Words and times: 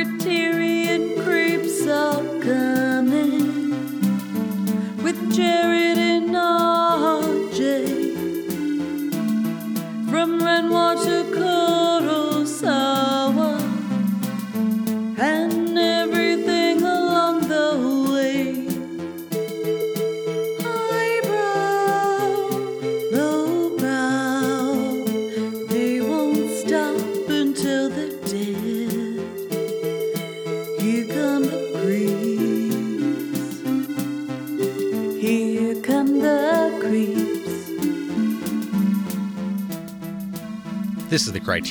Criterion 0.00 0.39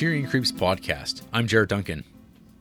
Criterion 0.00 0.30
Creeps 0.30 0.50
podcast. 0.50 1.20
I'm 1.30 1.46
Jared 1.46 1.68
Duncan, 1.68 2.04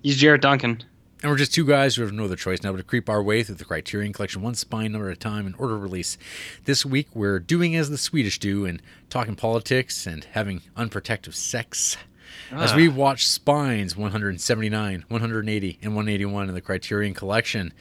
He's 0.03 0.17
Jared 0.17 0.41
Duncan. 0.41 0.84
and 1.23 1.31
we're 1.31 1.38
just 1.38 1.53
two 1.53 1.65
guys 1.65 1.95
who 1.95 2.02
have 2.02 2.12
no 2.12 2.25
other 2.25 2.35
choice 2.35 2.62
now 2.62 2.73
but 2.73 2.79
to 2.79 2.84
creep 2.84 3.07
our 3.07 3.23
way 3.23 3.43
through 3.43 3.55
the 3.55 3.63
Criterion 3.63 4.12
Collection 4.12 4.41
one 4.41 4.55
spine 4.55 4.91
number 4.91 5.09
at 5.09 5.15
a 5.15 5.20
time 5.21 5.48
in 5.48 5.53
order 5.53 5.75
of 5.75 5.81
release. 5.81 6.17
This 6.65 6.85
week 6.85 7.07
we're 7.13 7.39
doing 7.39 7.77
as 7.77 7.89
the 7.89 7.98
Swedish 7.98 8.39
do 8.39 8.65
and 8.65 8.81
talking 9.09 9.38
politics 9.38 10.05
and 10.05 10.25
having 10.25 10.63
unprotected 10.75 11.34
sex. 11.34 11.95
As 12.52 12.75
we 12.75 12.89
ah. 12.89 12.91
watch 12.91 13.25
Spines 13.25 13.95
179, 13.95 15.05
180, 15.07 15.79
and 15.81 15.95
181 15.95 16.49
in 16.49 16.53
the 16.53 16.59
Criterion 16.59 17.13
Collection, 17.13 17.71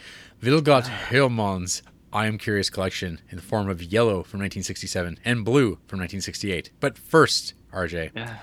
Vilgot 0.41 0.85
ah. 0.85 1.07
Hillmann's 1.11 1.83
I 2.13 2.29
Am 2.29 2.39
Curious 2.39 2.71
collection 2.71 3.21
in 3.29 3.39
the 3.39 3.43
form 3.43 3.69
of 3.69 3.83
yellow 3.83 4.23
from 4.23 4.39
1967 4.39 5.19
and 5.25 5.45
blue 5.45 5.81
from 5.89 5.99
1968. 5.99 6.71
But 6.79 6.97
first, 6.97 7.55
RJ, 7.73 8.13
Yeah. 8.15 8.37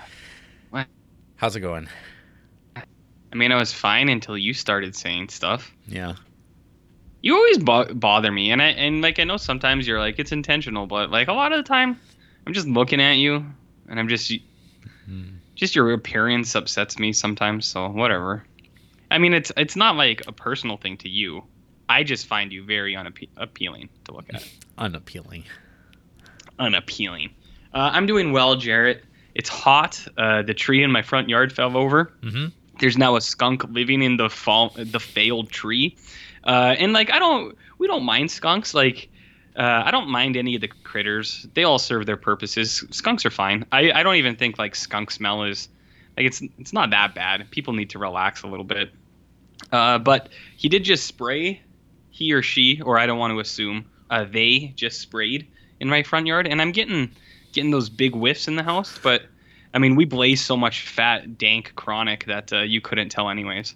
How's 1.36 1.54
it 1.56 1.60
going? 1.60 1.88
I 2.76 3.34
mean, 3.34 3.52
I 3.52 3.56
was 3.56 3.72
fine 3.72 4.08
until 4.08 4.38
you 4.38 4.54
started 4.54 4.96
saying 4.96 5.28
stuff. 5.28 5.70
Yeah. 5.86 6.14
You 7.22 7.34
always 7.34 7.58
bo- 7.58 7.92
bother 7.92 8.30
me, 8.30 8.50
and 8.52 8.62
I 8.62 8.66
and 8.68 9.02
like 9.02 9.18
I 9.18 9.24
know 9.24 9.36
sometimes 9.36 9.86
you're 9.86 9.98
like 9.98 10.18
it's 10.18 10.32
intentional, 10.32 10.86
but 10.86 11.10
like 11.10 11.28
a 11.28 11.32
lot 11.32 11.52
of 11.52 11.58
the 11.58 11.68
time, 11.68 11.98
I'm 12.46 12.52
just 12.52 12.68
looking 12.68 13.00
at 13.00 13.14
you, 13.14 13.44
and 13.88 14.00
I'm 14.00 14.08
just 14.08 14.32
just 15.54 15.74
your 15.74 15.92
appearance 15.92 16.54
upsets 16.54 16.98
me 16.98 17.12
sometimes. 17.12 17.66
So 17.66 17.88
whatever. 17.88 18.44
I 19.10 19.18
mean, 19.18 19.34
it's 19.34 19.50
it's 19.56 19.76
not 19.76 19.96
like 19.96 20.22
a 20.26 20.32
personal 20.32 20.76
thing 20.76 20.96
to 20.98 21.08
you. 21.08 21.44
I 21.88 22.02
just 22.04 22.26
find 22.26 22.52
you 22.52 22.64
very 22.64 22.94
unappe- 22.94 23.28
appealing 23.36 23.88
to 24.04 24.12
look 24.12 24.26
at. 24.32 24.48
Unappealing. 24.78 25.44
unappealing. 26.58 27.30
Uh, 27.72 27.90
I'm 27.92 28.06
doing 28.06 28.32
well, 28.32 28.56
Jarrett. 28.56 29.04
It's 29.36 29.50
hot. 29.50 30.02
Uh, 30.16 30.40
the 30.40 30.54
tree 30.54 30.82
in 30.82 30.90
my 30.90 31.02
front 31.02 31.28
yard 31.28 31.52
fell 31.52 31.76
over. 31.76 32.10
Mm-hmm. 32.22 32.46
There's 32.80 32.96
now 32.96 33.16
a 33.16 33.20
skunk 33.20 33.64
living 33.64 34.02
in 34.02 34.16
the 34.16 34.30
fall, 34.30 34.72
the 34.76 34.98
failed 34.98 35.50
tree, 35.50 35.96
uh, 36.44 36.74
and 36.78 36.94
like 36.94 37.10
I 37.10 37.18
don't, 37.18 37.56
we 37.78 37.86
don't 37.86 38.04
mind 38.04 38.30
skunks. 38.30 38.72
Like 38.72 39.10
uh, 39.54 39.82
I 39.84 39.90
don't 39.90 40.08
mind 40.08 40.38
any 40.38 40.54
of 40.54 40.62
the 40.62 40.68
critters. 40.68 41.46
They 41.52 41.64
all 41.64 41.78
serve 41.78 42.06
their 42.06 42.16
purposes. 42.16 42.82
Skunks 42.90 43.26
are 43.26 43.30
fine. 43.30 43.66
I, 43.72 43.92
I 43.92 44.02
don't 44.02 44.16
even 44.16 44.36
think 44.36 44.58
like 44.58 44.74
skunk 44.74 45.10
smell 45.10 45.44
is 45.44 45.68
like 46.16 46.26
it's 46.26 46.42
it's 46.58 46.72
not 46.72 46.90
that 46.90 47.14
bad. 47.14 47.50
People 47.50 47.74
need 47.74 47.90
to 47.90 47.98
relax 47.98 48.42
a 48.42 48.46
little 48.46 48.64
bit. 48.64 48.90
Uh, 49.70 49.98
but 49.98 50.30
he 50.56 50.70
did 50.70 50.82
just 50.82 51.06
spray, 51.06 51.60
he 52.10 52.32
or 52.32 52.40
she, 52.42 52.80
or 52.80 52.98
I 52.98 53.04
don't 53.04 53.18
want 53.18 53.32
to 53.32 53.40
assume, 53.40 53.84
uh, 54.08 54.24
they 54.24 54.72
just 54.76 55.00
sprayed 55.00 55.46
in 55.80 55.88
my 55.88 56.02
front 56.02 56.26
yard, 56.26 56.46
and 56.46 56.62
I'm 56.62 56.72
getting 56.72 57.10
getting 57.56 57.72
those 57.72 57.88
big 57.88 58.12
whiffs 58.12 58.46
in 58.46 58.54
the 58.54 58.62
house. 58.62 58.96
But 59.02 59.22
I 59.74 59.78
mean, 59.78 59.96
we 59.96 60.04
blaze 60.04 60.44
so 60.44 60.56
much 60.56 60.82
fat, 60.88 61.36
dank 61.36 61.72
chronic 61.74 62.26
that 62.26 62.52
uh, 62.52 62.60
you 62.60 62.80
couldn't 62.80 63.08
tell 63.08 63.28
anyways. 63.28 63.74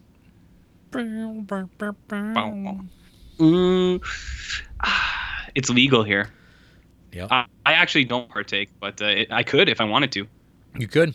Mm, 3.38 4.00
ah, 4.84 5.46
it's 5.56 5.70
legal 5.70 6.04
here. 6.04 6.30
Yeah. 7.12 7.26
I, 7.30 7.46
I 7.66 7.72
actually 7.72 8.04
don't 8.04 8.28
partake, 8.28 8.70
but 8.78 9.02
uh, 9.02 9.06
it, 9.06 9.32
I 9.32 9.42
could 9.42 9.68
if 9.68 9.80
I 9.80 9.84
wanted 9.84 10.12
to. 10.12 10.28
You 10.78 10.86
could. 10.86 11.14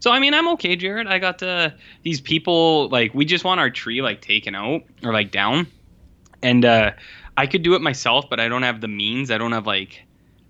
So 0.00 0.10
I 0.10 0.18
mean, 0.18 0.32
I'm 0.32 0.48
okay, 0.48 0.74
Jared. 0.76 1.06
I 1.06 1.18
got 1.18 1.42
uh, 1.42 1.70
these 2.02 2.20
people 2.20 2.88
like 2.88 3.12
we 3.14 3.24
just 3.24 3.44
want 3.44 3.60
our 3.60 3.70
tree 3.70 4.00
like 4.00 4.20
taken 4.22 4.54
out 4.54 4.82
or 5.04 5.12
like 5.12 5.30
down, 5.30 5.66
and 6.42 6.64
uh, 6.64 6.92
I 7.36 7.46
could 7.46 7.62
do 7.62 7.74
it 7.74 7.82
myself, 7.82 8.24
but 8.30 8.40
I 8.40 8.48
don't 8.48 8.62
have 8.62 8.80
the 8.80 8.88
means. 8.88 9.30
I 9.30 9.38
don't 9.38 9.52
have 9.52 9.66
like 9.66 10.02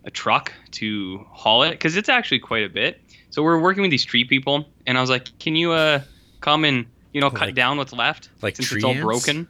a 0.04 0.10
truck 0.10 0.52
to 0.72 1.24
haul 1.30 1.62
it 1.62 1.70
because 1.72 1.96
it's 1.96 2.08
actually 2.08 2.40
quite 2.40 2.64
a 2.64 2.68
bit. 2.68 3.00
So 3.30 3.42
we're 3.42 3.58
working 3.60 3.82
with 3.82 3.90
these 3.90 4.04
tree 4.04 4.24
people, 4.24 4.66
and 4.86 4.98
I 4.98 5.00
was 5.00 5.10
like, 5.10 5.38
"Can 5.38 5.56
you 5.56 5.72
uh 5.72 6.00
come 6.40 6.64
and 6.64 6.86
you 7.12 7.20
know 7.20 7.30
cut 7.30 7.46
Like- 7.48 7.54
down 7.54 7.78
what's 7.78 7.92
left 7.92 8.28
like 8.42 8.56
since 8.56 8.68
tree 8.68 8.78
it's 8.78 8.84
all 8.84 8.90
ants? 8.92 9.02
broken?" 9.04 9.48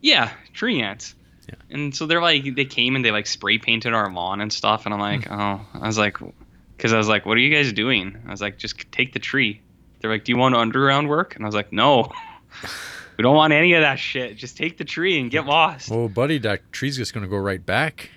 Yeah, 0.00 0.30
tree 0.52 0.80
ants. 0.82 1.14
Yeah. 1.48 1.54
And 1.70 1.94
so 1.96 2.06
they're 2.06 2.20
like, 2.20 2.54
they 2.54 2.64
came 2.66 2.94
and 2.94 3.04
they 3.04 3.10
like 3.10 3.26
spray 3.26 3.58
painted 3.58 3.94
our 3.94 4.12
lawn 4.12 4.40
and 4.40 4.52
stuff, 4.52 4.84
and 4.84 4.92
I'm 4.94 5.00
like, 5.00 5.26
Hmm. 5.26 5.32
oh, 5.40 5.60
I 5.74 5.86
was 5.86 5.96
like, 5.98 6.18
because 6.76 6.92
I 6.92 6.98
was 6.98 7.08
like, 7.08 7.24
what 7.26 7.36
are 7.36 7.40
you 7.40 7.52
guys 7.54 7.72
doing? 7.72 8.16
I 8.26 8.30
was 8.30 8.40
like, 8.42 8.58
just 8.58 8.76
take 8.92 9.12
the 9.12 9.18
tree. 9.18 9.60
They're 10.00 10.10
like, 10.10 10.24
do 10.24 10.30
you 10.32 10.36
want 10.38 10.54
underground 10.54 11.08
work? 11.08 11.34
And 11.36 11.44
I 11.44 11.48
was 11.48 11.54
like, 11.54 11.72
no, 11.72 12.12
we 13.16 13.22
don't 13.22 13.34
want 13.34 13.52
any 13.52 13.72
of 13.72 13.80
that 13.82 13.98
shit. 13.98 14.36
Just 14.36 14.56
take 14.56 14.76
the 14.78 14.84
tree 14.84 15.18
and 15.18 15.30
get 15.30 15.46
lost. 15.46 15.90
Oh, 15.90 16.08
buddy, 16.08 16.38
that 16.38 16.70
tree's 16.70 16.96
just 16.96 17.12
going 17.14 17.24
to 17.24 17.30
go 17.30 17.36
right 17.38 17.64
back. 17.64 18.10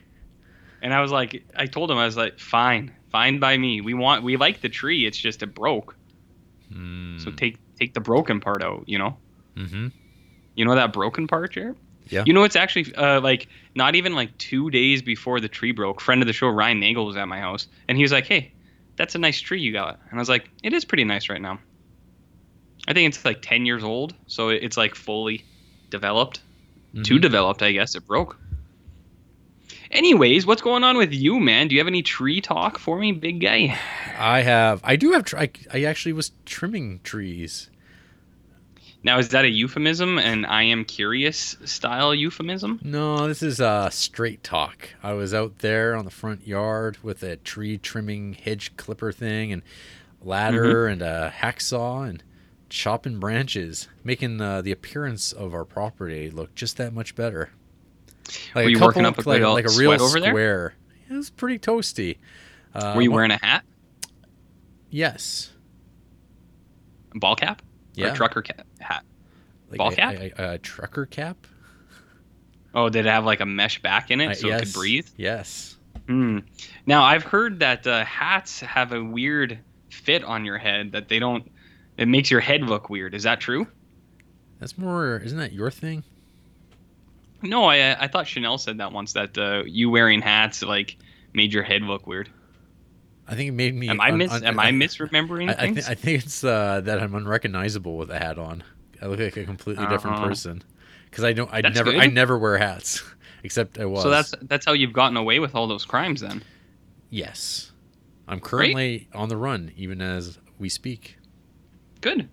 And 0.82 0.94
I 0.94 1.02
was 1.02 1.12
like, 1.12 1.44
I 1.56 1.66
told 1.68 1.92
him, 1.92 1.98
I 1.98 2.06
was 2.06 2.18
like, 2.18 2.40
fine, 2.40 2.92
fine 3.12 3.40
by 3.40 3.58
me. 3.58 3.82
We 3.82 3.94
want, 3.94 4.24
we 4.24 4.38
like 4.38 4.62
the 4.62 4.70
tree. 4.70 5.06
It's 5.06 5.18
just 5.18 5.44
it 5.44 5.54
broke. 5.54 5.96
So 7.20 7.32
take 7.32 7.58
take 7.78 7.94
the 7.94 8.00
broken 8.00 8.40
part 8.40 8.64
out. 8.64 8.84
You 8.88 8.98
know, 8.98 9.18
mm-hmm. 9.56 9.88
you 10.56 10.66
know 10.66 10.76
that 10.76 10.94
broken 10.94 11.28
part, 11.28 11.52
Jared. 11.54 11.76
Yeah. 12.10 12.24
You 12.26 12.34
know, 12.34 12.44
it's 12.44 12.56
actually 12.56 12.94
uh, 12.96 13.20
like 13.22 13.48
not 13.76 13.96
even 13.96 14.16
like 14.16 14.38
two 14.38 14.70
days 14.70 15.02
before 15.02 15.40
the 15.40 15.50
tree 15.50 15.72
broke. 15.72 16.02
Friend 16.02 16.22
of 16.22 16.28
the 16.28 16.34
show, 16.34 16.48
Ryan 16.48 16.80
Nagel, 16.80 17.06
was 17.06 17.18
at 17.18 17.28
my 17.28 17.40
house, 17.40 17.68
and 17.88 17.98
he 17.98 18.04
was 18.04 18.12
like, 18.12 18.26
"Hey, 18.26 18.54
that's 18.96 19.16
a 19.16 19.20
nice 19.20 19.40
tree 19.40 19.62
you 19.62 19.74
got." 19.74 20.00
And 20.10 20.18
I 20.18 20.22
was 20.22 20.30
like, 20.30 20.50
"It 20.64 20.74
is 20.74 20.86
pretty 20.86 21.04
nice 21.04 21.30
right 21.30 21.42
now." 21.42 21.60
I 22.88 22.94
think 22.94 23.08
it's 23.14 23.24
like 23.26 23.42
ten 23.42 23.66
years 23.66 23.84
old, 23.84 24.16
so 24.28 24.50
it's 24.50 24.78
like 24.78 24.96
fully 24.96 25.44
developed. 25.90 26.42
Too 27.04 27.16
Mhm. 27.16 27.22
developed, 27.22 27.62
I 27.62 27.72
guess. 27.72 27.96
It 27.96 28.06
broke. 28.08 28.38
Anyways, 29.92 30.46
what's 30.46 30.62
going 30.62 30.84
on 30.84 30.98
with 30.98 31.12
you, 31.14 31.40
man? 31.40 31.68
Do 31.68 31.76
you 31.76 31.82
have 31.82 31.88
any 31.88 32.02
tree 32.02 32.40
talk 32.42 32.78
for 32.78 32.98
me, 32.98 33.12
big 33.12 33.42
guy? 33.42 33.78
I 34.18 34.42
have. 34.42 34.80
I 34.84 34.96
do 34.96 35.12
have. 35.12 35.26
Tr- 35.26 35.38
I, 35.38 35.52
I 35.74 35.84
actually 35.84 36.14
was 36.14 36.32
trimming 36.46 37.02
trees. 37.04 37.70
Now, 39.04 39.18
is 39.18 39.30
that 39.30 39.46
a 39.46 39.50
euphemism, 39.50 40.18
an 40.20 40.46
I 40.46 40.64
am 40.64 40.86
curious 40.86 41.58
style 41.66 42.14
euphemism? 42.14 42.80
No, 42.84 43.28
this 43.28 43.42
is 43.42 43.60
uh, 43.60 43.90
straight 43.90 44.44
talk. 44.44 44.90
I 45.02 45.14
was 45.14 45.34
out 45.34 45.60
there 45.60 45.96
on 45.96 46.06
the 46.06 46.12
front 46.12 46.48
yard 46.48 47.00
with 47.04 47.24
a 47.24 47.36
tree 47.38 47.78
trimming 47.80 48.34
hedge 48.34 48.78
clipper 48.78 49.12
thing 49.12 49.52
and 49.52 49.64
ladder 50.22 50.86
Mm-hmm. 50.86 50.92
and 50.94 51.02
a 51.02 51.34
hacksaw 51.36 52.08
and 52.08 52.24
chopping 52.70 53.20
branches, 53.20 53.90
making 54.04 54.40
uh, 54.40 54.62
the 54.62 54.72
appearance 54.72 55.34
of 55.34 55.54
our 55.54 55.66
property 55.66 56.30
look 56.30 56.54
just 56.56 56.78
that 56.78 56.94
much 56.94 57.16
better. 57.16 57.50
Like 58.56 58.66
Were 58.66 58.70
you 58.70 58.80
working 58.80 59.06
up 59.06 59.18
a 59.18 59.30
like, 59.30 59.42
like 59.42 59.66
a 59.66 59.70
real 59.78 59.92
sweat 59.98 60.02
over 60.02 60.20
there? 60.20 60.30
square. 60.32 60.74
It 61.10 61.14
was 61.14 61.30
pretty 61.30 61.60
toasty. 61.60 62.18
Uh, 62.74 62.94
Were 62.96 63.02
you 63.02 63.12
wearing 63.12 63.32
a 63.32 63.38
hat, 63.38 63.64
Yes. 64.90 65.52
ball 67.14 67.36
cap, 67.36 67.62
or 67.62 67.66
Yeah. 68.06 68.12
a 68.14 68.16
trucker 68.16 68.42
ca- 68.42 68.64
hat? 68.80 69.04
Like 69.70 69.78
Ball 69.78 69.92
a, 69.92 69.96
cap? 69.96 70.14
A, 70.16 70.32
a, 70.42 70.54
a 70.54 70.58
trucker 70.58 71.06
cap. 71.06 71.48
Oh, 72.74 72.90
did 72.90 73.06
it 73.06 73.10
have 73.10 73.26
like 73.26 73.42
a 73.42 73.46
mesh 73.46 73.82
back 73.82 74.12
in 74.12 74.22
it 74.22 74.30
Uh, 74.32 74.34
so 74.34 74.48
it 74.50 74.60
could 74.64 74.74
breathe? 74.74 75.08
Yes. 75.18 75.78
Hmm. 76.08 76.40
Now 76.86 77.04
I've 77.04 77.24
heard 77.24 77.60
that 77.60 77.86
uh, 77.86 78.04
hats 78.06 78.62
have 78.62 78.92
a 78.94 79.04
weird 79.04 79.60
fit 79.90 80.24
on 80.24 80.46
your 80.46 80.58
head 80.58 80.94
that 80.94 81.10
they 81.10 81.20
don't. 81.20 81.50
It 81.98 82.08
makes 82.08 82.32
your 82.32 82.40
head 82.40 82.62
look 82.64 82.90
weird. 82.90 83.14
Is 83.14 83.24
that 83.24 83.40
true? 83.42 83.68
That's 84.60 84.78
more. 84.78 85.18
Isn't 85.18 85.38
that 85.40 85.52
your 85.54 85.70
thing? 85.72 86.04
No, 87.44 87.66
I 87.66 88.04
I 88.04 88.08
thought 88.08 88.28
Chanel 88.28 88.58
said 88.58 88.78
that 88.80 88.92
once 88.92 89.14
that 89.14 89.38
uh, 89.38 89.64
you 89.66 89.90
wearing 89.90 90.22
hats 90.22 90.62
like 90.62 90.98
made 91.34 91.54
your 91.54 91.64
head 91.64 91.82
look 91.82 92.06
weird. 92.08 92.30
I 93.28 93.36
think 93.36 93.50
it 93.50 93.54
made 93.54 93.74
me. 93.76 93.88
Am 93.90 94.02
I 94.02 94.12
mis 94.12 94.32
un- 94.32 94.44
am 94.44 94.60
I 94.60 94.72
misremembering 94.72 95.50
I, 95.50 95.54
I, 95.54 95.56
things? 95.56 95.76
th- 95.78 95.88
I 95.88 95.94
think 95.96 96.24
it's 96.24 96.44
uh, 96.44 96.82
that 96.82 97.02
I'm 97.02 97.16
unrecognizable 97.16 97.96
with 97.98 98.10
a 98.12 98.20
hat 98.20 98.38
on. 98.38 98.64
I 99.02 99.06
look 99.08 99.20
like 99.20 99.38
a 99.38 99.46
completely 99.46 99.86
different 99.88 100.18
Uh-huh. 100.18 100.28
person 100.28 100.64
because 101.06 101.24
I 101.24 101.34
don't. 101.34 101.52
I 101.54 101.62
That's 101.62 101.76
never. 101.76 101.92
good. 101.92 102.02
I 102.02 102.08
never 102.08 102.38
wear 102.38 102.58
hats, 102.58 103.02
except 103.44 103.80
I 103.80 103.86
was. 103.86 104.04
so 104.04 104.10
that's 104.10 104.34
that's 104.44 104.66
how 104.66 104.74
you've 104.74 104.94
gotten 104.94 105.18
away 105.18 105.40
with 105.40 105.56
all 105.56 105.68
those 105.68 105.86
crimes 105.86 106.22
then. 106.22 106.44
yes. 107.10 107.68
I'm 108.28 108.40
currently 108.40 109.10
on 109.14 109.28
the 109.28 109.36
run, 109.36 109.72
even 109.76 110.02
as 110.02 110.40
we 110.58 110.70
speak. 110.70 111.18
Good. 112.00 112.30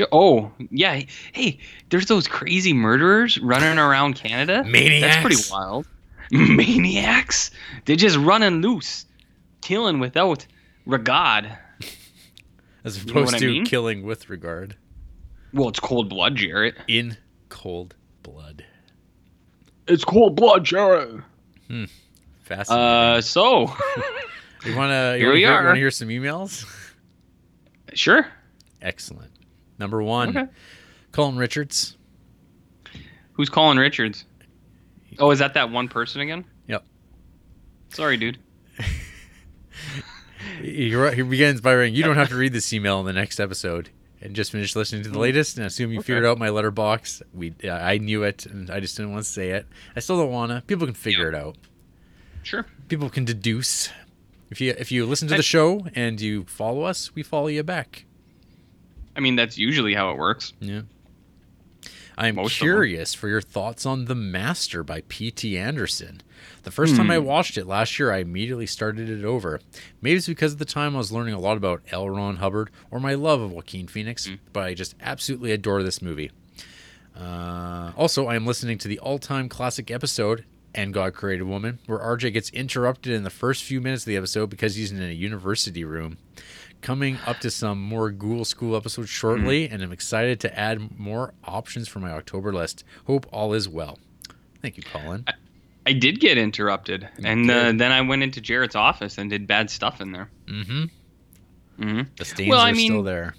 Yeah, 0.00 0.06
Oh, 0.12 0.50
yeah. 0.70 1.02
Hey, 1.32 1.58
there's 1.90 2.06
those 2.06 2.26
crazy 2.26 2.72
murderers 2.72 3.38
running 3.38 3.78
around 3.78 4.14
Canada. 4.14 4.64
Maniacs. 4.66 5.00
That's 5.00 5.22
pretty 5.22 5.42
wild. 5.52 5.86
Maniacs. 6.30 7.50
They're 7.84 7.96
just 7.96 8.16
running 8.16 8.62
loose, 8.62 9.04
killing 9.60 9.98
without 10.00 10.46
regard. 10.86 11.50
As 12.82 12.98
You 13.04 13.12
know 13.12 13.20
opposed 13.20 13.34
I 13.34 13.38
to 13.40 13.46
mean? 13.46 13.64
killing 13.66 14.02
with 14.04 14.30
regard. 14.30 14.76
Well, 15.52 15.68
it's 15.68 15.80
cold 15.80 16.08
blood, 16.08 16.36
Jarrett. 16.36 16.76
In 16.88 17.16
cold 17.50 17.94
blood. 18.22 18.64
It's 19.86 20.04
cold 20.04 20.36
blood, 20.36 20.64
Jarrett. 20.64 21.10
Fascinating. 22.42 22.84
Uh, 22.86 23.20
so 23.20 23.66
you 24.64 24.74
wanna 24.76 25.16
you 25.18 25.26
wanna 25.26 25.32
we 25.34 25.40
hear, 25.40 25.52
are. 25.52 25.64
wanna 25.64 25.76
hear 25.78 25.90
some 25.90 26.08
emails? 26.08 26.64
sure. 27.92 28.26
Excellent. 28.80 29.30
Number 29.80 30.00
one, 30.02 30.28
Okay. 30.36 30.48
Colin 31.10 31.36
Richards. 31.38 31.96
Who's 33.32 33.48
Colin 33.48 33.78
Richards? 33.78 34.24
Oh, 35.18 35.30
is 35.32 35.38
that 35.40 35.54
that 35.54 35.70
one 35.70 35.88
person 35.88 36.20
again? 36.20 36.44
Yep. 36.68 36.84
Sorry, 37.88 38.16
dude. 38.16 38.38
He, 40.62 40.90
he 40.90 41.22
begins 41.22 41.60
by 41.60 41.74
writing, 41.74 41.94
"You 41.94 42.02
don't 42.02 42.16
have 42.16 42.28
to 42.30 42.36
read 42.36 42.52
this 42.52 42.72
email 42.72 42.98
in 43.00 43.06
the 43.06 43.12
next 43.12 43.40
episode." 43.40 43.90
And 44.22 44.34
just 44.36 44.52
finished 44.52 44.76
listening 44.76 45.02
to 45.04 45.08
the 45.10 45.18
latest, 45.18 45.56
and 45.56 45.66
assume 45.66 45.90
you 45.92 45.98
Okay. 46.00 46.08
figured 46.08 46.26
out 46.26 46.38
my 46.38 46.48
Letterboxd. 46.48 47.22
We, 47.32 47.54
uh, 47.64 47.70
I 47.70 47.96
knew 47.98 48.22
it, 48.22 48.44
and 48.46 48.70
I 48.70 48.78
just 48.80 48.96
didn't 48.96 49.12
want 49.12 49.24
to 49.24 49.30
say 49.30 49.50
it. 49.50 49.66
I 49.96 50.00
still 50.00 50.18
don't 50.18 50.30
wanna. 50.30 50.62
People 50.66 50.86
can 50.86 50.94
figure 50.94 51.28
it 51.28 51.34
out. 51.34 51.56
Sure. 52.42 52.66
People 52.88 53.08
can 53.08 53.24
deduce. 53.24 53.90
If 54.50 54.60
you 54.60 54.74
if 54.78 54.90
you 54.92 55.06
listen 55.06 55.28
to 55.28 55.34
I- 55.34 55.38
the 55.38 55.42
show 55.42 55.86
and 55.94 56.20
you 56.20 56.44
follow 56.44 56.82
us, 56.82 57.14
we 57.14 57.22
follow 57.22 57.46
you 57.48 57.62
back. 57.62 58.04
I 59.20 59.22
mean, 59.22 59.36
that's 59.36 59.58
usually 59.58 59.92
how 59.92 60.10
it 60.12 60.16
works. 60.16 60.54
Yeah. 60.60 60.80
I'm 62.16 62.36
Most 62.36 62.56
curious 62.58 63.12
for 63.12 63.28
your 63.28 63.42
thoughts 63.42 63.84
on 63.84 64.06
The 64.06 64.14
Master 64.14 64.82
by 64.82 65.02
P.T. 65.08 65.58
Anderson. 65.58 66.22
The 66.62 66.70
first 66.70 66.96
time 66.96 67.10
I 67.10 67.18
Hmm. 67.18 67.24
watched 67.26 67.58
it 67.58 67.66
last 67.66 67.98
year, 67.98 68.10
I 68.10 68.18
immediately 68.18 68.64
started 68.64 69.10
it 69.10 69.22
over. 69.22 69.60
Maybe 70.00 70.16
it's 70.16 70.26
because 70.26 70.54
at 70.54 70.58
the 70.58 70.64
time 70.64 70.94
I 70.94 70.98
was 70.98 71.12
learning 71.12 71.34
a 71.34 71.38
lot 71.38 71.58
about 71.58 71.82
L. 71.90 72.08
Ron 72.08 72.36
Hubbard 72.36 72.70
or 72.90 72.98
my 72.98 73.12
love 73.12 73.42
of 73.42 73.52
Joaquin 73.52 73.88
Phoenix, 73.88 74.24
Hmm. 74.26 74.34
but 74.54 74.64
I 74.64 74.72
just 74.72 74.94
absolutely 75.02 75.52
adore 75.52 75.82
this 75.82 76.00
movie. 76.00 76.30
Uh, 77.14 77.92
also, 77.98 78.26
I 78.26 78.36
am 78.36 78.46
listening 78.46 78.78
to 78.78 78.88
the 78.88 78.98
all 79.00 79.18
time 79.18 79.50
classic 79.50 79.90
episode, 79.90 80.44
And 80.74 80.94
God 80.94 81.12
Created 81.14 81.42
Woman, 81.44 81.78
where 81.86 81.98
RJ 81.98 82.32
gets 82.32 82.48
interrupted 82.50 83.12
in 83.12 83.22
the 83.24 83.28
first 83.30 83.64
few 83.64 83.80
minutes 83.82 84.02
of 84.02 84.06
the 84.06 84.16
episode 84.16 84.48
because 84.48 84.76
he's 84.76 84.90
in 84.92 85.02
a 85.02 85.12
university 85.12 85.84
room. 85.84 86.16
Coming 86.82 87.18
up 87.26 87.40
to 87.40 87.50
some 87.50 87.80
more 87.80 88.10
Ghoul 88.10 88.44
School 88.46 88.74
episodes 88.74 89.10
shortly, 89.10 89.68
and 89.68 89.82
I'm 89.82 89.92
excited 89.92 90.40
to 90.40 90.58
add 90.58 90.98
more 90.98 91.34
options 91.44 91.88
for 91.88 92.00
my 92.00 92.10
October 92.10 92.52
list. 92.54 92.84
Hope 93.06 93.26
all 93.30 93.52
is 93.52 93.68
well. 93.68 93.98
Thank 94.62 94.78
you, 94.78 94.82
Colin. 94.82 95.26
I 95.86 95.92
did 95.92 96.20
get 96.20 96.38
interrupted, 96.38 97.06
and 97.22 97.50
uh, 97.50 97.72
then 97.72 97.92
I 97.92 98.00
went 98.00 98.22
into 98.22 98.40
Jared's 98.40 98.76
office 98.76 99.18
and 99.18 99.28
did 99.28 99.46
bad 99.46 99.68
stuff 99.70 100.00
in 100.00 100.12
there. 100.12 100.30
Mm-hmm. 100.46 100.84
Mm-hmm. 101.82 102.00
The 102.16 102.24
stains 102.24 102.48
Well, 102.50 102.60
are 102.60 102.66
I 102.68 102.72
mean- 102.72 102.90
still 102.90 103.02
there. 103.02 103.34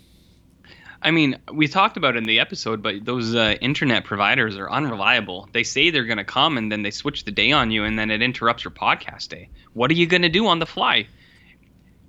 I 1.03 1.09
mean, 1.09 1.39
we 1.51 1.67
talked 1.67 1.97
about 1.97 2.15
it 2.15 2.19
in 2.19 2.25
the 2.25 2.39
episode, 2.39 2.83
but 2.83 3.03
those 3.05 3.33
uh, 3.33 3.55
internet 3.59 4.03
providers 4.05 4.55
are 4.55 4.69
unreliable. 4.69 5.49
They 5.51 5.63
say 5.63 5.89
they're 5.89 6.05
going 6.05 6.19
to 6.19 6.23
come, 6.23 6.59
and 6.59 6.71
then 6.71 6.83
they 6.83 6.91
switch 6.91 7.25
the 7.25 7.31
day 7.31 7.51
on 7.51 7.71
you, 7.71 7.85
and 7.85 7.97
then 7.97 8.11
it 8.11 8.21
interrupts 8.21 8.63
your 8.63 8.69
podcast 8.71 9.29
day. 9.29 9.49
What 9.73 9.89
are 9.89 9.95
you 9.95 10.05
going 10.05 10.21
to 10.21 10.29
do 10.29 10.45
on 10.45 10.59
the 10.59 10.67
fly? 10.67 11.07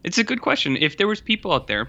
It's 0.05 0.19
a 0.19 0.25
good 0.25 0.41
question. 0.41 0.77
If 0.77 0.97
there 0.97 1.07
was 1.07 1.21
people 1.21 1.53
out 1.53 1.67
there, 1.67 1.89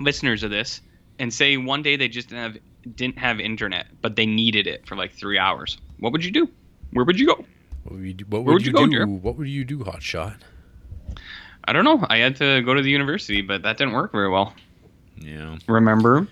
listeners 0.00 0.42
of 0.42 0.50
this, 0.50 0.80
and 1.18 1.32
say 1.32 1.56
one 1.56 1.82
day 1.82 1.96
they 1.96 2.08
just 2.08 2.28
didn't 2.28 2.42
have 2.42 2.62
didn't 2.96 3.18
have 3.18 3.40
internet, 3.40 3.86
but 4.00 4.16
they 4.16 4.26
needed 4.26 4.66
it 4.66 4.86
for 4.86 4.96
like 4.96 5.12
three 5.12 5.38
hours, 5.38 5.78
what 5.98 6.12
would 6.12 6.24
you 6.24 6.30
do? 6.30 6.48
Where 6.92 7.04
would 7.04 7.18
you 7.18 7.26
go? 7.26 7.44
What 7.84 7.96
would 7.96 8.04
you 8.04 8.14
do? 8.14 8.24
What 8.28 8.44
would 8.44 8.52
would 8.54 8.66
you, 8.66 8.72
you 8.72 8.86
do? 8.86 8.92
Jared? 8.92 9.22
What 9.22 9.36
would 9.36 9.48
you 9.48 9.64
do, 9.64 9.78
Hotshot? 9.78 10.36
I 11.64 11.72
don't 11.72 11.84
know. 11.84 12.04
I 12.08 12.18
had 12.18 12.36
to 12.36 12.62
go 12.62 12.74
to 12.74 12.82
the 12.82 12.90
university, 12.90 13.42
but 13.42 13.62
that 13.62 13.76
didn't 13.76 13.92
work 13.92 14.12
very 14.12 14.30
well. 14.30 14.54
Yeah, 15.20 15.56
Remember? 15.66 16.28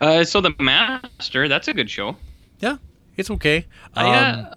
Uh, 0.00 0.24
so 0.24 0.40
the 0.40 0.54
Master, 0.58 1.48
that's 1.48 1.68
a 1.68 1.74
good 1.74 1.90
show. 1.90 2.16
Yeah, 2.60 2.76
it's 3.16 3.30
okay. 3.32 3.66
I, 3.94 4.16
Um, 4.16 4.44
uh, 4.44 4.54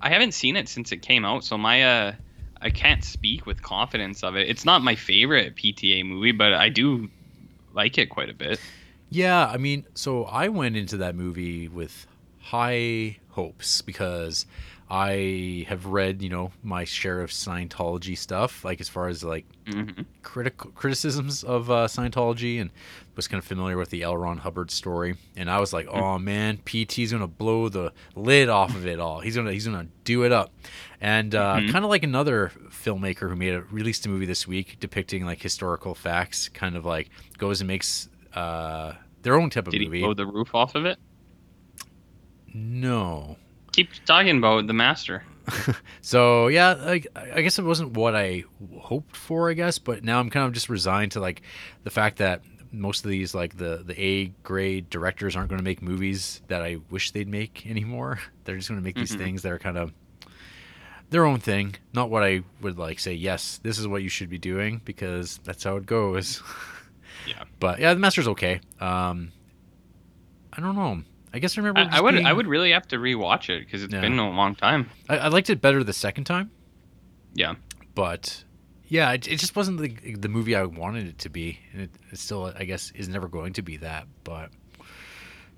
I 0.00 0.08
haven't 0.08 0.32
seen 0.32 0.56
it 0.56 0.68
since 0.68 0.92
it 0.92 1.02
came 1.02 1.24
out, 1.24 1.44
so 1.44 1.58
my 1.58 1.82
uh, 1.82 2.12
I 2.60 2.70
can't 2.70 3.04
speak 3.04 3.46
with 3.46 3.62
confidence 3.62 4.22
of 4.22 4.36
it. 4.36 4.48
It's 4.48 4.64
not 4.64 4.82
my 4.82 4.94
favorite 4.94 5.56
PTA 5.56 6.04
movie, 6.04 6.32
but 6.32 6.52
I 6.54 6.68
do 6.68 7.08
like 7.74 7.98
it 7.98 8.06
quite 8.08 8.30
a 8.30 8.34
bit. 8.34 8.60
Yeah, 9.10 9.46
I 9.46 9.56
mean, 9.56 9.86
so 9.94 10.24
I 10.24 10.48
went 10.48 10.76
into 10.76 10.96
that 10.98 11.14
movie 11.14 11.68
with 11.68 12.06
high 12.40 13.18
hopes 13.30 13.82
because 13.82 14.46
I 14.88 15.66
have 15.68 15.86
read, 15.86 16.22
you 16.22 16.28
know, 16.28 16.52
my 16.62 16.84
share 16.84 17.20
of 17.20 17.30
Scientology 17.30 18.16
stuff, 18.16 18.64
like 18.64 18.80
as 18.80 18.88
far 18.88 19.08
as 19.08 19.24
like 19.24 19.46
hmm 19.68 19.90
critical 20.22 20.70
criticisms 20.72 21.44
of 21.44 21.70
uh, 21.70 21.86
Scientology, 21.86 22.60
and 22.60 22.70
was 23.14 23.26
kind 23.28 23.38
of 23.40 23.44
familiar 23.44 23.76
with 23.76 23.90
the 23.90 24.02
L. 24.02 24.16
Ron 24.16 24.38
Hubbard 24.38 24.70
story. 24.70 25.14
And 25.36 25.48
I 25.50 25.58
was 25.60 25.72
like, 25.72 25.86
oh 25.88 26.18
man, 26.18 26.58
PT's 26.58 27.10
gonna 27.12 27.26
blow 27.26 27.68
the 27.68 27.92
lid 28.14 28.48
off 28.48 28.74
of 28.76 28.86
it 28.86 29.00
all. 29.00 29.20
He's 29.20 29.36
gonna 29.36 29.52
he's 29.52 29.66
gonna 29.66 29.88
do 30.04 30.24
it 30.24 30.32
up. 30.32 30.52
And 31.00 31.34
uh, 31.34 31.56
Mhm. 31.60 31.70
kind 31.72 31.84
of 31.84 31.90
like 31.90 32.02
another 32.04 32.52
filmmaker 32.70 33.28
who 33.28 33.36
made 33.36 33.54
a 33.54 33.62
released 33.62 34.06
a 34.06 34.08
movie 34.08 34.26
this 34.26 34.46
week 34.46 34.76
depicting 34.80 35.24
like 35.24 35.40
historical 35.42 35.94
facts, 35.94 36.48
kind 36.48 36.76
of 36.76 36.84
like 36.84 37.10
goes 37.38 37.60
and 37.60 37.68
makes 37.68 38.08
uh, 38.34 38.92
their 39.22 39.34
own 39.40 39.50
type 39.50 39.66
of 39.66 39.72
movie. 39.72 39.78
Did 39.78 39.82
he 39.84 39.88
movie. 39.88 40.00
blow 40.02 40.14
the 40.14 40.26
roof 40.26 40.54
off 40.54 40.74
of 40.76 40.84
it? 40.86 40.98
no. 42.54 43.36
Keep 43.76 43.90
talking 44.04 44.38
about 44.38 44.66
the 44.66 44.72
Master. 44.72 45.22
So 46.00 46.48
yeah, 46.48 46.72
like 46.74 47.06
I 47.14 47.42
guess 47.42 47.58
it 47.58 47.64
wasn't 47.64 47.92
what 47.92 48.14
I 48.16 48.44
hoped 48.78 49.14
for, 49.16 49.50
I 49.50 49.54
guess, 49.54 49.78
but 49.78 50.02
now 50.04 50.18
I'm 50.20 50.30
kind 50.30 50.46
of 50.46 50.52
just 50.52 50.68
resigned 50.68 51.12
to 51.12 51.20
like 51.20 51.42
the 51.84 51.90
fact 51.90 52.18
that 52.18 52.42
most 52.72 53.04
of 53.04 53.10
these 53.10 53.34
like 53.34 53.56
the 53.56 53.82
the 53.84 54.00
A 54.00 54.26
grade 54.42 54.88
directors 54.90 55.36
aren't 55.36 55.48
going 55.48 55.58
to 55.58 55.64
make 55.64 55.82
movies 55.82 56.42
that 56.48 56.62
I 56.62 56.78
wish 56.90 57.10
they'd 57.12 57.28
make 57.28 57.66
anymore. 57.66 58.18
They're 58.44 58.56
just 58.56 58.68
going 58.68 58.80
to 58.80 58.84
make 58.84 58.94
these 58.96 59.12
Mhm. 59.14 59.18
things 59.18 59.42
that 59.42 59.52
are 59.52 59.58
kind 59.58 59.78
of 59.78 59.92
their 61.10 61.24
own 61.24 61.38
thing, 61.38 61.76
not 61.92 62.10
what 62.10 62.22
I 62.24 62.42
would 62.60 62.78
like 62.78 62.98
say. 62.98 63.14
Yes, 63.14 63.58
this 63.62 63.78
is 63.78 63.86
what 63.86 64.02
you 64.02 64.08
should 64.08 64.28
be 64.30 64.38
doing 64.38 64.80
because 64.84 65.38
that's 65.44 65.62
how 65.64 65.76
it 65.76 65.86
goes. 65.86 66.42
Yeah. 67.26 67.42
But 67.58 67.80
yeah, 67.80 67.92
the 67.94 67.98
master's 68.00 68.28
okay. 68.28 68.60
Um, 68.78 69.32
I 70.52 70.60
don't 70.60 70.76
know. 70.76 71.02
I 71.34 71.38
guess 71.38 71.56
I 71.58 71.60
remember. 71.60 71.80
I, 71.92 71.98
I 71.98 72.00
would 72.00 72.14
being- 72.14 72.26
I 72.26 72.32
would 72.32 72.46
really 72.46 72.72
have 72.72 72.88
to 72.88 72.96
rewatch 72.96 73.50
it 73.50 73.64
because 73.66 73.82
it's 73.82 73.92
Yeah. 73.92 74.00
been 74.00 74.18
a 74.18 74.30
long 74.30 74.54
time. 74.54 74.88
I, 75.08 75.18
I 75.18 75.28
liked 75.28 75.50
it 75.50 75.60
better 75.60 75.82
the 75.84 75.92
second 75.92 76.24
time. 76.24 76.50
Yeah. 77.34 77.54
but 77.94 78.44
yeah, 78.88 79.12
it, 79.12 79.26
it 79.28 79.36
just 79.38 79.56
wasn't 79.56 79.78
the 79.80 80.14
the 80.14 80.28
movie 80.28 80.54
I 80.54 80.62
wanted 80.64 81.08
it 81.08 81.18
to 81.20 81.28
be, 81.28 81.58
and 81.72 81.82
it, 81.82 81.90
it 82.12 82.18
still, 82.18 82.52
I 82.56 82.64
guess, 82.64 82.92
is 82.92 83.08
never 83.08 83.28
going 83.28 83.52
to 83.54 83.62
be 83.62 83.76
that. 83.78 84.06
But 84.24 84.50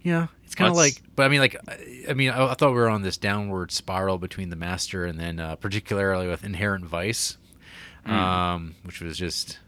yeah, 0.03 0.29
it's 0.45 0.55
kind 0.55 0.71
of 0.71 0.77
like, 0.77 1.03
but 1.15 1.25
I 1.25 1.29
mean, 1.29 1.41
like, 1.41 1.55
I, 1.69 2.05
I 2.11 2.15
mean, 2.15 2.31
I, 2.31 2.51
I 2.51 2.55
thought 2.55 2.71
we 2.71 2.77
were 2.79 2.89
on 2.89 3.03
this 3.03 3.17
downward 3.19 3.71
spiral 3.71 4.17
between 4.19 4.49
the 4.49 4.57
master 4.57 5.05
and 5.05 5.21
then 5.21 5.39
uh, 5.39 5.57
particularly 5.57 6.27
with 6.27 6.43
Inherent 6.45 6.85
Vice, 6.87 7.37
Mm. 8.07 8.13
um, 8.13 8.75
which 8.85 9.01
was 9.03 9.19
just 9.19 9.59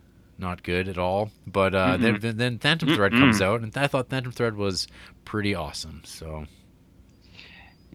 not 0.41 0.63
good 0.63 0.89
at 0.89 0.99
all. 0.99 1.31
But 1.47 1.75
uh, 1.75 1.97
then, 1.99 2.17
Mm-mm. 2.17 2.21
then 2.23 2.37
then 2.39 2.59
Phantom 2.59 2.95
Thread 2.95 3.13
comes 3.13 3.41
out, 3.43 3.61
and 3.61 3.77
I 3.77 3.87
thought 3.87 4.09
Phantom 4.09 4.33
Thread 4.33 4.57
was 4.57 4.89
pretty 5.25 5.55
awesome. 5.55 6.03
So 6.05 6.47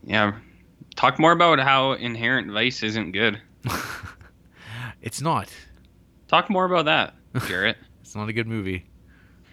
Yeah. 0.03 0.33
Talk 0.95 1.19
more 1.19 1.31
about 1.33 1.59
how 1.59 1.93
Inherent 1.93 2.49
Vice 2.51 2.81
isn't 2.83 3.11
good. 3.11 3.41
it's 5.01 5.21
not. 5.21 5.49
Talk 6.27 6.49
more 6.49 6.65
about 6.65 6.85
that, 6.85 7.15
Jarrett. 7.47 7.77
It's 8.01 8.15
not 8.15 8.29
a 8.29 8.33
good 8.33 8.47
movie. 8.47 8.85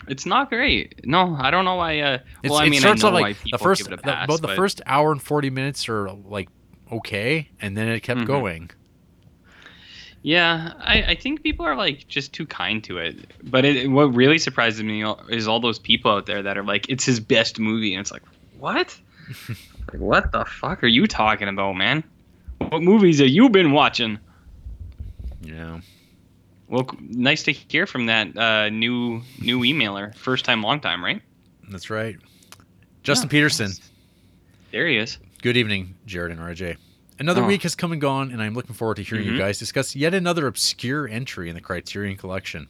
it's 0.09 0.27
not 0.27 0.51
great. 0.51 1.05
No, 1.07 1.35
I 1.41 1.51
don't 1.51 1.65
know 1.65 1.77
why. 1.77 1.99
Uh, 2.01 2.19
well, 2.45 2.57
I 2.57 2.65
mean, 2.69 2.75
I 2.75 2.79
starts 2.81 3.03
know 3.03 3.09
off 3.09 3.15
why 3.15 3.21
like 3.23 3.37
the 3.51 3.57
first, 3.59 3.87
a 3.87 3.91
the- 3.91 3.97
pass. 3.97 4.25
about 4.27 4.43
the 4.43 4.55
first 4.55 4.83
hour 4.87 5.11
and 5.11 5.21
forty 5.21 5.49
minutes 5.51 5.89
are 5.89 6.11
like 6.11 6.49
okay, 6.93 7.49
and 7.61 7.75
then 7.77 7.89
it 7.89 8.01
kept 8.01 8.21
Mhm. 8.21 8.27
going. 8.27 8.71
Yeah, 10.23 10.75
I, 10.79 11.03
I 11.03 11.15
think 11.17 11.43
people 11.43 11.67
are 11.67 11.75
like 11.75 12.07
just 12.07 12.33
too 12.33 12.47
kind 12.47 12.83
to 12.85 12.99
it. 12.99 13.17
But 13.43 13.65
it, 13.65 13.91
what 13.91 14.15
really 14.15 14.39
surprises 14.39 14.83
me 14.83 15.05
is 15.29 15.49
all 15.49 15.59
those 15.59 15.79
people 15.81 16.13
out 16.13 16.27
there 16.27 16.43
that 16.43 16.57
are 16.57 16.63
like, 16.63 16.89
it's 16.89 17.05
his 17.05 17.19
best 17.19 17.59
movie, 17.59 17.93
and 17.95 18.01
it's 18.01 18.13
like, 18.13 18.23
what? 18.59 18.97
like, 19.49 20.01
what 20.01 20.31
the 20.31 20.45
fuck 20.45 20.85
are 20.85 20.89
you 20.89 21.07
talking 21.09 21.49
about, 21.49 21.73
man? 21.75 22.05
What 22.59 22.83
movies 22.83 23.19
have 23.19 23.29
you 23.29 23.49
been 23.49 23.73
watching? 23.73 24.19
Yeah, 25.43 25.81
Well, 26.69 26.89
nice 27.01 27.43
to 27.45 27.53
hear 27.53 27.85
from 27.87 28.07
that 28.07 28.37
uh, 28.39 28.69
new 28.71 29.23
new 29.41 29.61
emailer, 29.63 30.15
first 30.15 30.45
time, 30.45 30.63
long 30.63 30.79
time, 30.81 31.05
right? 31.05 31.21
that's 31.69 31.91
right. 31.91 32.17
Justin 33.03 33.27
Yeah. 33.27 33.31
Peterson. 33.33 33.73
There 34.71 34.87
he 34.87 34.99
is. 34.99 35.19
Good 35.43 35.57
evening, 35.57 35.95
Jared 36.07 36.31
and 36.31 36.41
RJ. 36.41 36.77
Another 37.19 37.43
Oh. 37.43 37.47
week 37.47 37.63
has 37.63 37.75
come 37.75 37.93
and 37.93 38.01
gone, 38.01 38.31
and 38.31 38.43
I'm 38.43 38.55
looking 38.55 38.75
forward 38.75 38.97
to 38.97 39.03
hearing 39.03 39.25
you 39.27 39.33
Mhm. 39.33 39.39
guys 39.39 39.59
discuss 39.59 39.95
yet 39.95 40.15
another 40.15 40.47
obscure 40.47 41.07
entry 41.07 41.49
in 41.49 41.55
the 41.55 41.61
Criterion 41.61 42.17
Collection. 42.17 42.69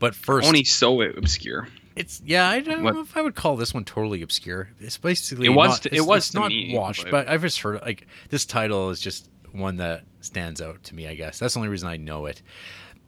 But 0.00 0.14
first, 0.14 0.46
Only 0.46 0.64
so 0.64 1.00
obscure. 1.02 1.68
It's 1.96 2.22
yeah. 2.24 2.48
I 2.48 2.60
don't 2.60 2.82
What- 2.84 2.94
know 2.94 3.00
if 3.00 3.16
I 3.16 3.22
would 3.22 3.34
call 3.34 3.56
this 3.56 3.74
one 3.74 3.84
totally 3.84 4.22
obscure. 4.22 4.70
It's 4.80 4.96
basically 4.98 5.46
It 5.46 5.50
was 5.50 5.70
Not, 5.70 5.82
to- 5.82 5.94
it 5.96 6.06
was 6.06 6.32
not 6.34 6.48
me, 6.50 6.72
watched, 6.74 7.04
but- 7.04 7.10
but 7.10 7.28
I've 7.28 7.42
just 7.42 7.60
heard 7.60 7.80
like 7.82 8.06
this 8.30 8.44
title 8.44 8.90
is 8.90 9.00
just 9.00 9.28
one 9.50 9.76
that 9.76 10.04
stands 10.20 10.60
out 10.60 10.84
to 10.84 10.94
me. 10.94 11.08
I 11.08 11.14
guess 11.16 11.38
that's 11.40 11.54
the 11.54 11.60
only 11.60 11.70
reason 11.70 11.88
I 11.88 11.96
know 11.96 12.26
it. 12.26 12.42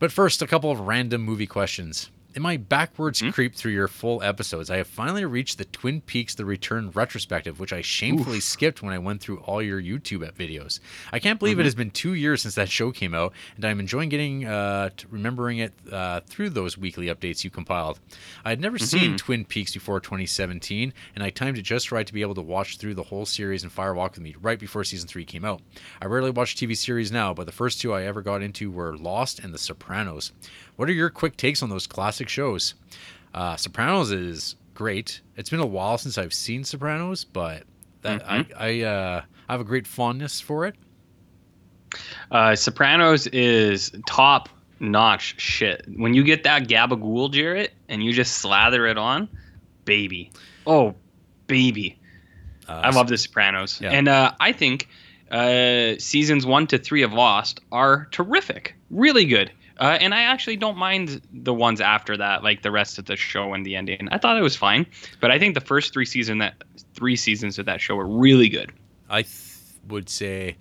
But 0.00 0.10
first, 0.10 0.42
a 0.42 0.46
couple 0.46 0.70
of 0.72 0.80
random 0.80 1.20
movie 1.22 1.46
questions. 1.46 2.10
In 2.32 2.42
my 2.42 2.56
backwards 2.58 3.18
Hmm? 3.18 3.30
creep 3.30 3.56
through 3.56 3.72
your 3.72 3.88
full 3.88 4.22
episodes, 4.22 4.70
I 4.70 4.76
have 4.76 4.86
finally 4.86 5.24
reached 5.24 5.58
the 5.58 5.64
Twin 5.64 6.00
Peaks: 6.00 6.36
The 6.36 6.44
Return 6.44 6.92
retrospective, 6.92 7.58
which 7.58 7.72
I 7.72 7.80
shamefully 7.80 8.38
skipped 8.38 8.84
when 8.84 8.92
I 8.94 8.98
went 8.98 9.20
through 9.20 9.38
all 9.40 9.60
your 9.60 9.82
YouTube 9.82 10.30
videos. 10.34 10.78
I 11.12 11.18
can't 11.18 11.40
believe 11.40 11.54
Mm-hmm. 11.54 11.60
it 11.62 11.64
has 11.64 11.74
been 11.74 11.90
two 11.90 12.14
years 12.14 12.42
since 12.42 12.54
that 12.54 12.68
show 12.68 12.92
came 12.92 13.14
out, 13.14 13.32
and 13.56 13.64
I'm 13.64 13.80
enjoying 13.80 14.10
getting 14.10 14.46
uh, 14.46 14.90
to 14.96 15.06
remembering 15.10 15.58
it 15.58 15.72
uh, 15.90 16.20
through 16.20 16.50
those 16.50 16.78
weekly 16.78 17.06
updates 17.06 17.42
you 17.42 17.50
compiled. 17.50 17.98
I 18.44 18.50
had 18.50 18.60
never 18.60 18.76
Mm-hmm. 18.78 18.98
seen 18.98 19.16
Twin 19.16 19.44
Peaks 19.44 19.74
before 19.74 19.98
2017, 19.98 20.92
and 21.16 21.24
I 21.24 21.30
timed 21.30 21.58
it 21.58 21.62
just 21.62 21.90
right 21.90 22.06
to 22.06 22.12
be 22.12 22.22
able 22.22 22.36
to 22.36 22.42
watch 22.42 22.76
through 22.78 22.94
the 22.94 23.02
whole 23.02 23.26
series 23.26 23.64
and 23.64 23.72
fire 23.72 23.92
walk 23.92 24.12
with 24.12 24.20
me 24.22 24.36
right 24.40 24.58
before 24.60 24.84
season 24.84 25.08
three 25.08 25.24
came 25.24 25.44
out. 25.44 25.62
I 26.00 26.06
rarely 26.06 26.30
watch 26.30 26.54
TV 26.54 26.76
series 26.76 27.10
now, 27.10 27.34
but 27.34 27.46
the 27.46 27.52
first 27.52 27.80
two 27.80 27.92
I 27.92 28.04
ever 28.04 28.22
got 28.22 28.40
into 28.40 28.70
were 28.70 28.96
Lost 28.96 29.40
and 29.40 29.52
The 29.52 29.58
Sopranos. 29.58 30.30
What 30.80 30.88
are 30.88 30.92
your 30.92 31.10
quick 31.10 31.36
takes 31.36 31.62
on 31.62 31.68
those 31.68 31.86
classic 31.86 32.26
shows? 32.30 32.72
Uh, 33.34 33.54
Sopranos 33.54 34.10
is 34.12 34.56
great. 34.72 35.20
It's 35.36 35.50
been 35.50 35.60
a 35.60 35.66
while 35.66 35.98
since 35.98 36.16
I've 36.16 36.32
seen 36.32 36.64
Sopranos, 36.64 37.22
but 37.22 37.64
that 38.00 38.24
Mm-hmm. 38.24 38.52
I 38.56 38.66
I, 38.66 38.80
uh, 38.80 39.22
I 39.46 39.52
have 39.52 39.60
a 39.60 39.64
great 39.64 39.86
fondness 39.86 40.40
for 40.40 40.64
it. 40.64 40.76
Uh, 42.30 42.56
Sopranos 42.56 43.26
is 43.26 43.92
top 44.06 44.48
notch 44.78 45.38
shit. 45.38 45.84
When 45.96 46.14
you 46.14 46.24
get 46.24 46.44
that 46.44 46.62
gabagool, 46.66 47.30
Jarrett, 47.30 47.74
and 47.90 48.02
you 48.02 48.14
just 48.14 48.38
slather 48.38 48.86
it 48.86 48.96
on, 48.96 49.28
baby. 49.84 50.32
Oh, 50.66 50.94
baby. 51.46 52.00
Uh, 52.66 52.80
I 52.84 52.90
love 52.90 53.08
The 53.08 53.18
Sopranos. 53.18 53.82
Yeah. 53.82 53.90
And 53.90 54.08
uh, 54.08 54.32
I 54.40 54.52
think 54.52 54.88
uh, 55.30 55.96
seasons 55.98 56.46
one 56.46 56.66
to 56.68 56.78
three 56.78 57.02
of 57.02 57.12
Lost 57.12 57.60
are 57.70 58.06
terrific. 58.12 58.76
Really 58.88 59.26
good. 59.26 59.52
Uh, 59.80 59.96
and 60.00 60.14
I 60.14 60.22
actually 60.22 60.56
don't 60.56 60.76
mind 60.76 61.22
the 61.32 61.54
ones 61.54 61.80
after 61.80 62.14
that, 62.18 62.44
like 62.44 62.60
the 62.62 62.70
rest 62.70 62.98
of 62.98 63.06
the 63.06 63.16
show 63.16 63.54
and 63.54 63.64
the 63.64 63.76
ending. 63.76 64.08
I 64.12 64.18
thought 64.18 64.36
it 64.36 64.42
was 64.42 64.54
fine, 64.54 64.86
but 65.20 65.30
I 65.30 65.38
think 65.38 65.54
the 65.54 65.60
first 65.62 65.94
three 65.94 66.04
season 66.04 66.38
that 66.38 66.62
three 66.94 67.16
seasons 67.16 67.58
of 67.58 67.64
that 67.66 67.80
show 67.80 67.96
were 67.96 68.06
really 68.06 68.50
good. 68.50 68.72
I 69.08 69.22
th- 69.22 69.34
would 69.88 70.10
say 70.10 70.56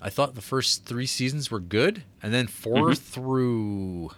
I 0.00 0.08
thought 0.10 0.34
the 0.36 0.40
first 0.40 0.84
three 0.84 1.06
seasons 1.06 1.50
were 1.50 1.58
good, 1.60 2.04
and 2.22 2.32
then 2.32 2.46
4 2.46 2.90
Mhm. 2.90 2.98
through 2.98 4.10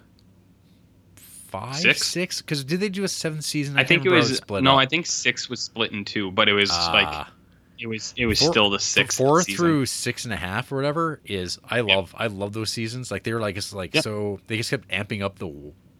five, 1.15 1.97
Six? 1.97 2.41
Because 2.41 2.63
did 2.63 2.79
they 2.79 2.89
do 2.89 3.03
a 3.03 3.07
seventh 3.07 3.43
season? 3.45 3.77
I, 3.77 3.83
think 3.85 4.05
it 4.05 4.09
was 4.09 4.35
split 4.37 4.63
no, 4.63 4.73
up. 4.73 4.77
I 4.79 4.85
think 4.85 5.05
six 5.05 5.49
was 5.49 5.61
split 5.61 5.91
in 5.93 6.03
two, 6.05 6.29
but 6.31 6.49
it 6.49 6.53
was 6.53 6.69
like 6.69 7.07
Ah. 7.07 7.31
It 7.79 7.87
was 7.87 8.13
it 8.17 8.25
was 8.25 8.39
Four- 8.39 8.51
still 8.51 8.69
the 8.69 8.79
sixth 8.79 9.17
four 9.17 9.41
season. 9.41 9.57
through 9.57 9.85
six 9.85 10.25
and 10.25 10.33
a 10.33 10.37
half 10.37 10.71
or 10.71 10.75
whatever 10.77 11.19
is 11.25 11.59
I 11.69 11.81
love 11.81 12.13
I 12.17 12.27
love 12.27 12.53
those 12.53 12.71
seasons. 12.71 13.11
Like 13.11 13.23
they 13.23 13.33
were 13.33 13.39
like 13.41 13.57
it's 13.57 13.73
like 13.73 13.93
Yep. 13.95 14.03
so 14.03 14.39
they 14.47 14.57
just 14.57 14.69
kept 14.69 14.87
amping 14.89 15.21
up 15.23 15.37
the 15.39 15.47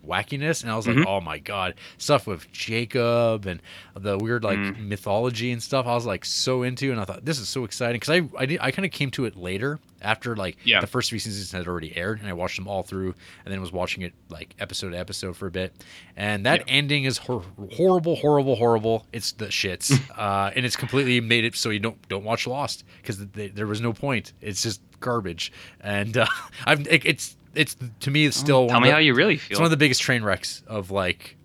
wackiness, 0.08 0.64
and 0.64 0.72
I 0.72 0.76
was 0.76 0.88
like, 0.88 0.98
Mhm. 0.98 1.06
oh 1.06 1.22
my 1.22 1.38
god, 1.40 1.76
stuff 1.98 2.26
with 2.28 2.52
Jacob 2.52 3.46
and 3.46 3.62
the 3.96 4.18
weird 4.18 4.44
like 4.44 4.58
Mm. 4.60 4.88
mythology 4.88 5.52
and 5.52 5.62
stuff. 5.62 5.86
I 5.86 5.94
was 5.96 6.06
like 6.06 6.26
so 6.26 6.64
into, 6.64 6.92
and 6.92 7.00
I 7.00 7.06
thought 7.06 7.26
this 7.26 7.40
is 7.40 7.50
so 7.50 7.64
exciting 7.64 8.00
because 8.00 8.10
I 8.22 8.42
I, 8.42 8.46
did, 8.46 8.60
I 8.62 8.72
kind 8.72 8.86
of 8.86 8.92
came 8.92 9.12
to 9.12 9.26
it 9.26 9.36
later 9.36 9.80
after 10.02 10.36
like 10.36 10.58
Yeah. 10.64 10.80
the 10.80 10.88
first 10.88 11.10
three 11.10 11.18
seasons 11.20 11.52
had 11.52 11.68
already 11.68 11.96
aired, 11.98 12.20
and 12.20 12.30
I 12.30 12.34
watched 12.34 12.56
them 12.58 12.68
all 12.68 12.84
through, 12.84 13.16
and 13.46 13.52
then 13.54 13.60
was 13.62 13.72
watching 13.72 14.04
it 14.04 14.14
like 14.30 14.56
episode 14.60 14.92
to 14.92 14.98
episode 14.98 15.36
for 15.36 15.48
a 15.48 15.52
bit, 15.52 15.74
and 16.16 16.46
that 16.46 16.60
Yeah. 16.68 16.74
ending 16.76 17.04
is 17.06 17.18
hor- 17.18 17.44
horrible, 17.76 18.16
horrible, 18.18 18.56
horrible. 18.58 19.06
It's 19.12 19.32
the 19.32 19.48
shits, 19.48 19.92
uh, 20.18 20.52
and 20.56 20.66
it's 20.66 20.76
completely 20.76 21.20
made 21.22 21.46
it 21.46 21.56
so 21.56 21.70
you 21.72 21.80
don't 21.80 22.08
don't 22.08 22.24
watch 22.24 22.46
Lost 22.48 22.84
because 23.02 23.18
there 23.34 23.68
was 23.68 23.82
no 23.82 23.94
point. 23.94 24.34
It's 24.42 24.62
just 24.62 24.82
garbage, 25.00 25.52
and 25.82 26.18
uh, 26.18 26.26
I've 26.66 26.88
it, 26.88 27.06
it's 27.06 27.36
it's 27.58 27.76
to 28.02 28.12
me 28.12 28.26
it's 28.26 28.38
still 28.38 28.62
one 28.62 28.66
Oh, 28.66 28.70
Tell 28.70 28.78
of 28.78 28.84
me 28.84 28.90
the- 28.90 28.94
how 28.94 29.00
you 29.00 29.14
really 29.14 29.38
feel. 29.38 29.56
it's 29.56 29.60
one 29.60 29.66
of 29.66 29.72
the 29.72 29.78
biggest 29.78 30.02
train 30.02 30.24
wrecks 30.24 30.64
of 30.68 30.92
like 30.92 31.36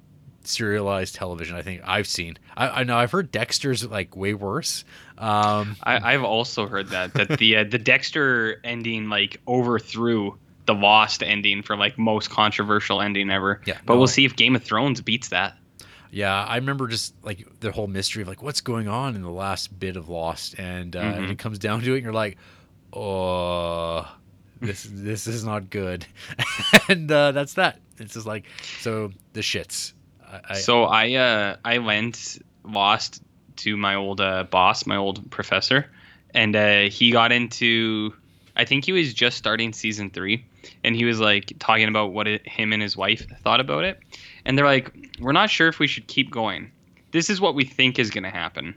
serialized 0.45 1.15
television 1.15 1.57
I 1.57 1.63
think 1.63 1.83
I've 1.85 2.07
seen. 2.07 2.37
I, 2.57 2.81
I 2.81 2.85
know 2.85 2.97
I've 2.97 3.13
heard 3.13 3.31
Dexter's 3.31 3.85
like 3.87 4.17
way 4.17 4.35
worse. 4.35 4.85
Um, 5.19 5.77
I, 5.83 6.15
I've 6.15 6.25
also 6.25 6.67
heard 6.67 6.89
that 6.89 7.15
that 7.15 7.39
the 7.39 7.57
uh, 7.59 7.65
the 7.65 7.79
Dexter 7.79 8.61
ending 8.65 9.09
like 9.09 9.41
overthrew 9.47 10.37
the 10.67 10.75
Lost 10.75 11.23
ending 11.23 11.63
for 11.63 11.77
like 11.77 11.97
most 11.99 12.31
controversial 12.31 13.01
ending 13.01 13.31
ever. 13.31 13.61
Yeah, 13.65 13.79
but 13.87 13.95
no. 13.95 13.99
we'll 13.99 14.07
see 14.09 14.25
if 14.25 14.35
Game 14.37 14.55
of 14.57 14.63
Thrones 14.65 15.01
beats 15.01 15.29
that. 15.29 15.57
Yeah, 16.11 16.45
I 16.45 16.57
remember 16.57 16.89
just 16.89 17.15
like 17.25 17.47
the 17.61 17.73
whole 17.73 17.87
mystery 17.87 18.23
of 18.23 18.29
like 18.29 18.43
what's 18.43 18.61
going 18.61 18.87
on 18.89 19.15
in 19.17 19.23
the 19.23 19.31
last 19.31 19.79
bit 19.81 19.97
of 19.97 20.09
Lost, 20.09 20.59
and, 20.59 20.95
uh, 20.95 20.99
and 21.01 21.27
Mhm. 21.27 21.31
it 21.31 21.39
comes 21.39 21.59
down 21.59 21.81
to 21.83 21.93
it, 21.93 21.97
and 21.97 22.05
you're 22.05 22.13
like, 22.13 22.37
oh, 22.93 24.07
this 24.63 24.89
this 24.89 25.27
is 25.27 25.45
not 25.45 25.71
good, 25.71 26.07
and 26.89 27.11
uh, 27.11 27.33
that's 27.33 27.55
that. 27.55 27.81
It's 27.99 28.15
just 28.15 28.27
like 28.27 28.45
so 28.81 29.11
the 29.33 29.41
shits. 29.41 29.93
I, 30.25 30.41
I, 30.51 30.55
so 30.55 30.85
I 30.85 31.15
uh 31.15 31.57
I 31.65 31.79
lent 31.79 32.39
Lost 32.65 33.23
to 33.57 33.77
my 33.77 33.97
old 33.97 34.21
uh, 34.21 34.45
boss, 34.45 34.87
my 34.87 34.97
old 34.97 35.31
professor, 35.31 35.91
and 36.33 36.55
uh, 36.55 36.83
he 36.83 37.11
got 37.11 37.33
into. 37.33 38.15
I 38.55 38.65
think 38.65 38.85
he 38.85 38.93
was 38.93 39.15
just 39.15 39.37
starting 39.37 39.73
season 39.73 40.11
three, 40.11 40.45
and 40.85 40.95
he 40.95 41.05
was 41.05 41.19
like 41.19 41.53
talking 41.59 41.89
about 41.89 42.13
what 42.13 42.29
it, 42.29 42.47
him 42.47 42.73
and 42.73 42.81
his 42.81 42.97
wife 42.97 43.27
thought 43.43 43.61
about 43.61 43.85
it, 43.85 43.99
and 44.45 44.57
they're 44.57 44.65
like, 44.65 44.95
"We're 45.21 45.33
not 45.33 45.51
sure 45.51 45.69
if 45.69 45.79
we 45.79 45.87
should 45.89 46.07
keep 46.07 46.31
going. 46.31 46.71
This 47.11 47.29
is 47.29 47.41
what 47.41 47.55
we 47.55 47.65
think 47.65 47.99
is 47.99 48.11
going 48.11 48.25
to 48.25 48.31
happen." 48.31 48.75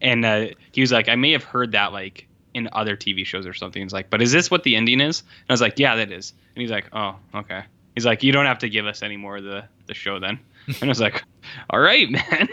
And 0.00 0.24
uh, 0.24 0.48
he 0.72 0.82
was 0.82 0.92
like, 0.92 1.08
"I 1.08 1.16
may 1.16 1.32
have 1.32 1.44
heard 1.44 1.72
that 1.72 1.92
like 1.92 2.28
in 2.54 2.68
other 2.72 2.96
TV 2.96 3.24
shows 3.26 3.46
or 3.46 3.54
something." 3.54 3.82
He's 3.82 3.92
like, 3.92 4.10
"But 4.10 4.22
is 4.22 4.32
this 4.32 4.50
what 4.50 4.62
the 4.64 4.76
ending 4.76 5.00
is?" 5.00 5.20
And 5.20 5.50
I 5.50 5.52
was 5.52 5.60
like, 5.60 5.78
"Yeah, 5.78 5.96
that 5.96 6.10
is." 6.12 6.32
And 6.54 6.60
he's 6.62 6.70
like, 6.70 6.86
"Oh, 6.92 7.16
okay." 7.34 7.62
He's 7.94 8.06
like, 8.06 8.22
"You 8.22 8.32
don't 8.32 8.46
have 8.46 8.58
to 8.60 8.68
give 8.68 8.86
us 8.86 9.02
any 9.02 9.16
more 9.16 9.36
of 9.36 9.44
the 9.44 9.64
the 9.86 9.94
show 9.94 10.18
then." 10.18 10.38
And 10.66 10.84
I 10.84 10.86
was 10.88 11.00
like, 11.00 11.22
"All 11.70 11.80
right, 11.80 12.08
man." 12.18 12.48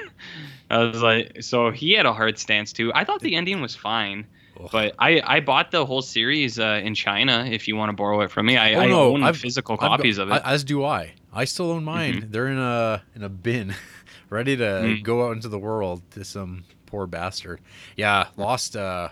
I 0.72 0.84
was 0.84 1.02
like, 1.02 1.42
so 1.42 1.72
he 1.72 1.94
had 1.94 2.06
a 2.06 2.14
hard 2.14 2.38
stance 2.38 2.74
too. 2.74 2.92
I 2.94 3.04
thought 3.04 3.22
the 3.22 3.36
ending 3.36 3.60
was 3.62 3.76
fine, 3.76 4.28
but 4.72 4.94
I 5.00 5.22
I 5.26 5.40
bought 5.40 5.72
the 5.72 5.84
whole 5.86 6.02
series 6.04 6.60
uh, 6.60 6.80
in 6.84 6.94
China. 6.94 7.48
If 7.50 7.68
you 7.68 7.76
want 7.76 7.90
to 7.90 7.94
borrow 7.96 8.22
it 8.22 8.30
from 8.32 8.46
me, 8.46 8.56
I, 8.58 8.74
Oh, 8.76 8.80
I 8.82 8.86
no, 8.88 9.02
own 9.14 9.24
I've- 9.24 9.38
physical 9.38 9.74
I've 9.76 9.80
copies 9.80 10.18
of 10.20 10.30
it. 10.30 10.34
Mm-hmm. 10.34 10.48
As 10.50 10.64
do 10.64 10.84
I. 10.86 11.14
I 11.34 11.46
still 11.46 11.72
own 11.72 11.84
mine. 11.84 12.28
They're 12.30 12.48
in 12.48 12.58
a 12.60 13.02
in 13.16 13.24
a 13.24 13.30
bin, 13.30 13.74
ready 14.30 14.58
to 14.58 14.64
Mm. 14.64 15.04
go 15.04 15.28
out 15.28 15.32
into 15.36 15.48
the 15.50 15.60
world 15.60 16.02
to 16.12 16.24
some 16.24 16.64
poor 16.86 17.08
bastard. 17.08 17.62
Yeah, 17.96 18.28
Lost. 18.38 18.76
Uh, 18.76 19.10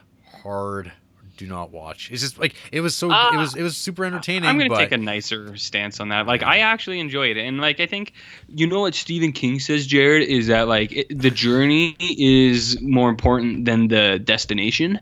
hard. 0.48 0.92
Do 1.38 1.46
not 1.46 1.70
watch. 1.72 2.10
It's 2.12 2.24
just 2.24 2.40
like 2.40 2.56
it 2.72 2.82
was 2.82 2.96
so. 2.96 3.10
it 3.10 3.14
Ah, 3.14 3.38
was 3.40 3.56
it 3.56 3.62
was 3.62 3.78
super 3.78 4.06
entertaining. 4.06 4.50
I'm 4.50 4.58
gonna 4.58 4.70
but 4.70 4.80
take 4.80 4.92
a 4.92 4.98
nicer 4.98 5.56
stance 5.56 6.00
on 6.00 6.10
that. 6.10 6.26
Like 6.26 6.42
I 6.42 6.60
actually 6.60 7.00
enjoyed 7.00 7.38
it, 7.38 7.46
and 7.46 7.60
like 7.62 7.80
I 7.80 7.86
think, 7.86 8.14
you 8.50 8.66
know 8.66 8.80
what 8.82 8.96
Stephen 8.96 9.32
King 9.32 9.60
says, 9.60 9.86
Jared, 9.86 10.28
is 10.28 10.48
that 10.48 10.68
like 10.68 10.92
it, 10.94 11.08
the 11.22 11.30
journey 11.30 11.96
is 12.00 12.82
more 12.82 13.10
important 13.10 13.66
than 13.66 13.88
the 13.90 14.18
destination. 14.18 15.00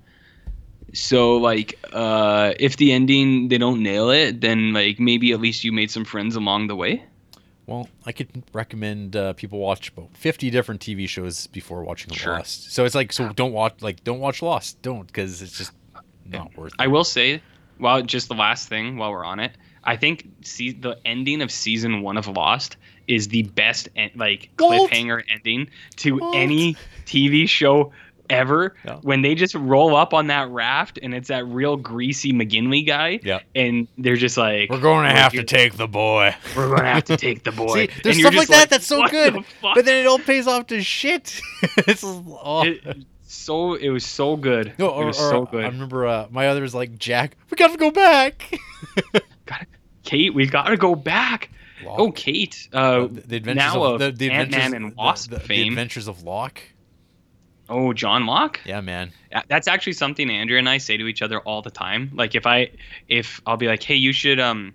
So 0.93 1.37
like, 1.37 1.79
uh, 1.93 2.53
if 2.59 2.75
the 2.75 2.91
ending 2.91 3.47
they 3.47 3.57
don't 3.57 3.81
nail 3.81 4.09
it, 4.09 4.41
then 4.41 4.73
like 4.73 4.99
maybe 4.99 5.31
at 5.31 5.39
least 5.39 5.63
you 5.63 5.71
made 5.71 5.89
some 5.89 6.03
friends 6.03 6.35
along 6.35 6.67
the 6.67 6.75
way. 6.75 7.03
Well, 7.67 7.89
I 8.05 8.11
could 8.11 8.43
recommend 8.53 9.15
uh, 9.15 9.33
people 9.33 9.59
watch 9.59 9.89
about 9.89 10.15
fifty 10.15 10.49
different 10.51 10.81
TV 10.81 11.07
shows 11.09 11.47
before 11.47 11.83
watching 11.83 12.13
Sure. 12.13 12.33
Lost. 12.37 12.71
So 12.71 12.85
it's 12.85 12.93
like, 12.95 13.11
so 13.11 13.29
don't 13.33 13.53
watch 13.53 13.81
like 13.81 14.03
don't 14.03 14.19
watch 14.19 14.41
Lost. 14.41 14.81
Don't 14.81 15.07
because 15.07 15.41
it's 15.41 15.57
just 15.57 15.71
not 16.25 16.55
worth. 16.57 16.73
it. 16.73 16.79
I 16.79 16.87
will 16.87 17.03
say, 17.03 17.41
well, 17.79 18.01
just 18.03 18.27
the 18.27 18.35
last 18.35 18.69
thing 18.69 18.97
while 18.97 19.11
we're 19.11 19.25
on 19.25 19.39
it, 19.39 19.51
I 19.83 19.95
think 19.97 20.27
see 20.41 20.71
the 20.73 20.97
ending 21.05 21.41
of 21.41 21.51
season 21.51 22.01
one 22.01 22.17
of 22.17 22.27
Lost 22.27 22.77
is 23.07 23.27
the 23.29 23.43
best 23.43 23.89
en- 23.95 24.11
like 24.15 24.49
Walt. 24.59 24.89
cliffhanger 24.91 25.23
ending 25.29 25.69
to 25.97 26.17
Walt. 26.17 26.35
any 26.35 26.75
TV 27.05 27.47
show 27.49 27.91
ever. 28.29 28.75
Yeah. 28.85 28.97
When 29.01 29.21
they 29.21 29.35
just 29.35 29.55
roll 29.55 29.95
up 29.95 30.13
on 30.13 30.27
that 30.27 30.49
raft 30.49 30.99
and 31.01 31.13
it's 31.13 31.27
that 31.29 31.45
real 31.47 31.77
greasy 31.77 32.33
McGinley 32.33 32.85
guy, 32.85 33.19
Yeah. 33.23 33.39
and 33.55 33.87
they're 33.97 34.15
just 34.15 34.37
like, 34.37 34.69
We're 34.69 34.79
going 34.79 35.05
to 35.07 35.11
have 35.15 35.31
to 35.33 35.43
take 35.43 35.73
the 35.77 35.87
boy. 35.87 36.35
We're 36.55 36.75
gonna 36.75 36.93
have 36.93 37.05
to 37.05 37.17
take 37.25 37.43
the 37.43 37.51
boy. 37.51 37.87
See, 37.87 37.89
there's 38.03 38.19
stuff 38.19 38.35
like 38.35 38.47
that 38.49 38.69
that's 38.69 38.87
so 38.87 39.07
good, 39.07 39.35
the 39.35 39.45
but 39.61 39.85
then 39.85 40.03
it 40.03 40.07
all 40.07 40.19
pays 40.19 40.47
off 40.47 40.67
to 40.67 40.81
shit. 40.81 41.39
it's 41.77 42.03
oh. 42.03 42.63
It- 42.65 43.05
so 43.27 43.73
it 43.73 43.89
was 43.89 44.05
so 44.05 44.37
good. 44.37 44.73
no, 44.79 44.87
it 44.87 44.91
or, 45.03 45.05
was 45.07 45.19
or, 45.19 45.29
so 45.29 45.49
I 45.57 45.63
remember 45.65 46.07
uh, 46.07 46.27
my 46.31 46.47
other 46.47 46.63
is 46.63 46.73
like 46.73 46.97
Jack. 46.97 47.35
We 47.49 47.55
gotta 47.57 47.77
go 47.77 47.91
back. 47.91 48.57
Kate, 50.03 50.33
we 50.33 50.45
gotta 50.47 50.77
go 50.77 50.95
back. 50.95 51.49
Oh, 51.85 52.11
Kate. 52.11 52.69
Uh, 52.71 53.07
the, 53.07 53.21
the 53.21 53.35
adventures 53.37 53.73
now 53.73 53.83
of 53.83 53.93
of 54.01 54.17
the, 54.17 54.29
the 54.29 54.31
Ant-Man 54.31 54.73
and 54.73 54.95
Wasp 54.95 55.29
the, 55.31 55.37
the 55.37 55.41
fame. 55.43 55.73
adventures 55.73 56.07
of 56.07 56.23
Locke. 56.23 56.61
Oh, 57.69 57.93
John 57.93 58.25
Locke. 58.25 58.59
Yeah, 58.65 58.81
man. 58.81 59.11
That's 59.47 59.67
actually 59.67 59.93
something 59.93 60.29
Andrea 60.29 60.59
and 60.59 60.69
I 60.69 60.77
say 60.77 60.97
to 60.97 61.07
each 61.07 61.21
other 61.21 61.39
all 61.39 61.61
the 61.61 61.71
time. 61.71 62.11
Like 62.13 62.35
if 62.35 62.45
I 62.45 62.71
if 63.07 63.41
I'll 63.45 63.57
be 63.57 63.67
like, 63.67 63.83
"Hey, 63.83 63.95
you 63.95 64.13
should 64.13 64.39
um 64.39 64.73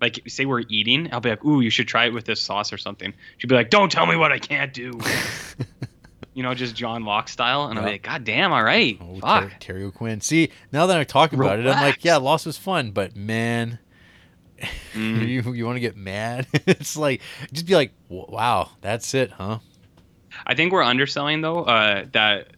like 0.00 0.20
say 0.26 0.44
we're 0.44 0.64
eating, 0.68 1.08
I'll 1.12 1.20
be 1.20 1.30
like, 1.30 1.44
"Ooh, 1.44 1.60
you 1.60 1.70
should 1.70 1.88
try 1.88 2.06
it 2.06 2.12
with 2.12 2.24
this 2.24 2.40
sauce 2.40 2.72
or 2.72 2.78
something." 2.78 3.14
She'd 3.38 3.46
be 3.46 3.54
like, 3.54 3.70
"Don't 3.70 3.90
tell 3.90 4.06
me 4.06 4.16
what 4.16 4.32
I 4.32 4.38
can't 4.38 4.74
do." 4.74 4.98
you 6.34 6.42
know, 6.42 6.54
just 6.54 6.74
John 6.74 7.04
Locke 7.04 7.28
style, 7.28 7.66
and 7.66 7.78
I'll 7.78 7.84
be 7.84 7.92
like, 7.92 8.02
"God 8.02 8.24
damn, 8.24 8.52
all 8.52 8.62
right, 8.64 8.98
Oh, 9.00 9.18
fuck." 9.20 9.50
Ter- 9.50 9.56
Terry 9.60 9.84
O'Quinn. 9.84 10.20
See, 10.20 10.50
now 10.72 10.86
that 10.86 10.98
I 10.98 11.04
talk 11.04 11.32
about 11.32 11.58
it, 11.58 11.66
I'm 11.66 11.80
like, 11.80 12.04
yeah, 12.04 12.16
Lost 12.16 12.46
was 12.46 12.56
fun, 12.58 12.90
but 12.90 13.14
man, 13.16 13.78
Mm. 14.94 15.26
you 15.26 15.52
you 15.54 15.64
want 15.66 15.76
to 15.76 15.80
get 15.80 15.96
mad? 15.96 16.46
it's 16.52 16.96
like 16.96 17.20
just 17.52 17.66
be 17.66 17.74
like, 17.74 17.92
wow, 18.08 18.70
that's 18.80 19.14
it, 19.14 19.30
huh? 19.32 19.58
I 20.46 20.54
think 20.54 20.72
we're 20.72 20.82
underselling 20.82 21.40
though. 21.40 21.64
Uh, 21.64 22.06
that 22.12 22.48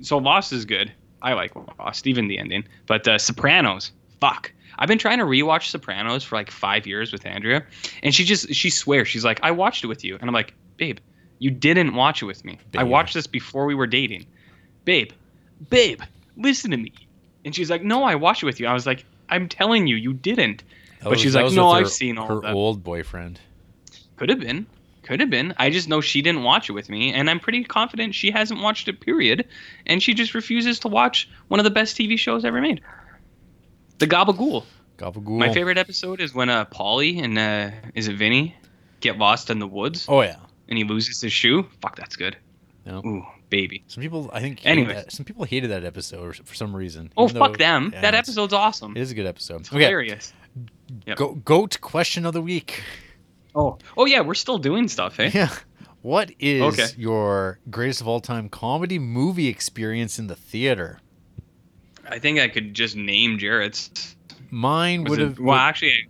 so 0.00 0.18
Lost 0.18 0.52
is 0.52 0.64
good. 0.64 0.92
I 1.22 1.34
like 1.34 1.52
Lost, 1.78 2.06
even 2.06 2.28
the 2.28 2.38
ending. 2.38 2.64
But 2.86 3.06
uh, 3.06 3.18
Sopranos, 3.18 3.92
fuck. 4.20 4.52
I've 4.78 4.88
been 4.88 4.98
trying 4.98 5.18
to 5.18 5.24
rewatch 5.24 5.70
Sopranos 5.70 6.24
for 6.24 6.34
like 6.36 6.50
five 6.50 6.86
years 6.86 7.12
with 7.12 7.24
Andrea, 7.26 7.64
and 8.02 8.14
she 8.14 8.24
just 8.24 8.52
she 8.54 8.70
swears 8.70 9.06
she's 9.08 9.24
like, 9.24 9.38
I 9.42 9.50
watched 9.50 9.84
it 9.84 9.86
with 9.86 10.02
you, 10.04 10.16
and 10.20 10.24
I'm 10.28 10.34
like, 10.34 10.54
babe, 10.76 10.98
you 11.38 11.50
didn't 11.50 11.94
watch 11.94 12.22
it 12.22 12.24
with 12.26 12.44
me. 12.44 12.58
I 12.76 12.82
watched 12.84 13.14
this 13.14 13.26
before 13.26 13.66
we 13.66 13.74
were 13.74 13.86
dating, 13.86 14.26
babe, 14.84 15.10
babe, 15.70 16.00
listen 16.36 16.70
to 16.72 16.76
me. 16.76 16.92
And 17.44 17.54
she's 17.54 17.70
like, 17.70 17.82
No, 17.82 18.02
I 18.04 18.14
watched 18.14 18.42
it 18.42 18.46
with 18.46 18.60
you. 18.60 18.66
I 18.66 18.72
was 18.72 18.86
like, 18.86 19.04
I'm 19.28 19.48
telling 19.48 19.86
you, 19.86 19.96
you 19.96 20.12
didn't. 20.12 20.58
That 20.98 21.04
But 21.04 21.10
was- 21.10 21.20
she's 21.20 21.34
like, 21.34 21.52
"No, 21.52 21.66
with 21.68 21.76
I've 21.76 21.82
her- 21.84 21.88
seen 21.90 22.18
all 22.18 22.28
her 22.28 22.34
of 22.36 22.42
that." 22.42 22.54
old 22.54 22.82
boyfriend. 22.84 23.40
Could 24.16 24.28
have 24.30 24.38
been. 24.40 24.66
Could 25.02 25.18
have 25.20 25.30
been. 25.30 25.52
I 25.58 25.70
just 25.70 25.88
know 25.88 26.00
she 26.00 26.22
didn't 26.22 26.44
watch 26.44 26.68
it 26.68 26.72
with 26.72 26.88
me, 26.88 27.12
and 27.12 27.28
I'm 27.28 27.40
pretty 27.40 27.64
confident 27.64 28.14
she 28.14 28.30
hasn't 28.30 28.60
watched 28.62 28.86
it, 28.88 29.00
period. 29.00 29.46
And 29.86 30.00
she 30.02 30.14
just 30.14 30.32
refuses 30.34 30.78
to 30.80 30.88
watch 30.88 31.28
one 31.48 31.58
of 31.58 31.64
the 31.64 31.70
best 31.70 31.96
TV 31.96 32.16
shows 32.18 32.44
ever 32.44 32.60
made. 32.60 32.80
The 33.98 34.06
Gabagool. 34.06 34.64
Gabagool. 34.98 35.38
My 35.38 35.52
favorite 35.52 35.78
episode 35.78 36.20
is 36.20 36.32
when 36.34 36.48
uh 36.48 36.64
Polly 36.66 37.18
and 37.18 37.36
uh 37.38 37.70
is 37.94 38.06
it 38.08 38.16
Vinny 38.16 38.54
get 39.00 39.18
lost 39.18 39.50
in 39.50 39.58
the 39.58 39.66
woods 39.66 40.06
Oh 40.08 40.20
yeah. 40.22 40.36
and 40.68 40.78
he 40.78 40.84
loses 40.84 41.20
his 41.20 41.32
shoe. 41.32 41.66
Fuck, 41.80 41.96
that's 41.96 42.14
good. 42.14 42.36
No. 42.86 42.98
Ooh, 43.04 43.24
baby. 43.50 43.82
Some 43.88 44.02
people, 44.02 44.30
I 44.32 44.40
think, 44.40 44.64
Anyway. 44.64 45.04
some 45.08 45.24
people 45.24 45.44
hated 45.44 45.70
that 45.70 45.84
episode 45.84 46.36
for 46.44 46.54
some 46.54 46.74
reason. 46.76 47.12
Oh 47.16 47.26
fuck 47.28 47.52
though- 47.52 47.64
them. 47.64 47.90
yeah, 47.92 48.00
that 48.02 48.14
episode's 48.14 48.52
awesome. 48.52 48.96
It 48.96 49.00
is 49.00 49.10
a 49.10 49.14
good 49.14 49.26
episode. 49.26 49.60
It's 49.62 49.70
Okay, 49.72 49.80
hilarious. 49.84 50.32
Yep. 51.06 51.16
go, 51.16 51.34
goat 51.34 51.80
question 51.80 52.24
of 52.26 52.32
the 52.34 52.42
week. 52.42 52.82
Oh. 53.54 53.78
Oh 53.96 54.06
yeah, 54.06 54.20
we're 54.20 54.34
still 54.34 54.58
doing 54.58 54.88
stuff, 54.88 55.18
eh? 55.20 55.30
Yeah. 55.32 55.50
What 56.02 56.32
is 56.40 56.62
Okay. 56.62 56.88
your 56.96 57.60
greatest 57.70 58.00
of 58.00 58.08
all 58.08 58.20
time 58.20 58.48
comedy 58.48 58.98
movie 58.98 59.46
experience 59.48 60.18
in 60.18 60.26
the 60.26 60.34
theater? 60.34 60.98
I 62.08 62.18
think 62.18 62.40
I 62.40 62.48
could 62.48 62.74
just 62.74 62.96
name 62.96 63.38
Jarrett's. 63.38 64.16
Mine 64.50 65.04
would 65.04 65.20
have 65.20 65.38
well, 65.38 65.56
actually, 65.56 66.08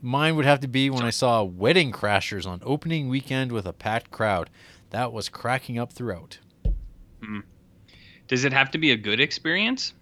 mine 0.00 0.36
would 0.36 0.44
have 0.44 0.60
to 0.60 0.68
be 0.68 0.88
when 0.88 1.02
I 1.04 1.10
saw 1.10 1.42
Wedding 1.42 1.90
Crashers 1.90 2.46
on 2.46 2.60
opening 2.64 3.08
weekend 3.08 3.50
with 3.50 3.66
a 3.66 3.72
packed 3.72 4.10
crowd. 4.10 4.50
That 4.90 5.12
was 5.12 5.28
cracking 5.28 5.78
up 5.78 5.92
throughout. 5.92 6.38
does 8.28 8.44
it 8.44 8.52
have 8.52 8.70
to 8.70 8.78
be 8.78 8.92
a 8.92 8.96
good 8.96 9.18
experience? 9.20 9.92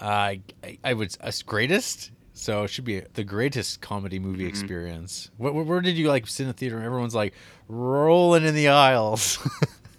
I 0.00 0.40
I, 0.64 0.78
I 0.82 0.94
would 0.94 1.14
uh, 1.20 1.30
greatest. 1.44 2.10
So 2.38 2.62
it 2.62 2.68
should 2.68 2.84
be 2.84 3.00
the 3.14 3.24
greatest 3.24 3.80
comedy 3.80 4.18
movie 4.20 4.44
Mhm. 4.44 4.48
experience. 4.48 5.30
Where, 5.38 5.52
where 5.52 5.80
did 5.80 5.96
you 5.98 6.08
like 6.08 6.26
sit 6.28 6.44
in 6.44 6.46
the 6.48 6.52
theater? 6.54 6.76
and 6.76 6.84
Everyone's 6.86 7.14
like 7.14 7.34
rolling 7.66 8.44
in 8.44 8.54
the 8.54 8.68
aisles. 8.68 9.38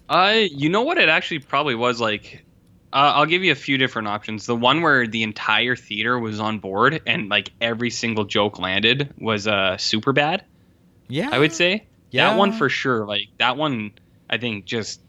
Uh, 0.08 0.40
you 0.50 0.68
know 0.68 0.82
what? 0.82 0.98
It 0.98 1.08
actually 1.08 1.38
probably 1.38 1.76
was 1.76 2.00
like. 2.00 2.44
Uh, 2.92 3.12
I'll 3.14 3.26
give 3.26 3.44
you 3.44 3.52
a 3.52 3.54
few 3.54 3.78
different 3.78 4.08
options. 4.08 4.44
The 4.44 4.56
one 4.56 4.82
where 4.82 5.06
the 5.06 5.22
entire 5.22 5.76
theater 5.76 6.18
was 6.18 6.40
on 6.40 6.58
board 6.58 7.00
and 7.06 7.28
like 7.28 7.52
every 7.60 7.90
single 7.90 8.24
joke 8.24 8.58
landed 8.58 9.14
was 9.20 9.46
uh 9.46 9.76
super 9.76 10.12
bad. 10.12 10.44
yeah, 11.08 11.28
I 11.30 11.38
would 11.38 11.52
say 11.52 11.86
yeah. 12.10 12.30
that 12.30 12.36
one 12.36 12.50
for 12.50 12.68
sure. 12.68 13.06
Like 13.06 13.28
that 13.38 13.56
one, 13.56 13.92
I 14.28 14.38
think 14.38 14.64
just 14.64 15.00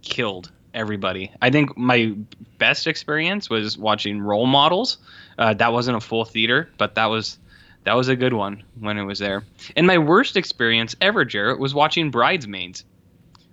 killed 0.00 0.50
everybody. 0.74 1.32
I 1.40 1.50
think 1.50 1.76
my 1.76 2.14
best 2.58 2.86
experience 2.86 3.48
was 3.48 3.78
watching 3.78 4.20
Role 4.20 4.46
Models. 4.46 4.98
Uh, 5.38 5.54
that 5.54 5.72
wasn't 5.72 5.96
a 5.96 6.00
full 6.00 6.24
theater, 6.24 6.68
but 6.78 6.94
that 6.96 7.06
was 7.06 7.38
that 7.84 7.94
was 7.94 8.08
a 8.08 8.16
good 8.16 8.32
one 8.32 8.62
when 8.80 8.98
it 8.98 9.04
was 9.04 9.18
there. 9.18 9.44
And 9.76 9.86
my 9.86 9.98
worst 9.98 10.36
experience 10.36 10.96
ever, 11.00 11.24
Jarrett, 11.24 11.58
was 11.58 11.74
watching 11.74 12.10
Bridesmaids 12.10 12.84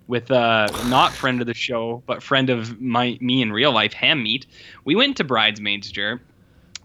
with 0.08 0.32
uh, 0.32 0.72
not 0.82 1.16
friend 1.16 1.42
of 1.42 1.48
the 1.48 1.54
show, 1.54 2.02
but 2.06 2.24
friend 2.24 2.50
of 2.50 2.82
my 2.82 3.18
me 3.22 3.42
in 3.42 3.52
real 3.52 3.72
life, 3.72 3.94
Ham 3.94 4.24
Meat. 4.24 4.46
We 4.84 4.96
went 4.96 5.18
to 5.18 5.24
Bridesmaids, 5.24 5.92
Jarrett, 5.92 6.22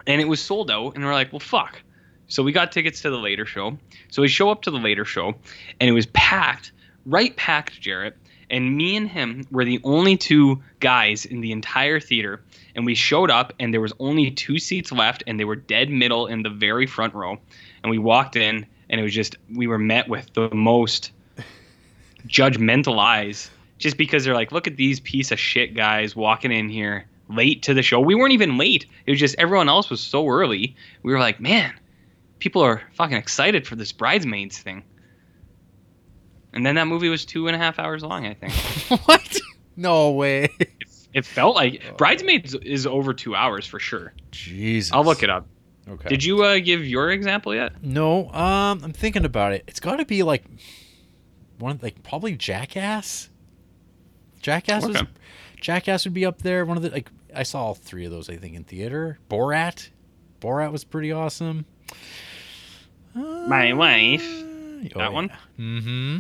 and 0.07 0.21
it 0.21 0.27
was 0.27 0.41
sold 0.41 0.71
out, 0.71 0.95
and 0.95 1.05
we're 1.05 1.13
like, 1.13 1.33
well, 1.33 1.41
fuck. 1.41 1.83
So 2.29 2.43
we 2.43 2.53
got 2.53 2.73
tickets 2.73 3.03
to 3.03 3.11
the 3.11 3.19
later 3.19 3.47
show. 3.47 3.79
So 4.11 4.23
we 4.23 4.29
show 4.29 4.51
up 4.51 4.63
to 4.63 4.71
the 4.71 4.79
later 4.79 5.05
show, 5.05 5.35
and 5.81 5.89
it 5.89 5.93
was 5.93 6.07
packed, 6.07 6.73
right 7.05 7.37
packed, 7.37 7.81
Jarrett. 7.81 8.17
And 8.51 8.77
me 8.77 8.97
and 8.97 9.09
him 9.09 9.47
were 9.51 9.65
the 9.65 9.81
only 9.83 10.17
two 10.17 10.63
guys 10.81 11.25
in 11.25 11.41
the 11.41 11.53
entire 11.53 11.99
theater. 11.99 12.41
And 12.75 12.87
we 12.87 12.95
showed 12.95 13.31
up, 13.31 13.53
and 13.59 13.73
there 13.73 13.81
was 13.81 13.93
only 13.99 14.31
two 14.31 14.59
seats 14.59 14.93
left, 14.93 15.25
and 15.27 15.41
they 15.41 15.45
were 15.45 15.57
dead 15.57 15.91
middle 15.91 16.27
in 16.27 16.43
the 16.43 16.51
very 16.51 16.87
front 16.87 17.15
row. 17.15 17.39
And 17.83 17.91
we 17.91 17.99
walked 17.99 18.37
in, 18.37 18.67
and 18.89 19.01
it 19.01 19.03
was 19.03 19.15
just 19.15 19.37
we 19.53 19.67
were 19.67 19.79
met 19.79 20.09
with 20.09 20.33
the 20.35 20.49
most 20.55 21.11
judgmental 22.27 22.99
eyes, 22.99 23.51
just 23.79 23.97
because 23.97 24.25
they're 24.25 24.35
like, 24.35 24.53
look 24.53 24.67
at 24.67 24.77
these 24.77 25.01
piece 25.01 25.33
of 25.33 25.39
shit 25.41 25.75
guys 25.75 26.15
walking 26.15 26.53
in 26.53 26.69
here 26.69 27.07
late 27.29 27.63
to 27.63 27.75
the 27.75 27.83
show. 27.83 28.01
We 28.01 28.15
weren't 28.15 28.33
even 28.33 28.59
late. 28.59 28.87
It 29.07 29.11
was 29.11 29.21
just 29.21 29.35
everyone 29.39 29.69
else 29.69 29.91
was 29.91 30.01
so 30.01 30.29
early. 30.29 30.77
We 31.03 31.13
were 31.13 31.19
like, 31.19 31.41
man, 31.41 31.73
people 32.39 32.63
are 32.63 32.83
fucking 32.95 33.17
excited 33.17 33.67
for 33.67 33.77
this 33.77 33.93
bridesmaids 33.93 34.59
thing. 34.59 34.85
And 36.57 36.65
then 36.65 36.75
that 36.77 36.87
movie 36.87 37.09
was 37.11 37.25
two 37.25 37.49
and 37.49 37.55
a 37.55 37.59
half 37.59 37.79
hours 37.79 38.03
long, 38.03 38.27
I 38.27 38.35
think. 38.35 38.53
what? 39.07 39.41
No 39.77 40.11
way. 40.13 40.49
It 41.13 41.27
felt 41.27 41.55
like 41.55 41.97
Bridesmaids 41.99 42.55
is 42.55 42.87
over 42.87 43.13
two 43.15 43.35
hours 43.35 43.67
for 43.67 43.79
sure. 43.79 44.15
Jesus. 44.31 44.93
I'll 44.93 45.05
look 45.05 45.23
it 45.23 45.31
up. 45.31 45.47
Okay. 45.89 46.09
Did 46.09 46.25
you 46.25 46.43
uh, 46.43 46.59
give 46.59 46.87
your 46.87 47.11
example 47.11 47.55
yet? 47.55 47.83
No, 47.83 48.31
um, 48.33 48.81
I'm 48.83 48.93
thinking 48.93 49.25
about 49.25 49.53
it. 49.53 49.65
It's 49.69 49.81
got 49.81 49.97
to 49.97 50.05
be 50.05 50.23
like 50.23 50.45
one, 51.59 51.79
like 51.83 52.03
probably 52.03 52.35
Jackass. 52.37 53.31
Jackass 54.41 54.87
was, 54.87 55.03
Jackass 55.61 56.05
would 56.05 56.15
be 56.15 56.27
up 56.27 56.43
there. 56.43 56.65
One 56.65 56.77
of 56.77 56.83
the 56.83 56.91
like 56.91 57.11
I 57.35 57.43
saw 57.43 57.67
all 57.67 57.75
three 57.75 58.05
of 58.05 58.11
those 58.11 58.29
I 58.29 58.37
think 58.37 58.57
in 58.57 58.65
theater. 58.65 59.19
Borat, 59.31 59.91
Borat 60.41 60.73
was 60.73 60.85
pretty 60.85 61.13
awesome. 61.13 61.67
My 63.15 63.73
wife. 63.73 64.25
That 64.95 65.13
one? 65.13 65.31
Mm-hmm. 65.59 66.19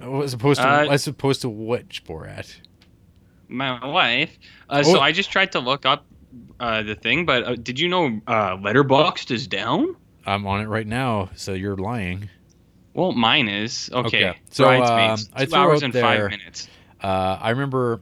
As 0.00 0.32
opposed 0.32 0.60
to 0.60 0.68
Uh, 0.68 0.86
as 0.90 1.06
opposed 1.06 1.42
to 1.42 1.48
which 1.48 2.04
Borat? 2.04 2.56
My 3.48 3.84
wife. 3.86 4.38
Uh, 4.68 4.82
So 4.82 4.98
Oh. 4.98 5.00
I 5.00 5.12
just 5.12 5.30
tried 5.30 5.52
to 5.52 5.60
look 5.60 5.84
up 5.86 6.06
uh, 6.60 6.82
the 6.82 6.94
thing, 6.94 7.26
but 7.26 7.44
uh, 7.44 7.54
did 7.56 7.78
you 7.80 7.88
know 7.88 8.20
uh, 8.26 8.56
Letterboxd 8.56 9.30
is 9.30 9.46
down? 9.46 9.96
I'm 10.26 10.46
on 10.46 10.60
it 10.60 10.66
right 10.66 10.86
now, 10.86 11.30
so 11.34 11.52
you're 11.54 11.76
lying. 11.76 12.28
Well, 12.94 13.12
mine 13.12 13.48
is. 13.48 13.88
Okay. 13.92 14.28
Okay, 14.30 14.38
so, 14.50 14.68
um, 14.68 15.18
I 15.34 15.44
two 15.46 15.54
hours 15.54 15.82
and 15.82 15.92
there- 15.92 16.02
five 16.02 16.30
minutes. 16.30 16.68
Uh, 17.02 17.38
I 17.40 17.50
remember 17.50 18.00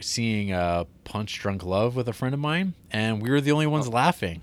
seeing 0.00 0.52
uh, 0.52 0.84
Punch 1.04 1.38
Drunk 1.38 1.64
Love 1.64 1.94
with 1.96 2.08
a 2.08 2.12
friend 2.12 2.34
of 2.34 2.40
mine, 2.40 2.74
and 2.90 3.22
we 3.22 3.30
were 3.30 3.40
the 3.40 3.52
only 3.52 3.66
ones 3.68 3.88
laughing. 3.88 4.42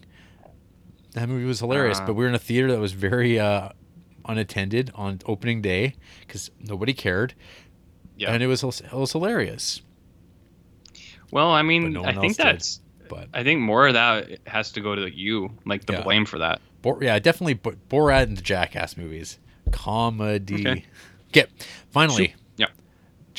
That 1.13 1.27
movie 1.27 1.45
was 1.45 1.59
hilarious, 1.59 1.99
Uh. 1.99 2.05
but 2.07 2.13
we 2.13 2.23
were 2.23 2.29
in 2.29 2.35
a 2.35 2.39
theater 2.39 2.71
that 2.71 2.79
was 2.79 2.93
very 2.93 3.39
uh, 3.39 3.69
unattended 4.29 4.91
on 4.95 5.19
opening 5.25 5.61
day 5.61 5.95
because 6.21 6.51
nobody 6.59 6.93
cared, 6.93 7.33
Yeah. 8.17 8.31
and 8.33 8.41
it 8.43 8.47
was 8.47 8.63
it 8.63 8.91
was 8.93 9.11
hilarious. 9.11 9.81
Well, 11.31 11.51
I 11.51 11.61
mean, 11.61 11.93
no 11.93 12.03
I 12.03 12.13
think 12.13 12.37
did. 12.37 12.45
that's. 12.45 12.81
But 13.07 13.27
I 13.33 13.43
think 13.43 13.59
more 13.61 13.87
of 13.87 13.93
that 13.95 14.39
has 14.47 14.71
to 14.73 14.81
go 14.81 14.93
to 14.95 15.09
you, 15.13 15.49
like 15.65 15.85
the 15.85 15.93
Yeah. 15.93 16.03
blame 16.03 16.25
for 16.25 16.37
that. 16.39 16.61
Bor- 16.81 17.03
yeah, 17.03 17.17
definitely 17.19 17.55
Bo- 17.55 17.75
Borat 17.89 18.23
and 18.23 18.37
the 18.37 18.41
Jackass 18.41 18.95
movies, 18.97 19.39
comedy. 19.71 20.59
Okay. 20.67 20.85
Okay, 21.29 21.45
finally. 21.91 22.35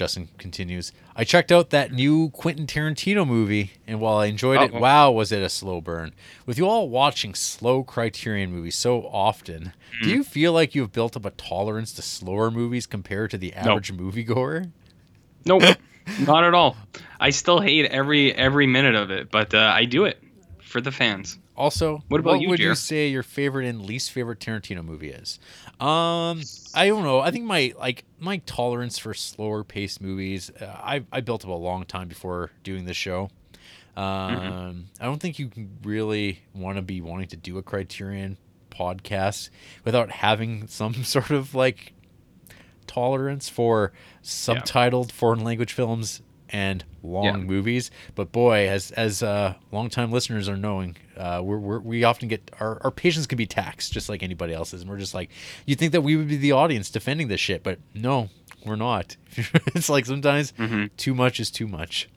Justin 0.01 0.31
continues. 0.39 0.93
I 1.15 1.25
checked 1.25 1.53
out 1.53 1.69
that 1.71 1.93
new 1.93 2.31
Quentin 2.31 2.67
Tarantino 2.67 3.27
movie, 3.29 3.73
and 3.87 4.01
while 4.01 4.17
I 4.17 4.27
enjoyed 4.27 4.63
it, 4.63 4.73
Uh-oh. 4.73 4.81
wow, 4.81 5.11
was 5.11 5.31
it 5.31 5.43
a 5.43 5.51
slow 5.51 5.83
burn. 5.83 6.13
With 6.47 6.57
you 6.57 6.67
all 6.67 6.89
watching 6.89 7.35
slow 7.35 7.85
Criterion 7.85 8.51
movies 8.51 8.77
so 8.77 9.03
often, 9.13 9.75
Hmm. 9.99 10.05
do 10.05 10.11
you 10.15 10.25
feel 10.25 10.55
like 10.55 10.75
you've 10.75 10.91
built 10.91 11.19
up 11.19 11.27
a 11.27 11.31
tolerance 11.33 11.93
to 11.93 12.01
slower 12.03 12.51
movies 12.51 12.87
compared 12.87 13.31
to 13.33 13.37
the 13.37 13.53
average 13.53 13.93
moviegoer? 13.93 14.71
Nope, 15.45 15.65
not 16.21 16.45
at 16.45 16.55
all. 16.55 16.79
I 17.21 17.29
still 17.29 17.61
hate 17.61 17.85
every 17.91 18.33
every 18.35 18.67
minute 18.67 18.95
of 18.95 19.11
it, 19.11 19.31
but 19.31 19.53
uh, 19.53 19.71
I 19.77 19.85
do 19.85 20.07
it 20.07 20.19
for 20.63 20.81
the 20.81 20.93
fans. 20.93 21.39
Also, 21.61 22.03
What 22.09 22.21
about 22.21 22.41
you, 22.41 22.49
would 22.49 22.59
you 22.59 22.75
say 22.75 23.09
your 23.09 23.23
favorite 23.23 23.67
and 23.67 23.83
least 23.83 24.11
favorite 24.13 24.41
Tarantino 24.41 24.83
movie 24.83 25.11
is? 25.11 25.39
Um, 25.79 26.41
I 26.75 26.89
don't 26.89 27.03
know. 27.05 27.21
I 27.21 27.31
think 27.31 27.45
my 27.45 27.75
like 27.79 28.05
my 28.19 28.39
tolerance 28.47 28.97
for 28.99 29.13
slower 29.13 29.63
paced 29.63 30.01
movies, 30.01 30.51
uh, 30.61 30.65
I 30.65 31.05
I 31.13 31.21
built 31.21 31.45
up 31.45 31.51
a 31.51 31.55
long 31.55 31.85
time 31.85 32.09
before 32.09 32.51
doing 32.63 32.87
this 32.87 32.97
show. 32.97 33.29
Um, 33.97 34.05
Mm-hmm. 34.05 34.81
I 35.01 35.05
don't 35.05 35.21
think 35.21 35.39
you 35.39 35.51
really 35.83 36.41
want 36.55 36.77
to 36.77 36.83
be 36.83 37.01
wanting 37.03 37.29
to 37.29 37.37
do 37.37 37.59
a 37.59 37.63
Criterion 37.63 38.39
podcast 38.71 39.51
without 39.85 40.11
having 40.11 40.67
some 40.69 40.95
sort 41.05 41.31
of 41.31 41.55
like 41.55 41.93
tolerance 42.87 43.49
for 43.49 43.93
subtitled 44.23 45.13
foreign 45.13 45.45
language 45.45 45.73
films 45.73 46.23
and 46.51 46.85
long 47.03 47.25
Yeah. 47.25 47.37
movies. 47.37 47.91
But 48.15 48.33
boy, 48.33 48.69
as 48.69 48.91
as 48.93 49.23
uh, 49.23 49.55
longtime 49.73 50.11
listeners 50.13 50.49
are 50.49 50.57
knowing, 50.57 50.97
uh, 51.17 51.41
we're, 51.43 51.59
we're 51.59 51.79
we 51.81 52.05
often 52.05 52.29
get 52.29 52.51
our, 52.61 52.81
our 52.85 52.91
patience 52.91 53.27
can 53.27 53.37
be 53.37 53.47
taxed 53.47 53.93
just 53.93 54.09
like 54.09 54.23
anybody 54.23 54.53
else's, 54.53 54.83
and 54.83 54.91
we're 54.91 54.99
just 54.99 55.15
like, 55.15 55.31
you 55.67 55.75
think 55.77 55.93
that 55.93 56.03
we 56.03 56.17
would 56.17 56.29
be 56.29 56.37
the 56.37 56.53
audience 56.53 56.91
defending 56.91 57.29
this 57.29 57.41
shit, 57.41 57.63
but 57.63 57.79
no, 57.95 58.29
we're 58.67 58.77
not. 58.77 59.17
it's 59.75 59.89
like 59.89 60.07
sometimes 60.07 60.53
Mhm. 60.53 60.91
too 60.97 61.15
much 61.15 61.41
is 61.41 61.51
too 61.51 61.67
much. 61.69 62.09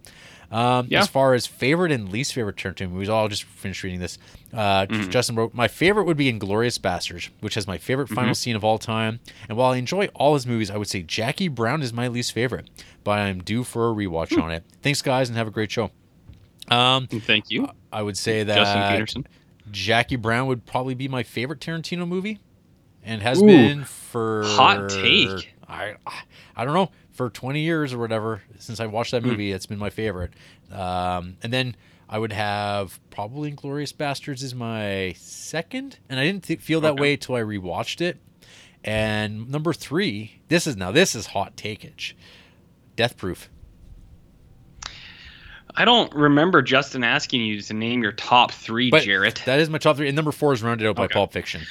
Um, 0.54 0.88
Yeah. 0.90 1.00
As 1.02 1.08
far 1.08 1.34
as 1.34 1.48
favorite 1.48 1.92
and 1.92 2.10
least 2.12 2.34
favorite 2.34 2.56
Tarantino 2.58 2.92
movies, 2.92 3.10
I'll 3.10 3.28
just 3.28 3.44
finish 3.44 3.84
reading 3.84 4.00
this. 4.00 4.18
Uh, 4.54 4.86
Mm-hmm. 4.86 5.10
Justin 5.10 5.36
wrote, 5.36 5.54
My 5.54 5.68
favorite 5.68 6.04
would 6.04 6.16
be 6.18 6.32
Inglourious 6.32 6.80
Basterds, 6.80 7.30
which 7.40 7.56
has 7.56 7.66
my 7.68 7.78
favorite 7.80 8.06
Mm-hmm. 8.06 8.16
final 8.16 8.36
scene 8.36 8.56
of 8.56 8.64
all 8.64 8.78
time. 8.78 9.20
And 9.50 9.58
while 9.58 9.72
I 9.72 9.78
enjoy 9.78 10.08
all 10.14 10.36
his 10.36 10.46
movies, 10.46 10.70
I 10.70 10.78
would 10.78 10.88
say 10.88 11.02
Jackie 11.02 11.48
Brown 11.48 11.82
is 11.82 11.92
my 11.92 12.08
least 12.08 12.34
favorite, 12.34 12.70
but 13.04 13.20
I'm 13.20 13.42
due 13.44 13.64
for 13.64 13.90
a 13.90 13.94
rewatch 13.94 14.34
Hmm. 14.36 14.42
on 14.42 14.52
it. 14.52 14.64
Thanks, 14.84 15.02
guys, 15.02 15.28
and 15.30 15.38
have 15.38 15.48
a 15.48 15.52
great 15.52 15.72
show. 15.72 15.90
Um, 16.70 17.08
Thank 17.08 17.50
you, 17.50 17.68
I 17.92 18.02
would 18.02 18.18
say 18.18 18.44
that 18.44 18.56
Justin 18.56 18.90
Peterson. 18.92 19.28
Jackie 19.72 20.16
Brown 20.18 20.48
would 20.48 20.66
probably 20.66 20.94
be 20.94 21.08
my 21.08 21.24
favorite 21.24 21.60
Tarantino 21.60 22.08
movie, 22.08 22.40
and 23.04 23.22
has 23.22 23.42
Ooh. 23.42 23.48
been 23.48 23.84
for 23.86 24.44
Hot 24.46 24.90
take. 24.90 25.54
I 25.68 25.96
I 26.56 26.64
don't 26.66 26.74
know 26.74 26.92
for 27.14 27.30
20 27.30 27.62
years 27.62 27.94
or 27.94 28.00
whatever 28.00 28.42
since 28.60 28.80
I 28.80 28.88
watched 28.88 29.12
Hmm. 29.12 29.18
that 29.18 29.24
movie. 29.26 29.52
It's 29.52 29.66
been 29.66 29.78
my 29.80 29.90
favorite. 29.90 30.34
Um, 30.72 31.38
and 31.42 31.54
then 31.54 31.76
I 32.10 32.18
would 32.20 32.34
have 32.34 33.00
probably 33.10 33.52
Inglourious 33.52 33.94
Basterds 33.94 34.44
is 34.44 34.54
my 34.54 35.14
second, 35.18 36.00
and 36.10 36.20
I 36.20 36.26
didn't 36.26 36.44
th- 36.44 36.60
feel 36.60 36.82
that 36.82 36.94
Okay. 36.94 37.02
way 37.02 37.16
till 37.18 37.36
I 37.36 37.42
rewatched 37.42 38.02
it. 38.02 38.18
And 38.84 39.50
number 39.50 39.72
three, 39.74 40.42
this 40.50 40.68
is 40.68 40.76
now 40.76 40.92
this 40.92 41.16
is 41.16 41.28
hot 41.28 41.56
takeage, 41.56 42.14
Death 42.98 43.16
Proof. 43.16 43.50
I 45.76 45.86
don't 45.86 46.14
remember 46.14 46.62
Justin 46.62 47.04
asking 47.04 47.42
you 47.42 47.60
to 47.62 47.74
name 47.74 48.04
your 48.04 48.12
top 48.12 48.52
three, 48.52 48.92
But 48.92 49.04
Jarrett. 49.04 49.42
that 49.46 49.60
is 49.60 49.70
my 49.70 49.78
top 49.80 49.98
three, 49.98 50.08
and 50.08 50.16
number 50.16 50.32
four 50.32 50.54
is 50.54 50.62
rounded 50.62 50.88
out 50.88 50.96
by 50.96 51.08
Pulp 51.08 51.32
Fiction. 51.34 51.62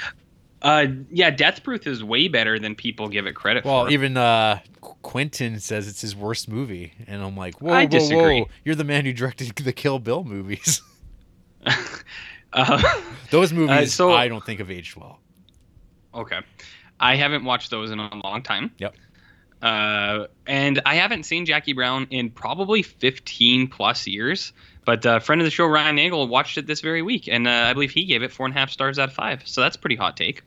Uh, 0.62 0.86
yeah, 1.10 1.28
Death 1.30 1.62
Proof 1.64 1.86
is 1.88 2.02
way 2.04 2.28
better 2.28 2.58
than 2.58 2.74
people 2.76 3.08
give 3.08 3.26
it 3.26 3.34
credit 3.34 3.64
Well, 3.64 3.80
for. 3.80 3.84
Well, 3.84 3.92
even 3.92 4.16
uh, 4.16 4.60
Quentin 4.80 5.58
says 5.58 5.88
it's 5.88 6.00
his 6.00 6.14
worst 6.14 6.48
movie, 6.48 6.92
and 7.06 7.20
I'm 7.22 7.36
like, 7.36 7.60
whoa, 7.60 7.72
I 7.72 7.82
whoa, 7.84 7.88
disagree. 7.88 8.40
whoa! 8.42 8.48
You're 8.64 8.76
the 8.76 8.84
man 8.84 9.04
who 9.04 9.12
directed 9.12 9.48
the 9.56 9.72
Kill 9.72 9.98
Bill 9.98 10.22
movies. 10.24 10.80
uh, 12.52 13.00
Those 13.30 13.52
movies, 13.52 13.94
so- 13.94 14.12
I 14.12 14.28
don't 14.28 14.44
think 14.44 14.60
have 14.60 14.70
aged 14.70 14.96
well. 14.96 15.20
okay, 16.14 16.40
I 17.00 17.16
haven't 17.16 17.44
watched 17.44 17.70
those 17.70 17.90
in 17.90 17.98
a 17.98 18.14
long 18.24 18.42
time. 18.42 18.70
Yep. 18.78 18.94
Uh, 19.60 20.26
and 20.46 20.80
I 20.84 20.96
haven't 20.96 21.22
seen 21.24 21.46
Jackie 21.46 21.72
Brown 21.72 22.08
in 22.10 22.30
probably 22.30 22.82
15 22.82 23.68
plus 23.68 24.06
years. 24.08 24.52
But 24.84 25.06
uh, 25.06 25.20
friend 25.20 25.40
of 25.40 25.44
the 25.44 25.52
show 25.52 25.66
Ryan 25.66 25.94
Nagel 25.94 26.26
watched 26.26 26.58
it 26.58 26.66
this 26.66 26.80
very 26.80 27.00
week, 27.02 27.28
and 27.28 27.46
uh, 27.46 27.50
I 27.68 27.72
believe 27.72 27.92
he 27.92 28.04
gave 28.04 28.24
it 28.24 28.32
four 28.32 28.46
and 28.46 28.54
a 28.56 28.58
half 28.58 28.70
stars 28.70 28.98
out 28.98 29.08
of 29.10 29.14
five. 29.14 29.46
So 29.46 29.60
that's 29.60 29.76
pretty 29.76 29.94
hot 29.94 30.16
take. 30.16 30.42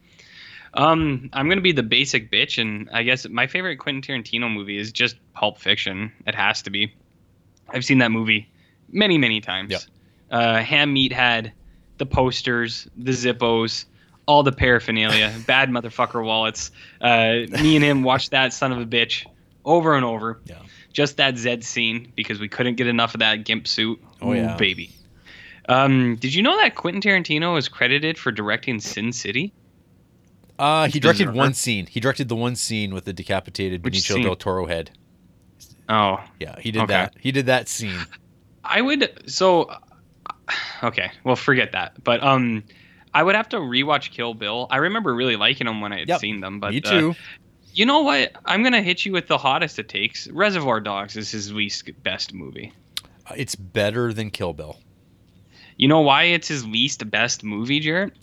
Um, 0.75 1.29
I'm 1.33 1.47
gonna 1.47 1.61
be 1.61 1.71
the 1.71 1.83
basic 1.83 2.31
bitch, 2.31 2.61
and 2.61 2.89
I 2.91 3.03
guess 3.03 3.27
my 3.29 3.47
favorite 3.47 3.77
Quentin 3.77 4.01
Tarantino 4.01 4.51
movie 4.51 4.77
is 4.77 4.91
just 4.91 5.15
Pulp 5.33 5.57
Fiction. 5.57 6.11
It 6.27 6.35
has 6.35 6.61
to 6.63 6.69
be. 6.69 6.93
I've 7.69 7.85
seen 7.85 7.99
that 7.99 8.11
movie 8.11 8.49
many, 8.91 9.17
many 9.17 9.41
times. 9.41 9.71
Yep. 9.71 9.81
Uh, 10.31 10.57
Ham 10.61 10.93
Meathead, 10.93 11.51
the 11.97 12.05
posters, 12.05 12.87
the 12.97 13.11
Zippos, 13.11 13.85
all 14.25 14.43
the 14.43 14.51
paraphernalia, 14.51 15.33
bad 15.47 15.69
motherfucker 15.69 16.23
wallets. 16.23 16.71
Uh, 16.99 17.45
me 17.61 17.75
and 17.75 17.83
him 17.83 18.03
watched 18.03 18.31
that 18.31 18.53
son 18.53 18.71
of 18.71 18.79
a 18.79 18.85
bitch 18.85 19.25
over 19.63 19.95
and 19.95 20.05
over. 20.05 20.39
Yeah. 20.45 20.59
Just 20.91 21.17
that 21.17 21.37
Zed 21.37 21.63
scene 21.63 22.11
because 22.15 22.39
we 22.39 22.47
couldn't 22.47 22.75
get 22.75 22.87
enough 22.87 23.13
of 23.13 23.19
that 23.19 23.43
gimp 23.43 23.67
suit. 23.67 24.01
Oh, 24.21 24.31
Ooh, 24.31 24.35
yeah. 24.35 24.55
baby. 24.55 24.91
Um, 25.67 26.15
did 26.17 26.33
you 26.33 26.43
know 26.43 26.55
that 26.57 26.75
Quentin 26.75 27.01
Tarantino 27.01 27.57
is 27.57 27.67
credited 27.67 28.17
for 28.17 28.31
directing 28.31 28.79
Sin 28.79 29.11
City? 29.11 29.51
Uh, 30.57 30.87
he 30.87 30.99
directed 30.99 31.33
one 31.33 31.53
scene. 31.53 31.85
He 31.85 31.99
directed 31.99 32.29
the 32.29 32.35
one 32.35 32.55
scene 32.55 32.93
with 32.93 33.05
the 33.05 33.13
decapitated 33.13 33.83
Which 33.83 33.95
Benicio 33.95 34.15
scene? 34.15 34.23
del 34.23 34.35
Toro 34.35 34.65
head. 34.67 34.91
Oh, 35.89 36.17
Yeah, 36.39 36.59
he 36.59 36.71
did 36.71 36.83
Okay. 36.83 36.93
that. 36.93 37.13
He 37.19 37.31
did 37.31 37.45
that 37.47 37.67
scene. 37.67 38.07
I 38.63 38.81
would 38.81 39.29
so 39.29 39.69
okay, 40.83 41.11
well 41.23 41.35
forget 41.35 41.73
that. 41.73 42.01
But 42.03 42.23
um 42.23 42.63
I 43.13 43.23
would 43.23 43.35
have 43.35 43.49
to 43.49 43.57
rewatch 43.57 44.11
Kill 44.11 44.33
Bill. 44.33 44.67
I 44.69 44.77
remember 44.77 45.13
really 45.13 45.35
liking 45.37 45.67
them 45.67 45.79
when 45.81 45.93
I 45.93 45.99
had 45.99 46.09
Yep. 46.09 46.19
seen 46.19 46.39
them, 46.41 46.59
but 46.59 46.71
Me 46.73 46.81
uh, 46.83 46.89
too. 46.89 47.15
you 47.73 47.85
know 47.85 48.01
what? 48.01 48.33
I'm 48.45 48.63
gonna 48.63 48.81
hit 48.81 49.05
you 49.05 49.11
with 49.13 49.27
the 49.27 49.37
hottest 49.37 49.77
it 49.79 49.87
takes. 49.89 50.27
Reservoir 50.27 50.81
Dogs 50.81 51.15
is 51.15 51.29
his 51.31 51.51
least 51.53 51.89
best 52.03 52.33
movie. 52.33 52.73
it's 53.35 53.55
better 53.55 54.13
than 54.13 54.31
Kill 54.31 54.53
Bill. 54.53 54.79
You 55.77 55.87
know 55.89 56.01
why 56.01 56.23
it's 56.23 56.47
his 56.47 56.65
least 56.65 57.09
best 57.11 57.43
movie, 57.43 57.79
Jarrett? 57.81 58.13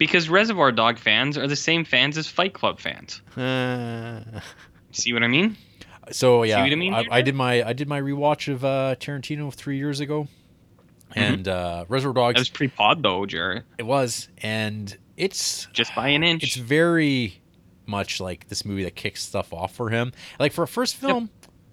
Because 0.00 0.28
Reservoir 0.28 0.72
Dog 0.72 0.98
fans 0.98 1.36
are 1.38 1.46
the 1.46 1.54
same 1.54 1.84
fans 1.84 2.16
as 2.18 2.26
Fight 2.26 2.54
Club 2.54 2.80
fans. 2.80 3.20
Uh, 3.36 4.40
See 4.92 5.12
what 5.12 5.22
I 5.22 5.28
mean? 5.28 5.56
so 6.10 6.42
yeah, 6.42 6.60
what 6.62 6.72
I 6.72 6.74
mean 6.74 6.94
I. 6.94 7.04
I 7.10 7.20
did 7.22 7.34
my 7.36 7.62
I 7.62 7.72
did 7.74 7.86
my 7.86 8.00
rewatch 8.00 8.50
of 8.52 8.64
uh, 8.64 8.96
Tarantino 8.98 9.52
three 9.54 9.76
years 9.76 10.00
ago, 10.00 10.26
and 11.14 11.46
uh, 11.46 11.84
Reservoir 11.88 12.14
Dogs. 12.24 12.34
That 12.36 12.40
was 12.40 12.48
pre 12.48 12.66
pod 12.68 13.02
though, 13.02 13.26
Jarrett. 13.26 13.64
it 13.78 13.84
was, 13.84 14.28
and 14.38 14.96
it's 15.16 15.66
Just 15.72 15.94
by 15.94 16.08
an 16.08 16.24
inch. 16.24 16.42
it's 16.44 16.56
very 16.56 17.40
much 17.86 18.20
like 18.20 18.48
this 18.48 18.64
movie 18.64 18.84
that 18.84 18.96
kicks 18.96 19.22
stuff 19.22 19.52
off 19.52 19.74
for 19.74 19.90
him. 19.90 20.12
Like 20.38 20.52
for 20.52 20.64
a 20.64 20.68
first 20.68 20.96
film, 20.96 21.28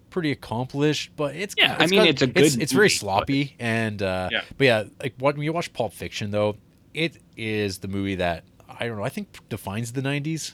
pretty 0.10 0.32
accomplished, 0.32 1.12
but 1.16 1.34
it's 1.36 1.56
Yeah, 1.58 1.78
I 1.80 1.84
it's 1.86 1.92
mean, 1.92 2.02
it's 2.02 2.22
a 2.22 2.28
good 2.28 2.44
It's, 2.46 2.56
it's 2.58 2.72
very 2.74 2.86
movie, 2.86 2.94
but- 2.96 3.00
sloppy, 3.00 3.56
and 3.58 4.02
uh, 4.04 4.30
Yeah. 4.32 4.42
but 4.58 4.66
yeah, 4.66 4.84
like 5.02 5.14
when 5.18 5.40
you 5.42 5.54
watch 5.54 5.72
Pulp 5.74 5.94
Fiction 5.94 6.30
though, 6.32 6.58
it 6.98 7.22
is 7.38 7.78
the 7.78 7.88
movie 7.88 8.16
that 8.16 8.44
I 8.68 8.88
don't 8.88 8.98
know. 8.98 9.04
I 9.04 9.10
think 9.10 9.40
defines 9.50 9.94
the 9.94 10.02
'90s. 10.02 10.54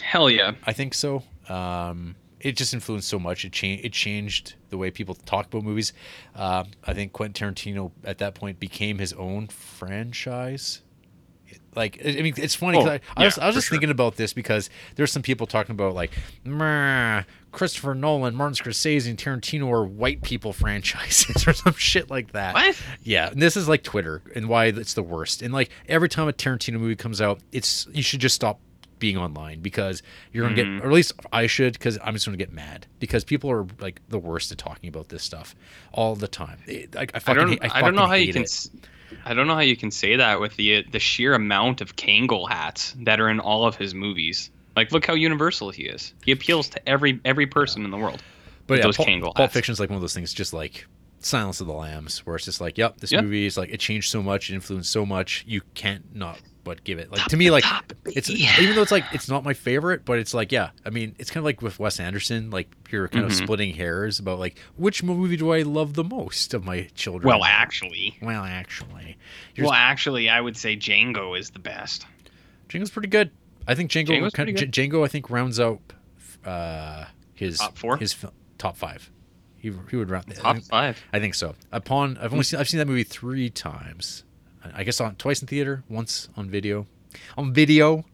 Hell 0.00 0.30
yeah. 0.30 0.52
I 0.64 0.72
think 0.72 0.94
so. 0.94 1.22
Um, 1.48 2.14
it 2.40 2.56
just 2.56 2.74
influenced 2.74 3.08
so 3.08 3.18
much. 3.18 3.44
It 3.44 3.52
changed. 3.52 3.84
It 3.84 3.92
changed 3.92 4.54
the 4.68 4.76
way 4.76 4.90
people 4.90 5.14
talk 5.14 5.46
about 5.46 5.64
movies. 5.64 5.92
Uh, 6.34 6.64
I 6.84 6.92
think 6.92 7.12
Quentin 7.12 7.54
Tarantino 7.54 7.90
at 8.04 8.18
that 8.18 8.34
point 8.34 8.60
became 8.60 8.98
his 8.98 9.14
own 9.14 9.48
franchise. 9.48 10.82
Like, 11.76 12.00
I 12.04 12.18
I 12.18 12.22
mean, 12.22 12.34
it's 12.36 12.54
funny. 12.54 12.78
Oh, 12.78 12.86
I, 12.86 12.94
I 12.94 13.00
yeah, 13.18 13.24
was, 13.26 13.38
I 13.38 13.46
was 13.46 13.54
just 13.54 13.68
sure. 13.68 13.76
thinking 13.76 13.90
about 13.90 14.16
this 14.16 14.32
because 14.32 14.68
there's 14.96 15.12
some 15.12 15.22
people 15.22 15.46
talking 15.46 15.72
about 15.74 15.94
like, 15.94 16.10
Christopher 17.52 17.94
Nolan, 17.94 18.34
Martin 18.34 18.54
Scorsese, 18.54 19.08
and 19.08 19.18
Tarantino 19.18 19.70
are 19.72 19.84
white 19.84 20.22
people 20.22 20.52
franchises 20.54 21.46
or 21.48 21.52
some 21.52 21.74
shit 21.74 22.10
like 22.10 22.32
that. 22.32 22.54
What? 22.54 22.80
Yeah, 23.02 23.30
and 23.30 23.40
this 23.40 23.56
is 23.56 23.68
like 23.68 23.82
Twitter 23.82 24.22
and 24.34 24.48
why 24.48 24.66
it's 24.66 24.94
the 24.94 25.02
worst. 25.02 25.42
And 25.42 25.52
like 25.54 25.70
every 25.88 26.08
time 26.08 26.28
a 26.28 26.32
Tarantino 26.32 26.78
movie 26.80 26.96
comes 26.96 27.20
out, 27.20 27.40
it's 27.52 27.86
you 27.92 28.02
should 28.02 28.20
just 28.20 28.34
stop 28.34 28.60
being 28.98 29.16
online 29.16 29.60
because 29.60 30.02
you're 30.32 30.42
gonna 30.48 30.60
Mhm. 30.60 30.76
get, 30.78 30.84
or 30.84 30.88
at 30.88 30.92
least 30.92 31.12
I 31.32 31.46
should, 31.46 31.74
because 31.74 31.98
I'm 32.02 32.14
just 32.14 32.26
gonna 32.26 32.36
get 32.36 32.52
mad 32.52 32.86
because 32.98 33.22
people 33.24 33.48
are 33.50 33.64
like 33.78 34.00
the 34.08 34.18
worst 34.18 34.50
at 34.50 34.58
talking 34.58 34.88
about 34.88 35.08
this 35.08 35.22
stuff 35.22 35.54
all 35.92 36.16
the 36.16 36.26
time. 36.26 36.58
It- 36.66 36.96
I, 36.96 37.02
I, 37.02 37.20
I 37.28 37.34
don't. 37.34 37.48
hate- 37.50 37.60
I, 37.76 37.80
don't 37.80 37.94
know 37.94 38.06
how 38.06 38.14
you 38.14 38.32
can. 38.32 38.42
it. 38.42 38.70
I 39.24 39.34
don't 39.34 39.46
know 39.46 39.54
how 39.54 39.60
you 39.60 39.76
can 39.76 39.90
say 39.90 40.16
that 40.16 40.40
with 40.40 40.56
the 40.56 40.84
the 40.90 40.98
sheer 40.98 41.34
amount 41.34 41.80
of 41.80 41.96
Kangol 41.96 42.48
hats 42.48 42.94
that 43.00 43.20
are 43.20 43.28
in 43.28 43.40
all 43.40 43.66
of 43.66 43.76
his 43.76 43.94
movies. 43.94 44.50
Like, 44.76 44.92
look 44.92 45.06
how 45.06 45.14
universal 45.14 45.70
he 45.70 45.84
is. 45.84 46.14
He 46.24 46.32
appeals 46.32 46.68
to 46.70 46.88
every 46.88 47.20
every 47.24 47.46
person 47.46 47.84
in 47.84 47.90
the 47.90 47.96
world. 47.96 48.22
But 48.66 48.78
yeah, 48.78 48.84
those 48.84 48.96
Pulp, 48.96 49.08
Kangol 49.08 49.34
Pulp. 49.34 49.50
Fiction's 49.50 49.80
like 49.80 49.90
one 49.90 49.96
of 49.96 50.00
those 50.02 50.14
things, 50.14 50.32
just 50.32 50.52
like 50.52 50.86
Silence 51.20 51.60
of 51.60 51.66
the 51.66 51.72
Lambs, 51.72 52.24
where 52.26 52.36
it's 52.36 52.44
just 52.44 52.60
like, 52.60 52.78
yep, 52.78 52.98
this 52.98 53.10
Yeah. 53.10 53.22
movie 53.22 53.46
is 53.46 53.56
like 53.56 53.70
it 53.70 53.80
changed 53.80 54.08
so 54.10 54.22
much, 54.22 54.50
it 54.50 54.54
influenced 54.54 54.92
so 54.92 55.04
much, 55.04 55.44
you 55.46 55.62
can't 55.74 56.14
not 56.14 56.38
but 56.68 56.84
give 56.84 56.98
it. 56.98 57.10
Like 57.10 57.24
to 57.26 57.36
me, 57.36 57.50
like 57.50 57.64
Top, 57.64 57.92
it's 58.06 58.28
yeah. 58.30 58.54
even 58.60 58.76
though 58.76 58.82
it's 58.82 58.92
like 58.92 59.04
it's 59.12 59.28
not 59.28 59.42
my 59.42 59.54
favorite, 59.54 60.04
but 60.04 60.18
it's 60.18 60.32
like 60.34 60.52
yeah. 60.52 60.70
I 60.86 60.90
mean, 60.90 61.16
it's 61.18 61.30
kind 61.30 61.38
of 61.40 61.44
like 61.46 61.60
with 61.62 61.78
Wes 61.80 61.98
Anderson, 61.98 62.50
like 62.50 62.68
you're 62.90 63.08
kind 63.08 63.24
of 63.24 63.32
Mhm. 63.32 63.42
splitting 63.42 63.74
hairs 63.74 64.18
about 64.18 64.38
like 64.38 64.58
which 64.76 65.02
movie 65.02 65.36
do 65.36 65.52
I 65.52 65.62
love 65.62 65.94
the 65.94 66.04
most 66.04 66.54
of 66.54 66.64
my 66.64 66.88
children. 66.94 67.26
Well, 67.28 67.42
actually, 67.44 68.16
well, 68.22 68.44
actually, 68.44 69.16
Here's- 69.54 69.66
well, 69.66 69.72
actually, 69.72 70.28
I 70.28 70.40
would 70.40 70.56
say 70.56 70.76
Django 70.76 71.38
is 71.38 71.50
the 71.50 71.58
best. 71.58 72.06
Django's 72.68 72.90
pretty 72.90 73.08
good. 73.08 73.30
I 73.66 73.74
think 73.74 73.90
Django, 73.90 74.06
kind 74.32 74.32
pretty 74.34 74.52
of, 74.64 74.70
Django, 74.70 75.04
I 75.04 75.08
think 75.08 75.30
rounds 75.30 75.58
out 75.58 75.80
uh, 76.44 77.04
his 77.34 77.58
Top 77.58 77.76
four? 77.76 77.96
his 77.96 78.12
fil- 78.12 78.32
top 78.58 78.76
five. 78.76 79.10
He, 79.56 79.72
he 79.90 79.96
would 79.96 80.08
round 80.08 80.26
I 80.28 80.32
Top 80.34 80.54
think- 80.56 80.66
five. 80.66 81.02
I 81.12 81.18
think 81.18 81.34
so. 81.34 81.54
Upon 81.72 82.16
I've 82.18 82.32
only 82.32 82.44
seen 82.44 82.60
I've 82.60 82.68
seen 82.68 82.78
that 82.78 82.86
movie 82.86 83.02
three 83.04 83.50
times. 83.50 84.24
I 84.74 84.84
guess 84.84 85.00
on 85.00 85.16
twice 85.16 85.40
in 85.42 85.48
theater, 85.48 85.82
once 85.88 86.28
on 86.36 86.48
video. 86.50 86.86
On 87.36 87.52
video, 87.52 88.04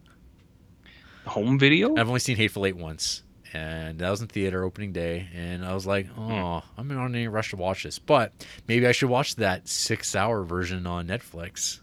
Home 1.25 1.57
video. 1.57 1.95
I've 1.97 2.07
only 2.07 2.19
seen 2.19 2.37
Hateful 2.37 2.65
Eight 2.67 2.77
once, 2.77 3.23
and 3.51 3.97
that 3.99 4.09
was 4.11 4.21
in 4.21 4.27
theater 4.27 4.63
opening 4.63 4.91
day. 4.91 5.27
And 5.33 5.65
I 5.65 5.73
was 5.73 5.87
like, 5.87 6.07
Hmm. 6.07 6.31
oh, 6.31 6.63
I'm 6.77 6.87
not 6.87 7.07
in 7.07 7.15
any 7.15 7.27
rush 7.27 7.49
to 7.49 7.55
watch 7.55 7.83
this, 7.83 7.97
but 7.97 8.31
maybe 8.67 8.85
I 8.85 8.91
should 8.91 9.09
watch 9.09 9.35
that 9.37 9.67
six-hour 9.67 10.43
version 10.43 10.85
on 10.85 11.07
Netflix. 11.07 11.79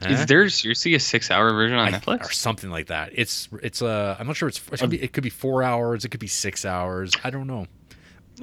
Huh? 0.00 0.10
Is 0.10 0.26
there 0.26 0.48
seriously 0.48 0.94
a 0.94 1.00
six-hour 1.00 1.50
version 1.52 1.76
on 1.76 1.92
I- 1.92 1.98
Netflix? 1.98 2.28
or 2.28 2.32
something 2.32 2.70
like 2.70 2.86
that? 2.86 3.10
It's 3.14 3.48
it's 3.60 3.82
uh 3.82 4.16
I'm 4.18 4.28
not 4.28 4.36
sure. 4.36 4.48
It's 4.48 4.58
it 4.72 4.78
could, 4.78 4.90
be, 4.90 5.02
it 5.02 5.12
could 5.12 5.24
be 5.24 5.30
four 5.30 5.64
hours. 5.64 6.04
It 6.04 6.10
could 6.10 6.20
be 6.20 6.28
six 6.28 6.64
hours. 6.64 7.10
I 7.24 7.30
don't 7.30 7.48
know. 7.48 7.66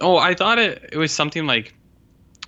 Oh, 0.02 0.18
I 0.18 0.36
thought 0.36 0.60
it 0.60 0.90
it 0.92 0.98
was 0.98 1.14
something 1.14 1.46
like 1.48 1.74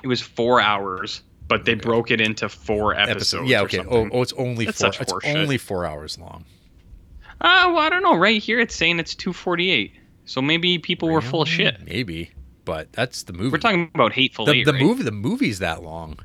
it 0.03 0.07
was 0.07 0.19
four 0.19 0.59
hours, 0.59 1.21
but 1.47 1.65
they 1.65 1.73
Okay. 1.73 1.81
broke 1.81 2.11
it 2.11 2.19
into 2.21 2.49
four 2.49 2.93
episodes. 2.93 3.33
Episode. 3.33 3.47
Yeah. 3.47 3.61
Okay. 3.61 3.79
Oh, 3.79 4.09
oh, 4.11 4.21
it's 4.21 4.33
only 4.33 4.65
That's 4.65 4.79
four. 4.81 4.89
It's 4.99 5.13
horseshit. 5.13 5.35
only 5.35 5.57
four 5.57 5.85
hours 5.85 6.17
long. 6.17 6.45
Uh, 7.39 7.65
well, 7.67 7.77
I 7.79 7.89
don't 7.89 8.03
know. 8.03 8.15
Right 8.17 8.41
here, 8.41 8.59
it's 8.59 8.75
saying 8.75 8.99
it's 8.99 9.13
two 9.15 9.31
forty-eight. 9.33 9.93
So 10.25 10.41
maybe 10.41 10.77
people 10.79 11.09
were 11.09 11.21
full 11.21 11.43
of 11.43 11.47
shit. 11.47 11.77
Maybe, 11.85 12.31
but 12.65 12.91
that's 12.93 13.23
the 13.23 13.33
movie. 13.33 13.49
We're 13.49 13.59
talking 13.59 13.89
about 13.93 14.11
Hateful 14.11 14.45
the, 14.45 14.53
Eight, 14.53 14.65
the 14.65 14.73
right? 14.73 14.81
movie. 14.81 15.03
The 15.03 15.11
movie's 15.11 15.59
that 15.59 15.83
long. 15.83 16.17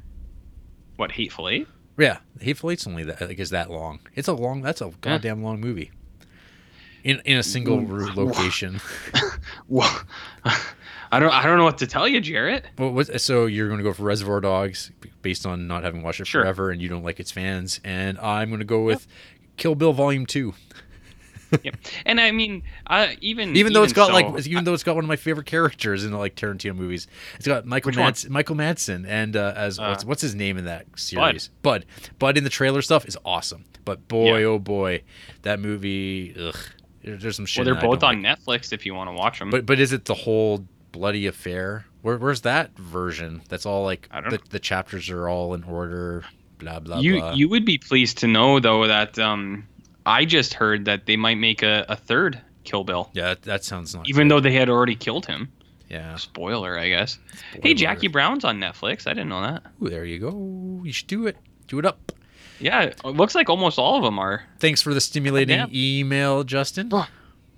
What 0.97 1.13
Hateful 1.13 1.49
Eight? 1.49 1.69
Yeah, 1.99 2.19
Hateful 2.41 2.71
Eight's 2.71 2.87
only 2.87 3.05
that 3.05 3.21
like 3.21 3.39
is 3.39 3.51
that 3.51 3.71
long. 3.71 4.01
It's 4.15 4.27
a 4.29 4.33
long. 4.33 4.63
That's 4.63 4.81
a 4.81 4.91
goddamn 5.03 5.43
long 5.43 5.61
movie. 5.61 5.91
In 7.05 7.21
in 7.25 7.37
a 7.39 7.43
single 7.43 7.79
Mm. 7.79 8.17
location. 8.17 8.81
Well, 9.69 10.03
I 11.13 11.19
don't. 11.19 11.33
I 11.33 11.45
don't 11.45 11.59
know 11.59 11.65
what 11.65 11.79
to 11.79 11.87
tell 11.87 12.07
you, 12.09 12.21
Jarrett. 12.21 12.65
Well, 12.79 12.93
what, 12.93 13.21
so 13.21 13.47
you're 13.47 13.67
going 13.69 13.79
to 13.79 13.85
go 13.85 13.93
for 13.93 14.05
Reservoir 14.05 14.41
Dogs 14.41 14.91
based 15.23 15.47
on 15.47 15.67
not 15.67 15.83
having 15.85 16.03
watched 16.03 16.21
it 16.21 16.27
Sure. 16.27 16.43
forever, 16.43 16.71
and 16.71 16.83
you 16.83 16.89
don't 16.89 17.03
like 17.05 17.21
its 17.21 17.31
fans, 17.31 17.81
and 17.85 18.19
I'm 18.19 18.49
going 18.51 18.59
to 18.61 18.65
go 18.67 18.83
with 18.83 19.07
Kill 19.57 19.75
Bill 19.75 19.93
Volume 19.93 20.27
Two. 20.27 20.55
Yep. 21.63 21.77
And 22.07 22.19
I 22.19 22.31
mean, 22.31 22.63
uh, 22.87 23.09
even 23.21 23.55
Even 23.57 23.75
though 23.75 23.83
it's 23.83 23.93
got 23.93 24.07
so, 24.07 24.15
like, 24.15 24.47
even 24.47 24.65
though 24.65 24.73
it's 24.73 24.83
got 24.85 24.95
one 24.95 25.05
of 25.05 25.09
my 25.09 25.17
favorite 25.17 25.45
characters 25.45 26.03
in 26.03 26.11
like 26.13 26.35
Tarantino 26.35 26.75
movies, 26.75 27.07
it's 27.37 27.47
got 27.47 27.67
Michael? 27.67 27.93
Madsen, 27.93 28.31
Michael 28.31 28.57
Madsen, 28.57 29.05
and 29.07 29.37
uh, 29.37 29.53
as 29.55 29.79
Uh, 29.79 29.89
what's, 29.89 30.03
what's 30.07 30.23
his 30.23 30.35
name 30.35 30.57
in 30.57 30.65
that 30.65 30.87
series? 30.97 31.51
Bud. 31.61 31.85
Bud 32.19 32.39
in 32.39 32.45
the 32.45 32.49
trailer 32.49 32.81
stuff 32.81 33.05
is 33.07 33.19
awesome, 33.27 33.67
but 33.85 34.09
boy, 34.09 34.39
Yeah. 34.39 34.47
oh 34.47 34.59
boy, 34.59 35.03
that 35.43 35.61
movie, 35.61 36.35
ugh, 36.41 36.57
there's 37.05 37.37
some 37.37 37.45
shit. 37.45 37.67
well, 37.67 37.75
they're 37.75 37.85
I 37.85 37.87
both 37.87 38.03
on 38.03 38.23
like. 38.23 38.39
Netflix 38.39 38.73
if 38.73 38.87
you 38.87 38.95
want 38.95 39.11
to 39.11 39.15
watch 39.15 39.39
them. 39.39 39.51
But 39.51 39.67
but 39.67 39.79
is 39.79 39.93
it 39.93 40.07
the 40.07 40.15
whole 40.15 40.65
bloody 40.91 41.27
affair? 41.27 41.85
Where, 42.03 42.19
where's 42.19 42.43
that 42.43 42.77
version? 42.77 43.43
That's 43.49 43.65
all 43.67 43.85
like 43.85 44.09
I 44.11 44.21
don't 44.21 44.31
the, 44.31 44.39
know. 44.39 44.45
the 44.51 44.59
chapters 44.59 45.09
are 45.11 45.29
all 45.29 45.55
in 45.55 45.65
order. 45.65 46.25
Blah 46.59 46.81
blah 46.81 46.99
you 46.99 47.19
blah. 47.19 47.33
you 47.33 47.49
would 47.49 47.65
be 47.65 47.79
pleased 47.79 48.19
to 48.19 48.27
know 48.29 48.61
though 48.61 48.87
that 48.87 49.19
um, 49.19 49.67
I 50.07 50.25
just 50.25 50.55
heard 50.55 50.85
that 50.85 51.07
they 51.07 51.17
might 51.17 51.39
make 51.39 51.63
a, 51.63 51.85
a 51.89 51.97
third 51.97 52.41
Kill 52.65 52.85
Bill, 52.85 53.11
yeah, 53.13 53.31
that, 53.31 53.43
that 53.43 53.65
sounds 53.65 53.95
not. 53.95 54.09
even 54.09 54.29
good. 54.29 54.37
though 54.37 54.41
they 54.41 54.53
had 54.53 54.69
already 54.69 54.95
killed 54.95 55.27
him. 55.27 55.51
yeah. 55.89 56.15
Spoiler, 56.17 56.79
I 56.79 56.89
guess. 56.89 57.19
Hey, 57.61 57.75
Jackie 57.75 58.07
Brown's 58.09 58.45
on 58.45 58.61
Netflix. 58.61 59.07
I 59.09 59.15
didn't 59.15 59.31
know 59.31 59.43
that. 59.43 59.65
Ooh, 59.83 59.89
there 59.89 60.05
you 60.05 60.19
go. 60.21 60.81
You 60.85 60.93
should 60.93 61.09
do 61.09 61.27
it. 61.27 61.37
Do 61.67 61.79
it 61.81 61.85
up. 61.85 62.13
Yeah, 62.61 62.83
it 62.83 63.05
looks 63.05 63.35
like 63.35 63.51
almost 63.51 63.79
all 63.81 63.97
of 63.97 64.05
them 64.05 64.21
are. 64.21 64.45
Thanks 64.61 64.81
for 64.81 64.95
the 64.95 65.01
stimulating 65.01 65.69
email, 65.75 66.45
Justin. 66.45 66.93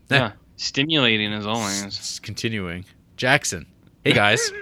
Yeah, 0.08 0.32
stimulating 0.56 1.34
as 1.34 1.46
always. 1.46 1.84
It's 1.84 2.18
continuing. 2.18 2.86
Jackson. 3.18 3.66
Hey 4.04 4.12
guys. 4.12 4.52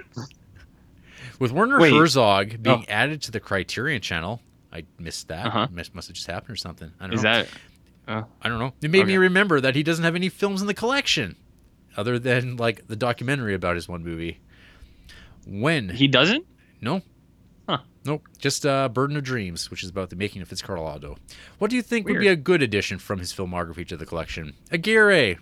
With 1.39 1.51
Werner 1.53 1.81
Wait. 1.81 1.93
Herzog 1.93 2.63
being 2.63 2.85
Oh. 2.89 2.93
added 2.93 3.23
to 3.23 3.31
the 3.33 3.41
Criterion 3.41 4.01
channel, 4.01 4.41
I 4.73 4.85
missed 4.99 5.29
that. 5.29 5.47
Uh-huh. 5.47 5.69
Must, 5.73 5.95
must 5.95 6.09
have 6.09 6.15
just 6.15 6.29
happened 6.29 6.53
or 6.53 6.57
something. 6.57 6.93
I 7.01 7.07
don't 7.07 7.15
Is 7.15 7.23
know. 7.25 7.33
that? 7.33 7.49
Uh, 8.07 8.23
I 8.41 8.49
don't 8.49 8.59
know. 8.59 8.73
It 8.83 8.91
made 8.91 9.07
me 9.07 9.17
remember 9.17 9.61
that 9.61 9.75
he 9.75 9.83
doesn't 9.83 10.05
have 10.05 10.15
any 10.15 10.29
films 10.29 10.61
in 10.61 10.67
the 10.67 10.75
collection, 10.75 11.37
other 11.97 12.19
than 12.19 12.57
like 12.57 12.87
the 12.87 12.97
documentary 12.97 13.55
about 13.55 13.75
his 13.77 13.89
one 13.89 14.05
movie. 14.05 14.39
When? 15.47 15.89
he 15.89 16.07
doesn't? 16.09 16.47
no. 16.81 17.03
Huh. 17.69 17.79
Nope. 18.05 18.25
Just 18.39 18.67
uh, 18.67 18.89
Burden 18.89 19.17
of 19.17 19.23
Dreams, 19.23 19.71
which 19.71 19.85
is 19.85 19.89
about 19.91 20.11
the 20.11 20.17
making 20.17 20.43
of 20.43 20.49
Fitzcarraldo. 20.49 21.17
What 21.59 21.71
do 21.71 21.77
you 21.77 21.83
think 21.83 22.09
would 22.09 22.19
be 22.19 22.27
a 22.27 22.35
good 22.35 22.61
addition 22.61 22.99
from 22.99 23.21
his 23.21 23.33
filmography 23.33 23.87
to 23.87 23.97
the 23.97 24.05
collection? 24.05 24.55
Aguirre. 24.73 25.37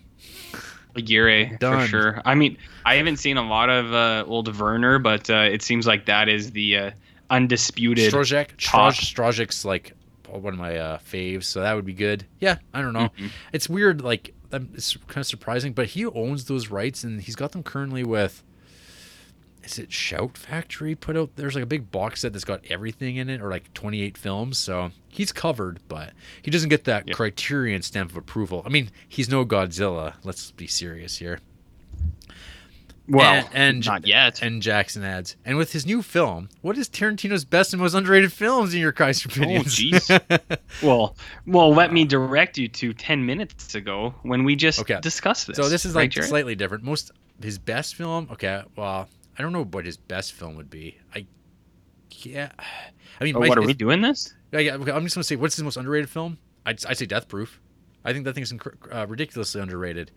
Aguirre 0.95 1.57
Done. 1.59 1.81
for 1.81 1.87
sure. 1.87 2.21
I 2.25 2.35
mean, 2.35 2.57
I 2.85 2.95
haven't 2.95 3.17
seen 3.17 3.37
a 3.37 3.47
lot 3.47 3.69
of 3.69 3.93
uh, 3.93 4.23
old 4.27 4.53
Werner, 4.59 4.99
but 4.99 5.29
uh, 5.29 5.47
it 5.51 5.61
seems 5.61 5.87
like 5.87 6.05
that 6.05 6.27
is 6.29 6.51
the 6.51 6.77
uh, 6.77 6.91
undisputed. 7.29 8.11
Stroszek. 8.13 8.49
top. 8.57 8.93
Stroj, 8.93 9.13
Stroszek's 9.45 9.65
like 9.65 9.93
one 10.27 10.53
of 10.53 10.59
my 10.59 10.77
uh, 10.77 10.97
faves, 10.99 11.43
so 11.45 11.61
that 11.61 11.73
would 11.75 11.85
be 11.85 11.93
good. 11.93 12.25
Yeah, 12.39 12.57
I 12.73 12.81
don't 12.81 12.93
know. 12.93 13.09
Mhm. 13.17 13.29
It's 13.53 13.67
weird. 13.69 14.01
Like 14.01 14.33
um, 14.53 14.69
it's 14.73 14.95
kind 15.07 15.17
of 15.19 15.27
surprising, 15.27 15.73
but 15.73 15.87
he 15.87 16.05
owns 16.05 16.45
those 16.45 16.67
rights, 16.69 17.03
and 17.03 17.21
he's 17.21 17.35
got 17.35 17.51
them 17.51 17.63
currently 17.63 18.03
with. 18.03 18.43
Is 19.63 19.77
it 19.79 19.91
Shout 19.91 20.37
Factory 20.37 20.95
put 20.95 21.15
out? 21.15 21.29
There's 21.35 21.55
like 21.55 21.63
a 21.63 21.67
big 21.67 21.91
box 21.91 22.21
set 22.21 22.33
that's 22.33 22.45
got 22.45 22.65
everything 22.69 23.17
in 23.17 23.29
it, 23.29 23.41
or 23.41 23.49
like 23.49 23.73
28 23.73 24.17
films. 24.17 24.57
So 24.57 24.91
he's 25.07 25.31
covered, 25.31 25.79
but 25.87 26.13
he 26.41 26.49
doesn't 26.51 26.69
get 26.69 26.83
that 26.85 27.07
Yeah. 27.07 27.13
Criterion 27.13 27.81
stamp 27.81 28.11
of 28.11 28.17
approval. 28.17 28.63
I 28.65 28.69
mean, 28.69 28.89
he's 29.07 29.29
no 29.29 29.45
Godzilla. 29.45 30.15
Let's 30.23 30.51
be 30.51 30.67
serious 30.67 31.17
here. 31.17 31.39
Well, 33.07 33.33
and, 33.33 33.77
and 33.77 33.85
not 33.85 34.07
yet. 34.07 34.41
And 34.41 34.61
Jackson 34.61 35.03
adds, 35.03 35.35
and 35.43 35.57
with 35.57 35.73
his 35.73 35.85
new 35.85 36.01
film, 36.01 36.47
what 36.61 36.77
is 36.77 36.87
Tarantino's 36.87 37.43
best 37.43 37.73
and 37.73 37.81
most 37.81 37.93
underrated 37.93 38.31
films 38.31 38.73
in 38.73 38.79
your 38.79 38.93
guys' 38.93 39.25
opinions? 39.25 39.65
Oh, 39.79 40.17
jeez. 40.17 40.59
well, 40.83 41.15
well, 41.45 41.73
let 41.73 41.91
me 41.91 42.05
direct 42.05 42.57
you 42.57 42.67
to 42.69 42.93
ten 42.93 43.25
minutes 43.25 43.75
ago 43.75 44.13
when 44.21 44.43
we 44.45 44.55
just 44.55 44.79
Okay. 44.79 44.99
discussed 45.01 45.47
this. 45.47 45.57
so 45.57 45.67
this 45.67 45.83
is 45.83 45.93
right, 45.93 46.03
like 46.03 46.11
Jared? 46.11 46.29
slightly 46.29 46.55
different. 46.55 46.83
Most 46.85 47.11
his 47.41 47.57
best 47.57 47.95
film. 47.95 48.29
Okay, 48.31 48.61
well, 48.77 49.09
I 49.41 49.43
don't 49.43 49.53
know 49.53 49.63
what 49.65 49.85
his 49.85 49.97
best 49.97 50.33
film 50.33 50.55
would 50.57 50.69
be. 50.69 50.99
I 51.15 51.25
yeah, 52.11 52.51
I 53.19 53.23
mean, 53.23 53.35
Oh, 53.35 53.39
my- 53.39 53.47
what 53.49 53.57
are 53.57 53.63
we 53.65 53.73
doing 53.73 54.01
this? 54.01 54.35
Yeah, 54.51 54.75
I'm 54.75 55.03
just 55.03 55.15
gonna 55.15 55.23
say, 55.23 55.35
what's 55.35 55.55
his 55.55 55.63
most 55.63 55.77
underrated 55.77 56.09
film? 56.11 56.37
I'd, 56.63 56.85
I'd 56.85 56.95
say 56.97 57.07
Death 57.07 57.27
Proof. 57.27 57.59
I 58.05 58.13
think 58.13 58.25
that 58.25 58.33
thing's 58.35 58.53
inc- 58.53 58.93
uh, 58.93 59.07
ridiculously 59.07 59.59
underrated. 59.61 60.11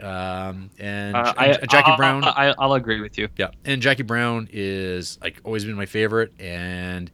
Um, 0.00 0.70
and, 0.80 1.14
Uh, 1.14 1.32
and 1.38 1.56
I, 1.62 1.66
Jackie 1.70 1.92
I'll, 1.92 1.96
Brown. 1.96 2.24
I, 2.24 2.52
I'll 2.58 2.72
agree 2.72 3.00
with 3.00 3.16
you. 3.16 3.28
Yeah, 3.36 3.50
and 3.64 3.80
Jackie 3.80 4.02
Brown 4.02 4.48
is 4.52 5.18
like 5.22 5.40
always 5.44 5.64
been 5.64 5.76
my 5.76 5.86
favorite, 5.86 6.32
and 6.40 7.12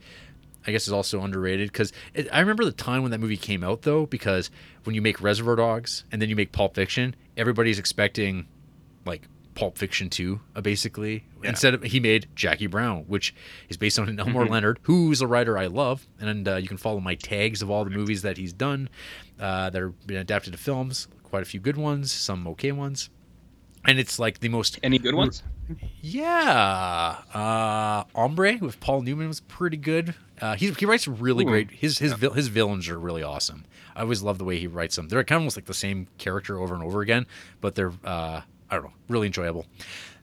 I 0.66 0.70
guess 0.70 0.86
is 0.86 0.92
also 0.94 1.20
underrated 1.22 1.70
because 1.70 1.92
I 2.32 2.40
remember 2.40 2.64
the 2.64 2.72
time 2.72 3.02
when 3.02 3.10
that 3.10 3.18
movie 3.20 3.36
came 3.36 3.62
out 3.62 3.82
though, 3.82 4.06
because 4.06 4.50
when 4.84 4.94
you 4.94 5.02
make 5.02 5.20
Reservoir 5.20 5.56
Dogs 5.56 6.04
and 6.10 6.22
then 6.22 6.30
you 6.30 6.36
make 6.36 6.52
Pulp 6.52 6.74
Fiction, 6.74 7.14
everybody's 7.36 7.78
expecting 7.78 8.46
like 9.04 9.22
Pulp 9.60 9.78
Fiction 9.78 10.10
two, 10.10 10.40
uh, 10.56 10.60
basically. 10.60 11.22
Yeah. 11.42 11.50
Instead 11.50 11.74
of 11.74 11.82
he 11.84 12.00
made 12.00 12.26
Jackie 12.34 12.66
Brown, 12.66 13.04
which 13.06 13.34
is 13.68 13.76
based 13.76 13.98
on 13.98 14.18
Elmore 14.18 14.46
Mhm. 14.46 14.50
Leonard, 14.50 14.78
who's 14.82 15.20
a 15.20 15.26
writer 15.26 15.56
I 15.56 15.66
love, 15.66 16.06
and 16.18 16.48
uh, 16.48 16.56
you 16.56 16.66
can 16.66 16.76
follow 16.78 16.98
my 17.00 17.14
tags 17.14 17.62
of 17.62 17.70
all 17.70 17.84
the 17.84 17.90
movies 17.90 18.22
that 18.22 18.36
he's 18.38 18.52
done 18.52 18.88
uh, 19.38 19.70
that 19.70 19.80
are 19.80 19.90
been 20.06 20.16
adapted 20.16 20.52
to 20.54 20.58
films. 20.58 21.06
Quite 21.22 21.42
a 21.42 21.46
few 21.46 21.60
good 21.60 21.76
ones, 21.76 22.10
some 22.10 22.46
okay 22.48 22.72
ones. 22.72 23.08
And 23.86 23.98
it's 23.98 24.18
like 24.18 24.40
the 24.40 24.48
most 24.48 24.78
Any 24.82 24.98
good 24.98 25.14
ones? 25.14 25.42
yeah, 26.02 27.16
uh, 27.34 28.04
Hombre 28.14 28.58
with 28.60 28.80
Paul 28.80 29.02
Newman 29.02 29.28
was 29.28 29.40
pretty 29.40 29.76
good. 29.76 30.14
Uh, 30.40 30.56
he 30.56 30.70
he 30.72 30.86
writes 30.86 31.06
really 31.06 31.44
Ooh. 31.44 31.48
great. 31.48 31.70
His 31.70 31.98
his 31.98 32.12
vil- 32.14 32.32
his 32.32 32.48
villains 32.48 32.88
are 32.88 32.98
really 32.98 33.22
awesome. 33.22 33.64
I 33.94 34.02
always 34.02 34.22
love 34.22 34.38
the 34.38 34.44
way 34.44 34.58
he 34.58 34.66
writes 34.66 34.96
them. 34.96 35.08
They're 35.08 35.22
kind 35.24 35.36
of 35.36 35.42
almost 35.42 35.56
like 35.56 35.66
the 35.66 35.74
same 35.74 36.06
character 36.18 36.58
over 36.58 36.74
and 36.74 36.82
over 36.82 37.00
again, 37.02 37.26
but 37.60 37.74
they're 37.74 37.92
uh, 38.04 38.42
I 38.70 38.76
don't 38.76 38.84
know, 38.84 38.92
really 39.08 39.26
enjoyable. 39.26 39.66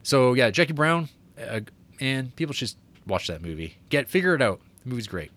So 0.03 0.33
yeah, 0.33 0.49
Jackie 0.49 0.73
Brown, 0.73 1.09
uh, 1.39 1.61
and 1.99 2.35
people 2.35 2.53
should 2.53 2.71
watch 3.05 3.27
that 3.27 3.41
movie. 3.41 3.77
Get 3.89 4.09
figure 4.09 4.33
it 4.35 4.41
out. 4.41 4.59
The 4.83 4.89
movie's 4.89 5.07
great. 5.07 5.31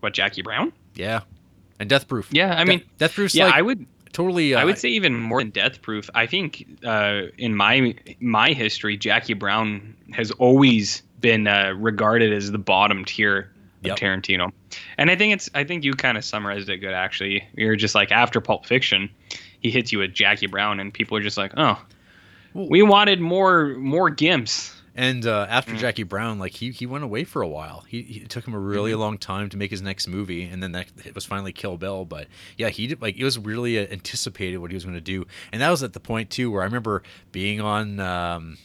What 0.00 0.14
Jackie 0.14 0.42
Brown? 0.42 0.72
Yeah, 0.94 1.20
and 1.80 1.88
Death 1.88 2.06
Proof. 2.08 2.28
Yeah, 2.32 2.54
I 2.58 2.64
De- 2.64 2.68
mean, 2.68 2.82
Death 2.98 3.14
Proof's 3.14 3.34
yeah, 3.34 3.46
like 3.46 3.54
I 3.54 3.62
would. 3.62 3.86
totally. 4.12 4.54
Uh, 4.54 4.60
I 4.60 4.64
would 4.64 4.78
say 4.78 4.88
even 4.90 5.14
more 5.18 5.40
than 5.40 5.50
Death 5.50 5.82
Proof. 5.82 6.08
I 6.14 6.26
think 6.26 6.66
uh, 6.84 7.22
in 7.36 7.54
my 7.54 7.94
my 8.20 8.52
history, 8.52 8.96
Jackie 8.96 9.34
Brown 9.34 9.96
has 10.12 10.30
always 10.32 11.02
been 11.20 11.48
uh, 11.48 11.72
regarded 11.76 12.32
as 12.32 12.50
the 12.52 12.58
bottom 12.58 13.04
tier 13.04 13.52
Yep. 13.82 13.92
of 13.92 13.98
Tarantino, 14.00 14.50
and 14.98 15.08
I 15.08 15.14
think 15.14 15.34
it's. 15.34 15.48
I 15.54 15.62
think 15.62 15.84
you 15.84 15.92
kind 15.92 16.18
of 16.18 16.24
summarized 16.24 16.68
it 16.68 16.78
good. 16.78 16.92
Actually, 16.92 17.46
you're 17.54 17.76
just 17.76 17.94
like 17.94 18.10
after 18.10 18.40
Pulp 18.40 18.66
Fiction, 18.66 19.08
he 19.60 19.70
hits 19.70 19.92
you 19.92 19.98
with 19.98 20.12
Jackie 20.14 20.46
Brown, 20.46 20.80
and 20.80 20.92
people 20.92 21.16
are 21.16 21.22
just 21.22 21.36
like, 21.38 21.52
oh, 21.56 21.80
we 22.54 22.82
wanted 22.82 23.20
more 23.20 23.68
more 23.76 24.10
gimps. 24.10 24.74
And 24.94 25.24
uh, 25.26 25.46
after 25.48 25.74
Mm. 25.74 25.78
Jackie 25.78 26.02
Brown, 26.02 26.40
like 26.40 26.50
he, 26.52 26.72
he 26.72 26.84
went 26.84 27.04
away 27.04 27.22
for 27.22 27.40
a 27.40 27.46
while. 27.46 27.84
He, 27.86 28.02
he 28.02 28.20
it 28.22 28.30
took 28.30 28.44
him 28.46 28.52
a 28.54 28.58
really 28.58 28.90
Mm-hmm. 28.90 29.00
long 29.00 29.18
time 29.18 29.48
to 29.50 29.56
make 29.56 29.70
his 29.70 29.80
next 29.80 30.08
movie, 30.08 30.42
and 30.42 30.60
then 30.60 30.72
that 30.72 30.86
it 31.04 31.14
was 31.14 31.24
finally 31.24 31.52
Kill 31.52 31.76
Bill. 31.76 32.04
But 32.04 32.26
yeah, 32.56 32.68
he 32.68 32.88
did 32.88 33.00
like 33.00 33.16
it 33.16 33.22
was 33.22 33.38
really 33.38 33.78
uh, 33.78 33.86
anticipated 33.92 34.58
what 34.58 34.70
he 34.72 34.74
was 34.74 34.84
going 34.84 34.96
to 34.96 35.00
do, 35.00 35.24
and 35.52 35.62
that 35.62 35.70
was 35.70 35.84
at 35.84 35.92
the 35.92 36.00
point 36.00 36.30
too 36.30 36.50
where 36.50 36.62
I 36.62 36.64
remember 36.64 37.04
being 37.30 37.60
on, 37.60 38.00
um, 38.00 38.58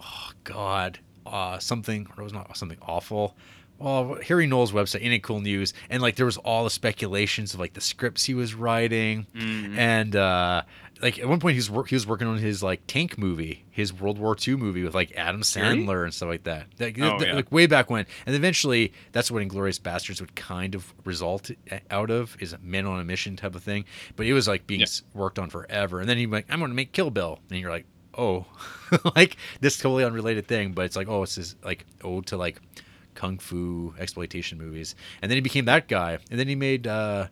oh 0.00 0.30
God, 0.42 0.98
uh, 1.26 1.60
something 1.60 2.08
or 2.16 2.22
it 2.22 2.24
was 2.24 2.32
not 2.32 2.56
something 2.56 2.78
awful 2.82 3.36
well, 3.78 4.18
Harry 4.26 4.46
Knowles' 4.46 4.72
website, 4.72 5.02
Ain't 5.02 5.14
It 5.14 5.22
Cool 5.22 5.40
News, 5.40 5.72
and 5.90 6.02
like 6.02 6.16
there 6.16 6.26
was 6.26 6.36
all 6.38 6.64
the 6.64 6.70
speculations 6.70 7.54
of 7.54 7.60
like 7.60 7.74
the 7.74 7.80
scripts 7.80 8.24
he 8.24 8.34
was 8.34 8.54
writing, 8.54 9.26
Mhm. 9.34 9.76
and 9.78 10.16
uh, 10.16 10.62
like 11.00 11.18
at 11.20 11.28
one 11.28 11.38
point 11.38 11.52
he 11.54 11.58
was 11.58 11.70
wor- 11.70 11.84
he 11.86 11.94
was 11.94 12.06
working 12.06 12.26
on 12.26 12.38
his 12.38 12.60
like 12.62 12.80
tank 12.88 13.16
movie, 13.16 13.64
his 13.70 13.92
World 13.92 14.18
War 14.18 14.36
II 14.46 14.56
movie 14.56 14.82
with 14.82 14.94
like 14.94 15.12
Adam 15.16 15.42
Really? 15.56 15.84
Sandler 15.84 16.02
and 16.04 16.12
stuff 16.12 16.28
like 16.28 16.42
that. 16.44 16.66
Like, 16.80 16.98
Oh, 17.00 17.18
th- 17.18 17.28
yeah. 17.28 17.34
like 17.36 17.52
way 17.52 17.66
back 17.66 17.88
when, 17.88 18.04
and 18.26 18.34
eventually 18.34 18.92
that's 19.12 19.30
what 19.30 19.42
Inglourious 19.46 19.80
Basterds 19.80 20.20
would 20.20 20.34
kind 20.34 20.74
of 20.74 20.92
result 21.04 21.50
out 21.90 22.10
of 22.10 22.36
is 22.40 22.52
a 22.52 22.58
men 22.58 22.84
on 22.84 22.98
a 22.98 23.04
mission 23.04 23.36
type 23.36 23.54
of 23.54 23.62
thing. 23.62 23.84
But 24.16 24.26
it 24.26 24.32
was 24.32 24.48
like 24.48 24.66
being 24.66 24.80
Yeah. 24.80 24.86
worked 25.14 25.38
on 25.38 25.50
forever, 25.50 26.00
and 26.00 26.08
then 26.08 26.16
he 26.18 26.26
went, 26.26 26.46
I'm 26.50 26.58
going 26.58 26.70
to 26.72 26.74
make 26.74 26.90
Kill 26.92 27.10
Bill, 27.10 27.38
and 27.50 27.60
you're 27.60 27.70
like, 27.70 27.86
oh, 28.16 28.46
like 29.14 29.36
this 29.60 29.78
totally 29.78 30.02
unrelated 30.04 30.48
thing, 30.48 30.72
but 30.72 30.84
it's 30.84 30.96
like 30.96 31.06
oh, 31.08 31.22
it's 31.22 31.36
this 31.36 31.54
like 31.62 31.86
ode 32.02 32.26
to 32.26 32.36
like 32.36 32.60
kung 33.18 33.38
fu 33.38 33.92
exploitation 33.98 34.56
movies, 34.58 34.94
and 35.20 35.26
then 35.30 35.36
he 35.36 35.42
became 35.42 35.64
that 35.66 35.88
guy, 35.88 36.18
and 36.30 36.38
then 36.38 36.46
he 36.48 36.54
made 36.54 36.86
uh, 36.86 37.26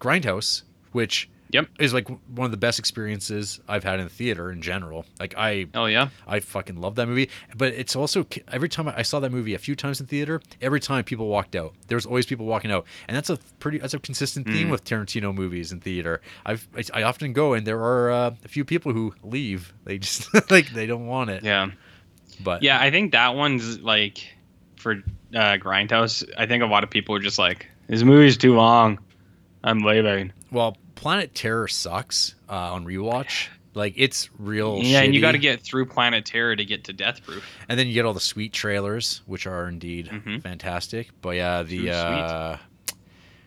Grindhouse, 0.00 0.62
which 0.92 1.28
Yep. 1.52 1.68
is 1.78 1.94
like 1.94 2.08
one 2.08 2.44
of 2.44 2.50
the 2.50 2.56
best 2.56 2.80
experiences 2.80 3.60
I've 3.68 3.84
had 3.84 4.00
in 4.00 4.08
theater 4.08 4.50
in 4.50 4.60
general. 4.60 5.06
Like 5.20 5.32
I 5.38 5.66
Oh 5.74 5.86
yeah. 5.86 6.08
I 6.26 6.40
fucking 6.40 6.74
love 6.80 6.96
that 6.96 7.06
movie, 7.06 7.30
but 7.56 7.72
it's 7.72 7.94
also 7.94 8.26
every 8.50 8.68
time 8.68 8.88
I 8.88 9.02
saw 9.02 9.20
that 9.20 9.30
movie 9.30 9.54
a 9.54 9.58
few 9.58 9.76
times 9.76 10.00
in 10.00 10.06
theater, 10.08 10.40
every 10.60 10.80
time 10.80 11.04
people 11.04 11.28
walked 11.28 11.54
out, 11.54 11.72
there 11.86 11.94
was 11.96 12.04
always 12.04 12.26
people 12.26 12.46
walking 12.46 12.72
out, 12.72 12.84
and 13.06 13.16
that's 13.16 13.30
a 13.30 13.38
pretty 13.60 13.78
that's 13.78 13.94
a 13.94 14.00
consistent 14.00 14.46
theme 14.48 14.66
Mm. 14.68 14.70
with 14.72 14.82
Tarantino 14.84 15.32
movies 15.32 15.70
in 15.70 15.78
theater. 15.80 16.20
I've 16.44 16.66
I, 16.76 16.82
I 17.00 17.02
often 17.04 17.32
go 17.32 17.54
and 17.54 17.64
there 17.64 17.80
are 17.80 18.10
uh, 18.10 18.30
a 18.44 18.48
few 18.48 18.64
people 18.64 18.92
who 18.92 19.14
leave. 19.22 19.72
They 19.84 19.98
just 19.98 20.26
like 20.50 20.70
they 20.70 20.86
don't 20.86 21.06
want 21.06 21.30
it. 21.30 21.44
Yeah. 21.44 21.70
But 22.42 22.64
Yeah, 22.64 22.78
I 22.80 22.90
think 22.90 23.12
that 23.12 23.36
one's 23.36 23.78
like 23.78 24.18
for 24.86 25.02
uh, 25.34 25.56
Grindhouse. 25.58 26.22
I 26.38 26.46
think 26.46 26.62
a 26.62 26.66
lot 26.66 26.84
of 26.84 26.90
people 26.90 27.14
are 27.16 27.18
just 27.18 27.38
like, 27.40 27.66
this 27.88 28.02
movie's 28.04 28.36
too 28.36 28.54
long. 28.54 29.00
I'm 29.64 29.80
leaving. 29.80 30.32
well, 30.52 30.76
Planet 30.94 31.34
Terror 31.34 31.66
sucks 31.66 32.36
uh, 32.48 32.72
on 32.74 32.86
rewatch. 32.86 33.48
Like 33.74 33.94
it's 33.96 34.30
real. 34.38 34.78
Yeah, 34.82 35.02
and 35.02 35.12
you 35.14 35.20
got 35.20 35.32
to 35.32 35.38
get 35.38 35.60
through 35.60 35.86
Planet 35.86 36.24
Terror 36.24 36.54
to 36.56 36.64
get 36.64 36.84
to 36.84 36.92
Death 36.92 37.22
Proof. 37.24 37.44
And 37.68 37.78
then 37.78 37.86
you 37.88 37.94
get 37.94 38.04
all 38.06 38.14
the 38.14 38.20
sweet 38.20 38.52
trailers, 38.52 39.22
which 39.26 39.46
are 39.46 39.68
indeed 39.68 40.06
Mhm. 40.06 40.40
fantastic. 40.42 41.08
But 41.20 41.30
yeah, 41.36 41.62
the 41.62 41.90
uh, 41.90 42.56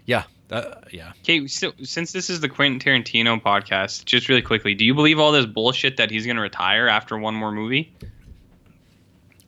yeah, 0.05 0.23
uh, 0.51 0.75
yeah. 0.91 1.13
Okay, 1.23 1.47
so 1.47 1.71
since 1.83 2.11
this 2.11 2.29
is 2.29 2.41
the 2.41 2.49
Quentin 2.49 2.79
Tarantino 2.79 3.41
podcast, 3.41 4.05
just 4.05 4.29
really 4.29 4.41
quickly, 4.43 4.75
do 4.75 4.85
you 4.85 4.93
believe 4.93 5.19
all 5.19 5.31
this 5.31 5.45
bullshit 5.47 5.97
that 5.97 6.11
he's 6.11 6.25
going 6.25 6.35
to 6.35 6.41
retire 6.43 6.87
after 6.87 7.17
one 7.17 7.33
more 7.33 7.51
movie? 7.51 7.91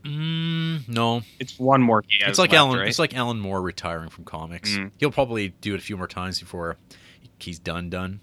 Mm, 0.03 0.87
no, 0.89 1.21
It's 1.39 1.59
one 1.59 1.81
more. 1.81 2.03
It's 2.09 2.39
like 2.39 2.51
left, 2.51 2.59
Alan. 2.59 2.79
Right? 2.79 2.87
It's 2.87 2.99
like 2.99 3.15
Alan 3.15 3.39
Moore 3.39 3.61
retiring 3.61 4.09
from 4.09 4.23
comics. 4.25 4.71
Mm. 4.71 4.91
He'll 4.97 5.11
probably 5.11 5.49
do 5.61 5.73
it 5.73 5.77
a 5.77 5.83
few 5.83 5.97
more 5.97 6.07
times 6.07 6.39
before 6.39 6.77
he's 7.39 7.59
done. 7.59 7.89
Done. 7.89 8.19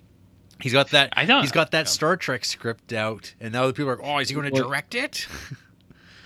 He's 0.60 0.72
got 0.72 0.90
that. 0.90 1.12
I 1.16 1.24
don't- 1.24 1.42
He's 1.42 1.52
got 1.52 1.70
that. 1.70 1.88
Star 1.88 2.16
Trek 2.16 2.44
script 2.44 2.92
out, 2.92 3.32
and 3.40 3.52
now 3.52 3.66
the 3.68 3.72
people 3.72 3.90
are 3.90 3.96
like, 3.96 4.04
"Oh, 4.04 4.18
is 4.18 4.28
he 4.28 4.34
going 4.34 4.52
to 4.52 4.60
direct 4.62 4.94
it?" 4.96 5.28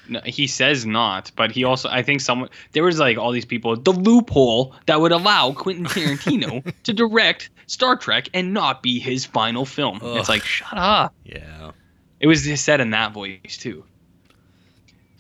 No, 0.09 0.21
he 0.25 0.47
says 0.49 0.85
not, 0.85 1.31
but 1.37 1.53
he 1.53 1.63
also. 1.65 1.89
I 1.89 2.03
think 2.03 2.21
someone 2.23 2.49
there 2.73 2.83
was 2.83 2.99
like 2.99 3.19
all 3.19 3.31
these 3.31 3.45
people. 3.45 3.77
The 3.77 3.93
loophole 3.93 4.75
that 4.87 5.01
would 5.01 5.13
allow 5.13 5.53
Quentin 5.53 5.85
Tarantino 5.85 6.65
to 6.83 6.93
direct 6.93 7.51
Star 7.67 7.97
Trek 7.97 8.29
and 8.35 8.53
not 8.53 8.83
be 8.83 8.99
his 8.99 9.25
final 9.25 9.65
film. 9.65 10.01
Ugh. 10.03 10.17
It's 10.17 10.29
like 10.29 10.43
shut 10.45 10.73
up. 10.77 11.15
yeah. 11.25 11.71
It 12.19 12.27
was 12.27 12.61
said 12.61 12.81
in 12.81 12.91
that 12.91 13.13
voice 13.13 13.57
too. 13.59 13.85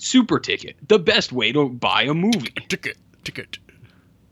Super 0.02 0.40
ticket, 0.40 0.74
the 0.88 0.98
best 0.98 1.30
way 1.30 1.52
to 1.52 1.68
buy 1.68 2.02
a 2.02 2.12
movie. 2.12 2.52
Ticket. 2.68 2.96
Ticket. 3.22 3.58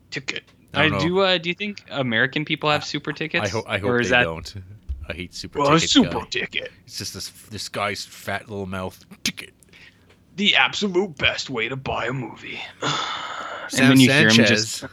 Ticket. 0.09 0.43
I 0.73 0.83
I 0.83 0.89
don't 0.89 0.99
do. 0.99 1.21
Uh, 1.21 1.37
do 1.37 1.47
you 1.47 1.55
think 1.55 1.85
American 1.89 2.43
people 2.43 2.69
have 2.69 2.83
super 2.83 3.13
tickets? 3.13 3.45
I 3.45 3.47
hope. 3.47 3.65
I 3.69 3.77
hope 3.77 3.89
or 3.89 4.03
they 4.03 4.09
that 4.09 4.23
don't. 4.23 4.53
I 5.07 5.13
hate 5.13 5.33
super 5.33 5.59
tickets. 5.59 5.69
well, 5.69 5.77
a 5.77 5.79
super 5.79 6.19
guy. 6.19 6.25
ticket? 6.29 6.71
It's 6.85 6.97
just 6.97 7.13
this 7.13 7.29
this 7.49 7.69
guy's 7.69 8.03
fat 8.03 8.49
little 8.49 8.65
mouth. 8.65 9.01
Ticket. 9.23 9.53
The 10.35 10.57
absolute 10.57 11.17
best 11.17 11.49
way 11.49 11.69
to 11.69 11.77
buy 11.77 12.07
a 12.07 12.13
movie. 12.13 12.59
Sam 13.69 13.95
Sanchez. 13.95 14.83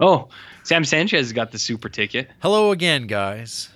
oh, 0.00 0.28
Sam 0.62 0.86
Sanchez 0.86 1.34
got 1.34 1.52
the 1.52 1.58
super 1.58 1.90
ticket. 1.90 2.30
Hello 2.40 2.70
again, 2.70 3.06
guys. 3.06 3.68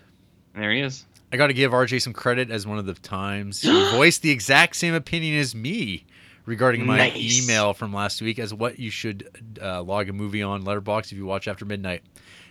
There 0.54 0.72
he 0.72 0.80
is. 0.80 1.04
I 1.34 1.36
got 1.36 1.48
to 1.48 1.52
give 1.52 1.72
RJ 1.72 2.00
some 2.00 2.14
credit 2.14 2.50
as 2.50 2.66
one 2.66 2.78
of 2.78 2.86
the 2.86 2.94
times 2.94 3.60
he 3.60 3.90
voiced 3.90 4.22
the 4.22 4.30
exact 4.30 4.74
same 4.76 4.94
opinion 4.94 5.38
as 5.38 5.54
me 5.54 6.06
regarding 6.46 6.86
my 6.86 6.96
Nice. 6.98 7.42
email 7.42 7.74
from 7.74 7.92
last 7.92 8.20
week 8.22 8.38
as 8.38 8.52
what 8.54 8.78
you 8.78 8.90
should 8.90 9.28
uh, 9.60 9.82
log 9.82 10.08
a 10.08 10.12
movie 10.12 10.42
on 10.42 10.62
Letterboxd 10.64 11.12
if 11.12 11.18
you 11.18 11.26
watch 11.26 11.48
after 11.48 11.64
midnight. 11.64 12.02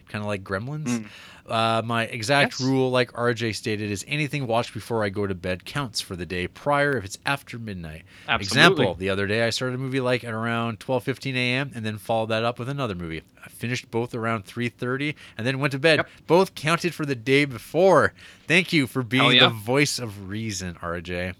Kind 0.07 0.23
of 0.23 0.27
like 0.27 0.43
Gremlins. 0.43 0.85
Mm. 0.87 1.05
Uh, 1.45 1.81
my 1.83 2.03
exact 2.05 2.59
Yes. 2.59 2.61
rule, 2.67 2.89
like 2.91 3.11
RJ 3.13 3.55
stated, 3.55 3.91
is 3.91 4.03
anything 4.07 4.47
watched 4.47 4.73
before 4.73 5.03
I 5.03 5.09
go 5.09 5.27
to 5.27 5.35
bed 5.35 5.65
counts 5.65 6.01
for 6.01 6.15
the 6.15 6.25
day 6.25 6.47
prior 6.47 6.97
if 6.97 7.05
it's 7.05 7.17
after 7.27 7.57
midnight. 7.59 8.03
Absolutely. 8.27 8.45
Example: 8.45 8.95
The 8.95 9.09
other 9.09 9.27
day 9.27 9.45
I 9.45 9.49
started 9.51 9.75
a 9.75 9.77
movie 9.77 9.99
like 9.99 10.23
at 10.23 10.33
around 10.33 10.79
12:15 10.79 11.35
a.m. 11.35 11.71
and 11.75 11.85
then 11.85 11.97
followed 11.99 12.29
that 12.29 12.43
up 12.43 12.57
with 12.59 12.69
another 12.69 12.95
movie. 12.95 13.21
I 13.43 13.49
finished 13.49 13.89
both 13.91 14.13
around 14.15 14.45
3:30 14.45 15.13
and 15.37 15.45
then 15.45 15.59
went 15.59 15.71
to 15.73 15.79
bed. 15.79 15.97
Yep. 15.97 16.09
Both 16.27 16.55
counted 16.55 16.93
for 16.95 17.05
the 17.05 17.15
day 17.15 17.45
before. 17.45 18.13
Thank 18.47 18.73
you 18.73 18.87
for 18.87 19.03
being 19.03 19.33
yeah. 19.33 19.41
the 19.47 19.49
voice 19.53 19.97
of 19.99 20.27
reason, 20.29 20.75
RJ. 20.81 21.33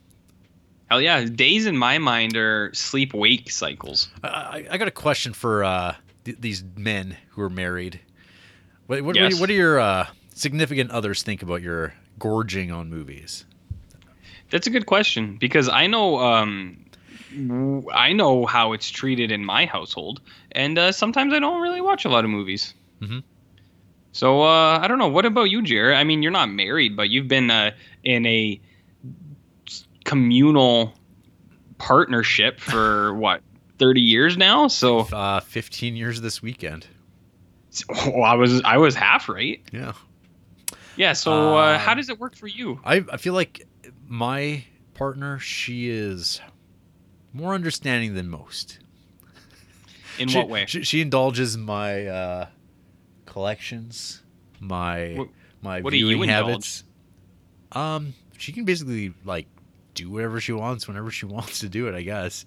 Hell 0.89 1.02
yeah. 1.02 1.23
Days 1.25 1.65
in 1.67 1.78
my 1.78 1.97
mind 1.99 2.36
are 2.36 2.71
sleep 2.73 3.13
wake 3.13 3.52
cycles. 3.52 4.10
I, 4.23 4.65
I, 4.71 4.78
got 4.78 4.88
a 4.88 4.91
question 4.91 5.34
for 5.34 5.63
uh, 5.63 5.95
th- 6.25 6.38
these 6.39 6.63
men 6.75 7.15
who 7.30 7.41
are 7.43 7.49
married. 7.49 7.99
What 8.88 9.04
what, 9.04 9.15
Yes. 9.15 9.39
what 9.39 9.47
do 9.47 9.54
your 9.54 9.80
uh, 9.80 10.08
significant 10.34 10.89
others 10.91 11.21
think 11.21 11.43
about 11.43 11.62
your 11.62 11.93
gorging 12.17 12.71
on 12.71 12.89
movies? 12.89 13.45
That's 14.49 14.65
a 14.65 14.71
good 14.71 14.88
question 14.88 15.38
because 15.38 15.69
I 15.69 15.86
know 15.86 16.17
um, 16.17 16.86
I 17.93 18.13
know 18.13 18.47
how 18.47 18.73
it's 18.73 18.89
treated 18.89 19.32
in 19.32 19.45
my 19.45 19.65
household, 19.67 20.21
and 20.54 20.78
uh, 20.80 20.91
sometimes 20.91 21.34
I 21.34 21.39
don't 21.39 21.62
really 21.62 21.82
watch 21.82 22.06
a 22.06 22.10
lot 22.10 22.23
of 22.23 22.32
movies. 22.32 22.73
Mhm. 22.99 23.21
So 24.12 24.41
uh, 24.41 24.80
I 24.82 24.88
don't 24.88 24.97
know. 24.97 25.08
What 25.08 25.25
about 25.28 25.52
you, 25.52 25.62
Jared? 25.62 25.95
I 25.97 26.04
mean, 26.04 26.23
you're 26.23 26.32
not 26.32 26.49
married, 26.49 26.97
but 26.97 27.10
you've 27.12 27.28
been 27.28 27.52
uh, 27.52 27.71
in 28.04 28.25
a 28.25 28.60
communal 30.10 30.93
partnership 31.78 32.60
for 32.60 33.13
what 33.24 33.41
30 33.78 34.02
years 34.02 34.38
now. 34.38 34.67
So 34.67 35.00
Uh, 35.02 35.39
15 35.41 35.95
years 35.95 36.19
this 36.22 36.41
weekend. 36.41 36.88
oh, 37.89 38.22
I 38.22 38.34
was 38.36 38.62
I 38.63 38.78
was 38.78 38.95
half 38.95 39.30
right. 39.30 39.62
Yeah. 39.72 39.93
Yeah. 40.95 41.13
So 41.13 41.58
uh, 41.58 41.74
Um, 41.76 41.80
how 41.80 41.93
does 41.93 42.10
it 42.10 42.19
work 42.19 42.36
for 42.36 42.48
you? 42.48 42.80
I, 42.84 43.06
I 43.12 43.17
feel 43.17 43.34
like 43.34 43.65
my 44.08 44.63
partner, 44.95 45.39
she 45.39 45.89
is 45.89 46.41
more 47.32 47.54
understanding 47.54 48.15
than 48.15 48.28
most. 48.30 48.80
In 50.17 50.28
she, 50.28 50.38
what 50.38 50.50
way? 50.50 50.65
She, 50.67 50.84
she 50.84 51.00
indulges 51.02 51.56
my 51.58 52.08
uh, 52.08 52.48
collections, 53.26 54.22
my 54.60 55.13
What- 55.13 55.30
my 55.62 55.82
what 55.82 55.91
do 55.91 55.98
you 55.98 56.08
viewing 56.08 56.30
indulge? 56.30 56.48
habits. 56.48 56.84
Um, 57.74 58.13
she 58.38 58.52
can 58.54 58.63
basically 58.65 59.13
like 59.26 59.45
do 60.00 60.10
whatever 60.10 60.40
she 60.40 60.52
wants 60.52 60.88
whenever 60.88 61.12
she 61.12 61.26
wants 61.28 61.60
to 61.60 61.70
do 61.70 61.88
it, 61.88 61.96
I 61.96 62.02
guess. 62.02 62.46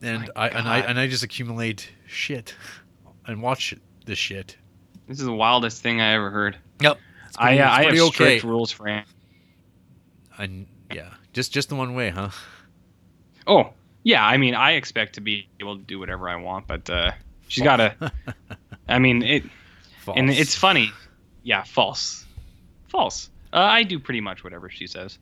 And 0.00 0.20
My 0.20 0.28
I 0.36 0.48
and 0.48 0.68
I 0.68 0.78
and 0.80 0.98
I 0.98 1.06
just 1.06 1.22
accumulate 1.22 1.88
shit 2.06 2.54
and 3.26 3.42
watch 3.42 3.74
the 4.04 4.14
shit. 4.14 4.56
This 5.06 5.18
is 5.18 5.26
the 5.26 5.32
wildest 5.32 5.82
thing 5.82 6.00
I 6.00 6.14
ever 6.14 6.30
heard. 6.30 6.56
Yep. 6.80 6.98
I 7.36 7.58
uh, 7.58 7.70
I 7.70 7.82
have 7.82 7.88
pretty 7.88 8.06
strict 8.08 8.44
rules 8.44 8.70
for. 8.70 8.88
Aunt. 8.88 9.06
And 10.38 10.66
yeah, 10.92 11.10
just 11.32 11.52
just 11.52 11.68
the 11.68 11.74
one 11.74 11.94
way, 11.94 12.10
huh? 12.10 12.30
Oh, 13.46 13.70
yeah. 14.02 14.24
I 14.24 14.36
mean, 14.36 14.54
I 14.54 14.72
expect 14.72 15.14
to 15.14 15.20
be 15.20 15.48
able 15.60 15.76
to 15.76 15.82
do 15.82 15.98
whatever 15.98 16.28
I 16.28 16.36
want, 16.36 16.66
but 16.66 16.88
uh, 16.88 17.12
she's 17.48 17.64
got 17.64 17.76
to. 17.76 18.12
I 18.88 18.98
mean, 18.98 19.22
it, 19.22 19.44
False. 20.00 20.18
and 20.18 20.30
it's 20.30 20.54
funny. 20.54 20.90
Yeah, 21.42 21.64
false, 21.64 22.24
false. 22.88 23.30
Uh, 23.52 23.58
I 23.58 23.82
do 23.82 23.98
pretty 23.98 24.20
much 24.20 24.44
whatever 24.44 24.68
she 24.70 24.86
says. 24.86 25.18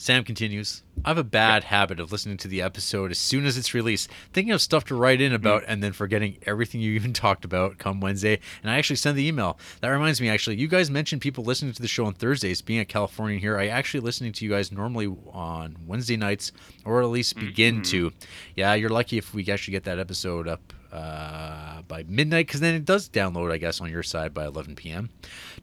Sam 0.00 0.22
continues. 0.22 0.84
I 1.04 1.10
have 1.10 1.18
a 1.18 1.24
bad 1.24 1.64
habit 1.64 1.98
of 1.98 2.12
listening 2.12 2.36
to 2.38 2.48
the 2.48 2.62
episode 2.62 3.10
as 3.10 3.18
soon 3.18 3.44
as 3.44 3.58
it's 3.58 3.74
released, 3.74 4.08
thinking 4.32 4.52
of 4.52 4.62
stuff 4.62 4.84
to 4.86 4.94
write 4.94 5.20
in 5.20 5.32
about, 5.32 5.64
and 5.66 5.82
then 5.82 5.92
forgetting 5.92 6.38
everything 6.46 6.80
you 6.80 6.92
even 6.92 7.12
talked 7.12 7.44
about 7.44 7.78
come 7.78 8.00
Wednesday. 8.00 8.38
And 8.62 8.70
I 8.70 8.78
actually 8.78 8.96
send 8.96 9.18
the 9.18 9.26
email. 9.26 9.58
That 9.80 9.88
reminds 9.88 10.20
me, 10.20 10.28
actually, 10.28 10.56
you 10.56 10.68
guys 10.68 10.88
mentioned 10.88 11.20
people 11.20 11.42
listening 11.42 11.72
to 11.72 11.82
the 11.82 11.88
show 11.88 12.06
on 12.06 12.14
Thursdays. 12.14 12.62
Being 12.62 12.78
a 12.80 12.84
Californian 12.84 13.40
here, 13.40 13.58
I 13.58 13.66
actually 13.66 14.00
listening 14.00 14.32
to 14.34 14.44
you 14.44 14.52
guys 14.52 14.70
normally 14.70 15.08
on 15.32 15.76
Wednesday 15.84 16.16
nights, 16.16 16.52
or 16.84 17.02
at 17.02 17.08
least 17.08 17.34
begin 17.36 17.80
Mhm. 17.80 17.86
to. 17.90 18.12
Yeah, 18.54 18.74
you're 18.74 18.90
lucky 18.90 19.18
if 19.18 19.34
we 19.34 19.48
actually 19.50 19.72
get 19.72 19.84
that 19.84 19.98
episode 19.98 20.46
up 20.46 20.72
uh, 20.92 21.82
by 21.88 22.04
midnight 22.08 22.46
because 22.46 22.60
then 22.60 22.74
it 22.74 22.84
does 22.84 23.08
download, 23.08 23.52
I 23.52 23.58
guess, 23.58 23.80
on 23.80 23.90
your 23.90 24.02
side 24.02 24.32
by 24.34 24.46
11 24.46 24.74
p.m. 24.76 25.10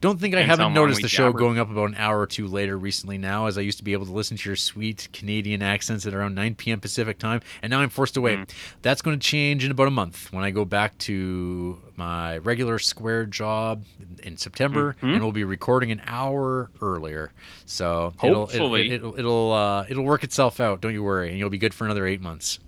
Don't 0.00 0.20
think 0.20 0.34
I 0.34 0.42
haven't 0.42 0.72
noticed 0.74 1.02
the 1.02 1.08
show 1.08 1.28
jabber. 1.28 1.38
going 1.38 1.58
up 1.58 1.70
about 1.70 1.88
an 1.88 1.94
hour 1.96 2.20
or 2.20 2.26
two 2.26 2.46
later 2.46 2.76
recently 2.78 3.18
now, 3.18 3.46
as 3.46 3.56
I 3.58 3.62
used 3.62 3.78
to 3.78 3.84
be 3.84 3.92
able 3.92 4.06
to 4.06 4.12
listen 4.12 4.36
to 4.36 4.48
your 4.48 4.56
sweet 4.56 5.08
Canadian 5.12 5.62
accents 5.62 6.06
at 6.06 6.14
around 6.14 6.34
9 6.34 6.54
p.m. 6.56 6.80
Pacific 6.80 7.18
time, 7.18 7.40
and 7.62 7.70
now 7.70 7.80
I'm 7.80 7.88
forced 7.88 8.14
to 8.14 8.20
wait. 8.20 8.38
Mm. 8.38 8.48
That's 8.82 9.02
going 9.02 9.18
to 9.18 9.24
change 9.26 9.64
in 9.64 9.70
about 9.70 9.88
a 9.88 9.90
month 9.92 10.32
when 10.32 10.44
I 10.44 10.50
go 10.50 10.64
back 10.64 10.96
to 10.98 11.80
my 11.96 12.38
regular 12.38 12.78
square 12.78 13.24
job 13.24 13.84
in 14.22 14.36
September, 14.36 14.96
Mhm. 15.02 15.14
and 15.14 15.22
we'll 15.22 15.32
be 15.32 15.44
recording 15.44 15.90
an 15.90 16.02
hour 16.06 16.70
earlier. 16.82 17.32
So 17.64 18.12
it'll 18.22 18.40
Hopefully. 18.46 18.90
it'll 18.90 19.08
it'll 19.14 19.18
it'll, 19.18 19.52
uh, 19.52 19.86
it'll 19.88 20.04
work 20.04 20.22
itself 20.24 20.60
out. 20.60 20.80
Don't 20.82 20.92
you 20.92 21.02
worry, 21.02 21.30
and 21.30 21.38
you'll 21.38 21.50
be 21.50 21.58
good 21.58 21.72
for 21.74 21.84
another 21.84 22.06
eight 22.06 22.20
months. 22.20 22.58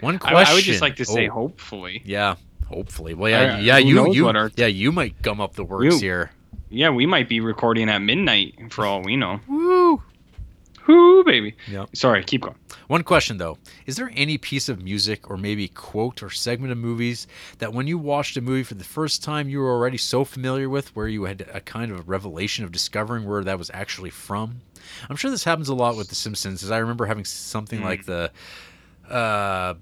One 0.00 0.18
question. 0.18 0.36
I 0.46 0.54
would 0.54 0.64
just 0.64 0.80
like 0.82 0.96
to 0.96 1.04
say, 1.04 1.28
Oh, 1.28 1.32
hopefully. 1.32 2.02
yeah, 2.04 2.36
hopefully. 2.68 3.14
Well, 3.14 3.30
yeah, 3.30 3.54
Uh, 3.54 3.58
yeah. 3.58 3.78
You 3.78 4.12
you 4.12 4.28
our- 4.28 4.50
yeah 4.56 4.66
you 4.66 4.92
might 4.92 5.20
gum 5.22 5.40
up 5.40 5.54
the 5.54 5.64
works 5.64 5.94
You- 5.94 6.00
here. 6.00 6.30
Yeah, 6.70 6.90
we 6.90 7.06
might 7.06 7.28
be 7.28 7.40
recording 7.40 7.88
at 7.88 7.98
midnight 8.02 8.54
for 8.72 8.84
all 8.84 9.00
we 9.02 9.16
know. 9.16 9.38
Woo. 9.48 10.02
Whoo, 10.86 11.24
baby. 11.24 11.54
Yep. 11.70 11.96
Sorry, 11.96 12.22
keep 12.24 12.42
going. 12.42 12.56
One 12.88 13.02
question 13.04 13.38
though: 13.38 13.56
Is 13.86 13.96
there 13.96 14.10
any 14.14 14.36
piece 14.36 14.68
of 14.68 14.82
music 14.82 15.30
or 15.30 15.36
maybe 15.38 15.68
quote 15.68 16.22
or 16.22 16.28
segment 16.28 16.72
of 16.72 16.78
movies 16.78 17.26
that, 17.58 17.72
when 17.72 17.86
you 17.86 17.96
watched 17.96 18.36
a 18.36 18.42
movie 18.42 18.64
for 18.64 18.74
the 18.74 18.84
first 18.84 19.22
time, 19.22 19.48
you 19.48 19.60
were 19.60 19.70
already 19.70 19.96
so 19.96 20.24
familiar 20.24 20.68
with, 20.68 20.94
where 20.94 21.08
you 21.08 21.24
had 21.24 21.48
a 21.54 21.60
kind 21.60 21.90
of 21.90 22.00
a 22.00 22.02
revelation 22.02 22.64
of 22.64 22.72
discovering 22.72 23.24
where 23.24 23.42
that 23.44 23.56
was 23.58 23.70
actually 23.72 24.10
from? 24.10 24.60
I'm 25.08 25.16
sure 25.16 25.30
this 25.30 25.44
happens 25.44 25.70
a 25.70 25.74
lot 25.74 25.96
with 25.96 26.08
The 26.08 26.14
Simpsons, 26.14 26.62
as 26.62 26.70
I 26.70 26.76
remember 26.78 27.06
having 27.06 27.24
something 27.24 27.80
Mm. 27.80 27.84
like 27.84 28.04
the. 28.04 28.30
Uh, 29.08 29.74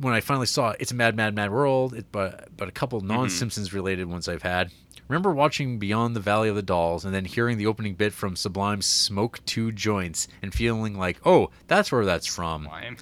when 0.00 0.14
I 0.14 0.20
finally 0.20 0.46
saw 0.46 0.70
it, 0.70 0.76
It's 0.80 0.90
a 0.92 0.94
Mad, 0.94 1.14
Mad, 1.16 1.34
Mad 1.34 1.50
World, 1.50 1.94
it, 1.94 2.06
but 2.10 2.48
but 2.56 2.68
a 2.68 2.72
couple 2.72 3.00
non-Simpsons 3.00 3.72
related 3.74 4.08
ones 4.08 4.28
I've 4.28 4.42
had. 4.42 4.70
Remember 5.08 5.32
watching 5.32 5.78
Beyond 5.78 6.16
the 6.16 6.20
Valley 6.20 6.48
of 6.48 6.56
the 6.56 6.62
Dolls 6.62 7.04
and 7.04 7.14
then 7.14 7.26
hearing 7.26 7.58
the 7.58 7.66
opening 7.66 7.94
bit 7.94 8.12
from 8.14 8.34
Sublime's 8.34 8.86
"Smoke 8.86 9.40
Two 9.44 9.70
Joints" 9.72 10.28
and 10.40 10.54
feeling 10.54 10.96
like, 10.96 11.20
oh, 11.26 11.50
that's 11.66 11.92
where 11.92 12.04
that's 12.04 12.26
from. 12.26 12.64
Why? 12.64 12.96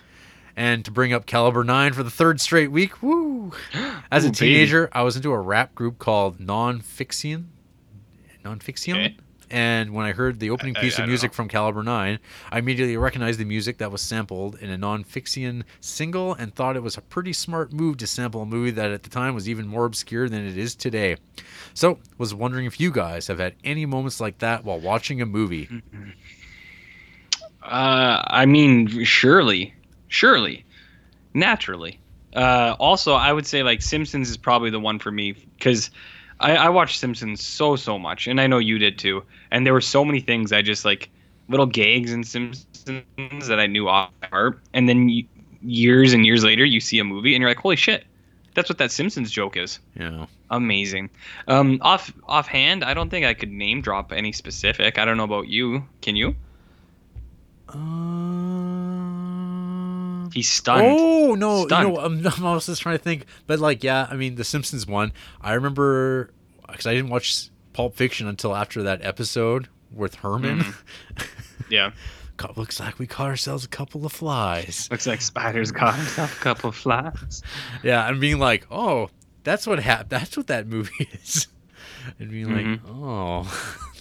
And 0.57 0.85
to 0.85 0.91
bring 0.91 1.13
up 1.13 1.27
Caliber 1.27 1.63
Nine 1.63 1.93
for 1.93 2.03
the 2.03 2.11
third 2.11 2.41
straight 2.41 2.73
week, 2.73 3.01
woo! 3.03 3.53
As 4.11 4.25
a 4.25 4.29
Ooh, 4.29 4.31
baby. 4.33 4.37
teenager, 4.37 4.89
I 4.93 5.03
was 5.03 5.15
into 5.17 5.31
a 5.31 5.39
rap 5.39 5.75
group 5.77 5.99
called 5.99 6.41
Non 6.41 6.81
Phixion. 6.81 7.45
Nonfiction. 8.45 8.93
Okay. 8.95 9.17
And 9.51 9.93
when 9.93 10.07
I 10.07 10.13
heard 10.13 10.39
the 10.39 10.51
opening 10.51 10.77
I- 10.77 10.81
piece 10.81 10.95
I 10.95 10.97
of 10.97 10.99
don't 11.03 11.09
music 11.09 11.35
from 11.35 11.49
Caliber 11.49 11.83
9, 11.83 12.19
I 12.53 12.59
immediately 12.59 12.97
recognized 12.97 13.41
the 13.41 13.45
music 13.45 13.79
that 13.79 13.91
was 13.91 14.01
sampled 14.01 14.57
in 14.61 14.71
a 14.71 14.79
Non 14.79 15.03
Phixion 15.05 15.65
single 15.81 16.35
and 16.35 16.55
thought 16.55 16.77
it 16.77 16.83
was 16.83 16.97
a 16.97 17.01
pretty 17.01 17.33
smart 17.33 17.73
move 17.73 17.97
to 17.99 18.07
sample 18.07 18.43
a 18.43 18.47
movie 18.47 18.71
that 18.71 18.91
at 18.93 19.03
the 19.03 19.11
time 19.11 19.35
was 19.35 19.49
even 19.49 19.67
more 19.67 19.85
obscure 19.87 20.29
than 20.29 20.47
it 20.47 20.57
is 20.57 20.75
today. 20.77 21.17
So, 21.75 21.99
was 22.17 22.33
wondering 22.35 22.67
if 22.67 22.79
you 22.81 22.91
guys 22.93 23.27
have 23.27 23.39
had 23.41 23.55
any 23.65 23.87
moments 23.87 24.21
like 24.21 24.39
that 24.39 24.65
while 24.65 24.79
watching 24.79 25.21
a 25.21 25.27
movie. 25.27 25.69
Uh, 27.63 28.23
I 28.27 28.47
mean, 28.47 29.05
surely, 29.05 29.75
surely, 30.09 30.65
naturally. 31.35 31.99
Uh, 32.35 32.75
also, 32.79 33.15
I 33.15 33.33
would 33.33 33.47
say 33.47 33.63
like 33.63 33.83
Simpsons 33.83 34.31
is 34.31 34.37
probably 34.37 34.71
the 34.71 34.81
one 34.81 34.99
for 34.99 35.11
me 35.11 35.33
because 35.33 35.91
I, 36.41 36.57
I 36.57 36.69
watched 36.69 36.99
Simpsons 36.99 37.45
so 37.45 37.77
so 37.77 37.99
much, 37.99 38.27
and 38.27 38.41
I 38.41 38.47
know 38.47 38.59
you 38.59 38.79
did 38.79 38.99
too. 38.99 39.23
And 39.51 39.67
there 39.67 39.73
were 39.73 39.81
so 39.81 40.05
many 40.05 40.21
things 40.21 40.53
I 40.53 40.63
just 40.63 40.85
like 40.85 41.11
little 41.49 41.67
gags 41.67 42.13
in 42.13 42.25
Simpsons 42.25 43.49
that 43.49 43.61
I 43.61 43.67
knew 43.67 43.89
off 43.89 44.11
heart, 44.31 44.61
and 44.73 44.89
then 44.89 45.07
y- 45.07 45.27
years 45.63 46.13
and 46.13 46.25
years 46.25 46.43
later, 46.45 46.65
you 46.65 46.81
see 46.81 46.99
a 46.99 47.05
movie 47.05 47.35
and 47.35 47.43
you're 47.43 47.51
like, 47.51 47.59
holy 47.59 47.77
shit, 47.77 48.05
that's 48.55 48.69
what 48.69 48.79
that 48.79 48.91
Simpsons 48.91 49.31
joke 49.31 49.57
is. 49.57 49.79
Yeah. 49.95 50.27
Amazing. 50.51 51.11
Um, 51.47 51.79
off 51.83 52.13
offhand, 52.27 52.85
I 52.85 52.95
don't 52.95 53.11
think 53.11 53.25
I 53.27 53.35
could 53.35 53.51
name 53.51 53.83
drop 53.83 54.13
any 54.13 54.33
specific. 54.33 54.99
I 54.99 55.05
don't 55.05 55.17
know 55.17 55.25
about 55.25 55.49
you. 55.49 55.87
Can 56.01 56.17
you? 56.17 56.35
um, 57.69 59.00
He's 60.33 60.49
stunned. 60.51 60.87
Oh 60.87 61.35
no, 61.35 61.67
Stunned. 61.67 61.89
you 61.89 61.95
know, 61.95 62.01
I'm, 62.01 62.27
I'm 62.37 62.45
also 62.47 62.73
just 62.73 62.83
trying 62.83 62.97
to 62.99 63.03
think, 63.03 63.25
but 63.47 63.59
like, 63.59 63.83
yeah, 63.85 64.07
I 64.11 64.17
mean, 64.17 64.37
the 64.37 64.45
Simpsons 64.45 64.87
one. 64.87 65.13
I 65.41 65.55
remember 65.55 66.31
because 66.69 66.87
I 66.87 66.95
didn't 66.95 67.11
watch 67.11 67.49
Pulp 67.73 67.97
Fiction 67.97 68.27
until 68.29 68.55
after 68.55 68.83
that 68.85 69.05
episode 69.05 69.69
with 69.93 70.17
Herman. 70.17 70.61
Mm-hmm. 70.61 71.23
Yeah. 71.69 71.93
Co- 72.37 72.53
Looks 72.57 72.81
like 72.81 72.99
we 72.99 73.07
caught 73.07 73.29
ourselves 73.29 73.65
a 73.65 73.69
couple 73.69 74.05
of 74.05 74.11
flies. 74.13 74.89
Looks 74.91 75.07
like 75.07 75.21
spiders 75.21 75.71
caught 75.71 75.95
himself 75.95 76.37
a 76.37 76.43
couple 76.43 76.71
of 76.71 76.75
flies. 76.75 77.43
Yeah, 77.85 78.09
and 78.09 78.21
being 78.21 78.41
like, 78.41 78.67
oh, 78.73 79.09
that's 79.45 79.69
what 79.69 79.79
happened. 79.79 80.11
That's 80.11 80.37
what 80.37 80.49
that 80.49 80.67
movie 80.67 81.09
is. 81.13 81.47
And 82.19 82.29
being 82.31 82.53
like, 82.53 82.65
mm-hmm. 82.65 83.05
oh, 83.05 83.47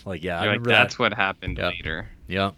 like 0.05 0.23
yeah, 0.23 0.43
like, 0.45 0.63
that's 0.63 0.95
that. 0.95 0.99
what 0.99 1.13
happened 1.13 1.57
Yeah. 1.59 1.67
later. 1.67 2.09
Yeah, 2.27 2.51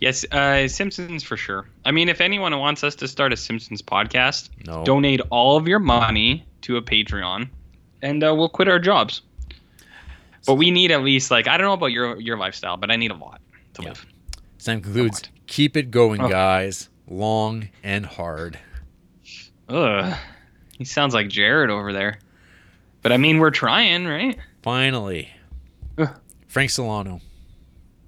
Yes, 0.00 0.24
uh, 0.32 0.68
Simpsons 0.68 1.22
for 1.24 1.36
sure. 1.36 1.66
I 1.84 1.90
mean, 1.90 2.08
if 2.08 2.20
anyone 2.20 2.56
wants 2.58 2.84
us 2.84 2.94
to 2.96 3.08
start 3.08 3.32
a 3.32 3.36
Simpsons 3.36 3.82
podcast, 3.82 4.50
no, 4.66 4.84
donate 4.84 5.20
all 5.30 5.56
of 5.56 5.66
your 5.66 5.78
money 5.80 6.46
to 6.62 6.76
a 6.76 6.82
Patreon, 6.82 7.48
and 8.02 8.22
uh, 8.22 8.34
we'll 8.34 8.48
quit 8.48 8.68
our 8.68 8.78
jobs. 8.78 9.22
But 10.46 10.54
we 10.54 10.70
need 10.70 10.90
at 10.92 11.02
least 11.02 11.30
like 11.30 11.48
I 11.48 11.56
don't 11.58 11.66
know 11.66 11.72
about 11.72 11.86
your 11.92 12.18
your 12.20 12.36
lifestyle, 12.38 12.76
but 12.76 12.90
I 12.90 12.96
need 12.96 13.10
a 13.10 13.14
lot 13.16 13.40
to 13.74 13.82
Yeah. 13.82 13.88
live. 13.90 14.06
Sam 14.58 14.80
concludes. 14.80 15.22
Keep 15.46 15.76
it 15.76 15.90
going, 15.90 16.20
Oh. 16.20 16.28
guys. 16.28 16.88
Long 17.08 17.68
and 17.82 18.04
hard. 18.06 18.58
Ugh, 19.68 20.16
he 20.76 20.84
sounds 20.84 21.14
like 21.14 21.28
Jared 21.28 21.70
over 21.70 21.92
there. 21.92 22.18
But 23.02 23.12
I 23.12 23.16
mean, 23.16 23.38
we're 23.38 23.50
trying, 23.50 24.06
right? 24.06 24.38
Finally, 24.62 25.30
Ugh. 25.98 26.08
Frank 26.48 26.70
Solano. 26.70 27.20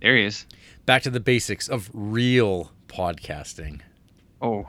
There 0.03 0.16
he 0.16 0.24
is. 0.24 0.47
Back 0.87 1.03
to 1.03 1.11
the 1.11 1.20
basics 1.20 1.68
of 1.68 1.91
real 1.93 2.72
podcasting. 2.89 3.81
Oh, 4.43 4.68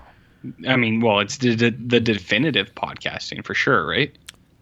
I 0.68 0.76
mean, 0.76 1.02
well, 1.02 1.20
it's 1.20 1.38
the, 1.38 1.56
the, 1.56 1.72
the 1.72 2.00
definitive 2.00 2.74
podcasting 2.76 3.46
for 3.46 3.54
sure, 3.54 3.86
right? 3.88 4.16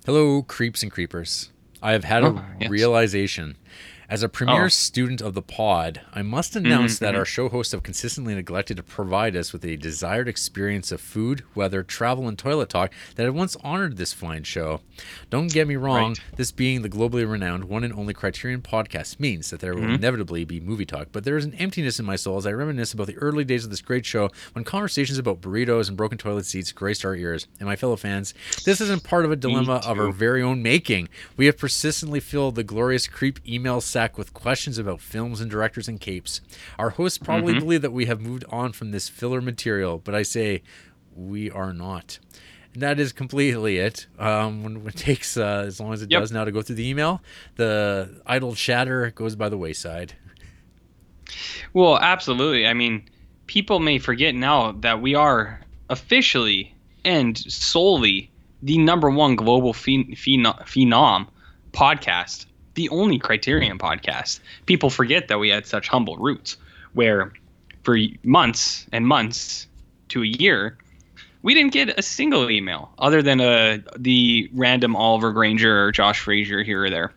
Hello, 0.05 0.41
creeps 0.43 0.83
and 0.83 0.91
creepers. 0.91 1.51
I 1.81 1.91
have 1.93 2.03
had 2.03 2.23
Oh, 2.23 2.37
a 2.37 2.45
yes. 2.61 2.69
realization. 2.69 3.57
As 4.09 4.23
a 4.23 4.29
premier 4.29 4.65
Oh. 4.65 4.69
student 4.69 5.21
of 5.21 5.35
the 5.35 5.41
pod, 5.43 6.01
I 6.13 6.23
must 6.23 6.55
announce 6.55 6.97
that 6.97 7.13
mhm. 7.13 7.17
our 7.19 7.25
show 7.25 7.47
hosts 7.47 7.73
have 7.73 7.83
consistently 7.83 8.33
neglected 8.33 8.77
to 8.77 8.83
provide 8.83 9.35
us 9.35 9.53
with 9.53 9.63
a 9.63 9.75
desired 9.77 10.27
experience 10.27 10.91
of 10.91 10.99
food, 10.99 11.43
weather, 11.53 11.83
travel, 11.83 12.27
and 12.27 12.35
toilet 12.35 12.69
talk 12.69 12.91
that 13.15 13.23
had 13.25 13.35
once 13.35 13.55
honored 13.63 13.97
this 13.97 14.11
fine 14.11 14.43
show. 14.43 14.81
Don't 15.29 15.51
get 15.53 15.67
me 15.67 15.75
wrong, 15.75 16.09
Right. 16.13 16.19
this 16.37 16.51
being 16.51 16.81
the 16.81 16.89
globally 16.89 17.29
renowned 17.29 17.65
one 17.65 17.83
and 17.83 17.93
only 17.93 18.15
Criterion 18.15 18.61
podcast 18.63 19.19
means 19.19 19.51
that 19.51 19.59
there 19.59 19.75
will 19.75 19.83
Mhm. 19.83 19.95
inevitably 19.99 20.43
be 20.43 20.59
movie 20.59 20.85
talk, 20.87 21.09
but 21.11 21.23
there 21.23 21.37
is 21.37 21.45
an 21.45 21.53
emptiness 21.53 21.99
in 21.99 22.05
my 22.05 22.15
soul 22.15 22.37
as 22.37 22.47
I 22.47 22.51
reminisce 22.51 22.93
about 22.93 23.05
the 23.05 23.17
early 23.17 23.43
days 23.43 23.63
of 23.63 23.69
this 23.69 23.81
great 23.81 24.07
show 24.07 24.31
when 24.53 24.65
conversations 24.65 25.19
about 25.19 25.39
burritos 25.39 25.87
and 25.87 25.95
broken 25.95 26.17
toilet 26.17 26.47
seats 26.47 26.71
graced 26.71 27.05
our 27.05 27.15
ears. 27.15 27.45
And 27.59 27.67
my 27.69 27.75
fellow 27.75 27.95
fans, 27.95 28.33
this 28.65 28.81
isn't 28.81 29.03
part 29.03 29.23
of 29.25 29.31
a 29.31 29.35
dilemma 29.35 29.83
of 29.85 29.99
our 29.99 30.11
very 30.11 30.41
own 30.41 30.63
making. 30.63 31.09
We 31.37 31.45
have 31.45 31.59
persistently 31.59 32.19
filled 32.19 32.55
the 32.55 32.63
glorious 32.63 33.05
creep 33.05 33.39
email 33.47 33.81
with 34.17 34.33
questions 34.33 34.77
about 34.77 35.01
films 35.01 35.41
and 35.41 35.49
directors 35.51 35.87
and 35.87 35.99
capes. 35.99 36.41
Our 36.77 36.91
hosts 36.91 37.17
probably 37.17 37.53
Mhm. 37.53 37.59
believe 37.59 37.81
that 37.81 37.91
we 37.91 38.05
have 38.05 38.21
moved 38.21 38.45
on 38.49 38.71
from 38.71 38.91
this 38.91 39.09
filler 39.09 39.41
material, 39.41 39.97
but 40.03 40.15
I 40.15 40.23
say 40.23 40.61
we 41.15 41.51
are 41.51 41.73
not. 41.73 42.19
And 42.73 42.81
that 42.83 42.99
is 42.99 43.11
completely 43.11 43.77
it. 43.77 44.05
Um, 44.17 44.63
when, 44.63 44.83
when 44.83 44.93
it 44.93 44.97
takes 44.97 45.35
uh, 45.37 45.63
as 45.67 45.79
long 45.79 45.91
as 45.93 46.01
it 46.01 46.11
Yep. 46.11 46.21
does 46.21 46.31
now 46.31 46.45
to 46.45 46.51
go 46.51 46.61
through 46.61 46.75
the 46.77 46.87
email, 46.87 47.21
the 47.55 48.21
idle 48.25 48.53
chatter 48.55 49.11
goes 49.11 49.35
by 49.35 49.49
the 49.49 49.57
wayside. 49.57 50.13
Well, 51.73 51.97
absolutely. 51.99 52.67
I 52.67 52.73
mean, 52.73 53.03
people 53.47 53.79
may 53.79 53.99
forget 53.99 54.33
now 54.35 54.71
that 54.81 55.01
we 55.01 55.15
are 55.15 55.61
officially 55.89 56.73
and 57.05 57.37
solely 57.37 58.31
the 58.61 58.77
number 58.77 59.09
one 59.09 59.35
global 59.35 59.73
phen- 59.73 60.11
phen- 60.17 60.43
phenom 60.65 61.27
podcast, 61.71 62.45
the 62.79 62.89
only 62.89 63.19
Criterion 63.19 63.77
podcast. 63.77 64.39
People 64.65 64.89
forget 64.89 65.27
that 65.27 65.37
we 65.37 65.49
had 65.49 65.65
such 65.65 65.89
humble 65.89 66.15
roots, 66.15 66.55
where 66.93 67.33
for 67.83 67.97
months 68.23 68.87
and 68.93 69.05
months 69.05 69.67
to 70.07 70.23
a 70.23 70.25
year, 70.25 70.77
we 71.41 71.53
didn't 71.53 71.73
get 71.73 71.99
a 71.99 72.01
single 72.01 72.49
email 72.49 72.89
other 72.97 73.21
than 73.21 73.41
uh, 73.41 73.79
the 73.97 74.49
random 74.53 74.95
Oliver 74.95 75.33
Granger 75.33 75.83
or 75.83 75.91
Josh 75.91 76.21
Frazier 76.21 76.63
here 76.63 76.85
or 76.85 76.89
there. 76.89 77.11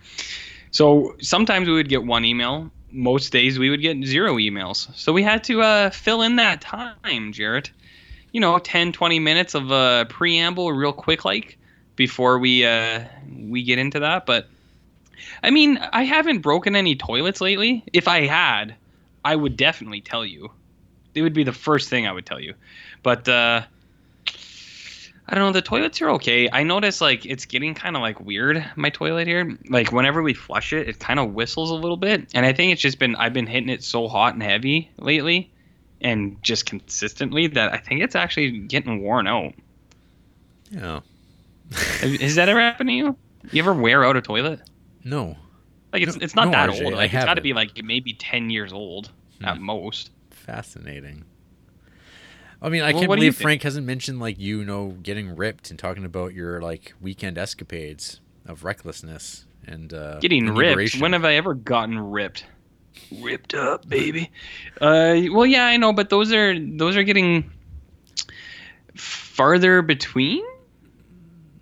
So 0.72 1.14
sometimes 1.20 1.68
we 1.68 1.74
would 1.74 1.88
get 1.88 2.04
one 2.04 2.24
email. 2.24 2.68
Most 2.90 3.30
days 3.30 3.56
we 3.56 3.70
would 3.70 3.82
get 3.82 4.04
zero 4.04 4.34
emails. 4.38 4.92
So 4.96 5.12
we 5.12 5.22
had 5.22 5.44
to 5.44 5.62
uh, 5.62 5.90
fill 5.90 6.22
in 6.22 6.36
that 6.36 6.60
time, 6.60 7.32
Jarrett. 7.32 7.70
You 8.32 8.40
know, 8.40 8.58
10, 8.58 8.92
20 8.92 9.20
minutes 9.20 9.54
of 9.54 9.70
a 9.70 10.06
preamble, 10.08 10.72
real 10.72 10.92
quick, 10.92 11.24
like 11.24 11.56
before 11.94 12.40
we 12.40 12.66
uh, 12.66 13.04
we 13.46 13.62
get 13.62 13.78
into 13.78 14.00
that. 14.00 14.26
But 14.26 14.48
I 15.42 15.50
mean, 15.50 15.78
I 15.78 16.04
haven't 16.04 16.40
broken 16.40 16.76
any 16.76 16.96
toilets 16.96 17.40
lately. 17.40 17.84
If 17.92 18.08
I 18.08 18.26
had, 18.26 18.74
I 19.24 19.36
would 19.36 19.56
definitely 19.56 20.00
tell 20.00 20.24
you. 20.24 20.50
It 21.14 21.22
would 21.22 21.34
be 21.34 21.44
the 21.44 21.52
first 21.52 21.88
thing 21.88 22.06
I 22.06 22.12
would 22.12 22.26
tell 22.26 22.40
you. 22.40 22.54
But 23.02 23.28
uh, 23.28 23.62
I 25.28 25.34
don't 25.34 25.44
know. 25.44 25.52
The 25.52 25.62
toilets 25.62 26.00
are 26.02 26.10
okay. 26.10 26.48
I 26.52 26.62
notice 26.62 27.00
like 27.00 27.24
it's 27.26 27.44
getting 27.44 27.74
kind 27.74 27.96
of 27.96 28.02
like 28.02 28.20
weird. 28.20 28.64
My 28.76 28.90
toilet 28.90 29.26
here, 29.26 29.56
like 29.68 29.92
whenever 29.92 30.22
we 30.22 30.34
flush 30.34 30.72
it, 30.72 30.88
it 30.88 30.98
kind 30.98 31.20
of 31.20 31.32
whistles 31.32 31.70
a 31.70 31.74
little 31.74 31.96
bit, 31.96 32.28
and 32.34 32.44
I 32.44 32.52
think 32.52 32.72
it's 32.72 32.82
just 32.82 32.98
been 32.98 33.14
I've 33.16 33.32
been 33.32 33.46
hitting 33.46 33.68
it 33.68 33.84
so 33.84 34.08
hot 34.08 34.34
and 34.34 34.42
heavy 34.42 34.90
lately, 34.98 35.50
and 36.00 36.42
just 36.42 36.66
consistently 36.66 37.46
that 37.48 37.72
I 37.72 37.78
think 37.78 38.02
it's 38.02 38.14
actually 38.14 38.58
getting 38.58 39.02
worn 39.02 39.26
out. 39.26 39.54
Yeah. 40.70 41.00
Has 41.72 42.34
that 42.34 42.48
ever 42.48 42.60
happened 42.60 42.88
to 42.88 42.94
you? 42.94 43.16
You 43.50 43.62
ever 43.62 43.72
wear 43.72 44.04
out 44.04 44.16
a 44.16 44.22
toilet? 44.22 44.60
No. 45.04 45.36
Like 45.92 46.02
it's 46.02 46.16
No- 46.16 46.22
it's 46.24 46.34
not 46.34 46.46
no, 46.46 46.50
that 46.52 46.70
RJ, 46.70 46.84
old. 46.84 46.94
I 46.94 46.96
Like 46.96 47.14
it's 47.14 47.24
got 47.24 47.34
to 47.34 47.40
be 47.42 47.52
like 47.52 47.82
maybe 47.82 48.12
ten 48.14 48.50
years 48.50 48.72
old 48.72 49.10
at 49.42 49.56
Hmm. 49.58 49.62
most. 49.64 50.10
Fascinating. 50.30 51.24
I 52.60 52.68
mean, 52.68 52.82
I 52.82 52.92
Well, 52.92 53.02
can't 53.02 53.10
believe? 53.12 53.36
Frank 53.36 53.62
hasn't 53.62 53.86
mentioned 53.86 54.20
like 54.20 54.38
you 54.38 54.64
know 54.64 54.96
getting 55.02 55.34
ripped 55.36 55.70
and 55.70 55.78
talking 55.78 56.04
about 56.04 56.32
your 56.34 56.60
like 56.62 56.94
weekend 57.00 57.36
escapades 57.36 58.20
of 58.46 58.62
recklessness 58.64 59.46
and 59.66 59.92
uh, 59.92 60.18
Getting 60.20 60.54
ripped. 60.54 61.00
When 61.00 61.12
have 61.12 61.24
I 61.24 61.34
ever 61.34 61.54
gotten 61.54 61.98
ripped? 61.98 62.46
Ripped 63.20 63.54
up, 63.54 63.88
baby. 63.88 64.30
Uh, 64.80 65.22
well, 65.32 65.46
yeah, 65.46 65.64
I 65.66 65.76
know, 65.76 65.92
but 65.92 66.10
those 66.10 66.32
are 66.32 66.58
those 66.58 66.96
are 66.96 67.02
getting 67.02 67.50
farther 68.96 69.82
between. 69.82 70.44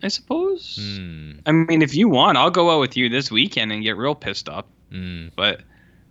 I 0.02 0.08
suppose. 0.08 0.78
Hmm. 0.80 1.32
I 1.46 1.52
mean, 1.52 1.82
if 1.82 1.94
you 1.94 2.08
want, 2.08 2.38
I'll 2.38 2.50
go 2.50 2.70
out 2.70 2.80
with 2.80 2.96
you 2.96 3.08
this 3.08 3.30
weekend 3.30 3.72
and 3.72 3.82
get 3.82 3.96
real 3.96 4.14
pissed 4.14 4.48
up. 4.48 4.68
Hmm. 4.90 5.28
But 5.36 5.62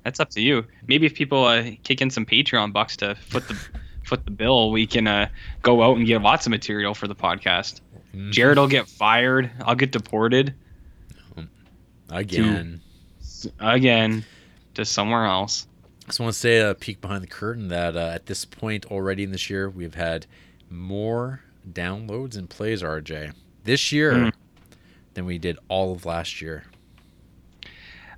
that's 0.03 0.19
up 0.19 0.29
to 0.31 0.41
you. 0.41 0.65
Maybe 0.87 1.05
if 1.05 1.15
people 1.15 1.45
uh, 1.45 1.71
kick 1.83 2.01
in 2.01 2.09
some 2.09 2.25
Patreon 2.25 2.73
bucks 2.73 2.97
to 2.97 3.15
foot 3.15 3.47
the 3.47 3.57
foot 4.03 4.25
the 4.25 4.31
bill, 4.31 4.71
we 4.71 4.87
can 4.87 5.07
uh, 5.07 5.29
go 5.61 5.83
out 5.83 5.97
and 5.97 6.05
get 6.05 6.21
lots 6.21 6.45
of 6.45 6.51
material 6.51 6.93
for 6.93 7.07
the 7.07 7.15
podcast. 7.15 7.81
Hmm. 8.11 8.31
Jared 8.31 8.57
will 8.57 8.67
get 8.67 8.87
fired. 8.87 9.51
I'll 9.65 9.75
get 9.75 9.91
deported 9.91 10.53
again. 12.09 12.81
again 13.59 14.25
to 14.75 14.85
somewhere 14.85 15.25
else. 15.25 15.67
I 16.03 16.07
just 16.07 16.19
want 16.19 16.33
to 16.33 16.39
say 16.39 16.59
a 16.59 16.73
peek 16.73 17.01
behind 17.01 17.23
the 17.23 17.27
curtain 17.27 17.67
that 17.67 17.95
uh, 17.95 18.11
at 18.13 18.25
this 18.25 18.45
point 18.45 18.85
already 18.87 19.23
in 19.23 19.31
this 19.31 19.49
year, 19.49 19.69
we've 19.69 19.93
had 19.93 20.25
more 20.69 21.41
downloads 21.71 22.35
and 22.35 22.49
plays, 22.49 22.81
RJ, 22.81 23.33
this 23.63 23.91
year 23.91 24.13
Mm. 24.13 24.33
than 25.13 25.25
we 25.25 25.37
did 25.37 25.57
all 25.67 25.91
of 25.93 26.05
last 26.05 26.41
year. 26.41 26.65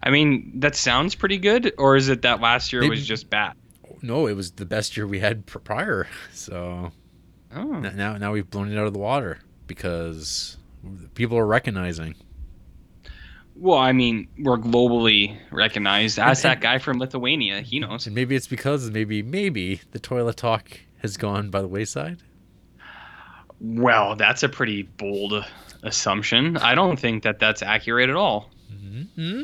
I 0.04 0.10
mean, 0.10 0.60
that 0.62 0.76
sounds 0.76 1.14
pretty 1.16 1.38
good, 1.38 1.74
or 1.78 1.96
is 1.96 2.10
it 2.10 2.24
that 2.24 2.42
last 2.42 2.74
year 2.74 2.82
Maybe- 2.82 2.92
was 2.92 3.06
just 3.08 3.30
bad? 3.30 3.54
No, 4.02 4.26
it 4.28 4.34
was 4.34 4.52
the 4.52 4.66
best 4.66 4.98
year 4.98 5.06
we 5.06 5.20
had 5.20 5.46
prior. 5.46 6.08
So 6.34 6.92
Oh. 7.54 7.80
now, 7.80 8.18
now 8.18 8.32
we've 8.32 8.50
blown 8.50 8.72
it 8.72 8.78
out 8.78 8.88
of 8.88 8.94
the 8.94 9.00
water 9.00 9.40
because 9.68 10.58
people 11.16 11.38
are 11.38 11.46
recognizing. 11.46 12.16
Well, 13.56 13.78
I 13.78 13.92
mean, 13.92 14.28
we're 14.40 14.58
globally 14.58 15.38
recognized. 15.52 16.18
Ask 16.18 16.42
that 16.44 16.62
guy 16.62 16.80
from 16.80 16.98
Lithuania. 16.98 17.62
He 17.62 17.80
knows. 17.80 18.08
And 18.08 18.16
maybe 18.16 18.36
it's 18.36 18.48
because 18.48 18.90
maybe 18.90 19.22
maybe 19.22 19.82
the 19.92 20.00
toilet 20.00 20.38
talk 20.38 20.80
has 21.00 21.16
gone 21.18 21.50
by 21.52 21.62
the 21.62 21.68
wayside. 21.68 22.18
Well, 23.64 24.16
that's 24.16 24.42
a 24.44 24.50
pretty 24.50 24.84
bold 24.84 25.46
assumption. 25.84 26.58
I 26.58 26.74
don't 26.76 27.00
think 27.00 27.24
that 27.24 27.40
that's 27.40 27.62
accurate 27.62 28.10
at 28.10 28.16
all. 28.16 28.50
hmm 28.70 29.44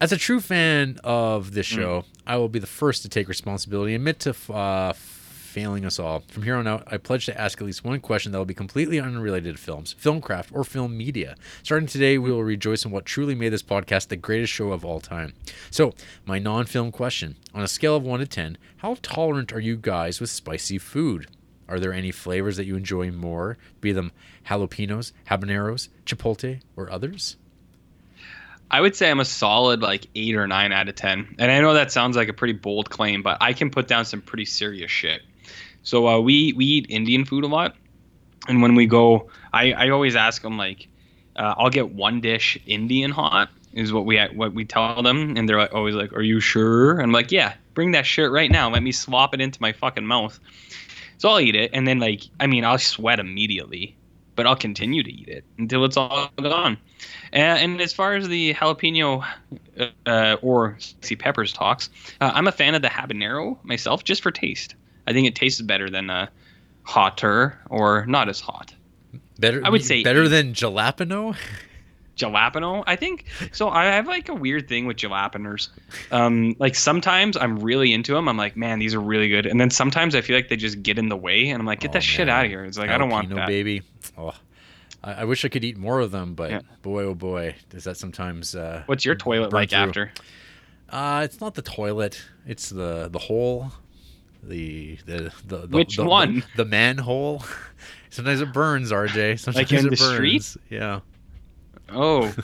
As 0.00 0.10
a 0.12 0.16
true 0.16 0.40
fan 0.40 0.98
of 1.04 1.52
this 1.52 1.68
Mm. 1.70 1.74
show, 1.76 2.04
I 2.26 2.36
will 2.36 2.48
be 2.48 2.58
the 2.58 2.66
first 2.66 3.02
to 3.02 3.08
take 3.08 3.28
responsibility 3.28 3.94
and 3.94 4.00
admit 4.00 4.18
to 4.20 4.52
uh, 4.52 4.92
failing 4.94 5.84
us 5.84 5.98
all. 5.98 6.22
From 6.28 6.44
here 6.44 6.56
on 6.56 6.66
out, 6.66 6.84
I 6.86 6.96
pledge 6.96 7.26
to 7.26 7.38
ask 7.38 7.60
at 7.60 7.66
least 7.66 7.84
one 7.84 8.00
question 8.00 8.32
that 8.32 8.38
will 8.38 8.44
be 8.46 8.54
completely 8.54 8.98
unrelated 8.98 9.56
to 9.56 9.60
films, 9.62 9.92
film 9.98 10.20
craft, 10.20 10.50
or 10.54 10.64
film 10.64 10.96
media. 10.96 11.34
Starting 11.62 11.86
today, 11.88 12.16
we 12.18 12.30
will 12.32 12.42
rejoice 12.44 12.84
in 12.84 12.90
what 12.90 13.04
truly 13.04 13.34
made 13.34 13.50
this 13.50 13.62
podcast 13.62 14.08
the 14.08 14.16
greatest 14.16 14.52
show 14.52 14.72
of 14.72 14.84
all 14.84 15.00
time. 15.00 15.34
So, 15.70 15.92
my 16.24 16.38
non 16.38 16.64
film 16.66 16.90
question 16.92 17.36
on 17.54 17.62
a 17.62 17.68
scale 17.68 17.94
of 17.96 18.02
1 18.04 18.20
to 18.20 18.26
10, 18.26 18.56
how 18.78 18.96
tolerant 19.02 19.52
are 19.52 19.60
you 19.60 19.76
guys 19.76 20.20
with 20.20 20.30
spicy 20.30 20.78
food? 20.78 21.26
Are 21.70 21.80
there 21.80 21.92
any 21.92 22.10
flavors 22.10 22.56
that 22.56 22.66
you 22.66 22.76
enjoy 22.76 23.10
more, 23.10 23.56
be 23.80 23.92
them 23.92 24.12
jalapenos, 24.46 25.12
habaneros, 25.30 25.88
chipotle, 26.04 26.60
or 26.76 26.90
others? 26.90 27.36
I 28.70 28.80
would 28.80 28.94
say 28.94 29.10
I'm 29.10 29.20
a 29.20 29.24
solid 29.24 29.80
like 29.80 30.06
eight 30.14 30.34
or 30.34 30.46
nine 30.46 30.72
out 30.72 30.88
of 30.88 30.96
ten. 30.96 31.34
And 31.38 31.50
I 31.50 31.60
know 31.60 31.74
that 31.74 31.90
sounds 31.90 32.16
like 32.16 32.28
a 32.28 32.32
pretty 32.32 32.52
bold 32.52 32.90
claim, 32.90 33.22
but 33.22 33.38
I 33.40 33.52
can 33.52 33.70
put 33.70 33.88
down 33.88 34.04
some 34.04 34.20
pretty 34.20 34.44
serious 34.44 34.90
shit. 34.90 35.22
So 35.82 36.06
uh, 36.06 36.20
we 36.20 36.52
we 36.52 36.64
eat 36.64 36.86
Indian 36.88 37.24
food 37.24 37.44
a 37.44 37.48
lot, 37.48 37.76
and 38.48 38.62
when 38.62 38.74
we 38.74 38.86
go, 38.86 39.30
I 39.52 39.72
I 39.72 39.88
always 39.90 40.14
ask 40.14 40.42
them 40.42 40.58
like, 40.58 40.88
uh, 41.36 41.54
I'll 41.56 41.70
get 41.70 41.90
one 41.90 42.20
dish 42.20 42.58
Indian 42.66 43.10
hot 43.10 43.48
is 43.72 43.92
what 43.92 44.04
we 44.04 44.18
what 44.34 44.52
we 44.52 44.64
tell 44.64 45.02
them, 45.02 45.36
and 45.36 45.48
they're 45.48 45.58
like 45.58 45.74
always 45.74 45.94
like, 45.94 46.12
Are 46.12 46.22
you 46.22 46.40
sure? 46.40 47.00
I'm 47.00 47.12
like, 47.12 47.32
Yeah, 47.32 47.54
bring 47.74 47.92
that 47.92 48.06
shit 48.06 48.30
right 48.30 48.50
now. 48.50 48.70
Let 48.70 48.82
me 48.82 48.92
swap 48.92 49.34
it 49.34 49.40
into 49.40 49.60
my 49.62 49.72
fucking 49.72 50.06
mouth. 50.06 50.38
So 51.20 51.28
I'll 51.28 51.40
eat 51.40 51.54
it, 51.54 51.72
and 51.74 51.86
then 51.86 51.98
like 51.98 52.22
I 52.40 52.46
mean 52.46 52.64
I'll 52.64 52.78
sweat 52.78 53.20
immediately, 53.20 53.94
but 54.36 54.46
I'll 54.46 54.56
continue 54.56 55.02
to 55.02 55.12
eat 55.12 55.28
it 55.28 55.44
until 55.58 55.84
it's 55.84 55.98
all 55.98 56.30
gone. 56.40 56.78
And, 57.30 57.58
and 57.58 57.80
as 57.82 57.92
far 57.92 58.14
as 58.14 58.26
the 58.26 58.54
jalapeno 58.54 59.22
uh, 60.06 60.36
or 60.40 60.76
spicy 60.78 61.16
peppers 61.16 61.52
talks, 61.52 61.90
uh, 62.22 62.30
I'm 62.34 62.46
a 62.46 62.52
fan 62.52 62.74
of 62.74 62.80
the 62.80 62.88
habanero 62.88 63.62
myself, 63.62 64.02
just 64.02 64.22
for 64.22 64.30
taste. 64.30 64.76
I 65.06 65.12
think 65.12 65.28
it 65.28 65.34
tastes 65.34 65.60
better 65.60 65.90
than 65.90 66.08
uh, 66.08 66.28
hotter 66.84 67.58
or 67.68 68.06
not 68.06 68.30
as 68.30 68.40
hot. 68.40 68.72
Better, 69.38 69.60
I 69.62 69.68
would 69.68 69.84
say 69.84 70.02
better 70.02 70.26
than 70.26 70.54
jalapeno. 70.54 71.36
Jalapeno, 72.20 72.84
I 72.86 72.96
think. 72.96 73.24
So 73.52 73.68
I 73.68 73.84
have 73.86 74.06
like 74.06 74.28
a 74.28 74.34
weird 74.34 74.68
thing 74.68 74.86
with 74.86 74.96
jalapenos. 74.98 75.68
Um, 76.10 76.54
like 76.58 76.74
sometimes 76.74 77.36
I'm 77.36 77.58
really 77.58 77.92
into 77.92 78.12
them. 78.14 78.28
I'm 78.28 78.36
like, 78.36 78.56
man, 78.56 78.78
these 78.78 78.94
are 78.94 79.00
really 79.00 79.28
good. 79.28 79.46
And 79.46 79.60
then 79.60 79.70
sometimes 79.70 80.14
I 80.14 80.20
feel 80.20 80.36
like 80.36 80.48
they 80.48 80.56
just 80.56 80.82
get 80.82 80.98
in 80.98 81.08
the 81.08 81.16
way, 81.16 81.48
and 81.48 81.60
I'm 81.60 81.66
like, 81.66 81.80
get 81.80 81.90
Oh, 81.90 81.92
that 81.94 82.02
shit 82.02 82.28
out 82.28 82.44
of 82.44 82.50
here. 82.50 82.64
It's 82.64 82.78
like 82.78 82.90
I 82.90 82.98
don't 82.98 83.10
want 83.10 83.34
that. 83.34 83.46
baby. 83.48 83.82
Oh, 84.18 84.32
I, 85.02 85.12
I 85.14 85.24
wish 85.24 85.44
I 85.44 85.48
could 85.48 85.64
eat 85.64 85.76
more 85.78 86.00
of 86.00 86.10
them, 86.10 86.34
but 86.34 86.50
Yeah. 86.50 86.60
boy, 86.82 87.04
oh 87.04 87.14
boy, 87.14 87.54
does 87.70 87.84
that 87.84 87.96
sometimes. 87.96 88.54
Uh, 88.54 88.82
What's 88.86 89.04
your 89.04 89.14
toilet 89.14 89.52
like 89.52 89.70
through. 89.70 89.78
after? 89.78 90.12
Uh, 90.90 91.22
it's 91.24 91.40
not 91.40 91.54
the 91.54 91.62
toilet. 91.62 92.20
It's 92.46 92.68
the 92.70 93.08
the 93.10 93.18
hole. 93.18 93.72
The 94.42 94.96
the 95.06 95.32
the, 95.46 95.66
the 95.66 95.76
Which 95.76 95.96
the, 95.96 96.04
one? 96.04 96.36
The, 96.56 96.64
the 96.64 96.64
manhole. 96.64 97.44
Sometimes 98.10 98.40
it 98.40 98.52
burns, 98.52 98.90
RJ. 98.90 99.38
Sometimes 99.38 99.70
in 99.70 99.78
it 99.78 99.82
the 99.82 99.96
burns. 99.96 100.14
street? 100.46 100.56
Yeah. 100.68 101.00
Oh, 101.92 102.34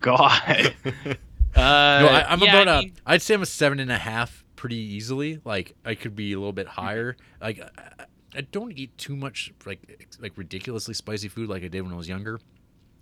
God. 0.00 0.74
Uh, 0.84 1.02
no, 1.56 1.62
I, 2.08 2.26
I'm 2.28 2.40
yeah, 2.40 2.60
about 2.62 2.68
I 2.68 2.78
a. 2.78 2.82
mean- 2.82 2.92
I'd 3.06 3.22
say 3.22 3.34
I'm 3.34 3.42
a 3.42 3.46
seven 3.46 3.80
and 3.80 3.90
a 3.90 3.98
half 3.98 4.44
pretty 4.56 4.76
easily. 4.76 5.40
Like 5.44 5.74
I 5.84 5.94
could 5.94 6.14
be 6.16 6.32
a 6.32 6.38
little 6.38 6.52
bit 6.52 6.66
higher. 6.66 7.16
Like 7.40 7.60
I, 7.60 8.04
I 8.36 8.40
don't 8.42 8.72
eat 8.72 8.96
too 8.98 9.16
much 9.16 9.52
like 9.66 10.06
like 10.20 10.32
ridiculously 10.36 10.94
spicy 10.94 11.28
food 11.28 11.48
like 11.48 11.62
I 11.64 11.68
did 11.68 11.82
when 11.82 11.92
I 11.92 11.96
was 11.96 12.08
younger. 12.08 12.40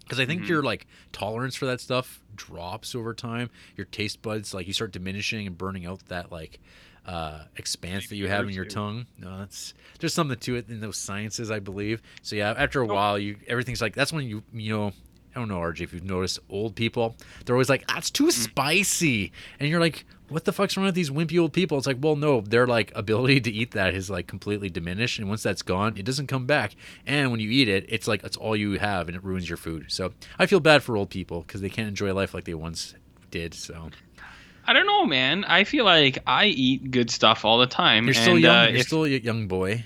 Because 0.03 0.19
I 0.19 0.27
think 0.27 0.43
Mhm. 0.43 0.49
your 0.49 0.63
like 0.63 0.87
tolerance 1.13 1.55
for 1.55 1.67
that 1.67 1.81
stuff 1.81 2.21
drops 2.35 2.95
over 2.95 3.15
time. 3.15 3.51
Your 3.77 3.85
taste 3.87 4.21
buds 4.23 4.53
like 4.53 4.67
you 4.67 4.73
start 4.73 4.93
diminishing 4.93 5.47
and 5.47 5.57
burning 5.57 5.87
out 5.87 6.01
that 6.09 6.31
like 6.33 6.59
uh, 7.07 7.45
expanse 7.57 8.09
that 8.09 8.17
you 8.17 8.29
have 8.29 8.45
in 8.47 8.51
your 8.55 8.65
tongue. 8.65 9.07
No, 9.19 9.39
that's 9.39 9.75
there's 10.01 10.13
something 10.15 10.39
to 10.39 10.57
it 10.57 10.69
in 10.69 10.81
those 10.81 10.97
sciences, 10.99 11.51
I 11.51 11.59
believe. 11.61 12.03
So 12.23 12.37
yeah, 12.37 12.55
after 12.57 12.81
a 12.83 12.89
Oh. 12.89 12.95
while, 12.95 13.19
you 13.19 13.37
everything's 13.49 13.81
like 13.81 13.95
that's 13.95 14.13
when 14.13 14.27
you 14.27 14.43
you 14.53 14.77
know. 14.77 14.93
I 15.35 15.39
don't 15.39 15.49
know, 15.49 15.59
RJ, 15.59 15.81
if 15.81 15.93
you've 15.93 16.05
noticed 16.05 16.39
old 16.51 16.75
people, 16.75 17.17
they're 17.45 17.55
always 17.57 17.71
like, 17.71 17.87
that's 17.87 18.11
too 18.11 18.31
spicy. 18.31 19.33
And 19.59 19.69
you're 19.69 19.81
like, 19.81 20.05
what 20.29 20.45
the 20.45 20.53
fuck's 20.53 20.77
wrong 20.77 20.87
with 20.87 20.95
these 20.95 21.11
wimpy 21.11 21.39
old 21.41 21.53
people? 21.53 21.79
It's 21.79 21.87
like, 21.87 21.99
well, 22.01 22.17
no, 22.17 22.41
their 22.41 22.67
like 22.67 22.93
ability 22.95 23.41
to 23.43 23.51
eat 23.51 23.73
that 23.73 23.95
is 23.95 24.11
like 24.11 24.27
completely 24.27 24.69
diminished. 24.69 25.19
And 25.19 25.29
once 25.29 25.43
that's 25.43 25.63
gone, 25.63 25.97
it 25.97 26.05
doesn't 26.05 26.27
come 26.27 26.47
back. 26.47 26.75
And 27.07 27.31
when 27.31 27.41
you 27.41 27.51
eat 27.51 27.69
it, 27.69 27.87
it's 27.89 28.09
like, 28.09 28.25
it's 28.25 28.37
all 28.37 28.57
you 28.57 28.79
have 28.79 29.09
and 29.09 29.17
it 29.17 29.25
ruins 29.25 29.49
your 29.49 29.57
food. 29.59 29.87
So 29.89 30.13
I 30.39 30.47
feel 30.47 30.61
bad 30.61 30.83
for 30.83 30.97
old 30.97 31.11
people 31.11 31.43
because 31.43 31.61
they 31.61 31.71
can't 31.71 31.89
enjoy 31.89 32.13
life 32.13 32.35
like 32.35 32.45
they 32.45 32.55
once 32.55 32.95
did. 33.31 33.55
So 33.55 33.91
I 34.67 34.73
don't 34.73 34.87
know, 34.87 35.05
man. 35.07 35.45
I 35.45 35.65
feel 35.65 35.85
like 35.85 36.19
I 36.27 36.47
eat 36.47 36.91
good 36.91 37.11
stuff 37.11 37.45
all 37.45 37.59
the 37.59 37.67
time. 37.67 38.05
you're 38.05 38.15
still 38.15 38.35
and, 38.35 38.43
young. 38.43 38.57
Uh, 38.57 38.69
you're 38.69 38.77
if- 38.79 38.87
still 38.87 39.05
a 39.05 39.09
young 39.09 39.49
boy. 39.49 39.85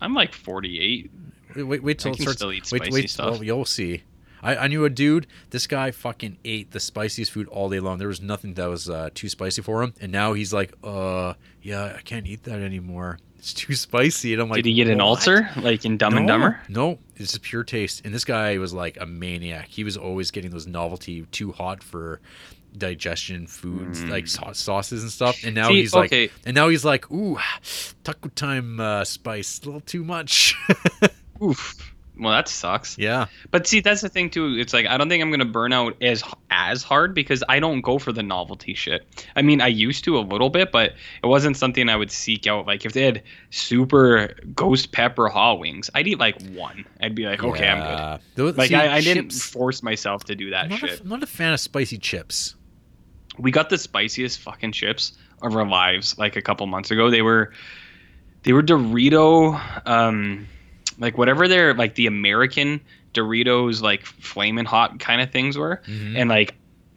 I'm 0.00 0.14
like 0.14 0.34
48. 0.34 1.10
Wait, 1.56 1.62
wait, 1.62 1.82
wait 1.82 1.98
till 1.98 2.12
it 2.12 2.20
starts. 2.20 2.38
still 2.38 2.52
eat 2.52 2.70
wait, 2.70 2.82
spicy 2.82 2.92
wait, 2.92 3.10
stuff. 3.10 3.30
well, 3.34 3.44
you'll 3.44 3.64
see. 3.64 4.02
I, 4.44 4.56
I 4.56 4.66
knew 4.68 4.84
a 4.84 4.90
dude. 4.90 5.26
This 5.50 5.66
guy 5.66 5.90
fucking 5.90 6.36
ate 6.44 6.70
the 6.70 6.78
spiciest 6.78 7.32
food 7.32 7.48
all 7.48 7.68
day 7.68 7.80
long. 7.80 7.98
There 7.98 8.06
was 8.08 8.20
nothing 8.20 8.54
that 8.54 8.66
was 8.66 8.88
uh, 8.88 9.08
too 9.14 9.28
spicy 9.28 9.62
for 9.62 9.82
him, 9.82 9.94
and 10.00 10.12
now 10.12 10.34
he's 10.34 10.52
like, 10.52 10.72
"Uh, 10.84 11.34
yeah, 11.62 11.94
I 11.98 12.02
can't 12.02 12.26
eat 12.26 12.44
that 12.44 12.60
anymore. 12.60 13.18
It's 13.44 13.52
too 13.52 13.74
spicy." 13.74 14.32
And 14.32 14.40
I'm 14.40 14.48
like, 14.48 14.62
Did 14.62 14.70
he 14.70 14.74
get 14.76 14.88
an 14.88 14.98
"What?" 14.98 15.04
ulcer 15.04 15.50
like 15.56 15.84
in 15.84 15.98
Dumb 15.98 16.16
and 16.16 16.26
Dumber? 16.26 16.60
No, 16.70 16.98
it's 17.16 17.32
just 17.32 17.42
pure 17.42 17.62
taste. 17.64 18.00
And 18.04 18.14
this 18.14 18.24
guy 18.24 18.56
was 18.56 18.72
like 18.72 18.96
a 19.00 19.04
maniac. 19.06 19.66
He 19.68 19.84
was 19.84 19.96
always 19.98 20.30
getting 20.30 20.50
those 20.50 20.66
novelty, 20.66 21.26
too 21.30 21.52
hot 21.52 21.82
for 21.82 22.20
digestion 22.76 23.46
foods, 23.46 24.02
Mm. 24.02 24.10
like 24.10 24.26
sau- 24.28 24.52
sauces 24.52 25.02
and 25.02 25.12
stuff. 25.12 25.44
And 25.44 25.54
now 25.54 25.68
See, 25.68 25.74
he's 25.82 25.94
like, 25.94 26.08
okay. 26.12 26.30
and 26.46 26.54
now 26.54 26.68
he's 26.70 26.84
like, 26.86 27.10
ooh, 27.12 27.38
taco 28.04 28.30
time 28.30 28.80
uh, 28.80 29.04
spice, 29.04 29.60
a 29.62 29.66
little 29.66 29.80
too 29.82 30.04
much. 30.04 30.54
Oof. 31.42 31.93
Well, 32.16 32.32
that 32.32 32.46
sucks. 32.48 32.96
Yeah. 32.96 33.26
But 33.50 33.66
see, 33.66 33.80
that's 33.80 34.00
the 34.00 34.08
thing 34.08 34.30
too. 34.30 34.54
It's 34.56 34.72
like 34.72 34.86
I 34.86 34.96
don't 34.96 35.08
think 35.08 35.20
I'm 35.22 35.30
gonna 35.32 35.44
burn 35.44 35.72
out 35.72 36.00
as 36.00 36.22
as 36.50 36.82
hard 36.84 37.12
because 37.14 37.42
I 37.48 37.58
don't 37.58 37.80
go 37.80 37.98
for 37.98 38.12
the 38.12 38.22
novelty 38.22 38.74
shit. 38.74 39.04
I 39.34 39.42
mean, 39.42 39.60
I 39.60 39.66
used 39.66 40.04
to 40.04 40.16
a 40.16 40.20
little 40.20 40.48
bit, 40.48 40.70
but 40.70 40.92
it 41.22 41.26
wasn't 41.26 41.56
something 41.56 41.88
I 41.88 41.96
would 41.96 42.12
seek 42.12 42.46
out. 42.46 42.66
Like 42.66 42.84
if 42.86 42.92
they 42.92 43.02
had 43.02 43.22
super 43.50 44.28
ghost 44.54 44.92
pepper 44.92 45.28
hot 45.28 45.58
wings, 45.58 45.90
I'd 45.94 46.06
eat 46.06 46.18
like 46.18 46.40
one. 46.50 46.84
I'd 47.00 47.14
be 47.16 47.24
like, 47.26 47.42
okay, 47.42 47.66
I'm 47.68 48.18
good. 48.18 48.24
Those- 48.36 48.56
Like 48.56 48.68
see, 48.68 48.74
I, 48.76 48.96
I 48.96 49.00
didn't 49.00 49.30
chips- 49.30 49.42
force 49.44 49.82
myself 49.82 50.24
to 50.24 50.34
do 50.36 50.50
that 50.50 50.64
I'm 50.66 50.70
not, 50.70 50.78
shit. 50.80 51.00
a, 51.00 51.02
I'm 51.02 51.08
not 51.08 51.22
a 51.22 51.26
fan 51.26 51.52
of 51.52 51.58
spicy 51.60 51.98
chips. 51.98 52.54
we 53.38 53.50
got 53.50 53.70
the 53.70 53.78
spiciest 53.78 54.38
fucking 54.40 54.70
chips 54.72 55.14
of 55.42 55.56
our 55.56 55.66
lives 55.66 56.16
like 56.16 56.36
a 56.36 56.42
couple 56.42 56.64
months 56.68 56.90
ago. 56.92 57.10
They 57.10 57.22
were 57.22 57.52
they 58.44 58.52
were 58.52 58.62
Dorito 58.62 59.60
um 59.86 60.46
like 60.98 61.18
whatever 61.18 61.48
they're 61.48 61.74
like 61.74 61.94
the 61.94 62.06
American 62.06 62.80
Doritos 63.14 63.82
like 63.82 64.04
flaming 64.06 64.64
hot 64.64 64.98
kind 65.00 65.20
of 65.20 65.30
things 65.30 65.56
were. 65.58 65.80
Mhm. 65.86 66.16
And 66.16 66.30
like 66.30 66.54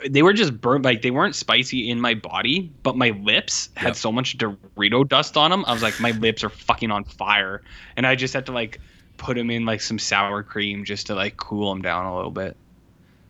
they 0.08 0.22
were 0.22 0.34
just 0.34 0.60
burnt 0.62 0.86
like 0.86 1.02
they 1.02 1.10
weren't 1.12 1.36
spicy 1.36 1.90
in 1.90 2.00
my 2.00 2.14
body, 2.14 2.72
but 2.84 2.96
my 2.96 3.10
lips 3.10 3.70
had 3.76 3.90
Yep. 3.90 3.96
so 3.96 4.12
much 4.12 4.38
Dorito 4.38 5.08
dust 5.08 5.36
on 5.38 5.50
them. 5.52 5.64
I 5.68 5.74
was 5.74 5.82
like 5.82 6.00
my 6.00 6.12
lips 6.12 6.44
are 6.44 6.50
fucking 6.50 6.92
on 6.92 7.04
fire 7.04 7.64
and 7.96 8.06
I 8.06 8.16
just 8.16 8.34
had 8.34 8.46
to 8.48 8.52
like 8.52 8.80
put 9.18 9.36
them 9.38 9.50
in 9.50 9.66
like 9.66 9.82
some 9.82 9.98
sour 9.98 10.44
cream 10.44 10.86
just 10.86 11.08
to 11.08 11.16
like 11.16 11.38
cool 11.38 11.70
them 11.74 11.82
down 11.82 12.06
a 12.06 12.16
little 12.16 12.30
bit. 12.32 12.56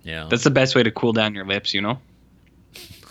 Yeah. 0.04 0.28
That's 0.30 0.44
the 0.44 0.52
best 0.52 0.76
way 0.76 0.84
to 0.84 0.92
cool 0.92 1.14
down 1.14 1.34
your 1.36 1.46
lips, 1.46 1.74
you 1.74 1.82
know? 1.82 2.00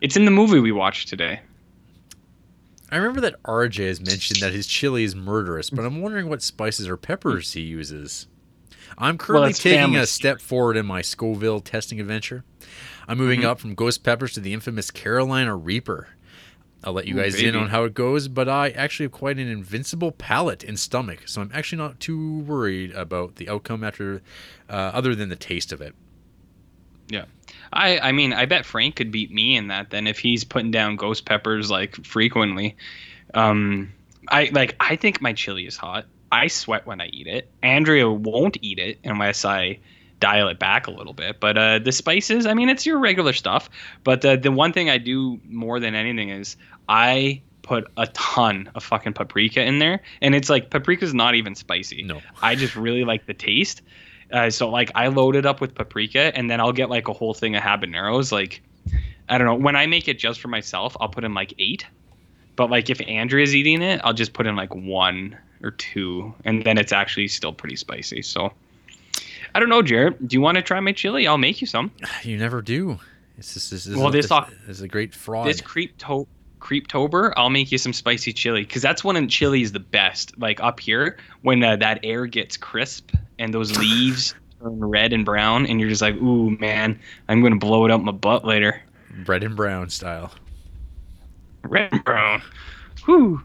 It's 0.00 0.16
in 0.16 0.24
the 0.26 0.30
movie 0.30 0.58
we 0.60 0.72
watched 0.72 1.08
today. 1.08 1.40
I 2.94 2.98
remember 2.98 3.20
that 3.22 3.42
RJ 3.42 3.88
has 3.88 4.00
mentioned 4.00 4.38
that 4.38 4.52
his 4.52 4.68
chili 4.68 5.02
is 5.02 5.16
murderous, 5.16 5.68
but 5.68 5.84
I'm 5.84 6.00
wondering 6.00 6.28
what 6.28 6.42
spices 6.42 6.86
or 6.88 6.96
peppers 6.96 7.52
he 7.52 7.60
uses. 7.60 8.28
I'm 8.96 9.18
currently 9.18 9.50
it's 9.50 9.58
taking 9.58 9.96
a 9.96 10.06
step 10.06 10.40
forward 10.40 10.76
in 10.76 10.86
my 10.86 11.02
Scoville 11.02 11.58
testing 11.60 12.00
adventure. 12.00 12.44
I'm 13.08 13.18
moving 13.18 13.40
Mhm. 13.40 13.46
up 13.46 13.58
from 13.58 13.74
ghost 13.74 14.04
peppers 14.04 14.32
to 14.34 14.40
the 14.40 14.52
infamous 14.52 14.92
Carolina 14.92 15.56
Reaper. 15.56 16.10
I'll 16.84 16.92
let 16.92 17.08
you 17.08 17.14
Ooh, 17.18 17.22
guys 17.22 17.34
in 17.34 17.56
on 17.56 17.70
how 17.70 17.82
it 17.82 17.94
goes, 17.94 18.28
but 18.28 18.48
I 18.48 18.70
actually 18.70 19.06
have 19.06 19.12
quite 19.12 19.38
an 19.38 19.48
invincible 19.48 20.12
palate 20.12 20.62
and 20.62 20.78
stomach, 20.78 21.22
so 21.26 21.40
I'm 21.42 21.50
actually 21.52 21.78
not 21.78 21.98
too 21.98 22.38
worried 22.40 22.92
about 22.92 23.34
the 23.36 23.48
outcome 23.48 23.82
after, 23.82 24.22
uh, 24.70 24.72
other 24.94 25.16
than 25.16 25.30
the 25.30 25.36
taste 25.36 25.72
of 25.72 25.80
it. 25.80 25.96
I 27.74 27.98
I 27.98 28.12
mean, 28.12 28.32
I 28.32 28.46
bet 28.46 28.64
Frank 28.64 28.96
could 28.96 29.10
beat 29.10 29.30
me 29.30 29.56
in 29.56 29.68
that 29.68 29.90
then 29.90 30.06
if 30.06 30.18
he's 30.18 30.44
putting 30.44 30.70
down 30.70 30.96
ghost 30.96 31.26
peppers 31.26 31.70
like 31.70 31.96
frequently. 32.06 32.76
Um 33.34 33.92
I 34.28 34.50
like 34.52 34.76
I 34.80 34.96
think 34.96 35.20
my 35.20 35.32
chili 35.32 35.66
is 35.66 35.76
hot. 35.76 36.06
I 36.32 36.46
sweat 36.46 36.86
when 36.86 37.00
I 37.00 37.06
eat 37.08 37.26
it. 37.26 37.50
Andrea 37.62 38.10
won't 38.10 38.56
eat 38.62 38.78
it 38.78 38.98
unless 39.04 39.44
I 39.44 39.78
dial 40.20 40.48
it 40.48 40.58
back 40.58 40.86
a 40.86 40.90
little 40.90 41.12
bit. 41.12 41.40
But 41.40 41.58
uh 41.58 41.78
the 41.80 41.92
spices, 41.92 42.46
I 42.46 42.54
mean, 42.54 42.68
it's 42.68 42.86
your 42.86 42.98
regular 42.98 43.32
stuff, 43.32 43.68
but 44.04 44.24
uh, 44.24 44.36
the 44.36 44.52
one 44.52 44.72
thing 44.72 44.88
I 44.88 44.98
do 44.98 45.40
more 45.48 45.80
than 45.80 45.94
anything 45.94 46.30
is 46.30 46.56
I 46.88 47.42
put 47.62 47.90
a 47.96 48.06
ton 48.08 48.70
of 48.74 48.84
fucking 48.84 49.14
paprika 49.14 49.62
in 49.62 49.78
there 49.78 50.00
and 50.20 50.34
it's 50.34 50.50
like 50.50 50.70
paprika's 50.70 51.14
not 51.14 51.34
even 51.34 51.54
spicy. 51.54 52.02
No. 52.02 52.20
I 52.42 52.54
just 52.54 52.76
really 52.76 53.04
like 53.04 53.26
the 53.26 53.34
taste. 53.34 53.82
Uh, 54.34 54.50
so 54.50 54.68
like 54.68 54.90
I 54.96 55.06
load 55.06 55.36
it 55.36 55.46
up 55.46 55.60
with 55.60 55.76
paprika 55.76 56.36
and 56.36 56.50
then 56.50 56.60
I'll 56.60 56.72
get 56.72 56.90
like 56.90 57.06
a 57.06 57.12
whole 57.12 57.34
thing 57.34 57.54
of 57.54 57.62
habaneros. 57.62 58.32
Like 58.32 58.60
I 59.28 59.38
don't 59.38 59.46
know. 59.46 59.54
When 59.54 59.76
I 59.76 59.86
make 59.86 60.08
it 60.08 60.18
just 60.18 60.40
for 60.40 60.48
myself, 60.48 60.96
I'll 61.00 61.08
put 61.08 61.22
in 61.22 61.34
like 61.34 61.54
eight. 61.60 61.86
But 62.56 62.68
like 62.68 62.90
if 62.90 63.00
Andrea's 63.02 63.54
eating 63.54 63.80
it, 63.80 64.00
I'll 64.02 64.12
just 64.12 64.32
put 64.32 64.46
in 64.46 64.56
like 64.56 64.74
one 64.74 65.38
or 65.62 65.70
two, 65.70 66.34
and 66.44 66.64
then 66.64 66.78
it's 66.78 66.92
actually 66.92 67.28
still 67.28 67.52
pretty 67.52 67.76
spicy. 67.76 68.22
So 68.22 68.52
I 69.54 69.60
don't 69.60 69.68
know, 69.68 69.82
Jared. 69.82 70.26
Do 70.26 70.34
you 70.34 70.40
want 70.40 70.56
to 70.56 70.62
try 70.62 70.80
my 70.80 70.92
chili? 70.92 71.28
I'll 71.28 71.38
make 71.38 71.60
you 71.60 71.66
some. 71.68 71.92
You 72.24 72.36
never 72.36 72.60
do. 72.60 72.98
It's 73.38 73.54
just, 73.54 73.70
this 73.70 73.86
is 73.86 73.96
Well, 73.96 74.08
a, 74.08 74.12
this 74.12 74.28
this, 74.28 74.48
is 74.68 74.80
a 74.80 74.88
great 74.88 75.14
fraud. 75.14 75.46
This 75.46 75.60
creep 75.60 75.96
to 75.98 76.26
Creeptober, 76.64 77.34
I'll 77.36 77.50
make 77.50 77.70
you 77.70 77.76
some 77.76 77.92
spicy 77.92 78.32
chili 78.32 78.62
because 78.62 78.80
that's 78.80 79.04
when 79.04 79.28
chili 79.28 79.60
is 79.60 79.72
the 79.72 79.80
best. 79.80 80.36
Like 80.38 80.60
up 80.60 80.80
here, 80.80 81.18
when 81.42 81.62
uh, 81.62 81.76
that 81.76 82.00
air 82.02 82.24
gets 82.26 82.56
crisp 82.56 83.10
and 83.38 83.52
those 83.52 83.76
leaves 83.78 84.34
turn 84.62 84.80
red 84.80 85.12
and 85.12 85.26
brown, 85.26 85.66
and 85.66 85.78
you're 85.78 85.90
just 85.90 86.00
like, 86.00 86.14
"Ooh, 86.14 86.50
man, 86.58 86.98
I'm 87.28 87.42
gonna 87.42 87.56
blow 87.56 87.84
it 87.84 87.90
up 87.90 88.00
my 88.00 88.12
butt 88.12 88.46
later." 88.46 88.80
Red 89.26 89.44
and 89.44 89.54
brown 89.54 89.90
style. 89.90 90.32
Red 91.62 91.92
and 91.92 92.02
brown. 92.02 92.42
Woo, 93.06 93.42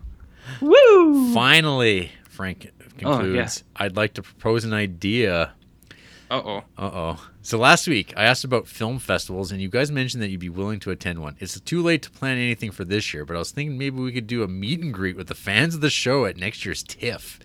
woo. 0.61 1.33
Finally, 1.33 2.11
Frank 2.29 2.71
concludes. 2.97 3.03
Oh, 3.03 3.19
concludes. 3.19 3.63
I'd 3.75 3.97
like 3.97 4.13
to 4.13 4.21
propose 4.21 4.63
an 4.63 4.73
idea. 4.73 5.51
Uh 6.31 6.41
oh. 6.45 6.57
Uh 6.77 6.91
oh. 6.93 7.27
So 7.49 7.57
last 7.57 7.87
week 7.87 8.13
I 8.15 8.25
asked 8.25 8.43
about 8.43 8.67
film 8.67 8.99
festivals, 8.99 9.51
and 9.51 9.59
you 9.59 9.69
guys 9.69 9.89
mentioned 9.89 10.21
that 10.21 10.29
you'd 10.29 10.39
be 10.39 10.49
willing 10.49 10.79
to 10.81 10.91
attend 10.91 11.17
one. 11.17 11.35
It's 11.39 11.59
too 11.59 11.81
late 11.81 12.03
to 12.03 12.11
plan 12.11 12.37
anything 12.37 12.69
for 12.69 12.85
this 12.85 13.11
year, 13.11 13.25
but 13.25 13.35
I 13.35 13.39
was 13.39 13.49
thinking 13.49 13.75
maybe 13.75 13.99
we 13.99 14.11
could 14.11 14.27
do 14.27 14.43
a 14.43 14.47
meet 14.47 14.81
and 14.81 14.93
greet 14.93 15.17
with 15.17 15.25
the 15.25 15.33
fans 15.33 15.73
of 15.73 15.81
the 15.81 15.89
show 15.89 16.25
at 16.25 16.37
next 16.37 16.63
year's 16.63 16.83
TIFF. 16.83 17.39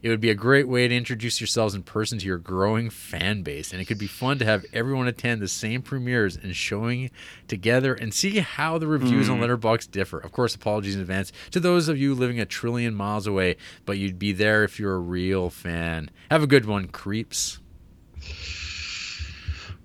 It 0.00 0.10
would 0.10 0.20
be 0.20 0.30
a 0.30 0.36
great 0.36 0.68
way 0.68 0.86
to 0.86 0.94
introduce 0.94 1.40
yourselves 1.40 1.74
in 1.74 1.82
person 1.82 2.20
to 2.20 2.24
your 2.24 2.38
growing 2.38 2.88
fan 2.88 3.42
base, 3.42 3.72
and 3.72 3.82
it 3.82 3.86
could 3.86 3.98
be 3.98 4.06
fun 4.06 4.38
to 4.38 4.44
have 4.44 4.64
everyone 4.72 5.08
attend 5.08 5.42
the 5.42 5.48
same 5.48 5.82
premieres 5.82 6.36
and 6.36 6.54
showing 6.54 7.10
together 7.48 7.94
and 7.94 8.14
see 8.14 8.38
how 8.38 8.78
the 8.78 8.86
reviews 8.86 9.28
on 9.28 9.38
hmm. 9.38 9.42
Letterboxd 9.42 9.90
differ. 9.90 10.20
Of 10.20 10.30
course, 10.30 10.54
apologies 10.54 10.94
in 10.94 11.00
advance 11.00 11.32
to 11.50 11.58
those 11.58 11.88
of 11.88 11.98
you 11.98 12.14
living 12.14 12.38
a 12.38 12.46
trillion 12.46 12.94
miles 12.94 13.26
away, 13.26 13.56
but 13.86 13.98
you'd 13.98 14.20
be 14.20 14.30
there 14.30 14.62
if 14.62 14.78
you're 14.78 14.94
a 14.94 15.00
real 15.00 15.50
fan. 15.50 16.12
Have 16.30 16.44
a 16.44 16.46
good 16.46 16.64
one, 16.64 16.86
creeps. 16.86 17.58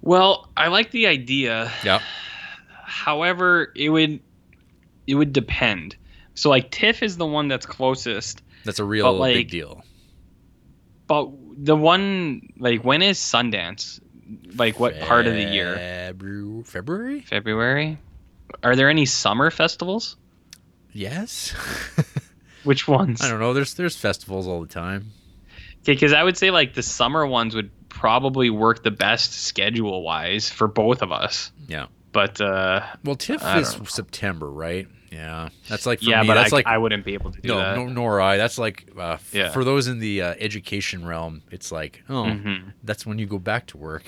Well, 0.05 0.49
I 0.57 0.67
like 0.67 0.91
the 0.91 1.07
idea. 1.07 1.71
Yeah. 1.83 2.01
However, 2.83 3.71
it 3.75 3.89
would 3.89 4.19
it 5.07 5.15
would 5.15 5.31
depend. 5.33 5.95
So 6.35 6.49
like 6.49 6.71
TIFF 6.71 7.01
is 7.03 7.15
the 7.17 7.25
one 7.25 7.47
that's 7.47 7.65
closest, 7.65 8.41
That's 8.65 8.79
a 8.79 8.83
real 8.83 9.13
like, 9.13 9.33
big 9.33 9.49
deal. 9.49 9.83
but 11.07 11.29
the 11.57 11.75
one 11.75 12.49
like 12.57 12.83
when 12.83 13.01
is 13.01 13.17
Sundance? 13.17 14.01
Like 14.55 14.79
what 14.79 14.99
part 14.99 15.25
of 15.27 15.33
the 15.33 15.43
year? 15.43 15.75
Febru- 15.75 16.65
February? 16.67 17.21
February? 17.21 17.97
Are 18.61 18.75
there 18.75 18.89
any 18.89 19.05
summer 19.05 19.51
festivals? 19.51 20.17
Yes. 20.91 21.53
Which 22.63 22.87
ones? 22.87 23.21
I 23.21 23.29
don't 23.29 23.39
know. 23.39 23.53
There's 23.53 23.73
there's 23.75 23.95
festivals 23.95 24.47
all 24.47 24.61
the 24.61 24.67
time. 24.67 25.11
Okay, 25.81 25.93
because 25.93 26.13
I 26.13 26.23
would 26.23 26.37
say 26.37 26.51
like 26.51 26.73
the 26.73 26.83
summer 26.83 27.25
ones 27.25 27.55
would 27.55 27.71
probably 27.93 28.49
work 28.49 28.83
the 28.83 28.91
best 28.91 29.33
schedule 29.33 30.01
wise 30.03 30.49
for 30.49 30.67
both 30.67 31.01
of 31.01 31.11
us. 31.11 31.51
Yeah. 31.67 31.85
But 32.11 32.41
uh, 32.41 32.81
Well, 33.03 33.15
TIFF 33.15 33.41
is 33.57 33.77
know. 33.77 33.85
September, 33.85 34.49
right? 34.51 34.87
Yeah. 35.11 35.49
That's 35.69 35.85
like 35.85 35.99
for 35.99 36.05
yeah, 36.09 36.21
me. 36.21 36.27
but 36.27 36.37
I, 36.37 36.41
that's 36.41 36.51
like 36.53 36.65
I 36.65 36.77
wouldn't 36.77 37.05
be 37.05 37.13
able 37.13 37.31
to 37.31 37.39
do 37.41 37.47
no, 37.49 37.57
that. 37.57 37.75
no, 37.77 37.85
nor 37.87 38.19
I. 38.19 38.37
That's 38.37 38.57
like 38.57 38.87
uh, 38.97 39.11
f- 39.13 39.33
Yeah. 39.33 39.51
for 39.51 39.63
those 39.63 39.87
in 39.87 39.99
the 39.99 40.21
uh, 40.23 40.35
education 40.39 41.05
realm. 41.05 41.43
It's 41.51 41.71
like 41.71 42.03
oh, 42.09 42.23
Mhm. 42.23 42.73
that's 42.83 43.05
when 43.05 43.19
you 43.19 43.25
go 43.27 43.37
back 43.39 43.67
to 43.67 43.77
work. 43.77 44.03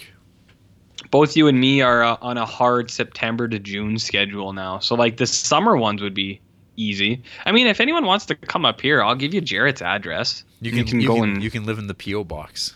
both 1.11 1.35
you 1.37 1.47
and 1.47 1.59
me 1.59 1.81
are 1.81 2.03
uh, 2.03 2.17
on 2.21 2.37
a 2.37 2.45
hard 2.45 2.89
September 2.89 3.47
to 3.47 3.59
June 3.59 3.99
schedule 3.99 4.51
now. 4.53 4.79
So 4.79 4.95
like 4.95 5.17
the 5.17 5.27
summer 5.27 5.77
ones 5.77 6.01
would 6.01 6.15
be 6.15 6.41
easy. 6.75 7.21
I 7.45 7.51
mean, 7.51 7.67
if 7.67 7.79
anyone 7.79 8.05
wants 8.05 8.25
to 8.27 8.35
come 8.35 8.65
up 8.65 8.81
here, 8.81 9.01
I'll 9.03 9.15
give 9.15 9.33
you 9.33 9.41
Jarrett's 9.41 9.81
address. 9.81 10.43
You 10.61 10.71
You 10.71 10.77
can, 10.77 10.87
can 10.87 11.01
you 11.01 11.07
go 11.07 11.15
can, 11.15 11.23
and- 11.35 11.43
you 11.43 11.51
can 11.51 11.65
live 11.65 11.77
in 11.79 11.87
the 11.87 11.93
PO 11.93 12.23
box. 12.23 12.75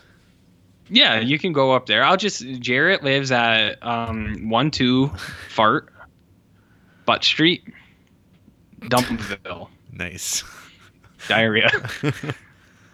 Yeah, 0.90 1.20
you 1.20 1.38
can 1.38 1.52
go 1.52 1.72
up 1.72 1.86
there. 1.86 2.02
I'll 2.04 2.16
just 2.16 2.44
Jarrett 2.60 3.02
lives 3.02 3.30
at 3.32 3.82
um 3.86 4.48
one 4.50 4.70
two 4.70 5.08
Fart 5.48 5.92
Butt 7.06 7.24
Street, 7.24 7.62
Dumpville, 8.80 9.68
Nice. 9.92 10.42
diarrhea. 11.28 11.70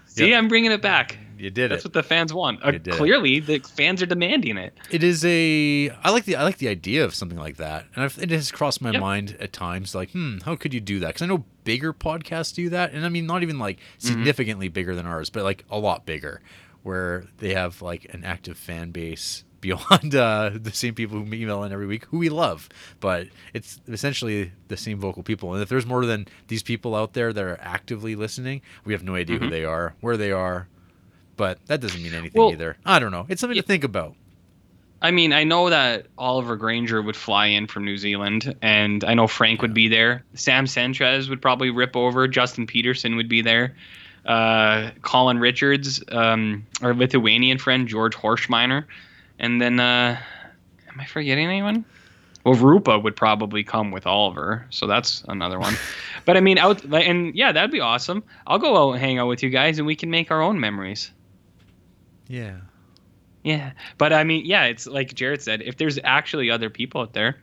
See, 0.06 0.30
Yep. 0.30 0.38
I'm 0.38 0.48
bringing 0.48 0.72
it 0.72 0.80
back. 0.80 1.18
you 1.38 1.50
did 1.50 1.70
That's 1.70 1.84
it. 1.84 1.88
what 1.88 1.92
the 1.92 2.02
fans 2.02 2.32
want. 2.32 2.64
Uh, 2.64 2.70
did 2.72 2.88
it. 2.88 2.94
clearly, 2.94 3.38
the 3.40 3.58
fans 3.58 4.02
are 4.02 4.06
demanding 4.06 4.56
it. 4.56 4.72
It 4.90 5.02
is 5.04 5.24
a. 5.26 5.90
I 6.02 6.10
like 6.10 6.24
the 6.24 6.36
I 6.36 6.42
like 6.42 6.56
the 6.58 6.68
idea 6.68 7.04
of 7.04 7.14
something 7.14 7.38
like 7.38 7.56
that, 7.58 7.84
and 7.94 8.04
I've, 8.04 8.18
it 8.18 8.30
has 8.30 8.50
crossed 8.50 8.80
my 8.80 8.92
Yep. 8.92 9.00
mind 9.00 9.36
at 9.40 9.52
times. 9.52 9.94
Like, 9.94 10.10
hmm, 10.12 10.38
how 10.44 10.56
could 10.56 10.72
you 10.72 10.80
do 10.80 10.98
that? 11.00 11.08
Because 11.08 11.22
I 11.22 11.26
know 11.26 11.44
bigger 11.64 11.92
podcasts 11.92 12.54
do 12.54 12.70
that, 12.70 12.92
and 12.92 13.04
I 13.04 13.10
mean 13.10 13.26
not 13.26 13.42
even 13.42 13.58
like 13.58 13.76
Mm-hmm. 13.78 14.08
significantly 14.08 14.68
bigger 14.68 14.94
than 14.94 15.06
ours, 15.06 15.28
but 15.28 15.42
like 15.44 15.64
a 15.70 15.78
lot 15.78 16.06
bigger, 16.06 16.40
where 16.86 17.24
they 17.38 17.52
have 17.54 17.82
like 17.82 18.06
an 18.14 18.24
active 18.24 18.56
fan 18.56 18.90
base 18.92 19.44
beyond 19.60 20.14
uh, 20.14 20.50
the 20.54 20.70
same 20.72 20.94
people 20.94 21.18
who 21.18 21.34
email 21.34 21.64
in 21.64 21.72
every 21.72 21.86
week, 21.86 22.04
who 22.06 22.18
we 22.18 22.28
love. 22.28 22.68
But 23.00 23.26
it's 23.52 23.80
essentially 23.88 24.52
the 24.68 24.76
same 24.76 25.00
vocal 25.00 25.22
people, 25.24 25.52
and 25.54 25.62
if 25.62 25.68
there's 25.68 25.86
more 25.86 26.06
than 26.06 26.28
these 26.48 26.62
people 26.62 26.94
out 26.94 27.14
there 27.14 27.32
that 27.32 27.42
are 27.44 27.58
actively 27.60 28.14
listening, 28.14 28.62
we 28.84 28.92
have 28.92 29.02
no 29.02 29.14
idea 29.16 29.38
who 29.38 29.46
Mhm. 29.46 29.50
they 29.50 29.64
are, 29.64 29.94
where 30.00 30.16
they 30.16 30.30
are. 30.30 30.68
But 31.36 31.58
that 31.66 31.80
doesn't 31.80 32.02
mean 32.02 32.14
anything 32.14 32.40
Well- 32.40 32.52
either. 32.52 32.76
I 32.86 32.98
don't 32.98 33.10
know. 33.10 33.26
It's 33.28 33.40
something 33.40 33.56
Yeah. 33.56 33.62
to 33.62 33.66
think 33.68 33.84
about. 33.84 34.14
I 35.02 35.10
mean, 35.10 35.32
I 35.34 35.44
know 35.44 35.68
that 35.68 36.06
Oliver 36.16 36.56
Granger 36.56 37.02
would 37.02 37.16
fly 37.16 37.46
in 37.48 37.66
from 37.66 37.84
New 37.84 37.98
Zealand, 37.98 38.54
and 38.62 39.04
I 39.04 39.12
know 39.14 39.26
Frank 39.26 39.60
would 39.60 39.74
be 39.74 39.88
there. 39.88 40.24
Sam 40.34 40.66
Sanchez 40.66 41.28
would 41.28 41.42
probably 41.42 41.68
rip 41.70 41.94
over. 41.96 42.26
Justin 42.26 42.66
Peterson 42.66 43.16
would 43.16 43.28
be 43.28 43.42
there. 43.42 43.76
Uh, 44.26 44.90
Colin 45.02 45.38
Richards, 45.38 46.02
um, 46.10 46.66
our 46.82 46.94
Lithuanian 46.94 47.58
friend 47.58 47.88
George 47.88 48.14
Horschmeiner, 48.14 48.84
and 49.38 49.60
then 49.60 49.80
uh, 49.80 50.18
am 50.88 51.00
I 51.00 51.06
forgetting 51.06 51.46
anyone? 51.46 51.84
Well, 52.44 52.54
Rupa 52.54 52.98
would 52.98 53.16
probably 53.16 53.64
come 53.64 53.90
with 53.90 54.06
Oliver, 54.06 54.66
so 54.70 54.86
that's 54.86 55.24
another 55.28 55.58
one. 55.58 55.74
but 56.24 56.36
I 56.36 56.40
mean, 56.40 56.58
out 56.58 56.84
and 56.84 57.34
yeah, 57.34 57.52
that'd 57.52 57.72
be 57.72 57.80
awesome. 57.80 58.22
I'll 58.46 58.58
go 58.58 58.76
out 58.76 58.92
and 58.92 59.00
hang 59.00 59.18
out 59.18 59.28
with 59.28 59.42
you 59.42 59.50
guys, 59.50 59.78
and 59.78 59.86
we 59.86 59.96
can 59.96 60.10
make 60.10 60.30
our 60.30 60.42
own 60.42 60.60
memories. 60.60 61.10
Yeah. 62.28 62.56
Yeah, 63.42 63.72
but 63.96 64.12
I 64.12 64.24
mean, 64.24 64.44
yeah, 64.44 64.64
it's 64.64 64.88
like 64.88 65.14
Jared 65.14 65.40
said. 65.40 65.62
If 65.62 65.76
there's 65.76 66.00
actually 66.02 66.50
other 66.50 66.68
people 66.68 67.00
out 67.00 67.12
there, 67.12 67.36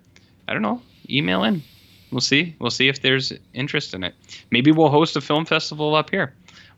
I 0.49 0.53
don't 0.53 0.61
know. 0.61 0.81
Email 1.09 1.45
in. 1.45 1.63
We'll 2.11 2.19
see. 2.19 2.55
We'll 2.59 2.71
see 2.71 2.89
if 2.89 3.01
there's 3.01 3.31
interest 3.53 3.93
in 3.93 4.03
it. 4.03 4.13
Maybe 4.51 4.71
we'll 4.71 4.89
host 4.89 5.15
a 5.15 5.21
film 5.21 5.45
festival 5.45 5.95
up 5.95 6.09
here. 6.09 6.34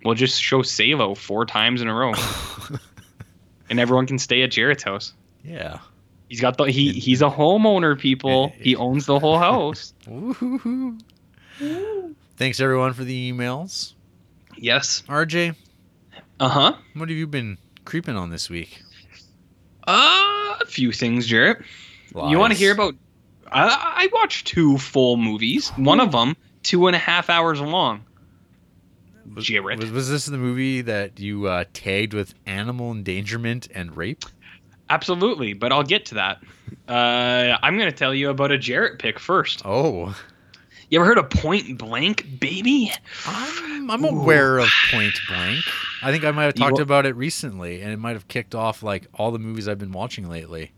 We'll 0.05 0.13
just 0.15 0.41
show 0.41 0.61
Salo 0.61 1.15
four 1.15 1.45
times 1.45 1.81
in 1.81 1.87
a 1.87 1.93
row, 1.93 2.13
and 3.69 3.79
everyone 3.79 4.05
can 4.07 4.19
stay 4.19 4.43
at 4.43 4.51
Jared's 4.51 4.83
house. 4.83 5.13
Yeah. 5.43 5.79
He's 6.29 6.39
got 6.41 6.57
the 6.57 6.65
he 6.65 6.91
he's 6.93 7.21
a 7.21 7.29
homeowner. 7.29 7.99
People, 7.99 8.49
he 8.59 8.75
owns 8.75 9.05
the 9.07 9.19
whole 9.19 9.37
house. 9.39 9.93
Thanks 12.37 12.59
everyone 12.59 12.93
for 12.93 13.03
the 13.03 13.31
emails. 13.31 13.93
Yes. 14.57 15.03
RJ, 15.07 15.55
Uh 16.39 16.49
huh. 16.49 16.73
what 16.93 17.09
have 17.09 17.17
you 17.17 17.27
been 17.27 17.57
creeping 17.85 18.15
on 18.15 18.29
this 18.29 18.49
week? 18.49 18.81
Uh, 19.87 20.55
a 20.61 20.65
few 20.67 20.91
things, 20.91 21.27
Jared. 21.27 21.63
You 22.13 22.37
want 22.39 22.53
to 22.53 22.57
hear 22.59 22.71
about? 22.73 22.95
I, 23.51 24.03
I 24.03 24.07
watched 24.13 24.47
two 24.47 24.77
full 24.77 25.17
movies. 25.17 25.69
One 25.75 25.99
of 25.99 26.11
them 26.11 26.35
two 26.63 26.87
and 26.87 26.95
a 26.95 26.99
half 26.99 27.29
hours 27.29 27.59
long. 27.61 28.03
Was, 29.33 29.45
Jared. 29.45 29.79
was, 29.79 29.91
was 29.91 30.09
this 30.09 30.25
the 30.25 30.37
movie 30.37 30.81
that 30.81 31.19
you 31.19 31.47
uh, 31.47 31.65
tagged 31.73 32.13
with 32.13 32.33
animal 32.45 32.91
endangerment 32.91 33.67
and 33.73 33.95
rape? 33.97 34.23
Absolutely, 34.89 35.53
but 35.53 35.71
I'll 35.71 35.83
get 35.83 36.05
to 36.07 36.15
that. 36.15 36.41
Uh, 36.87 37.57
I'm 37.63 37.77
going 37.77 37.89
to 37.89 37.95
tell 37.95 38.13
you 38.13 38.29
about 38.29 38.51
a 38.51 38.57
Jarrett 38.57 38.99
pick 38.99 39.17
first. 39.19 39.63
Oh, 39.65 40.15
You 40.89 40.99
ever 40.99 41.05
heard 41.07 41.17
of 41.17 41.29
Point 41.31 41.77
Blank, 41.79 42.39
baby? 42.39 42.91
I'm, 43.25 43.89
I'm 43.89 44.03
aware 44.03 44.59
of 44.59 44.69
Point 44.91 45.13
Blank. 45.27 45.63
I 46.03 46.11
think 46.11 46.23
I 46.23 46.29
might 46.31 46.43
have 46.43 46.53
talked 46.53 46.73
wa- 46.75 46.81
about 46.83 47.07
it 47.07 47.15
recently, 47.15 47.81
and 47.81 47.91
it 47.91 47.97
might 47.97 48.13
have 48.13 48.27
kicked 48.27 48.53
off 48.53 48.83
like 48.83 49.07
all 49.15 49.31
the 49.31 49.39
movies 49.39 49.67
I've 49.67 49.79
been 49.79 49.91
watching 49.91 50.29
lately. 50.29 50.71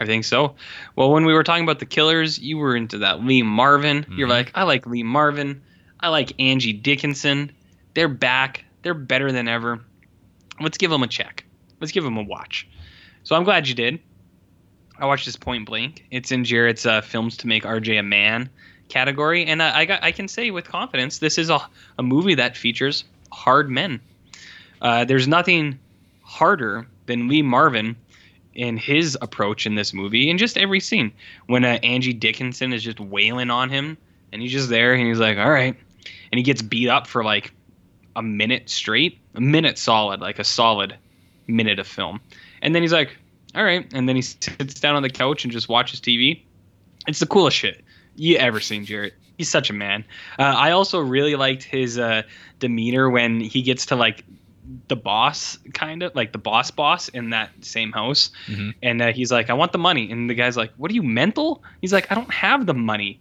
I 0.00 0.06
think 0.06 0.24
so. 0.24 0.56
Well, 0.96 1.12
when 1.12 1.24
we 1.24 1.32
were 1.32 1.44
talking 1.44 1.64
about 1.64 1.78
the 1.78 1.86
killers, 1.86 2.38
you 2.40 2.56
were 2.58 2.74
into 2.76 2.98
that 2.98 3.22
Lee 3.24 3.42
Marvin. 3.42 4.04
You're 4.16 4.26
Mhm. 4.28 4.30
like, 4.32 4.52
I 4.54 4.64
like 4.64 4.86
Lee 4.86 5.02
Marvin. 5.04 5.62
I 6.00 6.08
like 6.08 6.32
Angie 6.40 6.72
Dickinson. 6.72 7.50
They're 7.98 8.06
back. 8.06 8.64
They're 8.82 8.94
better 8.94 9.32
than 9.32 9.48
ever. 9.48 9.80
Let's 10.60 10.78
give 10.78 10.88
them 10.88 11.02
a 11.02 11.08
check. 11.08 11.44
Let's 11.80 11.90
give 11.90 12.04
them 12.04 12.16
a 12.16 12.22
watch. 12.22 12.68
So 13.24 13.34
I'm 13.34 13.42
glad 13.42 13.66
you 13.66 13.74
did. 13.74 13.98
I 15.00 15.06
watched 15.06 15.26
this 15.26 15.34
Point 15.34 15.66
Blank. 15.66 16.06
It's 16.12 16.30
in 16.30 16.44
Jarrett's 16.44 16.86
uh, 16.86 17.00
films 17.00 17.36
to 17.38 17.48
make 17.48 17.64
RJ 17.64 17.98
a 17.98 18.04
man 18.04 18.50
category, 18.88 19.44
and 19.44 19.60
I, 19.60 19.80
I 19.80 19.84
got 19.84 20.04
I 20.04 20.12
can 20.12 20.28
say 20.28 20.52
with 20.52 20.64
confidence 20.68 21.18
this 21.18 21.38
is 21.38 21.50
a, 21.50 21.58
a 21.98 22.04
movie 22.04 22.36
that 22.36 22.56
features 22.56 23.02
hard 23.32 23.68
men. 23.68 24.00
Uh, 24.80 25.04
there's 25.04 25.26
nothing 25.26 25.76
harder 26.22 26.86
than 27.06 27.26
Lee 27.26 27.42
Marvin 27.42 27.96
in 28.54 28.76
his 28.76 29.18
approach 29.22 29.66
in 29.66 29.74
this 29.74 29.92
movie 29.92 30.30
in 30.30 30.38
just 30.38 30.56
every 30.56 30.78
scene 30.78 31.10
when 31.48 31.64
uh, 31.64 31.80
Angie 31.82 32.12
Dickinson 32.12 32.72
is 32.72 32.84
just 32.84 33.00
wailing 33.00 33.50
on 33.50 33.70
him 33.70 33.98
and 34.32 34.40
he's 34.40 34.52
just 34.52 34.68
there 34.68 34.94
and 34.94 35.04
he's 35.04 35.18
like 35.18 35.36
all 35.36 35.50
right 35.50 35.74
and 36.30 36.38
he 36.38 36.44
gets 36.44 36.62
beat 36.62 36.88
up 36.88 37.08
for 37.08 37.24
like 37.24 37.52
a 38.18 38.22
minute 38.22 38.68
straight 38.68 39.18
a 39.34 39.40
minute 39.40 39.78
solid 39.78 40.20
like 40.20 40.38
a 40.38 40.44
solid 40.44 40.96
minute 41.46 41.78
of 41.78 41.86
film. 41.86 42.20
And 42.62 42.74
then 42.74 42.82
he's 42.82 42.92
like 42.92 43.16
all 43.54 43.64
right. 43.64 43.86
And 43.94 44.08
then 44.08 44.16
he 44.16 44.22
sits 44.22 44.74
down 44.80 44.94
on 44.96 45.02
the 45.02 45.10
couch 45.10 45.44
and 45.44 45.52
just 45.52 45.68
watches 45.68 46.00
TV 46.00 46.42
it's 47.06 47.20
the 47.20 47.26
coolest 47.26 47.56
shit 47.56 47.82
you 48.16 48.36
ever 48.36 48.60
seen 48.60 48.84
Jarrett. 48.84 49.14
He's 49.38 49.48
such 49.48 49.70
a 49.70 49.72
man. 49.72 50.04
Uh, 50.38 50.42
I 50.42 50.72
also 50.72 50.98
really 51.00 51.36
liked 51.36 51.62
his 51.62 51.96
uh, 51.98 52.22
demeanor 52.58 53.08
when 53.08 53.40
he 53.40 53.62
gets 53.62 53.86
to 53.86 53.96
like 53.96 54.24
the 54.88 54.96
boss 54.96 55.56
kind 55.72 56.02
of 56.02 56.14
like 56.14 56.32
the 56.32 56.38
boss 56.38 56.70
boss 56.70 57.08
in 57.08 57.30
that 57.30 57.50
same 57.62 57.92
house. 57.92 58.30
Mhm. 58.48 58.74
and 58.82 59.00
uh, 59.00 59.12
he's 59.12 59.32
like 59.32 59.48
i 59.48 59.54
want 59.54 59.72
the 59.72 59.78
money. 59.78 60.10
And 60.10 60.28
the 60.28 60.34
guy's 60.34 60.56
like 60.56 60.72
what 60.76 60.90
are 60.90 60.94
you 60.94 61.02
mental? 61.04 61.62
He's 61.80 61.92
like 61.92 62.10
i 62.12 62.14
don't 62.14 62.32
have 62.32 62.66
the 62.66 62.74
money. 62.74 63.20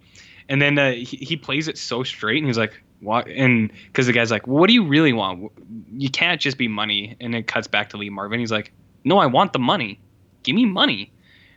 And 0.49 0.61
then 0.61 0.77
uh, 0.79 0.91
he, 0.93 1.17
he 1.17 1.37
plays 1.37 1.67
it 1.67 1.77
so 1.77 2.03
straight 2.03 2.37
and 2.39 2.47
he's 2.47 2.57
like 2.57 2.81
what 2.99 3.27
and 3.27 3.71
because 3.87 4.07
the 4.07 4.13
guy's 4.13 4.31
like 4.31 4.47
well, 4.47 4.57
what 4.57 4.67
do 4.67 4.73
you 4.73 4.85
really 4.85 5.13
want? 5.13 5.51
You 5.91 6.09
can't 6.09 6.41
just 6.41 6.57
be 6.57 6.67
money. 6.67 7.15
And 7.19 7.35
it 7.35 7.47
cuts 7.47 7.67
back 7.67 7.89
to 7.89 7.97
lee 7.97 8.09
marvin. 8.09 8.39
He's 8.39 8.51
like 8.51 8.71
no 9.03 9.17
i 9.19 9.25
want 9.25 9.53
the 9.53 9.59
money. 9.59 9.99
Give 10.43 10.55
me 10.55 10.65
money. 10.65 11.11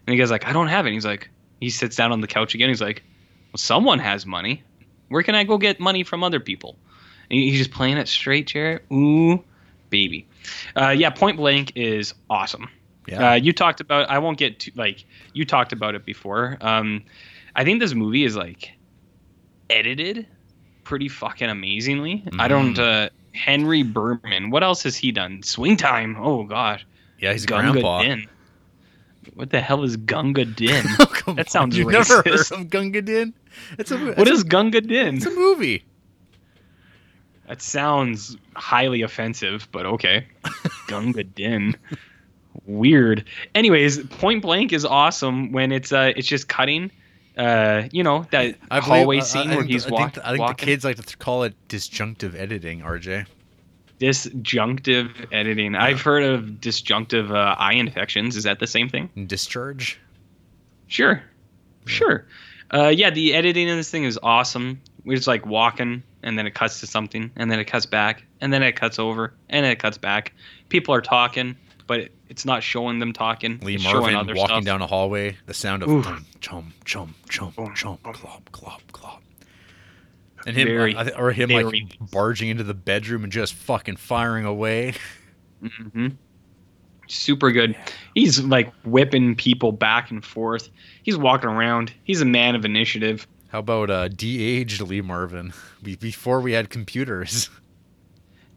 And 0.07 0.15
the 0.15 0.19
guy's 0.19 0.31
like 0.31 0.47
i 0.47 0.53
don't 0.53 0.69
have 0.69 0.87
it. 0.87 0.93
He's 0.93 1.07
like 1.07 1.31
he 1.61 1.71
sits 1.71 1.97
down 1.97 2.13
on 2.13 2.21
the 2.21 2.27
couch 2.27 2.55
again. 2.55 2.69
He's 2.69 2.81
like 2.81 3.03
well 3.53 3.59
someone 3.59 3.99
has 3.99 4.27
money. 4.27 4.63
Where 5.09 5.23
can 5.23 5.35
i 5.35 5.45
go 5.45 5.59
get 5.59 5.81
money 5.81 6.05
from 6.05 6.23
other 6.23 6.41
people? 6.41 6.77
And 7.31 7.39
he's 7.39 7.59
just 7.59 7.71
playing 7.71 7.97
it 7.97 8.09
straight 8.09 8.47
jared 8.47 8.83
ooh 8.93 9.43
baby. 9.89 10.27
Uh, 10.77 10.91
yeah 10.91 11.11
point 11.11 11.37
blank 11.37 11.73
is 11.77 12.15
awesome. 12.29 12.69
Yeah. 13.07 13.31
uh, 13.31 13.35
you 13.35 13.53
talked 13.53 13.81
about. 13.81 14.09
I 14.09 14.19
won't 14.19 14.39
get 14.39 14.61
to 14.61 14.73
like 14.77 15.05
you 15.33 15.45
talked 15.45 15.73
about 15.73 15.95
it 15.95 16.05
before. 16.05 16.59
Um, 16.61 17.05
I 17.57 17.65
think 17.65 17.81
this 17.81 17.95
movie 17.95 18.25
is 18.25 18.37
like 18.37 18.73
edited 19.69 20.27
pretty 20.91 21.09
fucking 21.09 21.49
amazingly. 21.49 22.25
I 22.37 22.49
don't. 22.49 22.77
Uh, 22.77 23.11
Henry 23.33 23.85
Berman. 23.85 24.51
What 24.51 24.65
else 24.65 24.83
has 24.83 24.97
he 24.97 25.13
done? 25.13 25.45
Swing 25.45 25.77
Time. 25.77 26.17
Oh 26.19 26.43
God. 26.43 26.83
yeah, 27.21 27.31
he's 27.31 27.47
Gunga 27.47 27.71
grandpa. 27.71 28.03
Din. 28.03 28.29
What 29.35 29.51
the 29.51 29.61
hell 29.61 29.85
is 29.85 29.97
Gunga 29.97 30.45
Din? 30.45 30.83
Come 30.99 31.37
That 31.37 31.49
sounds 31.49 31.79
You've 31.79 31.93
never 31.93 32.17
heard 32.17 32.51
of 32.51 32.69
Gunga 32.71 33.03
Din? 33.03 33.33
It's 33.79 33.93
a 33.93 33.99
what 33.99 34.27
is 34.27 34.43
a, 34.43 34.45
Gunga 34.45 34.81
Din? 34.81 35.19
it's 35.19 35.27
a 35.27 35.31
movie. 35.31 35.85
That 37.47 37.63
sounds 37.63 38.37
highly 38.57 39.03
offensive, 39.03 39.69
but 39.71 39.87
okay. 39.87 40.27
Gunga 40.89 41.23
Din. 41.23 41.77
Weird. 42.67 43.25
Anyways, 43.55 44.05
Point 44.09 44.43
Blank 44.43 44.73
is 44.73 44.85
awesome 44.85 45.53
when 45.53 45.71
it's 45.71 45.93
uh 45.93 46.11
it's 46.17 46.27
just 46.27 46.49
cutting. 46.49 46.91
Uh, 47.41 47.89
you 47.91 48.03
know 48.03 48.27
that 48.33 48.57
I 48.71 48.81
believe- 48.81 48.85
hallway 48.85 49.17
I- 49.17 49.21
scene 49.21 49.43
I, 49.51 49.55
where 49.55 49.59
think- 49.61 49.71
he's 49.73 49.87
I 49.87 49.91
walk, 49.91 50.15
think, 50.15 50.27
I 50.27 50.37
think 50.37 50.59
the 50.59 50.65
kids 50.67 50.85
like 50.85 50.97
to 51.03 51.17
call 51.17 51.45
it 51.45 51.55
disjunctive 51.69 52.35
editing. 52.35 52.83
RJ. 52.83 53.27
Disjunctive 53.99 55.27
editing. 55.33 55.75
I've 55.75 56.01
heard 56.01 56.23
of 56.23 56.61
disjunctive 56.61 57.31
uh, 57.31 57.55
eye 57.59 57.75
infections. 57.75 58.37
Is 58.37 58.45
that 58.45 58.59
the 58.59 58.67
same 58.67 58.89
thing? 58.89 59.11
Discharge. 59.27 59.99
Sure, 60.87 61.23
sure. 61.87 62.27
Uh, 62.73 62.89
yeah, 62.89 63.11
the 63.11 63.35
editing 63.35 63.69
in 63.69 63.77
this 63.77 63.91
thing 63.91 64.05
is 64.05 64.19
awesome. 64.23 64.81
We're 65.05 65.17
just 65.17 65.29
like 65.29 65.47
walking, 65.47 66.03
and 66.23 66.39
then 66.39 66.47
it 66.47 66.55
cuts 66.55 66.81
to 66.81 66.87
something, 66.87 67.31
and 67.37 67.51
then 67.51 67.59
it 67.61 67.65
cuts 67.67 67.87
back, 67.87 68.25
and 68.41 68.53
then 68.53 68.63
it 68.63 68.73
cuts 68.73 68.99
over, 68.99 69.33
and 69.49 69.65
then 69.65 69.73
it 69.73 69.79
cuts 69.79 69.99
back. 69.99 70.33
People 70.69 70.95
are 70.95 71.01
talking, 71.01 71.57
but 71.91 71.99
it- 71.99 72.15
it's 72.29 72.45
not 72.45 72.63
showing 72.63 73.01
them 73.01 73.13
talking. 73.13 73.59
Lee 73.65 73.75
it's 73.75 73.83
Marvin 73.83 74.15
other 74.15 74.37
walking 74.37 74.55
stuff. 74.59 74.65
down 74.65 74.81
a 74.81 74.87
hallway. 74.87 75.37
The 75.47 75.55
sound 75.55 75.83
of 75.83 75.89
Oof. 75.89 76.05
chum 76.05 76.25
chum 76.41 76.73
chum 76.85 77.15
chum 77.29 77.53
chum 77.75 77.99
boom. 78.05 78.13
clop 78.15 78.53
clop 78.53 78.81
clop. 78.93 79.21
And 80.47 80.57
him, 80.57 80.69
Very, 80.69 80.97
I 80.97 81.03
thi- 81.05 81.13
or 81.19 81.33
him 81.33 81.49
very 81.49 81.65
like 81.65 81.99
barging 82.13 82.49
into 82.49 82.63
the 82.63 82.73
bedroom 82.75 83.25
and 83.25 83.33
just 83.33 83.55
fucking 83.55 83.97
firing 83.97 84.45
away. 84.45 84.95
hmm 85.93 86.09
Super 87.09 87.51
good. 87.51 87.75
He's 88.15 88.39
like 88.41 88.73
whipping 88.85 89.35
people 89.35 89.73
back 89.73 90.13
and 90.13 90.25
forth. 90.25 90.69
He's 91.03 91.17
walking 91.17 91.51
around. 91.51 91.93
He's 92.05 92.21
a 92.21 92.25
man 92.25 92.55
of 92.55 92.65
initiative. 92.65 93.27
How 93.49 93.59
about 93.59 93.91
uh, 93.91 94.07
de-aged 94.07 94.81
Lee 94.81 95.01
Marvin? 95.01 95.53
Before 95.83 96.41
we 96.41 96.53
had 96.53 96.71
computers. 96.71 97.51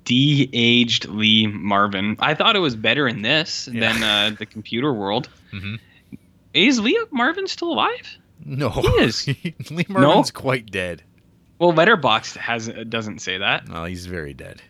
De-aged 0.04 1.08
Lee 1.08 1.47
Marvin. 1.47 2.16
I 2.20 2.34
thought 2.34 2.56
it 2.56 2.60
was 2.60 2.76
better 2.76 3.08
in 3.08 3.22
this 3.22 3.70
Yeah. 3.72 3.93
than 3.93 4.04
uh, 4.04 4.36
the 4.38 4.45
computer 4.45 4.93
world. 4.93 5.30
Mhm. 5.54 5.80
Is 6.54 6.80
Lee 6.80 6.99
Marvin 7.12 7.47
still 7.47 7.72
alive? 7.72 8.18
No, 8.45 8.70
He 8.70 8.88
is. 8.88 9.28
Lee 9.72 9.86
Marvin's 9.88 10.32
quite 10.32 10.70
dead. 10.70 11.04
Well, 11.60 11.72
Letterboxd 11.74 12.36
has 12.38 12.68
doesn't 12.89 13.20
say 13.20 13.38
that. 13.38 13.68
No, 13.70 13.86
he's 13.86 14.06
very 14.06 14.34
dead. 14.34 14.62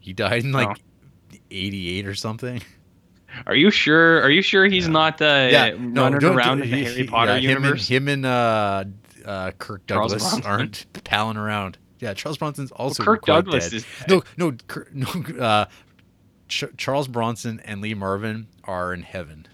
He 0.00 0.12
died 0.12 0.44
in 0.44 0.52
like 0.52 0.78
'88 1.50 2.06
or 2.06 2.14
something. 2.14 2.60
Are 3.46 3.54
you 3.54 3.70
sure? 3.70 4.20
Are 4.22 4.28
you 4.30 4.42
sure 4.42 4.66
he's 4.66 4.84
Yeah. 4.86 4.92
not 4.92 5.22
uh, 5.22 5.24
running 5.50 5.94
don't- 5.94 6.24
around 6.24 6.58
don't- 6.58 6.62
in 6.64 6.70
the 6.70 6.76
he- 6.76 6.84
Harry 6.84 7.04
Potter 7.04 7.32
yeah, 7.38 7.38
him 7.38 7.62
universe? 7.62 7.88
And, 7.88 7.96
him 7.96 8.08
and 8.08 8.26
uh, 8.26 8.84
uh, 9.24 9.50
Kirk 9.52 9.86
Douglas 9.86 10.40
aren't 10.44 10.84
palling 11.04 11.38
around. 11.38 11.78
Yeah, 12.02 12.12
Charles 12.14 12.36
Bronson's 12.36 12.72
also 12.72 13.02
Kirk 13.04 13.22
quite 13.22 13.44
Douglas 13.44 13.70
dead. 13.70 13.76
is 13.76 13.86
No, 14.08 14.22
no, 14.36 14.52
Kirk, 14.66 14.92
no. 14.94 15.06
Uh, 15.38 15.64
Ch- 16.48 16.64
Charles 16.76 17.06
Bronson 17.08 17.60
and 17.64 17.80
Lee 17.80 17.94
Marvin 17.94 18.48
are 18.64 18.92
in 18.92 19.02
heaven. 19.02 19.46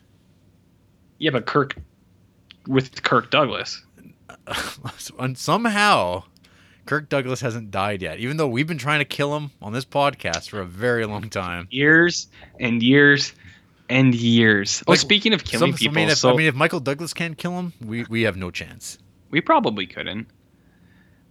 yeah, 1.19 1.31
but 1.31 1.47
Kirk 1.47 1.77
with 2.67 3.03
Kirk 3.03 3.31
Douglas. 3.31 3.85
and 5.19 5.37
somehow, 5.37 6.25
Kirk 6.87 7.09
Douglas 7.11 7.41
hasn't 7.43 7.71
died 7.71 8.01
yet, 8.03 8.19
even 8.19 8.39
though 8.39 8.49
we've 8.49 8.67
been 8.67 8.79
trying 8.79 9.01
to 9.01 9.05
kill 9.05 9.37
him 9.37 9.51
on 9.61 9.73
this 9.75 9.85
podcast 9.85 10.49
for 10.49 10.61
a 10.61 10.65
very 10.65 11.05
long 11.05 11.29
time. 11.29 11.69
Years 11.71 12.29
and 12.59 12.83
years 12.83 13.35
and 13.91 14.15
years. 14.15 14.83
Oh, 14.87 14.95
speaking 14.95 15.35
of 15.35 15.45
killing 15.45 15.73
Some- 15.73 15.79
people, 15.79 15.99
I 15.99 16.01
mean, 16.01 16.09
if, 16.11 16.19
so 16.19 16.33
I 16.33 16.37
mean, 16.37 16.47
if 16.47 16.55
Michael 16.55 16.81
Douglas 16.81 17.13
can't 17.13 17.37
kill 17.37 17.53
him, 17.59 17.75
we, 17.85 18.05
we 18.05 18.23
have 18.23 18.37
no 18.39 18.51
chance. 18.51 18.99
we 19.31 19.43
probably 19.43 19.87
couldn't. 19.87 20.29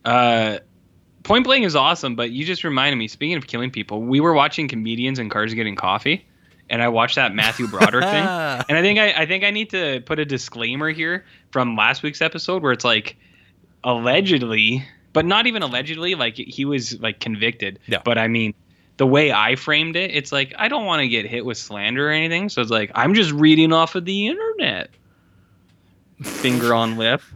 Uh, 0.05 0.59
Point 1.27 1.43
Blank 1.43 1.65
is 1.65 1.75
awesome, 1.75 2.15
but 2.15 2.31
you 2.31 2.45
just 2.45 2.63
reminded 2.63 2.95
me. 2.95 3.09
Speaking 3.09 3.35
of 3.35 3.47
killing 3.47 3.69
people, 3.69 4.01
we 4.01 4.21
were 4.21 4.31
watching 4.33 4.69
comedians 4.69 5.19
and 5.19 5.29
cars 5.29 5.53
getting 5.53 5.75
coffee, 5.75 6.25
and 6.69 6.81
I 6.81 6.87
watched 6.87 7.15
that 7.15 7.35
Matthew 7.35 7.67
Broderick 7.67 8.05
thing. 8.05 8.23
And 8.69 8.77
I 8.77 8.81
think 8.81 8.97
I, 8.97 9.11
I 9.11 9.25
think 9.25 9.43
I 9.43 9.51
need 9.51 9.69
to 9.71 9.99
put 10.05 10.19
a 10.19 10.25
disclaimer 10.25 10.89
here 10.89 11.25
from 11.51 11.75
last 11.75 12.01
week's 12.01 12.21
episode 12.21 12.63
where 12.63 12.71
it's 12.71 12.85
like 12.85 13.17
allegedly, 13.83 14.85
but 15.11 15.25
not 15.25 15.47
even 15.47 15.63
allegedly, 15.63 16.15
like 16.15 16.35
he 16.37 16.63
was 16.63 16.97
like 17.01 17.19
convicted. 17.19 17.79
Yeah. 17.87 18.01
But 18.05 18.17
I 18.17 18.29
mean, 18.29 18.53
the 18.95 19.05
way 19.05 19.33
I 19.33 19.55
framed 19.55 19.97
it, 19.97 20.11
it's 20.15 20.31
like 20.31 20.53
I 20.57 20.69
don't 20.69 20.85
want 20.85 21.01
to 21.01 21.09
get 21.09 21.25
hit 21.25 21.45
with 21.45 21.57
slander 21.57 22.07
or 22.07 22.11
anything. 22.11 22.47
So 22.47 22.61
it's 22.61 22.71
like 22.71 22.89
I'm 22.95 23.13
just 23.13 23.31
reading 23.33 23.73
off 23.73 23.95
of 23.95 24.05
the 24.05 24.27
internet. 24.27 24.91
Finger 26.21 26.73
on 26.73 26.97
lip. 26.97 27.21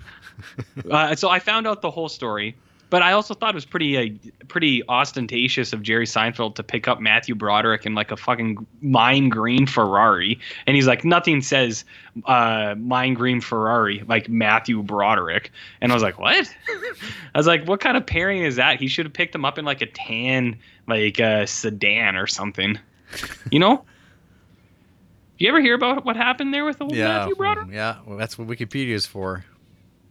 Uh, 0.89 1.15
so 1.15 1.29
I 1.29 1.37
found 1.37 1.67
out 1.67 1.83
the 1.83 1.91
whole 1.91 2.09
story, 2.09 2.55
but 2.91 3.01
I 3.01 3.13
also 3.13 3.33
thought 3.33 3.49
it 3.51 3.55
was 3.55 3.65
pretty 3.65 3.97
uh, 3.97 4.29
pretty 4.49 4.83
ostentatious 4.87 5.71
of 5.73 5.81
Jerry 5.81 6.05
Seinfeld 6.05 6.55
to 6.55 6.63
pick 6.63 6.87
up 6.87 6.99
Matthew 6.99 7.33
Broderick 7.33 7.85
in 7.87 7.95
like 7.95 8.11
a 8.11 8.17
fucking 8.17 8.67
mine 8.81 9.29
green 9.29 9.65
Ferrari, 9.65 10.39
and 10.67 10.75
he's 10.75 10.85
like, 10.85 11.03
nothing 11.03 11.41
says 11.41 11.85
uh, 12.25 12.75
mine 12.77 13.15
green 13.15 13.41
Ferrari 13.41 14.03
like 14.07 14.29
Matthew 14.29 14.83
Broderick, 14.83 15.51
and 15.79 15.91
I 15.91 15.95
was 15.95 16.03
like, 16.03 16.19
what? 16.19 16.53
I 17.33 17.37
was 17.39 17.47
like, 17.47 17.65
what 17.65 17.79
kind 17.79 17.95
of 17.97 18.05
pairing 18.05 18.43
is 18.43 18.57
that? 18.57 18.79
He 18.79 18.87
should 18.87 19.05
have 19.05 19.13
picked 19.13 19.33
him 19.33 19.45
up 19.45 19.57
in 19.57 19.65
like 19.65 19.81
a 19.81 19.87
tan 19.87 20.59
like 20.87 21.19
uh, 21.19 21.45
sedan 21.45 22.17
or 22.17 22.27
something, 22.27 22.77
you 23.49 23.57
know. 23.57 23.85
You 25.37 25.49
ever 25.49 25.59
hear 25.59 25.73
about 25.73 26.05
what 26.05 26.15
happened 26.17 26.53
there 26.53 26.65
with 26.65 26.79
old 26.81 26.93
Yeah, 26.95 27.07
Matthew 27.07 27.35
Broderick? 27.35 27.69
yeah. 27.71 27.97
Well, 28.05 28.15
that's 28.17 28.37
what 28.37 28.47
Wikipedia 28.47 28.89
is 28.89 29.07
for. 29.07 29.43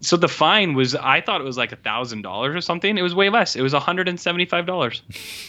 So 0.01 0.17
the 0.17 0.29
fine 0.29 0.75
was 0.75 0.95
I 0.95 1.21
thought 1.21 1.41
it 1.41 1.45
was 1.45 1.57
like 1.59 1.73
a 1.73 1.77
thousand 1.77 2.23
dollars 2.23 2.57
or 2.57 2.61
something. 2.61 2.97
It 2.97 3.03
was 3.03 3.15
way 3.15 3.29
less. 3.29 3.57
It 3.57 3.63
was 3.63 3.73
hundred 3.73 4.09
and 4.09 4.19
seventy 4.19 4.47
five 4.47 4.67
dollars. 4.67 5.03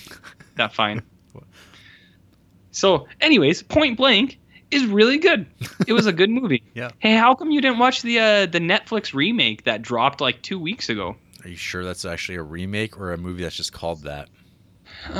that 0.56 0.74
fine. 0.74 1.02
So, 2.72 3.08
anyways, 3.20 3.64
Point 3.64 3.97
Blank 3.97 4.39
is 4.72 4.86
really 4.86 5.18
good. 5.18 5.45
It 5.88 5.93
was 5.93 6.06
a 6.06 6.14
good 6.14 6.30
movie. 6.30 6.64
Yeah. 6.74 6.91
Hey, 6.99 7.16
how 7.16 7.36
come 7.36 7.52
you 7.52 7.60
didn't 7.60 7.80
watch 7.80 8.02
the 8.02 8.20
uh, 8.20 8.45
the 8.45 8.60
Netflix 8.60 9.14
remake 9.14 9.66
that 9.66 9.82
dropped 9.82 10.22
like 10.22 10.41
two 10.41 10.58
weeks 10.58 10.88
ago? 10.88 11.18
Are 11.43 11.49
you 11.49 11.58
sure 11.58 11.84
that's 11.84 12.06
actually 12.06 12.36
a 12.36 12.43
remake 12.43 12.97
or 12.97 13.12
a 13.12 13.18
movie 13.18 13.43
that's 13.43 13.58
just 13.58 13.74
called 13.74 14.04
that? 14.04 14.30
Uh, 15.10 15.14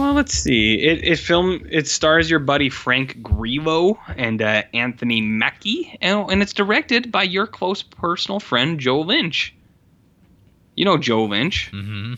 well, 0.00 0.14
let's 0.14 0.34
see. 0.34 0.74
It 0.82 1.04
it 1.04 1.18
film 1.18 1.66
it 1.70 1.86
stars 1.86 2.28
your 2.28 2.40
buddy 2.40 2.68
Frank 2.68 3.22
Grillo 3.22 3.98
and 4.16 4.42
uh, 4.42 4.62
Anthony 4.74 5.20
Mackie, 5.20 5.96
and, 6.00 6.30
and 6.30 6.42
it's 6.42 6.52
directed 6.52 7.12
by 7.12 7.22
your 7.22 7.46
close 7.46 7.82
personal 7.82 8.40
friend 8.40 8.80
Joe 8.80 9.00
Lynch. 9.00 9.54
You 10.74 10.84
know 10.84 10.98
Joe 10.98 11.24
Lynch. 11.24 11.70
Mm-hmm. 11.72 12.14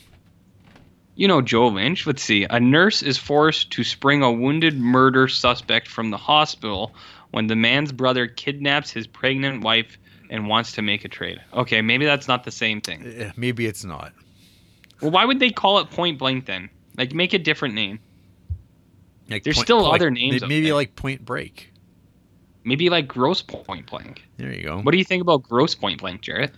You 1.15 1.29
know 1.29 1.43
Joe 1.43 1.69
Lynch. 1.69 2.07
Let's 2.07 2.23
see. 2.23 2.47
A 2.49 2.59
nurse 2.59 3.03
is 3.03 3.19
forced 3.19 3.71
to 3.73 3.85
spring 3.85 4.23
a 4.23 4.33
wounded 4.33 4.79
murder 4.79 5.29
suspect 5.29 5.89
from 5.89 6.11
the 6.11 6.17
hospital 6.17 6.95
when 7.33 7.49
the 7.49 7.57
man's 7.57 7.93
brother 7.93 8.27
kidnaps 8.27 8.91
his 8.91 9.07
pregnant 9.07 9.63
wife 9.63 9.99
and 10.31 10.49
wants 10.49 10.73
to 10.73 10.83
make 10.83 11.05
a 11.05 11.09
trade. 11.09 11.41
Okay, 11.53 11.83
maybe 11.83 12.05
that's 12.05 12.29
not 12.29 12.45
the 12.45 12.51
same 12.51 12.81
thing. 12.81 13.05
Eh, 13.07 13.33
Maybe 13.37 13.67
it's 13.67 13.85
not. 13.85 14.13
Well, 15.01 15.11
why 15.11 15.25
would 15.25 15.39
they 15.39 15.51
call 15.51 15.79
it 15.79 15.91
Point 15.91 16.19
Blank 16.19 16.47
then? 16.47 16.71
Like, 16.99 17.15
make 17.15 17.33
a 17.33 17.39
different 17.39 17.75
name. 17.75 18.01
Like 19.31 19.45
There's 19.45 19.59
still 19.61 19.83
like- 19.85 19.95
other 20.01 20.11
names 20.11 20.43
Maybe 20.47 20.73
like 20.73 20.95
Point 20.97 21.25
Break. 21.25 21.73
Maybe 22.65 22.91
like 22.91 23.09
Grosse 23.09 23.41
Pointe 23.41 23.87
Blank. 23.87 24.25
There 24.37 24.53
you 24.53 24.63
go. 24.65 24.81
What 24.81 24.93
do 24.93 24.99
you 24.99 25.05
think 25.05 25.23
about 25.23 25.43
Grosse 25.43 25.75
Pointe 25.75 26.01
Blank, 26.01 26.21
Jarrett? 26.23 26.51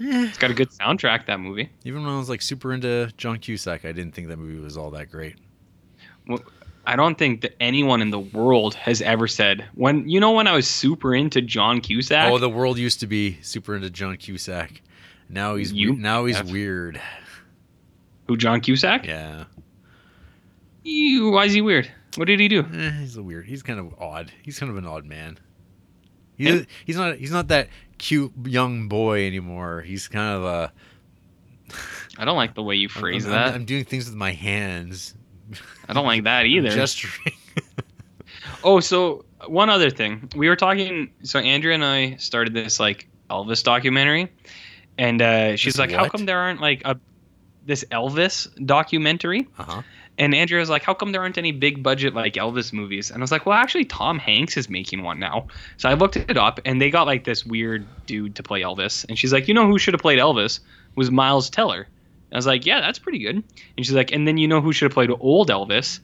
Eh, 0.00 0.26
It's 0.28 0.38
got 0.38 0.50
a 0.50 0.54
good 0.54 0.70
soundtrack. 0.70 1.26
That 1.26 1.40
movie. 1.40 1.68
Even 1.84 2.04
when 2.04 2.12
I 2.12 2.18
was 2.18 2.28
like 2.28 2.40
super 2.42 2.72
into 2.72 3.10
John 3.16 3.38
Cusack, 3.38 3.84
I 3.84 3.92
didn't 3.92 4.12
think 4.14 4.28
that 4.28 4.38
movie 4.38 4.58
was 4.62 4.76
all 4.76 4.90
that 4.92 5.10
great. 5.10 5.36
I 6.86 6.96
don't 6.96 7.16
think 7.18 7.40
that 7.42 7.56
anyone 7.60 8.00
in 8.02 8.10
the 8.10 8.18
world 8.20 8.74
has 8.74 9.02
ever 9.02 9.26
said 9.26 9.64
when 9.74 10.08
you 10.08 10.20
know 10.20 10.32
when 10.32 10.46
I 10.46 10.52
was 10.52 10.68
super 10.68 11.14
into 11.14 11.40
John 11.42 11.80
Cusack. 11.80 12.30
Oh, 12.30 12.38
the 12.38 12.48
world 12.48 12.78
used 12.78 13.00
to 13.00 13.06
be 13.06 13.38
super 13.42 13.74
into 13.74 13.90
John 13.90 14.16
Cusack. 14.16 14.82
Now 15.28 15.56
he's 15.56 15.72
You 15.72 15.94
now 15.96 16.24
he's 16.26 16.42
weird. 16.44 17.00
who 18.28 18.36
John 18.36 18.60
Cusack? 18.60 19.06
Yeah, 19.06 19.44
Why 20.86 21.44
is 21.46 21.52
he 21.52 21.60
weird? 21.60 21.90
What 22.16 22.26
did 22.26 22.40
he 22.40 22.48
do? 22.48 22.60
eh, 22.60 22.90
he's 23.00 23.16
a 23.16 23.22
weird. 23.22 23.46
He's 23.46 23.62
kind 23.62 23.78
of 23.78 23.94
odd. 23.98 24.32
He's 24.42 24.58
kind 24.58 24.70
of 24.70 24.78
an 24.78 24.86
odd 24.86 25.04
man. 25.04 25.38
He's 26.36 26.66
he's 26.84 26.96
not 26.96 27.16
he's 27.16 27.30
not 27.30 27.48
that 27.48 27.68
cute 27.98 28.32
young 28.44 28.88
boy 28.88 29.26
anymore. 29.26 29.80
He's 29.82 30.06
kind 30.08 30.36
of 30.36 30.44
a 30.44 30.72
I 32.18 32.24
don't 32.24 32.36
like 32.36 32.54
the 32.54 32.62
way 32.62 32.76
you 32.76 32.88
phrase 32.88 33.24
I'm, 33.24 33.32
that. 33.32 33.48
I'm, 33.48 33.54
I'm 33.54 33.64
doing 33.64 33.84
things 33.84 34.06
with 34.06 34.14
my 34.14 34.32
hands. 34.32 35.14
I 35.88 35.92
don't 35.92 36.06
like 36.06 36.24
that 36.24 36.46
either. 36.46 36.70
Gesturing. 36.70 37.34
Oh, 38.64 38.80
so 38.80 39.24
one 39.46 39.70
other 39.70 39.90
thing. 39.90 40.28
We 40.34 40.48
were 40.48 40.56
talking. 40.56 41.10
So 41.22 41.38
Andrea 41.38 41.74
and 41.74 41.84
I 41.84 42.16
started 42.16 42.54
this 42.54 42.80
like 42.80 43.08
Elvis 43.30 43.62
documentary, 43.62 44.32
and 44.98 45.20
uh, 45.20 45.56
she's 45.56 45.74
This 45.74 45.78
like, 45.80 45.92
"How 45.92 46.08
come 46.08 46.26
there 46.26 46.38
aren't 46.38 46.60
like 46.60 46.82
a 46.84 46.98
this 47.64 47.84
Elvis 47.90 48.48
documentary?" 48.64 49.46
uh 49.58 49.64
huh. 49.64 49.82
And 50.18 50.34
Andrea 50.34 50.60
was 50.60 50.70
like, 50.70 50.82
"How 50.82 50.94
come 50.94 51.12
there 51.12 51.20
aren't 51.20 51.36
any 51.38 51.52
big 51.52 51.82
budget 51.82 52.14
like 52.14 52.34
Elvis 52.34 52.72
movies?" 52.72 53.10
And 53.10 53.18
I 53.18 53.22
was 53.22 53.32
like, 53.32 53.44
"Well, 53.44 53.56
actually, 53.56 53.84
Tom 53.84 54.18
Hanks 54.18 54.56
is 54.56 54.70
making 54.70 55.02
one 55.02 55.18
now." 55.18 55.46
So 55.76 55.88
I 55.88 55.94
looked 55.94 56.16
it 56.16 56.36
up, 56.36 56.60
and 56.64 56.80
they 56.80 56.90
got 56.90 57.06
like 57.06 57.24
this 57.24 57.44
weird 57.44 57.86
dude 58.06 58.34
to 58.36 58.42
play 58.42 58.62
Elvis. 58.62 59.04
And 59.08 59.18
she's 59.18 59.32
like, 59.32 59.48
"You 59.48 59.54
know 59.54 59.66
who 59.66 59.78
should 59.78 59.94
have 59.94 60.00
played 60.00 60.18
Elvis 60.18 60.60
was 60.94 61.10
Miles 61.10 61.50
Teller." 61.50 61.86
And 62.30 62.34
I 62.34 62.36
was 62.36 62.46
like, 62.46 62.64
"Yeah, 62.64 62.80
that's 62.80 62.98
pretty 62.98 63.18
good." 63.18 63.36
And 63.36 63.86
she's 63.86 63.92
like, 63.92 64.12
"And 64.12 64.26
then 64.26 64.38
you 64.38 64.48
know 64.48 64.60
who 64.60 64.72
should 64.72 64.86
have 64.86 64.94
played 64.94 65.10
old 65.20 65.50
Elvis 65.50 66.00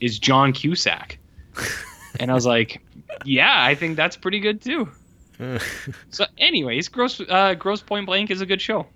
is 0.00 0.18
John 0.18 0.52
Cusack." 0.52 1.18
and 2.20 2.30
I 2.30 2.34
was 2.34 2.46
like, 2.46 2.80
"Yeah, 3.24 3.52
I 3.52 3.74
think 3.74 3.96
that's 3.96 4.16
pretty 4.16 4.40
good 4.40 4.60
too." 4.60 4.88
So, 6.10 6.24
anyways, 6.38 6.88
Grosse 6.88 7.20
uh, 7.28 7.54
Grosse 7.54 7.82
Pointe 7.82 8.06
Blank 8.06 8.30
is 8.30 8.40
a 8.40 8.46
good 8.46 8.60
show. 8.60 8.86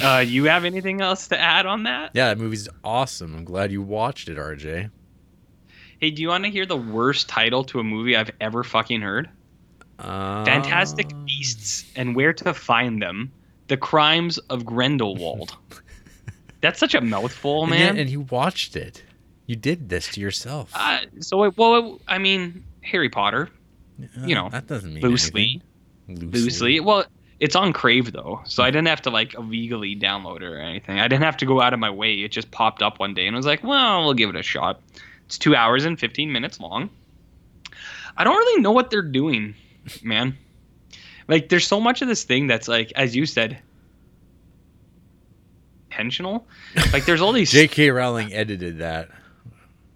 Uh, 0.00 0.18
you 0.26 0.44
have 0.44 0.64
anything 0.64 1.00
else 1.00 1.28
to 1.28 1.40
add 1.40 1.66
on 1.66 1.84
that? 1.84 2.10
yeah, 2.14 2.28
that 2.28 2.38
movie's 2.38 2.68
awesome. 2.84 3.34
I'm 3.34 3.44
glad 3.44 3.72
you 3.72 3.80
watched 3.82 4.28
it, 4.28 4.36
RJ. 4.36 4.90
Hey, 6.00 6.10
do 6.10 6.20
you 6.20 6.28
want 6.28 6.44
to 6.44 6.50
hear 6.50 6.66
the 6.66 6.76
worst 6.76 7.28
title 7.28 7.64
to 7.64 7.80
a 7.80 7.84
movie 7.84 8.14
I've 8.16 8.30
ever 8.40 8.62
fucking 8.62 9.00
heard? 9.00 9.30
Uh, 9.98 10.44
Fantastic 10.44 11.08
Beasts 11.24 11.90
and 11.96 12.14
Where 12.14 12.34
to 12.34 12.52
Find 12.52 13.00
Them: 13.00 13.32
The 13.68 13.78
Crimes 13.78 14.36
of 14.50 14.66
Grindelwald. 14.66 15.56
That's 16.60 16.78
such 16.78 16.94
a 16.94 17.00
mouthful, 17.00 17.62
and 17.62 17.70
man. 17.70 17.80
yet- 17.80 17.98
and 18.02 18.10
you 18.10 18.20
watched 18.20 18.76
it. 18.76 19.02
You 19.46 19.56
did 19.56 19.88
this 19.88 20.08
to 20.08 20.20
yourself. 20.20 20.72
uh, 20.74 20.98
so, 21.20 21.44
it, 21.44 21.56
well, 21.56 21.94
it, 21.96 22.02
I 22.08 22.18
mean, 22.18 22.64
Harry 22.82 23.08
Potter, 23.08 23.48
you 24.24 24.34
know, 24.34 24.48
that 24.50 24.66
doesn't 24.66 24.92
mean 24.92 25.02
loosely, 25.02 25.62
anything. 26.08 26.30
loosely. 26.30 26.80
Well, 26.80 27.04
it's 27.38 27.56
on 27.56 27.72
Crave 27.72 28.12
though, 28.12 28.40
so 28.44 28.62
I 28.62 28.68
hmm. 28.68 28.74
didn't 28.74 28.88
have 28.88 29.02
to 29.02 29.10
like 29.10 29.34
illegally 29.34 29.96
download 29.96 30.36
it 30.36 30.44
or 30.44 30.58
anything. 30.58 30.98
I 30.98 31.08
didn't 31.08 31.24
have 31.24 31.36
to 31.38 31.46
go 31.46 31.60
out 31.60 31.72
of 31.72 31.80
my 31.80 31.90
way. 31.90 32.14
It 32.14 32.32
just 32.32 32.50
popped 32.50 32.82
up 32.82 32.98
one 32.98 33.14
day, 33.14 33.26
and 33.26 33.36
I 33.36 33.38
was 33.38 33.46
like, 33.46 33.62
well, 33.62 34.04
we'll 34.04 34.14
give 34.14 34.30
it 34.30 34.36
a 34.36 34.42
shot. 34.42 34.80
It's 35.26 35.38
two 35.38 35.54
hours 35.54 35.84
and 35.84 35.98
fifteen 35.98 36.32
minutes 36.32 36.60
long. 36.60 36.90
I 38.16 38.24
don't 38.24 38.36
really 38.36 38.62
know 38.62 38.72
what 38.72 38.90
they're 38.90 39.02
doing, 39.02 39.54
man. 40.02 40.36
Like, 41.28 41.48
there's 41.48 41.66
so 41.66 41.80
much 41.80 42.02
of 42.02 42.08
this 42.08 42.24
thing 42.24 42.46
that's 42.46 42.68
like, 42.68 42.92
as 42.94 43.16
you 43.16 43.26
said, 43.26 43.58
intentional. 45.90 46.46
Like, 46.92 47.04
there's 47.04 47.20
all 47.20 47.32
these 47.32 47.50
J.K. 47.52 47.90
Rowling 47.90 48.32
edited 48.32 48.78
that. 48.78 49.08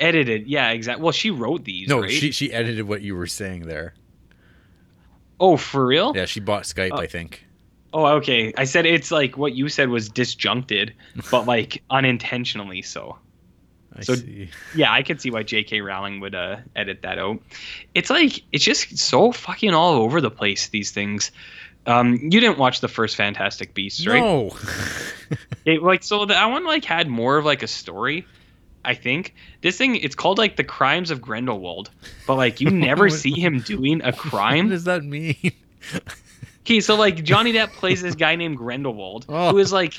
edited. 0.00 0.48
Yeah, 0.48 0.70
exactly. 0.70 1.02
Well, 1.02 1.12
she 1.12 1.30
wrote 1.30 1.64
these. 1.64 1.88
No, 1.88 2.00
right? 2.00 2.10
she 2.10 2.32
she 2.32 2.52
edited 2.52 2.86
what 2.86 3.02
you 3.02 3.14
were 3.14 3.28
saying 3.28 3.62
there. 3.62 3.94
Oh, 5.40 5.56
for 5.56 5.86
real? 5.86 6.12
Yeah, 6.14 6.26
she 6.26 6.38
bought 6.40 6.64
Skype, 6.64 6.90
Oh. 6.92 6.98
I 6.98 7.06
think. 7.06 7.44
Oh, 7.92 8.04
okay. 8.18 8.52
I 8.56 8.64
said 8.64 8.86
it's 8.86 9.10
like 9.10 9.36
what 9.36 9.54
you 9.54 9.68
said 9.68 9.88
was 9.88 10.08
disjuncted, 10.08 10.94
but 11.30 11.46
like 11.46 11.82
unintentionally 11.90 12.82
so. 12.82 13.18
I 13.96 14.02
So- 14.02 14.14
see. 14.14 14.48
Yeah, 14.76 14.92
I 14.92 15.02
could 15.02 15.20
see 15.20 15.30
why 15.32 15.42
J.K. 15.42 15.80
Rowling 15.80 16.20
would 16.20 16.34
uh, 16.36 16.58
edit 16.76 17.02
that 17.02 17.18
out. 17.18 17.40
It's 17.94 18.08
like 18.10 18.42
it's 18.52 18.62
just 18.64 18.96
so 18.98 19.32
fucking 19.32 19.74
all 19.74 19.94
over 19.94 20.20
the 20.20 20.30
place. 20.30 20.68
These 20.68 20.92
things. 20.92 21.32
Um, 21.86 22.16
you 22.22 22.38
didn't 22.40 22.58
watch 22.58 22.80
the 22.82 22.88
first 22.88 23.16
Fantastic 23.16 23.74
Beasts, 23.74 24.06
right? 24.06 24.20
No. 24.20 24.50
It, 25.66 25.82
like 25.82 26.02
so, 26.02 26.24
that 26.24 26.46
one 26.46 26.64
like 26.64 26.84
had 26.84 27.06
more 27.08 27.36
of 27.36 27.44
like 27.44 27.62
a 27.62 27.66
story. 27.66 28.26
I 28.84 28.94
think 28.94 29.34
this 29.60 29.76
thing 29.76 29.96
it's 29.96 30.14
called 30.14 30.38
like 30.38 30.56
the 30.56 30.64
Crimes 30.64 31.10
of 31.10 31.20
Grindelwald, 31.20 31.90
but 32.26 32.36
like 32.36 32.60
you 32.60 32.70
never 32.70 33.04
What- 33.08 33.12
see 33.12 33.32
him 33.38 33.60
doing 33.60 34.00
a 34.02 34.12
crime. 34.28 34.66
what 34.66 34.70
does 34.72 34.84
that 34.84 35.04
mean? 35.04 35.36
Okay, 36.62 36.80
so 36.80 36.94
like 36.94 37.24
Johnny 37.24 37.52
Depp 37.54 37.68
plays 37.72 38.02
this 38.02 38.14
guy 38.14 38.36
named 38.36 38.58
Grindelwald, 38.58 39.24
Oh. 39.28 39.50
who 39.50 39.58
is 39.58 39.72
like 39.72 39.94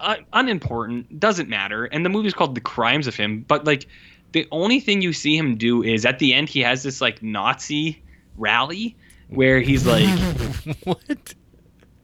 un- 0.00 0.24
unimportant, 0.32 1.18
doesn't 1.20 1.48
matter, 1.48 1.84
and 1.86 2.04
the 2.04 2.10
movie's 2.10 2.34
called 2.34 2.54
The 2.56 2.60
Crimes 2.60 3.06
of 3.06 3.14
Him. 3.14 3.44
But 3.46 3.64
like, 3.64 3.86
the 4.32 4.46
only 4.50 4.80
thing 4.80 5.00
you 5.02 5.12
see 5.12 5.36
him 5.36 5.56
do 5.56 5.82
is 5.84 6.04
at 6.04 6.18
the 6.18 6.34
end 6.34 6.48
he 6.48 6.60
has 6.60 6.82
this 6.82 7.00
like 7.00 7.22
Nazi 7.22 8.02
rally 8.36 8.96
where 9.28 9.60
he's 9.60 9.86
like, 9.86 10.08
what? 10.82 11.34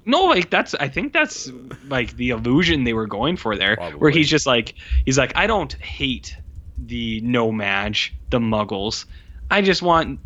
No, 0.07 0.25
like 0.25 0.51
that's 0.51 0.75
I 0.75 0.89
think 0.89 1.13
that's 1.13 1.51
like 1.89 2.17
the 2.17 2.31
illusion 2.31 2.85
they 2.85 2.95
were 2.95 3.07
going 3.07 3.37
for 3.37 3.57
there, 3.57 3.77
where 3.99 4.11
he's 4.11 4.29
just 4.29 4.47
like 4.47 4.75
he's 5.05 5.19
like 5.19 5.37
I 5.37 5.47
don't 5.47 5.73
hate 5.75 6.37
the 6.79 7.21
No-Maj, 7.21 8.15
the 8.31 8.39
Muggles, 8.39 9.05
I 9.51 9.63
just 9.63 9.83
want 9.83 10.21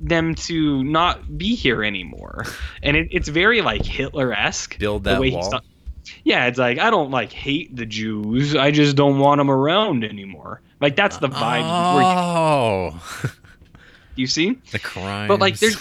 them 0.00 0.34
to 0.34 0.82
not 0.82 1.36
be 1.36 1.54
here 1.54 1.84
anymore, 1.84 2.46
and 2.82 2.96
it, 2.96 3.08
it's 3.10 3.28
very 3.28 3.60
like 3.60 3.84
Hitler 3.84 4.32
esque. 4.32 4.78
Build 4.78 5.04
that 5.04 5.20
wall. 5.20 5.60
yeah, 6.24 6.46
it's 6.46 6.58
like 6.58 6.78
I 6.78 6.90
don't 6.90 7.10
like 7.10 7.32
hate 7.32 7.74
the 7.76 7.86
Jews. 7.86 8.56
I 8.56 8.70
just 8.70 8.96
don't 8.96 9.18
want 9.18 9.38
them 9.38 9.50
around 9.50 10.04
anymore. 10.04 10.62
Like 10.80 10.96
that's 10.96 11.18
the 11.18 11.28
vibe 11.28 11.62
Oh, 11.62 13.02
you, 13.22 13.30
you 14.16 14.26
see. 14.26 14.52
the 14.72 14.78
crime. 14.78 15.28
But 15.28 15.40
like 15.40 15.58
there's 15.58 15.76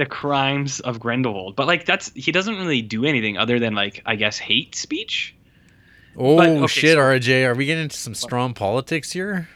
the 0.00 0.06
crimes 0.06 0.80
of 0.80 0.98
Grindelwald. 0.98 1.54
But 1.54 1.66
like 1.68 1.84
that's 1.84 2.10
he 2.14 2.32
doesn't 2.32 2.56
really 2.56 2.82
do 2.82 3.04
anything 3.04 3.36
other 3.38 3.58
than 3.60 3.74
like 3.74 4.02
I 4.06 4.16
guess 4.16 4.38
hate 4.38 4.74
speech. 4.74 5.36
Oh 6.16 6.36
but- 6.38 6.48
okay, 6.48 6.66
shit, 6.66 6.94
so- 6.94 6.98
RJ, 6.98 7.46
are 7.46 7.54
we 7.54 7.66
getting 7.66 7.84
into 7.84 7.96
some 7.96 8.14
strong 8.14 8.54
politics 8.54 9.12
here? 9.12 9.48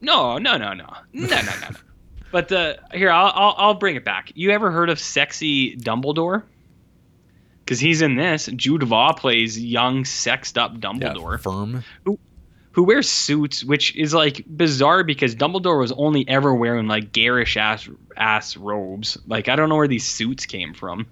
No, 0.00 0.38
no, 0.38 0.56
no, 0.56 0.72
no, 0.72 0.86
no, 1.12 1.26
no, 1.26 1.28
no. 1.28 1.52
no. 1.60 1.76
But 2.32 2.48
the 2.48 2.78
here 2.92 3.10
I'll, 3.10 3.32
I'll 3.34 3.54
I'll 3.58 3.74
bring 3.74 3.96
it 3.96 4.04
back. 4.04 4.32
You 4.34 4.50
ever 4.52 4.70
heard 4.70 4.88
of 4.88 4.98
sexy 4.98 5.76
Dumbledore? 5.76 6.44
Because 7.64 7.78
he's 7.80 8.00
in 8.02 8.16
this. 8.16 8.46
Jude 8.56 8.82
Law 8.84 9.12
plays 9.12 9.58
young, 9.60 10.04
sexed 10.04 10.56
up 10.56 10.78
Dumbledore. 10.78 11.38
firm. 11.40 11.84
who 12.04 12.18
wears 12.84 13.08
suits, 13.08 13.64
which 13.64 13.96
is 13.96 14.14
like 14.14 14.44
bizarre 14.46 15.02
because 15.02 15.34
Dumbledore 15.34 15.80
was 15.80 15.92
only 15.92 16.26
ever 16.28 16.54
wearing 16.54 16.86
like 16.86 17.12
garish 17.12 17.56
ass 17.56 17.88
ass 18.16 18.56
robes. 18.56 19.18
Like 19.26 19.48
I 19.48 19.56
don't 19.56 19.68
know 19.68 19.76
where 19.76 19.88
these 19.88 20.06
suits 20.06 20.46
came 20.46 20.74
from. 20.74 21.06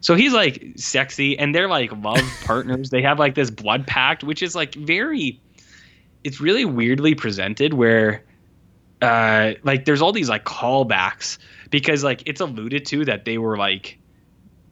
So 0.00 0.14
he's 0.14 0.32
like 0.32 0.62
sexy, 0.76 1.38
and 1.38 1.54
they're 1.54 1.68
like 1.68 1.90
love 1.92 2.22
partners. 2.44 2.90
They 2.90 3.02
have 3.02 3.18
like 3.18 3.34
this 3.34 3.50
blood 3.50 3.86
pact, 3.86 4.22
which 4.22 4.42
is 4.42 4.54
like 4.54 4.74
very. 4.74 5.40
It's 6.22 6.40
really 6.40 6.64
weirdly 6.64 7.14
presented 7.14 7.72
where, 7.72 8.24
uh, 9.00 9.52
like 9.62 9.84
there's 9.84 10.02
all 10.02 10.12
these 10.12 10.28
like 10.28 10.44
callbacks 10.44 11.38
because 11.70 12.02
like 12.02 12.22
it's 12.26 12.40
alluded 12.40 12.86
to 12.86 13.04
that 13.04 13.24
they 13.24 13.38
were 13.38 13.56
like 13.56 13.98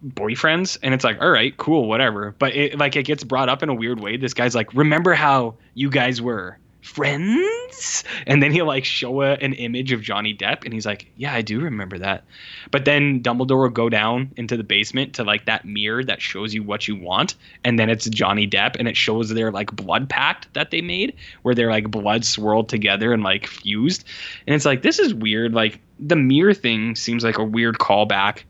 boyfriends 0.04 0.78
and 0.82 0.92
it's 0.92 1.04
like 1.04 1.20
all 1.20 1.30
right 1.30 1.56
cool 1.56 1.88
whatever. 1.88 2.34
But 2.38 2.54
it 2.54 2.78
like 2.78 2.96
it 2.96 3.04
gets 3.04 3.24
brought 3.24 3.48
up 3.48 3.62
in 3.62 3.68
a 3.68 3.74
weird 3.74 4.00
way. 4.00 4.16
This 4.16 4.34
guy's 4.34 4.54
like 4.54 4.72
remember 4.74 5.14
how 5.14 5.54
you 5.74 5.90
guys 5.90 6.20
were 6.20 6.58
friends? 6.82 8.04
And 8.26 8.42
then 8.42 8.52
he'll 8.52 8.66
like 8.66 8.84
show 8.84 9.22
a, 9.22 9.32
an 9.32 9.54
image 9.54 9.92
of 9.92 10.02
johnny 10.02 10.34
depp 10.36 10.64
and 10.64 10.74
he's 10.74 10.84
like 10.84 11.10
yeah 11.16 11.32
i 11.32 11.40
do 11.40 11.60
remember 11.60 11.98
that. 11.98 12.24
But 12.70 12.84
then 12.84 13.22
dumbledore 13.22 13.62
will 13.62 13.70
go 13.70 13.88
down 13.88 14.30
into 14.36 14.56
the 14.56 14.62
basement 14.62 15.14
to 15.14 15.24
like 15.24 15.46
that 15.46 15.64
mirror 15.64 16.04
that 16.04 16.20
shows 16.20 16.52
you 16.52 16.62
what 16.62 16.86
you 16.86 16.96
want 16.96 17.34
and 17.64 17.78
then 17.78 17.88
it's 17.88 18.08
johnny 18.10 18.46
depp 18.46 18.76
and 18.78 18.86
it 18.86 18.96
shows 18.96 19.30
their 19.30 19.50
like 19.50 19.74
blood 19.74 20.10
pact 20.10 20.52
that 20.52 20.70
they 20.70 20.82
made 20.82 21.16
where 21.42 21.54
they're 21.54 21.70
like 21.70 21.90
blood 21.90 22.24
swirled 22.24 22.68
together 22.68 23.12
and 23.12 23.22
like 23.22 23.46
fused. 23.46 24.04
And 24.46 24.54
it's 24.54 24.66
like 24.66 24.82
this 24.82 24.98
is 24.98 25.14
weird. 25.14 25.54
Like 25.54 25.80
the 25.98 26.16
mirror 26.16 26.52
thing 26.52 26.94
seems 26.94 27.24
like 27.24 27.38
a 27.38 27.44
weird 27.44 27.78
callback 27.78 28.42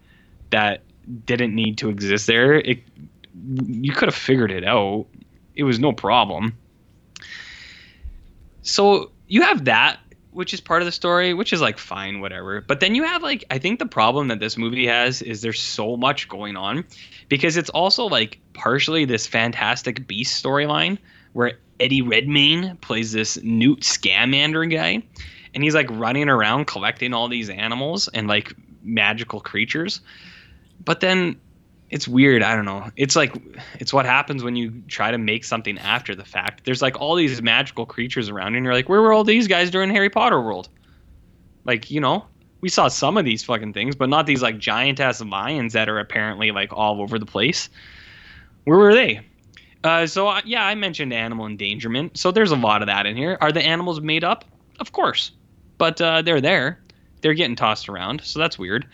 that 0.51 0.83
didn't 1.27 1.55
need 1.55 1.79
to 1.79 1.89
exist 1.89 2.27
there. 2.27 2.55
It 2.55 2.83
you 3.67 3.93
could 3.93 4.09
have 4.09 4.15
figured 4.15 4.51
it 4.51 4.65
out. 4.65 5.07
It 5.55 5.65
was 5.65 5.79
no 5.79 5.93
problem. 5.93 6.57
So 8.63 9.11
you 9.27 9.43
have 9.43 9.65
that, 9.67 9.99
which 10.31 10.55
is 10.55 10.61
part 10.61 10.83
of 10.83 10.87
the 10.87 10.93
story, 10.93 11.35
which 11.35 11.53
is 11.53 11.61
like 11.61 11.79
fine, 11.79 12.21
whatever. 12.21 12.61
But 12.61 12.81
then 12.81 12.95
you 12.95 13.05
have 13.05 13.23
like 13.23 13.45
I 13.51 13.59
think 13.59 13.79
the 13.79 13.87
problem 13.87 14.29
that 14.29 14.41
this 14.41 14.57
movie 14.57 14.87
has 14.87 15.23
is 15.23 15.43
there's 15.43 15.61
so 15.61 15.97
much 15.97 16.29
going 16.29 16.57
on 16.57 16.85
because 17.29 17.57
it's 17.57 17.71
also 17.71 18.07
like 18.07 18.41
partially 18.53 19.05
this 19.05 19.27
fantastic 19.27 20.07
beast 20.07 20.43
storyline 20.43 20.99
where 21.33 21.59
Eddie 21.81 22.03
Redmayne 22.03 22.77
plays 22.81 23.13
this 23.13 23.43
Newt 23.43 23.85
Scamander 23.85 24.65
guy 24.65 25.03
and 25.55 25.63
he's 25.63 25.75
like 25.75 25.89
running 25.91 26.29
around 26.29 26.67
collecting 26.67 27.13
all 27.13 27.29
these 27.29 27.51
animals 27.51 28.09
and 28.09 28.29
like 28.29 28.55
magical 28.83 29.41
creatures 29.41 30.01
but 30.85 31.01
then 31.01 31.39
it's 31.91 32.09
weird 32.09 32.43
i 32.43 32.57
don't 32.57 32.65
know. 32.65 32.91
It's 32.97 33.15
like 33.15 33.35
it's 33.79 33.93
what 33.93 34.07
happens 34.07 34.43
when 34.43 34.57
you 34.57 34.83
try 34.89 35.11
to 35.11 35.19
make 35.19 35.45
something 35.45 35.79
after 35.79 36.15
the 36.15 36.25
fact. 36.25 36.65
There's 36.65 36.83
like 36.83 37.01
all 37.01 37.15
these 37.15 37.41
magical 37.43 37.87
creatures 37.87 38.29
around 38.29 38.55
and 38.55 38.65
you're 38.65 38.75
like 38.75 38.89
where 38.89 39.01
were 39.01 39.13
all 39.13 39.25
these 39.25 39.47
guys 39.47 39.71
during 39.71 39.91
harry 39.91 40.11
potter 40.11 40.41
world? 40.41 40.69
Like 41.65 41.91
you 41.91 42.01
know 42.01 42.27
we 42.61 42.69
saw 42.69 42.89
some 42.89 43.17
of 43.17 43.25
these 43.25 43.45
fucking 43.45 43.75
things 43.75 43.95
but 43.95 44.09
not 44.09 44.27
these 44.27 44.43
like 44.43 44.59
giant 44.59 44.99
ass 45.01 45.21
lions 45.21 45.75
that 45.75 45.89
are 45.89 45.99
apparently 45.99 46.51
like 46.51 46.73
all 46.73 47.01
over 47.01 47.19
the 47.19 47.27
place. 47.27 47.69
Where 48.65 48.79
were 48.79 48.95
they? 48.95 49.21
Uh, 49.85 50.07
so 50.07 50.29
uh, 50.29 50.41
yeah 50.45 50.65
i 50.65 50.75
mentioned 50.75 51.13
animal 51.13 51.47
endangerment. 51.47 52.17
So 52.17 52.31
there's 52.31 52.51
a 52.51 52.57
lot 52.57 52.83
of 52.83 52.87
that 52.87 53.07
in 53.07 53.17
here. 53.17 53.39
Are 53.41 53.53
the 53.53 53.63
animals 53.63 54.01
made 54.01 54.25
up? 54.25 54.45
Of 54.81 54.93
course. 54.93 55.31
But 55.77 56.01
uh, 56.01 56.23
they're 56.23 56.41
there 56.41 56.84
they're 57.25 57.35
getting 57.35 57.57
tossed 57.57 57.89
around 57.89 58.21
so 58.23 58.39
that's 58.39 58.57
weird 58.57 58.87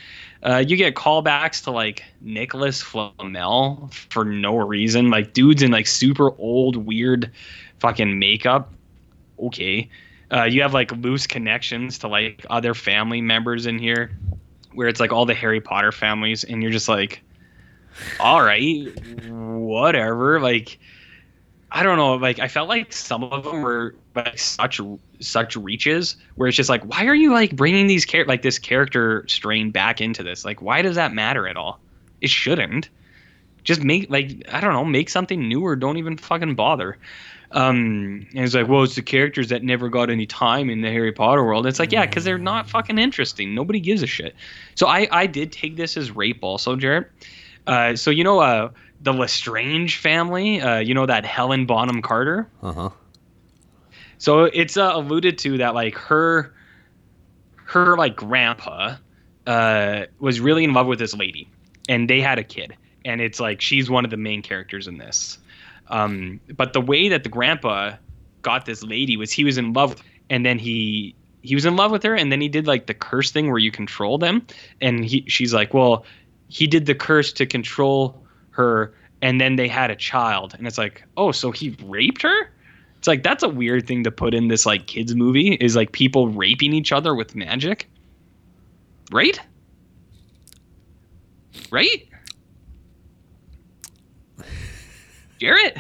uh, 0.43 0.65
you 0.67 0.77
get 0.77 0.95
callbacks 0.95 1.65
to 1.65 1.71
like 1.71 2.05
Nicholas 2.21 2.81
Flamel 2.81 3.91
for 3.93 4.25
no 4.25 4.57
reason, 4.57 5.11
like 5.11 5.35
dudes 5.35 5.63
in 5.63 5.71
like 5.71 5.87
super 5.87 6.31
old, 6.39 6.77
weird, 6.77 7.31
fucking 7.79 8.19
makeup. 8.19 8.73
Okay, 9.39 9.89
uh, 10.33 10.45
you 10.45 10.63
have 10.63 10.73
like 10.73 10.93
loose 10.93 11.27
connections 11.27 11.99
to 11.99 12.09
like 12.09 12.45
other 12.49 12.73
family 12.73 13.21
members 13.21 13.67
in 13.67 13.79
here, 13.79 14.17
where 14.73 14.89
it's 14.89 15.01
like 15.01 15.13
all 15.13 15.27
the 15.27 15.35
Harry 15.35 15.61
Potter 15.61 15.93
families, 15.93 16.43
and 16.43 16.63
you're 16.63 16.73
just 16.73 16.89
like, 16.89 17.23
all 18.19 18.41
right, 18.41 18.89
whatever. 19.29 20.41
Like, 20.41 20.79
I 21.71 21.83
don't 21.83 21.99
know. 21.99 22.15
Like, 22.15 22.39
I 22.39 22.49
felt 22.49 22.69
like 22.71 22.95
some 22.95 23.25
of 23.25 23.45
them 23.45 23.61
were 23.61 23.95
like 24.15 24.39
such 24.39 24.81
such 25.21 25.57
reaches 25.57 26.17
where 26.35 26.49
it's 26.49 26.57
just 26.57 26.71
like, 26.71 26.85
why 26.85 27.07
are 27.07 27.15
you 27.15 27.33
like 27.33 27.55
bringing 27.55 27.87
these 27.87 28.07
char- 28.07 28.25
like 28.27 28.43
this 28.43 28.59
character 28.59 29.25
strain 29.29 29.71
back 29.71 30.01
into 30.01 30.23
this? 30.23 30.45
Like, 30.45 30.63
why 30.63 30.83
does 30.83 30.97
that 30.97 31.13
matter 31.13 31.47
at 31.47 31.57
all? 31.57 31.81
It 32.21 32.31
shouldn't. 32.31 32.89
Just 33.63 33.85
make 33.85 34.09
like 34.11 34.45
I 34.51 34.61
don't 34.61 34.73
know, 34.73 34.85
make 34.85 35.11
something 35.11 35.47
new 35.47 35.63
or 35.63 35.77
don't 35.77 35.99
even 35.99 36.17
fucking 36.17 36.55
bother. 36.55 36.99
Um, 37.53 38.27
and 38.35 38.45
it's 38.45 38.55
like, 38.55 38.69
well, 38.69 38.85
it's 38.85 38.95
the 38.95 39.03
characters 39.03 39.49
that 39.49 39.63
never 39.65 39.89
got 39.89 40.09
any 40.09 40.25
time 40.25 40.71
in 40.71 40.83
the 40.83 40.89
Harry 40.91 41.13
Potter 41.13 41.45
world. 41.45 41.67
It's 41.67 41.81
like, 41.81 41.91
yeah, 41.91 42.07
because 42.07 42.23
they're 42.25 42.39
not 42.39 42.71
fucking 42.71 42.97
interesting. 42.97 43.55
Nobody 43.55 43.81
gives 43.81 44.03
a 44.03 44.07
shit. 44.07 44.35
So 44.77 44.87
I 44.87 45.09
I 45.11 45.27
did 45.27 45.53
take 45.53 45.77
this 45.77 45.97
as 45.97 46.11
rape 46.11 46.39
also, 46.43 46.77
jared 46.77 47.07
Uh, 47.67 47.97
so 47.97 48.11
you 48.11 48.25
know, 48.25 48.39
uh, 48.41 48.71
the 49.01 49.13
Lestrange 49.13 49.97
family. 49.99 50.61
Uh, 50.61 50.79
you 50.79 50.95
know 50.95 51.07
that 51.07 51.27
Helen 51.27 51.67
Bonham 51.67 52.03
Carter. 52.03 52.49
Uh 52.63 52.73
huh. 52.73 52.91
So 54.21 54.45
it's 54.45 54.77
uh, 54.77 54.93
alluded 54.93 55.39
to 55.39 55.57
that 55.59 55.75
like 55.75 55.97
her, 55.97 56.53
her 57.65 57.97
like 57.97 58.17
grandpa, 58.17 58.97
uh, 59.47 60.05
was 60.19 60.41
really 60.41 60.63
in 60.63 60.75
love 60.75 60.87
with 60.87 60.99
this 60.99 61.15
lady, 61.15 61.49
and 61.89 62.09
they 62.09 62.21
had 62.21 62.39
a 62.39 62.45
kid, 62.45 62.77
and 63.07 63.23
it's 63.23 63.41
like 63.41 63.63
she's 63.63 63.89
one 63.89 64.05
of 64.05 64.11
the 64.11 64.19
main 64.19 64.43
characters 64.43 64.87
in 64.87 64.99
this. 64.99 65.39
Um, 65.89 66.39
but 66.55 66.75
the 66.75 66.83
way 66.83 67.09
that 67.09 67.23
the 67.23 67.31
grandpa 67.31 67.97
got 68.43 68.67
this 68.67 68.83
lady 68.83 69.17
was 69.17 69.33
he 69.33 69.43
was 69.43 69.57
in 69.57 69.73
love, 69.73 69.97
and 70.29 70.45
then 70.45 70.59
he 70.59 71.15
he 71.41 71.55
was 71.55 71.65
in 71.65 71.77
love 71.77 71.91
with 71.91 72.03
her, 72.03 72.15
and 72.15 72.31
then 72.31 72.43
he 72.43 72.49
did 72.49 72.67
like 72.67 72.89
the 72.89 72.95
curse 72.95 73.31
thing 73.31 73.49
where 73.49 73.59
you 73.59 73.71
control 73.71 74.19
them, 74.19 74.47
and 74.83 75.03
he 75.03 75.25
she's 75.29 75.55
like, 75.55 75.73
well, 75.73 76.05
he 76.49 76.67
did 76.67 76.85
the 76.85 76.95
curse 76.95 77.33
to 77.33 77.47
control 77.47 78.23
her, 78.51 78.93
and 79.23 79.41
then 79.41 79.57
they 79.57 79.67
had 79.67 79.91
a 79.91 79.97
child, 79.97 80.55
and 80.59 80.67
it's 80.67 80.77
like, 80.77 81.05
oh, 81.17 81.33
so 81.33 81.53
he 81.53 81.75
raped 81.85 82.21
her. 82.21 82.51
It's 83.01 83.09
like 83.09 83.23
that's 83.23 83.43
a 83.43 83.49
weird 83.49 83.87
thing 83.87 84.05
to 84.05 84.11
put 84.11 84.35
in 84.35 84.49
this 84.49 84.67
like 84.67 84.87
kids 84.87 85.15
movie 85.15 85.55
is 85.55 85.75
like 85.75 85.91
people 85.91 86.29
raping 86.29 86.75
each 86.75 86.93
other 86.93 87.15
with 87.15 87.35
magic. 87.35 87.89
Right? 89.11 89.41
Right? 91.71 92.07
Jarrett? 95.39 95.79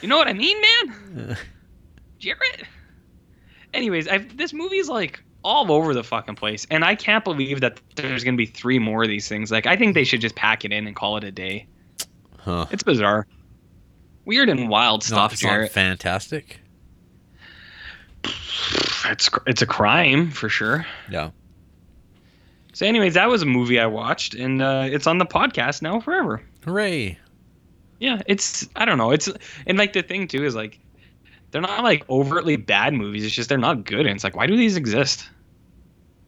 You 0.00 0.08
know 0.08 0.16
what 0.16 0.26
I 0.26 0.32
mean, 0.32 0.56
man? 0.58 1.36
Jarrett? 2.18 2.62
Anyways, 3.74 4.08
I've, 4.08 4.34
this 4.38 4.54
movie's 4.54 4.88
like 4.88 5.22
all 5.42 5.70
over 5.70 5.92
the 5.92 6.02
fucking 6.02 6.36
place, 6.36 6.66
and 6.70 6.82
I 6.82 6.94
can't 6.94 7.24
believe 7.24 7.60
that 7.60 7.78
there's 7.96 8.24
gonna 8.24 8.38
be 8.38 8.46
three 8.46 8.78
more 8.78 9.02
of 9.02 9.10
these 9.10 9.28
things. 9.28 9.52
Like, 9.52 9.66
I 9.66 9.76
think 9.76 9.92
they 9.92 10.04
should 10.04 10.22
just 10.22 10.34
pack 10.34 10.64
it 10.64 10.72
in 10.72 10.86
and 10.86 10.96
call 10.96 11.18
it 11.18 11.24
a 11.24 11.30
day. 11.30 11.66
Huh. 12.38 12.64
It's 12.70 12.82
bizarre, 12.82 13.26
weird, 14.24 14.48
and 14.48 14.68
wild 14.68 15.02
stuff, 15.02 15.36
Jarrett. 15.36 15.72
fantastic. 15.72 16.60
It's 19.06 19.28
it's 19.46 19.62
a 19.62 19.66
crime 19.66 20.30
for 20.30 20.48
sure. 20.48 20.86
Yeah. 21.10 21.30
So, 22.72 22.86
anyways, 22.86 23.14
that 23.14 23.28
was 23.28 23.42
a 23.42 23.46
movie 23.46 23.78
I 23.78 23.86
watched, 23.86 24.34
and 24.34 24.60
uh, 24.60 24.88
it's 24.90 25.06
on 25.06 25.18
the 25.18 25.26
podcast 25.26 25.82
now 25.82 26.00
forever. 26.00 26.42
Hooray! 26.64 27.18
Yeah, 28.00 28.22
it's 28.26 28.68
I 28.74 28.84
don't 28.84 28.98
know. 28.98 29.10
It's 29.12 29.30
and 29.66 29.78
like 29.78 29.92
the 29.92 30.02
thing 30.02 30.26
too 30.26 30.44
is 30.44 30.54
like 30.54 30.80
they're 31.50 31.60
not 31.60 31.84
like 31.84 32.08
overtly 32.10 32.56
bad 32.56 32.94
movies. 32.94 33.24
It's 33.24 33.34
just 33.34 33.48
they're 33.48 33.58
not 33.58 33.84
good, 33.84 34.00
and 34.06 34.10
it's 34.10 34.24
like 34.24 34.34
why 34.34 34.46
do 34.46 34.56
these 34.56 34.76
exist? 34.76 35.28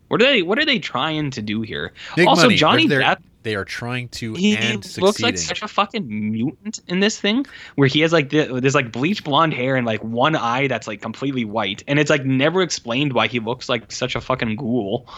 What 0.08 0.22
are 0.22 0.24
they? 0.24 0.42
What 0.42 0.58
are 0.58 0.64
they 0.64 0.78
trying 0.78 1.30
to 1.32 1.42
do 1.42 1.62
here? 1.62 1.92
Big 2.14 2.28
also, 2.28 2.42
money. 2.42 2.56
Johnny 2.56 2.86
Depp. 2.86 3.18
They 3.46 3.54
are 3.54 3.64
trying 3.64 4.08
to 4.08 4.34
He 4.34 4.56
and 4.56 4.98
looks 4.98 5.20
like 5.20 5.38
such 5.38 5.62
a 5.62 5.68
fucking 5.68 6.08
mutant 6.08 6.80
in 6.88 6.98
this 6.98 7.20
thing, 7.20 7.46
where 7.76 7.86
he 7.86 8.00
has 8.00 8.12
like 8.12 8.30
the, 8.30 8.60
this 8.60 8.74
like 8.74 8.90
bleach 8.90 9.22
blonde 9.22 9.54
hair 9.54 9.76
and 9.76 9.86
like 9.86 10.02
one 10.02 10.34
eye 10.34 10.66
that's 10.66 10.88
like 10.88 11.00
completely 11.00 11.44
white, 11.44 11.84
and 11.86 12.00
it's 12.00 12.10
like 12.10 12.24
never 12.24 12.60
explained 12.60 13.12
why 13.12 13.28
he 13.28 13.38
looks 13.38 13.68
like 13.68 13.92
such 13.92 14.16
a 14.16 14.20
fucking 14.20 14.56
ghoul. 14.56 15.08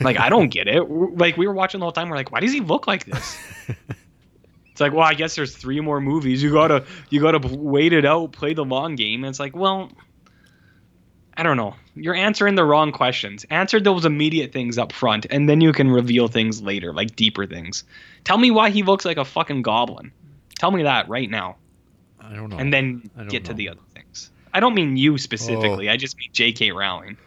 Like 0.00 0.18
I 0.18 0.30
don't 0.30 0.48
get 0.48 0.66
it. 0.66 0.82
Like 1.16 1.36
we 1.36 1.46
were 1.46 1.54
watching 1.54 1.78
the 1.78 1.86
whole 1.86 1.92
time, 1.92 2.08
we're 2.08 2.16
like, 2.16 2.32
why 2.32 2.40
does 2.40 2.52
he 2.52 2.60
look 2.60 2.88
like 2.88 3.04
this? 3.04 3.38
It's 4.72 4.80
like, 4.82 4.92
well, 4.92 5.06
I 5.06 5.14
guess 5.14 5.34
there's 5.34 5.56
three 5.56 5.80
more 5.80 6.02
movies. 6.02 6.42
You 6.42 6.52
gotta, 6.52 6.84
you 7.08 7.18
gotta 7.18 7.38
wait 7.56 7.94
it 7.94 8.04
out, 8.04 8.32
play 8.32 8.52
the 8.52 8.62
long 8.62 8.94
game. 8.94 9.24
And 9.24 9.30
it's 9.30 9.40
like, 9.40 9.56
well, 9.56 9.90
I 11.36 11.42
don't 11.42 11.56
know. 11.56 11.74
You're 11.94 12.14
answering 12.14 12.54
the 12.54 12.64
wrong 12.64 12.92
questions. 12.92 13.44
Answer 13.50 13.78
those 13.80 14.04
immediate 14.04 14.52
things 14.52 14.78
up 14.78 14.92
front, 14.92 15.26
and 15.30 15.48
then 15.48 15.60
you 15.60 15.72
can 15.72 15.90
reveal 15.90 16.28
things 16.28 16.62
later, 16.62 16.92
like 16.94 17.14
deeper 17.16 17.46
things. 17.46 17.84
Tell 18.24 18.38
me 18.38 18.50
why 18.50 18.70
he 18.70 18.82
looks 18.82 19.04
like 19.04 19.18
a 19.18 19.24
fucking 19.24 19.62
goblin. 19.62 20.12
Tell 20.58 20.70
me 20.70 20.82
that 20.84 21.08
right 21.08 21.28
now, 21.28 21.56
I 22.20 22.34
don't 22.34 22.48
know. 22.48 22.56
and 22.56 22.72
then 22.72 23.10
get 23.28 23.44
to 23.46 23.54
the 23.54 23.68
other 23.68 23.80
things. 23.94 24.30
I 24.54 24.60
don't 24.60 24.74
mean 24.74 24.96
you 24.96 25.18
specifically. 25.18 25.88
Oh. 25.88 25.92
I 25.92 25.96
just 25.98 26.16
mean 26.16 26.30
J.K. 26.32 26.72
Rowling. 26.72 27.18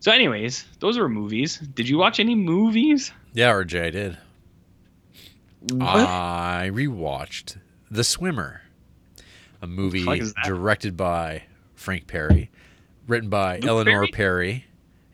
So, 0.00 0.12
anyways, 0.12 0.66
those 0.80 0.98
were 0.98 1.08
movies. 1.08 1.56
Did 1.56 1.88
you 1.88 1.96
watch 1.96 2.20
any 2.20 2.34
movies? 2.34 3.10
yeah, 3.32 3.50
RJ, 3.52 3.84
I 3.86 3.90
did. 3.90 4.18
What? 5.72 6.06
I 6.06 6.70
rewatched 6.70 7.56
The 7.90 8.04
Swimmer, 8.04 8.60
a 9.62 9.66
movie 9.66 10.04
fuck 10.04 10.18
is 10.18 10.34
that? 10.34 10.44
directed 10.44 10.94
by 10.94 11.44
Frank 11.84 12.06
Perry, 12.06 12.50
written 13.06 13.28
by 13.28 13.56
Luke 13.56 13.66
Eleanor 13.66 14.00
Perry? 14.06 14.10
Perry, 14.10 14.64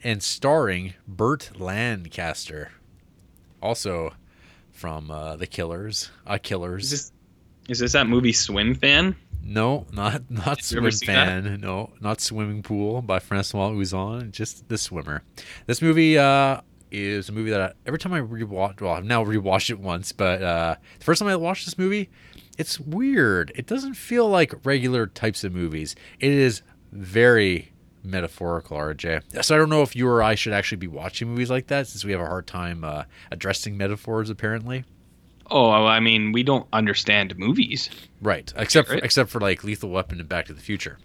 and 0.05 0.23
starring 0.23 0.95
Burt 1.09 1.51
Lancaster. 1.59 2.71
Also 3.61 4.13
from 4.71 5.11
uh, 5.11 5.35
The 5.35 5.49
Killers, 5.49 6.11
uh, 6.29 6.39
Killers. 6.41 6.85
is 6.85 6.91
this 6.91 7.13
is 7.69 7.79
this 7.81 7.93
that 7.95 8.07
movie 8.07 8.33
Swim 8.33 8.77
Fan? 8.77 9.17
No, 9.43 9.87
not 9.93 10.31
not 10.31 10.63
swim 10.63 10.89
seen 10.93 11.09
that? 11.09 11.43
fan. 11.43 11.61
No, 11.61 11.91
not 12.01 12.21
swimming 12.21 12.63
pool 12.63 13.03
by 13.03 13.19
Francois 13.19 13.71
Ozon. 13.71 14.31
Just 14.31 14.69
the 14.69 14.79
swimmer. 14.79 15.25
This 15.67 15.83
movie 15.83 16.19
uh, 16.19 16.61
is 16.93 17.29
a 17.29 17.33
movie 17.33 17.51
that 17.51 17.61
I, 17.61 17.73
every 17.85 17.99
time 17.99 18.13
I 18.13 18.21
rewatch, 18.21 18.81
well, 18.81 18.93
I've 18.93 19.05
now 19.05 19.25
rewatched 19.25 19.71
it 19.71 19.81
once, 19.81 20.13
but 20.13 20.41
uh, 20.41 20.77
the 21.01 21.05
first 21.05 21.19
time 21.19 21.29
I 21.29 21.35
watched 21.35 21.65
this 21.65 21.77
movie, 21.77 22.11
it's 22.61 22.79
weird. 22.79 23.51
It 23.55 23.67
doesn't 23.67 23.95
feel 23.95 24.29
like 24.29 24.55
regular 24.65 25.07
types 25.07 25.45
of 25.45 25.53
movies. 25.55 25.97
It 26.19 26.33
is 26.33 26.63
very 26.93 27.73
metaphorical, 28.03 28.77
RJ. 28.77 29.43
So 29.45 29.55
I 29.55 29.59
don't 29.59 29.69
know 29.71 29.83
if 29.83 29.95
you 29.97 30.07
or 30.09 30.23
I 30.23 30.35
should 30.35 30.53
actually 30.53 30.79
be 30.79 30.87
watching 30.87 31.29
movies 31.29 31.51
like 31.51 31.67
that, 31.69 31.87
since 31.87 32.05
we 32.05 32.13
have 32.13 32.21
a 32.21 32.27
hard 32.27 32.47
time 32.47 32.85
uh, 32.85 33.05
addressing 33.31 33.77
metaphors. 33.77 34.31
Apparently, 34.31 34.85
Oh, 35.53 35.71
I 35.71 35.99
mean, 35.99 36.31
we 36.33 36.43
don't 36.45 36.67
understand 36.73 37.37
movies. 37.37 37.91
Right, 38.23 38.53
except 38.57 38.87
for, 38.89 38.95
right? 38.95 39.03
except 39.05 39.31
for 39.31 39.41
like 39.41 39.65
Lethal 39.65 39.91
Weapon 39.91 40.21
and 40.21 40.29
Back 40.29 40.47
to 40.47 40.53
the 40.53 40.61
Future. 40.61 40.99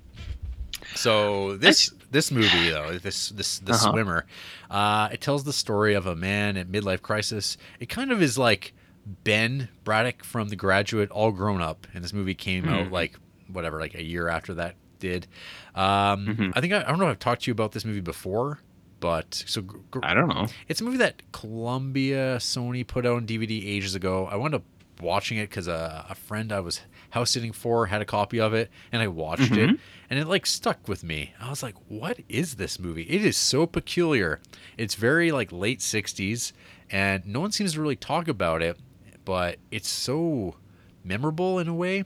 So 0.95 1.57
this 1.57 1.91
this 2.11 2.31
movie 2.31 2.69
though, 2.69 2.97
this 2.99 3.29
this 3.29 3.59
the 3.59 3.73
Uh-huh. 3.73 3.91
swimmer, 3.91 4.25
uh, 4.69 5.09
it 5.11 5.19
tells 5.21 5.43
the 5.43 5.53
story 5.53 5.93
of 5.95 6.05
a 6.05 6.15
man 6.15 6.57
at 6.57 6.67
midlife 6.71 7.01
crisis. 7.01 7.57
It 7.79 7.89
kind 7.89 8.11
of 8.11 8.21
is 8.21 8.37
like 8.37 8.73
Ben 9.05 9.69
Braddock 9.83 10.23
from 10.23 10.49
The 10.49 10.55
Graduate, 10.55 11.09
all 11.11 11.31
grown 11.31 11.61
up, 11.61 11.85
and 11.93 12.03
this 12.03 12.13
movie 12.13 12.35
came 12.35 12.67
out 12.67 12.87
Mhm. 12.87 12.91
like 12.91 13.15
whatever, 13.47 13.79
like 13.79 13.93
a 13.95 14.03
year 14.03 14.27
after 14.27 14.53
that 14.55 14.75
did. 14.99 15.27
Um, 15.75 16.25
Mhm. 16.27 16.53
I 16.55 16.61
think 16.61 16.73
I, 16.73 16.81
I 16.81 16.87
don't 16.87 16.97
know 16.99 17.05
if 17.05 17.11
I've 17.11 17.19
talked 17.19 17.43
to 17.43 17.49
you 17.49 17.53
about 17.53 17.73
this 17.73 17.85
movie 17.85 17.99
before, 18.01 18.59
but 18.99 19.43
so 19.45 19.61
gr- 19.61 19.99
I 20.03 20.13
don't 20.13 20.29
know. 20.29 20.47
it's 20.67 20.81
a 20.81 20.83
movie 20.83 20.97
that 20.97 21.21
Columbia 21.31 22.37
Sony 22.37 22.85
put 22.85 23.05
out 23.05 23.15
on 23.17 23.25
DVD 23.27 23.67
ages 23.67 23.93
ago. 23.95 24.27
I 24.31 24.35
wound 24.35 24.55
up 24.55 24.63
watching 25.01 25.37
it 25.37 25.49
because 25.49 25.67
a, 25.67 26.05
a 26.09 26.15
friend 26.15 26.51
I 26.51 26.59
was 26.61 26.81
house 27.11 27.29
sitting 27.31 27.51
for 27.51 27.87
had 27.87 28.01
a 28.01 28.05
copy 28.05 28.39
of 28.39 28.53
it, 28.53 28.71
and 28.91 29.01
I 29.01 29.07
watched 29.07 29.51
it, 29.51 29.69
Mhm. 29.69 29.79
and 30.09 30.19
it 30.19 30.27
like 30.27 30.45
stuck 30.45 30.87
with 30.87 31.03
me. 31.03 31.33
I 31.39 31.49
was 31.49 31.61
like, 31.61 31.75
"What 31.87 32.19
is 32.29 32.55
this 32.55 32.79
movie? 32.79 33.03
It 33.03 33.23
is 33.23 33.37
so 33.37 33.67
peculiar. 33.67 34.39
It's 34.77 34.95
very 34.95 35.31
like 35.31 35.51
late 35.51 35.79
'60s, 35.81 36.53
and 36.89 37.25
no 37.25 37.41
one 37.41 37.51
seems 37.51 37.73
to 37.73 37.81
really 37.81 37.95
talk 37.97 38.27
about 38.27 38.61
it, 38.61 38.77
but 39.25 39.57
it's 39.71 39.89
so 39.89 40.55
memorable 41.03 41.59
in 41.59 41.67
a 41.67 41.73
way." 41.73 42.05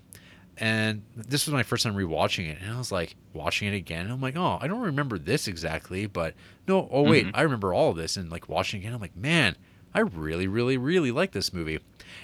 And 0.58 1.04
this 1.16 1.46
was 1.46 1.54
my 1.54 1.64
first 1.64 1.84
time 1.84 1.96
rewatching 1.96 2.50
it, 2.50 2.58
and 2.62 2.74
I 2.74 2.78
was 2.78 2.92
like 2.92 3.16
watching 3.34 3.70
it 3.70 3.76
again. 3.78 4.02
And 4.02 4.12
I'm 4.12 4.20
like, 4.20 4.36
oh, 4.36 4.58
I 4.60 4.68
don't 4.68 4.82
remember 4.82 5.18
this 5.18 5.48
exactly, 5.48 6.06
but 6.06 6.34
no, 6.68 6.90
oh 6.92 7.04
wait, 7.04 7.28
Mhm. 7.28 7.32
I 7.34 7.44
remember 7.44 7.74
all 7.74 7.92
of 7.92 7.96
this. 7.98 8.18
And 8.18 8.30
like 8.30 8.50
watching 8.50 8.82
it 8.82 8.84
again, 8.84 8.94
I'm 8.94 9.00
like, 9.00 9.16
man, 9.16 9.56
I 9.94 10.02
really, 10.02 10.48
really, 10.48 10.76
really 10.78 11.12
like 11.12 11.32
this 11.32 11.54
movie. 11.54 11.80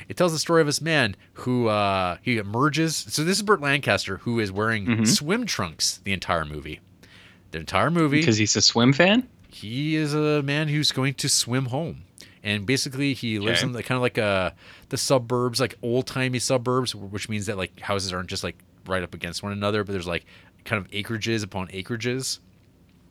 It 0.09 0.17
tells 0.17 0.33
the 0.33 0.39
story 0.39 0.59
of 0.59 0.67
this 0.67 0.81
man 0.81 1.15
who 1.33 1.67
uh, 1.69 2.17
he 2.21 2.37
emerges. 2.37 3.05
So 3.07 3.23
this 3.23 3.37
is 3.37 3.41
Burt 3.43 3.61
Lancaster 3.61 4.17
who 4.17 4.39
is 4.41 4.51
wearing 4.51 4.85
Mhm. 4.85 5.07
swim 5.07 5.45
trunks 5.45 6.01
the 6.03 6.11
entire 6.11 6.43
movie. 6.43 6.81
The 7.51 7.59
entire 7.59 7.89
movie 7.89 8.19
Because 8.19 8.35
he's 8.37 8.55
a 8.57 8.61
swim 8.61 8.91
fan? 8.91 9.29
he 9.47 9.95
is 9.95 10.13
a 10.13 10.43
man 10.43 10.67
who's 10.67 10.91
going 10.91 11.13
to 11.13 11.29
swim 11.29 11.67
home 11.67 12.01
and 12.45 12.65
basically 12.65 13.13
he 13.13 13.39
lives 13.39 13.59
Okay. 13.59 13.67
in 13.67 13.73
the 13.73 13.83
kind 13.83 13.97
of 13.97 14.01
like 14.01 14.17
uh 14.17 14.51
the 14.89 14.97
suburbs 14.97 15.59
like 15.59 15.75
old 15.81 16.07
timey 16.07 16.39
suburbs 16.39 16.95
which 16.95 17.27
means 17.27 17.47
that 17.47 17.57
like 17.57 17.77
houses 17.81 18.13
aren't 18.13 18.29
just 18.29 18.43
like 18.43 18.55
right 18.85 19.03
up 19.03 19.13
against 19.13 19.43
one 19.43 19.51
another 19.51 19.83
but 19.83 19.91
there's 19.91 20.07
like 20.07 20.25
kind 20.63 20.79
of 20.83 20.89
acreages 20.91 21.43
upon 21.43 21.67
acreages 21.69 22.39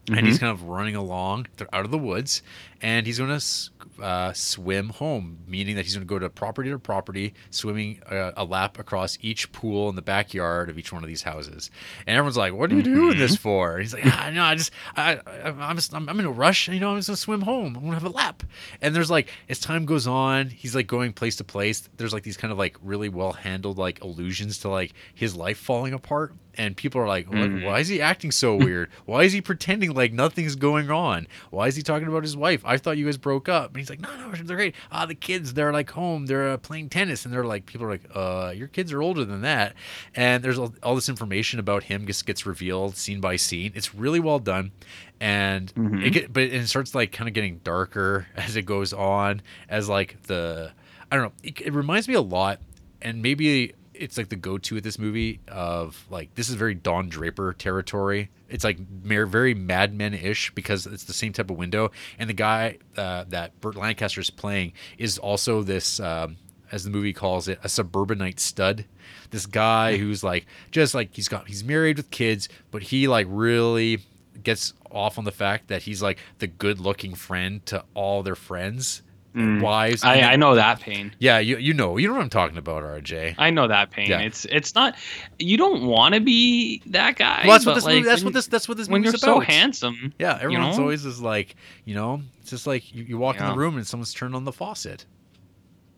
and 0.08 0.26
he's 0.26 0.38
kind 0.38 0.52
of 0.52 0.64
running 0.64 0.94
along 0.94 1.46
out 1.72 1.84
of 1.84 1.90
the 1.90 1.98
woods 1.98 2.42
and 2.82 3.06
he's 3.06 3.18
going 3.18 3.38
to 3.38 4.02
uh, 4.02 4.32
swim 4.32 4.90
home 4.90 5.38
meaning 5.46 5.76
that 5.76 5.84
he's 5.84 5.94
going 5.94 6.06
to 6.06 6.08
go 6.08 6.18
to 6.18 6.28
property 6.28 6.70
to 6.70 6.78
property 6.78 7.32
swimming 7.50 8.00
uh, 8.10 8.32
a 8.36 8.44
lap 8.44 8.78
across 8.78 9.16
each 9.20 9.50
pool 9.52 9.88
in 9.88 9.96
the 9.96 10.02
backyard 10.02 10.68
of 10.68 10.78
each 10.78 10.92
one 10.92 11.02
of 11.02 11.08
these 11.08 11.22
houses. 11.22 11.70
And 12.06 12.16
everyone's 12.16 12.36
like 12.36 12.52
what 12.52 12.70
are 12.70 12.74
you 12.74 12.82
doing 12.82 13.18
this 13.18 13.36
for? 13.36 13.74
And 13.74 13.82
he's 13.82 13.94
like 13.94 14.04
ah, 14.06 14.30
no 14.32 14.42
i 14.42 14.54
just 14.54 14.72
I, 14.96 15.20
I, 15.26 15.50
I'm, 15.50 15.76
just, 15.76 15.94
I'm, 15.94 16.08
I'm 16.08 16.18
in 16.20 16.26
a 16.26 16.30
rush 16.30 16.68
you 16.68 16.80
know 16.80 16.90
i'm 16.90 16.98
just 16.98 17.08
going 17.08 17.16
to 17.16 17.20
swim 17.20 17.40
home. 17.42 17.76
I'm 17.76 17.82
going 17.82 17.90
to 17.90 17.94
have 17.94 18.04
a 18.04 18.08
lap. 18.08 18.42
And 18.82 18.94
there's 18.94 19.10
like 19.10 19.30
as 19.48 19.58
time 19.58 19.86
goes 19.86 20.06
on 20.06 20.48
he's 20.50 20.74
like 20.74 20.86
going 20.86 21.12
place 21.12 21.36
to 21.36 21.44
place. 21.44 21.88
There's 21.96 22.12
like 22.12 22.24
these 22.24 22.36
kind 22.36 22.52
of 22.52 22.58
like 22.58 22.76
really 22.82 23.08
well 23.08 23.32
handled 23.32 23.78
like 23.78 24.02
allusions 24.02 24.58
to 24.58 24.68
like 24.68 24.92
his 25.14 25.34
life 25.34 25.58
falling 25.58 25.94
apart 25.94 26.32
and 26.56 26.76
people 26.76 27.00
are 27.00 27.06
like, 27.08 27.28
Mhm. 27.28 27.64
why 27.64 27.80
is 27.80 27.88
he 27.88 28.00
acting 28.00 28.30
so 28.30 28.56
weird? 28.66 28.90
Why 29.06 29.24
is 29.24 29.32
he 29.32 29.40
pretending 29.40 29.92
like 29.94 30.12
nothing's 30.12 30.56
going 30.56 30.90
on? 30.90 31.26
Why 31.50 31.66
is 31.68 31.76
he 31.76 31.82
talking 31.82 32.08
about 32.08 32.22
his 32.22 32.36
wife? 32.36 32.62
I 32.64 32.76
thought 32.76 32.96
you 32.98 33.04
guys 33.04 33.16
broke 33.16 33.48
up. 33.48 33.68
And 33.70 33.76
he's 33.78 33.90
like, 33.90 34.00
no, 34.00 34.08
no, 34.16 34.30
they're 34.32 34.56
great. 34.56 34.74
Ah, 34.92 35.06
the 35.06 35.14
kids, 35.14 35.54
they're 35.54 35.72
like 35.72 35.90
home, 35.90 36.26
they're 36.26 36.50
uh, 36.50 36.56
playing 36.56 36.88
tennis, 36.88 37.24
and 37.24 37.32
they're 37.34 37.44
like, 37.44 37.66
people 37.66 37.86
are 37.86 37.90
like, 37.90 38.08
uh, 38.14 38.52
your 38.54 38.68
kids 38.68 38.92
are 38.92 39.02
older 39.02 39.24
than 39.24 39.42
that. 39.42 39.74
And 40.14 40.42
there's 40.42 40.58
all, 40.58 40.74
all 40.82 40.94
this 40.94 41.08
information 41.08 41.58
about 41.60 41.84
him 41.84 42.06
just 42.06 42.26
gets 42.26 42.46
revealed 42.46 42.96
scene 42.96 43.20
by 43.20 43.36
scene. 43.36 43.72
It's 43.74 43.94
really 43.94 44.20
well 44.20 44.38
done, 44.38 44.72
and 45.20 45.72
Mhm. 45.74 46.04
it 46.04 46.10
get, 46.10 46.32
but 46.32 46.42
it 46.44 46.66
starts 46.68 46.94
like 46.94 47.12
kind 47.12 47.28
of 47.28 47.34
getting 47.34 47.58
darker 47.64 48.26
as 48.36 48.56
it 48.56 48.62
goes 48.62 48.92
on, 48.92 49.42
as 49.68 49.88
like 49.88 50.22
the, 50.24 50.72
I 51.10 51.16
don't 51.16 51.24
know, 51.26 51.32
it, 51.42 51.60
it 51.60 51.72
reminds 51.72 52.08
me 52.08 52.14
a 52.14 52.20
lot, 52.22 52.60
and 53.02 53.22
maybe 53.22 53.74
it's 53.94 54.18
like 54.18 54.28
the 54.28 54.36
go-to 54.36 54.76
at 54.76 54.82
this 54.82 54.98
movie 54.98 55.40
of 55.48 56.04
like 56.10 56.34
this 56.34 56.48
is 56.48 56.56
very 56.56 56.74
Don 56.74 57.08
Draper 57.08 57.52
territory. 57.52 58.30
It's 58.48 58.64
like 58.64 58.78
very 58.78 59.54
Mad 59.54 59.94
Men-ish 59.94 60.54
because 60.54 60.86
it's 60.86 61.04
the 61.04 61.12
same 61.12 61.32
type 61.32 61.50
of 61.50 61.56
window, 61.56 61.90
and 62.18 62.28
the 62.28 62.34
guy 62.34 62.78
uh, 62.96 63.24
that 63.28 63.60
Burt 63.60 63.76
Lancaster 63.76 64.20
is 64.20 64.30
playing 64.30 64.72
is 64.98 65.18
also 65.18 65.62
this, 65.62 65.98
um, 65.98 66.36
as 66.70 66.84
the 66.84 66.90
movie 66.90 67.12
calls 67.12 67.48
it, 67.48 67.58
a 67.64 67.68
suburbanite 67.68 68.38
stud. 68.38 68.84
This 69.30 69.46
guy 69.46 69.96
who's 69.96 70.22
like 70.22 70.46
just 70.70 70.94
like 70.94 71.14
he's 71.14 71.28
got 71.28 71.48
he's 71.48 71.64
married 71.64 71.96
with 71.96 72.10
kids, 72.10 72.48
but 72.70 72.82
he 72.82 73.08
like 73.08 73.26
really 73.30 74.00
gets 74.42 74.74
off 74.90 75.18
on 75.18 75.24
the 75.24 75.32
fact 75.32 75.68
that 75.68 75.82
he's 75.82 76.02
like 76.02 76.18
the 76.38 76.46
good-looking 76.46 77.14
friend 77.14 77.64
to 77.66 77.84
all 77.94 78.22
their 78.22 78.36
friends, 78.36 79.02
Mm. 79.34 79.60
wives. 79.62 80.04
I, 80.04 80.20
I 80.20 80.36
know 80.36 80.54
that 80.54 80.78
pain. 80.80 81.12
yeah, 81.18 81.38
you 81.40 81.56
you 81.56 81.74
know 81.74 81.96
you 81.96 82.06
know 82.06 82.14
what 82.14 82.22
I'm 82.22 82.30
talking 82.30 82.56
about, 82.56 82.84
RJ. 82.84 83.34
I 83.36 83.50
know 83.50 83.66
that 83.66 83.90
pain. 83.90 84.08
Yeah. 84.08 84.20
It's 84.20 84.44
it's 84.44 84.74
not. 84.76 84.94
You 85.40 85.56
don't 85.56 85.86
want 85.86 86.14
to 86.14 86.20
be 86.20 86.82
that 86.86 87.16
guy. 87.16 87.42
Well, 87.44 87.52
that's 87.54 87.66
what 87.66 87.74
this 87.74 87.84
like, 87.84 87.96
movie. 87.96 88.06
That's 88.08 88.20
when- 88.22 88.26
what 88.26 88.34
this. 88.34 88.46
That's 88.46 88.68
what 88.68 88.76
this 88.76 88.88
When 88.88 89.00
movie's 89.02 89.20
you're 89.22 89.34
so 89.34 89.40
handsome, 89.40 90.12
Yeah, 90.20 90.38
everyone's 90.40 90.76
know? 90.76 90.84
always 90.84 91.04
is 91.04 91.20
like, 91.20 91.56
you 91.84 91.94
know, 91.96 92.22
it's 92.40 92.50
just 92.50 92.66
like 92.68 92.94
you, 92.94 93.02
you 93.02 93.18
walk 93.18 93.40
in 93.40 93.46
the 93.46 93.54
room 93.56 93.76
and 93.76 93.84
someone's 93.84 94.14
turned 94.14 94.36
on 94.36 94.44
the 94.44 94.52
faucet. 94.52 95.04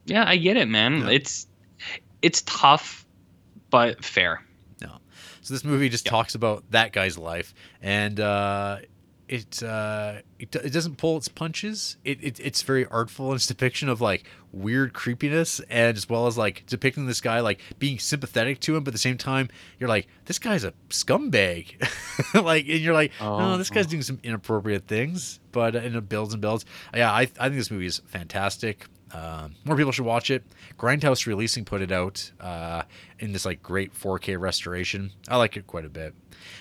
yeah, 0.07 0.25
I 0.27 0.37
get 0.39 0.57
it, 0.57 0.69
man. 0.69 1.01
Yeah. 1.03 1.11
It's 1.11 1.47
it's 2.23 2.41
tough, 2.47 3.05
but 3.69 4.03
fair. 4.03 4.43
Yeah. 4.81 4.97
So 5.43 5.53
this 5.53 5.63
movie 5.63 5.91
just 5.91 6.07
Yeah. 6.07 6.11
talks 6.13 6.35
about 6.35 6.65
that 6.71 6.93
guy's 6.95 7.19
life, 7.19 7.53
and 7.83 8.19
uh, 8.19 8.79
it 9.29 9.63
uh, 9.63 10.17
it, 10.39 10.55
it 10.57 10.73
doesn't 10.73 10.97
pull 10.97 11.17
its 11.17 11.29
punches. 11.29 11.97
It, 12.05 12.23
it 12.23 12.41
it's 12.41 12.63
very 12.63 12.87
artful 12.87 13.31
in 13.31 13.37
its 13.37 13.47
depiction 13.47 13.89
of 13.89 14.01
like 14.01 14.25
weird 14.53 14.93
creepiness, 14.95 15.61
and 15.69 15.97
as 15.97 16.09
well 16.09 16.27
as 16.27 16.39
like 16.39 16.65
depicting 16.67 17.07
this 17.07 17.21
guy 17.21 17.41
like 17.41 17.61
being 17.79 17.99
sympathetic 17.99 18.61
to 18.61 18.77
him, 18.77 18.85
but 18.85 18.89
at 18.91 18.93
the 18.95 18.99
same 18.99 19.19
time 19.19 19.49
you're 19.79 19.89
like 19.89 20.07
this 20.27 20.39
guy's 20.39 20.65
a 20.65 20.73
scumbag, 20.91 21.75
like 22.45 22.67
and 22.69 22.81
you're 22.81 22.95
like 22.95 23.13
no, 23.21 23.55
Oh. 23.55 23.57
this 23.59 23.71
guy's 23.71 23.87
doing 23.87 24.03
some 24.03 24.19
inappropriate 24.23 24.87
things, 24.87 25.41
but 25.53 25.75
uh, 25.77 25.81
and 25.81 25.97
it 25.97 26.09
builds 26.09 26.33
and 26.33 26.41
builds. 26.41 26.65
Yeah, 26.95 27.11
I 27.13 27.23
I 27.23 27.25
think 27.49 27.55
this 27.57 27.71
movie 27.71 27.87
is 27.87 28.01
fantastic. 28.07 28.87
Um, 29.17 29.55
more 29.65 29.77
people 29.77 29.93
should 29.93 30.05
watch 30.05 30.31
it. 30.31 30.45
Grindhouse 30.79 31.27
Releasing 31.27 31.65
put 31.65 31.81
it 31.81 31.91
out 31.91 32.31
uh, 32.41 32.83
in 33.19 33.33
this 33.33 33.47
like 33.47 33.63
great 33.63 33.95
4K 33.95 34.39
restoration. 34.39 35.13
I 35.29 35.37
like 35.39 35.57
it 35.57 35.67
quite 35.67 35.87
a 35.87 35.89
bit. 35.89 36.15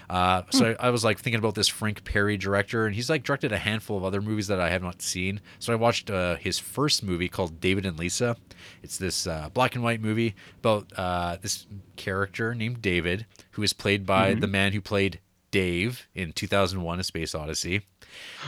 Uh, 0.10 0.44
so 0.52 0.76
I, 0.80 0.88
I 0.88 0.90
was 0.92 1.04
like 1.04 1.20
thinking 1.20 1.40
about 1.40 1.56
this 1.56 1.68
Frank 1.68 2.06
Perry 2.06 2.38
director, 2.38 2.86
and 2.86 2.96
he's 2.96 3.10
like 3.10 3.24
directed 3.24 3.52
a 3.52 3.58
handful 3.58 3.98
of 3.98 4.06
other 4.06 4.22
movies 4.22 4.48
that 4.48 4.60
I 4.62 4.70
have 4.70 4.82
not 4.82 5.02
seen. 5.02 5.42
So 5.60 5.74
I 5.74 5.76
watched 5.76 6.10
uh, 6.10 6.38
his 6.38 6.58
first 6.58 7.04
movie 7.04 7.28
called 7.28 7.60
David 7.60 7.86
and 7.86 8.00
Lisa. 8.00 8.38
It's 8.84 8.98
this 8.98 9.28
uh, 9.28 9.50
black 9.54 9.76
and 9.76 9.84
white 9.84 10.00
movie 10.02 10.34
about 10.60 10.88
uh, 10.96 11.38
this 11.42 11.68
character 11.98 12.56
named 12.56 12.82
David, 12.82 13.26
who 13.52 13.64
is 13.64 13.74
played 13.74 14.06
by 14.06 14.34
the 14.36 14.48
man 14.48 14.72
who 14.72 14.80
played 14.82 15.20
Dave 15.52 16.08
in 16.16 16.32
2001: 16.32 17.00
A 17.00 17.04
Space 17.04 17.36
Odyssey. 17.36 17.82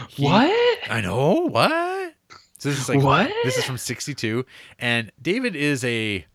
He- 0.09 0.23
What? 0.23 0.77
I 0.89 1.01
know 1.01 1.47
what. 1.49 2.13
So 2.57 2.69
this 2.69 2.79
is 2.79 2.89
like 2.89 3.01
What? 3.01 3.31
This 3.43 3.57
is 3.57 3.63
from 3.63 3.77
'62, 3.77 4.45
and 4.79 5.11
David 5.21 5.55
is 5.55 5.83
a. 5.83 6.25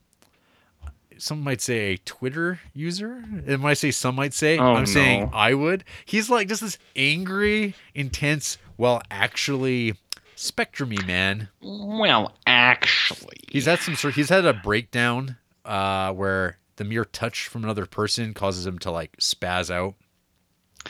Some 1.19 1.43
might 1.43 1.61
say 1.61 1.93
a 1.93 1.97
Twitter 1.99 2.59
user, 2.75 3.13
and 3.13 3.63
when 3.63 3.71
I 3.71 3.75
say 3.75 3.91
some 3.93 4.17
might 4.17 4.35
say, 4.35 4.59
Oh, 4.59 4.75
I'm 4.75 4.87
saying. 4.87 5.31
I 5.33 5.55
would. 5.55 5.85
He's 6.05 6.29
like 6.29 6.49
just 6.49 6.63
this 6.63 6.79
angry, 6.97 7.75
intense, 7.95 8.59
well, 8.77 9.03
actually, 9.09 9.95
spectrumy 10.37 11.07
man. 11.07 11.49
Well, 11.61 12.35
actually, 12.47 13.37
He's 13.49 13.67
had 13.67 13.79
some 13.81 13.95
sort. 13.95 14.15
He's 14.15 14.31
had 14.31 14.45
a 14.45 14.53
breakdown 14.53 15.37
uh, 15.65 16.13
where 16.13 16.59
the 16.77 16.85
mere 16.85 17.05
touch 17.05 17.47
from 17.47 17.63
another 17.63 17.87
person 17.87 18.35
causes 18.35 18.67
him 18.67 18.79
to 18.81 18.91
like 18.91 19.17
spaz 19.19 19.71
out. 19.71 19.95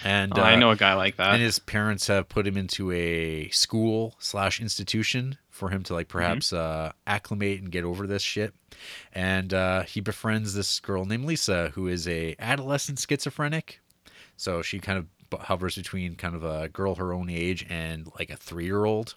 And 0.04 0.36
Oh, 0.38 0.42
I 0.42 0.54
uh, 0.54 0.58
know 0.58 0.70
a 0.70 0.76
guy 0.76 0.94
like 0.94 1.16
that. 1.16 1.34
and 1.34 1.42
his 1.42 1.58
parents 1.58 2.06
have 2.08 2.28
put 2.28 2.46
him 2.46 2.56
into 2.56 2.90
a 2.90 3.48
school 3.50 4.16
slash 4.18 4.60
institution 4.60 5.38
for 5.50 5.68
him 5.70 5.82
to 5.84 5.94
like 5.94 6.08
Mm-hmm. 6.08 6.16
perhaps 6.18 6.52
uh, 6.52 6.92
acclimate 7.06 7.60
and 7.60 7.70
get 7.70 7.84
over 7.84 8.06
this 8.06 8.22
shit. 8.22 8.54
And 9.12 9.52
uh, 9.54 9.82
he 9.82 10.00
befriends 10.00 10.54
this 10.54 10.80
girl 10.80 11.04
named 11.04 11.24
Lisa, 11.26 11.70
who 11.74 11.86
is 11.88 12.08
a 12.08 12.34
adolescent 12.38 12.98
schizophrenic. 12.98 13.80
So 14.36 14.62
she 14.62 14.78
kind 14.80 14.98
of 14.98 15.40
hovers 15.42 15.76
between 15.76 16.14
kind 16.16 16.34
of 16.34 16.42
a 16.44 16.68
girl 16.68 16.96
her 16.96 17.12
own 17.12 17.30
age 17.30 17.64
and 17.70 18.08
like 18.18 18.30
a 18.30 18.36
three 18.36 18.64
year 18.64 18.84
old. 18.84 19.14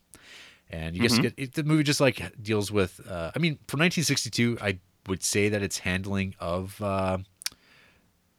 And 0.69 0.95
you 0.95 1.01
just 1.01 1.19
Mhm. 1.19 1.21
get 1.21 1.33
it, 1.37 1.53
the 1.53 1.63
movie 1.63 1.83
just 1.83 2.01
like 2.01 2.21
deals 2.41 2.71
with. 2.71 2.99
Uh, 3.07 3.31
I 3.35 3.39
mean, 3.39 3.59
for 3.67 3.77
1962, 3.77 4.57
I 4.61 4.79
would 5.07 5.23
say 5.23 5.49
that 5.49 5.61
its 5.61 5.79
handling 5.79 6.35
of 6.39 6.81
uh, 6.81 7.19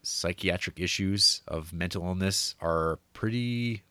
psychiatric 0.06 0.78
issues 0.80 1.42
of 1.48 1.72
mental 1.72 2.04
illness 2.04 2.54
are 2.60 2.98
pretty 3.12 3.82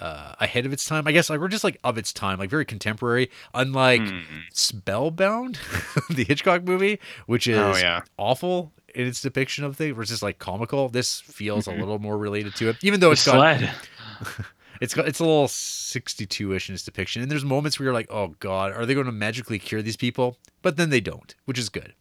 uh, 0.00 0.34
ahead 0.40 0.64
of 0.66 0.72
its 0.72 0.84
time. 0.86 1.06
I 1.06 1.12
guess 1.12 1.28
like 1.30 1.38
we're 1.38 1.48
just 1.48 1.64
like 1.64 1.78
of 1.84 1.98
its 1.98 2.12
time, 2.12 2.38
like 2.38 2.50
very 2.50 2.64
contemporary. 2.64 3.30
Unlike 3.54 4.00
Mhm. 4.00 4.22
Spellbound, 4.52 5.58
the 6.10 6.24
Hitchcock 6.24 6.64
movie, 6.64 6.98
which 7.26 7.46
is 7.46 7.58
Oh, 7.58 7.76
yeah. 7.76 8.00
awful 8.16 8.72
in 8.94 9.06
its 9.06 9.20
depiction 9.20 9.64
of 9.64 9.76
things, 9.76 9.94
versus 9.94 10.22
like 10.22 10.38
comical. 10.38 10.88
This 10.88 11.20
feels 11.20 11.66
a 11.66 11.72
little 11.72 11.98
more 11.98 12.16
related 12.18 12.54
to 12.56 12.68
it, 12.70 12.76
even 12.82 13.00
though 13.00 13.08
The 13.10 13.12
it's 13.12 13.26
got 13.26 13.62
it's 14.80 14.94
got 14.94 15.06
it's 15.06 15.20
a 15.20 15.24
little 15.24 15.46
62ish 15.46 16.68
in 16.68 16.74
its 16.74 16.84
depiction 16.84 17.22
and 17.22 17.30
there's 17.30 17.44
moments 17.44 17.78
where 17.78 17.84
you're 17.84 17.94
like 17.94 18.10
oh 18.10 18.28
god 18.40 18.72
are 18.72 18.84
they 18.86 18.94
going 18.94 19.06
to 19.06 19.12
magically 19.12 19.58
cure 19.58 19.82
these 19.82 19.96
people 19.96 20.38
but 20.62 20.76
then 20.76 20.90
they 20.90 21.00
don't 21.00 21.34
which 21.44 21.58
is 21.58 21.68
good 21.68 21.92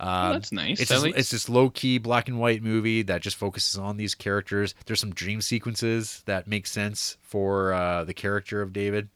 um, 0.00 0.32
that's 0.34 0.52
nice, 0.52 0.80
it's 0.80 0.90
least. 1.02 1.18
it's 1.18 1.30
this 1.30 1.48
low-key 1.48 1.98
black 1.98 2.28
and 2.28 2.38
white 2.38 2.62
movie 2.62 3.02
that 3.02 3.20
just 3.22 3.36
focuses 3.36 3.76
on 3.78 3.96
these 3.96 4.14
characters 4.14 4.74
there's 4.86 5.00
some 5.00 5.12
dream 5.14 5.40
sequences 5.40 6.22
that 6.26 6.46
make 6.46 6.66
sense 6.66 7.16
for 7.22 7.72
uh, 7.72 8.04
the 8.04 8.14
character 8.14 8.62
of 8.62 8.72
david 8.72 9.08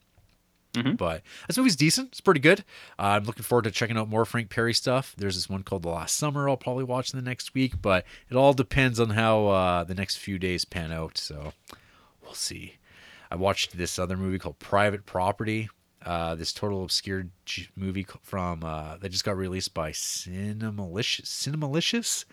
Mhm. 0.75 0.97
but 0.97 1.21
this 1.49 1.59
movie's 1.59 1.77
decent 1.77 2.09
it's 2.13 2.23
pretty 2.23 2.41
good 2.41 2.61
uh, 2.99 3.03
i'm 3.03 3.25
looking 3.25 3.43
forward 3.43 3.65
to 3.65 3.71
checking 3.71 3.99
out 3.99 4.09
more 4.09 4.25
frank 4.25 4.49
perry 4.49 4.73
stuff 4.73 5.15
there's 5.19 5.35
this 5.35 5.47
one 5.47 5.63
called 5.63 5.83
the 5.83 5.91
last 5.91 6.17
summer 6.17 6.49
i'll 6.49 6.57
probably 6.57 6.85
watch 6.85 7.13
in 7.13 7.19
the 7.23 7.29
next 7.29 7.53
week 7.53 7.75
but 7.83 8.07
it 8.31 8.37
all 8.37 8.55
depends 8.55 8.99
on 8.99 9.11
how 9.11 9.49
uh, 9.49 9.85
the 9.85 9.95
next 9.95 10.17
few 10.17 10.39
days 10.39 10.65
pan 10.65 10.91
out 10.91 11.19
so 11.19 11.53
we'll 12.23 12.33
see 12.33 12.77
I 13.31 13.35
watched 13.37 13.77
this 13.79 13.99
other 13.99 14.17
movie 14.19 14.39
called 14.39 14.59
Private 14.59 15.07
Property. 15.07 15.71
Uh, 16.05 16.35
this 16.35 16.53
total 16.53 16.83
obscure 16.83 17.27
movie 17.77 18.07
from 18.23 18.65
uh, 18.65 18.97
that 18.99 19.11
just 19.11 19.25
got 19.25 19.37
released 19.37 19.73
by 19.73 19.93
Cinemalicious. 19.93 21.27
Cinemalicious. 21.27 22.25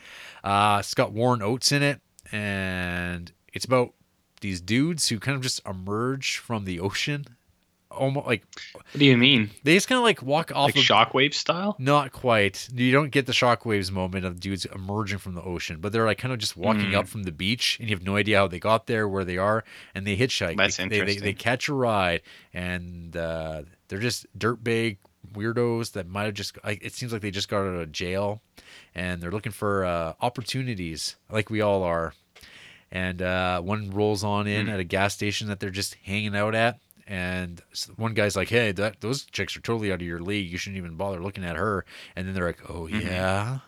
Uh, 0.44 0.78
it's 0.80 0.94
got 0.94 1.12
Warren 1.12 1.42
Oates 1.42 1.72
in 1.72 1.84
it, 1.84 2.02
and 2.32 3.32
it's 3.54 3.66
about 3.66 3.94
these 4.42 4.62
dudes 4.62 5.10
who 5.10 5.20
kind 5.20 5.36
of 5.36 5.42
just 5.44 5.62
emerge 5.68 6.38
from 6.38 6.66
the 6.66 6.80
ocean, 6.80 7.26
almost 7.92 8.28
like 8.28 8.44
what 8.74 8.86
do 8.98 9.06
you 9.06 9.18
mean? 9.18 9.50
they 9.64 9.74
just 9.74 9.88
kind 9.88 9.98
of 9.98 10.04
like 10.04 10.22
walk 10.22 10.52
off 10.54 10.68
Like 10.68 10.76
of 10.78 10.82
shockwave 10.84 11.34
style? 11.34 11.76
not 11.80 12.12
quite. 12.12 12.70
You 12.74 12.92
don't 12.92 13.10
get 13.12 13.26
the 13.26 13.32
shockwaves 13.34 13.92
moment 13.92 14.26
of 14.26 14.40
dudes 14.40 14.66
emerging 14.66 15.18
from 15.20 15.34
the 15.36 15.42
ocean, 15.42 15.78
but 15.82 15.92
they're 15.92 16.06
like 16.06 16.18
kind 16.20 16.32
of 16.34 16.40
just 16.40 16.56
walking 16.56 16.92
Mm. 16.92 16.96
up 16.96 17.08
from 17.08 17.24
the 17.24 17.32
beach, 17.32 17.78
and 17.80 17.90
you 17.90 17.96
have 17.96 18.04
no 18.06 18.16
idea 18.16 18.38
how 18.38 18.48
they 18.48 18.60
got 18.60 18.88
there, 18.88 19.08
where 19.08 19.24
they 19.26 19.38
are, 19.38 19.64
and 19.96 20.06
they 20.06 20.16
hitchhike. 20.16 20.58
That's 20.58 20.78
they, 20.78 20.88
they, 20.88 21.02
they, 21.02 21.16
they 21.18 21.34
catch 21.34 21.68
a 21.68 21.74
ride, 21.74 22.22
and 22.54 23.16
uh, 23.18 23.64
they're 23.88 24.00
just 24.00 24.26
dirtbag 24.38 24.98
weirdos 25.34 25.92
that 25.94 26.08
might 26.08 26.26
have 26.26 26.34
just. 26.34 26.58
Like, 26.64 26.84
it 26.84 26.94
seems 26.94 27.12
like 27.12 27.22
they 27.22 27.32
just 27.32 27.50
got 27.50 27.62
out 27.62 27.76
of 27.82 27.92
jail, 27.92 28.42
and 28.96 29.22
they're 29.22 29.32
looking 29.32 29.52
for 29.52 29.84
uh, 29.86 30.14
opportunities, 30.22 31.16
like 31.32 31.50
we 31.50 31.62
all 31.62 31.84
are. 31.84 32.14
And 32.92 33.22
uh, 33.22 33.62
one 33.62 33.92
rolls 33.92 34.24
on 34.24 34.48
in 34.48 34.66
Mm. 34.68 34.72
at 34.74 34.80
a 34.80 34.84
gas 34.84 35.14
station 35.14 35.48
that 35.50 35.60
they're 35.60 35.70
just 35.70 35.96
hanging 36.04 36.36
out 36.36 36.56
at, 36.56 36.80
and 37.10 37.62
one 37.98 38.14
guy's 38.14 38.36
like, 38.38 38.48
"Hey, 38.50 38.72
that 38.72 39.02
those 39.02 39.26
chicks 39.26 39.58
are 39.58 39.62
totally 39.62 39.92
out 39.92 40.00
of 40.02 40.08
your 40.08 40.22
league. 40.22 40.50
You 40.50 40.58
shouldn't 40.58 40.78
even 40.78 40.96
bother 40.96 41.20
looking 41.22 41.44
at 41.44 41.58
her." 41.58 41.84
And 42.16 42.26
then 42.28 42.34
they're 42.36 42.46
like, 42.48 42.70
"Oh 42.70 42.88
Mhm. 42.90 43.04
yeah," 43.04 43.60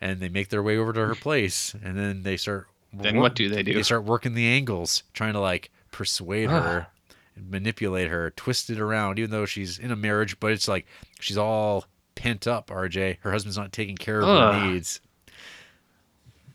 and 0.00 0.20
they 0.20 0.28
make 0.28 0.48
their 0.48 0.62
way 0.62 0.76
over 0.76 0.92
to 0.92 1.06
her 1.06 1.14
place, 1.28 1.72
and 1.82 1.96
then 1.96 2.22
they 2.24 2.36
start. 2.36 2.66
Then 2.92 3.16
what 3.18 3.34
do 3.36 3.48
they 3.48 3.62
do? 3.62 3.72
They 3.72 3.84
start 3.84 4.02
working 4.04 4.34
the 4.34 4.46
angles, 4.48 5.04
trying 5.14 5.32
to 5.34 5.40
like 5.40 5.70
persuade 5.92 6.48
Ah. 6.50 6.60
her, 6.60 6.86
manipulate 7.36 8.08
her, 8.08 8.30
twist 8.32 8.68
it 8.68 8.80
around, 8.80 9.18
even 9.20 9.30
though 9.30 9.46
she's 9.46 9.78
in 9.78 9.92
a 9.92 9.96
marriage, 9.96 10.38
but 10.40 10.50
it's 10.50 10.66
like 10.66 10.86
she's 11.20 11.38
all 11.38 11.84
pent 12.16 12.46
up. 12.48 12.68
RJ, 12.70 13.18
her 13.20 13.30
husband's 13.30 13.56
not 13.56 13.72
taking 13.72 13.96
care 13.96 14.20
of 14.20 14.26
her 14.26 14.66
needs. 14.72 15.00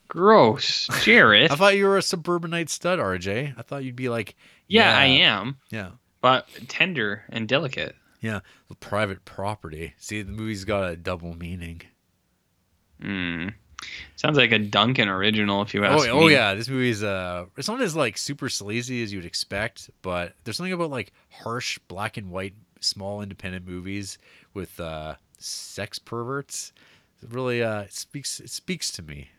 Gross, 0.08 0.88
Jared. 1.04 1.52
I 1.52 1.56
thought 1.56 1.76
you 1.76 1.86
were 1.86 1.98
a 1.98 2.02
suburbanite 2.02 2.70
stud, 2.70 3.00
RJ. 3.00 3.56
I 3.58 3.62
thought 3.64 3.84
you'd 3.84 3.96
be 3.96 4.10
like, 4.10 4.36
yeah, 4.68 4.96
I 4.98 5.06
am, 5.06 5.58
yeah. 5.72 5.92
But 6.26 6.48
tender 6.68 7.22
and 7.30 7.48
delicate. 7.48 7.96
Yeah, 8.20 8.40
private 8.80 9.26
property. 9.26 9.94
See, 10.00 10.24
the 10.24 10.32
movie's 10.32 10.66
got 10.66 10.90
a 10.90 10.96
double 10.96 11.38
meaning. 11.38 11.84
Hmm. 13.00 13.50
Sounds 14.16 14.36
like 14.36 14.52
a 14.52 14.58
Duncan 14.58 15.08
original, 15.08 15.62
if 15.62 15.76
you 15.76 15.86
Oh, 15.86 15.88
ask 15.88 16.10
oh 16.10 16.22
me. 16.22 16.24
Oh 16.24 16.28
yeah, 16.30 16.56
this 16.56 16.68
movie's 16.68 17.04
uh, 17.04 17.46
it's 17.58 17.68
not 17.68 17.80
as 17.80 17.96
like 17.96 18.18
super 18.18 18.50
sleazy 18.50 19.04
as 19.04 19.14
you'd 19.14 19.24
expect, 19.24 19.92
but 20.02 20.34
there's 20.44 20.58
something 20.58 20.74
about 20.74 20.90
like 20.90 21.14
harsh 21.30 21.78
black 21.88 22.18
and 22.18 22.32
white 22.32 22.56
small 22.80 23.22
independent 23.22 23.68
movies 23.68 24.18
with 24.56 24.80
uh, 24.80 25.14
sex 25.38 26.00
perverts. 26.00 26.74
It 27.22 27.32
really, 27.32 27.62
uh, 27.62 27.82
it 27.82 27.94
speaks 27.94 28.40
it 28.40 28.50
speaks 28.50 28.92
to 28.94 29.04
me. 29.04 29.30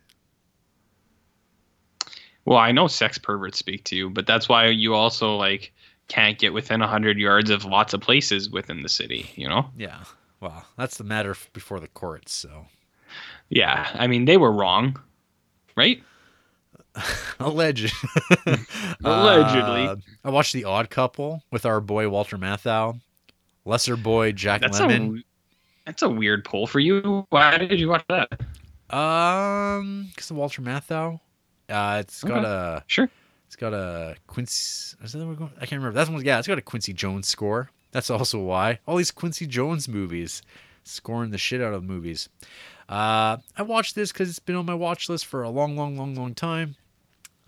Well, 2.45 2.59
I 2.59 2.71
know 2.71 2.87
sex 2.87 3.19
perverts 3.19 3.59
speak 3.59 3.83
to 3.87 3.97
you, 3.97 4.09
but 4.09 4.25
that's 4.25 4.49
why 4.49 4.69
you 4.69 4.95
also 4.95 5.35
like 5.35 5.73
can't 6.09 6.39
get 6.39 6.53
within 6.53 6.81
hundred 6.81 7.19
yards 7.19 7.51
of 7.51 7.65
lots 7.65 7.93
of 7.95 8.01
places 8.01 8.51
within 8.51 8.83
the 8.83 8.89
city. 8.89 9.31
You 9.35 9.49
know? 9.49 9.70
Yeah, 9.77 10.05
well, 10.41 10.65
that's 10.78 10.99
the 10.99 11.05
matter 11.05 11.35
before 11.53 11.81
the 11.81 11.89
courts. 11.89 12.33
So 12.33 12.66
Yeah. 13.49 13.89
I 13.95 14.07
mean, 14.07 14.24
they 14.24 14.37
were 14.37 14.53
wrong, 14.53 14.99
right? 15.77 16.03
alleged. 17.41 17.93
Allegedly. 19.05 19.87
Uh, 19.87 19.97
I 20.24 20.31
watched 20.31 20.53
The 20.53 20.65
Odd 20.65 20.89
Couple 20.91 21.43
with 21.51 21.66
our 21.66 21.81
boy 21.81 22.09
Walter 22.09 22.39
Matthau, 22.39 23.01
lesser 23.65 23.97
boy 23.97 24.33
Jack 24.33 24.62
That's 24.62 24.81
Lemmon. 24.81 25.19
a 25.19 25.23
that's 25.85 26.03
a 26.03 26.09
weird 26.09 26.45
poll 26.45 26.66
for 26.66 26.81
you. 26.81 27.27
Why 27.31 27.59
did 27.59 27.78
you 27.78 27.89
watch 27.89 28.05
that? 28.09 28.33
Um, 28.95 30.07
because 30.09 30.31
of 30.31 30.37
Walter 30.37 30.62
Matthau. 30.62 31.20
Uh, 31.69 31.99
it's 32.01 32.24
got 32.24 32.45
a 32.45 32.83
Sure. 32.87 33.09
It's 33.47 33.56
got 33.56 33.73
a 33.74 34.16
Quincy. 34.27 34.97
Is 35.02 35.12
that 35.12 35.27
we're 35.27 35.35
going? 35.35 35.52
I 35.56 35.60
can't 35.66 35.81
remember. 35.81 35.93
That's 35.94 36.10
one. 36.10 36.24
Yeah, 36.24 36.39
it's 36.39 36.48
got 36.48 36.59
a 36.59 36.62
Quincy 36.62 36.93
Jones 36.93 37.28
score. 37.28 37.70
That's 37.93 38.10
also 38.10 38.39
why 38.40 38.81
all 38.86 38.97
these 38.97 39.10
Quincy 39.10 39.47
Jones 39.47 39.89
movies 39.89 40.43
scoring 40.85 41.31
the 41.31 41.39
shit 41.39 41.60
out 41.62 41.73
of 41.74 41.82
movies. 41.85 42.28
Uh, 42.89 43.39
I 43.56 43.62
watched 43.62 43.94
this 43.94 44.12
because 44.12 44.28
it's 44.28 44.39
been 44.39 44.55
on 44.56 44.66
my 44.66 44.74
watch 44.74 45.09
list 45.09 45.27
for 45.27 45.43
a 45.43 45.51
long, 45.51 45.77
long, 45.77 45.97
long, 45.97 46.14
long 46.14 46.35
time. 46.35 46.77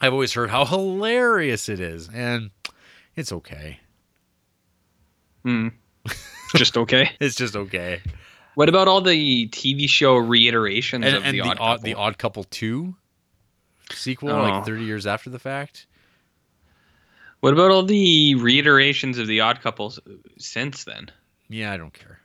I've 0.00 0.12
always 0.12 0.32
heard 0.32 0.50
how 0.50 0.64
hilarious 0.64 1.68
it 1.68 1.80
is, 1.80 2.08
and 2.12 2.50
It's 3.16 3.32
okay. 3.32 3.80
Hmm. 5.44 5.68
Just 6.56 6.76
okay. 6.76 7.10
It's 7.20 7.34
just 7.34 7.54
okay. 7.56 8.00
What 8.54 8.68
about 8.68 8.88
all 8.88 9.00
the 9.02 9.48
TV 9.48 9.88
show 9.88 10.16
reiterations 10.16 11.04
And, 11.04 11.16
of 11.16 11.24
and 11.24 11.34
the, 11.36 11.42
the, 11.42 11.48
Odd 11.48 11.58
odd, 11.58 11.76
Couple? 11.76 11.84
the 11.84 11.94
Odd 11.94 12.18
Couple 12.18 12.44
two 12.44 12.96
sequel, 13.92 14.30
Oh. 14.30 14.42
like 14.42 14.64
thirty 14.64 14.84
years 14.84 15.06
after 15.06 15.30
the 15.30 15.38
fact. 15.38 15.86
What 17.40 17.52
about 17.52 17.70
all 17.70 17.84
the 17.84 18.34
reiterations 18.34 19.18
of 19.18 19.26
the 19.26 19.40
Odd 19.40 19.60
Couples 19.60 20.00
since 20.38 20.84
then? 20.84 21.10
Yeah, 21.48 21.72
I 21.72 21.76
don't 21.76 21.92
care. 21.94 22.20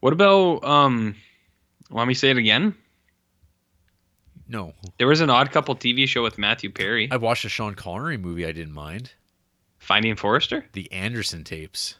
What 0.00 0.12
about 0.12 0.64
um? 0.64 1.16
Want 1.90 2.06
me 2.08 2.14
to 2.14 2.20
say 2.20 2.30
it 2.30 2.36
again? 2.36 2.74
No, 4.50 4.72
There 4.96 5.06
was 5.06 5.20
an 5.20 5.28
Odd 5.28 5.50
Couple 5.50 5.76
TV 5.76 6.06
show 6.08 6.22
with 6.22 6.38
Matthew 6.38 6.70
Perry, 6.70 7.08
I've 7.10 7.20
watched 7.20 7.44
a 7.44 7.50
Sean 7.50 7.74
Connery 7.74 8.16
movie. 8.16 8.46
I 8.46 8.52
didn't 8.52 8.72
mind 8.72 9.12
Finding 9.78 10.16
Forrester. 10.16 10.64
the 10.72 10.90
Anderson 10.90 11.44
tapes. 11.44 11.96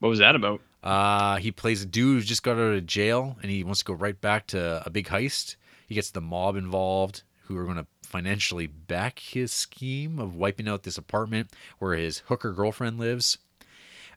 What 0.00 0.08
was 0.08 0.18
that 0.18 0.34
about? 0.34 0.60
Uh, 0.82 1.36
he 1.36 1.52
plays 1.52 1.82
a 1.82 1.86
dude 1.86 2.20
who 2.20 2.26
just 2.26 2.42
got 2.42 2.52
out 2.56 2.74
of 2.74 2.86
jail 2.86 3.36
and 3.42 3.50
he 3.50 3.62
wants 3.62 3.78
to 3.80 3.84
go 3.84 3.92
right 3.94 4.20
back 4.20 4.48
to 4.48 4.82
a 4.84 4.90
big 4.90 5.06
heist. 5.06 5.54
He 5.86 5.94
gets 5.94 6.10
the 6.10 6.20
mob 6.20 6.56
involved 6.56 7.22
who 7.44 7.56
are 7.56 7.64
going 7.64 7.76
to 7.76 7.86
financially 8.08 8.66
back 8.66 9.18
his 9.18 9.52
scheme 9.52 10.18
of 10.18 10.34
wiping 10.34 10.68
out 10.68 10.82
this 10.82 10.98
apartment 10.98 11.50
where 11.78 11.94
his 11.94 12.20
hooker 12.26 12.52
girlfriend 12.52 12.98
lives. 12.98 13.38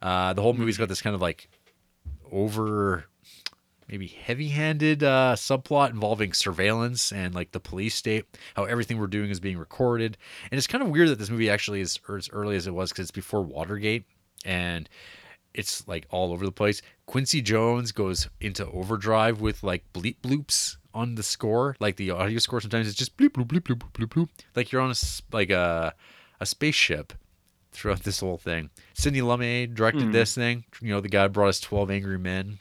Uh, 0.02 0.34
the 0.34 0.42
whole 0.42 0.54
movie's 0.54 0.78
got 0.78 0.90
this 0.90 1.02
kind 1.02 1.14
of 1.14 1.22
like 1.22 1.50
over 2.32 3.06
maybe 3.90 4.08
heavy-handed 4.08 5.04
uh, 5.04 5.36
subplot 5.36 5.90
involving 5.90 6.32
surveillance 6.32 7.12
and 7.12 7.36
like 7.36 7.52
the 7.52 7.60
police 7.60 7.94
state 7.94 8.26
how 8.56 8.64
everything 8.64 8.98
we're 8.98 9.06
doing 9.08 9.30
is 9.30 9.42
being 9.42 9.58
recorded 9.58 10.18
and 10.50 10.58
it's 10.58 10.66
kind 10.66 10.82
of 10.82 10.90
weird 10.90 11.10
that 11.10 11.20
this 11.20 11.30
movie 11.30 11.50
actually 11.50 11.82
is 11.82 12.00
as 12.16 12.30
early 12.32 12.56
as 12.56 12.68
it 12.68 12.74
was 12.74 12.90
because 12.90 13.04
it's 13.04 13.12
before 13.12 13.42
watergate 13.42 14.06
and 14.46 14.88
it's 15.54 15.88
like 15.88 16.06
all 16.10 16.32
over 16.34 16.46
the 16.46 16.52
place. 16.52 16.82
Quincy 17.06 17.42
jones 17.42 17.92
goes 17.92 18.28
into 18.40 18.66
overdrive 18.68 19.42
with 19.42 19.64
like 19.64 19.84
bleep 19.94 20.18
bloops 20.24 20.78
on 20.94 21.16
the 21.16 21.24
score 21.24 21.76
like 21.80 21.96
the 21.96 22.12
audio 22.12 22.38
score 22.40 22.60
sometimes. 22.62 22.88
It's 22.88 22.98
just 22.98 23.16
bleep 23.18 23.30
bloop 23.30 23.48
bleep 23.48 23.62
bloop 23.62 23.92
bloop 23.94 24.08
bloop 24.10 24.30
like 24.56 24.72
you're 24.72 24.82
on 24.82 24.92
a 24.92 24.96
like 25.32 25.50
a 25.50 25.94
a 26.40 26.46
spaceship 26.46 27.14
throughout 27.72 28.04
this 28.04 28.20
whole 28.20 28.38
thing. 28.38 28.70
Sidney 28.94 29.22
lumet 29.22 29.74
directed 29.74 30.04
Hmm. 30.04 30.12
this 30.12 30.36
thing. 30.36 30.66
You 30.82 30.90
know 30.94 31.02
the 31.02 31.10
guy 31.10 31.28
brought 31.28 31.50
us 31.50 31.60
12 31.60 31.90
angry 31.92 32.18
men. 32.20 32.60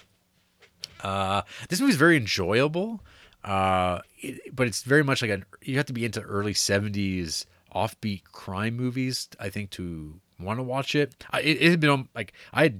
Uh, 1.02 1.42
this 1.68 1.80
movie's 1.80 1.96
very 1.96 2.16
enjoyable, 2.16 3.02
uh, 3.42 4.00
it, 4.18 4.54
but 4.54 4.66
it's 4.66 4.82
very 4.82 5.02
much 5.02 5.22
like 5.22 5.30
a 5.30 5.42
you 5.62 5.76
have 5.78 5.86
to 5.86 5.92
be 5.94 6.04
into 6.04 6.20
early 6.20 6.52
'70s 6.52 7.46
offbeat 7.74 8.24
crime 8.24 8.76
movies, 8.76 9.28
I 9.38 9.48
think, 9.48 9.70
to 9.70 10.20
want 10.42 10.58
to 10.58 10.62
watch 10.62 10.94
it. 10.94 11.14
I, 11.30 11.40
it. 11.40 11.62
It 11.62 11.70
had 11.70 11.80
been 11.80 12.08
like 12.14 12.32
I 12.52 12.74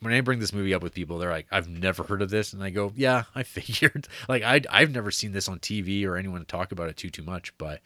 when 0.00 0.12
I 0.12 0.20
bring 0.20 0.38
this 0.38 0.52
movie 0.52 0.74
up 0.74 0.82
with 0.82 0.94
people, 0.94 1.18
they're 1.18 1.30
like, 1.30 1.46
"I've 1.50 1.68
never 1.68 2.02
heard 2.02 2.22
of 2.22 2.30
this," 2.30 2.52
and 2.52 2.62
I 2.62 2.70
go, 2.70 2.92
"Yeah, 2.94 3.24
I 3.34 3.42
figured." 3.42 4.08
like 4.28 4.42
I 4.42 4.60
I've 4.70 4.92
never 4.92 5.10
seen 5.10 5.32
this 5.32 5.48
on 5.48 5.58
TV 5.58 6.06
or 6.06 6.16
anyone 6.16 6.44
talk 6.44 6.72
about 6.72 6.88
it 6.88 6.96
too 6.96 7.10
too 7.10 7.22
much, 7.22 7.56
but 7.58 7.80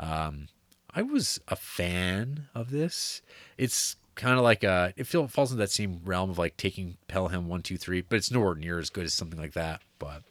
um, 0.00 0.48
I 0.94 1.02
was 1.02 1.40
a 1.48 1.56
fan 1.56 2.48
of 2.54 2.70
this. 2.70 3.22
It's 3.56 3.96
kind 4.14 4.36
of 4.36 4.44
like 4.44 4.64
a 4.64 4.92
it 4.96 5.06
feel, 5.06 5.28
falls 5.28 5.52
into 5.52 5.62
that 5.62 5.70
same 5.70 6.00
realm 6.04 6.30
of 6.30 6.38
like 6.38 6.56
taking 6.56 6.96
Pelham 7.06 7.48
one 7.48 7.62
two 7.62 7.76
three, 7.76 8.00
but 8.00 8.16
it's 8.16 8.30
nowhere 8.30 8.54
near 8.54 8.78
as 8.78 8.90
good 8.90 9.04
as 9.04 9.14
something 9.14 9.38
like 9.38 9.52
that. 9.52 9.82
But 9.98 10.22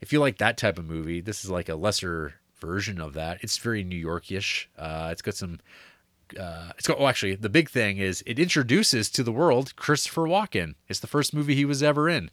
if 0.00 0.12
you 0.12 0.20
like 0.20 0.38
that 0.38 0.56
type 0.56 0.78
of 0.78 0.86
movie, 0.86 1.20
this 1.20 1.44
is 1.44 1.50
like 1.50 1.68
a 1.68 1.74
lesser 1.74 2.34
version 2.60 3.00
of 3.00 3.14
that. 3.14 3.38
It's 3.42 3.58
very 3.58 3.84
New 3.84 4.04
Yorkish. 4.04 4.66
Uh, 4.76 5.08
it's 5.12 5.22
got 5.22 5.34
some. 5.34 5.60
Uh, 6.38 6.70
it's 6.78 6.86
got. 6.86 6.98
Oh, 6.98 7.06
actually, 7.06 7.34
the 7.36 7.48
big 7.48 7.70
thing 7.70 7.98
is 7.98 8.22
it 8.26 8.38
introduces 8.38 9.08
to 9.10 9.22
the 9.22 9.32
world 9.32 9.76
Christopher 9.76 10.22
Walken. 10.22 10.74
It's 10.88 11.00
the 11.00 11.06
first 11.06 11.32
movie 11.34 11.54
he 11.54 11.64
was 11.64 11.82
ever 11.82 12.08
in. 12.08 12.30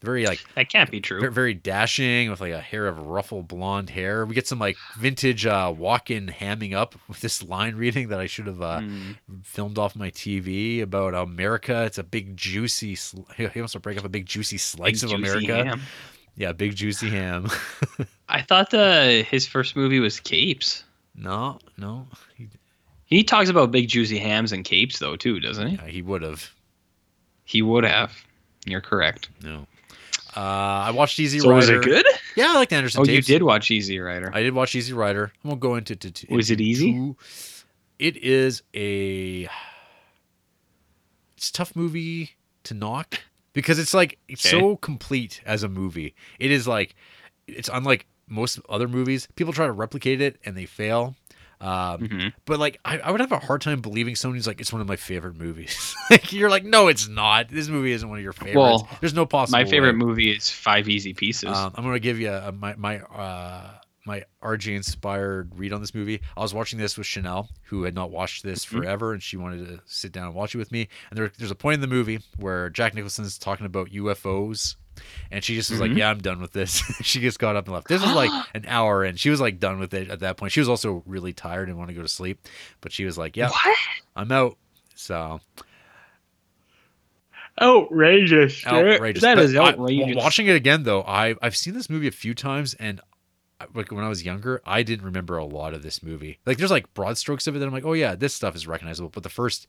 Very 0.00 0.26
like 0.26 0.44
That 0.54 0.68
can't 0.68 0.88
be 0.92 1.00
true. 1.00 1.28
very 1.28 1.54
dashing 1.54 2.30
with 2.30 2.40
like 2.40 2.52
a 2.52 2.60
hair 2.60 2.86
of 2.86 2.98
ruffle 3.06 3.42
blonde 3.42 3.90
hair. 3.90 4.24
We 4.24 4.34
get 4.36 4.46
some 4.46 4.60
like 4.60 4.76
vintage 4.96 5.44
uh, 5.44 5.74
Walken 5.76 6.30
hamming 6.32 6.72
up 6.72 6.94
with 7.08 7.20
this 7.20 7.42
line 7.42 7.74
reading 7.74 8.06
that 8.10 8.20
I 8.20 8.26
should 8.26 8.46
have 8.46 8.62
uh, 8.62 8.78
Mm. 8.78 9.16
filmed 9.42 9.76
off 9.76 9.96
my 9.96 10.10
TV 10.12 10.82
about 10.82 11.14
America. 11.14 11.82
It's 11.84 11.98
a 11.98 12.04
big 12.04 12.36
juicy. 12.36 12.94
Sl- 12.94 13.22
he 13.36 13.60
wants 13.60 13.72
to 13.72 13.80
break 13.80 13.98
up 13.98 14.04
a 14.04 14.08
big 14.08 14.26
juicy 14.26 14.56
slice 14.58 15.02
Big 15.02 15.10
of 15.12 15.18
juicy 15.18 15.46
America. 15.46 15.68
ham. 15.68 15.80
Yeah, 16.36 16.52
big 16.52 16.76
juicy 16.76 17.10
ham. 17.18 17.48
I 18.28 18.42
thought 18.42 18.70
the 18.70 19.26
his 19.28 19.48
first 19.48 19.74
movie 19.74 19.98
was 19.98 20.20
Capes. 20.20 20.84
no, 21.16 21.58
no, 21.76 22.06
he, 22.36 22.46
He 23.08 23.24
talks 23.24 23.48
about 23.50 23.70
big 23.72 23.88
juicy 23.88 24.18
hams 24.18 24.52
and 24.52 24.64
capes 24.64 24.98
though 25.00 25.16
too, 25.16 25.40
doesn't 25.40 25.66
he? 25.68 25.78
uh, 25.78 25.82
he 25.84 26.00
would 26.02 26.22
have. 26.22 26.50
He 27.44 27.60
would 27.62 27.84
have. 27.84 28.12
You're 28.66 28.80
correct. 28.80 29.28
No. 29.42 29.66
Uh, 30.36 30.40
I 30.40 30.90
watched 30.90 31.18
Easy 31.18 31.40
So 31.40 31.48
Rider. 31.50 31.56
was 31.56 31.70
it 31.70 31.82
good? 31.82 32.06
Yeah, 32.36 32.50
I 32.50 32.54
like 32.54 32.68
the 32.68 32.76
Anderson 32.76 33.00
Oh, 33.00 33.04
you 33.04 33.22
did 33.22 33.42
watch 33.42 33.70
Easy 33.70 33.98
Rider. 33.98 34.30
I 34.32 34.42
did 34.42 34.54
watch 34.54 34.74
Easy 34.74 34.92
Rider. 34.92 35.32
I 35.44 35.48
won't 35.48 35.58
go 35.60 35.74
into. 35.74 35.96
To, 35.96 36.10
to, 36.10 36.34
Was 36.34 36.50
it 36.50 36.60
easy? 36.60 36.92
too- 36.92 37.16
It 37.98 38.16
is 38.18 38.62
a. 38.74 39.48
It's 41.36 41.50
a 41.50 41.52
tough 41.52 41.74
movie 41.76 42.36
to 42.64 42.74
knock 42.74 43.20
because 43.52 43.78
it's 43.78 43.94
like 43.94 44.18
it's 44.28 44.44
Okay. 44.46 44.58
so 44.60 44.76
complete 44.76 45.40
as 45.46 45.62
a 45.62 45.68
movie. 45.68 46.14
It 46.38 46.50
is 46.50 46.66
like 46.68 46.94
it's 47.46 47.70
unlike 47.72 48.06
most 48.28 48.60
other 48.68 48.88
movies. 48.88 49.28
People 49.36 49.52
try 49.52 49.66
to 49.66 49.72
replicate 49.72 50.20
it 50.20 50.38
and 50.44 50.56
they 50.56 50.66
fail. 50.66 51.14
Um, 51.60 52.00
Mhm. 52.00 52.32
But 52.44 52.58
like, 52.60 52.78
I, 52.84 52.98
I 52.98 53.10
would 53.10 53.20
have 53.20 53.32
a 53.32 53.38
hard 53.38 53.60
time 53.62 53.80
believing 53.80 54.14
someone 54.16 54.36
who's 54.36 54.46
like, 54.46 54.60
it's 54.60 54.72
one 54.72 54.80
of 54.80 54.86
my 54.88 54.96
favorite 54.96 55.36
movies. 55.36 55.94
like, 56.10 56.32
you're 56.32 56.50
like, 56.50 56.64
no, 56.64 56.88
it's 56.88 57.08
not. 57.08 57.48
This 57.48 57.68
movie 57.68 57.92
isn't 57.92 58.08
one 58.08 58.18
of 58.18 58.22
your 58.24 58.32
favorites. 58.32 58.56
Well, 58.56 58.88
There's 59.00 59.14
no 59.14 59.26
possible. 59.26 59.58
My 59.58 59.64
favorite 59.64 59.92
way. 59.94 60.04
movie 60.06 60.30
is 60.30 60.50
Five 60.50 60.88
Easy 60.88 61.14
Pieces. 61.14 61.50
Um, 61.50 61.72
I'm 61.74 61.84
gonna 61.84 61.98
give 61.98 62.20
you 62.20 62.30
a, 62.32 62.52
my 62.52 62.74
my 62.76 63.00
uh, 63.00 63.70
my 64.06 64.24
RJ 64.42 64.74
inspired 64.76 65.52
read 65.58 65.72
on 65.72 65.80
this 65.80 65.94
movie. 65.94 66.20
I 66.36 66.40
was 66.40 66.54
watching 66.54 66.78
this 66.78 66.96
with 66.96 67.06
Chanel, 67.06 67.48
who 67.64 67.82
had 67.82 67.94
not 67.94 68.10
watched 68.10 68.42
this 68.44 68.64
Mm-hmm. 68.64 68.78
forever, 68.78 69.12
and 69.12 69.22
she 69.22 69.36
wanted 69.36 69.66
to 69.66 69.80
sit 69.84 70.12
down 70.12 70.26
and 70.26 70.34
watch 70.34 70.54
it 70.54 70.58
with 70.58 70.72
me. 70.72 70.88
And 71.10 71.18
there, 71.18 71.30
there's 71.38 71.50
a 71.50 71.54
point 71.56 71.74
in 71.74 71.80
the 71.80 71.88
movie 71.88 72.20
where 72.36 72.70
Jack 72.70 72.94
Nicholson's 72.94 73.36
talking 73.38 73.66
about 73.66 73.90
UFOs, 73.90 74.76
and 75.30 75.42
she 75.44 75.54
just 75.54 75.70
was 75.70 75.80
like, 75.80 75.90
Mhm. 75.90 75.98
"Yeah, 75.98 76.10
I'm 76.10 76.18
done 76.18 76.40
with 76.40 76.52
this." 76.52 76.78
she 77.02 77.20
just 77.20 77.38
got 77.38 77.56
up 77.56 77.66
and 77.66 77.74
left. 77.74 77.88
This 77.88 78.02
was 78.02 78.12
like 78.14 78.30
an 78.54 78.64
hour 78.68 79.04
in. 79.04 79.16
She 79.16 79.30
was 79.30 79.40
like 79.40 79.58
done 79.60 79.78
with 79.78 79.94
it 79.94 80.10
at 80.10 80.20
that 80.20 80.36
point. 80.36 80.52
She 80.52 80.60
was 80.60 80.68
also 80.68 81.02
really 81.06 81.32
tired 81.32 81.68
and 81.68 81.78
wanted 81.78 81.92
to 81.92 81.96
go 81.96 82.02
to 82.02 82.08
sleep, 82.08 82.40
but 82.80 82.92
she 82.92 83.04
was 83.04 83.16
like, 83.18 83.36
"Yeah, 83.36 83.50
What? 83.50 83.76
I'm 84.16 84.32
out." 84.32 84.56
So 84.94 85.40
Outrageous. 87.60 88.64
outrageous. 88.66 89.22
That 89.22 89.34
But 89.34 89.44
is 89.44 89.56
I- 89.56 89.70
outrageous. 89.72 90.16
wa- 90.16 90.22
watching 90.22 90.46
it 90.46 90.54
again 90.54 90.84
though, 90.84 91.02
I 91.02 91.34
I've 91.42 91.56
seen 91.56 91.74
this 91.74 91.90
movie 91.90 92.06
a 92.06 92.12
few 92.12 92.34
times, 92.34 92.74
and 92.74 93.00
like 93.74 93.90
when 93.90 94.04
I 94.04 94.08
was 94.08 94.24
younger, 94.24 94.62
I 94.64 94.84
didn't 94.84 95.04
remember 95.04 95.36
a 95.36 95.44
lot 95.44 95.74
of 95.74 95.82
this 95.82 96.00
movie. 96.00 96.38
Like 96.46 96.58
there's 96.58 96.70
like 96.70 96.92
broad 96.94 97.18
strokes 97.18 97.48
of 97.48 97.56
it 97.56 97.58
that 97.58 97.66
I'm 97.66 97.72
like, 97.72 97.84
oh 97.84 97.94
yeah, 97.94 98.14
this 98.14 98.32
stuff 98.32 98.54
is 98.54 98.68
recognizable. 98.68 99.08
But 99.10 99.24
the 99.24 99.28
first 99.28 99.66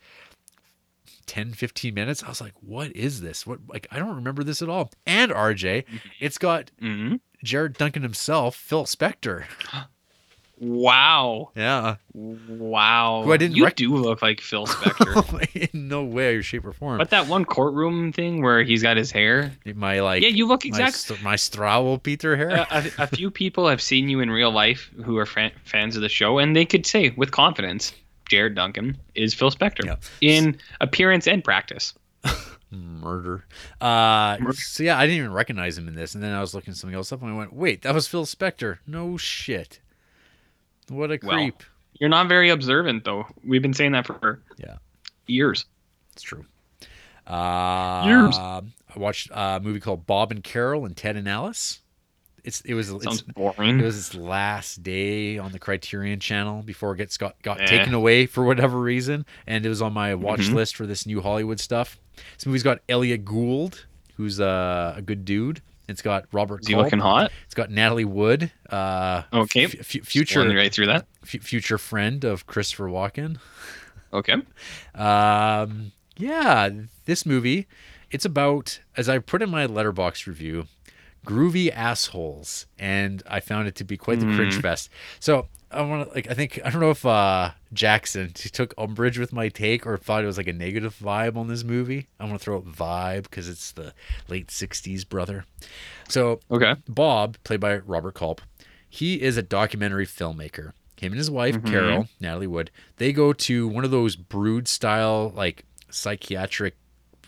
10, 1.30 1.54
15 1.54 1.94
minutes, 1.94 2.24
I 2.24 2.30
was 2.30 2.42
like, 2.42 2.54
what 2.62 2.96
is 2.96 3.22
this? 3.22 3.46
What 3.46 3.60
like 3.70 3.88
I 3.92 4.00
don't 4.00 4.16
remember 4.16 4.44
this 4.44 4.62
at 4.62 4.70
all. 4.70 4.92
And 5.06 5.32
RJ, 5.32 5.86
it's 6.20 6.38
got 6.38 6.72
hmm 6.80 7.16
Jared 7.44 7.74
Duncan 7.78 8.02
himself, 8.04 8.56
Phil 8.56 8.84
Spector. 8.86 9.46
Wow. 10.62 11.52
Yeah, 11.56 11.96
Wow. 12.14 13.22
Who 13.24 13.32
I 13.32 13.38
didn't 13.38 13.56
you 13.56 13.64
rec- 13.64 13.78
do 13.78 13.96
look 13.96 14.22
like 14.22 14.42
Phil 14.42 14.66
Spector. 14.68 15.72
in 15.74 15.88
no 15.88 16.04
way, 16.04 16.42
shape, 16.42 16.66
or 16.66 16.74
form. 16.74 16.98
but 16.98 17.12
that 17.12 17.28
one 17.28 17.46
courtroom 17.46 18.12
thing 18.12 18.42
where 18.42 18.62
he's 18.64 18.82
got 18.84 18.98
his 18.98 19.10
hair. 19.10 19.54
my 19.74 20.02
like, 20.02 20.22
yeah, 20.22 20.28
you 20.28 20.46
look 20.48 20.66
exactly. 20.66 20.92
st- 21.16 21.22
my 21.22 21.36
Struwwelpeter 21.36 22.36
hair. 22.36 22.50
a, 22.50 22.68
a, 22.72 23.04
a 23.04 23.08
few 23.08 23.32
people 23.32 23.70
have 23.70 23.82
seen 23.82 24.10
you 24.10 24.20
in 24.20 24.30
real 24.30 24.52
life 24.52 24.92
who 25.06 25.18
are 25.18 25.26
fan, 25.26 25.52
fans 25.64 25.96
of 25.96 26.02
the 26.02 26.10
show, 26.10 26.40
and 26.40 26.54
they 26.54 26.66
could 26.66 26.86
say 26.86 27.12
with 27.12 27.32
confidence, 27.32 27.94
Jared 28.30 28.56
Duncan 28.56 28.98
is 29.16 29.34
Phil 29.34 29.52
Spector 29.52 29.86
Yeah. 29.86 29.96
in 30.22 30.58
appearance 30.80 31.28
and 31.28 31.44
practice. 31.44 31.94
murder. 32.72 33.46
Uh, 33.82 34.38
Murder. 34.40 34.54
so 34.54 34.84
yeah, 34.84 34.98
I 34.98 35.06
didn't 35.06 35.18
even 35.18 35.34
recognize 35.34 35.78
him 35.78 35.88
in 35.88 35.96
this, 35.96 36.14
and 36.16 36.24
then 36.24 36.34
I 36.34 36.40
was 36.42 36.54
looking 36.54 36.74
something 36.74 36.96
else 36.96 37.12
up, 37.12 37.22
and 37.22 37.32
I 37.32 37.36
went, 37.36 37.52
"Wait, 37.54 37.82
that 37.82 37.94
was 37.94 38.08
Phil 38.08 38.26
Spector." 38.26 38.78
No 38.86 39.18
shit. 39.18 39.80
What 40.90 41.12
a 41.12 41.20
Well, 41.24 41.36
creep. 41.38 41.64
You're 42.00 42.10
not 42.10 42.28
very 42.30 42.50
observant, 42.50 43.04
though. 43.04 43.26
We've 43.44 43.62
been 43.62 43.74
saying 43.74 43.92
that 43.94 44.06
for 44.08 44.42
Yeah. 44.58 44.78
years. 45.28 45.66
It's 46.14 46.22
true. 46.22 46.46
Uh, 47.28 48.04
Years. 48.08 48.38
I 48.38 48.62
watched 48.96 49.30
a 49.32 49.60
movie 49.62 49.80
called 49.80 50.06
Bob 50.08 50.32
and 50.32 50.44
Carol 50.44 50.86
and 50.86 50.96
Ted 50.98 51.16
and 51.16 51.28
Alice. 51.28 51.82
It's 52.50 52.62
it 52.62 52.74
was 52.74 52.90
it's, 52.90 53.22
boring. 53.22 53.80
it 53.80 53.84
was 53.84 53.96
his 53.96 54.16
last 54.16 54.82
day 54.82 55.38
on 55.38 55.52
the 55.52 55.60
Criterion 55.60 56.20
Channel 56.20 56.64
before 56.64 56.94
it 56.94 56.98
gets 56.98 57.16
got 57.18 57.40
got 57.44 57.62
Eh. 57.62 57.66
taken 57.68 57.94
away 57.94 58.26
for 58.26 58.44
whatever 58.44 58.80
reason, 58.80 59.26
and 59.46 59.66
it 59.66 59.70
was 59.70 59.82
on 59.82 59.94
my 59.94 60.16
watch 60.16 60.42
Mhm. 60.50 60.54
list 60.56 60.76
for 60.76 60.86
this 60.88 61.06
new 61.06 61.22
Hollywood 61.22 61.60
stuff. 61.60 62.00
This 62.36 62.46
movie's 62.48 62.64
got 62.64 62.80
Elliot 62.90 63.24
Gould, 63.24 63.86
who's 64.18 64.40
uh, 64.40 64.94
a 64.98 65.02
good 65.02 65.24
dude. 65.26 65.62
It's 65.88 66.02
got 66.02 66.26
Robert 66.32 66.62
Is 66.62 66.68
he 66.68 66.74
Culp. 66.74 66.86
looking 66.86 67.00
hot? 67.00 67.32
It's 67.46 67.56
got 67.56 67.70
Natalie 67.72 68.06
Wood, 68.06 68.52
uh, 68.70 69.24
Okay. 69.34 69.66
f- 69.66 69.76
f- 69.80 70.06
future 70.06 70.48
right 70.48 70.74
through 70.74 70.86
that. 70.88 71.06
f- 71.24 71.42
future 71.44 71.78
friend 71.78 72.24
of 72.24 72.46
Christopher 72.48 72.88
Walken. 72.88 73.38
Okay. 74.14 74.36
Um, 74.96 75.92
yeah, 76.18 76.70
this 77.06 77.26
movie, 77.26 77.68
it's 78.12 78.26
about, 78.26 78.80
as 78.98 79.08
I 79.08 79.20
put 79.20 79.42
in 79.42 79.50
my 79.50 79.66
Letterboxd 79.68 80.28
review, 80.28 80.68
groovy 81.30 81.72
assholes, 81.72 82.66
and 82.78 83.22
I 83.28 83.40
found 83.40 83.68
it 83.68 83.76
to 83.76 83.84
be 83.84 83.98
quite 83.98 84.20
the 84.20 84.26
cringe 84.36 84.60
fest. 84.62 84.90
So 85.20 85.48
I 85.72 85.82
want 85.82 86.08
to 86.10 86.16
like, 86.16 86.30
I 86.30 86.34
think 86.34 86.60
I 86.66 86.70
don't 86.70 86.82
know 86.82 86.90
if 86.90 87.06
uh, 87.06 87.52
Jackson 87.72 88.32
took 88.34 88.74
umbrage 88.78 89.20
with 89.20 89.32
my 89.32 89.50
take 89.50 89.86
or 89.86 89.98
thought 89.98 90.24
it 90.24 90.28
was 90.28 90.38
like 90.38 90.48
a 90.48 90.54
negative 90.54 90.96
vibe 91.00 91.38
on 91.38 91.48
this 91.48 91.64
movie. 91.64 92.08
I 92.20 92.26
want 92.26 92.40
to 92.40 92.44
throw 92.44 92.58
out 92.58 92.66
vibe 92.66 93.24
because 93.24 93.48
it's 93.48 93.72
the 93.72 93.94
late 94.28 94.48
'60s, 94.48 95.08
brother. 95.08 95.46
So 96.08 96.40
Okay. 96.50 96.76
Bob, 96.88 97.38
played 97.44 97.60
by 97.60 97.78
Robert 97.78 98.16
Culp, 98.16 98.42
he 98.90 99.22
is 99.22 99.38
a 99.38 99.44
documentary 99.44 100.08
filmmaker. 100.08 100.72
Him 101.00 101.14
and 101.14 101.18
his 101.20 101.32
wife, 101.32 101.64
Carol, 101.64 102.08
Natalie 102.20 102.48
Wood, 102.48 102.72
they 102.98 103.14
go 103.14 103.32
to 103.32 103.68
one 103.70 103.86
of 103.86 103.92
those 103.92 104.18
brood 104.18 104.68
style, 104.68 105.32
like 105.36 105.64
psychiatric 105.90 106.76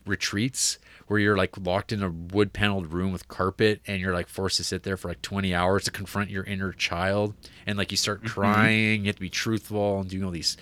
retreats 0.06 0.78
where 1.12 1.20
you're 1.20 1.36
like 1.36 1.58
locked 1.58 1.92
in 1.92 2.02
a 2.02 2.10
wood 2.10 2.54
paneled 2.54 2.94
room 2.94 3.12
with 3.12 3.28
carpet 3.28 3.82
and 3.86 4.00
you're 4.00 4.14
like 4.14 4.30
forced 4.30 4.56
to 4.56 4.64
sit 4.64 4.84
there 4.84 4.96
for 4.96 5.10
like 5.10 5.22
20 5.22 5.54
hours 5.54 5.84
to 5.84 5.92
confront 5.92 6.30
your 6.30 6.46
inner 6.46 6.72
child. 6.72 7.34
And 7.68 7.78
like 7.78 7.92
you 7.92 7.98
start 7.98 8.24
crying, 8.24 9.02
you 9.02 9.08
have 9.08 9.18
to 9.18 9.22
be 9.22 9.30
truthful 9.30 10.00
and 10.00 10.10
doing 10.10 10.24
all 10.24 10.32
these 10.32 10.56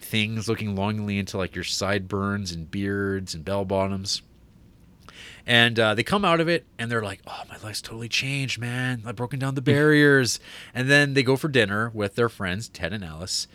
things, 0.00 0.48
looking 0.48 0.74
longingly 0.74 1.16
into 1.16 1.36
like 1.38 1.54
your 1.54 1.62
sideburns 1.62 2.50
and 2.50 2.68
beards 2.68 3.36
and 3.36 3.44
bell 3.44 3.64
bottoms. 3.64 4.22
And 5.46 5.78
uh, 5.78 5.94
they 5.94 6.02
come 6.02 6.24
out 6.24 6.40
of 6.40 6.48
it 6.48 6.66
and 6.76 6.90
they're 6.90 7.04
like, 7.04 7.20
oh, 7.28 7.42
my 7.48 7.58
life's 7.58 7.80
totally 7.80 8.08
changed, 8.08 8.58
man. 8.58 9.04
I've 9.06 9.14
broken 9.14 9.38
down 9.38 9.54
the 9.54 9.62
barriers. 9.62 10.40
and 10.74 10.90
then 10.90 11.14
they 11.14 11.22
go 11.22 11.36
for 11.36 11.46
dinner 11.46 11.92
with 11.94 12.16
their 12.16 12.28
friends, 12.28 12.68
Ted 12.68 12.92
and 12.92 13.04
Alice. 13.04 13.46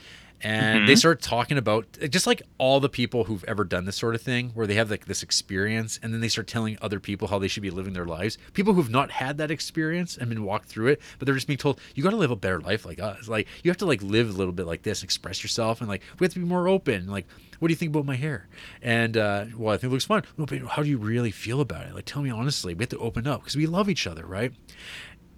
And 0.41 0.87
they 0.87 0.95
start 0.95 1.21
talking 1.21 1.57
about 1.57 1.85
just 2.09 2.25
like 2.25 2.41
all 2.57 2.79
the 2.79 2.89
people 2.89 3.25
who've 3.25 3.43
ever 3.43 3.63
done 3.63 3.85
this 3.85 3.97
sort 3.97 4.15
of 4.15 4.21
thing, 4.21 4.49
where 4.49 4.65
they 4.65 4.75
have 4.75 4.89
like 4.89 5.05
this 5.05 5.21
experience, 5.21 5.99
and 6.01 6.13
then 6.13 6.21
they 6.21 6.29
start 6.29 6.47
telling 6.47 6.77
other 6.81 6.99
people 6.99 7.27
how 7.27 7.39
they 7.39 7.47
should 7.47 7.63
be 7.63 7.69
living 7.69 7.93
their 7.93 8.05
lives. 8.05 8.37
People 8.53 8.73
who've 8.73 8.89
not 8.89 9.11
had 9.11 9.37
that 9.37 9.51
experience 9.51 10.17
and 10.17 10.29
been 10.29 10.43
walked 10.43 10.67
through 10.67 10.87
it, 10.87 11.01
but 11.17 11.25
they're 11.25 11.35
just 11.35 11.47
being 11.47 11.57
told 11.57 11.79
you 11.93 12.03
got 12.03 12.11
to 12.11 12.15
live 12.15 12.31
a 12.31 12.35
better 12.35 12.61
life 12.61 12.85
like 12.85 12.99
us. 12.99 13.27
Like 13.27 13.47
you 13.63 13.71
have 13.71 13.77
to 13.77 13.85
like 13.85 14.01
live 14.01 14.29
a 14.29 14.33
little 14.33 14.53
bit 14.53 14.65
like 14.65 14.83
this, 14.83 15.03
express 15.03 15.43
yourself, 15.43 15.81
and 15.81 15.89
like 15.89 16.03
we 16.19 16.25
have 16.25 16.33
to 16.33 16.39
be 16.39 16.45
more 16.45 16.67
open. 16.67 17.07
Like 17.07 17.25
what 17.59 17.67
do 17.67 17.73
you 17.73 17.77
think 17.77 17.91
about 17.91 18.05
my 18.05 18.15
hair? 18.15 18.47
And 18.81 19.17
uh, 19.17 19.45
well, 19.55 19.73
I 19.73 19.77
think 19.77 19.91
it 19.91 19.93
looks 19.93 20.05
fine. 20.05 20.23
No, 20.37 20.45
but 20.45 20.59
how 20.59 20.83
do 20.83 20.89
you 20.89 20.97
really 20.97 21.31
feel 21.31 21.59
about 21.61 21.85
it? 21.85 21.93
Like, 21.93 22.05
tell 22.05 22.21
me 22.21 22.29
honestly. 22.29 22.73
We 22.73 22.83
have 22.83 22.89
to 22.89 22.99
open 22.99 23.27
up 23.27 23.41
because 23.41 23.57
we 23.57 23.65
love 23.67 23.89
each 23.89 24.07
other, 24.07 24.25
right? 24.25 24.53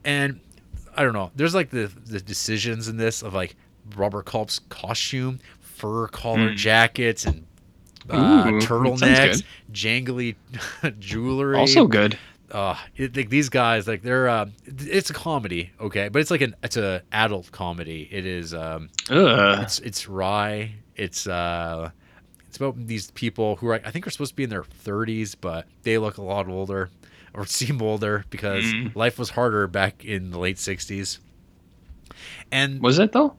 And 0.06 0.40
I 0.96 1.04
don't 1.04 1.14
know. 1.14 1.32
There's 1.36 1.56
like 1.56 1.72
the 1.72 1.92
the 2.06 2.22
decisions 2.22 2.88
in 2.88 2.98
this 2.98 3.24
of 3.24 3.34
like 3.34 3.56
Robert 3.98 4.26
Culp's 4.26 4.60
costume, 4.70 5.40
fur 5.60 6.08
collar 6.08 6.54
jackets, 6.54 7.26
and 7.26 7.46
uh, 8.10 8.18
Ooh, 8.18 8.60
turtlenecks, 8.60 9.44
jangly 9.72 10.36
jewelry. 11.00 11.58
Also 11.58 11.88
good. 11.88 12.18
uh, 12.52 12.76
it, 12.96 13.16
like 13.16 13.30
these 13.30 13.50
guys, 13.50 13.88
like 13.88 14.02
they're 14.02 14.28
uh, 14.28 14.48
it's 14.66 15.10
a 15.10 15.14
comedy, 15.14 15.72
okay, 15.80 16.10
but 16.10 16.20
it's 16.20 16.32
like 16.32 16.42
an 16.42 16.56
it's 16.64 16.78
a 16.78 17.02
adult 17.12 17.52
comedy. 17.52 18.08
It 18.12 18.26
is 18.26 18.54
um, 18.54 18.90
Ugh. 19.10 19.60
it's 19.64 19.80
it's 19.80 20.08
wry. 20.10 20.74
It's 20.96 21.26
uh, 21.28 21.92
it's 22.48 22.58
about 22.58 22.76
these 22.88 23.12
people 23.12 23.56
who 23.58 23.68
are 23.68 23.76
I 23.86 23.92
think 23.92 24.06
are 24.08 24.10
supposed 24.12 24.32
to 24.32 24.36
be 24.36 24.44
in 24.44 24.50
their 24.50 24.64
30s, 24.64 25.36
but 25.40 25.66
they 25.84 25.98
look 25.98 26.18
a 26.18 26.22
lot 26.22 26.48
older 26.50 26.90
or 27.34 27.46
seem 27.48 27.82
older 27.82 28.26
because 28.30 28.66
Mm. 28.66 28.94
life 28.96 29.18
was 29.18 29.30
harder 29.32 29.66
back 29.68 30.04
in 30.04 30.32
the 30.32 30.38
late 30.40 30.58
60s. 30.58 31.20
And 32.52 32.82
Was 32.82 33.00
it 33.00 33.14
though? 33.14 33.36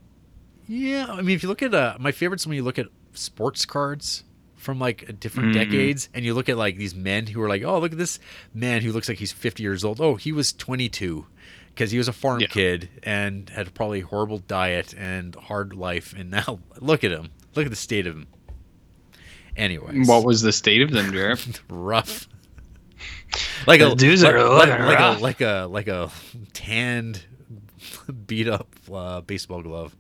Yeah, 0.67 1.07
I 1.09 1.23
mean, 1.23 1.35
if 1.37 1.43
you 1.43 1.49
look 1.49 1.63
at 1.63 1.75
uh, 1.75 1.97
my 1.99 2.13
favorites 2.13 2.47
when 2.47 2.57
you 2.57 2.63
look 2.63 2.79
at 2.79 2.87
sports 3.15 3.65
cards 3.67 4.25
from 4.57 4.79
like 4.79 5.19
different 5.21 5.51
Mhm. 5.51 5.55
decades, 5.55 6.09
and 6.15 6.25
you 6.25 6.35
look 6.35 6.49
at 6.49 6.57
like 6.57 6.77
these 6.77 6.95
men 6.95 7.27
who 7.27 7.43
are 7.43 7.49
like, 7.49 7.63
oh, 7.65 7.79
look 7.79 7.93
at 7.93 7.99
this 7.99 8.19
man 8.55 8.83
who 8.83 8.93
looks 8.93 9.09
like 9.09 9.19
he's 9.19 9.33
50 9.33 9.63
years 9.63 9.85
old. 9.85 10.01
Oh, 10.01 10.15
he 10.17 10.31
was 10.33 10.53
22 10.53 11.27
because 11.75 11.91
he 11.91 11.99
was 11.99 12.07
a 12.09 12.13
farm 12.13 12.41
Yeah. 12.41 12.47
kid 12.49 12.89
and 13.03 13.49
had 13.51 13.75
probably 13.75 14.01
a 14.01 14.07
horrible 14.07 14.39
diet 14.39 14.95
and 14.97 15.35
hard 15.35 15.75
life. 15.75 16.15
And 16.17 16.31
now 16.31 16.61
look 16.81 17.03
at 17.05 17.11
him. 17.11 17.31
Look 17.55 17.65
at 17.67 17.71
the 17.71 17.77
state 17.77 18.07
of 18.07 18.15
him. 18.15 18.27
Anyways, 19.57 20.09
What 20.09 20.25
was 20.25 20.41
the 20.43 20.53
state 20.53 20.81
of 20.81 20.91
them, 20.93 21.13
Jared? 21.13 21.41
rough. 21.69 22.29
Like 23.67 23.81
a 23.81 23.95
dudes 23.95 24.23
like, 24.23 24.35
are 24.35 24.49
like, 24.49 24.69
like 24.79 25.01
a 25.01 25.19
like 25.21 25.41
a 25.41 25.67
like 25.71 25.89
a 25.89 26.11
tanned, 26.53 27.25
beat 28.27 28.49
up 28.49 28.69
uh, 28.93 29.21
baseball 29.23 29.63
glove. 29.63 29.95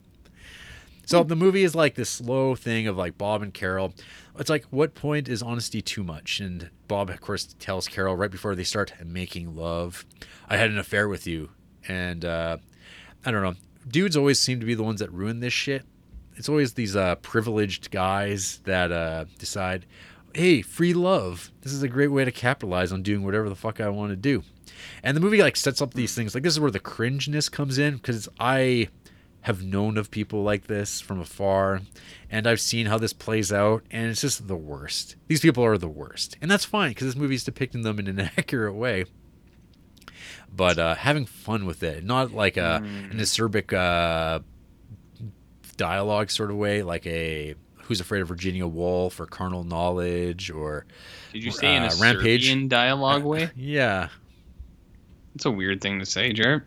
So 1.07 1.23
the 1.25 1.37
movie 1.37 1.65
is 1.65 1.75
like 1.75 1.95
this 1.95 2.09
slow 2.09 2.55
thing 2.55 2.87
of 2.87 2.97
like 2.97 3.19
Bob 3.19 3.43
and 3.43 3.53
Carol. 3.53 3.93
It's 4.39 4.51
like 4.51 4.65
what 4.71 4.95
point 4.95 5.29
is 5.29 5.43
honesty 5.43 5.83
too 5.83 6.05
much? 6.05 6.41
And 6.41 6.71
Bob, 6.89 7.11
of 7.11 7.21
course, 7.21 7.55
tells 7.59 7.89
Carol 7.89 8.17
right 8.17 8.31
before 8.31 8.55
they 8.55 8.65
start 8.65 8.93
making 9.05 9.57
love, 9.57 10.07
"I 10.49 10.57
had 10.57 10.71
an 10.71 10.79
affair 10.79 11.09
with 11.09 11.27
you," 11.27 11.51
and 11.89 12.25
uh, 12.25 12.59
I 13.25 13.31
don't 13.31 13.43
know. 13.43 13.55
Dudes 13.87 14.17
always 14.17 14.39
seem 14.39 14.61
to 14.61 14.67
be 14.67 14.75
the 14.75 14.85
ones 14.85 15.01
that 15.01 15.13
ruin 15.13 15.41
this 15.41 15.53
shit. 15.53 15.85
It's 16.37 16.49
always 16.49 16.75
these 16.75 16.97
uh, 16.97 17.17
privileged 17.17 17.91
guys 17.91 18.61
that 18.65 18.91
uh, 18.91 19.27
decide, 19.39 19.85
hey, 20.35 20.63
free 20.63 20.95
love. 20.95 21.51
This 21.61 21.73
is 21.73 21.83
a 21.83 21.89
great 21.89 22.09
way 22.09 22.25
to 22.25 22.33
capitalize 22.33 22.93
on 22.93 23.03
doing 23.03 23.25
whatever 23.25 23.49
the 23.49 23.57
fuck 23.57 23.81
I 23.81 23.89
want 23.89 24.11
to 24.11 24.17
do. 24.17 24.43
And 25.03 25.17
the 25.17 25.21
movie 25.21 25.43
like 25.43 25.57
sets 25.57 25.83
up 25.83 25.95
these 25.95 26.15
things. 26.15 26.35
Like 26.35 26.43
this 26.43 26.55
is 26.55 26.61
where 26.61 26.71
the 26.71 26.81
cringeness 26.81 27.51
comes 27.51 27.79
in 27.79 27.97
because 27.97 28.29
I 28.41 28.89
have 29.43 29.63
known 29.63 29.97
of 29.99 30.11
people 30.11 30.43
like 30.43 30.67
this 30.69 31.01
from 31.01 31.21
afar 31.21 31.81
and 32.31 32.47
I've 32.47 32.61
seen 32.61 32.87
how 32.87 32.97
this 32.99 33.13
plays 33.13 33.53
out 33.53 33.83
and 33.91 34.09
it's 34.11 34.21
just 34.21 34.47
the 34.49 34.57
worst. 34.57 35.17
These 35.27 35.41
people 35.41 35.65
are 35.65 35.77
the 35.77 35.89
worst. 35.89 36.37
And 36.41 36.51
that's 36.51 36.65
fine 36.65 36.91
because 36.93 37.09
this 37.09 37.17
movie's 37.17 37.45
depicting 37.45 37.83
them 37.83 37.99
in 37.99 38.07
an 38.07 38.21
accurate 38.39 38.75
way. 38.75 39.05
But 40.55 40.79
uh, 40.79 40.95
having 40.95 41.27
fun 41.27 41.65
with 41.67 41.83
it, 41.83 42.05
not 42.05 42.33
like 42.33 42.57
a, 42.57 42.83
an 42.85 43.19
acerbic 43.19 43.73
uh, 43.73 44.41
dialogue 45.77 46.31
sort 46.31 46.51
of 46.51 46.57
way, 46.57 46.83
like 46.83 47.07
a 47.07 47.55
Who's 47.85 48.01
Afraid 48.01 48.21
of 48.21 48.29
Virginia 48.29 48.67
Woolf 48.67 49.19
or 49.19 49.27
Carnal 49.27 49.65
Knowledge 49.65 50.51
or 50.51 50.87
Did 51.33 51.43
you 51.43 51.51
say 51.51 51.75
in 51.75 51.83
a 51.83 51.87
Uh, 51.87 51.97
Rampage. 52.01 52.45
Serbian 52.47 52.69
dialogue 52.69 53.25
way? 53.25 53.51
yeah, 53.57 54.09
It's 55.35 55.47
a 55.47 55.51
weird 55.51 55.81
thing 55.81 55.99
to 55.99 56.07
say, 56.07 56.33
Jared. 56.33 56.63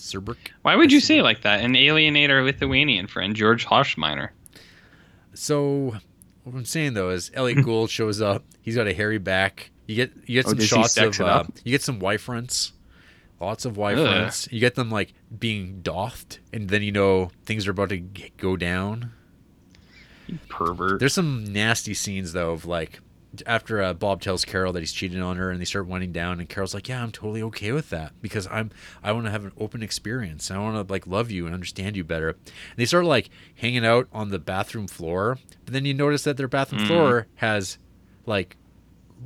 Cerbic. 0.00 0.36
Why 0.62 0.76
would 0.76 0.92
you 0.92 1.00
say 1.00 1.18
it 1.18 1.22
like 1.22 1.42
that 1.42 1.60
and 1.60 1.76
alienate 1.76 2.30
our 2.30 2.42
Lithuanian 2.42 3.06
friend 3.06 3.34
George 3.36 3.66
Hoshminer? 3.66 4.30
So 5.34 5.96
what 6.44 6.54
I'm 6.54 6.64
saying 6.64 6.94
though 6.94 7.10
is 7.10 7.30
Elliot 7.34 7.64
Gould 7.64 7.90
shows 7.90 8.20
up. 8.20 8.44
He's 8.62 8.76
got 8.76 8.86
a 8.86 8.94
hairy 8.94 9.18
back. 9.18 9.70
You 9.86 9.94
get 9.96 10.12
you 10.26 10.34
get 10.34 10.46
Oh, 10.46 10.50
some 10.50 10.58
does 10.58 10.68
shots 10.68 10.96
of 10.98 11.20
uh, 11.20 11.44
you 11.64 11.70
get 11.70 11.82
some 11.82 11.98
Y-fronts. 11.98 12.72
Lots 13.40 13.64
of 13.64 13.76
Y-fronts. 13.76 14.48
You 14.50 14.58
get 14.60 14.74
them 14.74 14.90
like 14.90 15.14
being 15.38 15.80
doffed, 15.82 16.40
and 16.52 16.68
then 16.68 16.82
you 16.82 16.90
know 16.92 17.30
things 17.44 17.66
are 17.66 17.70
about 17.70 17.90
to 17.90 17.98
g- 17.98 18.32
go 18.36 18.56
down. 18.56 19.12
You 20.26 20.38
pervert. 20.48 20.98
There's 20.98 21.14
some 21.14 21.44
nasty 21.44 21.94
scenes 21.94 22.32
though 22.32 22.50
of 22.52 22.66
like 22.66 23.00
after 23.46 23.82
uh, 23.82 23.92
Bob 23.94 24.20
tells 24.22 24.44
Carol 24.44 24.72
that 24.72 24.80
he's 24.80 24.92
cheating 24.92 25.20
on 25.22 25.36
her, 25.36 25.50
and 25.50 25.60
they 25.60 25.64
start 25.64 25.86
winding 25.86 26.12
down, 26.12 26.40
and 26.40 26.48
Carol's 26.48 26.72
like, 26.74 26.88
"Yeah, 26.88 27.02
I'm 27.02 27.12
totally 27.12 27.42
okay 27.42 27.72
with 27.72 27.90
that 27.90 28.12
because 28.22 28.46
I'm 28.50 28.70
I 29.02 29.12
want 29.12 29.26
to 29.26 29.30
have 29.30 29.44
an 29.44 29.52
open 29.58 29.82
experience. 29.82 30.50
I 30.50 30.58
want 30.58 30.86
to 30.86 30.92
like 30.92 31.06
love 31.06 31.30
you 31.30 31.44
and 31.44 31.54
understand 31.54 31.96
you 31.96 32.04
better." 32.04 32.30
And 32.30 32.38
they 32.76 32.86
start 32.86 33.04
like 33.04 33.28
hanging 33.56 33.84
out 33.84 34.08
on 34.12 34.30
the 34.30 34.38
bathroom 34.38 34.86
floor, 34.88 35.38
but 35.64 35.74
then 35.74 35.84
you 35.84 35.94
notice 35.94 36.24
that 36.24 36.36
their 36.36 36.48
bathroom 36.48 36.82
Mm. 36.82 36.86
floor 36.86 37.26
has 37.36 37.78
like 38.26 38.56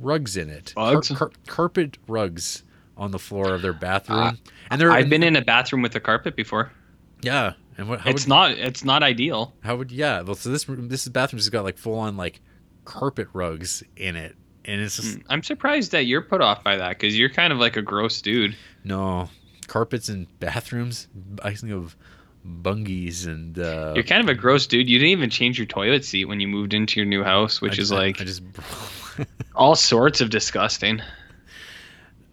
rugs 0.01 0.35
in 0.37 0.49
it, 0.49 0.73
Bugs? 0.75 1.09
Car- 1.09 1.31
carpet 1.47 1.97
rugs 2.07 2.63
on 2.97 3.11
the 3.11 3.19
floor 3.19 3.53
of 3.53 3.61
their 3.61 3.73
bathroom, 3.73 4.37
and 4.69 4.79
they're 4.81 4.91
I've 4.91 5.09
been 5.09 5.23
in 5.23 5.35
a 5.35 5.41
bathroom 5.43 5.81
with 5.81 5.95
a 5.95 5.99
carpet 5.99 6.35
before. 6.35 6.71
yeah. 7.21 7.53
And 7.75 7.89
what? 7.89 8.01
How 8.01 8.11
It's 8.11 8.25
would, 8.25 8.29
not. 8.29 8.51
It's 8.51 8.83
not 8.83 9.01
ideal. 9.01 9.51
How 9.61 9.75
would 9.75 9.91
yeah? 9.91 10.21
Well, 10.21 10.35
so 10.35 10.51
this 10.51 10.65
this 10.67 11.07
bathroom 11.07 11.39
has 11.39 11.49
got 11.49 11.63
like 11.63 11.77
full 11.79 11.97
on 11.97 12.15
like 12.17 12.39
carpet 12.85 13.27
rugs 13.33 13.83
in 13.97 14.15
it, 14.15 14.35
and 14.65 14.81
it's 14.81 14.97
just 14.97 15.19
I'm 15.29 15.43
surprised 15.43 15.91
that 15.91 16.05
you're 16.05 16.21
put 16.21 16.41
off 16.41 16.63
by 16.63 16.77
that 16.77 16.89
because 16.89 17.17
you're 17.17 17.29
kind 17.29 17.51
of 17.53 17.59
like 17.59 17.77
a 17.77 17.81
gross 17.81 18.21
dude. 18.21 18.55
No, 18.83 19.29
carpets 19.67 20.09
in 20.09 20.27
bathrooms. 20.39 21.07
I 21.43 21.53
think 21.53 21.73
of 21.73 21.95
bungies 22.45 23.25
and. 23.25 23.57
Uh, 23.57 23.93
You're 23.95 24.03
kind 24.03 24.21
of 24.21 24.29
a 24.29 24.35
gross 24.37 24.67
dude. 24.67 24.89
You 24.89 24.99
didn't 24.99 25.11
even 25.11 25.29
change 25.29 25.57
your 25.57 25.65
toilet 25.67 26.03
seat 26.05 26.25
when 26.25 26.39
you 26.41 26.47
moved 26.47 26.73
into 26.73 26.99
your 26.99 27.05
new 27.07 27.23
house, 27.23 27.61
which 27.61 27.79
I- 27.79 27.81
is 27.81 27.91
like 27.91 28.19
I 28.21 28.25
just. 28.25 28.41
all 29.55 29.75
sorts 29.75 30.19
of 30.21 30.29
disgusting. 30.29 30.99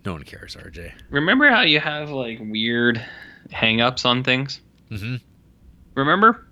no 0.05 0.12
one 0.14 0.22
cares, 0.24 0.56
RJ. 0.56 0.93
Remember 1.10 1.48
how 1.51 1.60
you 1.62 1.78
have 1.78 2.10
like 2.10 2.39
weird 2.40 3.05
hang-ups 3.51 4.05
on 4.05 4.24
things? 4.24 4.60
Mm-hmm. 4.90 5.16
Remember? 5.94 6.47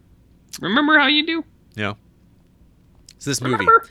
Remember 0.60 0.98
how 0.98 1.06
you 1.06 1.26
do? 1.26 1.44
Yeah. 1.74 1.94
So 3.18 3.30
this 3.30 3.40
movie, 3.40 3.52
Remember? 3.54 3.86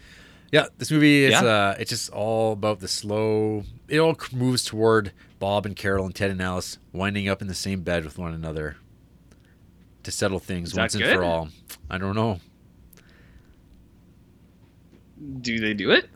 yeah, 0.51 0.67
this 0.77 0.89
movie 0.91 1.25
is 1.25 1.31
Yeah. 1.31 1.43
uh, 1.43 1.75
it's 1.79 1.89
just 1.89 2.09
all 2.11 2.53
about 2.53 2.79
the 2.79 2.87
slow. 2.87 3.63
It 3.87 3.99
all 3.99 4.15
moves 4.33 4.63
toward 4.63 5.11
Bob 5.39 5.65
and 5.65 5.75
Carol 5.75 6.05
and 6.05 6.15
Ted 6.15 6.31
and 6.31 6.41
Alice 6.41 6.77
winding 6.93 7.27
up 7.27 7.41
in 7.41 7.47
the 7.47 7.53
same 7.55 7.81
bed 7.81 8.03
with 8.05 8.17
one 8.17 8.33
another 8.33 8.77
to 10.03 10.11
settle 10.11 10.39
things 10.39 10.69
Is 10.69 10.73
that 10.75 10.81
once 10.81 10.95
and 10.95 11.03
for 11.05 11.23
all. 11.23 11.49
I 11.89 11.97
don't 11.97 12.15
know. 12.15 12.39
Do 15.41 15.59
they 15.59 15.73
do 15.73 15.91
it? 15.91 16.09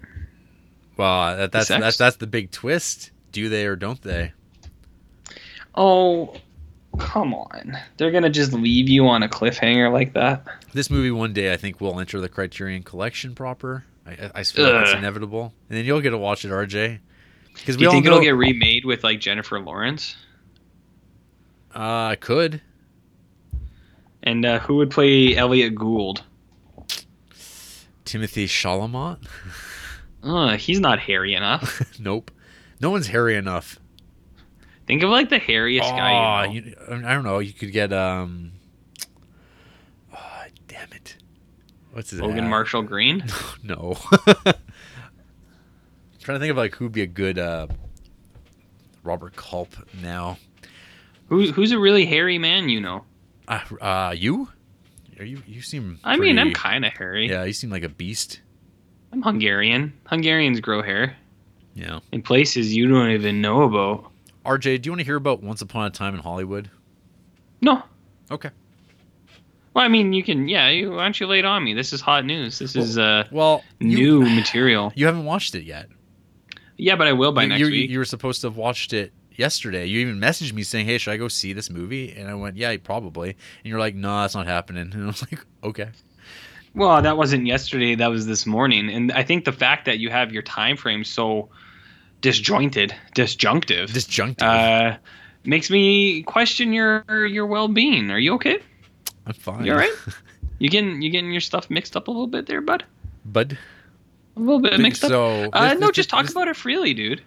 Well, 0.97 1.35
that, 1.37 1.51
that's 1.51 1.67
that's 1.69 1.97
that's 1.97 2.17
the 2.17 2.27
big 2.27 2.51
twist. 2.51 3.11
Do 3.31 3.49
they 3.49 3.65
or 3.65 3.75
don't 3.75 4.01
they? 4.01 4.33
Oh, 5.73 6.35
come 6.99 7.33
on. 7.33 7.77
They're 7.97 8.11
gonna 8.11 8.29
just 8.29 8.53
leave 8.53 8.89
you 8.89 9.07
on 9.07 9.23
a 9.23 9.29
cliffhanger 9.29 9.91
like 9.91 10.13
that. 10.13 10.45
This 10.73 10.89
movie 10.89 11.11
one 11.11 11.33
day 11.33 11.53
I 11.53 11.57
think 11.57 11.79
will 11.81 11.99
enter 11.99 12.19
the 12.21 12.29
Criterion 12.29 12.83
Collection 12.83 13.33
proper. 13.35 13.85
I, 14.05 14.31
I- 14.35 14.43
feel 14.43 14.71
like 14.71 14.83
it's 14.87 14.93
inevitable, 14.93 15.53
and 15.69 15.77
then 15.77 15.85
you'll 15.85 16.01
get 16.01 16.09
to 16.11 16.17
watch 16.17 16.43
it, 16.45 16.49
RJ. 16.51 16.99
Because 17.53 17.75
Do 17.75 17.79
we 17.79 17.83
you 17.83 17.87
all 17.89 17.93
think 17.93 18.05
know 18.05 18.11
it'll 18.13 18.23
get 18.23 18.31
remade 18.31 18.85
with 18.85 19.03
like 19.03 19.19
Jennifer 19.19 19.59
Lawrence? 19.59 20.15
uh, 21.75 21.79
I 22.11 22.15
could. 22.19 22.61
And 24.23 24.45
uh, 24.45 24.59
who 24.59 24.75
would 24.77 24.91
play 24.91 25.35
Elliot 25.35 25.73
Gould? 25.75 26.23
Timothée 28.05 28.45
Chalamet? 28.47 29.17
Uh, 30.23 30.55
he's 30.55 30.79
not 30.79 30.99
hairy 30.99 31.33
enough. 31.33 31.81
nope. 31.99 32.29
No 32.79 32.91
one's 32.91 33.07
hairy 33.07 33.35
enough. 33.35 33.79
Think 34.91 35.03
of 35.03 35.09
like 35.09 35.29
the 35.29 35.39
hairiest 35.39 35.89
guy. 35.89 36.11
Aw, 36.11 36.43
You 36.43 36.61
know. 36.63 36.67
you- 36.67 37.05
I 37.07 37.13
don't 37.13 37.23
know. 37.23 37.39
You 37.39 37.53
could 37.53 37.71
get 37.71 37.93
um. 37.93 38.51
Oh, 40.13 40.43
damn 40.67 40.91
it! 40.91 41.15
What's 41.93 42.09
his 42.09 42.19
Logan 42.19 42.35
name? 42.35 42.49
Marshall 42.49 42.81
Green. 42.81 43.23
No. 43.63 43.95
trying 46.19 46.35
to 46.35 46.39
think 46.39 46.51
of 46.51 46.57
like 46.57 46.75
who'd 46.75 46.91
be 46.91 47.03
a 47.03 47.07
good 47.07 47.39
uh, 47.39 47.67
Robert 49.01 49.33
Culp 49.37 49.69
now. 50.03 50.37
Who, 51.29 51.53
who's 51.53 51.71
a 51.71 51.79
really 51.79 52.05
hairy 52.05 52.37
man? 52.37 52.67
You 52.67 52.81
know. 52.81 53.05
Uh, 53.47 53.61
uh 53.79 54.13
you? 54.17 54.49
Are 55.19 55.23
you? 55.23 55.41
You 55.47 55.61
seem. 55.61 56.01
I 56.03 56.17
mean, 56.17 56.37
I'm 56.37 56.51
kind 56.51 56.83
of 56.83 56.91
hairy. 56.91 57.29
Yeah, 57.29 57.45
you 57.45 57.53
seem 57.53 57.69
like 57.69 57.83
a 57.83 57.89
beast. 57.89 58.41
I'm 59.13 59.21
Hungarian. 59.21 59.93
Hungarians 60.07 60.59
grow 60.59 60.83
hair 60.83 61.15
Yeah. 61.75 61.99
in 62.11 62.23
places 62.23 62.75
you 62.75 62.89
don't 62.89 63.11
even 63.11 63.39
know 63.39 63.61
about. 63.61 64.10
RJ, 64.45 64.81
do 64.81 64.87
you 64.87 64.91
want 64.91 64.99
to 64.99 65.05
hear 65.05 65.15
about 65.15 65.43
Once 65.43 65.61
Upon 65.61 65.85
a 65.87 65.89
Time 65.89 66.15
in 66.15 66.21
Hollywood? 66.21 66.69
No. 67.61 67.83
Okay. 68.31 68.49
Well, 69.73 69.85
I 69.85 69.87
mean, 69.87 70.13
you 70.13 70.23
can. 70.23 70.47
Yeah. 70.47 70.69
You, 70.69 70.91
why 70.91 71.03
don't 71.03 71.19
you 71.19 71.27
lay 71.27 71.39
it 71.39 71.45
on 71.45 71.63
me? 71.63 71.73
This 71.73 71.93
is 71.93 72.01
hot 72.01 72.25
news. 72.25 72.59
This 72.59 72.75
is 72.75 72.97
uh, 72.97 73.25
Well, 73.31 73.63
you- 73.79 73.97
new 73.97 74.29
material. 74.35 74.91
You 74.95 75.05
haven't 75.05 75.25
watched 75.25 75.55
it 75.55 75.63
yet. 75.63 75.87
Yeah, 76.77 76.95
but 76.95 77.07
I 77.07 77.13
will 77.13 77.31
by 77.31 77.43
you, 77.43 77.49
next 77.49 77.59
you, 77.59 77.65
week. 77.67 77.89
you 77.91 77.99
were 77.99 78.05
supposed 78.05 78.41
to 78.41 78.47
have 78.47 78.57
watched 78.57 78.91
it 78.91 79.13
yesterday. 79.35 79.85
You 79.85 79.99
even 79.99 80.19
messaged 80.19 80.53
me 80.53 80.63
saying, 80.63 80.87
"Hey, 80.87 80.97
should 80.97 81.11
I 81.11 81.17
go 81.17 81.27
see 81.27 81.53
this 81.53 81.69
movie?" 81.69 82.11
And 82.11 82.27
I 82.27 82.33
went, 82.33 82.57
"Yeah, 82.57 82.75
probably." 82.77 83.29
And 83.29 83.37
you're 83.69 83.77
like, 83.79 83.93
"No, 83.93 84.21
that's 84.21 84.33
not 84.33 84.47
happening." 84.47 84.91
And 84.93 85.03
I 85.03 85.05
was 85.07 85.21
like, 85.31 85.45
"Okay." 85.63 85.89
Well, 86.73 86.99
that 87.01 87.17
wasn't 87.17 87.45
yesterday. 87.45 87.93
That 87.95 88.07
was 88.07 88.25
this 88.25 88.45
morning. 88.47 88.89
And 88.89 89.11
I 89.11 89.21
think 89.23 89.45
the 89.45 89.51
fact 89.51 89.85
that 89.85 89.99
you 89.99 90.09
have 90.09 90.31
your 90.31 90.41
time 90.41 90.75
frame 90.75 91.03
so 91.03 91.49
disjointed, 92.21 92.95
disjunctive, 93.13 93.91
Disjunctive. 93.91 94.47
uh, 94.47 94.97
makes 95.43 95.69
me 95.69 96.23
question 96.23 96.71
your 96.73 97.03
your 97.27 97.45
well 97.45 97.67
being. 97.67 98.11
Are 98.11 98.19
you 98.19 98.33
okay? 98.35 98.59
I'm 99.25 99.33
fine. 99.33 99.65
You 99.65 99.73
all 99.73 99.77
right? 99.79 99.93
You 100.59 100.69
getting 100.69 101.01
you 101.01 101.09
getting 101.09 101.31
your 101.31 101.41
stuff 101.41 101.71
mixed 101.71 101.97
up 101.97 102.07
a 102.07 102.11
little 102.11 102.27
bit 102.27 102.45
there, 102.45 102.61
bud? 102.61 102.83
Bud. 103.25 103.57
A 104.37 104.39
little 104.39 104.59
bit 104.61 104.79
mixed 104.79 105.03
up. 105.03 105.09
so 105.09 105.49
Uh, 105.51 105.69
this- 105.71 105.79
no, 105.79 105.87
this- 105.87 105.95
just 105.95 106.09
talk 106.11 106.21
this- 106.25 106.31
about 106.33 106.47
it 106.47 106.55
freely, 106.55 106.93
dude. 106.93 107.23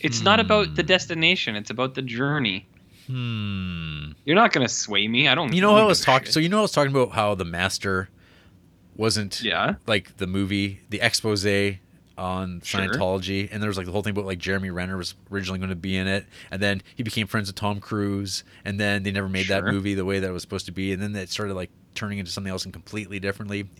It's 0.00 0.20
not 0.20 0.38
about 0.38 0.74
the 0.76 0.82
Hmm. 0.82 0.86
destination. 0.88 1.56
It's 1.56 1.70
about 1.70 1.94
the 1.94 2.02
journey. 2.02 2.66
Hmm. 3.06 4.12
You're 4.26 4.36
not 4.36 4.52
gonna 4.52 4.68
sway 4.68 5.08
me. 5.08 5.26
I 5.26 5.34
don't. 5.34 5.54
You 5.54 5.62
know 5.62 5.74
I 5.74 5.84
was 5.84 6.02
talking. 6.02 6.30
So 6.30 6.38
you 6.38 6.50
know 6.50 6.58
I 6.58 6.62
was 6.62 6.72
talking 6.72 6.90
about 6.94 7.12
how 7.12 7.34
the 7.34 7.46
master 7.46 8.10
wasn't 8.94 9.40
yeah. 9.42 9.76
like 9.86 10.18
the 10.18 10.26
movie, 10.26 10.80
the 10.90 11.00
expose 11.00 11.46
on 12.18 12.60
Sure. 12.62 12.80
Scientology, 12.80 13.48
and 13.50 13.62
there 13.62 13.68
was 13.68 13.76
like 13.76 13.86
the 13.86 13.92
whole 13.92 14.02
thing 14.02 14.10
about 14.10 14.26
like 14.26 14.38
Jeremy 14.38 14.70
Renner 14.70 14.96
was 14.96 15.14
originally 15.32 15.58
going 15.58 15.70
to 15.70 15.76
be 15.76 15.96
in 15.96 16.06
it, 16.06 16.26
and 16.50 16.60
then 16.60 16.82
he 16.94 17.02
became 17.02 17.26
friends 17.26 17.48
with 17.48 17.56
Tom 17.56 17.80
Cruise, 17.80 18.44
and 18.64 18.78
then 18.78 19.04
they 19.04 19.10
never 19.10 19.28
made 19.28 19.48
that 19.48 19.64
movie 19.64 19.94
the 19.94 20.04
way 20.04 20.18
that 20.18 20.28
it 20.28 20.32
was 20.32 20.42
supposed 20.42 20.66
to 20.66 20.72
be, 20.72 20.92
and 20.92 21.00
then 21.00 21.14
it 21.16 21.30
started 21.30 21.54
like 21.54 21.70
turning 21.94 22.18
into 22.18 22.30
something 22.30 22.50
else 22.50 22.64
and 22.64 22.72
completely 22.72 23.18
differently. 23.20 23.70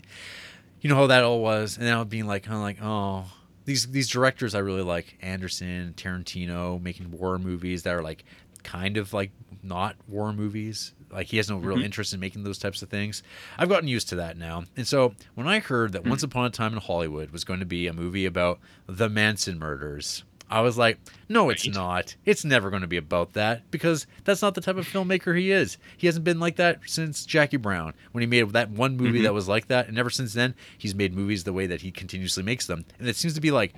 You 0.81 0.89
know 0.89 0.97
how 0.97 1.09
that 1.09 1.25
all 1.25 1.41
was, 1.43 1.77
and 1.77 1.87
now 1.87 2.05
being 2.05 2.27
like, 2.27 2.45
kind 2.45 2.57
of 2.57 2.63
like, 2.63 2.79
oh, 2.81 3.25
these 3.65 3.87
these 3.89 4.09
directors 4.09 4.55
I 4.55 4.61
really 4.61 4.83
like, 4.83 5.19
Anderson, 5.21 5.93
Tarantino, 5.97 6.81
making 6.81 7.11
war 7.11 7.39
movies 7.39 7.83
that 7.83 7.95
are 7.95 8.03
like 8.03 8.25
kind 8.63 8.97
of 8.97 9.13
like 9.13 9.33
not 9.63 9.97
war 10.07 10.33
movies. 10.33 10.95
Like 11.11 11.29
he 11.29 11.37
has 11.39 11.49
no 11.49 11.57
real 11.59 11.77
Mhm. 11.79 11.85
interest 11.85 12.13
in 12.13 12.21
making 12.21 12.45
those 12.45 12.59
types 12.59 12.83
of 12.83 12.89
things. 12.89 13.23
I've 13.59 13.69
gotten 13.69 13.89
used 13.89 14.09
to 14.11 14.17
that 14.17 14.37
now. 14.37 14.65
And 14.77 14.87
so 14.87 15.15
when 15.35 15.47
I 15.49 15.59
heard 15.61 15.93
that 15.93 16.05
Once 16.07 16.23
Upon 16.23 16.45
a 16.45 16.51
Time 16.51 16.73
in 16.75 16.81
Hollywood 16.81 17.31
was 17.31 17.45
going 17.45 17.61
to 17.61 17.67
be 17.67 17.87
a 17.87 17.93
movie 17.93 18.27
about 18.27 18.59
the 18.87 19.09
Manson 19.09 19.59
murders, 19.59 20.25
I 20.51 20.61
was 20.63 20.79
like, 20.79 20.99
no, 21.29 21.51
it's 21.51 21.67
Right. 21.67 21.75
not. 21.75 22.17
It's 22.25 22.43
never 22.45 22.71
going 22.71 22.81
to 22.81 22.89
be 22.89 22.97
about 22.97 23.35
that 23.35 23.71
because 23.71 24.07
that's 24.25 24.41
not 24.41 24.55
the 24.55 24.63
type 24.63 24.77
of 24.77 24.89
filmmaker 24.89 25.39
he 25.39 25.51
is. 25.51 25.77
He 25.97 26.07
hasn't 26.07 26.25
been 26.25 26.41
like 26.41 26.57
that 26.57 26.81
since 26.87 27.27
Jackie 27.27 27.59
Brown 27.59 27.93
when 28.13 28.23
he 28.23 28.27
made 28.27 28.49
that 28.53 28.71
one 28.71 28.97
movie 28.97 29.21
Mhm. 29.21 29.25
that 29.25 29.35
was 29.35 29.47
like 29.47 29.69
that. 29.69 29.89
And 29.89 29.99
ever 29.99 30.09
since 30.09 30.33
then, 30.33 30.55
he's 30.79 30.95
made 30.95 31.13
movies 31.15 31.45
the 31.45 31.53
way 31.53 31.67
that 31.67 31.83
he 31.83 31.91
continuously 31.91 32.43
makes 32.43 32.67
them. 32.67 32.87
And 32.99 33.09
it 33.09 33.17
seems 33.17 33.35
to 33.35 33.43
be 33.43 33.51
like 33.51 33.75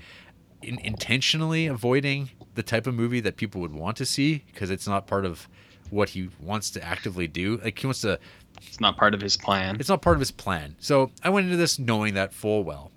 in- 0.63 0.79
intentionally 0.81 1.67
avoiding 1.67 2.31
the 2.55 2.63
type 2.63 2.87
of 2.87 2.95
movie 2.95 3.21
that 3.21 3.37
people 3.37 3.61
would 3.63 3.73
want 3.73 3.97
to 3.97 4.07
see 4.07 4.43
because 4.53 4.71
it's 4.71 4.87
not 4.87 5.07
part 5.09 5.25
of 5.25 5.49
what 5.91 6.11
he 6.11 6.31
wants 6.41 6.71
to 6.71 6.83
actively 6.85 7.27
do. 7.29 7.61
Like 7.63 7.79
he 7.79 7.87
wants 7.87 8.01
to 8.03 8.19
It's 8.67 8.81
not 8.81 8.97
part 8.97 9.15
of 9.15 9.21
his 9.21 9.37
plan. 9.37 9.77
it's 9.81 9.89
not 9.89 10.03
part 10.03 10.17
of 10.17 10.21
his 10.21 10.31
plan. 10.31 10.77
So 10.81 11.11
I 11.23 11.31
went 11.31 11.47
into 11.47 11.57
this 11.57 11.79
knowing 11.79 12.15
that 12.15 12.33
full 12.33 12.65
well. 12.65 12.91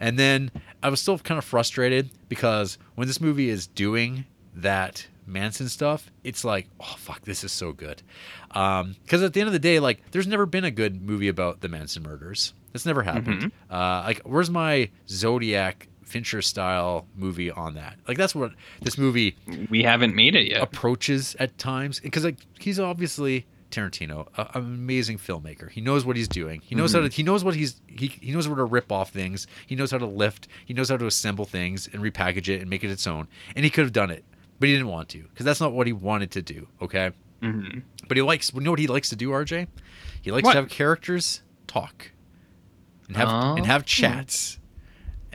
And 0.00 0.18
then 0.18 0.50
I 0.82 0.90
was 0.90 1.00
still 1.00 1.18
kind 1.18 1.38
of 1.38 1.44
frustrated 1.44 2.10
because 2.28 2.76
when 2.94 3.06
this 3.08 3.20
movie 3.20 3.48
is 3.48 3.66
doing 3.66 4.26
that 4.54 5.06
Manson 5.26 5.68
stuff, 5.68 6.10
it's 6.24 6.44
like, 6.44 6.68
oh 6.80 6.94
fuck, 6.98 7.22
this 7.22 7.42
is 7.44 7.52
so 7.52 7.72
good. 7.72 8.02
Because 8.48 9.22
at 9.22 9.32
the 9.34 9.40
end 9.40 9.46
of 9.48 9.52
the 9.52 9.58
day, 9.58 9.78
like, 9.78 10.10
there's 10.10 10.26
never 10.26 10.46
been 10.46 10.64
a 10.64 10.70
good 10.70 11.02
movie 11.02 11.28
about 11.28 11.60
the 11.60 11.68
Manson 11.68 12.02
murders. 12.02 12.54
That's 12.72 12.86
never 12.86 13.02
happened. 13.02 13.50
Uh, 13.70 14.02
like, 14.06 14.20
where's 14.24 14.50
my 14.50 14.90
Zodiac 15.08 15.88
Fincher 16.08 16.40
style 16.42 17.06
movie 17.16 17.50
on 17.50 17.74
that? 17.74 17.96
Like, 18.08 18.16
that's 18.16 18.34
what 18.34 18.52
this 18.82 18.96
movie 18.98 19.36
we 19.70 19.82
haven't 19.82 20.14
made 20.14 20.34
it 20.34 20.48
yet. 20.50 20.62
approaches 20.62 21.36
at 21.38 21.56
times 21.58 22.00
because 22.00 22.24
like 22.24 22.36
he's 22.58 22.80
obviously 22.80 23.46
Tarantino, 23.70 24.26
a, 24.38 24.42
an 24.56 24.64
amazing 24.64 25.18
filmmaker. 25.18 25.70
He 25.70 25.82
knows 25.82 26.06
what 26.06 26.16
he's 26.16 26.28
doing. 26.28 26.62
He 26.64 26.74
knows 26.74 26.94
how 26.94 27.00
to. 27.00 27.08
He 27.08 27.22
knows 27.22 27.44
what 27.44 27.54
he's. 27.54 27.80
He, 27.86 28.06
he 28.06 28.32
knows 28.32 28.48
where 28.48 28.56
to 28.56 28.64
rip 28.64 28.90
off 28.90 29.10
things. 29.10 29.46
He 29.66 29.74
knows 29.76 29.90
how 29.90 29.98
to 29.98 30.06
lift. 30.06 30.48
He 30.64 30.72
knows 30.72 30.88
how 30.88 30.96
to 30.96 31.06
assemble 31.06 31.44
things 31.44 31.86
and 31.92 32.02
repackage 32.02 32.48
it 32.48 32.62
and 32.62 32.70
make 32.70 32.82
it 32.82 32.90
its 32.90 33.06
own. 33.06 33.28
And 33.54 33.64
he 33.66 33.70
could 33.70 33.84
have 33.84 33.92
done 33.92 34.10
it, 34.10 34.24
but 34.58 34.68
he 34.70 34.74
didn't 34.74 34.88
want 34.88 35.10
to 35.10 35.18
because 35.24 35.44
that's 35.44 35.60
not 35.60 35.72
what 35.74 35.86
he 35.86 35.92
wanted 35.92 36.30
to 36.30 36.40
do. 36.42 36.66
Okay, 36.80 37.10
hmm 37.42 37.80
but 38.08 38.16
he 38.16 38.22
likes. 38.22 38.54
You 38.54 38.60
know 38.62 38.70
what 38.70 38.80
he 38.80 38.86
likes 38.86 39.10
to 39.10 39.16
do, 39.16 39.28
RJ? 39.30 39.66
He 40.22 40.30
likes 40.32 40.46
What? 40.46 40.52
to 40.54 40.60
have 40.60 40.70
characters 40.70 41.42
talk 41.66 42.12
and 43.06 43.18
have 43.18 43.28
and 43.28 43.60
Oh. 43.60 43.64
have 43.64 43.84
chats. 43.84 44.57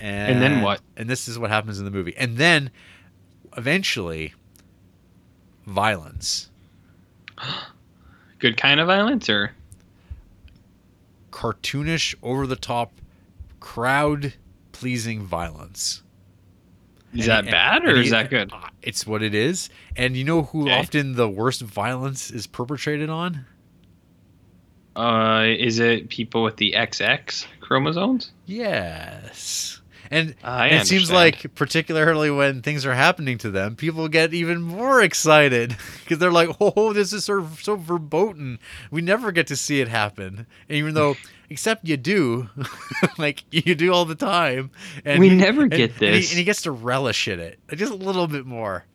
And, 0.03 0.33
And 0.33 0.41
then 0.41 0.61
what? 0.61 0.81
And 0.97 1.09
this 1.09 1.29
is 1.29 1.39
what 1.39 1.49
happens 1.49 1.79
in 1.79 1.85
the 1.85 1.91
movie. 1.91 2.13
And 2.17 2.35
then 2.35 2.71
eventually 3.55 4.33
violence. 5.65 6.49
Good 8.39 8.57
kind 8.57 8.81
of 8.81 8.87
violence, 8.87 9.29
or 9.29 9.53
cartoonish, 11.31 12.13
over 12.21 12.45
the 12.45 12.57
top, 12.57 12.91
crowd 13.61 14.33
pleasing 14.73 15.21
violence. 15.25 16.01
is 17.13 17.21
And- 17.21 17.29
that 17.29 17.39
and- 17.45 17.51
bad 17.51 17.85
or 17.85 17.95
is 17.95 18.09
that 18.09 18.29
good? 18.29 18.51
uh, 18.51 18.67
It's 18.81 19.07
what 19.07 19.21
it 19.23 19.33
is. 19.33 19.69
And 19.95 20.17
you 20.17 20.23
know 20.25 20.43
who 20.43 20.63
Okay. 20.63 20.79
often 20.79 21.13
the 21.13 21.29
worst 21.29 21.61
violence 21.61 22.29
is 22.31 22.45
perpetrated 22.47 23.09
on? 23.09 23.45
Uh, 24.97 25.45
is 25.57 25.79
it 25.79 26.09
people 26.09 26.43
with 26.43 26.57
the 26.57 26.73
XX 26.75 27.45
chromosomes? 27.61 28.31
Yes. 28.45 29.79
And 30.13 30.35
it 30.73 30.87
seems 30.87 31.09
like, 31.11 31.55
particularly 31.55 32.29
when 32.29 32.61
things 32.61 32.85
are 32.85 32.93
happening 32.93 33.37
to 33.39 33.49
them, 33.51 33.75
people 33.75 34.07
get 34.07 34.33
even 34.33 34.61
more 34.61 35.01
excited 35.01 35.75
because 36.03 36.19
they're 36.19 36.31
like, 36.31 36.49
"Oh, 36.59 36.93
this 36.93 37.13
is 37.13 37.25
so 37.25 37.47
so 37.61 37.75
verboten. 37.75 38.59
We 38.91 39.01
never 39.01 39.31
get 39.31 39.47
to 39.47 39.55
see 39.55 39.81
it 39.81 39.87
happen." 39.87 40.45
And 40.69 40.77
even 40.77 40.93
though, 40.93 41.15
except 41.49 41.87
you 41.87 41.97
do, 41.97 42.49
like 43.17 43.43
you 43.51 43.73
do 43.75 43.91
all 43.91 44.05
the 44.05 44.15
time, 44.15 44.71
and 45.03 45.19
We 45.19 45.29
never 45.29 45.63
and- 45.63 45.71
get 45.71 45.91
and 45.91 45.99
he, 45.99 46.05
this. 46.21 46.29
and 46.31 46.37
he 46.37 46.43
gets 46.43 46.61
to 46.63 46.71
relish 46.71 47.27
in 47.27 47.39
it 47.39 47.59
just 47.75 47.91
a 47.91 47.95
little 47.95 48.27
bit 48.27 48.45
more. 48.45 48.85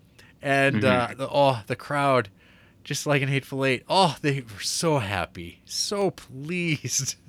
And 0.41 0.85
uh, 0.85 1.09
Mm-hmm. 1.09 1.19
the, 1.19 1.29
oh, 1.33 1.61
the 1.67 1.75
crowd, 1.77 2.29
just 2.85 3.07
like 3.07 3.23
in 3.23 3.29
Hateful 3.29 3.65
Eight, 3.65 3.83
oh, 3.89 4.17
they 4.23 4.43
were 4.43 4.61
so 4.61 4.99
happy, 4.99 5.63
so 5.65 6.11
pleased. 6.13 7.17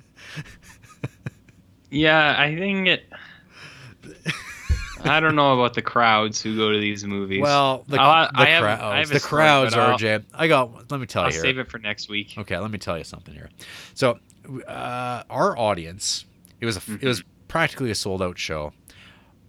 Yeah, 1.92 2.36
I 2.38 2.54
think 2.54 2.86
it. 2.86 3.02
I 5.02 5.18
don't 5.20 5.34
know 5.34 5.54
about 5.58 5.72
the 5.74 5.80
crowds 5.82 6.42
who 6.42 6.56
go 6.56 6.70
to 6.72 6.78
these 6.78 7.04
movies. 7.04 7.40
Well, 7.40 7.84
the, 7.88 7.98
I'll- 8.00 8.30
the 8.32 8.40
I 8.40 8.44
have- 8.46 8.62
crowds, 8.62 8.82
I 8.82 8.98
have 8.98 9.08
the 9.08 9.18
story, 9.18 9.28
crowds, 9.42 9.74
I'll- 9.74 9.96
RJ. 9.98 10.24
I 10.34 10.46
got. 10.46 10.90
Let 10.90 11.00
me 11.00 11.06
tell 11.06 11.22
I'll 11.22 11.28
you. 11.28 11.34
Here. 11.34 11.42
save 11.42 11.58
it 11.58 11.70
for 11.70 11.78
next 11.78 12.08
week. 12.08 12.34
Okay, 12.36 12.58
let 12.58 12.70
me 12.70 12.78
tell 12.78 12.98
you 12.98 13.04
something 13.04 13.32
here. 13.34 13.48
So, 13.94 14.18
uh, 14.68 15.22
our 15.30 15.56
audience, 15.56 16.26
it 16.60 16.66
was 16.66 16.76
a, 16.76 16.80
it 17.00 17.04
was 17.06 17.22
practically 17.48 17.90
a 17.90 17.94
sold 17.94 18.20
out 18.22 18.38
show. 18.38 18.72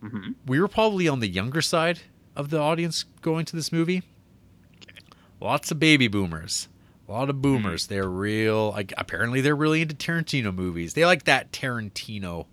Mhm. 0.02 0.36
We 0.48 0.60
were 0.62 0.68
probably 0.70 1.08
on 1.10 1.20
the 1.20 1.28
younger 1.28 1.62
side 1.62 2.00
of 2.36 2.50
the 2.50 2.60
audience 2.60 3.04
going 3.22 3.44
to 3.46 3.56
this 3.56 3.72
movie. 3.74 4.04
Lots 5.40 5.70
of 5.72 5.80
baby 5.80 6.08
boomers. 6.08 6.68
A 7.08 7.12
lot 7.12 7.30
of 7.30 7.42
boomers. 7.42 7.88
They're 7.88 8.08
real. 8.10 8.70
Like 8.72 8.94
apparently, 8.98 9.42
they're 9.42 9.56
really 9.56 9.82
into 9.82 9.96
Tarantino 9.96 10.56
movies. 10.56 10.94
They 10.94 11.06
like 11.06 11.26
that 11.26 11.52
Tarantino, 11.52 12.46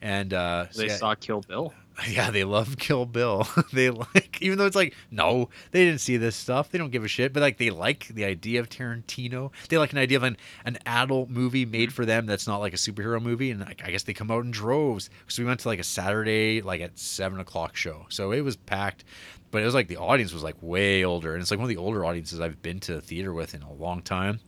and 0.00 0.32
uh, 0.32 0.66
They 0.76 0.86
yeah, 0.86 0.96
saw 0.96 1.14
Kill 1.14 1.40
Bill. 1.40 1.72
yeah, 2.08 2.30
they 2.30 2.44
love 2.44 2.76
Kill 2.78 3.06
Bill. 3.06 3.48
they 3.72 3.90
like, 3.90 4.38
even 4.42 4.58
though 4.58 4.66
it's 4.66 4.76
like, 4.76 4.94
no, 5.10 5.48
they 5.70 5.84
didn't 5.84 6.00
see 6.00 6.16
this 6.16 6.36
stuff. 6.36 6.70
They 6.70 6.78
don't 6.78 6.90
give 6.90 7.04
a 7.04 7.08
shit. 7.08 7.32
But 7.32 7.40
like, 7.40 7.56
they 7.56 7.70
like 7.70 8.08
the 8.08 8.24
idea 8.24 8.60
of 8.60 8.68
Tarantino. 8.68 9.50
They 9.68 9.78
like 9.78 9.92
an 9.92 9.98
idea 9.98 10.18
of 10.18 10.22
an, 10.22 10.36
an 10.64 10.78
adult 10.84 11.30
movie 11.30 11.64
made 11.64 11.92
for 11.92 12.04
them 12.04 12.26
that's 12.26 12.46
not 12.46 12.58
like 12.58 12.74
a 12.74 12.76
superhero 12.76 13.20
movie. 13.20 13.50
And 13.50 13.60
like, 13.60 13.82
I 13.84 13.90
guess 13.90 14.02
they 14.02 14.12
come 14.12 14.30
out 14.30 14.44
in 14.44 14.50
droves. 14.50 15.08
So 15.28 15.42
we 15.42 15.46
went 15.46 15.60
to 15.60 15.68
like 15.68 15.78
a 15.78 15.84
Saturday, 15.84 16.60
like 16.60 16.80
at 16.80 16.98
seven 16.98 17.40
o'clock 17.40 17.76
show. 17.76 18.06
So 18.08 18.32
it 18.32 18.42
was 18.42 18.56
packed. 18.56 19.04
But 19.50 19.62
it 19.62 19.64
was 19.64 19.74
like 19.74 19.88
the 19.88 19.96
audience 19.96 20.34
was 20.34 20.42
like 20.42 20.56
way 20.60 21.04
older, 21.04 21.32
and 21.32 21.40
it's 21.40 21.50
like 21.50 21.58
one 21.58 21.64
of 21.64 21.74
the 21.74 21.80
older 21.80 22.04
audiences 22.04 22.40
I've 22.40 22.60
been 22.62 22.80
to 22.80 22.94
the 22.94 23.00
theater 23.00 23.32
with 23.32 23.54
in 23.54 23.62
a 23.62 23.72
long 23.72 24.02
time. 24.02 24.40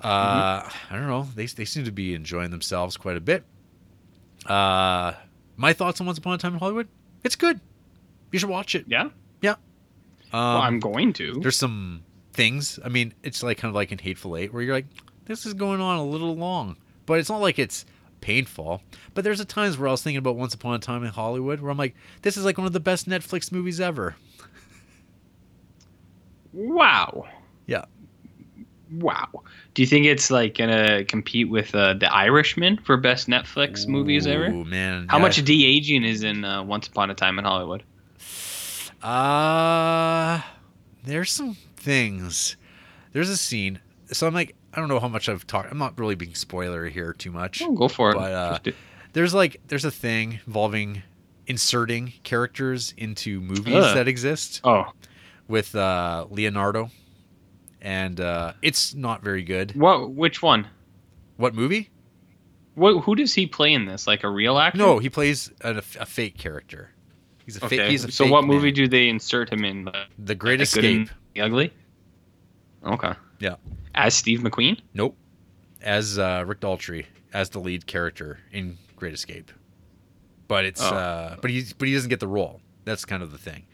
Uh, 0.00 0.62
I 0.90 0.92
don't 0.92 1.08
know. 1.08 1.26
They 1.34 1.46
they 1.46 1.64
seem 1.64 1.84
to 1.84 1.92
be 1.92 2.14
enjoying 2.14 2.50
themselves 2.50 2.96
quite 2.96 3.16
a 3.16 3.20
bit. 3.20 3.44
Uh, 4.46 5.12
my 5.56 5.72
thoughts 5.72 6.00
on 6.00 6.06
Once 6.06 6.18
Upon 6.18 6.34
a 6.34 6.38
Time 6.38 6.54
in 6.54 6.58
Hollywood? 6.58 6.88
It's 7.22 7.36
good. 7.36 7.60
You 8.32 8.38
should 8.38 8.50
watch 8.50 8.74
it. 8.74 8.84
Yeah. 8.88 9.10
Yeah. 9.40 9.52
Um, 9.52 9.56
well, 10.32 10.56
I'm 10.58 10.80
going 10.80 11.12
to. 11.14 11.40
there's 11.40 11.56
some 11.56 12.02
things. 12.32 12.78
I 12.84 12.88
mean, 12.88 13.14
it's 13.22 13.42
like 13.42 13.58
kind 13.58 13.70
of 13.70 13.74
like 13.74 13.92
in 13.92 13.98
Hateful 13.98 14.36
Eight, 14.36 14.52
where 14.52 14.62
you're 14.62 14.74
like, 14.74 14.86
this 15.26 15.46
is 15.46 15.54
going 15.54 15.80
on 15.80 15.96
a 15.98 16.04
little 16.04 16.34
long, 16.36 16.76
but 17.06 17.18
it's 17.18 17.30
not 17.30 17.40
like 17.40 17.58
it's 17.58 17.86
painful. 18.20 18.82
But 19.14 19.24
there's 19.24 19.40
a 19.40 19.44
times 19.44 19.78
where 19.78 19.88
I 19.88 19.92
was 19.92 20.02
thinking 20.02 20.18
about 20.18 20.36
Once 20.36 20.52
Upon 20.54 20.74
a 20.74 20.78
Time 20.78 21.04
in 21.04 21.10
Hollywood, 21.10 21.60
where 21.60 21.70
I'm 21.70 21.78
like, 21.78 21.94
this 22.22 22.36
is 22.36 22.44
like 22.44 22.58
one 22.58 22.66
of 22.66 22.72
the 22.72 22.80
best 22.80 23.08
Netflix 23.08 23.52
movies 23.52 23.80
ever. 23.80 24.16
Wow. 26.52 27.26
Wow. 28.92 29.28
Do 29.74 29.82
you 29.82 29.86
think 29.86 30.06
it's 30.06 30.30
like 30.30 30.58
gonna 30.58 31.04
compete 31.04 31.48
with 31.48 31.74
uh, 31.74 31.94
The 31.94 32.12
Irishman 32.12 32.78
for 32.78 32.96
best 32.96 33.28
Netflix 33.28 33.86
movies 33.88 34.26
ever? 34.26 34.46
Ooh, 34.46 34.64
man. 34.64 35.06
How 35.08 35.16
yeah. 35.16 35.22
much 35.22 35.44
de 35.44 35.66
aging 35.66 36.04
is 36.04 36.22
in 36.22 36.44
uh, 36.44 36.62
Once 36.62 36.86
Upon 36.86 37.10
a 37.10 37.14
Time 37.14 37.38
in 37.38 37.44
Hollywood? 37.44 37.82
Uh 39.02 40.40
there's 41.04 41.30
some 41.30 41.56
things. 41.76 42.56
There's 43.12 43.28
a 43.28 43.36
scene. 43.36 43.80
So 44.10 44.26
I'm 44.26 44.34
like, 44.34 44.54
I 44.72 44.80
don't 44.80 44.88
know 44.88 45.00
how 45.00 45.08
much 45.08 45.28
I've 45.28 45.46
talked. 45.46 45.70
I'm 45.70 45.78
not 45.78 45.98
really 45.98 46.14
being 46.14 46.32
spoilery 46.32 46.90
here 46.90 47.12
too 47.12 47.30
much. 47.30 47.62
Oh, 47.62 47.72
go 47.72 47.88
for 47.88 48.10
it. 48.10 48.14
But, 48.14 48.32
uh, 48.32 48.72
There's 49.12 49.32
like 49.34 49.60
there's 49.68 49.84
a 49.84 49.90
thing 49.90 50.40
involving 50.46 51.02
inserting 51.46 52.14
characters 52.22 52.94
into 52.96 53.40
movies 53.40 53.74
Ugh. 53.74 53.94
that 53.94 54.08
exist 54.08 54.60
oh, 54.64 54.92
with 55.46 55.74
uh, 55.74 56.26
Leonardo, 56.30 56.90
and 57.84 58.18
uh, 58.20 58.54
it's 58.62 58.94
not 58.94 59.22
very 59.22 59.42
good. 59.44 59.76
what? 59.76 60.10
Which 60.10 60.42
one? 60.42 60.66
What 61.36 61.54
movie? 61.54 61.90
What? 62.74 63.04
Who 63.04 63.14
does 63.14 63.32
he 63.34 63.46
play 63.46 63.72
in 63.72 63.84
this? 63.84 64.08
Like 64.08 64.24
a 64.24 64.28
real 64.28 64.58
actor? 64.58 64.78
No, 64.78 64.98
he 64.98 65.08
plays 65.08 65.52
a, 65.60 65.76
a 65.76 66.06
fake 66.06 66.36
character. 66.36 66.90
He's 67.44 67.58
a 67.60 67.64
Okay. 67.66 67.76
fake. 67.76 67.90
He's 67.90 68.04
a 68.04 68.10
so 68.10 68.26
what 68.26 68.44
movie 68.44 68.68
man. 68.68 68.74
do 68.74 68.88
they 68.88 69.08
insert 69.08 69.52
him 69.52 69.64
in? 69.64 69.84
The, 69.84 70.04
The 70.18 70.34
Great 70.34 70.56
the 70.56 70.62
Escape? 70.64 71.10
the 71.34 71.42
Ugly. 71.42 71.72
Okay. 72.84 73.12
Yeah. 73.38 73.56
As 73.94 74.14
Steve 74.14 74.40
McQueen. 74.40 74.80
Nope. 74.94 75.16
As 75.82 76.18
uh, 76.18 76.44
Rick 76.46 76.60
Dalton 76.60 77.04
as 77.32 77.50
the 77.50 77.58
lead 77.58 77.86
character 77.86 78.38
in 78.52 78.78
Great 78.96 79.12
Escape, 79.12 79.50
but 80.48 80.64
it's 80.64 80.80
Oh. 80.82 80.86
uh, 80.94 81.36
but 81.42 81.50
he's 81.50 81.72
but 81.74 81.88
he 81.88 81.94
doesn't 81.94 82.08
get 82.08 82.20
the 82.20 82.28
role. 82.28 82.60
That's 82.84 83.04
kind 83.04 83.22
of 83.22 83.32
the 83.32 83.38
thing. 83.38 83.66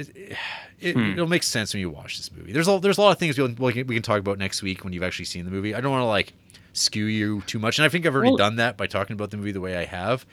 It, 0.00 0.36
it, 0.80 0.92
Hmm. 0.94 1.12
It'll 1.12 1.26
make 1.28 1.42
sense 1.44 1.72
when 1.72 1.80
you 1.80 1.88
watch 1.88 2.18
this 2.18 2.30
movie. 2.30 2.52
There's 2.52 2.68
a, 2.68 2.78
there's 2.78 2.98
a 2.98 3.00
lot 3.00 3.12
of 3.12 3.18
things 3.18 3.38
we'll, 3.38 3.48
we 3.58 3.72
can 3.72 3.86
we 3.86 3.94
can 3.94 4.02
talk 4.02 4.18
about 4.18 4.36
next 4.38 4.60
week 4.62 4.84
when 4.84 4.92
you've 4.92 5.02
actually 5.04 5.24
seen 5.24 5.44
the 5.46 5.50
movie. 5.50 5.74
I 5.74 5.80
don't 5.80 5.90
want 5.92 6.02
to 6.02 6.06
like 6.06 6.34
skew 6.74 7.04
you 7.06 7.40
too 7.42 7.58
much, 7.58 7.78
and 7.78 7.86
I 7.86 7.88
think 7.88 8.04
I've 8.04 8.14
already 8.14 8.30
Well- 8.32 8.36
done 8.36 8.56
that 8.56 8.76
by 8.76 8.86
talking 8.86 9.14
about 9.14 9.30
the 9.30 9.36
movie 9.38 9.52
the 9.52 9.60
way 9.62 9.76
I 9.76 9.84
have. 9.84 10.26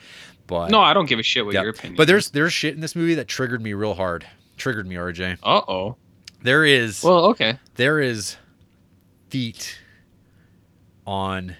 But 0.46 0.70
No, 0.70 0.80
I 0.80 0.92
don't 0.92 1.06
give 1.08 1.18
a 1.18 1.22
shit 1.22 1.44
what 1.46 1.54
yeah. 1.54 1.62
your 1.62 1.70
opinion. 1.70 1.96
But 1.96 2.06
there's 2.08 2.30
there's 2.30 2.52
shit 2.52 2.74
in 2.74 2.80
this 2.80 2.94
movie 2.96 3.14
that 3.14 3.28
triggered 3.28 3.62
me 3.62 3.72
real 3.72 3.94
hard. 3.94 4.26
Triggered 4.58 4.86
me, 4.86 4.96
RJ. 4.96 5.38
Uh 5.42 5.60
oh. 5.68 5.96
There 6.42 6.64
is 6.64 7.02
Well, 7.02 7.26
okay. 7.26 7.58
there 7.76 8.00
is 8.00 8.36
feet 9.30 9.78
on 11.06 11.56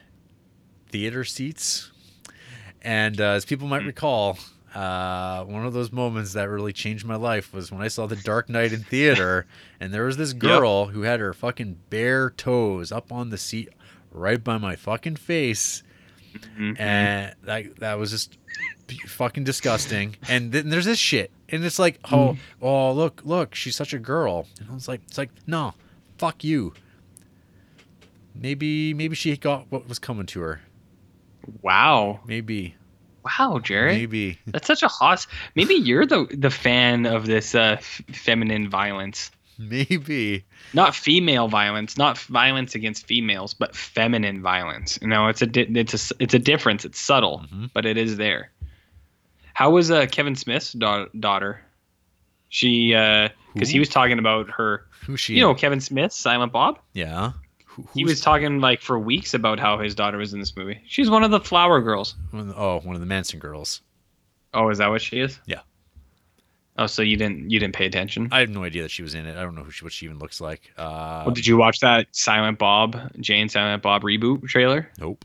theater 0.91 1.25
seats 1.25 1.91
and 2.83 3.21
uh, 3.21 3.31
as 3.31 3.45
people 3.45 3.67
might 3.69 3.85
recall 3.85 4.39
uh, 4.75 5.45
one 5.45 5.67
of 5.67 5.73
those 5.73 5.93
moments 5.93 6.33
that 6.33 6.49
really 6.49 6.73
changed 6.73 7.05
my 7.05 7.17
life 7.17 7.53
was 7.53 7.71
when 7.71 7.83
I 7.83 7.89
saw 7.89 8.07
The 8.07 8.17
Dark 8.17 8.49
Knight 8.49 8.73
in 8.73 8.83
theater, 8.83 9.47
and 9.81 9.93
there 9.93 10.05
was 10.05 10.17
this 10.17 10.33
girl 10.33 10.87
who 10.87 11.03
had 11.03 11.21
her 11.21 11.33
fucking 11.33 11.79
bare 11.91 12.31
toes 12.31 12.91
up 12.93 13.13
on 13.13 13.31
the 13.31 13.39
seat 13.39 13.69
right 14.11 14.43
by 14.43 14.59
my 14.59 14.77
fucking 14.77 15.17
face, 15.17 15.83
Mhm. 16.59 16.81
and 16.81 17.35
that 17.43 17.77
that 17.81 17.99
was 17.99 18.11
just 18.11 18.39
fucking 19.07 19.45
disgusting. 19.45 20.17
And 20.29 20.53
then 20.53 20.69
there's 20.71 20.85
this 20.87 20.99
shit, 20.99 21.31
and 21.49 21.65
it's 21.65 21.79
like, 21.79 21.99
oh, 22.11 22.37
oh, 22.61 22.93
look, 22.93 23.21
look, 23.25 23.55
she's 23.55 23.77
such 23.77 23.93
a 23.93 23.99
girl, 23.99 24.47
and 24.61 24.71
I 24.71 24.75
was 24.75 24.89
like, 24.89 25.01
it's 25.07 25.19
like, 25.19 25.31
no, 25.47 25.75
fuck 26.19 26.43
you. 26.45 26.73
Maybe, 28.35 28.95
maybe 28.95 29.15
she 29.15 29.37
got 29.37 29.67
what 29.71 29.89
was 29.89 29.99
coming 29.99 30.27
to 30.27 30.41
her. 30.41 30.61
Wow. 31.61 32.21
Maybe, 32.27 32.77
Wow, 33.25 33.59
Jared. 33.61 33.97
maybe. 33.99 34.39
That's 34.47 34.67
such 34.67 34.83
a 34.83 34.89
hot. 34.89 35.27
Maybe 35.55 35.75
you're 35.75 36.07
the 36.07 36.27
the 36.31 36.51
fan 36.51 37.07
of 37.07 37.27
this 37.27 37.55
uh, 37.55 37.77
f- 37.79 38.03
feminine 38.13 38.69
violence, 38.69 39.31
Maybe. 39.59 40.45
not 40.75 40.95
female 40.95 41.47
violence, 41.49 41.97
not 41.97 42.19
violence 42.19 42.75
against 42.75 43.07
females, 43.07 43.55
but 43.55 43.77
feminine 43.77 44.43
violence. 44.43 44.99
You 45.01 45.09
know, 45.09 45.29
it's 45.29 45.43
a 45.43 45.47
di- 45.47 45.69
it's 45.79 46.11
a 46.11 46.15
it's 46.19 46.35
a 46.35 46.39
difference. 46.39 46.85
It's 46.85 46.99
subtle, 47.01 47.45
Mhm. 47.53 47.71
but 47.75 47.87
it 47.87 47.97
is 47.97 48.17
there. 48.17 48.51
How 49.55 49.71
was 49.71 49.91
uh, 49.91 50.07
Kevin 50.07 50.35
Smith's 50.35 50.73
da- 50.73 51.07
daughter? 51.19 51.61
She 52.49 52.89
because 53.55 53.69
he 53.69 53.79
was 53.79 53.89
talking 53.89 54.19
about 54.19 54.51
her. 54.51 54.87
Who 55.07 55.17
she? 55.17 55.35
You 55.35 55.41
know, 55.43 55.55
Kevin 55.55 55.81
Smith, 55.81 56.13
Silent 56.13 56.53
Bob. 56.53 56.79
yeah. 56.93 57.33
Who, 57.75 57.87
He 57.95 58.05
was 58.05 58.21
talking 58.21 58.61
like 58.61 58.81
for 58.81 58.99
weeks 58.99 59.35
about 59.35 59.59
how 59.59 59.79
his 59.79 59.95
daughter 59.95 60.19
was 60.19 60.33
in 60.35 60.41
this 60.41 60.55
movie. 60.57 60.81
She's 60.87 61.09
one 61.11 61.23
of 61.25 61.31
the 61.31 61.41
flower 61.41 61.81
girls. 61.81 62.15
one 62.31 62.49
the- 62.49 62.57
oh, 62.57 62.81
one 62.85 62.95
of 62.95 63.01
the 63.01 63.07
Manson 63.07 63.39
girls. 63.39 63.81
Oh, 64.55 64.69
is 64.69 64.79
that 64.79 64.91
what 64.91 65.01
she 65.01 65.21
is? 65.21 65.39
Yeah. 65.47 65.61
Oh, 66.79 66.87
so 66.87 67.03
you 67.03 67.17
didn't 67.17 67.51
you 67.51 67.61
didn't 67.61 67.75
pay 67.75 67.87
attention? 67.87 68.29
I 68.33 68.41
have 68.41 68.49
no 68.51 68.65
idea 68.65 68.83
that 68.83 68.91
she 68.91 69.03
was 69.03 69.15
in 69.15 69.27
it. 69.27 69.37
I 69.37 69.43
don't 69.43 69.55
know 69.55 69.63
who 69.63 69.71
she, 69.71 69.85
what 69.85 69.93
she 69.93 70.07
even 70.07 70.19
looks 70.19 70.41
like. 70.41 70.73
Uh, 70.77 71.23
Well, 71.27 71.35
did 71.35 71.47
you 71.47 71.57
watch 71.59 71.81
that 71.81 72.07
Silent 72.13 72.59
Bob, 72.59 72.97
Jay 73.21 73.41
and 73.41 73.51
Silent 73.51 73.83
Bob 73.83 74.03
reboot 74.03 74.47
trailer? 74.49 74.91
nope. 74.99 75.25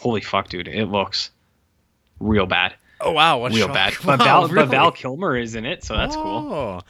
Holy 0.00 0.20
fuck, 0.20 0.48
dude! 0.48 0.68
It 0.68 0.86
looks 0.86 1.30
real 2.20 2.46
bad, 2.46 2.74
Oh 3.00 3.12
wow, 3.12 3.38
what 3.38 3.52
real 3.52 3.66
shock. 3.66 3.74
bad. 3.74 3.92
Wow, 4.04 4.16
But 4.16 4.24
Val, 4.24 4.42
really? 4.48 4.54
but 4.54 4.66
Val 4.68 4.92
Kilmer 4.92 5.36
is 5.36 5.54
in 5.54 5.64
it, 5.66 5.84
so 5.84 5.94
that's 5.96 6.14
cool. 6.16 6.52
Oh. 6.52 6.80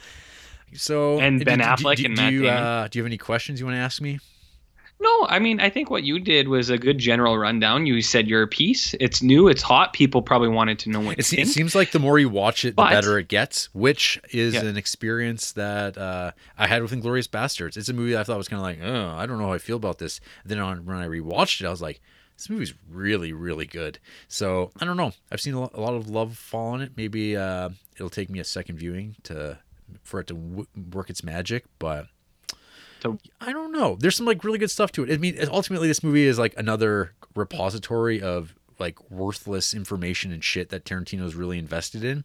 So 0.73 1.19
And 1.19 1.43
Ben 1.43 1.59
do- 1.59 1.63
do- 1.63 1.69
Affleck 1.69 1.95
do, 1.97 2.05
and 2.05 2.15
do 2.15 2.21
Matt 2.21 2.33
you, 2.33 2.41
Damon. 2.43 2.57
uh, 2.63 2.87
do 2.91 2.99
you 2.99 3.03
have 3.03 3.07
any 3.09 3.17
questions 3.17 3.59
you 3.59 3.65
want 3.65 3.75
to 3.77 3.81
ask 3.81 4.01
me? 4.01 4.19
No, 4.99 5.27
I 5.29 5.37
mean, 5.39 5.59
I 5.59 5.69
think 5.69 5.89
what 5.91 6.03
you 6.03 6.19
did 6.19 6.47
was 6.47 6.69
a 6.71 6.77
good 6.77 6.97
general 6.97 7.37
rundown. 7.37 7.85
You 7.85 8.01
said 8.01 8.27
your 8.27 8.47
piece. 8.47 8.95
It's 8.99 9.21
new. 9.21 9.47
It's 9.47 9.61
hot. 9.61 9.93
People 9.93 10.21
probably 10.23 10.47
wanted 10.49 10.79
to 10.79 10.89
know 10.89 10.99
what 11.01 11.19
It, 11.19 11.31
it 11.33 11.47
seems 11.47 11.75
like 11.75 11.91
the 11.91 11.99
more 11.99 12.17
you 12.17 12.29
watch 12.29 12.65
it, 12.65 12.71
the 12.71 12.75
But- 12.77 12.89
better 12.89 13.19
it 13.19 13.27
gets, 13.27 13.73
which 13.75 14.19
is 14.31 14.55
Yeah. 14.55 14.63
an 14.65 14.75
experience 14.75 15.51
that 15.51 15.97
uh, 15.99 16.31
I 16.57 16.65
had 16.67 16.81
with 16.81 16.91
Inglourious 16.93 17.27
Basterds. 17.27 17.77
It's 17.77 17.89
a 17.89 17.93
movie 17.93 18.17
I 18.17 18.23
thought 18.23 18.37
was 18.39 18.47
kind 18.47 18.59
of 18.59 18.63
like, 18.63 18.79
oh, 18.83 19.15
I 19.15 19.27
don't 19.27 19.37
know 19.37 19.45
how 19.47 19.53
I 19.53 19.59
feel 19.59 19.77
about 19.77 19.99
this. 19.99 20.19
Then 20.45 20.57
on, 20.59 20.85
when 20.85 20.97
I 20.97 21.07
rewatched 21.07 21.61
it, 21.61 21.67
I 21.67 21.69
was 21.69 21.81
like, 21.81 22.01
this 22.35 22.49
movie's 22.49 22.73
really, 22.89 23.33
really 23.33 23.65
good. 23.65 23.99
So 24.27 24.71
I 24.79 24.85
don't 24.85 24.97
know. 24.97 25.11
I've 25.31 25.41
seen 25.41 25.53
a 25.53 25.61
lo- 25.61 25.71
a 25.73 25.79
lot 25.81 25.93
of 25.93 26.09
love 26.09 26.37
fall 26.37 26.69
on 26.73 26.81
it. 26.81 26.91
Maybe 26.95 27.35
uh, 27.37 27.69
it'll 27.95 28.09
take 28.09 28.29
me 28.29 28.39
a 28.39 28.43
second 28.43 28.77
viewing 28.77 29.15
to 29.23 29.59
for 30.03 30.19
it 30.19 30.27
to 30.27 30.33
w- 30.33 30.67
work 30.91 31.09
its 31.09 31.23
magic, 31.23 31.65
but 31.79 32.07
To- 33.01 33.19
I 33.41 33.51
don't 33.51 33.71
know. 33.71 33.97
There's 33.99 34.15
some 34.15 34.25
like 34.25 34.43
really 34.43 34.59
good 34.59 34.71
stuff 34.71 34.91
to 34.93 35.03
it. 35.03 35.11
I 35.11 35.17
mean, 35.17 35.37
ultimately, 35.51 35.87
this 35.87 36.03
movie 36.03 36.25
is 36.25 36.39
like 36.39 36.53
another 36.57 37.13
repository 37.35 38.21
of 38.21 38.53
like 38.79 39.09
worthless 39.09 39.73
information 39.73 40.31
and 40.31 40.43
shit 40.43 40.69
that 40.69 40.85
Tarantino's 40.85 41.35
really 41.35 41.57
invested 41.57 42.03
in. 42.03 42.23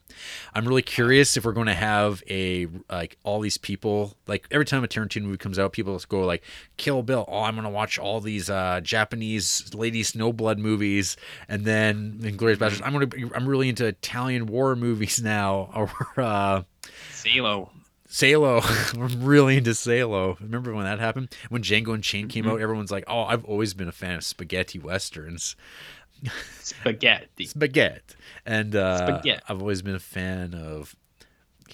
I'm 0.54 0.66
really 0.66 0.82
curious 0.82 1.36
if 1.36 1.44
we're 1.44 1.52
going 1.52 1.66
to 1.66 1.74
have 1.74 2.22
a 2.28 2.66
like 2.90 3.16
all 3.22 3.40
these 3.40 3.56
people 3.58 4.16
like 4.26 4.46
every 4.50 4.64
time 4.64 4.84
a 4.84 4.88
Tarantino 4.88 5.22
movie 5.22 5.38
comes 5.38 5.58
out, 5.58 5.72
people 5.72 5.98
go 6.08 6.20
like 6.24 6.42
Kill 6.76 7.02
Bill. 7.02 7.24
Oh, 7.28 7.40
I'm 7.42 7.54
going 7.54 7.64
to 7.64 7.70
watch 7.70 7.98
all 7.98 8.20
these 8.20 8.50
uh, 8.50 8.80
Japanese 8.82 9.72
lady 9.74 10.02
snowblood 10.02 10.58
movies, 10.58 11.16
and 11.48 11.64
then 11.64 12.18
Inglourious 12.20 12.56
Basterds. 12.56 12.82
I'm 12.84 12.92
going 12.92 13.08
to. 13.08 13.30
I'm 13.34 13.48
really 13.48 13.68
into 13.68 13.86
Italian 13.86 14.46
war 14.46 14.76
movies 14.76 15.22
now, 15.24 15.70
or 15.74 16.22
uh, 16.22 16.62
Salo. 17.10 17.70
Salo. 18.12 18.60
I'm 18.94 19.24
really 19.24 19.56
into 19.56 19.74
Salo. 19.74 20.36
Remember 20.40 20.74
when 20.74 20.84
that 20.84 20.98
happened? 21.00 21.34
When 21.48 21.62
Django 21.62 21.94
Unchained 21.94 22.28
came 22.30 22.44
Mm-hmm. 22.44 22.52
out, 22.52 22.60
everyone's 22.60 22.90
like, 22.92 23.04
"Oh, 23.08 23.22
I've 23.22 23.44
always 23.46 23.72
been 23.74 23.88
a 23.88 23.92
fan 23.92 24.16
of 24.16 24.24
spaghetti 24.24 24.78
westerns." 24.78 25.56
Spaghetti. 26.60 27.46
Spaghetti. 27.46 28.00
And 28.46 28.76
uh, 28.76 28.98
Spaghetti. 28.98 29.42
I've 29.48 29.60
always 29.60 29.82
been 29.82 29.94
a 29.94 29.98
fan 30.00 30.54
of 30.54 30.94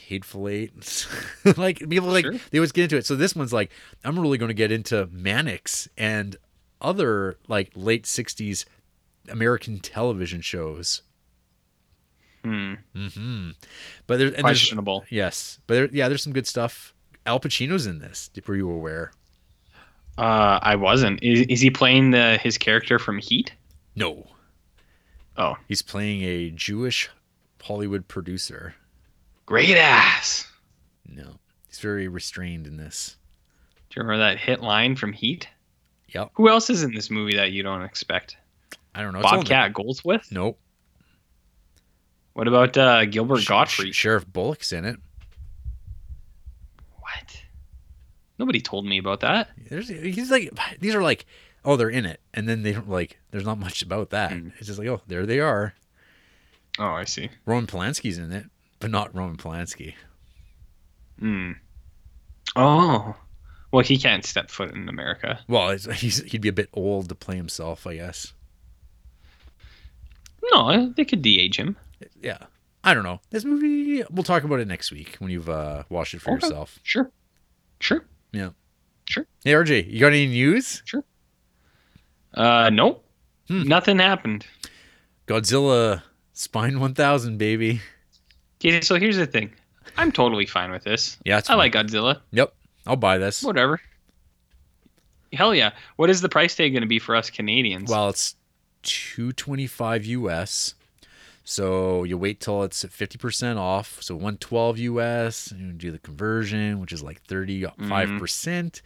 Hateful 0.01 0.48
Eight. 0.48 1.06
like 1.56 1.78
people 1.89 2.09
like 2.09 2.24
Sure. 2.24 2.35
they 2.51 2.59
always 2.59 2.73
get 2.73 2.85
into 2.85 2.97
it. 2.97 3.05
So 3.06 3.16
this 3.16 3.35
one's 3.35 3.52
like, 3.52 3.70
I'm 4.05 4.19
really 4.19 4.39
going 4.39 4.48
to 4.48 4.55
get 4.55 4.73
into 4.73 5.06
Mannix 5.12 5.89
and 5.98 6.36
other 6.81 7.36
like 7.48 7.73
late 7.74 8.05
'60s 8.05 8.65
American 9.28 9.81
television 9.81 10.40
shows. 10.40 11.02
Hmm. 12.48 13.08
hmm 13.08 13.50
But 14.06 14.18
there's, 14.18 14.34
Questionable. 14.34 15.04
yes, 15.10 15.58
but 15.66 15.74
there, 15.74 15.88
yeah, 15.92 16.08
there's 16.08 16.22
some 16.22 16.32
good 16.32 16.46
stuff. 16.46 16.94
Al 17.26 17.40
Pacino's 17.40 17.86
in 17.86 17.98
this. 17.98 18.30
Were 18.46 18.56
you 18.56 18.70
aware? 18.70 19.12
Uh, 20.16 20.58
I 20.62 20.76
wasn't. 20.76 21.22
Is, 21.22 21.40
is 21.48 21.60
he 21.60 21.70
playing 21.70 22.10
the 22.10 22.38
his 22.42 22.58
character 22.58 22.98
from 22.98 23.18
Heat? 23.18 23.52
No, 23.94 24.26
Oh, 25.36 25.56
he's 25.68 25.82
playing 25.82 26.22
a 26.22 26.50
Jewish 26.50 27.08
Hollywood 27.62 28.08
producer. 28.08 28.74
great 29.46 29.76
ass. 29.76 30.46
No, 31.06 31.36
he's 31.68 31.78
very 31.78 32.08
restrained 32.08 32.66
in 32.66 32.76
this. 32.76 33.16
Do 33.90 34.00
you 34.00 34.02
remember 34.02 34.24
that 34.24 34.38
hit 34.38 34.60
line 34.60 34.96
from 34.96 35.12
Heat? 35.12 35.46
Yep. 36.08 36.30
Who 36.34 36.48
else 36.48 36.70
is 36.70 36.82
in 36.82 36.92
this 36.94 37.08
movie 37.10 37.36
that 37.36 37.52
you 37.52 37.62
don't 37.62 37.82
expect? 37.82 38.36
I 38.94 39.02
don't 39.02 39.12
know. 39.12 39.20
Bobcat 39.22 39.72
Goldsmith. 39.74 40.26
Nope. 40.32 40.58
What 42.39 42.47
about 42.47 42.78
uh, 42.78 43.05
Gilbert 43.06 43.40
Sh- 43.40 43.48
Gottfried? 43.48 43.93
Sh- 43.97 43.98
Sheriff 43.98 44.32
Bullock's 44.32 44.70
in 44.70 44.85
it. 44.85 44.94
What? 47.01 47.43
Nobody 48.39 48.60
told 48.60 48.86
me 48.86 48.98
about 48.98 49.19
that. 49.20 49.48
There's, 49.69 49.89
he's 49.89 50.31
like, 50.31 50.56
these 50.78 50.94
are 50.94 51.02
like, 51.02 51.27
oh, 51.65 51.74
they're 51.74 51.90
in 51.90 52.06
it, 52.06 52.20
and 52.32 52.48
then 52.48 52.62
they 52.62 52.70
don't 52.70 52.89
like. 52.89 53.19
There's 53.32 53.44
not 53.44 53.59
much 53.59 53.82
about 53.82 54.10
that. 54.10 54.31
Mm. 54.31 54.52
It's 54.59 54.69
just 54.69 54.78
like, 54.78 54.86
oh, 54.86 55.01
there 55.09 55.27
they 55.27 55.40
are. 55.40 55.74
Oh, 56.78 56.93
I 56.93 57.06
see. 57.06 57.28
Roman 57.44 57.66
Polanski's 57.66 58.19
in 58.19 58.31
it, 58.31 58.47
but 58.78 58.93
not 58.93 59.12
Roman 59.16 59.36
Polanski. 59.36 59.94
Hmm. 61.19 61.55
Oh. 62.55 63.16
Well, 63.73 63.82
he 63.82 63.98
can't 63.98 64.24
step 64.24 64.48
foot 64.48 64.77
in 64.77 64.89
America. 64.89 65.40
Well, 65.48 65.77
he'd 65.77 66.40
be 66.40 66.48
a 66.48 66.52
bit 66.52 66.69
old 66.73 67.09
to 67.09 67.16
play 67.16 67.35
himself, 67.35 67.85
I 67.85 67.97
guess. 67.97 68.32
No, 70.52 70.93
they 70.97 71.05
could 71.05 71.23
de-age 71.23 71.56
him. 71.56 71.77
Yeah, 72.20 72.38
I 72.84 72.94
don't 72.94 73.02
know. 73.04 73.20
This 73.30 73.44
movie, 73.44 74.02
we'll 74.10 74.22
talk 74.24 74.44
about 74.44 74.60
it 74.60 74.68
next 74.68 74.90
week 74.92 75.16
when 75.18 75.30
you've 75.30 75.48
uh, 75.48 75.84
watched 75.88 76.14
it 76.14 76.20
for 76.22 76.34
Okay. 76.34 76.46
yourself. 76.46 76.78
Sure. 76.82 77.10
Sure. 77.80 78.04
Yeah. 78.32 78.50
Sure. 79.08 79.26
Hey, 79.44 79.52
RJ, 79.52 79.90
you 79.90 80.00
got 80.00 80.08
any 80.08 80.26
news? 80.26 80.82
Sure. 80.84 81.04
Uh, 82.34 82.70
nope. 82.70 83.04
Hmm. 83.48 83.62
Nothing 83.62 83.98
happened. 83.98 84.46
Godzilla 85.26 86.02
Spine 86.34 86.78
1000, 86.80 87.38
baby. 87.38 87.80
Okay, 88.60 88.80
so 88.80 88.96
here's 88.96 89.16
the 89.16 89.26
thing. 89.26 89.52
I'm 89.96 90.12
totally 90.12 90.46
fine 90.46 90.70
with 90.70 90.84
this. 90.84 91.16
Yeah, 91.24 91.38
I 91.38 91.40
fine. 91.40 91.56
like 91.58 91.72
Godzilla. 91.72 92.20
Yep, 92.32 92.52
I'll 92.86 92.96
buy 92.96 93.18
this. 93.18 93.42
Whatever. 93.42 93.80
Hell 95.32 95.54
yeah. 95.54 95.72
What 95.96 96.10
is 96.10 96.20
the 96.20 96.28
price 96.28 96.54
tag 96.54 96.72
going 96.72 96.82
to 96.82 96.88
be 96.88 96.98
for 96.98 97.14
us 97.16 97.30
Canadians? 97.30 97.90
Well, 97.90 98.08
it's 98.10 98.34
225 98.82 100.04
US. 100.06 100.74
So 101.50 102.04
you 102.04 102.18
wait 102.18 102.40
till 102.40 102.62
it's 102.62 102.84
50% 102.84 103.56
off. 103.56 104.02
So 104.02 104.14
112 104.14 104.78
US, 104.80 105.50
you 105.56 105.72
do 105.72 105.90
the 105.90 105.98
conversion, 105.98 106.78
which 106.78 106.92
is 106.92 107.02
like 107.02 107.24
35%. 107.26 108.18
percent 108.18 108.82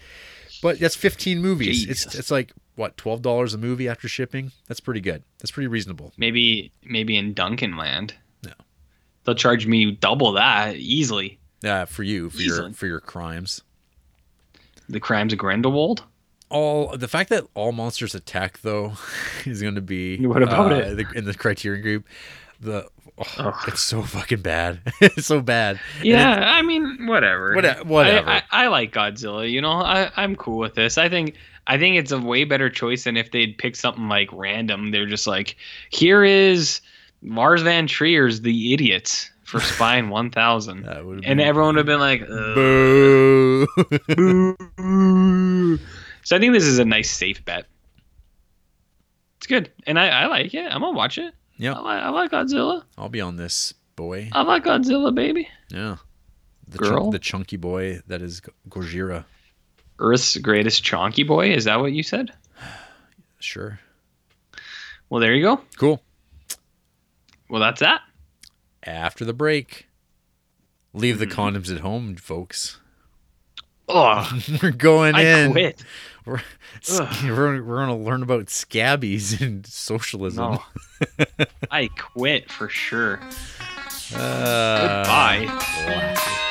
But 0.62 0.78
that's 0.78 0.94
15 0.94 1.42
movies. 1.42 1.88
It's 1.88 2.14
it's 2.14 2.30
like 2.30 2.52
what, 2.76 2.96
$12 2.96 3.52
a 3.52 3.58
movie 3.58 3.88
after 3.88 4.06
shipping? 4.06 4.52
That's 4.68 4.78
pretty 4.78 5.00
good. 5.00 5.24
That's 5.38 5.50
pretty 5.50 5.66
reasonable. 5.66 6.12
maybe 6.16 6.70
maybe 6.84 7.16
in 7.16 7.34
Duncanland. 7.34 8.12
No. 8.44 8.52
They'll 9.24 9.34
charge 9.34 9.66
me 9.66 9.90
double 9.90 10.30
that 10.34 10.76
easily. 10.76 11.40
Yeah, 11.62 11.84
for 11.86 12.04
you, 12.04 12.30
for 12.30 12.42
your 12.42 12.70
for 12.72 12.86
your 12.86 13.00
crimes. 13.00 13.62
The 14.88 15.00
crimes 15.00 15.32
of 15.32 15.40
Grindelwald. 15.40 16.04
all 16.48 16.96
the 16.96 17.08
fact 17.08 17.28
that 17.30 17.44
all 17.54 17.72
monsters 17.72 18.14
attack 18.14 18.60
though 18.62 18.92
is 19.44 19.60
going 19.62 19.74
to 19.74 19.80
be 19.80 20.24
What 20.24 20.44
about 20.44 20.70
uh, 20.72 20.76
it? 20.76 20.94
the, 20.96 21.18
in 21.18 21.24
the 21.24 21.34
criterion 21.34 21.82
group 21.82 22.06
the 22.62 22.88
oh, 23.38 23.62
it's 23.68 23.82
so 23.82 24.02
fucking 24.02 24.40
bad 24.40 24.80
it's 25.00 25.26
so 25.26 25.40
bad 25.40 25.78
Yeah, 26.02 26.30
I 26.52 26.62
mean, 26.62 27.06
whatever. 27.06 27.54
Whate- 27.54 27.84
whatever. 27.86 28.28
I, 28.28 28.36
I, 28.50 28.64
I 28.64 28.66
like 28.68 28.92
Godzilla. 28.92 29.50
You 29.50 29.60
know, 29.60 29.72
I, 29.72 30.10
I'm 30.16 30.36
cool 30.36 30.58
with 30.58 30.74
this. 30.74 30.96
I 30.98 31.08
think 31.08 31.34
I 31.66 31.76
think 31.78 31.96
it's 31.96 32.10
a 32.12 32.18
way 32.18 32.44
better 32.44 32.70
choice 32.70 33.04
than 33.04 33.16
if 33.16 33.30
they'd 33.30 33.56
pick 33.58 33.76
something 33.76 34.08
like 34.08 34.28
random. 34.32 34.90
They're 34.90 35.06
just 35.06 35.26
like, 35.26 35.56
here 35.90 36.24
is 36.24 36.80
Lars 37.22 37.62
von 37.62 37.86
Trier's 37.86 38.40
The 38.40 38.72
Idiots 38.74 39.30
for 39.44 39.60
Spine 39.74 40.08
1000. 40.08 40.84
And 40.86 41.40
everyone 41.40 41.76
would 41.76 41.86
have 41.86 41.86
been 41.86 42.00
like, 42.00 42.26
boo 42.26 43.66
Boo. 44.08 45.78
So 46.24 46.36
I 46.36 46.38
think 46.38 46.52
this 46.54 46.64
is 46.64 46.78
a 46.78 46.84
nice 46.84 47.10
safe 47.10 47.44
bet. 47.44 47.66
It's 49.38 49.48
good, 49.48 49.72
and 49.88 49.98
I, 49.98 50.08
I 50.08 50.26
like 50.26 50.54
it. 50.54 50.64
I'm 50.72 50.80
gonna 50.82 50.96
watch 50.96 51.18
it. 51.18 51.34
Yeah 51.62 51.72
I 51.74 51.80
like, 51.80 52.02
I 52.02 52.08
like 52.10 52.30
Godzilla. 52.32 52.82
i'll 52.98 53.08
be 53.08 53.20
on 53.20 53.36
this 53.36 53.72
boy 53.96 54.28
I 54.32 54.42
like 54.42 54.64
Godzilla, 54.64 55.14
baby. 55.14 55.48
yeah 55.70 55.96
the, 56.68 56.78
Girl? 56.78 57.10
the 57.10 57.18
chunky 57.18 57.56
boy 57.56 58.00
that 58.06 58.22
is 58.22 58.40
Go- 58.40 58.52
gojira 58.68 59.24
Earth's 59.98 60.36
greatest 60.38 60.82
chonky 60.82 61.24
boy. 61.26 61.52
Is 61.52 61.64
that 61.64 61.78
what 61.78 61.92
you 61.92 62.02
said? 62.02 62.32
sure 63.38 63.78
Well, 65.08 65.20
there 65.20 65.34
you 65.34 65.42
go. 65.42 65.60
cool 65.76 66.02
Well, 67.48 67.60
that's 67.60 67.80
that. 67.80 68.00
after 68.84 69.24
the 69.24 69.32
break 69.34 69.86
leave 70.94 71.18
the 71.18 71.26
Mhm. 71.26 71.32
condoms 71.54 71.72
at 71.74 71.80
home 71.80 72.16
folks 72.16 72.78
Oh, 73.88 74.26
we're 74.62 74.70
going 74.70 75.14
I 75.14 75.22
in 75.22 75.52
quit. 75.52 75.84
We're, 76.24 76.40
we're, 77.24 77.62
we're 77.62 77.78
gonna 77.78 77.96
learn 77.96 78.22
about 78.22 78.48
scabies 78.50 79.40
and 79.40 79.66
socialism 79.66 80.52
No, 80.52 80.62
I 81.70 81.88
quit 81.88 82.50
for 82.50 82.68
sure. 82.68 83.20
Uh, 84.14 85.02
Goodbye. 85.02 86.48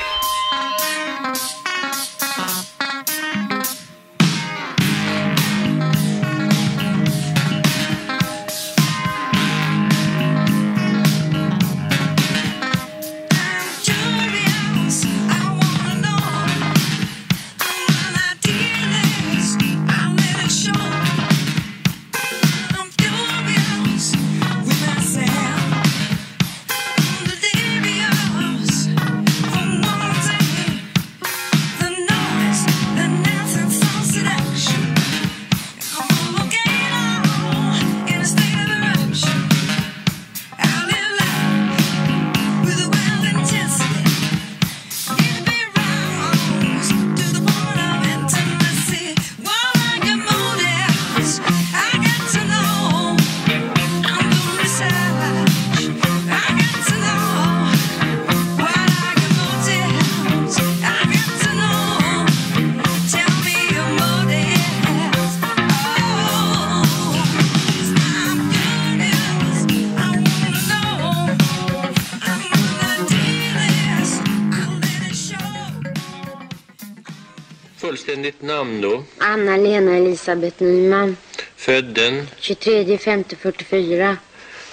Namn 78.44 78.82
då? 78.82 79.04
Anna-Lena 79.18 79.96
Elisabeth 79.98 80.64
Nyman, 80.64 81.18
Född 81.56 81.86
den? 81.86 82.28
23 82.40 82.98
50 82.98 83.36
44. 83.36 84.18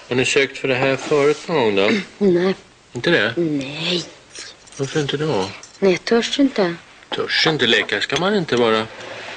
Har 0.09 0.17
ni 0.17 0.25
sökt 0.25 0.59
för 0.59 0.69
det 0.69 0.75
här 0.75 0.97
förut 0.97 1.49
någon 1.49 1.77
gång 1.77 1.77
då? 1.77 1.91
Nej, 2.27 2.55
Inte 2.93 3.11
det? 3.11 3.33
nej. 3.37 4.05
Varför 4.77 5.01
inte 5.01 5.17
då? 5.17 5.49
Nej, 5.79 5.99
törs 5.99 6.37
du 6.37 6.43
inte? 6.43 6.75
Törs 7.17 7.47
inte 7.47 7.67
leka 7.67 8.01
ska 8.01 8.17
man 8.21 8.35
inte 8.35 8.57
vara 8.57 8.87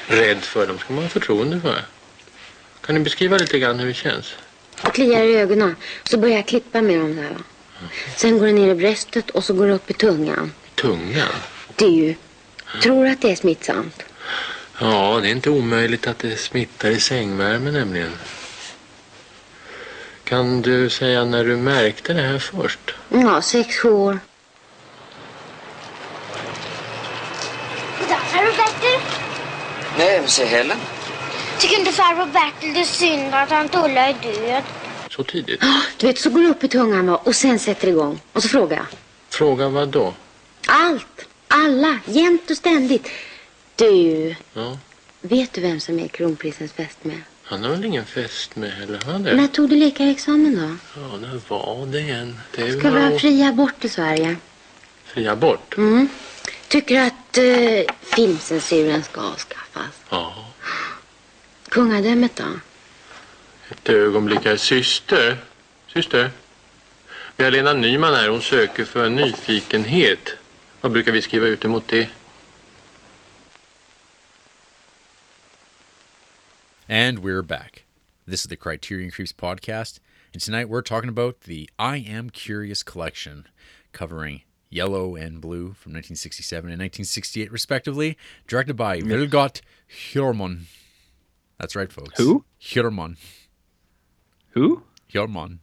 rädd 0.08 0.42
för 0.44 0.68
dem. 0.68 0.78
ska 0.80 0.94
man 0.94 1.04
ha 1.04 1.10
förtroende 1.10 1.60
för. 1.62 1.82
Kan 2.82 2.96
du 2.96 3.02
beskriva 3.02 3.38
lite 3.38 3.60
grann 3.60 3.80
hur 3.80 3.88
det 3.88 3.94
känns? 3.94 4.34
Jag 4.84 4.94
kliar 4.94 5.24
i 5.24 5.36
ögonen. 5.36 5.76
Så 6.04 6.18
börjar 6.18 6.36
jag 6.36 6.46
klippa 6.48 6.82
med 6.82 7.00
dem 7.00 7.16
där 7.16 7.24
va. 7.30 7.44
Sen 8.16 8.38
går 8.40 8.46
det 8.46 8.52
ner 8.54 8.72
i 8.72 8.76
bröstet 8.76 9.30
och 9.30 9.44
så 9.44 9.54
går 9.54 9.68
det 9.68 9.74
upp 9.74 9.90
i 9.92 9.94
tungan. 9.94 10.52
Tungan? 10.76 11.28
Du, 11.76 12.16
tror 12.82 13.04
du 13.06 13.10
att 13.12 13.22
det 13.22 13.32
är 13.32 13.36
smittsamt? 13.36 14.04
Ja, 14.80 15.20
det 15.22 15.28
är 15.28 15.32
inte 15.32 15.50
omöjligt 15.50 16.08
att 16.08 16.20
det 16.20 16.38
smittar 16.38 16.90
i 16.90 17.00
sängvärme 17.00 17.72
nämligen. 17.72 18.12
Kan 20.24 20.62
du 20.62 20.90
säga 20.90 21.26
när 21.26 21.44
du 21.44 21.58
märkte 21.58 22.14
det 22.14 22.22
här 22.22 22.40
först? 22.40 22.80
Ja, 23.10 23.42
sex, 23.42 23.76
sju 23.78 23.90
år. 23.90 24.20
Goddag 28.00 28.20
farbror 28.20 28.52
Bertil. 28.58 29.00
Nej, 29.98 30.20
men 30.20 30.30
se 30.30 30.46
Helen. 30.46 30.78
Tycker 31.60 31.80
inte 31.80 31.92
farbror 31.92 32.26
Bertil 32.26 32.74
det 32.74 32.80
är 32.80 32.86
synd 32.86 33.34
att 33.36 33.50
tant 33.50 33.76
Ulla 33.76 34.08
är 34.10 34.14
död? 34.14 34.64
Så 35.10 35.24
tidigt? 35.24 35.62
Du 35.98 36.08
vet, 36.08 36.20
så 36.20 36.30
går 36.30 36.42
det 36.42 36.48
upp 36.48 36.64
i 36.64 36.68
tungan 36.68 37.08
va. 37.08 37.22
Och 37.24 37.36
sen 37.36 37.60
sätter 37.60 37.88
det 37.88 37.92
igång. 37.92 38.20
Och 38.34 38.44
så 38.44 38.50
frågar 38.50 38.78
jag. 38.78 38.86
Fråga 39.30 39.70
vad 39.70 39.88
då? 39.88 40.14
Allt. 40.68 41.26
Alla. 41.48 42.00
Jämt 42.06 42.52
och 42.52 42.58
ständigt. 42.58 43.08
Du, 43.82 44.36
Ja, 44.54 44.78
vet 45.22 45.54
du 45.54 45.62
vem 45.62 45.80
som 45.80 46.00
är 46.00 46.08
kronprinsens 46.08 46.72
fästmö? 46.74 47.14
han 47.44 47.64
har 47.64 47.70
väl 47.70 47.86
ingen 47.86 48.06
fest 48.06 48.56
med 48.56 48.72
heller, 48.72 49.00
har 49.06 49.12
han 49.12 49.22
När 49.24 49.36
det? 49.36 49.48
tog 49.48 49.70
du 49.70 49.76
läkarexamen 49.76 50.56
då? 50.56 51.02
Ja, 51.02 51.18
när 51.18 51.40
var 51.48 51.86
det 51.86 52.00
igen? 52.00 52.40
Det 52.56 52.72
Ska 52.80 52.90
vi 52.90 52.96
var 52.96 53.10
ha 53.12 53.20
fri 53.20 53.44
abort 53.44 53.86
i 53.86 53.90
Sverige? 53.90 54.36
fri 55.06 55.28
abort. 55.28 55.78
Mm. 55.78 56.10
Tycker 56.68 57.02
att 57.02 57.38
eh, 57.38 57.96
filmcensuren 58.16 59.04
ska 59.04 59.22
avskaffas? 59.22 59.86
Ja, 60.10 60.46
Kungadömet 61.70 62.36
då? 62.36 62.44
ett 63.72 63.90
ögonblick 63.90 64.46
här. 64.46 64.58
Syster, 64.58 65.38
syster. 65.94 66.30
Vi 67.38 67.44
har 67.44 67.52
Lena 67.52 67.74
Nyman 67.74 68.14
här. 68.14 68.28
Hon 68.30 68.42
söker 68.42 68.86
för 68.86 69.10
nyfikenhet. 69.10 70.30
Vad 70.82 70.92
brukar 70.92 71.12
vi 71.12 71.22
skriva 71.22 71.48
ut 71.48 71.66
emot 71.66 71.84
det? 71.88 72.08
And 76.92 77.20
we're 77.20 77.42
back. 77.42 77.86
This 78.26 78.42
is 78.42 78.48
the 78.48 78.58
Criterion 78.58 79.12
Creeps 79.12 79.32
podcast, 79.32 80.02
and 80.34 80.42
tonight 80.42 80.68
we're 80.68 80.82
talking 80.82 81.08
about 81.08 81.40
the 81.44 81.70
I 81.80 82.00
Am 82.00 82.30
Curious 82.30 82.84
collection, 82.84 83.48
covering 83.94 84.42
Yellow 84.70 85.16
and 85.16 85.40
Blue 85.40 85.68
from 85.68 85.94
1967 85.94 86.70
and 86.70 86.82
1968, 86.82 87.50
respectively, 87.50 88.18
directed 88.46 88.74
by 88.74 89.00
Vilgot 89.00 89.62
Hjormon. 89.90 90.64
That's 91.58 91.78
right, 91.78 91.90
folks. 91.90 92.18
Who? 92.18 92.44
Hjormon. 92.62 93.16
Who? 94.50 94.84
Hjormon. 95.10 95.60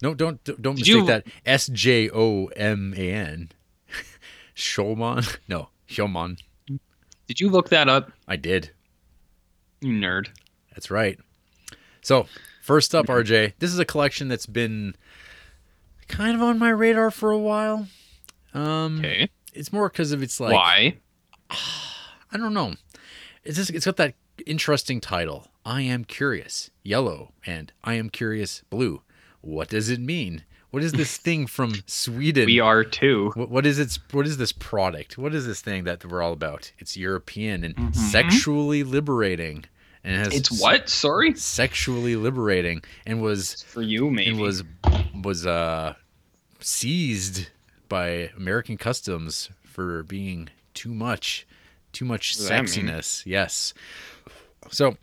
No, 0.00 0.14
don't 0.14 0.44
don't 0.62 0.76
mistake 0.78 0.86
you- 0.94 1.06
that. 1.06 1.26
S 1.44 1.66
J 1.66 2.08
O 2.10 2.46
M 2.54 2.94
A 2.96 3.12
N. 3.12 3.50
Shomon. 4.54 5.36
No, 5.48 5.70
Hjormon. 5.88 6.38
Did 7.26 7.40
you 7.40 7.50
look 7.50 7.70
that 7.70 7.88
up? 7.88 8.12
I 8.28 8.36
did. 8.36 8.70
You 9.80 9.94
nerd. 9.94 10.28
That's 10.80 10.90
right. 10.90 11.18
So, 12.00 12.24
first 12.62 12.94
up, 12.94 13.04
RJ, 13.04 13.52
this 13.58 13.70
is 13.70 13.78
a 13.78 13.84
collection 13.84 14.28
that's 14.28 14.46
been 14.46 14.94
kind 16.08 16.34
of 16.34 16.40
on 16.40 16.58
my 16.58 16.70
radar 16.70 17.10
for 17.10 17.30
a 17.30 17.38
while. 17.38 17.86
Um, 18.54 19.00
Okay. 19.00 19.28
It's 19.52 19.74
more 19.74 19.90
because 19.90 20.10
of 20.12 20.22
its 20.22 20.40
like 20.40 20.54
Why? 20.54 20.96
I 21.50 22.38
don't 22.38 22.54
know. 22.54 22.76
It's 23.44 23.58
just 23.58 23.68
it's 23.68 23.84
got 23.84 23.96
that 23.98 24.14
interesting 24.46 25.02
title. 25.02 25.48
I 25.66 25.82
am 25.82 26.04
curious, 26.04 26.70
yellow, 26.82 27.34
and 27.44 27.74
I 27.84 27.94
am 27.94 28.08
curious, 28.08 28.62
blue. 28.70 29.02
What 29.42 29.68
does 29.68 29.90
it 29.90 30.00
mean? 30.00 30.44
What 30.70 30.82
is 30.82 30.92
this 30.92 31.16
thing 31.26 31.46
from 31.46 31.74
Sweden? 31.84 32.46
We 32.46 32.58
are 32.58 32.84
too. 32.84 33.32
What, 33.34 33.50
what 33.50 33.66
is 33.66 33.78
its 33.78 33.98
what 34.12 34.26
is 34.26 34.38
this 34.38 34.52
product? 34.52 35.18
What 35.18 35.34
is 35.34 35.46
this 35.46 35.60
thing 35.60 35.84
that 35.84 36.06
we're 36.06 36.22
all 36.22 36.32
about? 36.32 36.72
It's 36.78 36.96
European 36.96 37.64
and 37.64 37.94
sexually 37.94 38.82
liberating, 38.82 39.64
and 40.04 40.14
it 40.14 40.18
has. 40.18 40.34
It's 40.34 40.60
what? 40.60 40.88
Sorry. 40.88 41.34
sexually 41.34 42.16
liberating 42.16 42.82
and 43.06 43.20
was 43.22 43.62
For 43.64 43.82
you, 43.82 44.10
maybe. 44.10 44.30
and 44.30 44.40
was 44.40 44.62
was 45.22 45.46
uh 45.46 45.94
seized 46.60 47.48
by 47.88 48.30
American 48.36 48.76
customs 48.76 49.50
for 49.64 50.02
being 50.04 50.48
too 50.74 50.92
much 50.94 51.46
too 51.92 52.04
much 52.04 52.36
sexiness. 52.36 53.24
Yes. 53.26 53.74
So 54.70 54.96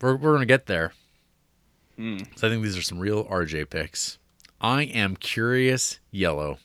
we're 0.00 0.16
we're 0.16 0.32
gonna 0.34 0.46
get 0.46 0.66
there. 0.66 0.92
Hmm. 1.96 2.18
So 2.36 2.46
I 2.46 2.50
think 2.50 2.62
these 2.62 2.76
are 2.78 2.82
some 2.82 2.98
real 2.98 3.24
RJ 3.26 3.68
picks. 3.70 4.18
I 4.60 4.82
am 4.84 5.16
curious 5.16 5.98
yellow. 6.10 6.58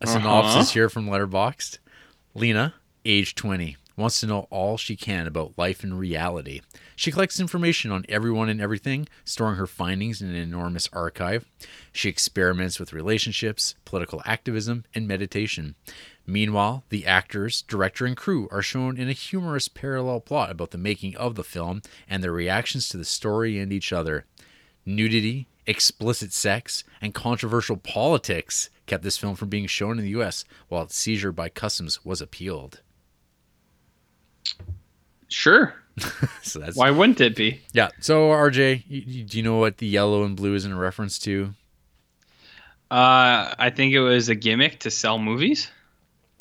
A 0.00 0.04
Uh-huh. 0.08 0.12
synopsis 0.18 0.72
here 0.72 0.88
from 0.88 1.06
Letterboxd. 1.06 1.78
Lena, 2.34 2.74
age 3.04 3.34
20, 3.36 3.76
wants 3.96 4.20
to 4.20 4.26
know 4.26 4.46
all 4.50 4.76
she 4.76 4.96
can 4.96 5.26
about 5.26 5.58
life 5.58 5.82
and 5.82 5.98
reality. 5.98 6.60
She 6.96 7.10
collects 7.10 7.40
information 7.40 7.90
on 7.90 8.04
everyone 8.08 8.48
and 8.48 8.60
everything, 8.60 9.08
storing 9.24 9.56
her 9.56 9.66
findings 9.66 10.22
in 10.22 10.28
an 10.28 10.36
enormous 10.36 10.88
archive. 10.92 11.44
She 11.92 12.08
experiments 12.08 12.78
with 12.78 12.92
relationships, 12.92 13.74
political 13.84 14.22
activism, 14.24 14.84
and 14.94 15.06
meditation. 15.06 15.74
Meanwhile, 16.26 16.84
the 16.88 17.06
actors, 17.06 17.62
director, 17.62 18.06
and 18.06 18.16
crew 18.16 18.48
are 18.50 18.62
shown 18.62 18.96
in 18.96 19.08
a 19.08 19.12
humorous 19.12 19.68
parallel 19.68 20.20
plot 20.20 20.50
about 20.50 20.70
the 20.70 20.78
making 20.78 21.16
of 21.16 21.34
the 21.34 21.44
film 21.44 21.82
and 22.08 22.22
their 22.22 22.32
reactions 22.32 22.88
to 22.90 22.96
the 22.96 23.04
story 23.04 23.58
and 23.58 23.72
each 23.72 23.92
other. 23.92 24.24
Nudity, 24.86 25.48
explicit 25.66 26.32
sex, 26.32 26.84
and 27.00 27.14
controversial 27.14 27.76
politics 27.76 28.70
kept 28.86 29.02
this 29.02 29.16
film 29.16 29.34
from 29.34 29.48
being 29.48 29.66
shown 29.66 29.98
in 29.98 30.04
the 30.04 30.20
US, 30.20 30.44
while 30.68 30.82
its 30.82 30.96
seizure 30.96 31.32
by 31.32 31.48
customs 31.48 32.04
was 32.04 32.20
appealed. 32.20 32.81
Sure. 35.28 35.74
So 36.42 36.58
that's 36.58 36.76
Why 36.76 36.90
wouldn't 36.90 37.20
it 37.20 37.36
be? 37.36 37.60
yeah. 37.72 37.88
So 38.00 38.28
RJ, 38.30 38.84
you, 38.88 39.02
you- 39.06 39.24
do 39.24 39.36
you 39.36 39.42
know 39.42 39.56
what 39.58 39.78
the 39.78 39.86
yellow 39.86 40.24
and 40.24 40.34
blue 40.36 40.54
is 40.54 40.64
in 40.64 40.76
reference 40.76 41.18
to? 41.20 41.54
Uh, 42.90 43.54
I 43.58 43.70
think 43.74 43.94
it 43.94 44.00
was 44.00 44.28
a 44.28 44.34
gimmick 44.34 44.80
to 44.80 44.90
sell 44.90 45.18
movies. 45.18 45.70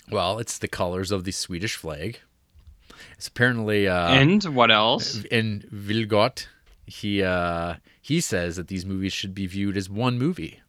Well, 0.09 0.39
it's 0.39 0.57
the 0.57 0.67
colors 0.67 1.11
of 1.11 1.23
the 1.23 1.31
Swedish 1.31 1.75
flag. 1.77 2.19
It's 3.17 3.27
apparently 3.27 3.87
uh, 3.87 4.09
and 4.09 4.43
what 4.55 4.71
else? 4.71 5.23
in 5.25 5.63
Vilgot, 5.73 6.47
he 6.87 7.23
uh, 7.23 7.75
he 8.01 8.19
says 8.19 8.55
that 8.57 8.67
these 8.67 8.85
movies 8.85 9.13
should 9.13 9.33
be 9.35 9.45
viewed 9.47 9.77
as 9.77 9.89
one 9.89 10.17
movie. 10.17 10.59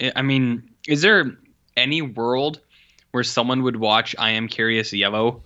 I- 0.00 0.12
I 0.16 0.22
mean, 0.22 0.70
is 0.88 1.02
there 1.02 1.36
any 1.76 2.02
world 2.02 2.60
where 3.12 3.24
someone 3.24 3.62
would 3.62 3.76
watch 3.76 4.16
I 4.18 4.30
Am 4.30 4.48
Curious 4.48 4.92
Yellow 4.92 5.42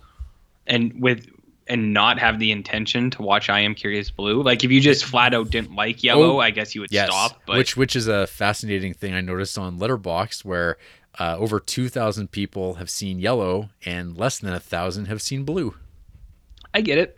and 0.67 0.93
with 1.01 1.27
and 1.67 1.93
not 1.93 2.19
have 2.19 2.39
the 2.39 2.51
intention 2.51 3.09
to 3.11 3.21
watch 3.21 3.49
I 3.49 3.61
Am 3.61 3.73
Curious 3.73 4.11
Blue? 4.11 4.41
Like 4.43 4.63
if 4.63 4.71
you 4.71 4.81
just 4.81 5.05
flat 5.05 5.33
out 5.33 5.49
didn't 5.49 5.73
like 5.75 6.03
Yellow, 6.03 6.33
Oh, 6.35 6.39
I 6.39 6.51
guess 6.51 6.75
you 6.75 6.81
would 6.81 6.91
Yes, 6.91 7.07
stop. 7.09 7.41
But 7.45 7.57
which 7.57 7.77
which 7.77 7.95
is 7.95 8.07
a 8.07 8.27
fascinating 8.27 8.93
thing 8.93 9.13
I 9.13 9.21
noticed 9.21 9.57
on 9.57 9.79
Letterboxd, 9.79 10.43
where 10.43 10.77
uh, 11.19 11.37
over 11.37 11.59
two 11.59 11.87
thousand 11.89 12.31
people 12.31 12.75
have 12.75 12.89
seen 12.89 13.19
Yellow 13.19 13.69
and 13.85 14.17
less 14.17 14.39
than 14.39 14.53
a 14.53 14.59
thousand 14.59 15.05
have 15.05 15.21
seen 15.21 15.43
Blue. 15.45 15.75
I 16.73 16.81
get 16.81 16.97
it. 16.97 17.17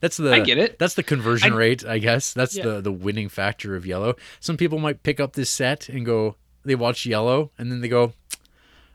That's 0.00 0.16
the 0.16 0.32
I 0.32 0.40
get 0.40 0.58
it. 0.58 0.78
That's 0.78 0.94
the 0.94 1.02
conversion 1.02 1.52
I- 1.52 1.56
rate, 1.56 1.84
I 1.86 1.98
guess. 1.98 2.32
That's 2.32 2.56
Yeah. 2.56 2.64
the 2.64 2.80
the 2.80 2.92
winning 2.92 3.28
factor 3.28 3.76
of 3.76 3.84
Yellow. 3.86 4.14
Some 4.40 4.56
people 4.56 4.78
might 4.78 5.02
pick 5.02 5.20
up 5.20 5.34
this 5.34 5.50
set 5.50 5.88
and 5.88 6.06
go, 6.06 6.36
they 6.64 6.74
watch 6.74 7.04
Yellow 7.06 7.50
and 7.58 7.70
then 7.70 7.80
they 7.82 7.88
go, 7.88 8.14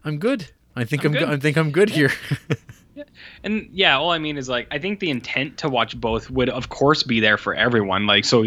I'm 0.04 0.18
good. 0.18 0.48
I 0.76 0.86
think 0.86 1.04
I'm, 1.04 1.08
I'm 1.12 1.14
good. 1.14 1.20
good." 1.28 1.30
I 1.30 1.38
think 1.40 1.58
I'm 1.58 1.72
good 1.72 1.90
here. 1.92 2.12
And 3.44 3.70
yeah, 3.72 3.98
all 3.98 4.12
I 4.12 4.18
mean 4.18 4.38
is 4.38 4.50
like 4.50 4.68
I 4.72 4.80
think 4.80 5.00
the 5.00 5.10
intent 5.10 5.58
to 5.60 5.70
watch 5.70 6.00
both 6.00 6.30
would 6.30 6.50
of 6.50 6.70
course 6.70 7.04
be 7.04 7.20
there 7.20 7.38
for 7.38 7.54
everyone. 7.54 8.06
Like 8.08 8.26
so 8.26 8.46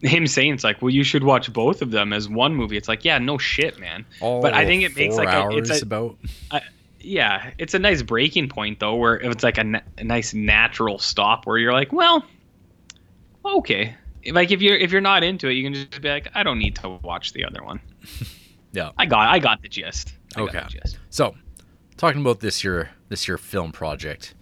him 0.00 0.26
saying 0.26 0.54
it's 0.54 0.64
like, 0.64 0.82
well, 0.82 0.90
you 0.90 1.02
should 1.04 1.24
watch 1.24 1.52
both 1.52 1.80
of 1.80 1.90
them 1.90 2.12
as 2.12 2.28
one 2.28 2.54
movie. 2.54 2.76
It's 2.76 2.88
like, 2.88 3.04
yeah, 3.04 3.18
no 3.18 3.38
shit, 3.38 3.78
man. 3.78 4.04
All 4.20 4.42
but 4.42 4.52
I 4.52 4.66
think 4.66 4.82
it 4.82 4.94
makes 4.96 5.16
like 5.16 5.28
a, 5.28 5.56
it's 5.56 5.80
a, 5.80 5.82
about. 5.82 6.16
yeah, 7.00 7.52
it's 7.58 7.72
a 7.74 7.78
nice 7.78 8.02
breaking 8.02 8.48
point 8.50 8.80
though, 8.80 8.96
where 8.96 9.16
it's 9.16 9.42
like 9.42 9.56
a, 9.56 9.64
na- 9.64 9.80
a 9.96 10.04
nice 10.04 10.34
natural 10.34 10.98
stop 10.98 11.46
where 11.46 11.56
you're 11.56 11.72
like, 11.72 11.92
well, 11.92 12.22
okay, 13.44 13.94
like 14.30 14.50
if 14.50 14.60
you're 14.60 14.76
if 14.76 14.92
you're 14.92 15.00
not 15.00 15.22
into 15.22 15.48
it, 15.48 15.54
you 15.54 15.64
can 15.64 15.74
just 15.74 16.02
be 16.02 16.08
like, 16.08 16.28
I 16.34 16.42
don't 16.42 16.58
need 16.58 16.76
to 16.76 16.88
watch 17.02 17.32
the 17.32 17.44
other 17.44 17.62
one. 17.62 17.80
Yeah. 18.74 18.90
I 18.98 19.06
got 19.06 19.28
I 19.28 19.38
got 19.38 19.62
the 19.62 19.68
gist. 19.68 20.14
I 20.36 20.40
Okay. 20.40 20.58
the 20.60 20.80
gist. 20.80 20.98
So, 21.08 21.36
talking 21.96 22.20
about 22.20 22.40
this 22.40 22.64
year, 22.64 22.90
this 23.08 23.28
year 23.28 23.38
film 23.38 23.72
project. 23.72 24.34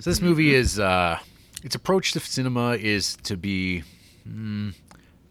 So 0.00 0.08
this 0.08 0.22
movie 0.22 0.54
is 0.54 0.78
uh, 0.80 1.18
its 1.62 1.74
approach 1.74 2.12
to 2.12 2.20
cinema 2.20 2.76
is 2.76 3.16
to 3.24 3.36
be 3.36 3.82
mm, 4.26 4.74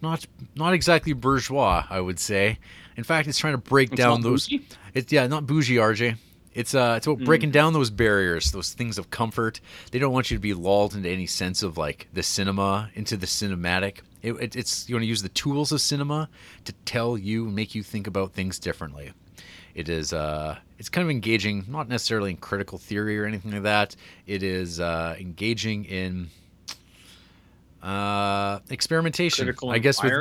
not 0.02 0.26
not 0.56 0.74
exactly 0.74 1.14
bourgeois, 1.14 1.84
I 1.90 2.00
would 2.00 2.20
say. 2.20 2.60
In 2.96 3.04
fact, 3.04 3.28
it's 3.28 3.40
trying 3.40 3.54
to 3.54 3.58
break 3.58 3.90
It's 3.92 3.98
down 3.98 4.22
those. 4.22 4.48
bougie? 4.48 4.66
It's 4.94 5.12
yeah, 5.12 5.26
not 5.28 5.48
bougie, 5.48 5.78
RJ. 5.78 6.18
It's 6.54 6.76
uh, 6.76 6.96
it's 6.98 7.08
about 7.08 7.24
breaking 7.24 7.52
down 7.52 7.74
those 7.74 7.90
barriers, 7.90 8.52
those 8.52 8.74
things 8.74 8.98
of 8.98 9.10
comfort. 9.10 9.62
They 9.92 9.98
don't 10.00 10.12
want 10.14 10.30
you 10.30 10.38
to 10.38 10.42
be 10.42 10.54
lulled 10.54 10.94
into 10.96 11.10
any 11.10 11.26
sense 11.26 11.64
of 11.64 11.78
like 11.78 12.08
the 12.14 12.22
cinema, 12.22 12.90
into 12.94 13.18
the 13.18 13.26
cinematic. 13.26 14.00
It, 14.22 14.34
it, 14.34 14.56
it's 14.56 14.88
you 14.88 14.96
want 14.96 15.04
to 15.04 15.08
use 15.08 15.24
the 15.24 15.30
tools 15.30 15.72
of 15.72 15.82
cinema 15.82 16.30
to 16.66 16.74
tell 16.86 17.18
you, 17.18 17.46
make 17.46 17.74
you 17.74 17.82
think 17.82 18.06
about 18.06 18.34
things 18.34 18.60
differently. 18.60 19.12
It 19.76 19.90
is 19.90 20.14
uh, 20.14 20.58
it's 20.78 20.90
kind 20.90 21.04
of 21.06 21.12
engaging, 21.12 21.66
not 21.68 21.88
necessarily 21.88 22.32
in 22.32 22.38
critical 22.38 22.78
theory 22.78 23.20
or 23.20 23.26
anything 23.26 23.52
like 23.52 23.64
that. 23.64 23.96
It 24.28 24.44
is 24.44 24.80
uh, 24.80 25.16
engaging 25.20 25.86
in 25.86 26.30
uh, 27.82 28.60
experimentation. 28.70 29.46
Critical 29.46 29.72
I 29.72 29.80
guess 29.80 30.02
with- 30.02 30.12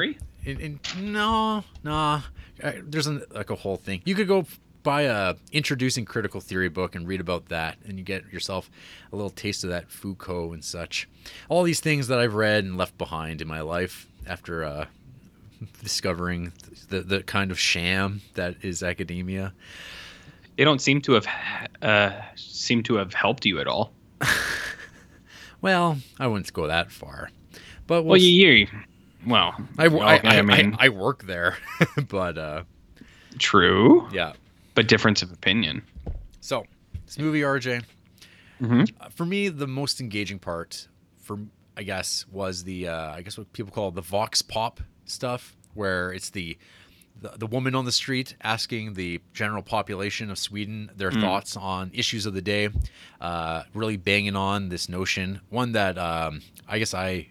in, 0.45 0.61
in, 0.61 1.13
no, 1.13 1.65
no. 1.85 2.23
Uh, 2.63 2.73
there's 2.83 3.07
an, 3.07 3.23
like 3.31 3.51
a 3.51 3.55
whole 3.55 3.77
thing. 3.77 4.03
You 4.05 4.15
could 4.15 4.29
go 4.29 4.47
buy 4.83 5.03
a 5.03 5.35
introducing 5.53 6.07
critical 6.07 6.41
theory 6.41 6.69
book 6.69 6.95
and 6.95 7.07
read 7.07 7.21
about 7.21 7.49
that, 7.49 7.77
and 7.87 7.99
you 7.99 8.05
get 8.05 8.31
yourself 8.33 8.71
a 9.13 9.17
little 9.17 9.31
taste 9.31 9.65
of 9.65 9.71
that 9.71 9.91
Foucault 9.91 10.53
and 10.53 10.65
such. 10.65 11.09
All 11.49 11.63
these 11.63 11.81
things 11.81 12.09
that 12.09 12.19
I've 12.19 12.35
read 12.35 12.65
and 12.65 12.77
left 12.79 12.97
behind 12.97 13.43
in 13.43 13.49
my 13.49 13.61
life 13.61 14.07
after 14.27 14.65
uh, 14.65 14.87
discovering 15.83 16.53
the 16.89 17.01
the 17.01 17.23
kind 17.23 17.51
of 17.51 17.59
sham 17.59 18.21
that 18.35 18.57
is 18.63 18.83
academia. 18.83 19.53
They 20.57 20.65
don't 20.65 20.81
seem 20.81 21.01
to 21.03 21.13
have 21.15 21.27
uh, 21.83 22.21
seem 22.37 22.83
to 22.85 22.97
have 22.97 23.15
helped 23.15 23.45
you 23.47 23.61
at 23.61 23.67
all. 23.67 23.93
Well, 25.63 25.99
I 26.19 26.27
wouldn't 26.27 26.51
go 26.55 26.67
that 26.69 26.91
far, 26.91 27.31
but 27.87 28.03
we'll 28.03 28.13
Well, 28.13 28.17
you, 28.21 28.51
you 28.51 28.67
well, 29.27 29.55
I, 29.77 29.85
I, 29.89 30.17
I, 30.25 30.39
I 30.39 30.43
mean, 30.43 30.75
I, 30.79 30.87
I 30.87 30.89
work 30.89 31.25
there, 31.25 31.59
but 32.09 32.39
uh, 32.39 32.63
true, 33.39 34.09
yeah. 34.11 34.33
but 34.75 34.89
difference 34.89 35.21
of 35.23 35.31
opinion. 35.33 35.83
So 36.41 36.65
this 37.05 37.19
movie, 37.19 37.43
RJ, 37.43 37.85
Mhm. 38.63 38.91
uh, 39.01 39.09
for 39.11 39.27
me, 39.27 39.51
the 39.51 39.67
most 39.67 40.01
engaging 40.01 40.39
part, 40.39 40.89
for 41.21 41.39
I 41.77 41.83
guess, 41.83 42.25
was 42.33 42.65
the 42.65 42.89
uh, 42.89 43.11
I 43.13 43.21
guess 43.21 43.37
what 43.37 43.53
people 43.53 43.71
call 43.73 43.91
the 43.91 44.01
vox 44.01 44.41
pop 44.41 44.81
stuff, 45.11 45.57
where 45.75 46.13
it's 46.13 46.31
the 46.31 46.57
the, 47.21 47.33
the 47.37 47.47
woman 47.47 47.75
on 47.75 47.85
the 47.85 47.93
street 47.93 48.35
asking 48.41 48.95
the 48.95 49.21
general 49.35 49.63
population 49.63 50.31
of 50.31 50.39
Sweden 50.39 50.91
their 50.97 51.11
thoughts 51.13 51.57
on 51.57 51.91
issues 51.93 52.25
of 52.25 52.33
the 52.35 52.41
day, 52.41 52.71
uh, 53.21 53.65
really 53.75 53.97
banging 53.99 54.37
on 54.37 54.71
this 54.71 54.89
notion, 54.89 55.41
one 55.51 55.73
that 55.73 55.99
um, 55.99 56.41
I 56.67 56.79
guess 56.79 56.95
I 56.95 57.29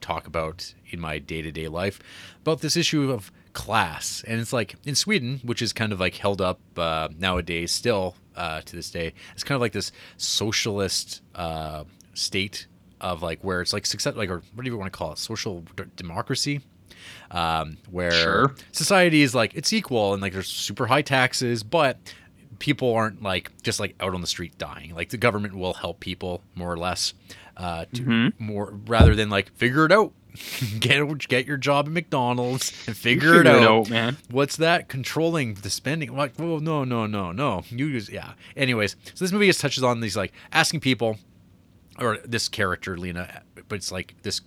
talk 0.00 0.26
about 0.26 0.74
in 0.90 1.00
my 1.00 1.18
day 1.18 1.42
to 1.42 1.50
day 1.50 1.68
life 1.68 2.00
about 2.42 2.60
this 2.60 2.76
issue 2.76 3.10
of 3.10 3.32
class. 3.54 4.22
And 4.26 4.40
it's 4.40 4.52
like 4.52 4.74
in 4.84 4.94
Sweden, 4.94 5.40
which 5.42 5.62
is 5.62 5.72
kind 5.72 5.92
of 5.92 6.00
like 6.00 6.16
held 6.16 6.40
up 6.40 6.60
uh, 6.76 7.08
nowadays 7.16 7.72
still 7.72 8.16
uh, 8.36 8.60
to 8.62 8.76
this 8.76 8.90
day, 8.90 9.14
it's 9.32 9.44
kind 9.44 9.56
of 9.56 9.62
like 9.62 9.72
this 9.72 9.92
socialist 10.16 11.22
uh, 11.34 11.84
state 12.14 12.66
of 13.00 13.22
like 13.22 13.42
where 13.42 13.60
it's 13.60 13.72
like 13.72 13.86
success, 13.86 14.14
like, 14.16 14.28
or 14.28 14.42
whatever 14.54 14.74
you 14.74 14.78
want 14.78 14.92
to 14.92 14.96
call 14.96 15.12
it? 15.12 15.18
Social 15.18 15.62
d- 15.76 15.84
democracy. 15.96 16.60
Um, 17.30 17.78
where 17.90 18.10
Sure. 18.12 18.54
society 18.72 19.22
is 19.22 19.34
like 19.34 19.54
it's 19.54 19.72
equal 19.72 20.12
and 20.12 20.22
like 20.22 20.32
there's 20.32 20.48
super 20.48 20.86
high 20.86 21.02
taxes, 21.02 21.62
but 21.62 21.98
people 22.58 22.94
aren't 22.94 23.22
like 23.22 23.50
just 23.62 23.80
like 23.80 23.94
out 24.00 24.14
on 24.14 24.20
the 24.20 24.26
street 24.26 24.56
dying. 24.58 24.94
Like 24.94 25.10
the 25.10 25.16
government 25.18 25.54
will 25.54 25.74
help 25.74 26.00
people 26.00 26.42
more 26.54 26.72
or 26.72 26.76
less, 26.78 27.14
uh, 27.56 27.86
to 27.94 28.02
Mm-hmm. 28.02 28.44
more 28.44 28.72
rather 28.86 29.14
than 29.14 29.30
like 29.30 29.52
figure 29.56 29.84
it 29.84 29.92
out. 29.92 30.12
get 30.80 31.28
get 31.28 31.46
your 31.46 31.56
job 31.56 31.86
at 31.86 31.92
McDonald's 31.92 32.72
and 32.88 32.96
figure, 32.96 33.36
it, 33.40 33.46
it 33.46 33.54
out. 33.54 33.62
out, 33.62 33.88
man. 33.90 34.16
What's 34.30 34.56
that? 34.56 34.88
Controlling 34.88 35.54
the 35.54 35.70
spending? 35.70 36.14
Like, 36.16 36.32
well, 36.38 36.58
no, 36.58 36.82
no, 36.82 37.06
no, 37.06 37.30
no. 37.30 37.62
You 37.70 37.86
yeah. 37.86 38.32
Anyways, 38.56 38.96
so 39.14 39.24
this 39.24 39.30
movie 39.30 39.46
just 39.46 39.60
touches 39.60 39.84
on 39.84 40.00
these 40.00 40.16
like 40.16 40.32
asking 40.50 40.80
people, 40.80 41.18
or 42.00 42.18
this 42.24 42.48
character 42.48 42.96
Lena, 42.98 43.42
but 43.68 43.76
it's 43.76 43.92
like 43.92 44.16
this 44.22 44.40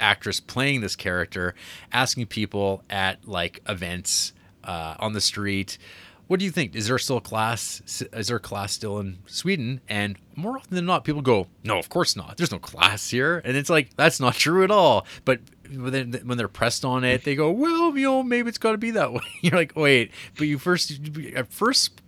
actress 0.00 0.40
playing 0.40 0.80
this 0.80 0.96
character 0.96 1.54
asking 1.92 2.26
people 2.26 2.82
at 2.90 3.26
like 3.28 3.60
events 3.68 4.32
uh, 4.64 4.94
on 4.98 5.12
the 5.12 5.20
street 5.20 5.78
what 6.26 6.38
do 6.38 6.44
you 6.44 6.50
think 6.52 6.74
is 6.76 6.86
there 6.86 6.98
still 6.98 7.20
class 7.20 7.82
is 8.12 8.28
there 8.28 8.38
class 8.38 8.72
still 8.72 8.98
in 9.00 9.18
sweden 9.26 9.80
and 9.88 10.16
more 10.36 10.56
often 10.56 10.74
than 10.76 10.86
not 10.86 11.04
people 11.04 11.22
go 11.22 11.46
no 11.64 11.78
of 11.78 11.88
course 11.88 12.14
not 12.16 12.36
there's 12.36 12.52
no 12.52 12.58
class 12.58 13.10
here 13.10 13.42
and 13.44 13.56
it's 13.56 13.70
like 13.70 13.94
that's 13.96 14.20
not 14.20 14.34
true 14.34 14.62
at 14.64 14.70
all 14.70 15.06
but 15.24 15.40
when 15.74 16.10
they- 16.10 16.18
when 16.18 16.38
they're 16.38 16.48
pressed 16.48 16.84
on 16.84 17.04
it 17.04 17.24
they 17.24 17.34
go 17.34 17.50
well 17.50 17.96
you 17.96 18.06
know 18.06 18.22
maybe 18.22 18.48
it's 18.48 18.58
got 18.58 18.72
to 18.72 18.78
be 18.78 18.90
that 18.92 19.12
way 19.12 19.20
you're 19.42 19.56
like 19.56 19.74
wait 19.76 20.10
but 20.36 20.46
you 20.46 20.58
first 20.58 21.00
at 21.34 21.52
first 21.52 22.00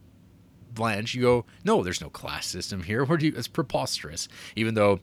Blanche, 0.75 1.15
you 1.15 1.21
go, 1.21 1.45
no, 1.67 1.83
there's 1.83 2.01
no 2.01 2.09
class 2.09 2.47
system 2.47 2.83
here. 2.85 3.05
Where 3.05 3.19
do 3.19 3.27
you? 3.27 3.35
It's 3.37 3.47
preposterous. 3.47 4.27
Even 4.57 4.73
though, 4.73 5.01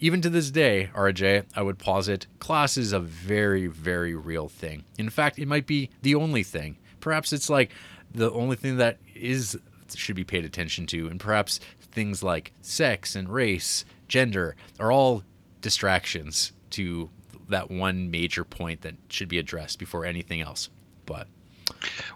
even 0.00 0.22
to 0.22 0.30
this 0.30 0.50
day, 0.50 0.90
RJ, 0.94 1.44
I 1.54 1.62
would 1.62 1.78
posit 1.78 2.26
class 2.38 2.76
is 2.76 2.92
a 2.92 3.00
very, 3.00 3.66
very 3.66 4.14
real 4.14 4.48
thing. 4.48 4.84
In 4.98 5.10
fact, 5.10 5.38
it 5.38 5.46
might 5.46 5.66
be 5.66 5.90
the 6.02 6.14
only 6.14 6.42
thing. 6.42 6.78
Perhaps 7.00 7.32
it's 7.32 7.50
like 7.50 7.70
the 8.12 8.30
only 8.32 8.56
thing 8.56 8.78
that 8.78 8.98
is 9.14 9.58
should 9.94 10.16
be 10.16 10.24
paid 10.24 10.44
attention 10.44 10.86
to, 10.86 11.08
and 11.08 11.20
perhaps 11.20 11.60
things 11.92 12.22
like 12.22 12.52
sex 12.62 13.14
and 13.14 13.28
race, 13.28 13.84
gender 14.08 14.56
are 14.78 14.90
all 14.90 15.22
distractions 15.60 16.52
to 16.70 17.10
that 17.48 17.70
one 17.70 18.10
major 18.10 18.44
point 18.44 18.82
that 18.82 18.94
should 19.08 19.28
be 19.28 19.38
addressed 19.38 19.78
before 19.78 20.06
anything 20.06 20.40
else. 20.40 20.70
But 21.04 21.26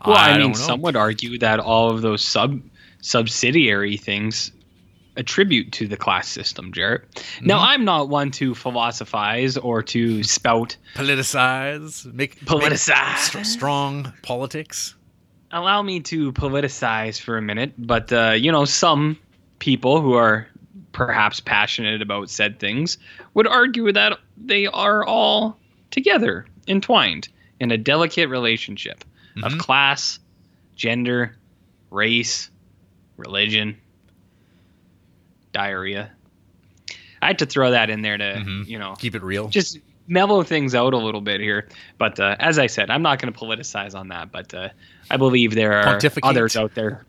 Well, 0.07 0.17
I, 0.17 0.39
don't 0.39 0.49
mean, 0.49 0.55
some 0.55 0.81
would 0.83 0.97
argue 0.97 1.39
that 1.39 1.61
all 1.61 1.91
of 1.91 2.01
those 2.01 2.23
sub 2.23 2.63
subsidiary 3.03 3.99
things 3.99 4.53
attribute 5.17 5.71
to 5.73 5.87
the 5.87 5.97
class 5.97 6.29
system, 6.29 6.73
Jarrett. 6.73 7.03
Now, 7.41 7.59
Mm-hmm. 7.59 7.65
I'm 7.67 7.85
not 7.85 8.09
one 8.09 8.31
to 8.33 8.55
philosophize 8.55 9.57
or 9.57 9.83
to 9.85 10.23
spout. 10.25 10.77
politicize, 10.95 12.05
make 12.13 12.41
make 12.41 12.45
Politicize. 12.49 13.19
str- 13.19 13.43
strong 13.45 14.13
politics. 14.23 14.95
Allow 15.53 15.83
me 15.83 16.01
to 16.01 16.33
politicize 16.33 17.21
for 17.21 17.37
a 17.37 17.43
minute, 17.43 17.73
but 17.79 18.13
uh, 18.13 18.33
you 18.33 18.51
know, 18.51 18.65
some 18.65 19.17
people 19.61 20.01
who 20.01 20.15
are 20.15 20.49
perhaps 20.93 21.41
passionate 21.41 22.03
about 22.03 22.29
said 22.31 22.59
things 22.59 22.99
would 23.35 23.47
argue 23.47 23.93
that 23.93 24.19
they 24.37 24.67
are 24.67 25.05
all 25.05 25.59
together, 25.91 26.47
entwined 26.67 27.29
in 27.61 27.71
a 27.71 27.79
delicate 27.79 28.29
relationship 28.29 29.05
Mm-hmm. 29.37 29.45
of 29.45 29.59
class, 29.59 30.21
gender, 30.77 31.37
race, 31.91 32.51
religion, 33.17 33.77
diarrhea. 35.55 36.11
I 37.23 37.29
had 37.29 37.39
to 37.39 37.47
throw 37.47 37.71
that 37.71 37.89
in 37.89 38.03
there 38.03 38.19
to, 38.19 38.25
Mhm. 38.25 38.67
you 38.69 38.79
know, 38.79 38.95
Keep 38.99 39.15
it 39.15 39.23
real. 39.23 39.49
just 39.49 39.79
mellow 40.07 40.43
things 40.43 40.75
out 40.75 40.93
a 40.93 40.99
little 40.99 41.23
bit 41.23 41.41
here. 41.41 41.67
But 41.97 42.21
uh, 42.21 42.37
as 42.39 42.59
I 42.59 42.67
said, 42.67 42.91
I'm 42.91 43.01
not 43.01 43.19
going 43.19 43.33
to 43.33 43.39
politicize 43.39 43.95
on 43.95 44.09
that. 44.09 44.31
But 44.31 44.53
uh, 44.53 44.69
I 45.11 45.17
believe 45.17 45.55
there 45.55 45.81
are 45.81 45.99
others 46.23 46.55
out 46.57 46.75
there. 46.75 47.07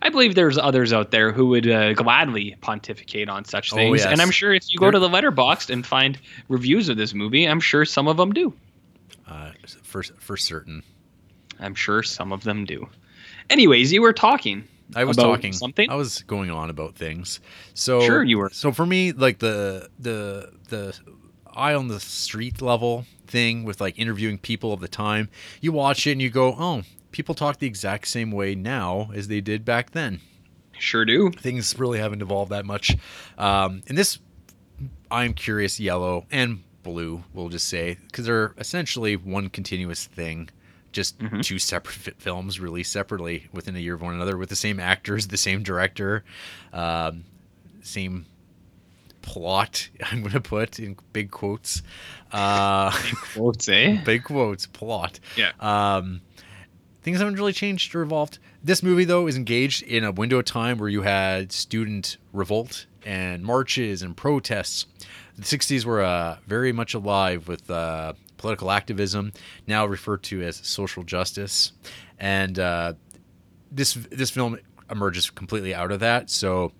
I 0.00 0.10
believe 0.10 0.36
there's 0.36 0.56
others 0.56 0.92
out 0.92 1.10
there 1.10 1.32
who 1.32 1.46
would 1.48 1.68
uh, 1.68 1.94
gladly 1.94 2.54
pontificate 2.60 3.28
on 3.28 3.44
such 3.44 3.70
things. 3.72 3.88
Oh, 3.88 3.92
things. 3.94 4.04
yes. 4.04 4.12
And 4.12 4.22
I'm 4.22 4.30
sure 4.30 4.54
if 4.54 4.72
you 4.72 4.78
go 4.78 4.92
to 4.92 5.00
the 5.00 5.08
Letterboxd 5.08 5.70
and 5.70 5.84
find 5.84 6.16
reviews 6.48 6.88
of 6.88 6.96
this 6.96 7.12
movie, 7.12 7.46
I'm 7.48 7.58
sure 7.58 7.84
some 7.84 8.06
of 8.06 8.16
them 8.16 8.32
do. 8.32 8.54
uh, 9.28 9.50
for 9.82 10.04
for 10.20 10.36
certain. 10.36 10.84
I'm 11.58 11.74
sure 11.74 12.04
some 12.04 12.30
of 12.32 12.44
them 12.44 12.64
do. 12.64 12.88
Anyways, 13.50 13.92
you 13.92 14.02
were 14.02 14.12
talking. 14.12 14.68
I 14.94 15.04
was 15.04 15.16
talking 15.16 15.52
something. 15.52 15.90
I 15.90 15.96
was 15.96 16.22
going 16.22 16.50
on 16.50 16.70
about 16.70 16.94
things. 16.94 17.40
So 17.74 18.00
Sure 18.00 18.22
you 18.22 18.38
were. 18.38 18.50
So 18.50 18.72
for 18.72 18.86
me, 18.86 19.12
like 19.12 19.38
the 19.38 19.88
the 19.98 20.52
the 20.68 20.98
eye 21.54 21.74
on 21.74 21.88
the 21.88 21.98
street 21.98 22.60
level 22.60 23.06
thing 23.26 23.64
with 23.64 23.80
like 23.80 23.98
interviewing 23.98 24.38
people 24.38 24.72
of 24.72 24.80
the 24.80 24.88
time, 24.88 25.28
you 25.60 25.72
watch 25.72 26.06
it 26.06 26.12
and 26.12 26.22
you 26.22 26.30
go, 26.30 26.54
oh, 26.58 26.82
people 27.10 27.34
talk 27.34 27.58
the 27.58 27.66
exact 27.66 28.06
same 28.08 28.30
way 28.30 28.54
now 28.54 29.10
as 29.14 29.28
they 29.28 29.40
did 29.40 29.64
back 29.64 29.92
then. 29.92 30.20
Sure 30.78 31.06
do. 31.06 31.30
things 31.30 31.78
really 31.78 31.98
haven't 31.98 32.20
evolved 32.20 32.52
that 32.52 32.66
much. 32.66 32.96
Um, 33.38 33.82
and 33.88 33.96
this, 33.96 34.18
I'm 35.10 35.32
curious, 35.32 35.80
yellow 35.80 36.26
and 36.30 36.62
blue, 36.82 37.24
we'll 37.32 37.48
just 37.48 37.68
say, 37.68 37.96
because 38.06 38.26
they're 38.26 38.54
essentially 38.58 39.16
one 39.16 39.48
continuous 39.48 40.04
thing, 40.04 40.50
just 40.96 41.14
two 41.42 41.58
separate 41.58 42.16
films 42.20 42.58
released 42.58 42.90
separately 42.90 43.46
within 43.52 43.76
a 43.76 43.78
year 43.78 43.94
of 43.94 44.02
one 44.02 44.14
another 44.14 44.36
with 44.36 44.48
the 44.48 44.56
same 44.56 44.80
actors, 44.80 45.28
the 45.28 45.36
same 45.36 45.62
director, 45.62 46.24
um, 46.72 47.24
same 47.82 48.26
plot. 49.22 49.88
I'm 50.10 50.20
going 50.20 50.32
to 50.32 50.40
put 50.40 50.78
in 50.78 50.96
big 51.12 51.30
quotes. 51.30 51.82
Uh, 52.32 52.90
Quotes, 53.34 53.68
eh? 53.68 54.00
big 54.04 54.24
quotes 54.24 54.66
plot 54.66 55.20
Yeah. 55.36 55.52
um 55.60 56.20
things 57.02 57.18
haven't 57.18 57.36
really 57.36 57.52
changed 57.52 57.94
or 57.94 58.02
evolved 58.02 58.38
this 58.64 58.82
movie 58.82 59.04
though 59.04 59.28
is 59.28 59.36
engaged 59.36 59.84
in 59.84 60.02
a 60.02 60.10
window 60.10 60.38
of 60.40 60.44
time 60.44 60.76
where 60.78 60.88
you 60.88 61.02
had 61.02 61.52
student 61.52 62.16
revolt 62.32 62.86
and 63.04 63.44
marches 63.44 64.02
and 64.02 64.16
protests 64.16 64.86
the 65.36 65.42
60s 65.42 65.84
were 65.84 66.02
uh, 66.02 66.38
very 66.48 66.72
much 66.72 66.94
alive 66.94 67.46
with 67.46 67.70
uh, 67.70 68.12
political 68.36 68.70
activism 68.70 69.32
now 69.66 69.86
referred 69.86 70.22
to 70.24 70.42
as 70.42 70.56
social 70.56 71.02
justice 71.02 71.72
and 72.18 72.58
uh, 72.58 72.92
this 73.70 73.94
this 73.94 74.30
film 74.30 74.58
emerges 74.90 75.30
completely 75.30 75.74
out 75.74 75.90
of 75.92 76.00
that. 76.00 76.30
So 76.30 76.72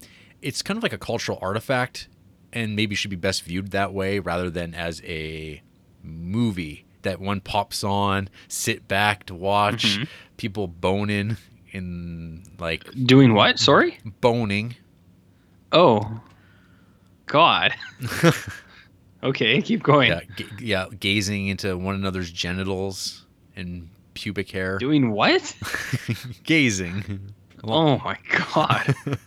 it's 0.42 0.62
kind 0.62 0.76
of 0.76 0.82
like 0.82 0.92
a 0.92 0.98
cultural 0.98 1.38
artifact, 1.42 2.08
and 2.52 2.76
maybe 2.76 2.94
should 2.94 3.10
be 3.10 3.16
best 3.16 3.42
viewed 3.42 3.70
that 3.72 3.92
way 3.92 4.18
rather 4.18 4.50
than 4.50 4.74
as 4.74 5.02
a 5.04 5.62
movie 6.02 6.84
that 7.02 7.20
one 7.20 7.40
pops 7.40 7.84
on, 7.84 8.28
sit 8.48 8.88
back 8.88 9.26
to 9.26 9.34
watch 9.34 9.98
people 10.36 10.66
boning 10.66 11.36
in 11.72 12.42
like 12.58 12.84
Doing 13.04 13.34
what? 13.34 13.58
Sorry. 13.58 13.98
boning. 14.20 14.76
Oh, 15.72 16.20
God. 17.26 17.74
okay, 19.26 19.60
keep 19.62 19.82
going. 19.82 20.10
Yeah, 20.10 20.20
ga- 20.36 20.46
yeah, 20.60 20.86
gazing 20.98 21.48
into 21.48 21.76
one 21.76 21.94
another's 21.94 22.30
genitals 22.30 23.26
and 23.54 23.88
pubic 24.14 24.50
hair. 24.50 24.78
Doing 24.78 25.10
what? 25.10 25.54
gazing. 26.44 27.32
Oh 27.64 27.98
my 27.98 28.16
God. 28.54 28.94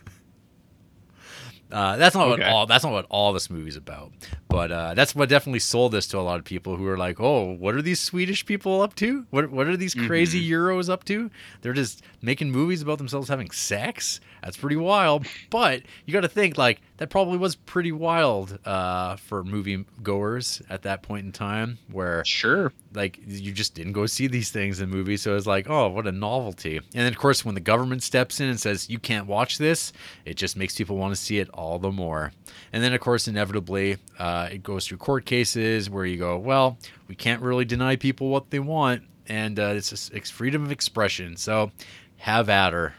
Uh, 1.72 1.96
that's 1.98 2.16
not 2.16 2.28
what 2.28 2.42
all. 2.42 2.66
That's 2.66 2.82
not 2.82 2.92
what 2.92 3.06
all 3.10 3.32
this 3.32 3.48
movie's 3.48 3.76
about. 3.76 4.10
But 4.50 4.72
uh, 4.72 4.94
that's 4.94 5.14
what 5.14 5.28
definitely 5.28 5.60
sold 5.60 5.92
this 5.92 6.08
to 6.08 6.18
a 6.18 6.20
lot 6.20 6.38
of 6.40 6.44
people 6.44 6.76
who 6.76 6.86
are 6.88 6.98
like, 6.98 7.20
"Oh, 7.20 7.52
what 7.54 7.74
are 7.76 7.82
these 7.82 8.00
Swedish 8.00 8.44
people 8.44 8.82
up 8.82 8.94
to? 8.96 9.24
What 9.30 9.50
What 9.50 9.68
are 9.68 9.76
these 9.76 9.94
crazy 9.94 10.42
Mm-hmm. 10.42 10.52
Euros 10.52 10.90
up 10.90 11.04
to? 11.04 11.30
They're 11.62 11.72
just 11.72 12.02
making 12.20 12.50
movies 12.50 12.82
about 12.82 12.98
themselves 12.98 13.28
having 13.28 13.50
sex. 13.52 14.20
That's 14.42 14.56
pretty 14.56 14.76
wild." 14.76 15.26
But 15.50 15.82
you 16.04 16.12
got 16.12 16.22
to 16.22 16.28
think 16.28 16.58
like 16.58 16.80
that 16.96 17.10
probably 17.10 17.38
was 17.38 17.54
pretty 17.54 17.92
wild 17.92 18.58
uh, 18.66 19.16
for 19.16 19.44
movie 19.44 19.84
goers 20.02 20.60
at 20.68 20.82
that 20.82 21.02
point 21.02 21.24
in 21.26 21.32
time, 21.32 21.78
where 21.90 22.24
Sure. 22.24 22.72
like 22.92 23.20
you 23.26 23.52
just 23.52 23.74
didn't 23.74 23.92
go 23.92 24.04
see 24.06 24.26
these 24.26 24.50
things 24.50 24.80
in 24.80 24.90
movies 24.90 25.22
so 25.22 25.36
it's 25.36 25.46
like 25.46 25.70
oh 25.70 25.88
what 25.88 26.06
a 26.08 26.12
novelty 26.12 26.76
and 26.78 26.86
then 26.92 27.06
of 27.12 27.16
course 27.18 27.44
when 27.44 27.54
the 27.54 27.60
government 27.60 28.02
steps 28.02 28.40
in 28.40 28.48
and 28.48 28.58
says 28.58 28.90
you 28.90 28.98
can't 28.98 29.26
watch 29.28 29.58
this 29.58 29.92
it 30.24 30.34
just 30.36 30.56
makes 30.56 30.74
people 30.76 30.96
want 30.96 31.14
to 31.14 31.20
see 31.20 31.38
it 31.38 31.48
all 31.54 31.78
the 31.78 31.90
more 31.92 32.32
and 32.72 32.82
then 32.82 32.92
of 32.92 33.00
course 33.00 33.28
inevitably 33.28 33.96
uh, 34.18 34.39
it 34.50 34.62
goes 34.62 34.86
through 34.86 34.98
court 34.98 35.24
cases 35.24 35.88
where 35.90 36.04
you 36.04 36.16
go 36.16 36.38
well 36.38 36.78
we 37.08 37.14
can't 37.14 37.42
really 37.42 37.64
deny 37.64 37.96
people 37.96 38.28
what 38.28 38.50
they 38.50 38.58
want 38.58 39.02
and 39.26 39.58
uh, 39.58 39.72
it's, 39.76 39.90
just- 39.90 40.12
it's 40.12 40.30
freedom 40.30 40.64
of 40.64 40.70
expression 40.72 41.36
so 41.36 41.70
have 42.16 42.48
at 42.48 42.72
her 42.72 42.94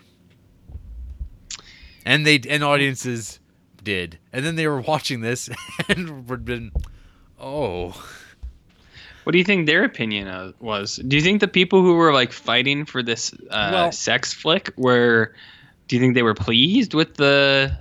and 2.06 2.26
they 2.26 2.40
and 2.50 2.64
audiences 2.64 3.40
did 3.84 4.18
and 4.34 4.46
then 4.46 4.56
they 4.56 4.68
were 4.68 4.82
watching 4.82 5.22
this 5.22 5.50
and 5.90 6.28
would 6.30 6.46
been 6.46 6.72
oh 7.40 7.90
What 9.24 9.34
do 9.34 9.38
you 9.38 9.44
think 9.44 9.68
their 9.68 9.84
opinion 9.84 10.28
of, 10.28 10.56
was? 10.60 10.96
Do 10.96 11.16
you 11.16 11.22
think 11.22 11.42
the 11.42 11.48
people 11.48 11.84
who 11.84 11.94
were 11.94 12.12
like 12.12 12.32
fighting 12.32 12.86
for 12.86 13.04
this 13.04 13.32
uh, 13.52 13.70
Well- 13.72 13.92
sex 13.92 14.34
flick 14.34 14.72
were? 14.78 15.36
Do 15.88 15.96
you 15.96 16.02
think 16.02 16.16
they 16.16 16.24
were 16.24 16.34
pleased 16.34 16.96
with 16.96 17.16
the 17.18 17.72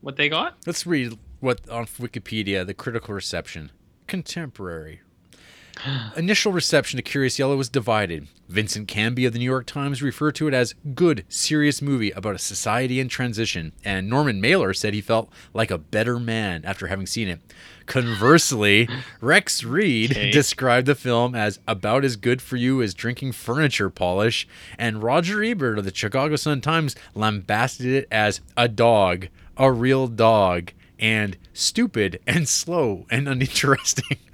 what 0.00 0.16
they 0.16 0.28
got? 0.28 0.56
Let's 0.66 0.84
read 0.84 1.16
what 1.42 1.68
on 1.68 1.84
Wikipedia 1.86 2.64
the 2.66 2.74
critical 2.74 3.14
reception. 3.14 3.70
Contemporary. 4.06 5.00
Initial 6.16 6.52
reception 6.52 6.98
to 6.98 7.02
Curious 7.02 7.38
Yellow 7.38 7.56
was 7.56 7.68
divided. 7.68 8.28
Vincent 8.48 8.86
Canby 8.86 9.24
of 9.24 9.32
the 9.32 9.38
New 9.38 9.46
York 9.46 9.64
Times 9.66 10.02
referred 10.02 10.34
to 10.34 10.46
it 10.46 10.52
as 10.52 10.74
good, 10.94 11.24
serious 11.30 11.80
movie 11.80 12.10
about 12.10 12.34
a 12.34 12.38
society 12.38 13.00
in 13.00 13.08
transition, 13.08 13.72
and 13.82 14.08
Norman 14.10 14.40
Mailer 14.40 14.74
said 14.74 14.92
he 14.92 15.00
felt 15.00 15.30
like 15.54 15.70
a 15.70 15.78
better 15.78 16.18
man 16.20 16.62
after 16.66 16.88
having 16.88 17.06
seen 17.06 17.28
it. 17.28 17.40
Conversely, 17.86 18.86
Rex 19.22 19.64
Reed 19.64 20.10
Okay. 20.10 20.30
described 20.30 20.86
the 20.86 20.94
film 20.94 21.34
as 21.34 21.58
about 21.66 22.04
as 22.04 22.16
good 22.16 22.42
for 22.42 22.56
you 22.56 22.82
as 22.82 22.92
drinking 22.92 23.32
furniture 23.32 23.88
polish, 23.88 24.46
and 24.78 25.02
Roger 25.02 25.42
Ebert 25.42 25.78
of 25.78 25.86
the 25.86 25.94
Chicago 25.94 26.36
Sun 26.36 26.60
Times 26.60 26.94
lambasted 27.14 27.86
it 27.86 28.08
as 28.10 28.42
a 28.56 28.68
dog, 28.68 29.28
a 29.56 29.72
real 29.72 30.06
dog, 30.08 30.72
and 31.02 31.36
stupid 31.52 32.20
and 32.26 32.48
slow 32.48 33.04
and 33.10 33.28
uninteresting. 33.28 34.16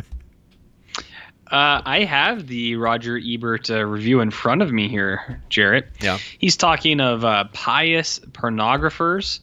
Uh, 1.50 1.80
I 1.82 2.04
have 2.04 2.46
the 2.46 2.76
Roger 2.76 3.18
Ebert 3.18 3.70
uh, 3.70 3.82
review 3.86 4.20
in 4.20 4.30
front 4.30 4.60
of 4.60 4.70
me 4.70 4.86
here, 4.86 5.42
Jarrett. 5.48 5.88
Yeah. 5.98 6.18
He's 6.38 6.58
talking 6.58 7.00
of 7.00 7.24
uh, 7.24 7.44
pious 7.54 8.18
pornographers, 8.18 9.40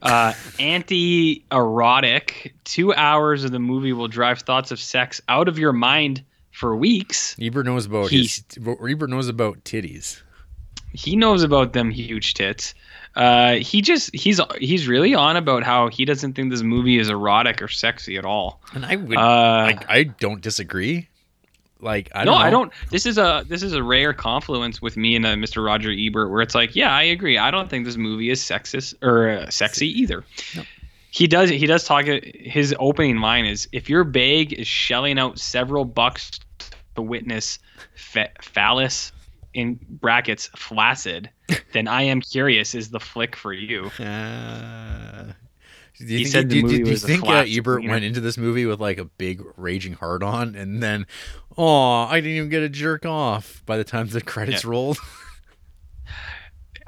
uh, 0.00 0.34
anti-erotic. 0.60 2.54
Two 2.62 2.94
hours 2.94 3.42
of 3.42 3.50
the 3.50 3.58
movie 3.58 3.92
will 3.92 4.06
drive 4.06 4.38
thoughts 4.42 4.70
of 4.70 4.78
sex 4.78 5.20
out 5.28 5.48
of 5.48 5.58
your 5.58 5.72
mind 5.72 6.22
for 6.52 6.76
weeks. 6.76 7.34
Ebert 7.40 7.66
knows 7.66 7.86
about 7.86 8.10
his, 8.10 8.44
Ebert 8.56 9.10
knows 9.10 9.26
about 9.26 9.64
titties. 9.64 10.22
He 10.92 11.16
knows 11.16 11.42
about 11.42 11.72
them 11.72 11.90
huge 11.90 12.34
tits. 12.34 12.72
Uh, 13.18 13.54
he 13.56 13.82
just 13.82 14.14
he's 14.14 14.40
he's 14.60 14.86
really 14.86 15.12
on 15.12 15.36
about 15.36 15.64
how 15.64 15.88
he 15.88 16.04
doesn't 16.04 16.34
think 16.34 16.50
this 16.50 16.62
movie 16.62 16.98
is 16.98 17.08
erotic 17.08 17.60
or 17.60 17.66
sexy 17.66 18.16
at 18.16 18.24
all. 18.24 18.60
And 18.74 18.86
I 18.86 18.94
would 18.94 19.18
Uh, 19.18 19.64
like 19.64 19.90
I 19.90 20.04
don't 20.04 20.40
disagree. 20.40 21.08
Like 21.80 22.10
I 22.14 22.24
no, 22.24 22.32
don't 22.32 22.40
I 22.40 22.50
don't. 22.50 22.72
This 22.90 23.06
is 23.06 23.18
a 23.18 23.44
this 23.48 23.64
is 23.64 23.72
a 23.72 23.82
rare 23.82 24.12
confluence 24.12 24.80
with 24.80 24.96
me 24.96 25.16
and 25.16 25.26
uh, 25.26 25.34
Mr. 25.34 25.64
Roger 25.64 25.90
Ebert, 25.90 26.30
where 26.30 26.42
it's 26.42 26.54
like, 26.54 26.76
yeah, 26.76 26.94
I 26.94 27.02
agree. 27.02 27.38
I 27.38 27.50
don't 27.50 27.68
think 27.68 27.84
this 27.84 27.96
movie 27.96 28.30
is 28.30 28.40
sexist 28.40 28.94
or 29.02 29.30
uh, 29.30 29.50
sexy 29.50 29.88
either. 30.00 30.24
He 31.10 31.26
does 31.26 31.50
he 31.50 31.66
does 31.66 31.84
talk. 31.84 32.04
His 32.04 32.74
opening 32.78 33.18
line 33.18 33.46
is, 33.46 33.68
"If 33.72 33.88
your 33.88 34.04
bag 34.04 34.52
is 34.52 34.66
shelling 34.68 35.18
out 35.18 35.38
several 35.40 35.84
bucks 35.84 36.38
to 36.94 37.02
witness 37.02 37.58
fa- 37.94 38.30
phallus 38.42 39.10
in 39.58 39.78
brackets 39.88 40.48
flaccid, 40.56 41.30
then 41.72 41.88
I 41.88 42.02
am 42.02 42.20
curious. 42.20 42.74
Is 42.74 42.90
the 42.90 43.00
flick 43.00 43.36
for 43.36 43.52
you?" 43.52 43.86
Uh, 43.98 45.32
do 45.98 46.04
you 46.04 46.18
He 46.18 46.24
think, 46.24 46.28
said 46.28 46.48
do, 46.48 46.50
the 46.50 46.56
you- 46.56 46.62
do 46.62 46.66
movie 46.68 46.78
you 46.78 46.84
was 46.92 47.04
a 47.04 47.06
think 47.08 47.24
uh, 47.26 47.44
Ebert 47.46 47.84
went 47.84 48.04
into 48.04 48.20
this 48.20 48.38
movie 48.38 48.66
with 48.66 48.80
like 48.80 48.98
a 48.98 49.04
big 49.04 49.42
raging 49.56 49.94
hard 49.94 50.22
on 50.22 50.54
and 50.54 50.80
then, 50.82 51.06
oh, 51.56 52.02
I 52.04 52.20
didn't 52.20 52.36
even 52.36 52.48
get 52.50 52.62
a 52.62 52.68
jerk 52.68 53.04
off 53.04 53.62
by 53.66 53.76
the 53.76 53.84
time 53.84 54.06
the 54.08 54.20
credits 54.20 54.62
Yeah. 54.64 54.70
rolled? 54.70 54.98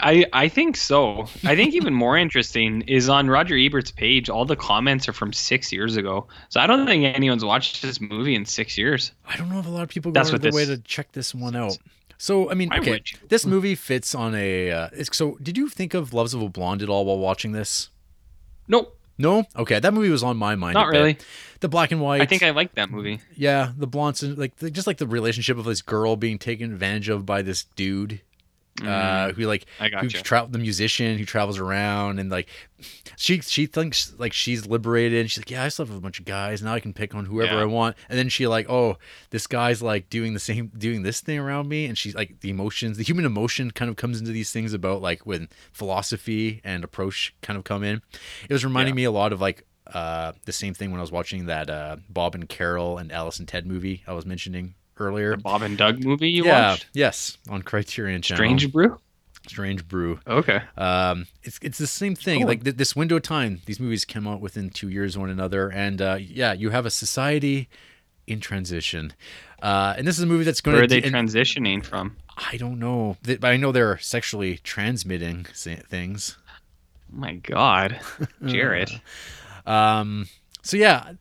I 0.02 0.24
I 0.32 0.48
think 0.48 0.76
so. 0.78 1.26
I 1.44 1.54
think 1.56 1.74
even 1.74 1.92
more 1.92 2.16
interesting 2.16 2.82
is 2.82 3.10
on 3.10 3.28
Roger 3.28 3.54
Ebert's 3.56 3.90
page. 3.90 4.30
All 4.30 4.46
the 4.46 4.56
comments 4.56 5.08
are 5.08 5.12
from 5.12 5.32
six 5.34 5.72
years 5.72 5.96
ago, 5.96 6.26
so 6.48 6.58
I 6.60 6.66
don't 6.66 6.86
think 6.86 7.04
anyone's 7.04 7.44
watched 7.44 7.82
this 7.82 8.00
movie 8.00 8.34
in 8.34 8.46
six 8.46 8.78
years. 8.78 9.12
I 9.26 9.36
don't 9.36 9.50
know 9.50 9.58
if 9.58 9.66
a 9.66 9.70
lot 9.70 9.82
of 9.82 9.90
people 9.90 10.10
go 10.10 10.14
That's 10.18 10.30
out 10.30 10.36
of 10.36 10.42
what 10.42 10.42
their 10.42 10.52
way 10.52 10.64
to 10.64 10.78
check 10.78 11.12
this 11.12 11.34
one 11.34 11.54
out. 11.54 11.76
So 12.20 12.50
I 12.50 12.54
mean, 12.54 12.70
okay, 12.70 13.02
this 13.28 13.46
movie 13.46 13.74
fits 13.74 14.14
on 14.14 14.34
a. 14.34 14.70
Uh, 14.70 14.88
so 15.10 15.38
did 15.42 15.56
you 15.56 15.70
think 15.70 15.94
of 15.94 16.12
Loves 16.12 16.34
of 16.34 16.42
a 16.42 16.50
Blonde 16.50 16.82
at 16.82 16.90
all 16.90 17.06
while 17.06 17.18
watching 17.18 17.52
this? 17.52 17.88
Nope, 18.68 18.94
No. 19.16 19.44
Okay, 19.56 19.80
that 19.80 19.94
movie 19.94 20.10
was 20.10 20.22
on 20.22 20.36
my 20.36 20.54
mind. 20.54 20.74
not 20.74 20.88
really. 20.88 21.16
The 21.60 21.68
black 21.68 21.92
and 21.92 22.00
white. 22.02 22.20
I 22.20 22.26
think 22.26 22.42
I 22.42 22.50
liked 22.50 22.74
that 22.74 22.90
movie. 22.90 23.20
Yeah, 23.34 23.72
the 23.74 23.86
Blonson, 23.86 24.34
like 24.36 24.56
the, 24.56 24.70
just 24.70 24.86
like 24.86 24.98
the 24.98 25.06
relationship 25.06 25.56
of 25.56 25.64
this 25.64 25.80
girl 25.80 26.14
being 26.16 26.38
taken 26.38 26.70
advantage 26.70 27.08
of 27.08 27.24
by 27.24 27.40
this 27.40 27.64
dude, 27.74 28.20
uh, 28.82 29.32
who 29.32 29.46
like. 29.46 29.66
I 29.78 29.84
who 29.84 29.90
gotcha. 29.90 30.22
tra- 30.22 30.46
the 30.50 30.58
musician 30.58 31.18
who 31.18 31.24
travels 31.24 31.58
around 31.58 32.18
and 32.18 32.30
like 32.30 32.48
she 33.16 33.40
she 33.40 33.66
thinks 33.66 34.12
like 34.18 34.32
she's 34.32 34.66
liberated. 34.66 35.20
And 35.20 35.30
she's 35.30 35.38
like, 35.40 35.50
yeah, 35.50 35.64
I 35.64 35.68
slept 35.68 35.90
with 35.90 35.98
a 35.98 36.00
bunch 36.00 36.18
of 36.18 36.24
guys. 36.24 36.62
Now 36.62 36.74
I 36.74 36.80
can 36.80 36.92
pick 36.92 37.14
on 37.14 37.24
whoever 37.26 37.54
Yeah. 37.54 37.62
I 37.62 37.64
want. 37.66 37.96
And 38.08 38.18
then 38.18 38.28
she 38.28 38.46
like, 38.46 38.68
oh, 38.70 38.96
this 39.30 39.46
guy's 39.46 39.82
like 39.82 40.08
doing 40.10 40.34
the 40.34 40.40
same, 40.40 40.70
doing 40.76 41.02
this 41.02 41.20
thing 41.20 41.38
around 41.38 41.68
me. 41.68 41.86
And 41.86 41.96
she's 41.98 42.14
like, 42.14 42.40
the 42.40 42.50
emotions, 42.50 42.96
the 42.96 43.04
human 43.04 43.24
emotion 43.24 43.70
kind 43.70 43.88
of 43.90 43.96
comes 43.96 44.18
into 44.20 44.32
these 44.32 44.50
things 44.52 44.72
about 44.72 45.02
like 45.02 45.26
when 45.26 45.48
philosophy 45.72 46.60
and 46.64 46.84
approach 46.84 47.34
kind 47.42 47.56
of 47.56 47.64
come 47.64 47.82
in. 47.82 48.00
It 48.48 48.52
was 48.52 48.64
reminding 48.64 48.94
Yeah. 48.94 48.96
me 48.96 49.04
a 49.04 49.10
lot 49.10 49.32
of 49.32 49.40
like 49.40 49.64
uh, 49.92 50.32
the 50.44 50.52
same 50.52 50.72
thing 50.72 50.90
when 50.92 51.00
I 51.00 51.02
was 51.02 51.10
watching 51.10 51.46
that 51.46 51.68
uh, 51.68 51.96
Bob 52.08 52.34
and 52.36 52.48
Carol 52.48 52.96
and 52.98 53.10
Alice 53.10 53.38
and 53.40 53.48
Ted 53.48 53.66
movie 53.66 54.04
I 54.06 54.12
was 54.12 54.24
mentioning 54.24 54.74
earlier. 55.00 55.36
The 55.36 55.42
Bob 55.42 55.62
and 55.62 55.76
Doug 55.76 56.04
movie 56.04 56.30
you 56.30 56.44
yeah, 56.44 56.70
watched? 56.70 56.86
yes, 56.92 57.38
on 57.48 57.62
Criterion 57.62 58.22
Channel. 58.22 58.38
Strange 58.38 58.72
Brew. 58.72 58.98
Strange 59.48 59.88
Brew. 59.88 60.20
Okay. 60.26 60.60
Um, 60.76 61.26
it's 61.42 61.58
it's 61.62 61.78
the 61.78 61.86
same 61.86 62.14
thing. 62.14 62.40
Cool. 62.40 62.48
Like 62.48 62.64
th- 62.64 62.76
this 62.76 62.94
window 62.94 63.16
of 63.16 63.22
time, 63.22 63.60
these 63.66 63.80
movies 63.80 64.04
come 64.04 64.26
out 64.28 64.40
within 64.40 64.70
two 64.70 64.88
years 64.88 65.16
of 65.16 65.22
one 65.22 65.30
another, 65.30 65.68
and 65.70 66.00
uh, 66.02 66.18
yeah, 66.20 66.52
you 66.52 66.70
have 66.70 66.86
a 66.86 66.90
society 66.90 67.68
in 68.26 68.40
transition. 68.40 69.12
Uh, 69.62 69.94
and 69.98 70.06
this 70.06 70.16
is 70.16 70.22
a 70.22 70.26
movie 70.26 70.44
that's 70.44 70.60
going 70.60 70.76
Where 70.76 70.86
to. 70.86 70.98
are 70.98 71.00
they 71.00 71.10
transitioning 71.10 71.84
from? 71.84 72.16
I 72.36 72.56
don't 72.56 72.78
know, 72.78 73.16
but 73.22 73.44
I 73.44 73.56
know 73.56 73.72
they're 73.72 73.98
sexually 73.98 74.58
transmitting 74.58 75.46
sa- 75.52 75.74
things. 75.88 76.36
Oh 77.12 77.18
my 77.18 77.34
God, 77.34 77.98
Jared. 78.46 78.90
Um, 79.66 80.28
so 80.62 80.76
yeah, 80.76 81.12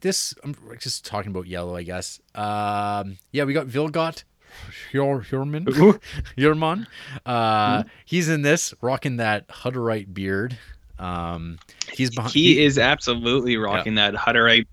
this 0.00 0.34
I'm 0.44 0.54
just 0.78 1.04
talking 1.04 1.30
about 1.30 1.46
yellow, 1.46 1.76
I 1.76 1.82
guess. 1.82 2.20
Um, 2.34 3.18
yeah, 3.32 3.44
we 3.44 3.52
got 3.52 3.66
Vilgot 3.66 4.24
Hjor- 4.92 5.24
Hjorman. 5.24 6.00
Hjorman. 6.36 6.86
Uh, 7.26 7.84
he's 8.04 8.28
in 8.28 8.42
this, 8.42 8.74
rocking 8.80 9.16
that 9.18 9.46
Hutterite 9.48 10.12
beard. 10.12 10.56
Um, 10.98 11.58
he's 11.92 12.10
behind. 12.14 12.32
he 12.32 12.62
is 12.62 12.78
absolutely 12.78 13.56
rocking 13.56 13.94
that 13.96 14.14
Hutterite 14.14 14.66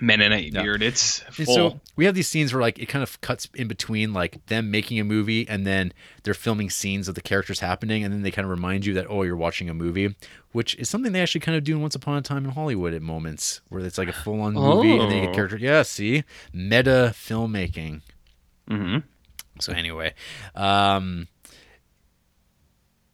Mennonite 0.00 0.52
Yeah. 0.52 0.62
beard. 0.62 0.82
It's 0.82 1.20
And 1.38 1.46
full. 1.46 1.54
so 1.54 1.80
we 1.96 2.06
have 2.06 2.14
these 2.14 2.26
scenes 2.28 2.52
where 2.52 2.62
like 2.62 2.78
it 2.78 2.86
kind 2.86 3.02
of 3.02 3.20
cuts 3.20 3.48
in 3.54 3.68
between 3.68 4.12
like 4.12 4.44
them 4.46 4.70
making 4.70 4.98
a 4.98 5.04
movie 5.04 5.46
and 5.48 5.66
then 5.66 5.92
they're 6.22 6.34
filming 6.34 6.70
scenes 6.70 7.08
of 7.08 7.14
the 7.14 7.20
characters 7.20 7.60
happening 7.60 8.02
and 8.02 8.12
then 8.12 8.22
they 8.22 8.30
kind 8.30 8.44
of 8.44 8.50
remind 8.50 8.86
you 8.86 8.94
that 8.94 9.06
oh 9.10 9.22
you're 9.22 9.36
watching 9.36 9.68
a 9.68 9.74
movie, 9.74 10.14
which 10.52 10.74
is 10.76 10.88
something 10.88 11.12
they 11.12 11.20
actually 11.20 11.42
kind 11.42 11.56
of 11.58 11.62
do 11.64 11.74
in 11.76 11.82
Once 11.82 11.94
Upon 11.94 12.16
a 12.16 12.22
Time 12.22 12.44
in 12.44 12.52
Hollywood 12.52 12.94
at 12.94 13.02
moments 13.02 13.60
where 13.68 13.84
it's 13.84 13.98
like 13.98 14.08
a 14.08 14.12
full 14.12 14.40
on 14.40 14.54
movie 14.54 14.96
and 14.98 15.10
then 15.10 15.18
you 15.20 15.26
get 15.26 15.34
character. 15.34 15.56
Yeah, 15.58 15.82
see, 15.82 16.24
meta 16.52 17.12
filmmaking. 17.14 18.00
hmm 18.68 18.98
So 19.60 19.72
anyway, 19.72 20.14
um, 20.54 21.28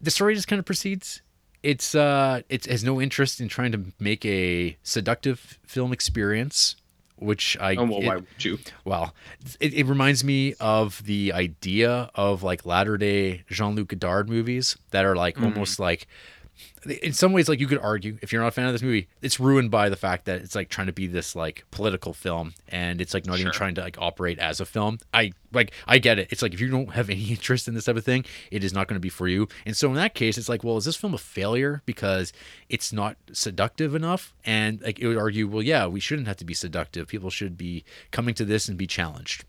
the 0.00 0.10
story 0.12 0.34
just 0.36 0.46
kind 0.48 0.60
of 0.60 0.64
proceeds. 0.66 1.22
It's 1.62 1.94
uh, 1.94 2.42
it 2.48 2.66
has 2.66 2.84
no 2.84 3.00
interest 3.00 3.40
in 3.40 3.48
trying 3.48 3.72
to 3.72 3.80
make 3.98 4.24
a 4.24 4.76
seductive 4.82 5.58
film 5.66 5.92
experience, 5.92 6.76
which 7.16 7.56
I 7.60 7.74
Oh 7.74 7.84
well, 7.84 8.00
it- 8.00 8.06
why 8.06 8.16
would 8.16 8.44
you? 8.44 8.58
well, 8.84 9.12
it, 9.58 9.74
it 9.74 9.86
reminds 9.86 10.22
me 10.22 10.54
of 10.60 11.02
the 11.04 11.32
idea 11.32 12.10
of 12.14 12.42
like 12.44 12.64
latter 12.64 12.96
day 12.96 13.42
Jean 13.50 13.74
Luc 13.74 13.88
Godard 13.88 14.28
movies 14.28 14.76
that 14.90 15.04
are 15.04 15.16
like 15.16 15.40
almost 15.40 15.78
like, 15.80 16.06
in 16.86 17.12
some 17.12 17.32
ways, 17.32 17.48
like 17.48 17.60
you 17.60 17.66
could 17.66 17.78
argue 17.78 18.18
if 18.22 18.32
you're 18.32 18.42
not 18.42 18.48
a 18.48 18.52
fan 18.52 18.66
of 18.66 18.72
this 18.72 18.82
movie, 18.82 19.08
it's 19.22 19.40
ruined 19.40 19.70
by 19.70 19.88
the 19.88 19.96
fact 19.96 20.24
that 20.26 20.40
it's 20.40 20.54
like 20.54 20.68
trying 20.68 20.86
to 20.86 20.92
be 20.92 21.06
this 21.06 21.34
like 21.34 21.64
political 21.70 22.12
film 22.12 22.54
and 22.68 23.00
it's 23.00 23.14
like 23.14 23.26
not 23.26 23.38
even 23.38 23.52
trying 23.52 23.74
to 23.74 23.80
like 23.80 23.96
operate 24.00 24.38
as 24.38 24.60
a 24.60 24.66
film. 24.66 24.98
I 25.12 25.32
like, 25.52 25.72
I 25.86 25.98
get 25.98 26.18
it. 26.18 26.28
It's 26.30 26.42
like 26.42 26.54
if 26.54 26.60
you 26.60 26.68
don't 26.68 26.92
have 26.92 27.10
any 27.10 27.24
interest 27.30 27.68
in 27.68 27.74
this 27.74 27.84
type 27.84 27.96
of 27.96 28.04
thing, 28.04 28.24
it 28.50 28.64
is 28.64 28.72
not 28.72 28.88
going 28.88 28.96
to 28.96 29.00
be 29.00 29.08
for 29.08 29.28
you. 29.28 29.48
And 29.66 29.76
so 29.76 29.88
in 29.88 29.94
that 29.94 30.14
case, 30.14 30.38
it's 30.38 30.48
like, 30.48 30.64
well, 30.64 30.76
is 30.76 30.84
this 30.84 30.96
film 30.96 31.14
a 31.14 31.18
failure 31.18 31.82
because 31.86 32.32
it's 32.68 32.92
not 32.92 33.16
seductive 33.32 33.94
enough? 33.94 34.34
And 34.44 34.80
like 34.82 34.98
it 34.98 35.06
would 35.06 35.18
argue, 35.18 35.48
well, 35.48 35.62
yeah, 35.62 35.86
we 35.86 36.00
shouldn't 36.00 36.28
have 36.28 36.36
to 36.38 36.44
be 36.44 36.54
seductive. 36.54 37.08
People 37.08 37.30
should 37.30 37.56
be 37.56 37.84
coming 38.10 38.34
to 38.34 38.44
this 38.44 38.68
and 38.68 38.76
be 38.76 38.86
challenged. 38.86 39.44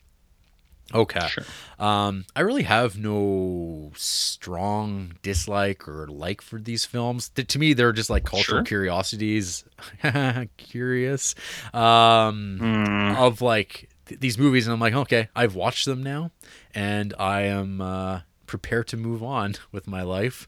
Okay. 0.94 1.28
Sure. 1.28 1.44
Um, 1.78 2.26
I 2.36 2.42
really 2.42 2.64
have 2.64 2.98
no 2.98 3.92
strong 3.96 5.14
dislike 5.22 5.88
or 5.88 6.08
like 6.08 6.42
for 6.42 6.60
these 6.60 6.86
films. 6.86 7.30
Th- 7.30 7.48
to 7.50 7.60
me, 7.60 7.74
they're 7.74 7.92
just 7.94 8.10
like 8.10 8.24
cultural 8.26 8.60
Sure. 8.60 8.64
curiosities. 8.64 9.66
Curious. 10.58 11.36
Um, 11.74 12.58
Mm. 12.62 13.18
of 13.18 13.42
like 13.42 13.90
th- 14.06 14.20
these 14.20 14.38
movies, 14.38 14.66
and 14.68 14.74
I'm 14.74 14.80
like, 14.80 14.94
okay, 14.94 15.30
I've 15.36 15.56
watched 15.56 15.86
them 15.86 16.02
now, 16.04 16.32
and 16.74 17.14
I 17.20 17.42
am 17.44 17.82
uh, 17.82 18.22
prepared 18.48 18.88
to 18.90 18.98
move 18.98 19.22
on 19.24 19.56
with 19.72 19.88
my 19.88 20.02
life. 20.02 20.48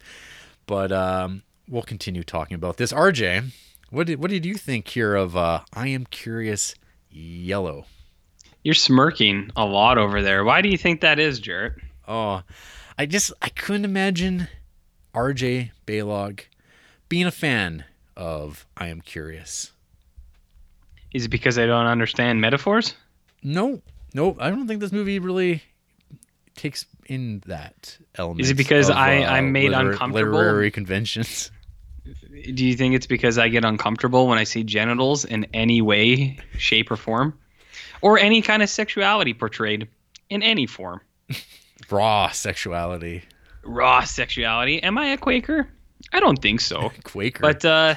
But 0.65 0.91
um, 0.91 1.43
we'll 1.69 1.81
continue 1.83 2.23
talking 2.23 2.55
about 2.55 2.77
this. 2.77 2.91
RJ, 2.91 3.51
what 3.89 4.07
did 4.07 4.19
what 4.19 4.31
did 4.31 4.45
you 4.45 4.55
think 4.55 4.87
here 4.87 5.15
of 5.15 5.35
uh, 5.37 5.61
I 5.73 5.87
am 5.89 6.05
curious 6.05 6.75
yellow? 7.09 7.85
You're 8.63 8.73
smirking 8.75 9.49
a 9.55 9.65
lot 9.65 9.97
over 9.97 10.21
there. 10.21 10.43
Why 10.43 10.61
do 10.61 10.69
you 10.69 10.77
think 10.77 11.01
that 11.01 11.19
is, 11.19 11.39
Jarrett? 11.39 11.73
Oh, 12.07 12.43
I 12.97 13.05
just 13.05 13.31
I 13.41 13.49
couldn't 13.49 13.85
imagine 13.85 14.47
RJ 15.15 15.71
Baylog 15.87 16.41
being 17.09 17.25
a 17.25 17.31
fan 17.31 17.85
of 18.15 18.65
I 18.77 18.87
am 18.87 19.01
curious. 19.01 19.71
Is 21.13 21.25
it 21.25 21.29
because 21.29 21.57
I 21.57 21.65
don't 21.65 21.87
understand 21.87 22.39
metaphors? 22.39 22.93
No, 23.43 23.81
no, 24.13 24.37
I 24.39 24.49
don't 24.49 24.67
think 24.67 24.79
this 24.79 24.91
movie 24.91 25.19
really 25.19 25.63
takes 26.55 26.85
in 27.07 27.41
that 27.47 27.97
element. 28.15 28.41
Is 28.41 28.51
it 28.51 28.53
because 28.55 28.89
of, 28.89 28.95
I- 28.95 29.23
uh, 29.23 29.31
I'm 29.31 29.51
made 29.51 29.71
liter- 29.71 29.91
uncomfortable? 29.91 30.37
Literary 30.37 30.71
conventions. 30.71 31.51
Do 32.55 32.65
you 32.65 32.75
think 32.75 32.95
it's 32.95 33.07
because 33.07 33.37
I 33.37 33.49
get 33.49 33.63
uncomfortable 33.65 34.27
when 34.27 34.37
I 34.37 34.43
see 34.43 34.63
genitals 34.63 35.23
in 35.25 35.45
any 35.53 35.81
way, 35.81 36.37
shape, 36.57 36.89
or 36.91 36.95
form? 36.95 37.37
Or 38.01 38.17
any 38.17 38.41
kind 38.41 38.63
of 38.63 38.69
sexuality 38.69 39.33
portrayed 39.33 39.87
in 40.29 40.43
any 40.43 40.65
form? 40.65 41.01
Raw 41.89 42.29
sexuality. 42.31 43.23
Raw 43.63 44.03
sexuality. 44.03 44.81
Am 44.81 44.97
I 44.97 45.07
a 45.07 45.17
Quaker? 45.17 45.67
I 46.11 46.19
don't 46.19 46.41
think 46.41 46.61
so. 46.61 46.91
Quaker. 47.03 47.41
But 47.41 47.63
uh 47.65 47.95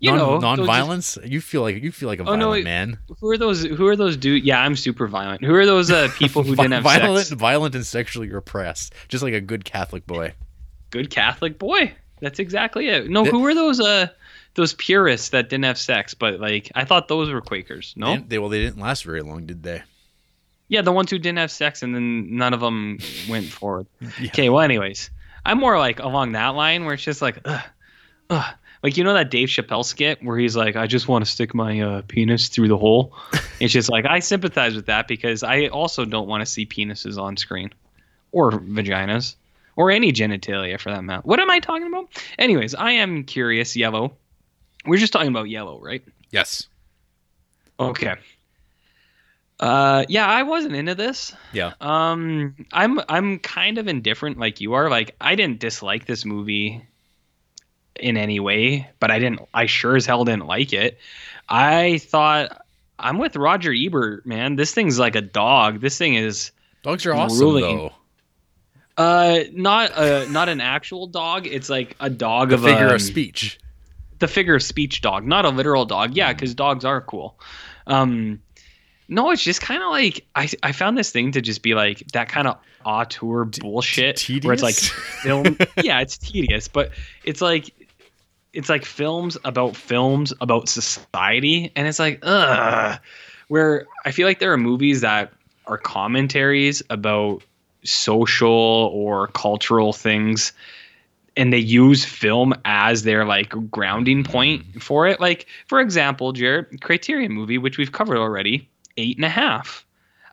you 0.00 0.10
non, 0.10 0.18
know, 0.18 0.38
non-violence. 0.38 1.16
You 1.24 1.40
feel 1.40 1.62
like 1.62 1.82
you 1.82 1.90
feel 1.92 2.08
like 2.08 2.18
a 2.18 2.22
Oh, 2.22 2.36
violent 2.36 2.64
no, 2.64 2.70
man. 2.70 2.98
Who 3.20 3.30
are 3.30 3.38
those 3.38 3.62
who 3.64 3.86
are 3.86 3.96
those 3.96 4.16
dudes? 4.16 4.44
Yeah, 4.44 4.60
I'm 4.60 4.76
super 4.76 5.06
violent. 5.08 5.42
Who 5.44 5.54
are 5.54 5.66
those 5.66 5.90
uh 5.90 6.08
people 6.18 6.42
who 6.42 6.56
didn't 6.56 6.72
have 6.72 6.82
violent, 6.82 7.26
sex? 7.26 7.40
violent 7.40 7.74
and 7.74 7.86
sexually 7.86 8.28
repressed, 8.30 8.94
just 9.08 9.22
like 9.22 9.34
a 9.34 9.40
good 9.40 9.64
Catholic 9.64 10.06
boy. 10.06 10.34
Good 10.90 11.10
Catholic 11.10 11.58
boy. 11.58 11.92
That's 12.20 12.38
exactly 12.38 12.88
it. 12.88 13.08
No, 13.10 13.24
who 13.24 13.40
were 13.40 13.54
those 13.54 13.80
uh 13.80 14.08
those 14.54 14.72
purists 14.74 15.30
that 15.30 15.48
didn't 15.48 15.64
have 15.64 15.78
sex, 15.78 16.14
but 16.14 16.40
like 16.40 16.70
I 16.74 16.84
thought 16.84 17.08
those 17.08 17.30
were 17.30 17.40
Quakers. 17.40 17.94
No? 17.96 18.16
They, 18.16 18.22
they 18.22 18.38
well, 18.38 18.48
they 18.48 18.60
didn't 18.60 18.80
last 18.80 19.04
very 19.04 19.22
long, 19.22 19.46
did 19.46 19.62
they? 19.62 19.82
Yeah, 20.68 20.82
the 20.82 20.92
ones 20.92 21.10
who 21.10 21.18
didn't 21.18 21.38
have 21.38 21.50
sex 21.50 21.82
and 21.82 21.94
then 21.94 22.36
none 22.36 22.54
of 22.54 22.60
them 22.60 22.98
went 23.28 23.46
forward. 23.46 23.86
Yeah. 24.20 24.28
Okay, 24.28 24.48
well, 24.48 24.62
anyways, 24.62 25.10
I'm 25.44 25.58
more 25.58 25.78
like 25.78 25.98
along 25.98 26.32
that 26.32 26.48
line 26.48 26.84
where 26.84 26.94
it's 26.94 27.02
just 27.02 27.22
like, 27.22 27.38
ugh, 27.44 27.64
ugh. 28.30 28.54
Like, 28.82 28.98
you 28.98 29.04
know 29.04 29.14
that 29.14 29.30
Dave 29.30 29.48
Chappelle 29.48 29.84
skit 29.84 30.22
where 30.22 30.36
he's 30.36 30.54
like, 30.54 30.76
I 30.76 30.86
just 30.86 31.08
want 31.08 31.24
to 31.24 31.30
stick 31.30 31.54
my 31.54 31.80
uh, 31.80 32.02
penis 32.06 32.48
through 32.48 32.68
the 32.68 32.76
hole? 32.76 33.16
it's 33.60 33.72
just 33.72 33.88
like, 33.88 34.04
I 34.04 34.18
sympathize 34.18 34.74
with 34.74 34.86
that 34.86 35.08
because 35.08 35.42
I 35.42 35.68
also 35.68 36.04
don't 36.04 36.28
want 36.28 36.42
to 36.42 36.46
see 36.46 36.66
penises 36.66 37.16
on 37.16 37.38
screen 37.38 37.70
or 38.30 38.50
vaginas 38.50 39.36
or 39.76 39.90
any 39.90 40.12
genitalia 40.12 40.78
for 40.78 40.90
that 40.90 41.02
matter. 41.02 41.22
What 41.24 41.40
am 41.40 41.50
I 41.50 41.60
talking 41.60 41.86
about? 41.86 42.10
Anyways, 42.38 42.74
I 42.74 42.90
am 42.92 43.24
curious, 43.24 43.74
yellow. 43.74 44.16
We're 44.86 44.98
just 44.98 45.12
talking 45.12 45.28
about 45.28 45.48
yellow, 45.48 45.80
right? 45.80 46.02
Yes. 46.30 46.66
Okay. 47.78 48.14
Uh, 49.60 50.04
yeah, 50.08 50.26
I 50.26 50.42
wasn't 50.42 50.74
into 50.74 50.94
this. 50.94 51.34
Yeah. 51.52 51.72
Um, 51.80 52.54
I'm 52.72 53.00
I'm 53.08 53.38
kind 53.38 53.78
of 53.78 53.88
indifferent, 53.88 54.38
like 54.38 54.60
you 54.60 54.74
are. 54.74 54.90
Like 54.90 55.14
I 55.20 55.34
didn't 55.36 55.60
dislike 55.60 56.06
this 56.06 56.24
movie 56.24 56.84
in 57.98 58.16
any 58.16 58.40
way, 58.40 58.90
but 58.98 59.10
I 59.10 59.18
didn't. 59.18 59.40
I 59.54 59.66
sure 59.66 59.96
as 59.96 60.06
hell 60.06 60.24
didn't 60.24 60.46
like 60.46 60.72
it. 60.72 60.98
I 61.48 61.98
thought 61.98 62.60
I'm 62.98 63.18
with 63.18 63.36
Roger 63.36 63.72
Ebert, 63.72 64.26
man. 64.26 64.56
This 64.56 64.72
thing's 64.74 64.98
like 64.98 65.14
a 65.16 65.20
dog. 65.22 65.80
This 65.80 65.96
thing 65.98 66.14
is 66.14 66.50
Dogs 66.82 67.06
are 67.06 67.14
awesome 67.14 67.40
Ruling. 67.40 67.62
though. 67.62 67.92
uh 68.96 69.44
not 69.52 69.92
uh 69.92 70.26
not 70.30 70.48
an 70.48 70.60
actual 70.60 71.06
dog. 71.06 71.46
It's 71.46 71.70
like 71.70 71.96
a 72.00 72.10
dog 72.10 72.48
The 72.50 72.56
of 72.56 72.62
figure 72.64 72.88
um, 72.88 72.94
of 72.96 73.02
speech. 73.02 73.58
The 74.18 74.28
figure 74.28 74.54
of 74.54 74.62
speech 74.62 75.00
dog, 75.00 75.26
not 75.26 75.44
a 75.44 75.50
literal 75.50 75.84
dog. 75.84 76.16
Yeah, 76.16 76.32
because 76.32 76.54
dogs 76.54 76.84
are 76.84 77.00
cool. 77.00 77.38
Um, 77.86 78.40
no, 79.08 79.30
it's 79.30 79.42
just 79.42 79.60
kind 79.60 79.82
of 79.82 79.90
like 79.90 80.26
I 80.34 80.48
I 80.62 80.72
found 80.72 80.96
this 80.96 81.10
thing 81.10 81.32
to 81.32 81.40
just 81.40 81.62
be 81.62 81.74
like 81.74 81.98
that 82.12 82.28
kind 82.28 82.48
of 82.48 82.58
auteur 82.84 83.44
bullshit 83.44 84.26
where 84.42 84.54
it's 84.54 84.62
like 84.62 84.74
film. 85.22 85.58
yeah, 85.82 86.00
it's 86.00 86.16
tedious, 86.16 86.68
but 86.68 86.90
it's 87.24 87.40
like 87.40 87.70
it's 88.52 88.68
like 88.68 88.84
films 88.84 89.36
about 89.44 89.76
films 89.76 90.32
about 90.40 90.68
society, 90.68 91.72
and 91.76 91.86
it's 91.86 91.98
like 91.98 92.20
ugh. 92.22 92.98
Where 93.48 93.86
I 94.06 94.10
feel 94.10 94.26
like 94.26 94.38
there 94.38 94.52
are 94.52 94.56
movies 94.56 95.02
that 95.02 95.32
are 95.66 95.76
commentaries 95.76 96.82
about 96.88 97.42
social 97.84 98.90
or 98.94 99.28
cultural 99.28 99.92
things 99.92 100.52
and 101.36 101.52
they 101.52 101.58
use 101.58 102.04
film 102.04 102.54
as 102.64 103.02
their 103.02 103.24
like 103.24 103.50
grounding 103.70 104.24
point 104.24 104.62
mm-hmm. 104.62 104.78
for 104.78 105.06
it. 105.06 105.20
Like, 105.20 105.46
for 105.66 105.80
example, 105.80 106.32
Jared, 106.32 106.80
Criterion 106.80 107.32
movie, 107.32 107.58
which 107.58 107.78
we've 107.78 107.92
covered 107.92 108.18
already, 108.18 108.68
eight 108.96 109.16
and 109.16 109.24
a 109.24 109.30
half. 109.30 109.84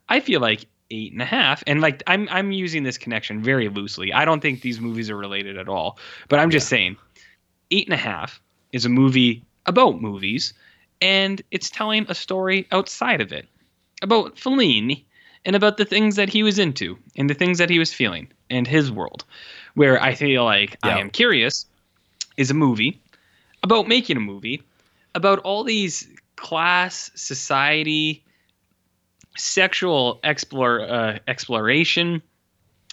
I 0.08 0.20
feel 0.20 0.40
like 0.40 0.66
eight 0.90 1.12
and 1.12 1.22
a 1.22 1.26
half, 1.26 1.64
and 1.66 1.80
like 1.80 2.02
I'm 2.06 2.28
I'm 2.30 2.52
using 2.52 2.82
this 2.82 2.98
connection 2.98 3.42
very 3.42 3.68
loosely. 3.68 4.12
I 4.12 4.24
don't 4.24 4.40
think 4.40 4.60
these 4.60 4.80
movies 4.80 5.10
are 5.10 5.16
related 5.16 5.56
at 5.56 5.68
all, 5.68 5.98
but 6.28 6.38
I'm 6.38 6.50
just 6.50 6.68
saying, 6.68 6.96
eight 7.70 7.86
and 7.86 7.94
a 7.94 7.98
half 7.98 8.40
is 8.72 8.84
a 8.84 8.90
movie 8.90 9.42
about 9.66 10.00
movies, 10.00 10.52
and 11.00 11.40
it's 11.50 11.70
telling 11.70 12.06
a 12.08 12.14
story 12.14 12.66
outside 12.72 13.20
of 13.20 13.32
it 13.32 13.48
about 14.02 14.36
Fellini 14.36 15.04
and 15.44 15.56
about 15.56 15.76
the 15.76 15.84
things 15.84 16.16
that 16.16 16.28
he 16.28 16.42
was 16.42 16.58
into 16.58 16.98
and 17.16 17.28
the 17.30 17.34
things 17.34 17.58
that 17.58 17.70
he 17.70 17.78
was 17.78 17.92
feeling 17.92 18.28
and 18.50 18.66
his 18.66 18.92
world. 18.92 19.24
Where 19.74 20.02
I 20.02 20.14
feel 20.14 20.44
like 20.44 20.76
I 20.82 20.98
am 20.98 21.10
curious 21.10 21.66
is 22.36 22.50
a 22.50 22.54
movie 22.54 23.00
about 23.62 23.88
making 23.88 24.16
a 24.16 24.20
movie 24.20 24.62
about 25.14 25.38
all 25.40 25.64
these 25.64 26.08
class, 26.36 27.10
society, 27.14 28.24
sexual 29.36 30.20
explore, 30.24 30.80
uh, 30.80 31.18
exploration, 31.28 32.22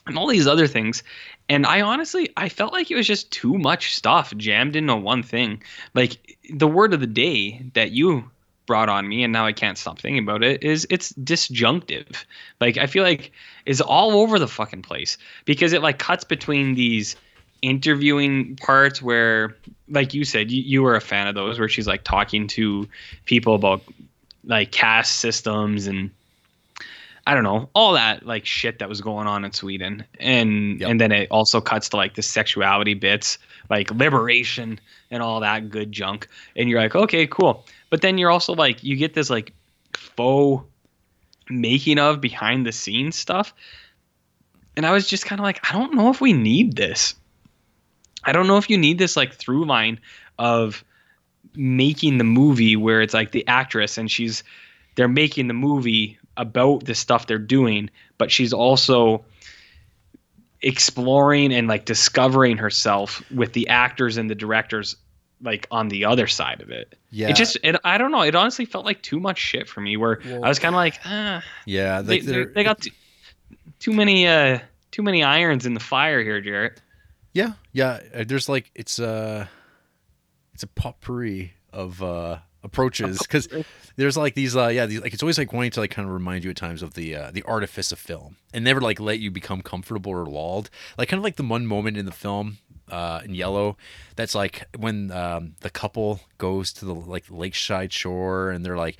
and 0.07 0.17
all 0.17 0.27
these 0.27 0.47
other 0.47 0.67
things. 0.67 1.03
And 1.49 1.65
I 1.65 1.81
honestly, 1.81 2.29
I 2.37 2.49
felt 2.49 2.73
like 2.73 2.91
it 2.91 2.95
was 2.95 3.07
just 3.07 3.31
too 3.31 3.57
much 3.57 3.95
stuff 3.95 4.35
jammed 4.37 4.75
into 4.75 4.95
one 4.95 5.23
thing. 5.23 5.63
Like 5.95 6.37
the 6.49 6.67
word 6.67 6.93
of 6.93 6.99
the 6.99 7.07
day 7.07 7.63
that 7.73 7.91
you 7.91 8.29
brought 8.69 8.87
on 8.87 9.07
me, 9.07 9.23
and 9.23 9.33
now 9.33 9.47
I 9.47 9.51
can't 9.51 9.79
stop 9.79 9.97
thinking 9.97 10.21
about 10.21 10.43
it, 10.43 10.63
is 10.63 10.85
it's 10.91 11.09
disjunctive. 11.15 12.23
Like 12.61 12.77
I 12.77 12.85
feel 12.85 13.01
like 13.01 13.31
it's 13.65 13.81
all 13.81 14.11
over 14.11 14.37
the 14.37 14.47
fucking 14.47 14.83
place 14.83 15.17
because 15.45 15.73
it 15.73 15.81
like 15.81 15.97
cuts 15.97 16.23
between 16.23 16.75
these 16.75 17.15
interviewing 17.63 18.55
parts 18.57 19.01
where 19.01 19.57
like 19.89 20.13
you 20.13 20.23
said 20.23 20.51
you, 20.51 20.61
you 20.61 20.83
were 20.83 20.95
a 20.95 21.01
fan 21.01 21.25
of 21.25 21.33
those 21.33 21.57
where 21.57 21.67
she's 21.67 21.87
like 21.87 22.03
talking 22.03 22.45
to 22.47 22.87
people 23.25 23.55
about 23.55 23.81
like 24.45 24.71
caste 24.71 25.17
systems 25.17 25.87
and 25.87 26.11
I 27.25 27.33
don't 27.33 27.43
know 27.43 27.69
all 27.73 27.93
that 27.93 28.23
like 28.23 28.45
shit 28.45 28.77
that 28.79 28.87
was 28.87 29.01
going 29.01 29.25
on 29.25 29.43
in 29.45 29.51
Sweden, 29.51 30.03
and 30.19 30.79
Yep. 30.79 30.89
and 30.89 31.01
then 31.01 31.11
it 31.11 31.27
also 31.31 31.59
cuts 31.59 31.89
to 31.89 31.97
like 31.97 32.13
the 32.13 32.21
sexuality 32.21 32.93
bits, 32.93 33.39
like 33.69 33.89
liberation 33.91 34.79
and 35.11 35.21
all 35.23 35.39
that 35.39 35.69
good 35.69 35.91
junk, 35.91 36.27
and 36.55 36.69
you're 36.69 36.79
like, 36.79 36.95
okay, 36.95 37.27
cool, 37.27 37.65
but 37.89 38.01
then 38.01 38.17
you're 38.17 38.31
also 38.31 38.53
like, 38.53 38.83
you 38.83 38.95
get 38.95 39.13
this 39.13 39.29
like 39.29 39.53
faux 39.93 40.65
making 41.49 41.99
of 41.99 42.21
behind 42.21 42.65
the 42.65 42.71
scenes 42.71 43.15
stuff, 43.15 43.53
and 44.75 44.85
I 44.85 44.91
was 44.91 45.07
just 45.07 45.25
kind 45.25 45.39
of 45.39 45.43
like, 45.43 45.59
I 45.69 45.73
don't 45.73 45.93
know 45.93 46.09
if 46.09 46.21
we 46.21 46.33
need 46.33 46.75
this. 46.75 47.15
I 48.23 48.31
don't 48.31 48.47
know 48.47 48.57
if 48.57 48.69
you 48.69 48.77
need 48.77 48.97
this 48.97 49.17
like 49.17 49.33
through 49.33 49.65
line 49.65 49.99
of 50.37 50.83
making 51.55 52.17
the 52.17 52.23
movie 52.23 52.75
where 52.75 53.01
it's 53.01 53.13
like 53.13 53.31
the 53.31 53.47
actress 53.47 53.97
and 53.97 54.09
she's 54.09 54.43
they're 54.95 55.07
making 55.07 55.47
the 55.47 55.53
movie 55.53 56.17
about 56.37 56.85
the 56.85 56.95
stuff 56.95 57.27
they're 57.27 57.37
doing, 57.37 57.89
but 58.17 58.31
she's 58.31 58.53
also 58.53 59.23
exploring 60.61 61.53
and 61.53 61.67
like 61.67 61.85
discovering 61.85 62.57
herself 62.57 63.23
with 63.31 63.53
the 63.53 63.69
actors 63.69 64.17
and 64.17 64.29
the 64.29 64.35
directors 64.35 64.95
like 65.41 65.67
on 65.71 65.87
the 65.89 66.05
other 66.05 66.27
side 66.27 66.61
of 66.61 66.69
it. 66.69 66.95
Yeah. 67.11 67.29
It 67.29 67.35
just 67.35 67.57
it, 67.63 67.75
I 67.83 67.97
don't 67.97 68.11
know, 68.11 68.21
it 68.21 68.35
honestly 68.35 68.65
felt 68.65 68.85
like 68.85 69.01
too 69.01 69.19
much 69.19 69.37
shit 69.39 69.67
for 69.69 69.81
me 69.81 69.95
where 69.97 70.19
Well- 70.25 70.43
I 70.43 70.49
was 70.49 70.59
kind 70.59 70.75
of 70.75 70.77
like, 70.77 70.99
ah, 71.05 71.43
Yeah, 71.65 72.01
they, 72.01 72.19
they, 72.19 72.45
they're, 72.45 72.63
got 72.63 72.81
too, 72.81 72.91
too 73.79 73.93
many 73.93 74.27
uh 74.27 74.59
too 74.91 75.01
many 75.03 75.23
irons 75.23 75.65
in 75.65 75.73
the 75.73 75.79
fire 75.79 76.21
here, 76.21 76.41
Jarrett. 76.41 76.81
yeah, 77.33 77.53
yeah. 77.73 77.99
uh, 78.13 78.23
There's 78.27 78.49
like 78.49 78.71
it's 78.75 78.99
a 78.99 79.49
it's 80.53 80.63
a 80.63 80.67
potpourri 80.67 81.53
of 81.71 82.01
uh 82.03 82.39
approaches 82.61 83.19
because 83.19 83.47
there's 83.95 84.17
like 84.17 84.35
these 84.35 84.57
uh 84.57 84.67
yeah 84.67 84.85
these, 84.85 84.99
like 85.01 85.13
it's 85.13 85.23
always 85.23 85.37
like 85.37 85.53
wanting 85.53 85.71
to 85.71 85.79
like 85.79 85.91
kind 85.91 86.05
of 86.05 86.13
remind 86.13 86.43
you 86.43 86.49
at 86.49 86.57
times 86.57 86.81
of 86.81 86.93
the 86.95 87.15
uh 87.15 87.31
the 87.31 87.41
artifice 87.43 87.93
of 87.93 87.99
film 87.99 88.35
and 88.53 88.65
never 88.65 88.81
like 88.81 88.99
let 88.99 89.19
you 89.19 89.31
become 89.31 89.61
comfortable 89.61 90.11
or 90.11 90.25
lulled 90.25 90.69
like 90.97 91.07
kind 91.07 91.19
of 91.19 91.23
like 91.23 91.37
the 91.37 91.43
one 91.43 91.65
moment 91.65 91.95
in 91.95 92.05
the 92.05 92.11
film 92.11 92.57
uh 92.89 93.21
in 93.23 93.33
yellow. 93.33 93.77
That's 94.15 94.35
like 94.35 94.67
when 94.77 95.11
um 95.11 95.55
the 95.61 95.69
couple 95.69 96.21
goes 96.37 96.73
to 96.73 96.85
the 96.85 96.93
like 96.93 97.25
lakeside 97.29 97.93
shore 97.93 98.51
and 98.51 98.65
they're 98.65 98.77
like 98.77 98.97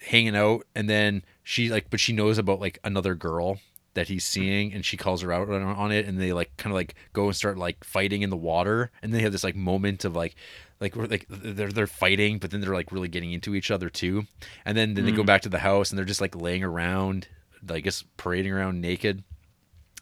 hanging 0.00 0.36
out 0.36 0.66
and 0.74 0.90
then 0.90 1.24
she 1.42 1.68
like 1.68 1.88
but 1.90 2.00
she 2.00 2.12
knows 2.12 2.38
about 2.38 2.60
like 2.60 2.78
another 2.82 3.14
girl 3.14 3.58
that 3.94 4.08
he's 4.08 4.24
seeing 4.24 4.72
and 4.72 4.84
she 4.84 4.96
calls 4.96 5.20
her 5.20 5.32
out 5.32 5.48
on, 5.50 5.92
it 5.92 6.06
and 6.06 6.18
they 6.18 6.32
like 6.32 6.56
kind 6.56 6.72
of 6.72 6.76
like 6.76 6.94
go 7.12 7.26
and 7.26 7.36
start 7.36 7.58
like 7.58 7.84
fighting 7.84 8.22
in 8.22 8.30
the 8.30 8.36
water 8.36 8.90
and 9.02 9.12
they 9.12 9.20
have 9.20 9.32
this 9.32 9.44
like 9.44 9.54
moment 9.54 10.04
of 10.04 10.16
like 10.16 10.34
like 10.80 10.96
like 10.96 11.26
they're 11.28 11.70
they're 11.70 11.86
fighting 11.86 12.38
but 12.38 12.50
then 12.50 12.60
they're 12.60 12.74
like 12.74 12.90
really 12.90 13.08
getting 13.08 13.32
into 13.32 13.54
each 13.54 13.70
other 13.70 13.90
too. 13.90 14.24
And 14.64 14.76
then 14.76 14.94
then 14.94 15.04
they 15.04 15.12
go 15.12 15.24
back 15.24 15.42
to 15.42 15.48
the 15.48 15.58
house 15.58 15.90
and 15.90 15.98
they're 15.98 16.06
just 16.06 16.20
like 16.20 16.34
laying 16.34 16.64
around 16.64 17.28
like 17.68 17.78
I 17.78 17.80
guess 17.80 18.02
parading 18.16 18.52
around 18.52 18.80
naked 18.80 19.22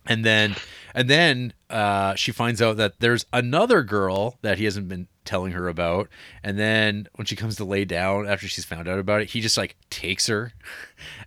and 0.06 0.24
then 0.24 0.56
and 0.94 1.08
then 1.08 1.52
uh, 1.68 2.14
she 2.14 2.32
finds 2.32 2.60
out 2.60 2.76
that 2.78 2.98
there's 3.00 3.24
another 3.32 3.82
girl 3.82 4.38
that 4.42 4.58
he 4.58 4.64
hasn't 4.64 4.88
been 4.88 5.06
telling 5.24 5.52
her 5.52 5.68
about. 5.68 6.08
And 6.42 6.58
then 6.58 7.06
when 7.14 7.26
she 7.26 7.36
comes 7.36 7.54
to 7.56 7.64
lay 7.64 7.84
down 7.84 8.26
after 8.26 8.48
she's 8.48 8.64
found 8.64 8.88
out 8.88 8.98
about 8.98 9.20
it 9.20 9.30
he 9.30 9.40
just 9.40 9.56
like 9.56 9.76
takes 9.90 10.26
her. 10.26 10.52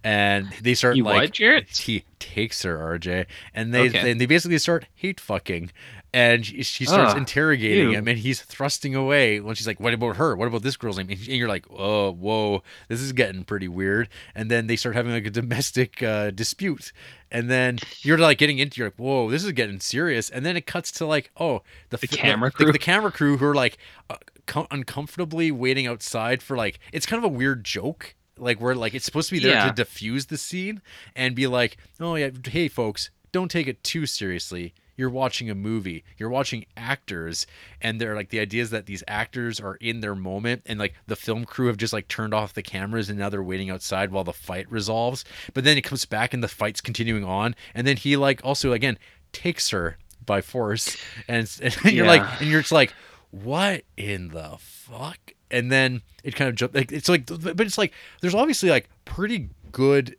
And 0.04 0.50
they 0.62 0.74
start 0.76 0.96
He 0.96 1.02
like 1.02 1.40
what, 1.40 1.68
he 1.70 2.04
takes 2.20 2.62
her 2.64 2.78
rj 2.78 3.26
and 3.54 3.74
they 3.74 3.88
Okay. 3.90 4.12
and 4.12 4.20
they 4.22 4.26
basically 4.26 4.58
start 4.60 4.86
hate 4.94 5.20
fucking 5.20 5.72
and 6.14 6.46
she, 6.46 6.62
she 6.64 6.86
starts 6.86 7.14
Ugh, 7.14 7.18
interrogating 7.18 7.90
ew. 7.90 7.98
him 7.98 8.08
and 8.08 8.18
he's 8.20 8.42
thrusting 8.42 8.94
away 8.96 9.40
when 9.40 9.56
she's 9.56 9.66
like 9.68 9.80
what 9.80 9.94
about 9.94 10.18
her 10.18 10.36
what 10.36 10.48
about 10.48 10.62
this 10.62 10.78
girl's 10.78 10.98
name 10.98 11.10
and 11.10 11.20
you're 11.20 11.48
like 11.48 11.66
oh 11.72 12.12
whoa 12.12 12.62
this 12.88 13.02
is 13.02 13.12
getting 13.14 13.44
pretty 13.44 13.68
weird 13.68 14.08
and 14.36 14.50
then 14.52 14.68
they 14.68 14.76
start 14.76 14.96
having 14.96 15.12
like 15.12 15.26
a 15.26 15.30
domestic 15.32 16.04
uh, 16.04 16.30
dispute 16.32 16.92
and 17.32 17.50
then 17.50 17.80
you're 18.02 18.18
like 18.20 18.38
getting 18.38 18.60
into 18.60 18.80
you're 18.80 18.88
like 18.88 18.96
whoa 19.00 19.30
this 19.30 19.44
is 19.44 19.52
getting 19.54 19.80
serious 19.80 20.30
and 20.30 20.46
then 20.46 20.56
it 20.56 20.66
cuts 20.68 20.92
to 20.92 21.06
like 21.06 21.32
oh 21.38 21.62
the, 21.90 21.98
The 21.98 22.08
camera 22.08 22.50
the, 22.50 22.56
crew? 22.56 22.72
the 22.72 22.80
camera 22.80 23.12
crew 23.12 23.38
who 23.38 23.46
are 23.46 23.56
like 23.56 23.78
uh, 24.10 24.16
com- 24.46 24.68
uncomfortably 24.72 25.52
waiting 25.52 25.88
outside 25.88 26.44
for 26.44 26.56
like 26.56 26.80
it's 26.92 27.06
kind 27.06 27.18
of 27.18 27.30
a 27.32 27.34
weird 27.34 27.64
joke 27.64 28.16
like 28.38 28.60
where 28.62 28.76
like 28.76 28.94
it's 28.94 29.06
supposed 29.06 29.30
to 29.30 29.36
be 29.36 29.40
there 29.40 29.54
Yeah. 29.54 29.68
to 29.68 29.74
diffuse 29.74 30.28
the 30.28 30.38
scene 30.38 30.82
and 31.16 31.36
be 31.36 31.48
like 31.48 31.78
oh 32.00 32.16
yeah 32.16 32.30
hey 32.48 32.68
folks 32.68 33.10
don't 33.32 33.50
take 33.50 33.68
it 33.68 33.84
too 33.84 34.06
seriously 34.06 34.74
you're 34.96 35.10
watching 35.10 35.50
a 35.50 35.56
movie 35.56 36.04
you're 36.18 36.30
watching 36.30 36.66
actors 36.78 37.46
and 37.82 38.00
they're 38.00 38.16
like 38.16 38.30
the 38.30 38.40
idea 38.40 38.62
is 38.62 38.70
that 38.70 38.86
these 38.86 39.04
actors 39.08 39.60
are 39.60 39.76
in 39.76 40.00
their 40.00 40.16
moment 40.16 40.62
and 40.66 40.80
like 40.80 40.94
the 41.08 41.16
film 41.16 41.46
crew 41.46 41.68
have 41.68 41.78
just 41.78 41.94
like 41.94 42.08
turned 42.08 42.34
off 42.34 42.54
the 42.54 42.62
cameras 42.62 43.10
and 43.10 43.20
now 43.20 43.30
they're 43.30 43.44
waiting 43.44 43.70
outside 43.70 44.12
while 44.12 44.24
the 44.24 44.34
fight 44.34 44.70
resolves. 44.72 45.26
But 45.54 45.64
then 45.64 45.78
it 45.78 45.82
comes 45.82 46.06
back 46.06 46.34
and 46.34 46.44
the 46.44 46.48
fight's 46.48 46.82
continuing 46.82 47.24
on 47.24 47.56
and 47.74 47.86
then 47.86 47.98
he 47.98 48.18
like 48.18 48.42
also 48.44 48.72
again 48.74 48.98
takes 49.32 49.70
her 49.70 49.98
by 50.26 50.42
force 50.42 50.98
and, 51.28 51.50
and 51.62 51.92
you're 51.92 52.08
like 52.08 52.42
and 52.42 52.50
you're 52.50 52.62
just 52.62 52.72
like 52.72 52.94
what 53.32 53.84
in 53.98 54.30
the 54.30 54.58
fuck? 54.60 55.18
And 55.50 55.72
then 55.72 56.02
it 56.24 56.36
kind 56.36 56.50
of 56.50 56.56
jump 56.56 56.76
like 56.76 56.92
it's 56.92 57.10
like 57.10 57.26
but 57.26 57.62
it's 57.62 57.78
like 57.78 57.94
there's 58.22 58.36
obviously 58.36 58.70
like 58.70 58.90
pretty 59.06 59.50
good 59.72 60.16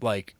like 0.00 0.34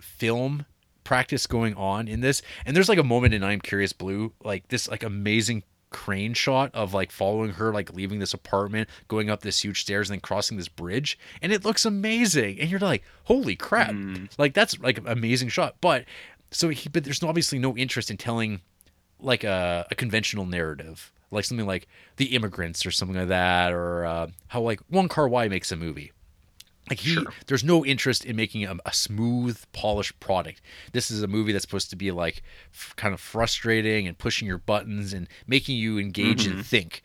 film 0.00 0.66
practice 1.04 1.46
going 1.46 1.74
on 1.74 2.08
in 2.08 2.20
this 2.20 2.42
and 2.64 2.74
there's 2.74 2.88
like 2.88 2.98
a 2.98 3.04
moment 3.04 3.34
in 3.34 3.44
i'm 3.44 3.60
curious 3.60 3.92
blue 3.92 4.32
like 4.42 4.66
this 4.68 4.88
like 4.88 5.02
amazing 5.02 5.62
crane 5.94 6.34
shot 6.34 6.72
of 6.74 6.92
like 6.92 7.12
following 7.12 7.52
her 7.52 7.72
like 7.72 7.92
leaving 7.92 8.18
this 8.18 8.34
apartment 8.34 8.88
going 9.06 9.30
up 9.30 9.42
this 9.42 9.62
huge 9.62 9.80
stairs 9.80 10.10
and 10.10 10.16
then 10.16 10.20
crossing 10.20 10.56
this 10.56 10.66
bridge 10.66 11.16
and 11.40 11.52
it 11.52 11.64
looks 11.64 11.84
amazing 11.84 12.58
and 12.58 12.68
you're 12.68 12.80
like 12.80 13.04
holy 13.24 13.54
crap. 13.54 13.94
Like 14.36 14.54
that's 14.54 14.76
like 14.80 14.98
an 14.98 15.06
amazing 15.06 15.50
shot 15.50 15.76
but 15.80 16.04
so 16.50 16.68
he 16.70 16.88
but 16.88 17.04
there's 17.04 17.22
obviously 17.22 17.60
no 17.60 17.76
interest 17.76 18.10
in 18.10 18.16
telling 18.16 18.60
like 19.20 19.44
a, 19.44 19.86
a 19.88 19.94
conventional 19.94 20.46
narrative 20.46 21.12
like 21.30 21.44
something 21.44 21.66
like 21.66 21.86
the 22.16 22.34
immigrants 22.34 22.84
or 22.84 22.90
something 22.90 23.16
like 23.16 23.28
that 23.28 23.72
or 23.72 24.04
uh, 24.04 24.26
how 24.48 24.62
like 24.62 24.80
Wong 24.90 25.08
Kar-wai 25.08 25.46
makes 25.46 25.70
a 25.70 25.76
movie 25.76 26.10
like 26.90 27.00
he 27.00 27.18
there's 27.46 27.64
no 27.64 27.84
interest 27.84 28.24
in 28.24 28.36
making 28.36 28.64
a, 28.64 28.76
a 28.84 28.92
smooth 28.92 29.58
polished 29.72 30.18
product. 30.20 30.60
This 30.92 31.10
is 31.10 31.22
a 31.22 31.26
movie 31.26 31.52
that's 31.52 31.62
supposed 31.64 31.90
to 31.90 31.96
be 31.96 32.10
like 32.10 32.42
f- 32.72 32.94
kind 32.96 33.14
of 33.14 33.20
frustrating 33.20 34.06
and 34.06 34.18
pushing 34.18 34.46
your 34.46 34.58
buttons 34.58 35.12
and 35.12 35.28
making 35.46 35.76
you 35.76 35.98
engage 35.98 36.46
and 36.46 36.64
think. 36.64 37.02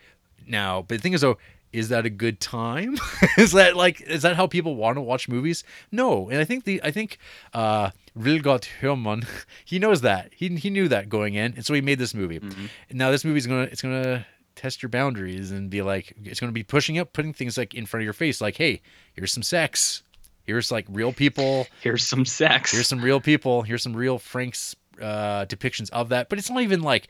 Now 0.48 0.82
but 0.82 0.98
the 0.98 1.02
thing 1.02 1.14
is 1.14 1.22
though 1.22 1.38
is 1.72 1.90
that 1.90 2.04
a 2.04 2.10
good 2.10 2.40
time? 2.40 2.98
Is 3.38 3.52
that 3.52 3.76
like 3.76 4.02
is 4.02 4.24
that 4.24 4.36
how 4.36 4.48
people 4.48 4.76
want 4.76 4.98
to 4.98 5.02
watch 5.02 5.30
movies? 5.30 5.64
No. 5.92 6.28
And 6.28 6.40
i 6.40 6.44
think 6.44 6.64
the 6.64 6.82
i 6.84 6.90
think 6.90 7.20
uh 7.54 7.92
Vilgot 8.18 8.68
Sjöman, 8.82 9.26
he 9.66 9.78
knows 9.80 10.02
that. 10.02 10.32
He 10.36 10.48
he 10.56 10.70
knew 10.72 10.88
that 10.88 11.10
going 11.10 11.36
in, 11.36 11.54
and 11.56 11.64
so 11.66 11.74
he 11.76 11.82
made 11.82 12.00
this 12.00 12.14
movie. 12.16 12.38
And 12.38 12.98
now 12.98 13.12
this 13.12 13.24
movie's 13.24 13.46
gonna 13.48 13.70
it's 13.72 13.82
gonna 13.84 14.26
test 14.60 14.82
your 14.84 14.90
boundaries 14.90 15.52
and 15.52 15.70
be 15.70 15.82
like 15.82 16.14
it's 16.24 16.40
gonna 16.40 16.52
be 16.52 16.64
pushing 16.64 16.98
up, 17.00 17.14
putting 17.14 17.34
things 17.34 17.58
like 17.58 17.74
in 17.74 17.86
front 17.86 18.02
of 18.02 18.06
your 18.06 18.14
face, 18.14 18.42
like, 18.42 18.58
hey, 18.58 18.82
here's 19.14 19.32
some 19.32 19.44
sex, 19.44 20.04
here's 20.44 20.72
like 20.72 20.86
real 20.90 21.14
people, 21.14 21.66
Here's 21.82 22.06
some 22.06 22.26
sex. 22.26 22.72
here's 22.72 22.88
some 22.88 23.02
real 23.02 23.20
people, 23.22 23.62
here's 23.62 23.84
some 23.84 23.96
real 23.96 24.20
Frank's 24.20 24.76
uh, 25.02 25.46
depictions 25.46 25.90
of 25.92 26.10
that. 26.10 26.30
But 26.30 26.40
it's 26.40 26.50
not 26.50 26.62
even 26.62 26.82
like 26.82 27.08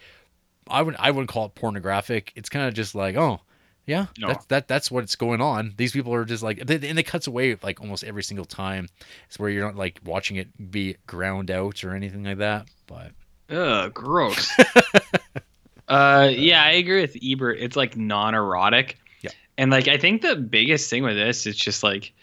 I 0.70 0.82
would 0.82 0.96
I 1.00 1.12
wouldn't 1.12 1.30
call 1.30 1.46
it 1.48 1.56
pornographic. 1.56 2.32
It's 2.36 2.50
kind 2.50 2.68
of 2.68 2.74
just 2.74 2.96
like 2.96 3.16
oh. 3.16 3.42
Yeah, 3.86 4.06
No. 4.20 4.28
that's 4.28 4.46
that. 4.46 4.68
That's 4.68 4.92
what's 4.92 5.16
going 5.16 5.42
on. 5.42 5.74
These 5.76 5.94
people 5.94 6.14
are 6.14 6.24
just 6.24 6.44
like, 6.44 6.60
and 6.60 6.70
it 7.00 7.08
cuts 7.08 7.26
away 7.26 7.58
like 7.64 7.82
almost 7.82 8.04
every 8.04 8.22
single 8.22 8.46
time. 8.46 8.88
It's 9.26 9.40
where 9.40 9.50
you're 9.50 9.66
not 9.66 9.76
like 9.78 10.00
watching 10.06 10.38
it 10.38 10.70
be 10.70 10.96
ground 11.08 11.50
out 11.50 11.84
or 11.84 11.96
anything 11.96 12.24
like 12.24 12.38
that. 12.38 12.68
But 12.86 13.14
Ugh, 13.50 13.92
gross. 13.92 14.52
uh, 15.90 16.30
yeah, 16.32 16.64
I 16.64 16.72
agree 16.72 17.02
with 17.02 17.18
Ebert. 17.22 17.57
It's 17.60 17.76
like 17.76 17.98
non-erotic. 17.98 18.98
Yeah. 19.22 19.32
And 19.57 19.72
like, 19.72 19.88
I 19.88 19.98
think 19.98 20.22
the 20.22 20.36
biggest 20.36 20.90
thing 20.90 21.03
with 21.03 21.16
this 21.16 21.45
is 21.48 21.56
just 21.56 21.84
like 21.84 22.14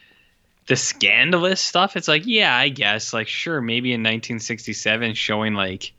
the 0.69 0.77
scandalous 0.77 1.61
stuff. 1.61 1.97
It's 1.97 2.09
like, 2.09 2.27
yeah, 2.27 2.57
I 2.57 2.69
guess, 2.69 3.13
like, 3.13 3.29
sure, 3.29 3.61
maybe 3.61 3.91
in 3.93 4.01
1967, 4.01 5.15
showing 5.15 5.55
like 5.55 5.93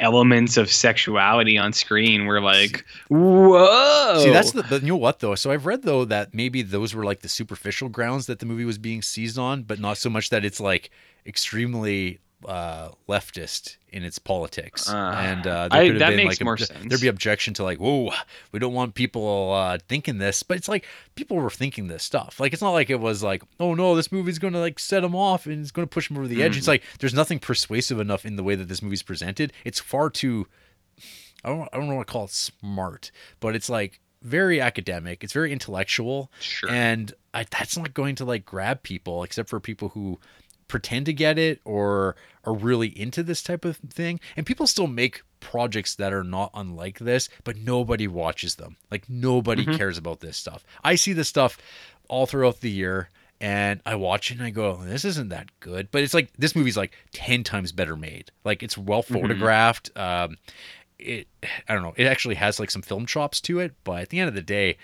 elements 0.00 0.56
of 0.56 0.70
sexuality 0.70 1.56
on 1.56 1.72
screen, 1.72 2.26
we're 2.26 2.40
like, 2.40 2.84
whoa. 3.08 4.20
See, 4.22 4.30
that's 4.30 4.52
the, 4.52 4.62
the 4.62 4.80
you 4.80 4.88
know 4.88 4.96
what 4.96 5.20
though. 5.20 5.34
So 5.34 5.50
I've 5.50 5.66
read 5.66 5.82
though 5.82 6.04
that 6.04 6.34
maybe 6.34 6.62
those 6.62 6.94
were 6.94 7.04
like 7.04 7.20
the 7.20 7.28
superficial 7.28 7.88
grounds 7.88 8.26
that 8.26 8.38
the 8.38 8.46
movie 8.46 8.64
was 8.64 8.78
being 8.78 9.02
seized 9.02 9.38
on, 9.38 9.62
but 9.62 9.78
not 9.78 9.96
so 9.96 10.10
much 10.10 10.30
that 10.30 10.44
it's 10.44 10.60
like 10.60 10.90
extremely 11.26 12.18
uh, 12.46 12.90
leftist 13.08 13.76
in 13.90 14.02
its 14.04 14.18
politics. 14.18 14.88
Uh, 14.90 14.96
and 15.16 15.46
uh, 15.46 15.68
I- 15.70 15.90
that 15.90 16.14
makes 16.16 16.40
like, 16.40 16.44
more 16.44 16.56
obje- 16.56 16.66
sense. 16.66 16.86
There'd 16.88 17.00
be 17.00 17.08
objection 17.08 17.54
to 17.54 17.62
like, 17.64 17.78
whoa, 17.78 18.10
we 18.52 18.58
don't 18.58 18.74
want 18.74 18.94
people 18.94 19.52
uh, 19.52 19.78
thinking 19.88 20.18
this, 20.18 20.42
but 20.42 20.56
it's 20.56 20.68
like 20.68 20.84
people 21.14 21.36
were 21.36 21.50
thinking 21.50 21.86
this 21.88 22.02
stuff. 22.02 22.40
Like 22.40 22.52
it's 22.52 22.62
not 22.62 22.70
like 22.72 22.90
it 22.90 23.00
was 23.00 23.22
like, 23.22 23.42
oh 23.60 23.74
no, 23.74 23.94
this 23.96 24.10
movie's 24.12 24.38
gonna 24.38 24.60
like 24.60 24.78
set 24.78 25.00
them 25.00 25.14
off 25.14 25.46
and 25.46 25.60
it's 25.60 25.70
gonna 25.70 25.86
push 25.86 26.08
them 26.08 26.16
over 26.18 26.26
the 26.28 26.42
edge. 26.42 26.56
It's 26.56 26.66
Mm. 26.66 26.70
like 26.70 26.82
there's 27.00 27.14
nothing 27.14 27.38
persuasive 27.38 27.98
enough 28.00 28.24
in 28.26 28.36
the 28.36 28.42
way 28.42 28.54
that 28.54 28.68
this 28.68 28.82
movie's 28.82 29.02
presented. 29.02 29.52
It's 29.64 29.80
far 29.80 30.10
too 30.10 30.46
I 31.44 31.48
don't 31.50 31.68
I 31.72 31.76
don't 31.76 31.88
know 31.88 31.96
what 31.96 32.06
to 32.06 32.12
call 32.12 32.24
it 32.24 32.30
smart, 32.30 33.10
but 33.40 33.54
it's 33.54 33.68
like 33.68 34.00
very 34.22 34.58
academic. 34.60 35.22
It's 35.22 35.34
very 35.34 35.52
intellectual, 35.52 36.32
Sure. 36.40 36.70
and 36.70 37.12
I, 37.34 37.44
that's 37.50 37.76
not 37.76 37.92
going 37.92 38.14
to 38.16 38.24
like 38.24 38.46
grab 38.46 38.82
people, 38.82 39.22
except 39.22 39.50
for 39.50 39.60
people 39.60 39.90
who 39.90 40.18
pretend 40.68 41.06
to 41.06 41.12
get 41.12 41.38
it 41.38 41.60
or 41.64 42.16
are 42.44 42.54
really 42.54 42.88
into 42.98 43.22
this 43.22 43.42
type 43.42 43.64
of 43.64 43.76
thing. 43.76 44.20
And 44.36 44.46
people 44.46 44.66
still 44.66 44.86
make 44.86 45.22
projects 45.40 45.94
that 45.96 46.12
are 46.12 46.24
not 46.24 46.50
unlike 46.54 46.98
this, 46.98 47.28
but 47.44 47.56
nobody 47.56 48.06
watches 48.06 48.56
them. 48.56 48.76
Like 48.90 49.08
nobody 49.08 49.64
cares 49.76 49.98
about 49.98 50.20
this 50.20 50.36
stuff. 50.36 50.64
I 50.82 50.94
see 50.94 51.12
this 51.12 51.28
stuff 51.28 51.58
all 52.08 52.26
throughout 52.26 52.60
the 52.60 52.70
year 52.70 53.10
and 53.40 53.80
I 53.84 53.94
watch 53.96 54.30
it 54.30 54.38
and 54.38 54.46
I 54.46 54.50
go, 54.50 54.76
this 54.76 55.04
isn't 55.04 55.28
that 55.28 55.48
good. 55.60 55.90
But 55.90 56.02
it's 56.02 56.14
like 56.14 56.32
this 56.38 56.56
movie's 56.56 56.76
like 56.76 56.96
10 57.12 57.44
times 57.44 57.72
better 57.72 57.96
made. 57.96 58.30
Like 58.44 58.62
it's 58.62 58.78
well 58.78 59.02
photographed. 59.02 59.90
Um 59.96 60.36
it 60.98 61.28
I 61.68 61.74
don't 61.74 61.82
know, 61.82 61.94
it 61.96 62.06
actually 62.06 62.36
has 62.36 62.58
like 62.60 62.70
some 62.70 62.82
film 62.82 63.06
chops 63.06 63.40
to 63.42 63.60
it, 63.60 63.74
but 63.84 64.02
at 64.02 64.08
the 64.10 64.20
end 64.20 64.28
of 64.28 64.34
the 64.34 64.42
day, 64.42 64.78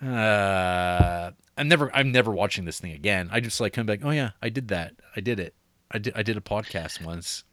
uh 0.00 1.32
I'm 1.56 1.68
never 1.68 1.94
I'm 1.94 2.10
never 2.12 2.30
watching 2.32 2.64
this 2.64 2.80
thing 2.80 2.92
again. 2.92 3.28
I 3.32 3.40
just 3.40 3.60
like 3.60 3.72
come 3.72 3.86
back, 3.86 4.00
oh 4.04 4.10
yeah, 4.10 4.30
I 4.42 4.48
did 4.48 4.68
that. 4.68 4.94
I 5.16 5.20
did 5.20 5.38
it. 5.40 5.54
I 5.90 5.98
did 5.98 6.12
I 6.16 6.22
did 6.22 6.36
a 6.36 6.40
podcast 6.40 7.04
once. 7.04 7.44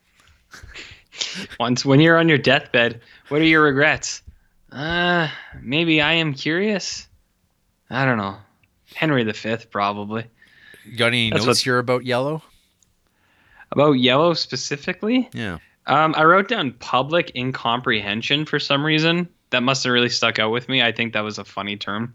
Once 1.59 1.83
when 1.85 1.99
you're 1.99 2.17
on 2.17 2.29
your 2.29 2.37
deathbed, 2.37 3.01
what 3.29 3.41
are 3.41 3.45
your 3.45 3.63
regrets? 3.63 4.21
Uh, 4.71 5.27
maybe 5.61 6.01
I 6.01 6.13
am 6.13 6.33
curious. 6.33 7.07
I 7.89 8.05
don't 8.05 8.17
know. 8.17 8.37
Henry 8.95 9.23
V, 9.23 9.57
probably. 9.69 10.25
You 10.85 10.97
got 10.97 11.07
any 11.07 11.29
That's 11.29 11.45
notes 11.45 11.59
what- 11.59 11.63
here 11.63 11.77
about 11.79 12.05
yellow? 12.05 12.41
About 13.73 13.93
yellow 13.93 14.33
specifically, 14.33 15.29
Yeah. 15.33 15.59
um, 15.87 16.13
I 16.17 16.23
wrote 16.25 16.49
down 16.49 16.73
public 16.73 17.31
incomprehension 17.35 18.45
for 18.45 18.59
some 18.59 18.85
reason. 18.85 19.29
That 19.51 19.63
must 19.63 19.83
have 19.85 19.93
really 19.93 20.09
stuck 20.09 20.39
out 20.39 20.51
with 20.51 20.67
me. 20.69 20.81
I 20.81 20.91
think 20.91 21.13
that 21.13 21.21
was 21.21 21.37
a 21.37 21.45
funny 21.45 21.77
term. 21.77 22.13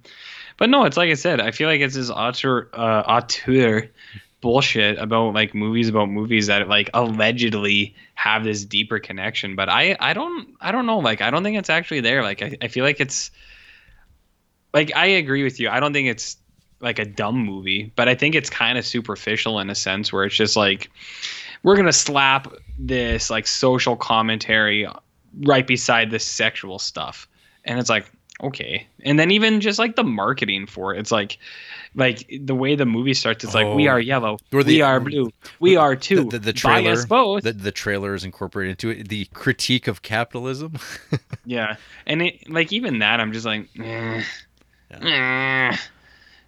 But 0.57 0.71
no, 0.71 0.85
it's 0.85 0.97
like 0.97 1.11
I 1.11 1.15
said. 1.15 1.41
I 1.41 1.51
feel 1.51 1.69
like 1.69 1.81
it's 1.81 1.95
this 1.95 2.11
auteur, 2.11 2.69
uh, 2.73 3.03
auteur 3.07 3.89
bullshit 4.41 4.99
about 4.99 5.35
like 5.35 5.55
movies 5.55 5.89
about 5.89 6.09
movies 6.09 6.47
that 6.47 6.69
like 6.69 6.91
allegedly 6.95 7.95
have 8.15 8.45
this 8.45 8.65
deeper 8.65 8.99
connection. 8.99 9.57
But 9.57 9.69
I, 9.69 9.97
I 10.01 10.15
don't, 10.15 10.55
I 10.61 10.73
don't 10.73 10.87
know. 10.87 10.99
Like, 10.99 11.21
I 11.21 11.31
don't 11.31 11.43
think 11.43 11.59
it's 11.59 11.71
actually 11.71 12.01
there. 12.01 12.23
Like, 12.23 12.43
I, 12.43 12.57
I 12.63 12.69
feel 12.69 12.85
like 12.85 13.01
it's, 13.01 13.31
like, 14.73 14.95
I 14.95 15.07
agree 15.07 15.43
with 15.43 15.61
you. 15.61 15.69
I 15.69 15.81
don't 15.81 15.93
think 15.93 16.09
it's 16.09 16.37
like 16.81 16.99
a 16.99 17.05
dumb 17.05 17.39
movie, 17.39 17.93
but 17.97 18.09
I 18.09 18.15
think 18.15 18.35
it's 18.35 18.51
kind 18.51 18.79
of 18.79 18.87
superficial 18.87 19.59
in 19.61 19.71
a 19.71 19.75
sense 19.75 20.13
where 20.13 20.25
it's 20.25 20.35
just 20.35 20.57
like, 20.57 20.91
we're 21.63 21.77
gonna 21.77 21.93
slap 21.93 22.53
this 22.79 23.31
like 23.31 23.47
social 23.47 23.97
commentary 23.97 24.87
right 25.41 25.67
beside 25.67 26.11
the 26.11 26.19
sexual 26.19 26.79
stuff 26.79 27.27
and 27.67 27.79
it's 27.79 27.91
like 27.91 28.11
okay 28.43 28.87
and 29.03 29.19
then 29.19 29.31
even 29.31 29.61
just 29.63 29.79
like 29.79 29.97
the 29.97 30.05
marketing 30.05 30.67
for 30.67 30.95
it 30.95 30.99
it's 30.99 31.11
like 31.11 31.39
like 31.95 32.29
the 32.43 32.55
way 32.55 32.75
the 32.75 32.85
movie 32.85 33.15
starts 33.15 33.43
it's 33.43 33.55
like 33.55 33.75
we 33.75 33.89
Oh. 33.89 33.93
are 33.93 34.01
yellow 34.01 34.37
the- 34.51 34.59
we 34.65 34.83
are 34.83 35.01
blue 35.01 35.31
we 35.59 35.77
are 35.77 35.97
two 35.97 36.25
The, 36.25 36.31
the, 36.33 36.39
the 36.39 36.53
trailer, 36.53 37.07
both 37.07 37.45
the, 37.45 37.53
the 37.55 37.73
trailer 37.73 38.13
is 38.15 38.25
incorporated 38.25 38.73
into 38.73 38.91
it. 38.91 39.09
The 39.09 39.25
critique 39.33 39.87
of 39.89 40.03
capitalism. 40.03 40.75
yeah 41.47 41.77
and 42.07 42.21
it 42.21 42.51
like 42.51 42.73
even 42.75 42.99
that 42.99 43.21
i'm 43.21 43.33
just 43.33 43.47
like 43.47 43.69
eh. 43.83 44.23
Eh. 44.91 45.77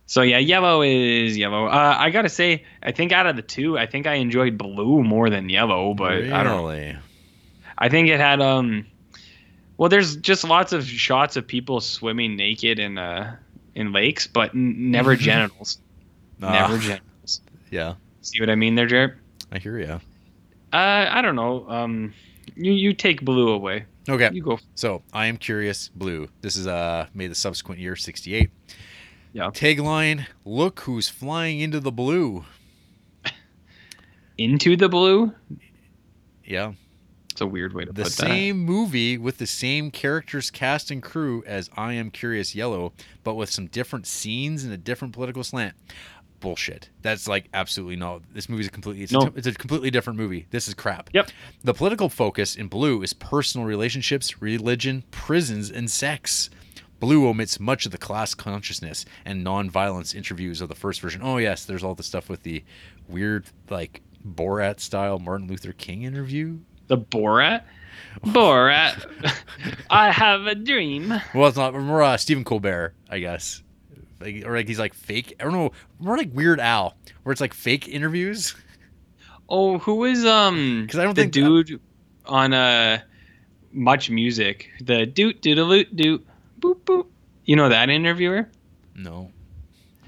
so 0.07 0.21
yeah 0.23 0.39
yellow 0.39 0.83
is 0.83 1.39
yellow 1.39 1.67
uh, 1.67 1.97
i 1.99 2.11
gotta 2.11 2.29
say 2.29 2.65
i 2.83 2.93
think 2.93 3.13
out 3.13 3.27
of 3.27 3.37
the 3.37 3.43
two 3.43 3.79
i 3.79 3.87
think 3.87 4.07
i 4.07 4.15
enjoyed 4.15 4.59
blue 4.59 5.03
more 5.03 5.31
than 5.31 5.49
yellow 5.49 5.95
but 5.95 6.13
i 6.13 6.43
don't 6.43 6.45
know 6.45 6.69
really? 6.69 6.97
I 7.81 7.89
think 7.89 8.09
it 8.09 8.19
had 8.19 8.41
um 8.43 8.87
well 9.79 9.89
there's 9.89 10.17
just 10.17 10.45
lots 10.45 10.73
of 10.75 10.87
shots 10.87 11.37
of 11.37 11.47
people 11.47 11.81
swimming 11.81 12.37
naked 12.37 12.79
in 12.79 12.99
uh 12.99 13.35
in 13.75 13.93
lakes 13.93 14.27
but 14.27 14.55
n- 14.55 14.91
never 14.91 15.17
genitals. 15.29 15.79
never 16.39 16.75
Ah, 16.75 16.79
genitals. 16.81 17.41
Yeah, 17.71 17.95
See 18.21 18.41
what 18.41 18.51
I 18.51 18.55
mean 18.57 18.75
there, 18.75 18.87
Jared? 18.87 19.15
I 19.51 19.59
hear 19.59 19.79
you. 19.79 20.01
Uh 20.73 21.07
I 21.11 21.23
don't 21.23 21.37
know. 21.37 21.67
Um 21.69 22.13
you 22.57 22.73
you 22.73 22.93
take 22.93 23.23
blue 23.25 23.49
away. 23.51 23.87
Okay, 24.09 24.31
You 24.33 24.43
go. 24.43 24.59
so 24.75 25.03
I 25.13 25.27
am 25.27 25.37
curious. 25.37 25.89
Blue. 25.89 26.29
This 26.41 26.57
is 26.57 26.67
uh 26.67 27.07
made 27.15 27.31
the 27.31 27.35
subsequent 27.35 27.81
year, 27.81 27.95
'68. 27.97 28.51
Yeah. 29.35 29.51
Tagline: 29.51 30.27
Look 30.47 30.81
who's 30.81 31.09
flying 31.11 31.61
into 31.61 31.79
the 31.81 31.93
blue. 31.93 32.45
Into 34.39 34.77
the 34.77 34.89
blue? 34.89 35.33
Yeah, 36.45 36.73
It's 37.39 37.43
a 37.43 37.47
weird 37.47 37.73
way 37.73 37.85
to 37.85 37.93
put 37.93 38.01
it. 38.01 38.05
the 38.05 38.11
same 38.11 38.59
movie 38.59 39.17
with 39.17 39.39
the 39.39 39.47
same 39.47 39.93
characters, 39.93 40.51
cast, 40.51 40.91
and 40.91 41.01
crew 41.01 41.45
as 41.47 41.71
I 41.77 41.93
Am 41.93 42.11
Curious 42.11 42.53
Yellow, 42.53 42.93
but 43.23 43.37
with 43.37 43.49
some 43.49 43.69
different 43.69 44.09
scenes 44.09 44.65
and 44.65 44.73
a 44.73 44.77
different 44.77 45.15
political 45.15 45.45
slant. 45.45 45.77
Bullshit. 46.41 46.89
That's 47.03 47.29
like 47.29 47.49
absolutely 47.55 47.95
no. 47.95 48.23
This 48.33 48.49
movie 48.49 48.63
is 48.65 48.69
completely. 48.71 49.05
It's, 49.05 49.13
No. 49.13 49.21
a, 49.21 49.33
it's 49.37 49.47
a 49.47 49.53
completely 49.55 49.91
different 49.93 50.19
movie. 50.19 50.47
This 50.51 50.67
is 50.67 50.75
crap. 50.75 51.11
Yep. 51.15 51.31
The 51.63 51.75
political 51.75 52.09
focus 52.09 52.57
in 52.57 52.67
Blue 52.67 53.03
is 53.03 53.13
personal 53.13 53.67
relationships, 53.69 54.43
religion, 54.43 55.05
prisons, 55.13 55.71
and 55.71 55.89
sex. 55.89 56.51
Blue 56.99 57.29
omits 57.29 57.61
much 57.61 57.87
of 57.87 57.93
the 57.93 57.99
class 57.99 58.35
consciousness 58.35 59.05
and 59.25 59.45
non-violence 59.45 60.13
interviews 60.13 60.61
of 60.61 60.69
the 60.69 60.75
first 60.75 61.01
version. 61.01 61.21
Oh 61.23 61.37
yes, 61.37 61.65
there's 61.65 61.85
all 61.85 61.95
the 61.95 62.03
stuff 62.03 62.29
with 62.29 62.43
the 62.43 62.65
weird 63.09 63.47
like 63.71 64.03
Borat 64.27 64.81
style 64.81 65.21
Martin 65.21 65.47
Luther 65.47 65.73
King 65.73 66.03
interview 66.03 66.55
that. 66.55 66.78
The 66.89 66.99
Borat? 66.99 67.63
Borat. 68.23 69.33
I 69.91 70.11
have 70.11 70.47
a 70.47 70.55
dream. 70.55 71.15
Well, 71.35 71.49
it's 71.49 71.57
not 71.57 71.75
more 71.75 72.03
uh, 72.03 72.17
Stephen 72.17 72.45
Colbert, 72.45 72.95
I 73.09 73.19
guess. 73.21 73.63
Like, 74.21 74.45
or 74.45 74.57
like 74.57 74.67
he's 74.67 74.79
like 74.81 74.95
fake. 74.95 75.35
I 75.39 75.45
don't 75.45 75.53
know. 75.53 75.71
More 76.01 76.17
like 76.17 76.31
Weird 76.35 76.59
Al, 76.61 76.97
where 77.23 77.31
it's 77.33 77.41
like 77.41 77.55
fake 77.55 77.87
interviews. 77.89 78.57
Oh, 79.49 79.79
who 79.79 80.05
is 80.05 80.25
um? 80.27 80.83
Because 80.83 80.99
I 80.99 81.05
don't 81.05 81.15
the 81.15 81.23
think- 81.23 81.33
dude 81.33 81.81
on 82.27 82.53
uh 82.53 82.99
much 83.73 84.11
music? 84.11 84.71
The 84.81 85.07
doot 85.07 85.41
doot 85.41 85.95
doot 85.95 86.27
boop 86.61 86.81
boop. 86.81 87.07
You 87.45 87.57
know 87.57 87.69
that 87.69 87.89
interviewer? 87.91 88.49
No. 88.97 89.31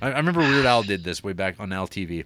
I, 0.00 0.10
I 0.12 0.16
remember 0.16 0.40
Weird 0.40 0.66
Al 0.66 0.82
did 0.82 1.04
this 1.04 1.22
way 1.22 1.32
back 1.32 1.60
on 1.60 1.70
LTV. 1.70 2.24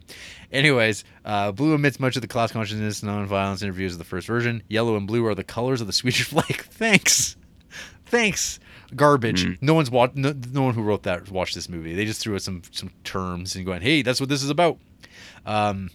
Anyways, 0.53 1.05
uh, 1.25 1.53
blue 1.53 1.75
omits 1.75 2.01
much 2.01 2.17
of 2.17 2.23
the 2.23 2.29
class 2.29 2.53
consciousness, 2.53 3.03
non-violence 3.03 3.63
interviews 3.63 3.93
of 3.93 3.99
the 3.99 4.05
first 4.05 4.27
version. 4.27 4.63
Yellow 4.69 4.97
and 4.97 5.07
blue 5.07 5.25
are 5.27 5.35
the 5.35 5.45
colors 5.45 5.81
of 5.81 5.87
the 5.87 5.93
Swedish 5.93 6.25
flag. 6.29 6.63
Thanks, 6.65 7.37
thanks. 8.07 8.59
Garbage. 8.95 9.45
Mm. 9.45 9.59
No 9.61 9.75
one's 9.75 9.91
watched. 9.91 10.15
No, 10.17 10.35
no 10.53 10.63
one 10.63 10.75
who 10.75 10.83
wrote 10.83 11.03
that 11.05 11.31
watched 11.31 11.55
this 11.55 11.69
movie. 11.69 11.95
They 11.95 12.05
just 12.05 12.21
threw 12.21 12.35
out 12.35 12.43
some 12.43 12.63
some 12.71 12.91
terms 13.03 13.57
and 13.57 13.67
going, 13.67 13.83
"Hey, 13.83 14.03
that's 14.03 14.21
what 14.21 14.29
this 14.29 14.43
is 14.43 14.51
about." 14.51 14.79
Um, 15.47 15.91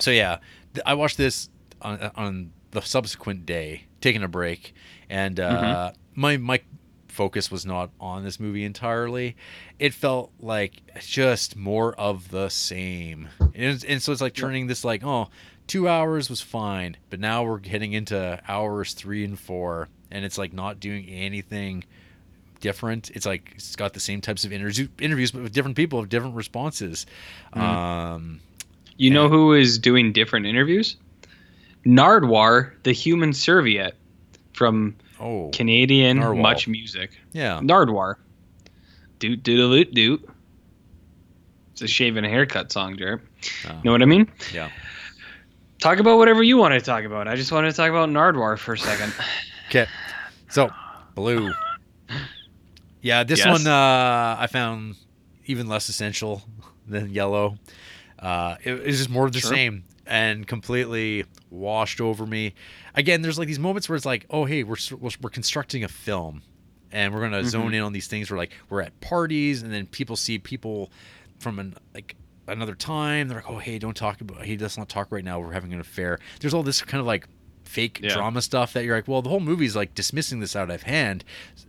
so 0.00 0.10
yeah, 0.10 0.38
I 0.84 0.94
watched 0.94 1.18
this 1.18 1.50
on, 1.82 2.10
on 2.16 2.52
the 2.70 2.80
subsequent 2.80 3.46
day, 3.46 3.84
taking 4.00 4.22
a 4.22 4.28
break, 4.28 4.74
and 5.08 5.38
uh, 5.38 5.92
my 6.14 6.36
my 6.36 6.60
focus 7.12 7.50
was 7.50 7.64
not 7.66 7.90
on 8.00 8.24
this 8.24 8.40
movie 8.40 8.64
entirely. 8.64 9.36
It 9.78 9.94
felt 9.94 10.32
like 10.40 10.82
just 11.00 11.56
more 11.56 11.94
of 11.94 12.30
the 12.30 12.48
same, 12.48 13.28
and, 13.54 13.84
and 13.84 14.02
so 14.02 14.12
it's 14.12 14.20
like 14.20 14.34
turning 14.34 14.66
this 14.66 14.84
like 14.84 15.04
oh, 15.04 15.28
two 15.66 15.88
hours 15.88 16.28
was 16.28 16.40
fine, 16.40 16.96
but 17.10 17.20
now 17.20 17.44
we're 17.44 17.58
getting 17.58 17.92
into 17.92 18.40
hours 18.48 18.94
three 18.94 19.24
and 19.24 19.38
four, 19.38 19.88
and 20.10 20.24
it's 20.24 20.38
like 20.38 20.52
not 20.52 20.80
doing 20.80 21.08
anything 21.08 21.84
different. 22.60 23.10
It's 23.10 23.26
like 23.26 23.52
it's 23.54 23.76
got 23.76 23.92
the 23.92 24.00
same 24.00 24.20
types 24.20 24.44
of 24.44 24.52
interviews, 24.52 24.88
interviews, 24.98 25.32
but 25.32 25.42
with 25.42 25.52
different 25.52 25.76
people 25.76 26.00
with 26.00 26.08
different 26.08 26.36
responses. 26.36 27.06
Um, 27.52 28.40
You 28.96 29.10
know 29.10 29.28
who 29.28 29.52
is 29.52 29.78
doing 29.78 30.12
different 30.12 30.46
interviews? 30.46 30.96
Nardwuar, 31.84 32.72
the 32.84 32.92
human 32.92 33.32
serviette 33.32 33.96
from 34.52 34.94
oh, 35.22 35.50
Canadian 35.52 36.18
Narwhal. 36.18 36.42
Much 36.42 36.68
Music. 36.68 37.10
yeah. 37.32 37.60
Nardwuar. 37.60 38.16
Doot 39.18 39.42
doot 39.42 39.56
doot 39.70 39.94
doot. 39.94 40.28
It's 41.72 41.82
a 41.82 41.86
shave 41.88 42.16
and 42.16 42.26
a 42.26 42.28
haircut 42.28 42.70
song, 42.72 42.96
Jared. 42.98 43.20
Oh. 43.68 43.80
Know 43.84 43.92
what 43.92 44.02
I 44.02 44.06
mean? 44.06 44.30
Yeah. 44.52 44.70
Talk 45.80 45.98
about 45.98 46.18
whatever 46.18 46.42
you 46.42 46.56
want 46.58 46.74
to 46.74 46.80
talk 46.80 47.04
about. 47.04 47.26
I 47.28 47.34
just 47.36 47.50
wanted 47.50 47.70
to 47.70 47.76
talk 47.76 47.90
about 47.90 48.08
Nardwuar 48.08 48.58
for 48.58 48.74
a 48.74 48.78
second. 48.78 49.12
Okay. 49.68 49.86
So, 50.50 50.68
blue. 51.14 51.50
Yeah, 53.00 53.24
this 53.24 53.38
Yes. 53.38 53.48
one 53.48 53.66
uh, 53.66 54.36
I 54.38 54.46
found 54.50 54.96
even 55.46 55.66
less 55.66 55.88
essential 55.88 56.42
than 56.86 57.08
yellow. 57.08 57.56
Uh, 58.18 58.56
it, 58.62 58.72
it's 58.84 58.98
just 58.98 59.08
more 59.08 59.24
of 59.24 59.32
the 59.32 59.40
Sure. 59.40 59.50
same 59.50 59.84
and 60.06 60.46
completely 60.46 61.24
washed 61.48 62.02
over 62.02 62.26
me. 62.26 62.52
Again, 62.94 63.22
there's 63.22 63.38
like 63.38 63.48
these 63.48 63.58
moments 63.58 63.88
where 63.88 63.96
it's 63.96 64.04
like, 64.06 64.26
oh 64.30 64.44
hey, 64.44 64.62
we're 64.64 64.76
we're, 64.98 65.10
we're 65.20 65.30
constructing 65.30 65.82
a 65.84 65.88
film, 65.88 66.42
and 66.90 67.12
we're 67.14 67.20
gonna 67.20 67.38
Mm-hmm. 67.38 67.48
zone 67.48 67.74
in 67.74 67.82
on 67.82 67.92
these 67.92 68.06
things. 68.06 68.30
We're 68.30 68.36
like 68.36 68.52
we're 68.68 68.82
at 68.82 69.00
parties, 69.00 69.62
and 69.62 69.72
then 69.72 69.86
people 69.86 70.16
see 70.16 70.38
people 70.38 70.90
from 71.38 71.58
an 71.58 71.74
like 71.94 72.16
another 72.48 72.74
time. 72.74 73.28
They're 73.28 73.38
like, 73.38 73.50
oh 73.50 73.58
hey, 73.58 73.78
don't 73.78 73.96
talk 73.96 74.20
about. 74.20 74.44
Hey, 74.44 74.56
let's 74.56 74.76
not 74.76 74.88
talk 74.88 75.08
right 75.10 75.24
now. 75.24 75.40
We're 75.40 75.52
having 75.52 75.72
an 75.72 75.80
affair. 75.80 76.18
There's 76.40 76.52
all 76.54 76.62
this 76.62 76.82
kind 76.82 77.00
of 77.00 77.06
like 77.06 77.26
fake 77.64 78.00
Yeah. 78.02 78.12
drama 78.12 78.42
stuff 78.42 78.74
that 78.74 78.84
you're 78.84 78.94
like, 78.96 79.08
well, 79.08 79.22
the 79.22 79.30
whole 79.30 79.40
movie's 79.40 79.74
like 79.74 79.94
dismissing 79.94 80.40
this 80.40 80.54
out 80.54 80.68
of 80.70 80.82
hand, 80.82 81.24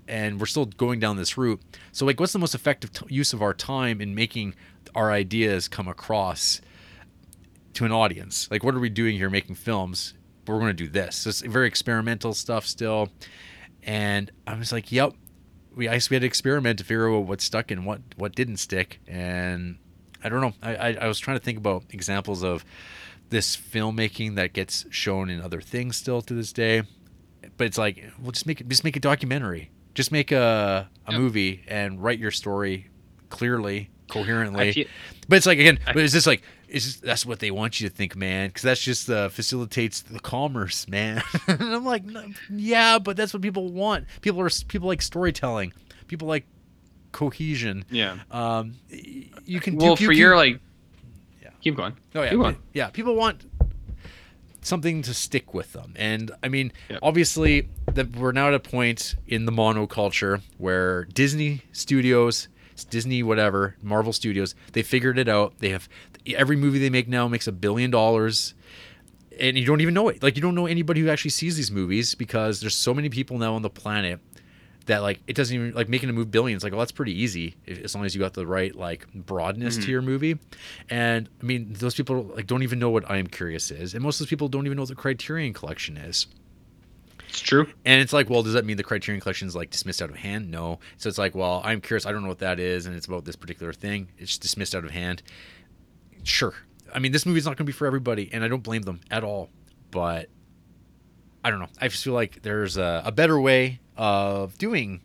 and 0.08 0.40
we're 0.40 0.46
still 0.48 0.66
going 0.66 1.00
down 1.00 1.16
this 1.16 1.38
route. 1.38 1.62
So 1.94 2.06
like, 2.06 2.20
what's 2.20 2.34
the 2.34 2.40
most 2.40 2.54
effective 2.56 2.92
t- 2.92 3.06
use 3.10 3.32
of 3.32 3.42
our 3.42 3.54
time 3.54 4.02
in 4.02 4.14
making 4.14 4.56
our 4.96 5.12
ideas 5.12 5.70
come 5.70 5.88
across 5.88 6.60
to 7.76 7.86
an 7.86 7.92
audience? 7.94 8.50
Like, 8.52 8.64
what 8.64 8.76
are 8.76 8.80
we 8.80 8.90
doing 8.90 9.16
here 9.16 9.30
making 9.30 9.56
films? 9.56 10.14
We're 10.48 10.56
going 10.60 10.68
to 10.76 10.84
do 10.84 10.90
this. 10.90 11.26
It's 11.26 11.42
very 11.42 11.68
experimental 11.68 12.34
stuff 12.34 12.66
still, 12.66 13.10
and 13.84 14.32
I 14.48 14.56
was 14.56 14.72
like, 14.72 14.92
yep. 14.92 15.14
We 15.76 15.88
I 15.90 15.94
we 16.10 16.16
had 16.16 16.22
to 16.22 16.26
experiment 16.28 16.78
to 16.80 16.86
figure 16.86 17.12
out 17.12 17.26
what 17.26 17.42
stuck 17.42 17.72
and 17.72 17.84
what 17.86 18.02
what 18.16 18.36
didn't 18.36 18.58
stick, 18.58 19.00
and 19.08 19.78
I 20.24 20.30
don't 20.30 20.42
know. 20.42 20.54
I, 20.62 20.76
I, 20.76 20.98
I 21.02 21.08
was 21.08 21.18
trying 21.18 21.38
to 21.40 21.44
think 21.44 21.58
about 21.58 21.86
examples 21.90 22.44
of 22.44 22.64
this 23.30 23.58
filmmaking 23.58 24.36
that 24.36 24.54
gets 24.54 24.86
shown 24.92 25.32
in 25.32 25.42
other 25.42 25.62
things 25.62 25.96
still 25.98 26.22
to 26.22 26.34
this 26.36 26.54
day. 26.54 26.84
But 27.58 27.66
it's 27.68 27.80
like, 27.80 28.04
well, 28.22 28.32
just 28.32 28.46
make 28.46 28.62
it, 28.62 28.70
just 28.70 28.84
make 28.84 28.96
a 28.96 29.00
documentary. 29.00 29.72
Just 29.96 30.12
make 30.12 30.32
a 30.32 30.90
a 31.08 31.12
Yep. 31.12 31.20
movie 31.20 31.64
and 31.68 32.04
write 32.04 32.20
your 32.20 32.32
story 32.32 32.90
clearly, 33.30 33.90
coherently. 34.10 34.74
Feel- 34.74 34.86
but 35.28 35.38
it's 35.38 35.48
like 35.48 35.58
again, 35.58 35.80
I- 35.88 35.94
but 35.94 36.04
it's 36.04 36.14
just 36.14 36.28
like 36.28 36.44
it's 36.74 36.86
just, 36.86 37.02
that's 37.04 37.26
what 37.26 37.40
they 37.40 37.52
want 37.52 37.80
you 37.80 37.88
to 37.88 37.96
think, 37.96 38.16
man, 38.16 38.48
because 38.50 38.64
that's 38.64 38.82
just 38.82 39.10
uh, 39.10 39.30
facilitates 39.30 40.02
the 40.02 40.20
commerce, 40.20 40.88
man. 40.90 41.22
and 41.48 41.62
I'm 41.62 41.86
like, 41.86 42.04
yeah, 42.50 43.00
but 43.00 43.16
that's 43.16 43.34
what 43.34 43.42
people 43.42 43.72
want. 43.72 44.06
People 44.22 44.42
are 44.42 44.50
people 44.68 44.88
like 44.88 45.02
storytelling. 45.02 45.72
People 46.08 46.28
like 46.28 46.46
cohesion. 47.12 47.86
Yeah. 47.90 48.18
Um, 48.32 48.74
you 48.90 49.60
can 49.62 49.78
Well, 49.78 49.86
you- 49.86 49.92
you 49.92 49.96
for 50.08 50.12
can- 50.14 50.18
your 50.20 50.36
like, 50.36 50.60
Yeah. 51.42 51.50
keep 51.62 51.76
going. 51.76 51.94
Oh 52.16 52.24
yeah, 52.24 52.30
Keep 52.32 52.40
going. 52.40 52.58
yeah. 52.74 52.90
People 52.90 53.16
want 53.16 53.46
something 54.62 55.02
to 55.04 55.14
stick 55.14 55.54
with 55.54 55.74
them, 55.74 55.94
and 55.96 56.32
I 56.42 56.48
mean, 56.50 56.72
Yep. 56.90 57.00
obviously, 57.04 57.68
that 57.94 58.16
we're 58.16 58.32
now 58.32 58.48
at 58.48 58.54
a 58.54 58.60
point 58.60 59.16
in 59.28 59.46
the 59.46 59.52
monoculture 59.52 60.42
where 60.58 61.06
Disney 61.06 61.62
Studios, 61.74 62.48
Disney 62.90 63.22
whatever, 63.24 63.76
Marvel 63.84 64.14
Studios, 64.14 64.56
they 64.72 64.82
figured 64.82 65.20
it 65.20 65.28
out. 65.28 65.60
They 65.60 65.70
have 65.70 65.88
every 66.28 66.56
movie 66.56 66.80
they 66.80 66.90
make 66.90 67.08
now 67.08 67.28
makes 67.28 67.48
a 67.48 67.52
billion 67.52 67.92
dollars. 67.92 68.54
And 69.40 69.58
you 69.58 69.66
don't 69.66 69.82
even 69.82 69.96
know 69.96 70.10
it. 70.10 70.22
Like 70.22 70.36
you 70.36 70.42
don't 70.42 70.54
know 70.54 70.68
anybody 70.68 71.02
who 71.02 71.10
actually 71.10 71.32
sees 71.32 71.56
these 71.56 71.72
movies 71.72 72.14
because 72.14 72.62
there's 72.62 72.76
so 72.76 72.94
many 72.94 73.10
people 73.10 73.38
now 73.40 73.56
on 73.56 73.64
the 73.64 73.70
planet 73.70 74.20
that 74.86 75.02
like 75.02 75.22
it 75.28 75.36
doesn't 75.36 75.56
even 75.56 75.74
like 75.74 75.90
making 75.90 76.10
a 76.10 76.14
move 76.14 76.32
billions 76.32 76.64
like 76.64 76.72
well 76.72 76.80
that's 76.80 76.92
pretty 76.92 77.14
easy 77.14 77.56
if, 77.66 77.82
as 77.84 77.96
long 77.96 78.06
as 78.06 78.14
you 78.14 78.22
got 78.22 78.34
the 78.34 78.46
right 78.46 78.76
like 78.76 79.12
broadness 79.14 79.76
to 79.76 79.82
mm-hmm. 79.84 79.92
your 79.92 80.02
movie 80.02 80.38
and 80.90 81.30
i 81.42 81.46
mean 81.46 81.74
those 81.74 81.96
people 81.96 82.24
like 82.36 82.48
don't 82.48 82.64
even 82.64 82.80
know 82.80 82.90
what 82.90 83.10
i 83.10 83.18
am 83.18 83.28
curious 83.28 83.72
is 83.72 83.94
and 83.94 84.04
most 84.04 84.20
of 84.20 84.26
those 84.26 84.30
people 84.30 84.48
don't 84.48 84.66
even 84.66 84.76
know 84.76 84.82
what 84.82 84.90
the 84.90 84.96
criterion 84.96 85.54
collection 85.54 85.98
is 85.98 86.28
It's 87.30 87.40
true. 87.40 87.68
and 87.86 88.02
it's 88.02 88.14
like 88.14 88.30
well 88.30 88.44
does 88.44 88.54
that 88.54 88.66
mean 88.66 88.78
the 88.78 88.84
criterion 88.84 89.22
collection 89.22 89.48
is 89.48 89.56
like 89.56 89.70
dismissed 89.70 90.02
out 90.02 90.10
of 90.10 90.18
hand 90.18 90.52
no 90.52 90.80
so 90.98 91.08
it's 91.08 91.18
like 91.18 91.34
well 91.34 91.62
i'm 91.64 91.80
curious 91.80 92.06
i 92.06 92.12
don't 92.12 92.22
know 92.22 92.30
what 92.30 92.40
that 92.40 92.60
is 92.60 92.86
and 92.86 92.96
it's 92.96 93.08
about 93.08 93.26
this 93.26 93.36
particular 93.36 93.74
thing 93.74 94.10
it's 94.18 94.38
dismissed 94.38 94.76
out 94.76 94.84
of 94.84 94.92
hand 94.92 95.24
sure 96.24 96.54
i 96.94 97.00
mean 97.00 97.12
this 97.12 97.26
movie's 97.26 97.46
not 97.46 97.52
going 97.52 97.66
to 97.66 97.72
be 97.72 97.72
for 97.72 97.86
everybody 97.88 98.30
and 98.34 98.44
i 98.44 98.48
don't 98.48 98.64
blame 98.64 98.82
them 98.84 99.00
at 99.12 99.24
all 99.24 99.50
but 99.92 100.30
I 101.46 101.50
don't 101.50 101.60
know. 101.60 101.68
I 101.82 101.90
just 101.90 102.06
feel 102.06 102.14
like 102.14 102.42
there's 102.42 102.78
a, 102.78 103.02
a 103.06 103.12
better 103.12 103.38
way 103.38 103.82
of 103.98 104.58
doing 104.58 105.02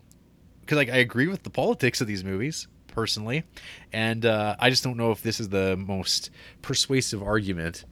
because 0.61 0.77
like 0.77 0.89
I 0.89 0.99
agree 0.99 1.27
with 1.27 1.43
the 1.43 1.51
politics 1.51 2.01
of 2.01 2.07
these 2.07 2.23
movies 2.23 2.69
personally, 2.86 3.43
and 3.93 4.24
uh, 4.24 4.55
I 4.61 4.70
just 4.70 4.85
don't 4.85 4.97
know 4.97 5.11
if 5.11 5.20
this 5.20 5.40
is 5.40 5.49
the 5.49 5.77
most 5.77 6.31
persuasive 6.62 7.24
argument 7.24 7.85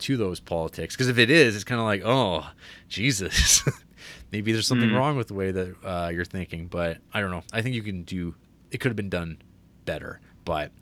to 0.00 0.16
those 0.16 0.40
politics. 0.40 0.96
Because 0.96 1.06
if 1.08 1.16
it 1.16 1.30
is, 1.30 1.54
it's 1.54 1.62
kind 1.62 1.80
of 1.80 1.86
like, 1.86 2.02
oh, 2.04 2.44
Jesus, 2.88 3.62
maybe 4.32 4.50
there's 4.52 4.66
something 4.66 4.90
Mm. 4.90 4.96
wrong 4.96 5.16
with 5.16 5.28
the 5.28 5.34
way 5.34 5.52
that 5.52 5.76
uh, 5.84 6.10
you're 6.12 6.24
thinking. 6.24 6.66
But 6.66 6.98
I 7.14 7.20
don't 7.20 7.30
know. 7.30 7.44
I 7.52 7.62
think 7.62 7.76
you 7.76 7.82
can 7.84 8.02
do. 8.02 8.34
It 8.72 8.78
could 8.78 8.88
have 8.90 8.96
been 8.96 9.10
done 9.10 9.40
better, 9.84 10.20
but. 10.44 10.72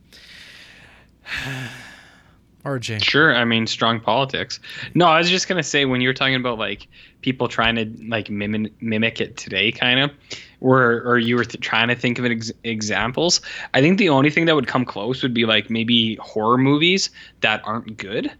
RJ. 2.64 3.02
Sure, 3.02 3.34
I 3.34 3.44
mean 3.44 3.66
strong 3.66 4.00
politics. 4.00 4.60
No, 4.94 5.06
I 5.06 5.18
was 5.18 5.30
just 5.30 5.48
gonna 5.48 5.62
say 5.62 5.86
when 5.86 6.00
you're 6.00 6.12
talking 6.12 6.34
about 6.34 6.58
like 6.58 6.88
people 7.22 7.48
trying 7.48 7.76
to 7.76 7.86
like 8.08 8.28
mimic 8.28 8.72
mimic 8.82 9.20
it 9.20 9.36
today, 9.36 9.72
kind 9.72 10.00
of, 10.00 10.10
or 10.60 11.02
or 11.02 11.18
you 11.18 11.36
were 11.36 11.44
th- 11.44 11.62
trying 11.62 11.88
to 11.88 11.94
think 11.94 12.18
of 12.18 12.26
ex- 12.26 12.52
examples. 12.64 13.40
I 13.72 13.80
think 13.80 13.98
the 13.98 14.10
only 14.10 14.30
thing 14.30 14.44
that 14.44 14.54
would 14.54 14.66
come 14.66 14.84
close 14.84 15.22
would 15.22 15.32
be 15.32 15.46
like 15.46 15.70
maybe 15.70 16.16
horror 16.16 16.58
movies 16.58 17.10
that 17.40 17.62
aren't 17.64 17.96
good. 17.96 18.30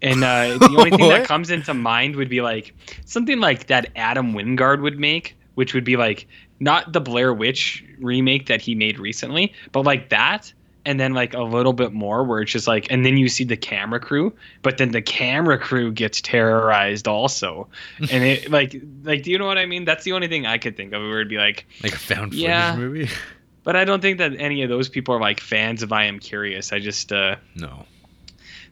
And 0.00 0.24
uh, 0.24 0.58
the 0.58 0.74
only 0.78 0.90
thing 0.90 1.08
that 1.08 1.26
comes 1.26 1.50
into 1.50 1.74
mind 1.74 2.16
would 2.16 2.30
be 2.30 2.40
like 2.40 2.74
something 3.04 3.40
like 3.40 3.66
that 3.66 3.90
Adam 3.94 4.32
Wingard 4.32 4.80
would 4.80 4.98
make, 4.98 5.36
which 5.54 5.74
would 5.74 5.84
be 5.84 5.96
like 5.96 6.26
not 6.60 6.94
the 6.94 7.00
Blair 7.00 7.34
Witch 7.34 7.84
remake 7.98 8.46
that 8.46 8.62
he 8.62 8.74
made 8.74 8.98
recently, 8.98 9.52
but 9.72 9.82
like 9.82 10.08
that 10.08 10.52
and 10.86 10.98
then 10.98 11.12
like 11.12 11.34
a 11.34 11.42
little 11.42 11.72
bit 11.74 11.92
more 11.92 12.24
where 12.24 12.40
it's 12.40 12.52
just 12.52 12.66
like 12.66 12.86
and 12.90 13.04
then 13.04 13.18
you 13.18 13.28
see 13.28 13.44
the 13.44 13.56
camera 13.56 14.00
crew 14.00 14.32
but 14.62 14.78
then 14.78 14.92
the 14.92 15.02
camera 15.02 15.58
crew 15.58 15.92
gets 15.92 16.20
terrorized 16.22 17.06
also 17.08 17.68
and 18.10 18.24
it 18.24 18.50
like 18.50 18.80
like 19.02 19.22
do 19.22 19.30
you 19.30 19.38
know 19.38 19.44
what 19.46 19.58
i 19.58 19.66
mean 19.66 19.84
that's 19.84 20.04
the 20.04 20.12
only 20.12 20.28
thing 20.28 20.46
i 20.46 20.56
could 20.56 20.76
think 20.76 20.92
of 20.94 21.02
where 21.02 21.16
it'd 21.20 21.28
be 21.28 21.36
like 21.36 21.66
Like 21.82 21.92
a 21.92 21.98
found 21.98 22.30
footage 22.32 22.38
Yeah. 22.44 22.76
movie? 22.76 23.08
but 23.64 23.76
i 23.76 23.84
don't 23.84 24.00
think 24.00 24.18
that 24.18 24.32
any 24.38 24.62
of 24.62 24.68
those 24.70 24.88
people 24.88 25.14
are 25.14 25.20
like 25.20 25.40
fans 25.40 25.82
of 25.82 25.92
i 25.92 26.04
am 26.04 26.18
curious 26.20 26.72
i 26.72 26.78
just 26.78 27.12
uh 27.12 27.36
no. 27.56 27.84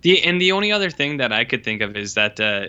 the 0.02 0.22
and 0.22 0.40
the 0.40 0.52
only 0.52 0.70
other 0.72 0.88
thing 0.90 1.18
that 1.18 1.32
i 1.32 1.44
could 1.44 1.64
think 1.64 1.82
of 1.82 1.96
is 1.96 2.14
that 2.14 2.38
uh 2.40 2.68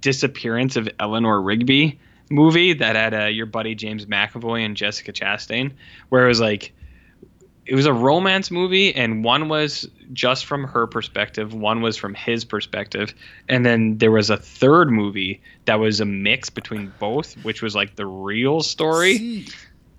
disappearance 0.00 0.76
of 0.76 0.88
eleanor 0.98 1.40
rigby 1.40 1.98
movie 2.30 2.72
that 2.72 2.96
had 2.96 3.14
uh, 3.14 3.26
your 3.26 3.46
buddy 3.46 3.74
james 3.74 4.06
mcavoy 4.06 4.64
and 4.64 4.76
jessica 4.76 5.12
chastain 5.12 5.72
where 6.10 6.24
it 6.24 6.28
was 6.28 6.40
like 6.40 6.72
it 7.70 7.76
was 7.76 7.86
a 7.86 7.92
romance 7.92 8.50
movie 8.50 8.92
and 8.96 9.22
one 9.22 9.48
was 9.48 9.88
just 10.12 10.44
from 10.44 10.64
her 10.64 10.88
perspective 10.88 11.54
one 11.54 11.80
was 11.80 11.96
from 11.96 12.14
his 12.14 12.44
perspective 12.44 13.14
and 13.48 13.64
then 13.64 13.96
there 13.98 14.10
was 14.10 14.28
a 14.28 14.36
third 14.36 14.90
movie 14.90 15.40
that 15.66 15.76
was 15.76 16.00
a 16.00 16.04
mix 16.04 16.50
between 16.50 16.92
both 16.98 17.34
which 17.44 17.62
was 17.62 17.76
like 17.76 17.94
the 17.94 18.06
real 18.06 18.60
story. 18.60 19.16
See, 19.16 19.48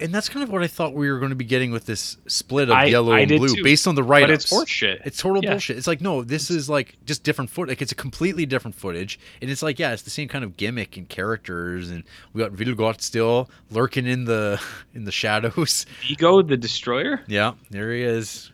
and 0.02 0.14
that's 0.14 0.28
kind 0.30 0.44
of 0.44 0.50
what 0.50 0.62
I 0.64 0.68
thought 0.68 0.94
we 0.94 1.10
were 1.12 1.20
going 1.20 1.30
to 1.30 1.36
be 1.36 1.46
getting 1.46 1.72
with 1.72 1.86
this 1.86 2.18
split 2.28 2.70
of 2.70 2.76
I- 2.76 2.86
yellow 2.86 3.14
I 3.14 3.20
and 3.22 3.30
blue 3.30 3.56
too. 3.56 3.64
based 3.64 3.88
on 3.88 3.96
the 3.96 4.04
right. 4.04 4.24
but 4.24 4.30
it's 4.32 4.52
horseshit 4.52 5.02
It's 5.06 5.18
total 5.18 5.44
Yeah. 5.44 5.52
bullshit. 5.52 5.78
It's 5.78 5.88
like 5.88 6.02
no, 6.02 6.24
this 6.24 6.50
is 6.52 6.70
like 6.70 6.98
just 7.06 7.24
different 7.24 7.50
foot. 7.50 7.68
Like 7.70 7.82
it's 7.82 7.92
a 7.92 7.96
completely 7.96 8.46
different 8.46 8.76
footage, 8.76 9.20
and 9.42 9.50
it's 9.52 9.62
like 9.62 9.80
yeah, 9.80 9.94
it's 9.94 10.02
the 10.04 10.10
same 10.10 10.28
kind 10.28 10.44
of 10.44 10.58
gimmick 10.58 10.98
and 10.98 11.08
characters, 11.08 11.90
and 11.90 12.04
we 12.34 12.42
got 12.42 12.52
Vilgot 12.52 13.02
still 13.02 13.50
lurking 13.70 14.06
in 14.08 14.26
the 14.26 14.62
in 14.94 15.06
the 15.06 15.12
shadows. 15.12 15.86
ego 16.10 16.42
the 16.42 16.58
destroyer 16.58 17.22
Yeah, 17.28 17.54
there 17.70 17.94
he 17.94 18.02
is, 18.02 18.52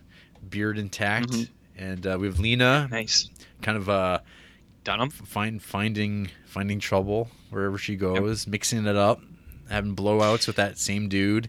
beard 0.48 0.78
intact, 0.78 1.30
Mhm. 1.30 1.48
and 1.76 2.06
uh, 2.06 2.16
we 2.20 2.26
have 2.26 2.38
Lena, 2.38 2.88
nice 2.90 3.28
kind 3.62 3.76
of 3.76 3.88
uh, 3.88 4.20
dunham 4.84 5.10
find 5.10 5.62
finding 5.62 6.30
finding 6.46 6.78
trouble 6.80 7.28
wherever 7.50 7.78
she 7.78 7.96
goes, 7.96 8.46
mixing 8.46 8.86
it 8.86 8.96
up, 8.96 9.20
having 9.70 9.94
blowouts 9.96 10.46
with 10.46 10.56
that 10.56 10.78
same 10.78 11.08
dude. 11.08 11.48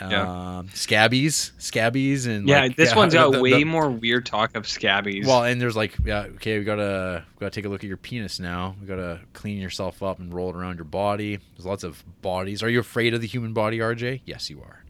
Yeah. 0.00 0.56
Um, 0.58 0.68
scabbies, 0.68 1.52
scabbies, 1.58 2.26
and 2.26 2.48
yeah 2.48 2.60
like, 2.62 2.76
this 2.76 2.94
one's 2.94 3.12
got 3.14 3.30
the- 3.32 3.40
way 3.42 3.50
the- 3.52 3.64
more 3.64 3.90
weird 3.90 4.24
talk 4.26 4.56
of 4.56 4.64
scabbies 4.64 5.26
Well, 5.26 5.44
and 5.44 5.60
there's 5.60 5.76
like, 5.76 5.94
yeah, 6.04 6.22
okay, 6.36 6.58
we 6.58 6.64
gotta 6.64 7.24
we 7.36 7.40
gotta 7.40 7.54
take 7.54 7.66
a 7.66 7.68
look 7.68 7.84
at 7.84 7.88
your 7.88 7.98
penis 7.98 8.40
now. 8.40 8.74
We 8.80 8.86
gotta 8.86 9.20
clean 9.34 9.60
yourself 9.60 10.02
up 10.02 10.18
and 10.18 10.32
roll 10.32 10.48
it 10.50 10.56
around 10.56 10.76
your 10.76 10.86
body. 10.86 11.36
There's 11.56 11.66
lots 11.66 11.84
of 11.84 12.02
bodies. 12.22 12.62
Are 12.62 12.70
you 12.70 12.80
afraid 12.80 13.12
of 13.14 13.20
the 13.20 13.26
human 13.26 13.52
body, 13.52 13.78
RJ? 13.78 14.22
Yes, 14.24 14.48
you 14.50 14.62
are. 14.62 14.82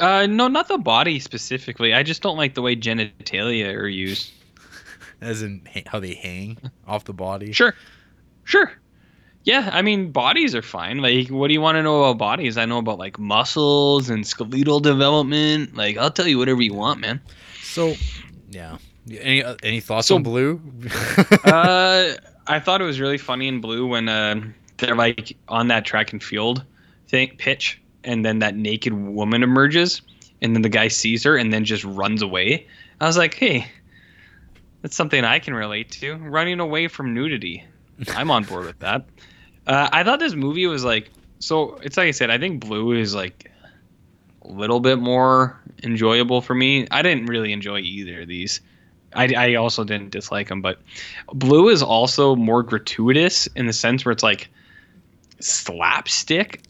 Uh, 0.00 0.26
no, 0.26 0.48
not 0.48 0.66
the 0.68 0.78
body 0.78 1.20
specifically. 1.20 1.94
I 1.94 2.02
just 2.02 2.20
don't 2.22 2.36
like 2.36 2.54
the 2.54 2.62
way 2.62 2.74
genitalia 2.74 3.76
are 3.76 3.86
used. 3.86 4.32
As 5.20 5.42
in 5.42 5.68
how 5.86 6.00
they 6.00 6.14
hang 6.14 6.58
off 6.88 7.04
the 7.04 7.12
body. 7.12 7.52
Sure, 7.52 7.74
sure. 8.42 8.72
Yeah, 9.44 9.68
I 9.72 9.82
mean 9.82 10.10
bodies 10.10 10.54
are 10.54 10.62
fine. 10.62 10.98
Like, 10.98 11.28
what 11.28 11.48
do 11.48 11.54
you 11.54 11.60
want 11.60 11.76
to 11.76 11.82
know 11.82 12.02
about 12.04 12.18
bodies? 12.18 12.56
I 12.56 12.64
know 12.64 12.78
about 12.78 12.98
like 12.98 13.18
muscles 13.18 14.08
and 14.08 14.26
skeletal 14.26 14.80
development. 14.80 15.76
Like, 15.76 15.98
I'll 15.98 16.10
tell 16.10 16.26
you 16.26 16.38
whatever 16.38 16.62
you 16.62 16.72
want, 16.74 17.00
man. 17.00 17.20
So, 17.62 17.94
yeah. 18.50 18.78
Any 19.20 19.44
uh, 19.44 19.56
any 19.62 19.80
thoughts 19.80 20.08
So- 20.08 20.16
on 20.16 20.22
blue? 20.22 20.60
uh, 21.44 22.12
I 22.46 22.58
thought 22.58 22.80
it 22.80 22.84
was 22.84 23.00
really 23.00 23.18
funny 23.18 23.48
in 23.48 23.60
blue 23.60 23.86
when 23.86 24.08
uh, 24.08 24.40
they're 24.78 24.94
like 24.94 25.36
on 25.48 25.68
that 25.68 25.84
track 25.84 26.12
and 26.12 26.22
field 26.22 26.62
thing 27.08 27.34
pitch, 27.38 27.80
and 28.02 28.24
then 28.24 28.38
that 28.40 28.56
naked 28.56 28.92
woman 28.94 29.42
emerges, 29.42 30.00
and 30.42 30.54
then 30.54 30.62
the 30.62 30.68
guy 30.70 30.88
sees 30.88 31.22
her 31.24 31.36
and 31.36 31.52
then 31.52 31.64
just 31.66 31.84
runs 31.84 32.22
away. 32.22 32.66
I 33.00 33.06
was 33.06 33.16
like, 33.18 33.34
hey, 33.34 33.66
that's 34.82 34.96
something 34.96 35.22
I 35.24 35.38
can 35.38 35.52
relate 35.54 35.90
to. 35.92 36.14
Running 36.16 36.60
away 36.60 36.88
from 36.88 37.12
nudity. 37.14 37.64
I'm 38.14 38.30
on 38.30 38.44
board 38.44 38.64
with 38.66 38.78
that. 38.80 39.04
Uh, 39.66 39.88
I 39.92 40.04
thought 40.04 40.18
this 40.18 40.34
movie 40.34 40.66
was 40.66 40.84
like 40.84 41.10
so. 41.38 41.76
It's 41.82 41.96
like 41.96 42.08
I 42.08 42.12
said. 42.12 42.30
I 42.30 42.38
think 42.38 42.60
blue 42.60 42.92
is 42.92 43.14
like 43.14 43.50
a 44.42 44.48
little 44.48 44.80
bit 44.80 44.98
more 44.98 45.60
enjoyable 45.82 46.40
for 46.40 46.54
me. 46.54 46.86
I 46.90 47.02
didn't 47.02 47.26
really 47.26 47.52
enjoy 47.52 47.78
either 47.80 48.22
of 48.22 48.28
these. 48.28 48.60
I, 49.14 49.32
I 49.36 49.54
also 49.54 49.84
didn't 49.84 50.10
dislike 50.10 50.48
them, 50.48 50.60
but 50.60 50.78
Blue 51.32 51.68
is 51.68 51.82
also 51.82 52.34
more 52.34 52.62
gratuitous 52.62 53.46
in 53.48 53.66
the 53.66 53.72
sense 53.72 54.04
where 54.04 54.12
it's 54.12 54.22
like 54.22 54.48
slapstick 55.40 56.62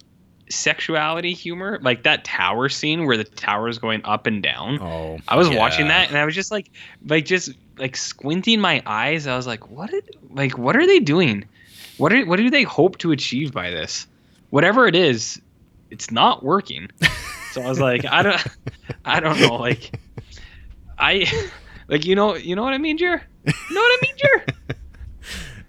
sexuality 0.51 1.33
humor, 1.33 1.79
like 1.83 2.03
that 2.03 2.25
tower 2.25 2.69
scene 2.69 3.07
where 3.07 3.17
the 3.17 3.25
tower 3.25 3.69
is 3.69 3.79
going 3.79 4.03
up 4.05 4.27
and 4.27 4.43
down. 4.43 4.81
Oh, 4.81 5.19
I 5.27 5.37
was 5.37 5.49
watching 5.49 5.89
that 5.89 6.09
and 6.09 6.19
I 6.19 6.25
was 6.25 6.35
just 6.35 6.51
like, 6.51 6.71
like 7.07 7.25
just 7.25 7.51
like 7.79 7.97
squinting 7.97 8.61
my 8.61 8.83
eyes. 8.85 9.27
I 9.27 9.37
was 9.37 9.47
like, 9.47 9.71
what? 9.71 9.91
Did, 9.91 10.17
like, 10.31 10.59
what 10.59 10.77
are 10.77 10.87
they 10.87 11.01
doing? 11.01 11.47
What 11.99 12.13
are 12.13 12.25
what 12.27 12.37
do 12.37 12.51
they 12.51 12.63
hope 12.63 12.99
to 12.99 13.13
achieve 13.13 13.53
by 13.53 13.71
this? 13.71 14.07
Whatever 14.51 14.87
it 14.87 14.95
is, 14.95 15.41
it's 15.91 16.11
not 16.11 16.43
working. 16.43 16.91
So 17.53 17.63
I 17.63 17.69
was 17.69 17.79
like, 17.79 18.05
I 18.05 18.23
don't, 18.23 18.47
I 19.05 19.21
don't 19.21 19.41
know. 19.41 19.55
Like, 19.55 19.99
I, 20.99 21.31
like 21.89 22.05
you 22.05 22.17
know, 22.17 22.35
you 22.35 22.57
know 22.57 22.63
what 22.63 22.75
I 22.75 22.79
mean, 22.79 22.99
Jer? 22.99 23.23
You 23.45 23.75
know 23.75 23.81
what 23.81 23.99
I 23.99 23.99
mean, 24.03 24.15
Jer? 24.17 24.47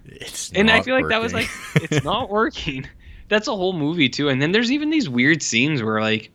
It's 0.06 0.52
and 0.52 0.70
I 0.70 0.82
feel 0.82 0.94
like 0.94 1.08
that 1.08 1.20
was 1.20 1.32
like 1.32 1.48
it's 1.76 2.04
not 2.04 2.30
working. 2.30 2.88
That's 3.28 3.48
a 3.48 3.54
whole 3.54 3.72
movie 3.72 4.08
too. 4.08 4.28
And 4.28 4.40
then 4.40 4.52
there's 4.52 4.72
even 4.72 4.90
these 4.90 5.08
weird 5.08 5.42
scenes 5.42 5.82
where 5.82 6.00
like 6.00 6.30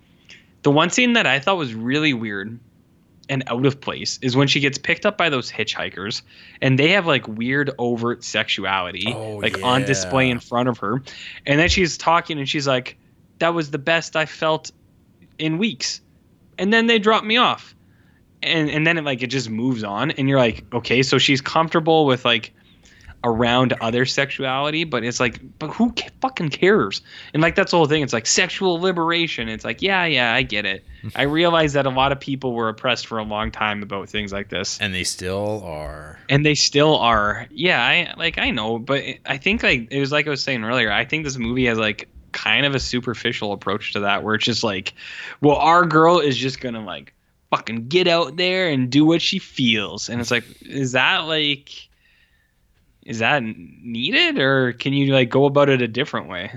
the 0.62 0.72
one 0.72 0.90
scene 0.90 1.14
that 1.14 1.26
I 1.26 1.40
thought 1.40 1.58
was 1.58 1.74
really 1.74 2.14
weird 2.14 2.60
and 3.30 3.44
out 3.48 3.66
of 3.66 3.80
place 3.80 4.20
is 4.22 4.36
when 4.36 4.48
she 4.48 4.60
gets 4.60 4.78
picked 4.78 5.06
up 5.06 5.18
by 5.18 5.30
those 5.30 5.52
hitchhikers 5.52 6.22
and 6.62 6.78
they 6.78 6.90
have 6.90 7.08
like 7.08 7.28
weird 7.28 7.72
overt 7.78 8.24
sexuality 8.24 9.14
Oh, 9.14 9.38
like 9.38 9.62
on 9.64 9.84
display 9.84 10.30
in 10.30 10.40
front 10.40 10.70
of 10.70 10.80
her. 10.80 11.02
And 11.46 11.60
then 11.60 11.70
she's 11.70 11.98
talking 11.98 12.38
and 12.38 12.48
she's 12.48 12.68
like 12.68 12.98
that 13.40 13.54
was 13.54 13.72
the 13.72 13.80
best 13.80 14.16
I 14.16 14.26
felt 14.26 14.72
in 15.38 15.58
weeks. 15.58 16.02
And 16.58 16.72
then 16.72 16.88
they 16.88 17.00
drop 17.00 17.24
me 17.24 17.38
off. 17.38 17.76
And 18.44 18.70
and 18.70 18.86
then 18.86 18.98
it 18.98 19.04
like 19.04 19.22
it 19.22 19.28
just 19.28 19.50
moves 19.50 19.84
on 19.84 20.12
and 20.12 20.28
you're 20.28 20.40
like 20.40 20.66
okay, 20.74 21.04
so 21.04 21.18
she's 21.18 21.42
comfortable 21.42 22.06
with 22.06 22.26
like 22.26 22.54
around 23.24 23.74
other 23.82 24.06
sexuality, 24.06 24.84
but 24.84 25.04
it's 25.04 25.20
like, 25.20 25.40
but 25.60 25.70
who 25.70 25.94
fucking 26.22 26.50
cares? 26.50 27.02
And 27.34 27.42
like 27.42 27.56
that's 27.56 27.72
the 27.72 27.78
whole 27.78 27.86
thing. 27.86 28.02
It's 28.02 28.14
like 28.14 28.26
sexual 28.26 28.80
liberation. 28.80 29.48
It's 29.48 29.64
like, 29.64 29.82
yeah, 29.82 30.06
yeah, 30.06 30.34
I 30.34 30.42
get 30.42 30.66
it. 30.66 30.84
I 31.16 31.24
realize 31.24 31.74
that 31.74 31.86
a 31.86 31.90
lot 31.90 32.12
of 32.12 32.20
people 32.20 32.54
were 32.54 32.70
oppressed 32.70 33.08
for 33.08 33.18
a 33.18 33.24
long 33.24 33.52
time 33.52 33.84
about 33.84 34.10
things 34.10 34.34
like 34.34 34.50
this, 34.50 34.80
and 34.80 34.94
they 34.94 35.04
still 35.04 35.62
are. 35.64 36.20
and 36.30 36.46
they 36.46 36.56
still 36.56 36.98
are. 36.98 37.48
Yeah, 37.52 37.84
I 37.84 38.14
like 38.18 38.38
I 38.38 38.50
know, 38.52 38.80
but 38.80 39.04
I 39.26 39.38
think 39.38 39.64
like 39.64 39.88
it 39.92 40.00
was 40.00 40.12
like 40.12 40.28
I 40.28 40.30
was 40.30 40.44
saying 40.44 40.64
earlier. 40.64 40.92
I 40.92 41.06
think 41.06 41.24
this 41.24 41.38
movie 41.38 41.66
has 41.66 41.78
like 41.78 42.08
kind 42.32 42.66
of 42.66 42.74
a 42.76 42.80
superficial 42.80 43.52
approach 43.52 43.94
to 43.94 44.00
that, 44.02 44.24
where 44.24 44.36
it's 44.36 44.46
just 44.46 44.64
like, 44.64 44.94
well, 45.42 45.58
our 45.58 45.86
girl 45.86 46.20
is 46.20 46.38
just 46.38 46.60
gonna 46.60 46.84
like 46.84 47.14
fucking 47.52 47.88
get 47.90 48.08
out 48.08 48.38
there 48.38 48.70
and 48.70 48.90
do 48.90 49.06
what 49.06 49.22
she 49.22 49.38
feels, 49.38 50.10
and 50.10 50.22
it's 50.22 50.32
like, 50.32 50.46
is 50.62 50.94
that 50.94 51.20
like 51.28 51.90
is 53.06 53.20
that 53.20 53.42
needed 53.44 54.40
or 54.40 54.74
can 54.74 54.94
you 54.94 55.14
like 55.14 55.30
go 55.30 55.46
about 55.46 55.70
it 55.70 55.82
a 55.82 55.88
different 55.88 56.28
way? 56.30 56.52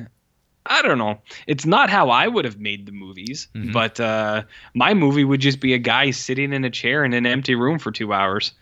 I 0.66 0.80
don't 0.80 0.96
know. 0.98 1.18
It's 1.46 1.66
not 1.66 1.90
how 1.90 2.08
i 2.10 2.26
would 2.26 2.44
have 2.44 2.58
made 2.58 2.86
the 2.86 2.92
movies 2.92 3.48
Mhm. 3.54 3.72
but 3.72 4.00
uh 4.00 4.42
my 4.74 4.94
movie 4.94 5.24
would 5.24 5.40
just 5.40 5.60
be 5.60 5.74
a 5.74 5.78
guy 5.78 6.10
sitting 6.10 6.52
in 6.52 6.64
a 6.64 6.70
chair 6.70 7.04
in 7.04 7.12
an 7.12 7.26
empty 7.26 7.54
room 7.54 7.78
for 7.78 7.90
two 7.92 8.12
hours 8.12 8.52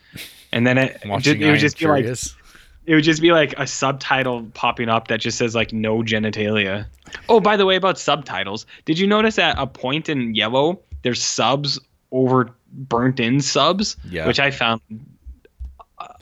and 0.52 0.66
then 0.66 0.78
it, 0.78 1.00
just, 1.20 1.26
it 1.40 1.50
would 1.50 1.59
just 1.60 1.78
be 1.78 1.86
like 1.86 2.04
it 2.04 2.94
would 2.94 3.04
just 3.04 3.22
be 3.22 3.30
like 3.32 3.54
a 3.56 3.66
subtitle 3.66 4.42
popping 4.54 4.88
up 4.88 5.06
that 5.09 5.20
just 5.20 5.38
says 5.38 5.54
like 5.54 5.72
no 5.72 5.98
genitalia. 6.02 6.86
Oh 7.28 7.38
by 7.40 7.56
the 7.56 7.64
way 7.66 7.76
about 7.76 7.98
subtitles. 7.98 8.66
Did 8.84 8.98
you 8.98 9.06
notice 9.06 9.38
at 9.38 9.56
a 9.59 9.66
point 9.68 10.09
in 10.09 10.34
yellow 10.34 10.80
there's 11.02 11.22
subs 11.22 11.78
over 12.10 12.50
burnt 12.72 13.20
in 13.20 13.40
subs? 13.40 13.96
Yeah. 14.10 14.26
which 14.26 14.40
i 14.40 14.50
found 14.50 14.80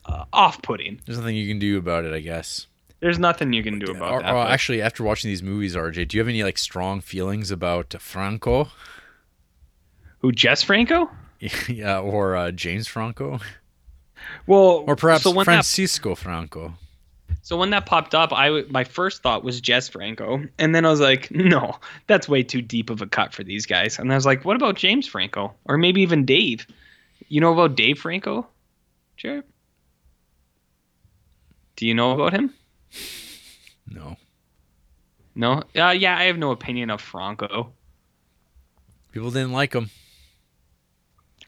uh, 0.07 0.25
off-putting 0.33 1.01
There's 1.07 1.19
nothing 1.19 1.37
you 1.37 1.49
can 1.49 1.59
do 1.59 1.79
about 1.79 2.05
it, 2.05 2.13
I 2.13 2.21
guess. 2.21 2.67
there's 3.01 3.19
nothing 3.19 3.53
you 3.53 3.63
can 3.63 3.79
do 3.79 3.91
about 3.93 4.13
Or- 4.13 4.21
that. 4.23 4.33
or 4.35 4.47
actually, 4.47 4.83
after 4.83 5.03
watching 5.03 5.31
these 5.31 5.43
movies, 5.43 5.75
RJ, 5.77 6.09
do 6.09 6.17
you 6.17 6.21
have 6.21 6.29
any 6.29 6.43
like 6.45 6.59
strong 6.59 7.01
feelings 7.01 7.51
about 7.51 7.95
Franco? 8.01 8.69
Who, 10.19 10.33
Jess 10.33 10.63
Franco? 10.63 11.11
yeah, 11.69 11.99
or 11.99 12.37
uh, 12.37 12.51
James 12.51 12.87
Franco, 12.87 13.41
Well, 14.47 14.85
or 14.87 14.97
perhaps 14.97 15.23
so 15.25 15.33
Francisco 15.43 16.15
Franco. 16.15 16.75
so 17.43 17.57
when 17.57 17.71
that 17.71 17.87
popped 17.87 18.15
up, 18.15 18.31
I 18.33 18.63
my 18.69 18.85
first 18.85 19.23
thought 19.23 19.43
was 19.43 19.61
Jess 19.63 19.89
Franco, 19.89 20.43
and 20.59 20.75
then 20.75 20.85
I 20.85 20.91
was 20.91 21.01
like, 21.01 21.31
no, 21.31 21.79
that's 22.07 22.29
way 22.29 22.43
too 22.43 22.61
deep 22.61 22.91
of 22.91 23.01
a 23.01 23.07
cut 23.07 23.33
for 23.33 23.43
these 23.43 23.65
guys. 23.65 23.99
And 23.99 24.13
I 24.13 24.15
was 24.15 24.27
like, 24.27 24.45
what 24.45 24.57
about 24.57 24.77
James 24.77 25.07
Franco, 25.07 25.55
or 25.65 25.79
maybe 25.79 26.03
even 26.03 26.27
Dave? 26.27 26.67
You 27.29 27.41
know 27.41 27.53
about 27.55 27.75
Dave 27.77 27.99
Franco, 27.99 28.47
Jared? 29.17 29.45
Do 31.81 31.87
you 31.87 31.95
know 31.95 32.13
about 32.13 32.35
him? 32.35 32.53
No, 33.89 34.19
No. 35.35 35.63
Uh, 35.75 35.91
yeah, 35.97 36.15
I 36.15 36.25
have 36.25 36.37
no 36.37 36.51
opinion 36.51 36.91
of 36.91 37.01
Franco. 37.01 37.73
people 39.13 39.31
didn't 39.31 39.53
like 39.53 39.73
him. 39.73 39.89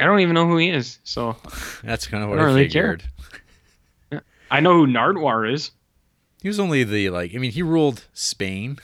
I 0.00 0.06
don't 0.06 0.20
even 0.20 0.34
know 0.34 0.46
who 0.48 0.56
he 0.56 0.70
is. 0.70 0.98
So 1.04 1.36
That's 1.84 2.06
kind 2.06 2.24
of 2.24 2.30
I 2.30 2.32
what 2.32 2.36
don't 2.38 2.48
I, 2.48 2.54
really 2.54 2.68
care. 2.70 2.98
figured. 4.10 4.22
I 4.50 4.60
know 4.60 4.72
who 4.74 4.86
Nardwuar 4.86 5.52
is. 5.52 5.70
He 6.40 6.48
was 6.48 6.58
only 6.58 6.82
the 6.82 7.10
like. 7.10 7.34
I 7.34 7.38
mean, 7.38 7.52
he 7.52 7.62
ruled 7.62 8.06
Spain. 8.14 8.78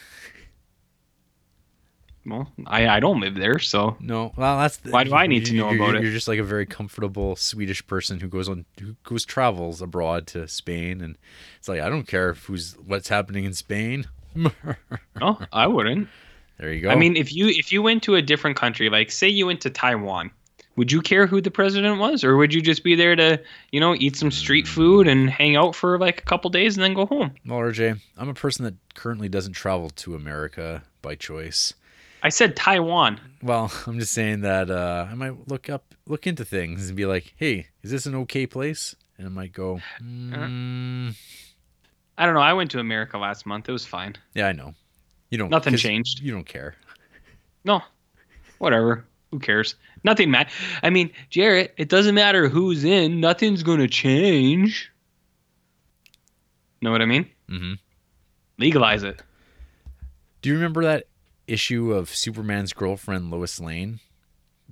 Well, 2.28 2.52
I, 2.66 2.88
I 2.88 3.00
don't 3.00 3.20
live 3.20 3.34
there, 3.34 3.58
so 3.58 3.96
No, 4.00 4.32
well, 4.36 4.58
that's 4.58 4.78
the, 4.78 4.90
Why 4.90 5.04
do 5.04 5.14
I 5.14 5.26
need 5.26 5.46
to 5.46 5.54
know 5.54 5.70
about 5.70 5.94
it? 5.94 6.02
You're 6.02 6.12
just 6.12 6.28
like 6.28 6.38
a 6.38 6.44
very 6.44 6.66
comfortable 6.66 7.36
Swedish 7.36 7.86
person 7.86 8.20
who 8.20 8.28
goes 8.28 8.48
on 8.48 8.66
who 8.80 8.96
goes 9.04 9.24
travels 9.24 9.80
abroad 9.80 10.26
to 10.28 10.46
Spain, 10.46 11.00
and 11.00 11.16
it's 11.58 11.68
like 11.68 11.80
I 11.80 11.88
don't 11.88 12.06
care 12.06 12.30
if 12.30 12.44
who's 12.44 12.74
what's 12.84 13.08
happening 13.08 13.44
in 13.44 13.54
Spain. 13.54 14.06
no, 14.34 14.52
oh, 15.22 15.38
I 15.52 15.66
wouldn't. 15.66 16.08
There 16.58 16.72
you 16.72 16.82
go. 16.82 16.90
I 16.90 16.96
mean, 16.96 17.16
if 17.16 17.32
you 17.32 17.48
if 17.48 17.72
you 17.72 17.82
went 17.82 18.02
to 18.04 18.16
a 18.16 18.22
different 18.22 18.56
country, 18.56 18.90
like 18.90 19.10
say 19.10 19.28
you 19.28 19.46
went 19.46 19.60
to 19.62 19.70
Taiwan, 19.70 20.30
would 20.76 20.92
you 20.92 21.00
care 21.00 21.26
who 21.26 21.40
the 21.40 21.50
president 21.50 21.98
was, 21.98 22.24
or 22.24 22.36
would 22.36 22.52
you 22.52 22.60
just 22.60 22.84
be 22.84 22.94
there 22.94 23.16
to 23.16 23.40
you 23.72 23.80
know 23.80 23.94
eat 23.94 24.16
some 24.16 24.30
street 24.30 24.66
mm. 24.66 24.68
food 24.68 25.08
and 25.08 25.30
hang 25.30 25.56
out 25.56 25.74
for 25.74 25.98
like 25.98 26.20
a 26.20 26.24
couple 26.24 26.50
days 26.50 26.76
and 26.76 26.84
then 26.84 26.94
go 26.94 27.06
home? 27.06 27.32
well, 27.46 27.58
RJ, 27.58 28.00
I'm 28.16 28.28
a 28.28 28.34
person 28.34 28.64
that 28.64 28.74
currently 28.94 29.28
doesn't 29.28 29.54
travel 29.54 29.90
to 29.90 30.14
America 30.14 30.82
by 31.00 31.14
choice. 31.14 31.74
I 32.22 32.28
said 32.30 32.56
Taiwan. 32.56 33.20
Well, 33.42 33.72
I'm 33.86 33.98
just 33.98 34.12
saying 34.12 34.40
that 34.42 34.70
uh, 34.70 35.06
I 35.10 35.14
might 35.14 35.48
look 35.48 35.68
up, 35.70 35.94
look 36.06 36.26
into 36.26 36.44
things, 36.44 36.88
and 36.88 36.96
be 36.96 37.06
like, 37.06 37.34
"Hey, 37.36 37.68
is 37.82 37.90
this 37.90 38.06
an 38.06 38.14
okay 38.14 38.46
place?" 38.46 38.94
And 39.16 39.26
I 39.26 39.30
might 39.30 39.52
go, 39.52 39.80
mm, 40.02 41.14
I 42.16 42.24
don't 42.24 42.34
know. 42.34 42.40
I 42.40 42.52
went 42.52 42.70
to 42.72 42.78
America 42.78 43.18
last 43.18 43.46
month. 43.46 43.68
It 43.68 43.72
was 43.72 43.84
fine. 43.86 44.16
"Yeah, 44.34 44.46
I 44.48 44.52
know." 44.52 44.74
You 45.30 45.38
don't. 45.38 45.50
Nothing 45.50 45.76
changed. 45.76 46.20
You 46.20 46.32
don't 46.32 46.46
care. 46.46 46.74
No, 47.64 47.82
whatever. 48.58 49.04
Who 49.30 49.38
cares? 49.40 49.74
Nothing 50.04 50.30
matter. 50.30 50.50
I 50.82 50.88
mean, 50.90 51.10
Jarrett, 51.28 51.74
it 51.76 51.88
doesn't 51.90 52.14
matter 52.14 52.48
who's 52.48 52.84
in. 52.84 53.20
Nothing's 53.20 53.62
gonna 53.62 53.88
change. 53.88 54.90
Know 56.80 56.90
what 56.92 57.02
I 57.02 57.06
mean? 57.06 57.28
hmm 57.48 57.74
Legalize 58.58 59.02
it. 59.02 59.20
Do 60.42 60.48
you 60.48 60.54
remember 60.54 60.84
that 60.84 61.06
issue 61.48 61.92
of 61.92 62.14
Superman's 62.14 62.72
girlfriend 62.72 63.30
Lois 63.30 63.60
Lane, 63.60 64.00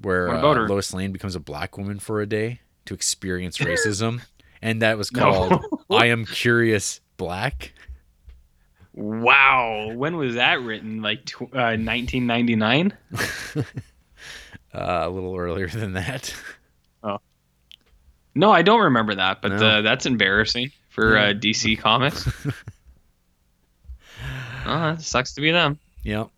where 0.01 0.29
uh. 0.31 0.67
Lois 0.69 0.93
Lane 0.93 1.13
becomes 1.13 1.35
a 1.35 1.41
black 1.41 1.77
woman 1.79 1.99
for 1.99 2.21
a 2.21 2.27
day 2.27 2.61
to 2.85 2.95
experience 2.95 3.59
racism, 3.59 4.21
and 4.63 4.83
that 4.83 4.97
was 4.99 5.11
No. 5.13 5.21
called 5.21 5.65
"I 5.91 6.07
Am 6.07 6.25
Curious 6.27 7.01
Black." 7.17 7.73
Wow. 8.95 9.93
When 9.95 10.17
was 10.17 10.37
that 10.37 10.61
written? 10.63 11.03
Like 11.03 11.25
tw- 11.27 11.43
uh, 11.53 11.77
1999? 11.77 12.93
Uh, 14.75 15.05
a 15.07 15.09
little 15.09 15.35
earlier 15.35 15.69
than 15.69 15.95
that. 15.95 16.35
Oh. 17.03 17.17
No, 18.35 18.53
I 18.53 18.61
don't 18.61 18.83
remember 18.83 19.15
that, 19.15 19.41
but 19.41 19.53
No. 19.53 19.67
uh, 19.67 19.81
that's 19.81 20.05
embarrassing 20.05 20.71
for 20.91 21.17
Yeah. 21.17 21.29
uh, 21.29 21.33
DC 21.33 21.79
Comics. 21.79 22.29
oh, 24.67 24.97
sucks 25.01 25.33
to 25.35 25.41
be 25.41 25.51
them. 25.51 25.79
yep. 26.03 26.29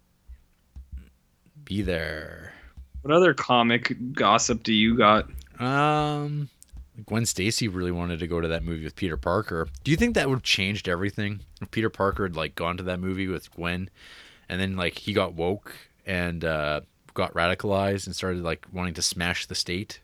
Be 1.68 1.82
there. 1.82 2.54
What 3.02 3.12
other 3.12 3.34
comic 3.34 3.94
gossip 4.14 4.62
do 4.62 4.72
you 4.72 4.96
got? 4.96 5.28
Um, 5.60 6.48
Gwen 7.04 7.26
Stacy 7.26 7.68
really 7.68 7.90
wanted 7.90 8.20
to 8.20 8.26
go 8.26 8.40
to 8.40 8.48
that 8.48 8.64
movie 8.64 8.84
with 8.84 8.96
Peter 8.96 9.18
Parker. 9.18 9.68
Do 9.84 9.90
you 9.90 9.96
think 9.98 10.14
that 10.14 10.28
would 10.30 10.36
have 10.36 10.42
changed 10.42 10.88
everything 10.88 11.40
if 11.60 11.70
Peter 11.70 11.90
Parker 11.90 12.22
had 12.22 12.36
like 12.36 12.54
gone 12.54 12.78
to 12.78 12.82
that 12.84 13.00
movie 13.00 13.26
with 13.28 13.54
Gwen, 13.54 13.90
and 14.48 14.58
then 14.58 14.76
like 14.76 14.96
he 14.98 15.12
got 15.12 15.34
woke 15.34 15.74
and 16.06 16.42
uh, 16.42 16.80
got 17.12 17.34
radicalized 17.34 18.06
and 18.06 18.16
started 18.16 18.42
like 18.42 18.66
wanting 18.72 18.94
to 18.94 19.02
smash 19.02 19.44
the 19.44 19.54
state? 19.54 20.00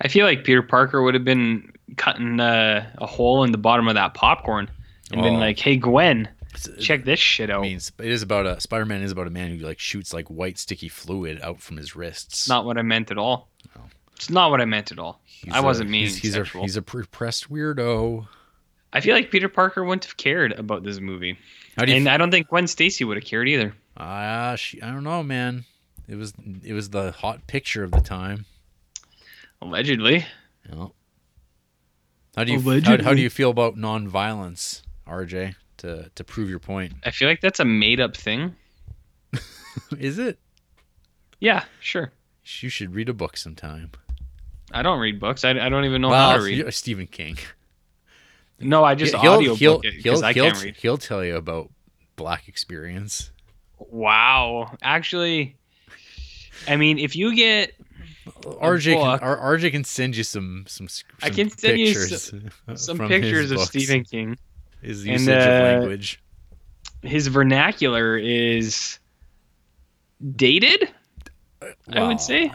I 0.00 0.06
feel 0.08 0.26
like 0.26 0.44
Peter 0.44 0.62
Parker 0.62 1.02
would 1.02 1.14
have 1.14 1.24
been 1.24 1.72
cutting 1.96 2.38
uh, 2.38 2.88
a 2.98 3.06
hole 3.06 3.42
in 3.42 3.50
the 3.50 3.58
bottom 3.58 3.88
of 3.88 3.94
that 3.94 4.14
popcorn 4.14 4.70
and 5.10 5.22
been 5.22 5.34
Oh. 5.36 5.38
like, 5.38 5.58
"Hey, 5.58 5.76
Gwen, 5.76 6.28
check 6.80 7.04
this 7.04 7.20
shit 7.20 7.50
out." 7.50 7.60
I 7.60 7.68
mean, 7.68 7.76
it 7.76 8.06
is 8.10 8.22
about 8.22 8.46
a 8.46 8.60
Spider-Man 8.60 9.02
is 9.02 9.12
about 9.12 9.26
a 9.26 9.30
man 9.30 9.50
who 9.56 9.64
like 9.64 9.78
shoots 9.78 10.12
like 10.12 10.28
white 10.28 10.58
sticky 10.58 10.88
fluid 10.88 11.40
out 11.42 11.60
from 11.60 11.76
his 11.76 11.94
wrists. 11.96 12.48
Not 12.48 12.64
what 12.64 12.78
I 12.78 12.82
meant 12.82 13.10
at 13.10 13.18
all. 13.18 13.48
No. 13.74 13.82
It's 14.14 14.30
not 14.30 14.50
what 14.50 14.60
I 14.60 14.64
meant 14.64 14.92
at 14.92 14.98
all. 14.98 15.20
He's 15.26 15.52
I 15.52 15.58
a- 15.58 15.62
wasn't 15.62 15.90
meaning 15.90 16.08
He's, 16.08 16.16
he's 16.18 16.36
a 16.36 16.44
he's 16.44 16.76
a 16.76 16.80
repressed 16.92 17.50
weirdo. 17.50 18.26
I 18.92 19.00
feel 19.00 19.14
like 19.14 19.30
Peter 19.30 19.48
Parker 19.50 19.84
wouldn't 19.84 20.04
have 20.06 20.16
cared 20.16 20.52
about 20.52 20.82
this 20.82 21.00
movie, 21.00 21.36
How 21.76 21.84
do 21.84 21.92
you? 21.92 21.98
and 21.98 22.08
I 22.08 22.16
don't 22.16 22.30
think 22.30 22.48
Gwen 22.48 22.66
Stacy 22.66 23.04
would 23.04 23.18
have 23.18 23.24
cared 23.24 23.46
either. 23.48 23.74
Ah, 23.98 24.54
she, 24.56 24.80
I 24.80 24.90
don't 24.90 25.04
know, 25.04 25.22
man. 25.22 25.64
It 26.08 26.14
was 26.14 26.32
it 26.64 26.72
was 26.72 26.90
the 26.90 27.10
hot 27.12 27.46
picture 27.46 27.82
of 27.84 27.90
the 27.90 28.00
time. 28.00 28.46
Allegedly, 29.60 30.24
You 30.68 30.74
know. 30.74 30.92
How 32.36 32.44
do 32.44 32.52
you 32.52 32.60
how, 32.82 33.02
how 33.02 33.14
do 33.14 33.20
you 33.20 33.30
feel 33.30 33.50
about 33.50 33.76
non-violence, 33.76 34.82
RJ? 35.08 35.54
To 35.86 36.10
to 36.16 36.24
prove 36.24 36.50
your 36.50 36.58
point, 36.58 36.94
I 37.04 37.12
feel 37.12 37.28
like 37.28 37.40
that's 37.40 37.60
a 37.60 37.64
made-up 37.64 38.16
thing. 38.16 38.56
is 40.00 40.18
it? 40.18 40.36
Yeah, 41.38 41.62
sure. 41.78 42.10
You 42.60 42.68
should 42.68 42.92
read 42.92 43.08
a 43.08 43.14
book 43.14 43.36
sometime. 43.36 43.92
I 44.72 44.82
don't 44.82 44.98
read 44.98 45.20
books. 45.20 45.44
I, 45.44 45.50
I 45.50 45.68
don't 45.68 45.84
even 45.84 46.02
know 46.02 46.08
well, 46.08 46.30
how 46.30 46.38
to 46.38 46.42
read. 46.42 46.74
Stephen 46.74 47.06
King. 47.06 47.38
No, 48.58 48.82
I 48.82 48.96
just 48.96 49.14
he'll, 49.14 49.32
audio 49.32 49.54
he'll, 49.54 49.76
book 49.76 49.84
it 49.84 49.94
because 49.96 50.24
I 50.24 50.32
he'll, 50.32 50.46
can't 50.46 50.60
read. 50.60 50.76
he'll 50.76 50.98
tell 50.98 51.24
you 51.24 51.36
about 51.36 51.70
black 52.16 52.48
experience. 52.48 53.30
Wow. 53.78 54.76
Actually, 54.82 55.54
I 56.66 56.74
mean, 56.76 56.98
if 56.98 57.14
you 57.14 57.32
get 57.36 57.74
RJ 58.26 58.94
book. 58.94 59.20
can, 59.20 59.28
RJ 59.28 59.70
can 59.70 59.84
send 59.84 60.16
you 60.16 60.24
some 60.24 60.64
some, 60.66 60.86
s- 60.86 61.04
I 61.22 61.26
some 61.28 61.36
can 61.36 61.50
send 61.50 61.78
you 61.78 61.86
pictures 61.86 62.32
some 62.74 62.98
pictures 63.06 63.50
of 63.52 63.60
Stephen 63.60 64.02
King, 64.02 64.36
His 64.82 65.00
and, 65.02 65.12
usage 65.12 65.28
of 65.28 65.42
uh, 65.42 65.62
language. 65.78 66.20
his 67.02 67.26
vernacular 67.28 68.16
is 68.16 68.98
dated. 70.34 70.88
I 71.90 72.02
would 72.06 72.20
say 72.20 72.52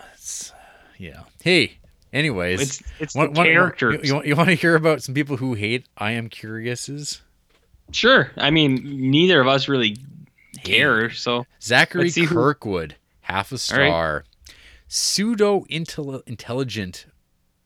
yeah. 0.98 1.24
Hey, 1.44 1.78
anyways, 2.14 2.62
it's 2.62 2.84
it's 3.00 3.16
One- 3.16 3.34
the 3.34 3.40
one- 3.40 3.48
characters. 3.48 4.08
You, 4.08 4.24
you, 4.24 4.36
want 4.36 4.50
to 4.50 4.56
hear 4.56 4.76
about 4.76 5.02
some 5.02 5.16
people 5.16 5.38
who 5.38 5.56
hate 5.56 5.86
I 5.98 6.12
Am 6.12 6.30
Curiouses? 6.30 7.22
Sure. 7.92 8.32
I 8.38 8.52
mean, 8.52 8.76
neither 9.12 9.42
of 9.42 9.48
us 9.48 9.68
really 9.68 9.98
care. 10.64 11.10
So 11.10 11.46
Zachary 11.62 12.10
see 12.10 12.26
who- 12.26 12.36
Kirkwood, 12.36 12.96
half 13.22 13.52
a 13.52 13.58
star. 13.58 14.24
Pseudo 14.88 15.66
intelligent 15.70 17.06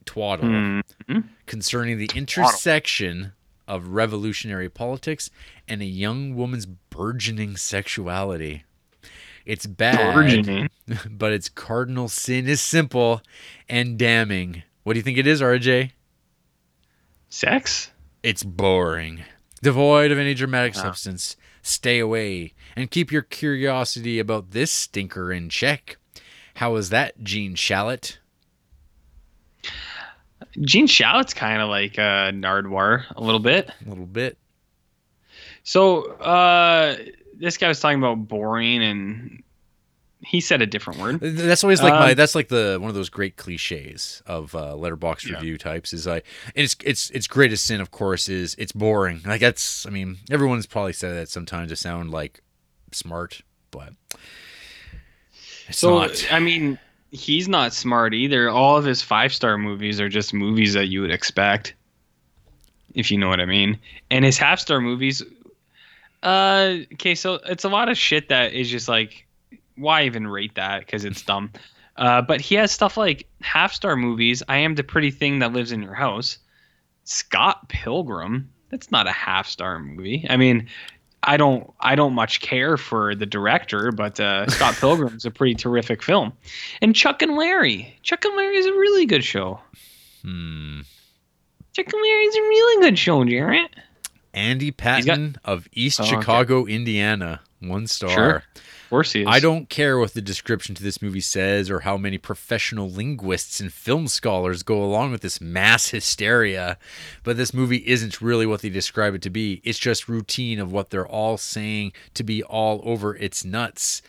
twaddle 0.06 0.82
Hmm. 1.08 1.19
concerning 1.48 1.98
the 1.98 2.09
intersection 2.16 3.34
of 3.68 3.90
revolutionary 3.90 4.69
politics 4.69 5.30
and 5.68 5.82
a 5.82 5.85
young 5.85 6.35
woman's 6.35 6.66
burgeoning 6.66 7.58
sexuality. 7.58 8.64
It's 9.45 9.66
bad, 9.66 10.14
burgeoning. 10.16 10.69
but 11.10 11.32
its 11.34 11.50
cardinal 11.50 12.10
sin 12.10 12.48
is 12.48 12.61
simple 12.61 13.22
and 13.69 13.98
damning. 13.98 14.64
What 14.84 14.94
do 14.94 15.00
you 15.00 15.03
think 15.03 15.18
it 15.18 15.27
is, 15.27 15.42
RJ? 15.42 15.92
Sex. 17.30 17.92
It's 18.24 18.44
boring, 18.44 19.24
devoid 19.61 20.11
of 20.11 20.18
any 20.18 20.34
dramatic 20.34 20.74
Ah. 20.77 20.82
substance. 20.82 21.35
Stay 21.61 22.00
away 22.00 22.53
and 22.76 22.92
keep 22.92 23.11
your 23.11 23.22
curiosity 23.24 24.19
about 24.19 24.52
this 24.52 24.72
stinker 24.72 25.32
in 25.32 25.50
check. 25.50 25.98
How 26.56 26.76
is 26.76 26.90
that, 26.90 27.24
Gene 27.24 27.56
Shalit? 27.56 28.18
Gene 30.61 30.88
Shalit's 30.88 31.34
kind 31.34 31.61
of 31.61 31.69
like 31.69 31.98
uh, 32.00 32.32
Nardwuar 32.32 33.03
a 33.16 33.22
little 33.22 33.40
bit. 33.40 33.69
A 33.85 33.90
little 33.90 34.06
bit. 34.06 34.38
So 35.64 36.11
uh, 36.14 36.98
this 37.35 37.58
guy 37.58 37.67
was 37.67 37.80
talking 37.80 37.98
about 37.98 38.27
boring, 38.27 38.84
and 38.84 39.43
he 40.22 40.40
said 40.40 40.61
a 40.61 40.66
different 40.66 41.00
word. 41.00 41.19
That's 41.19 41.64
always 41.64 41.82
like 41.82 41.93
my. 41.93 42.11
Um, 42.11 42.16
That's 42.16 42.35
like 42.35 42.48
the 42.48 42.77
one 42.80 42.90
of 42.90 42.95
those 42.95 43.09
great 43.09 43.35
cliches 43.35 44.22
of 44.25 44.56
uh, 44.56 44.74
Letterboxd 44.75 45.27
Yeah. 45.27 45.35
review 45.35 45.58
types. 45.58 45.92
Is 45.93 46.06
like 46.08 46.25
it's 46.53 46.75
it's 46.84 47.09
its 47.11 47.27
greatest 47.27 47.66
sin, 47.66 47.82
of 47.82 47.92
course, 47.92 48.30
is 48.30 48.56
it's 48.58 48.72
boring. 48.72 49.22
Like 49.25 49.42
that's. 49.42 49.85
I 49.85 49.90
mean, 49.90 50.17
everyone's 50.32 50.66
probably 50.67 50.93
said 50.93 51.16
that 51.16 51.30
sometimes 51.30 51.69
to 51.69 51.75
sound 51.75 52.11
like 52.11 52.42
smart, 52.92 53.42
but 53.72 53.90
it's 55.67 55.77
so 55.80 56.00
not. 56.00 56.27
I 56.32 56.40
mean, 56.40 56.80
he's 57.16 57.48
not 57.48 57.74
smart 57.74 58.14
either. 58.14 58.50
All 58.50 58.77
of 58.77 58.85
his 58.85 59.02
five 59.02 59.34
star 59.34 59.58
movies 59.58 60.00
are 60.00 60.10
just 60.10 60.34
movies 60.34 60.74
that 60.74 60.88
you 60.88 61.02
would 61.02 61.11
expect, 61.11 61.74
if 62.94 63.10
you 63.11 63.18
know 63.18 63.30
what 63.30 63.40
I 63.40 63.45
mean. 63.45 63.80
And 64.11 64.26
his 64.26 64.38
half 64.38 64.60
star 64.60 64.82
movies, 64.82 65.24
uh, 66.24 66.76
okay, 66.94 67.16
so 67.16 67.35
it's 67.45 67.64
a 67.64 67.69
lot 67.69 67.90
of 67.90 67.98
shit 67.98 68.30
that 68.30 68.53
is 68.53 68.69
just 68.69 68.88
like, 68.88 69.26
why 69.76 70.03
even 70.03 70.27
rate 70.27 70.56
that? 70.56 70.80
Because 70.80 71.06
it's 71.06 71.22
dumb. 71.22 71.52
Uh, 71.98 72.22
but 72.22 72.42
he 72.42 72.56
has 72.56 72.72
stuff 72.72 72.98
like 72.98 73.27
half 73.42 73.74
star 73.74 73.95
movies. 73.95 74.44
I 74.50 74.58
am 74.58 74.76
the 74.76 74.84
pretty 74.84 75.11
thing 75.11 75.40
that 75.40 75.53
lives 75.53 75.72
in 75.72 75.82
your 75.82 75.94
house. 75.94 76.38
Scott 77.06 77.69
Pilgrim. 77.69 78.52
That's 78.69 78.92
not 78.92 79.08
a 79.08 79.11
half 79.11 79.48
star 79.48 79.80
movie. 79.80 80.26
I 80.30 80.38
mean, 80.38 80.68
I 81.26 81.38
don't 81.38 81.72
I 81.80 81.95
don't 81.95 82.14
much 82.14 82.40
care 82.42 82.78
for 82.78 83.16
the 83.16 83.26
director, 83.26 83.92
but 83.92 84.20
uh, 84.20 84.48
Scott 84.48 84.76
Pilgrim's 84.80 85.26
a 85.26 85.32
pretty 85.32 85.56
terrific 85.56 86.04
film. 86.04 86.34
And 86.82 86.95
Chuck 86.95 87.22
and 87.22 87.36
Larry. 87.36 87.98
Chuck 88.04 88.24
and 88.26 88.36
Larry 88.38 88.58
is 88.58 88.66
a 88.66 88.74
really 88.74 89.06
good 89.06 89.24
show. 89.24 89.60
Hmm. 90.24 90.82
Chuck 91.74 91.86
and 91.92 92.02
Larry 92.02 92.24
is 92.24 92.36
a 92.36 92.42
really 92.42 92.82
good 92.86 92.98
show, 92.98 93.24
Jarrett. 93.26 93.72
Andy 94.34 94.72
Patton 94.72 95.38
of 95.45 95.68
East 95.74 96.00
Oh, 96.00 96.04
okay. 96.04 96.16
Chicago, 96.16 96.66
Indiana, 96.66 97.42
one 97.68 97.88
star. 97.88 98.10
Sure. 98.10 98.44
Of 98.85 98.90
course 98.90 99.14
he 99.14 99.22
is. 99.22 99.27
I 99.27 99.40
don't 99.40 99.68
care 99.68 99.98
what 99.98 100.14
the 100.14 100.22
description 100.22 100.76
to 100.76 100.84
this 100.84 101.02
movie 101.02 101.22
says 101.22 101.72
or 101.72 101.80
how 101.80 101.98
many 101.98 102.18
professional 102.18 102.90
linguists 102.90 103.60
and 103.60 103.74
film 103.74 104.08
scholars 104.08 104.61
go 104.61 104.84
along 104.84 105.11
with 105.11 105.22
this 105.22 105.42
mass 105.42 105.90
hysteria, 105.90 106.77
but 107.24 107.35
this 107.35 107.53
movie 107.53 107.84
isn't 107.88 108.22
really 108.22 108.45
what 108.45 108.61
they 108.61 108.69
describe 108.69 109.16
it 109.16 109.22
to 109.24 109.30
be. 109.30 109.61
It's 109.64 109.80
just 109.80 110.08
routine 110.08 110.60
of 110.60 110.72
what 110.72 110.92
they're 110.92 111.08
all 111.08 111.38
saying 111.38 111.94
to 112.14 112.24
be 112.24 112.44
all 112.44 112.82
over 112.84 113.16
its 113.16 113.44
nuts. 113.44 114.02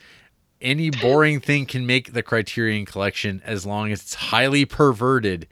Any 0.61 0.91
boring 0.91 1.41
thing 1.41 1.67
can 1.67 1.87
make 1.87 2.13
the 2.13 2.23
Criterion 2.23 2.87
collection 2.87 3.43
as 3.45 3.67
long 3.67 3.93
as 3.93 4.01
it's 4.01 4.15
highly 4.15 4.65
perverted. 4.65 5.47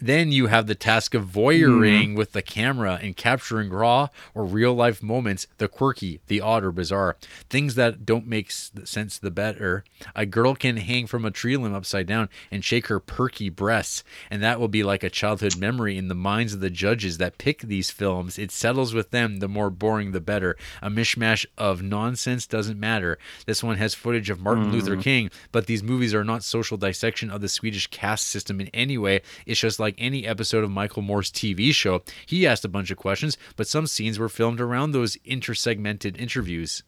Then 0.00 0.32
you 0.32 0.46
have 0.46 0.66
the 0.66 0.74
task 0.74 1.14
of 1.14 1.24
voyeuring 1.26 2.08
mm-hmm. 2.08 2.14
with 2.14 2.32
the 2.32 2.42
camera 2.42 2.98
and 3.02 3.16
capturing 3.16 3.70
raw 3.70 4.08
or 4.34 4.44
real 4.44 4.74
life 4.74 5.02
moments, 5.02 5.46
the 5.58 5.68
quirky, 5.68 6.20
the 6.26 6.40
odd, 6.40 6.64
or 6.64 6.72
bizarre. 6.72 7.16
Things 7.48 7.74
that 7.74 8.04
don't 8.04 8.26
make 8.26 8.50
sense 8.50 9.18
the 9.18 9.30
better. 9.30 9.84
A 10.14 10.26
girl 10.26 10.54
can 10.54 10.76
hang 10.76 11.06
from 11.06 11.24
a 11.24 11.30
tree 11.30 11.56
limb 11.56 11.74
upside 11.74 12.06
down 12.06 12.28
and 12.50 12.64
shake 12.64 12.88
her 12.88 13.00
perky 13.00 13.48
breasts, 13.48 14.04
and 14.30 14.42
that 14.42 14.60
will 14.60 14.68
be 14.68 14.82
like 14.82 15.02
a 15.02 15.10
childhood 15.10 15.56
memory 15.56 15.96
in 15.96 16.08
the 16.08 16.14
minds 16.14 16.54
of 16.54 16.60
the 16.60 16.70
judges 16.70 17.18
that 17.18 17.38
pick 17.38 17.62
these 17.62 17.90
films. 17.90 18.38
It 18.38 18.50
settles 18.50 18.94
with 18.94 19.10
them, 19.10 19.38
the 19.38 19.48
more 19.48 19.70
boring 19.70 20.12
the 20.12 20.20
better. 20.20 20.56
A 20.82 20.90
mishmash 20.90 21.46
of 21.56 21.82
nonsense 21.82 22.46
doesn't 22.46 22.78
matter. 22.78 23.18
This 23.46 23.62
one 23.62 23.76
has 23.78 23.94
footage 23.94 24.30
of 24.30 24.40
Martin 24.40 24.70
Luther 24.70 24.96
mm. 24.96 25.02
King, 25.02 25.30
but 25.50 25.66
these 25.66 25.82
movies 25.82 26.14
are 26.14 26.24
not 26.24 26.42
social 26.42 26.76
dissection 26.76 27.30
of 27.30 27.40
the 27.40 27.48
Swedish 27.48 27.86
caste 27.88 28.26
system 28.26 28.60
in 28.60 28.68
any 28.68 28.98
way. 28.98 29.22
It's 29.46 29.60
just 29.60 29.80
like 29.80 29.87
any 29.98 30.26
episode 30.26 30.64
of 30.64 30.70
Michael 30.70 31.02
Moore's 31.02 31.30
TV 31.30 31.72
show. 31.72 32.02
He 32.26 32.46
asked 32.46 32.64
a 32.64 32.68
bunch 32.68 32.90
of 32.90 32.96
questions, 32.98 33.38
but 33.56 33.66
some 33.68 33.86
scenes 33.86 34.18
were 34.18 34.28
filmed 34.28 34.60
around 34.60 34.92
those 34.92 35.16
intersegmented 35.18 36.18
interviews. 36.18 36.82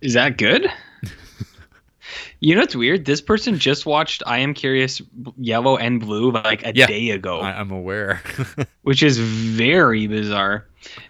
Is 0.00 0.14
that 0.14 0.38
good? 0.38 0.70
you 2.40 2.54
know 2.54 2.60
what's 2.62 2.76
weird? 2.76 3.04
This 3.04 3.20
person 3.20 3.58
just 3.58 3.84
watched 3.84 4.22
I 4.26 4.38
Am 4.38 4.54
Curious 4.54 5.02
Yellow 5.36 5.76
and 5.76 6.00
Blue 6.00 6.30
like 6.30 6.64
a 6.64 6.72
Yeah. 6.74 6.86
day 6.86 7.10
ago. 7.10 7.40
I, 7.40 7.58
I'm 7.58 7.70
aware. 7.70 8.22
which 8.82 9.02
is 9.02 9.18
very 9.18 10.06
bizarre. 10.06 10.66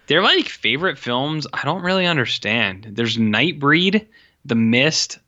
They're 0.07 0.23
like 0.23 0.47
favorite 0.47 0.97
films. 0.97 1.45
I 1.53 1.63
don't 1.63 1.83
really 1.83 2.07
understand. 2.07 2.87
There's 2.91 3.17
Nightbreed, 3.17 4.07
The 4.45 4.55
Mist, 4.55 5.19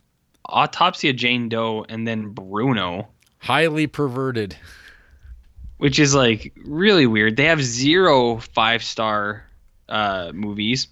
Autopsy 0.46 1.10
of 1.10 1.16
Jane 1.16 1.48
Doe, 1.50 1.86
and 1.88 2.08
then 2.08 2.30
Bruno, 2.30 3.08
Highly 3.42 3.88
perverted. 3.88 4.56
which 5.78 5.98
is 6.00 6.14
like 6.14 6.54
really 6.64 7.08
weird. 7.08 7.36
They 7.38 7.46
have 7.46 7.62
zero 7.64 8.38
five 8.38 8.84
star 8.84 9.44
uh, 9.90 10.32
movies, 10.34 10.88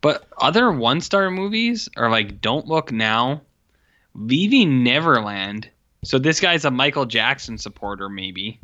but 0.00 0.26
other 0.38 0.72
one 0.72 1.00
star 1.02 1.30
movies 1.30 1.88
are 1.96 2.10
like 2.10 2.40
Don't 2.40 2.66
Look 2.66 2.90
Now, 2.90 3.42
Leaving 4.14 4.82
Neverland. 4.82 5.68
So 6.02 6.18
this 6.18 6.40
guy's 6.40 6.64
a 6.64 6.70
Michael 6.70 7.04
Jackson 7.06 7.58
supporter, 7.58 8.08
maybe. 8.08 8.58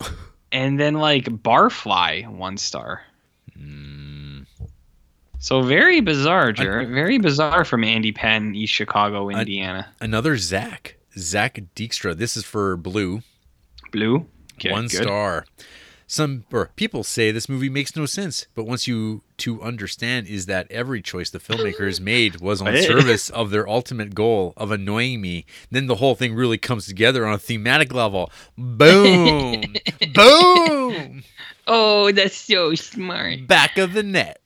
And 0.52 0.78
then 0.78 0.94
like 0.94 1.24
Barfly, 1.24 2.26
one 2.28 2.56
star. 2.56 3.02
So 5.38 5.62
very 5.62 6.00
bizarre, 6.00 6.52
Jared. 6.52 6.88
Very 6.88 7.18
bizarre 7.18 7.64
from 7.64 7.84
Andy 7.84 8.12
Penn, 8.12 8.54
East 8.54 8.72
Chicago, 8.72 9.28
Indiana. 9.28 9.92
Another 10.00 10.36
Zach. 10.38 10.95
Zach 11.18 11.58
Dijkstra. 11.74 12.16
This 12.16 12.36
is 12.36 12.44
for 12.44 12.76
Blue. 12.76 13.22
Blue. 13.92 14.26
Okay, 14.54 14.70
one 14.72 14.86
good. 14.88 15.02
star. 15.02 15.44
Some 16.08 16.44
or 16.52 16.70
people 16.76 17.02
say 17.02 17.32
this 17.32 17.48
movie 17.48 17.68
makes 17.68 17.96
no 17.96 18.06
sense, 18.06 18.46
but 18.54 18.64
once 18.64 18.86
you 18.86 19.22
to 19.38 19.60
understand 19.60 20.28
is 20.28 20.46
that 20.46 20.70
every 20.70 21.02
choice 21.02 21.30
the 21.30 21.40
filmmakers 21.40 22.00
made 22.00 22.40
was 22.40 22.62
on 22.62 22.76
service 22.82 23.28
of 23.30 23.50
their 23.50 23.68
ultimate 23.68 24.14
goal 24.14 24.52
of 24.56 24.70
annoying 24.70 25.20
me, 25.20 25.46
then 25.72 25.86
the 25.86 25.96
whole 25.96 26.14
thing 26.14 26.32
really 26.34 26.58
comes 26.58 26.86
together 26.86 27.26
on 27.26 27.34
a 27.34 27.38
thematic 27.38 27.92
level. 27.92 28.30
Boom, 28.56 29.62
boom, 30.14 31.24
Oh, 31.66 32.12
that's 32.12 32.36
so 32.36 32.76
smart. 32.76 33.48
back 33.48 33.76
of 33.76 33.92
the 33.92 34.04
net. 34.04 34.40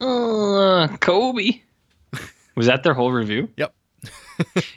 Uh, 0.00 0.88
Kobe. 1.00 1.60
Was 2.56 2.66
that 2.66 2.82
their 2.84 2.94
whole 2.94 3.12
review? 3.12 3.50
Yep. 3.58 3.74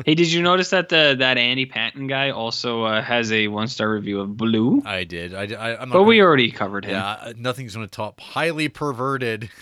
Hey, 0.06 0.16
did 0.16 0.32
you 0.32 0.42
notice 0.42 0.70
that 0.72 0.90
the 0.90 1.16
that 1.20 1.38
Andy 1.38 1.66
Patton 1.66 2.08
guy 2.08 2.32
also 2.32 2.84
uh, 2.84 3.02
has 3.02 3.32
a 3.32 3.48
one 3.48 3.68
star 3.68 3.92
review 3.92 4.20
of 4.20 4.36
Blue? 4.38 4.82
I 4.86 5.04
did. 5.04 5.34
I, 5.34 5.44
I 5.54 5.82
I'm 5.82 5.90
not. 5.90 5.94
But 5.94 6.04
we 6.04 6.18
gonna- 6.18 6.28
already 6.28 6.52
covered 6.52 6.86
him. 6.86 6.92
yeah, 6.92 7.34
nothing's 7.38 7.76
gonna 7.76 7.88
top 7.88 8.20
highly 8.20 8.70
perverted. 8.70 9.50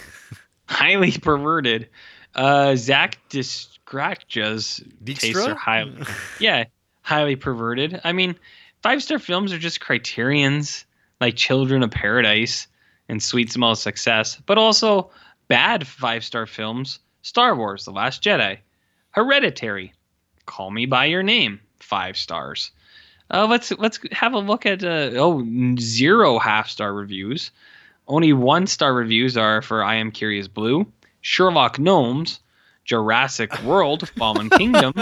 Highly 0.67 1.11
perverted. 1.11 1.89
Uh, 2.35 2.75
Zach 2.75 3.17
Discrackja's 3.29 4.83
tastes 5.03 5.35
are 5.35 5.55
highly, 5.55 6.03
yeah, 6.39 6.65
highly 7.01 7.35
perverted. 7.35 7.99
I 8.03 8.11
mean, 8.11 8.35
five 8.83 9.01
star 9.01 9.17
films 9.17 9.51
are 9.51 9.57
just 9.57 9.81
criterions 9.81 10.85
like 11.19 11.35
Children 11.35 11.81
of 11.81 11.89
Paradise 11.91 12.67
and 13.09 13.21
Sweet 13.21 13.51
Smell 13.51 13.71
of 13.71 13.79
Success, 13.79 14.39
but 14.45 14.59
also 14.59 15.09
bad 15.47 15.87
five 15.87 16.23
star 16.23 16.45
films: 16.45 16.99
Star 17.23 17.55
Wars: 17.55 17.85
The 17.85 17.91
Last 17.91 18.21
Jedi, 18.23 18.59
Hereditary, 19.11 19.93
Call 20.45 20.71
Me 20.71 20.85
by 20.85 21.05
Your 21.05 21.23
Name, 21.23 21.59
five 21.79 22.17
stars. 22.17 22.71
Uh, 23.31 23.45
let's 23.47 23.71
let's 23.71 23.99
have 24.11 24.33
a 24.33 24.39
look 24.39 24.65
at 24.65 24.83
uh, 24.83 25.11
oh 25.15 25.45
zero 25.79 26.39
half 26.39 26.69
star 26.69 26.93
reviews. 26.93 27.51
Only 28.07 28.33
one 28.33 28.65
star 28.65 28.93
reviews 28.93 29.37
are 29.37 29.61
for 29.61 29.83
I 29.83 29.95
Am 29.95 30.11
Curious 30.11 30.47
Blue, 30.47 30.91
Sherlock 31.21 31.77
Gnomes, 31.77 32.39
Jurassic 32.85 33.61
World 33.61 34.09
Fallen 34.17 34.49
Kingdom, 34.57 34.95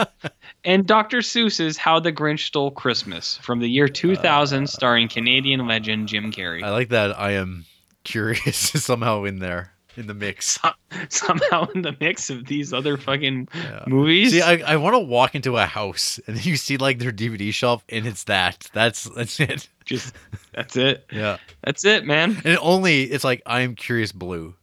and 0.66 0.86
Dr. 0.86 1.20
Seuss's 1.20 1.78
How 1.78 2.02
the 2.02 2.12
Grinch 2.12 2.46
Stole 2.48 2.72
Christmas 2.72 3.38
from 3.38 3.60
the 3.60 3.70
year 3.70 3.88
2000, 3.88 4.68
starring 4.68 5.08
Canadian 5.08 5.68
legend 5.68 6.10
Jim 6.10 6.34
Carrey. 6.34 6.64
I 6.64 6.72
like 6.72 6.90
that. 6.90 7.18
I 7.18 7.32
am 7.32 7.66
curious 8.04 8.58
somehow 8.84 9.24
in 9.24 9.40
there 9.40 9.72
in 9.98 10.08
the 10.08 10.14
mix. 10.14 10.60
Somehow 11.10 11.68
in 11.76 11.82
the 11.82 11.96
mix 12.00 12.30
of 12.30 12.46
these 12.46 12.72
other 12.74 12.98
fucking 12.98 13.48
Yeah. 13.54 13.84
movies. 13.88 14.32
See, 14.32 14.42
I, 14.42 14.74
I 14.74 14.76
want 14.78 14.94
to 14.94 15.00
walk 15.00 15.36
into 15.36 15.58
a 15.58 15.66
house 15.66 16.20
and 16.28 16.44
you 16.46 16.56
see 16.56 16.78
like 16.78 17.00
their 17.00 17.12
DVD 17.12 17.52
shelf 17.54 17.84
and 17.90 18.06
it's 18.06 18.24
that. 18.26 18.70
That's 18.74 19.06
that's 19.06 19.40
it. 19.42 19.68
just 19.86 20.14
that's 20.54 20.76
it. 20.78 21.06
Yeah. 21.12 21.38
That's 21.64 21.84
it, 21.86 22.06
man. 22.06 22.32
And 22.44 22.54
it 22.54 22.60
only 22.62 23.04
it's 23.04 23.24
like 23.24 23.42
I 23.46 23.62
am 23.62 23.76
curious 23.76 24.12
blue, 24.12 24.54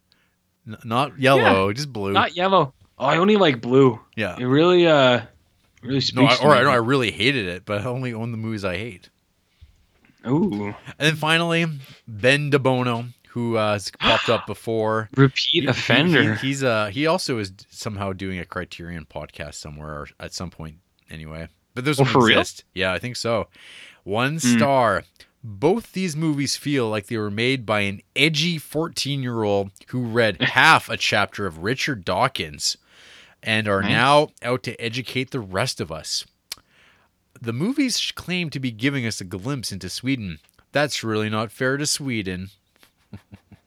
N- 0.66 0.78
not 0.84 1.18
yellow, 1.18 1.72
just 1.72 1.92
blue. 1.92 2.12
Not 2.12 2.36
yellow. 2.36 2.72
Oh, 2.98 3.06
I 3.06 3.16
only 3.18 3.36
like 3.36 3.60
blue. 3.60 4.00
yeah. 4.16 4.36
It 4.38 4.44
really 4.44 4.86
uh 4.86 5.22
really 5.82 6.00
speaks 6.00 6.40
No, 6.40 6.48
I, 6.48 6.48
or. 6.48 6.54
I 6.56 6.62
know 6.62 6.70
I 6.70 6.76
really 6.76 7.10
hated 7.10 7.46
it, 7.46 7.64
but 7.64 7.82
I 7.82 7.84
only 7.86 8.14
own 8.14 8.30
the 8.30 8.38
movies 8.38 8.64
I 8.64 8.76
hate. 8.76 9.10
Ooh. 10.26 10.66
And 10.68 10.74
then 10.98 11.16
finally, 11.16 11.66
Ben 12.08 12.50
DeBono, 12.50 13.08
who 13.34 13.56
uh, 13.56 13.72
has 13.74 13.90
popped 13.98 14.28
up 14.28 14.46
before. 14.46 15.08
Repeat 15.16 15.64
He- 15.64 15.66
offender. 15.66 16.34
he- 16.36 16.46
he's 16.48 16.62
uh 16.64 16.86
he 16.86 17.06
also 17.06 17.38
is 17.38 17.52
somehow 17.68 18.12
doing 18.12 18.38
a 18.38 18.44
Criterion 18.44 19.06
podcast 19.06 19.54
somewhere 19.54 19.90
or 19.92 20.08
at 20.18 20.32
some 20.32 20.50
point 20.50 20.76
anyway. 21.10 21.48
But 21.74 21.84
those 21.84 22.00
Oh, 22.00 22.04
for 22.04 22.24
real? 22.26 22.42
Yeah, 22.74 22.92
I 22.92 22.98
think 23.00 23.16
so. 23.16 23.48
One 24.04 24.34
Hmm. 24.38 24.56
star. 24.56 25.04
Both 25.42 25.92
these 25.92 26.16
movies 26.16 26.56
feel 26.56 26.88
like 26.88 27.08
they 27.08 27.18
were 27.18 27.30
made 27.30 27.66
by 27.66 27.80
an 27.80 28.00
edgy 28.16 28.56
14 28.56 29.22
year 29.22 29.42
old 29.42 29.72
who 29.88 30.00
read 30.04 30.40
half 30.40 30.88
a 30.88 30.96
chapter 30.96 31.44
of 31.46 31.58
Richard 31.58 32.04
Dawkins 32.04 32.76
and 33.42 33.68
are 33.68 33.82
Nice. 33.82 33.90
now 33.90 34.28
out 34.42 34.62
to 34.62 34.80
educate 34.80 35.32
the 35.32 35.40
rest 35.40 35.80
of 35.80 35.92
us. 35.92 36.24
The 37.40 37.52
movies 37.52 38.12
claim 38.14 38.48
to 38.50 38.60
be 38.60 38.70
giving 38.70 39.04
us 39.04 39.20
a 39.20 39.24
glimpse 39.24 39.70
into 39.72 39.90
Sweden. 39.90 40.38
That's 40.72 41.04
really 41.04 41.28
not 41.28 41.52
fair 41.52 41.76
to 41.76 41.86
Sweden. 41.86 42.48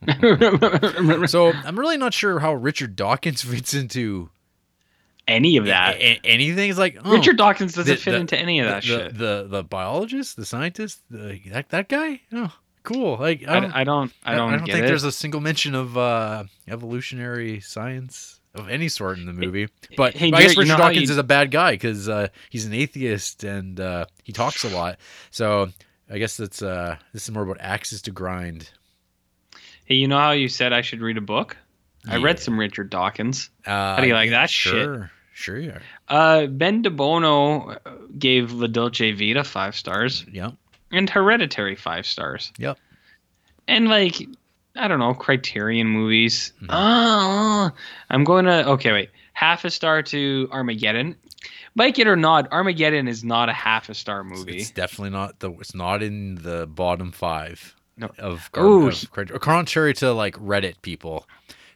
So 1.27 1.51
I'm 1.65 1.77
really 1.77 1.97
not 1.97 2.13
sure 2.13 2.39
how 2.39 2.53
Richard 2.53 2.95
Dawkins 2.95 3.41
fits 3.43 3.73
into 3.73 4.29
any 5.27 5.57
of 5.57 5.65
that. 5.65 5.95
a- 5.97 6.21
anything. 6.23 6.69
is 6.69 6.77
like 6.77 6.97
oh, 7.03 7.11
Richard 7.11 7.37
Dawkins 7.37 7.73
doesn't 7.73 7.95
the- 7.95 8.01
fit 8.01 8.11
the- 8.11 8.17
into 8.17 8.37
any 8.37 8.59
of 8.59 8.67
that 8.67 8.83
the, 8.83 8.87
shit. 8.87 9.17
The, 9.17 9.47
the 9.49 9.63
biologist, 9.63 10.35
the 10.37 10.45
scientist, 10.45 11.01
the, 11.09 11.39
that 11.47 11.69
that 11.69 11.89
guy. 11.89 12.21
Oh, 12.31 12.53
cool. 12.83 13.17
Like 13.17 13.43
I, 13.47 13.57
I 13.57 13.59
don't, 13.59 13.71
I 13.73 13.83
don't. 13.83 14.13
I 14.23 14.35
don't, 14.35 14.49
I 14.53 14.57
don't 14.57 14.65
get 14.65 14.73
think 14.73 14.85
it. 14.85 14.87
there's 14.87 15.03
a 15.03 15.11
single 15.11 15.41
mention 15.41 15.75
of 15.75 15.97
uh, 15.97 16.43
evolutionary 16.67 17.59
science 17.59 18.39
of 18.55 18.69
any 18.69 18.87
sort 18.89 19.17
in 19.19 19.25
the 19.25 19.33
movie. 19.33 19.67
But 19.97 20.15
hey, 20.15 20.27
I 20.27 20.29
guess 20.31 20.39
Garrett, 20.39 20.55
you 20.55 20.61
Richard 20.61 20.71
know 20.73 20.77
Dawkins 20.77 21.09
you- 21.09 21.13
is 21.13 21.17
a 21.17 21.23
bad 21.23 21.51
guy 21.51 21.71
because 21.73 22.07
uh, 22.07 22.27
he's 22.49 22.65
an 22.65 22.73
atheist 22.73 23.43
and 23.43 23.79
uh, 23.79 24.05
he 24.23 24.31
talks 24.31 24.63
a 24.63 24.69
lot. 24.69 24.97
So 25.31 25.69
I 26.09 26.17
guess 26.19 26.37
that's 26.37 26.61
uh, 26.61 26.97
this 27.13 27.23
is 27.23 27.31
more 27.31 27.43
about 27.43 27.57
axes 27.59 28.01
to 28.03 28.11
grind. 28.11 28.69
Hey, 29.87 29.95
you 29.95 30.07
know 30.09 30.17
how 30.19 30.31
you 30.31 30.49
said 30.49 30.73
I 30.73 30.81
should 30.81 30.99
read 31.01 31.17
a 31.17 31.21
book? 31.21 31.55
I 32.09 32.17
read 32.17 32.39
some 32.39 32.59
Richard 32.59 32.89
Dawkins. 32.89 33.49
Uh, 33.65 33.95
How 33.95 34.01
do 34.01 34.07
you 34.07 34.13
like 34.13 34.29
that 34.31 34.49
shit? 34.49 34.71
Sure, 34.73 35.11
sure, 35.33 35.57
yeah, 35.59 35.79
Uh, 36.07 36.45
ben 36.47 36.83
DeBono 36.83 37.75
uh, 37.85 37.91
gave 38.17 38.51
La 38.51 38.67
Dolce 38.67 39.11
Vita 39.13 39.43
five 39.43 39.75
stars 39.75 40.25
yeah. 40.31 40.51
and 40.91 41.09
Hereditary 41.09 41.75
five 41.75 42.05
stars. 42.05 42.51
Yep. 42.57 42.77
And 43.67 43.87
like, 43.89 44.15
I 44.75 44.87
don't 44.87 44.99
know, 44.99 45.13
Criterion 45.13 45.87
movies. 45.87 46.53
Mhm. 46.61 46.67
Oh, 46.69 47.71
I'm 48.09 48.23
going 48.23 48.45
to. 48.45 48.69
Okay, 48.71 48.91
wait. 48.91 49.09
Half 49.33 49.65
a 49.65 49.69
star 49.69 50.01
to 50.03 50.49
Armageddon. 50.51 51.15
Like 51.75 51.99
it 51.99 52.07
or 52.07 52.15
not, 52.15 52.51
Armageddon 52.51 53.07
is 53.07 53.23
not 53.23 53.49
a 53.49 53.53
half 53.53 53.89
a 53.89 53.93
star 53.93 54.23
movie. 54.23 54.57
It's 54.57 54.71
definitely 54.71 55.11
not 55.11 55.39
the. 55.39 55.51
It's 55.59 55.75
not 55.75 56.01
in 56.03 56.35
the 56.35 56.67
bottom 56.67 57.11
five 57.11 57.75
No. 57.97 58.11
of, 58.19 58.49
Ooh. 58.57 58.91
gar- 59.11 59.23
of 59.33 59.41
contrary 59.41 59.93
to 59.95 60.11
like 60.13 60.35
Reddit 60.35 60.75
people 60.81 61.27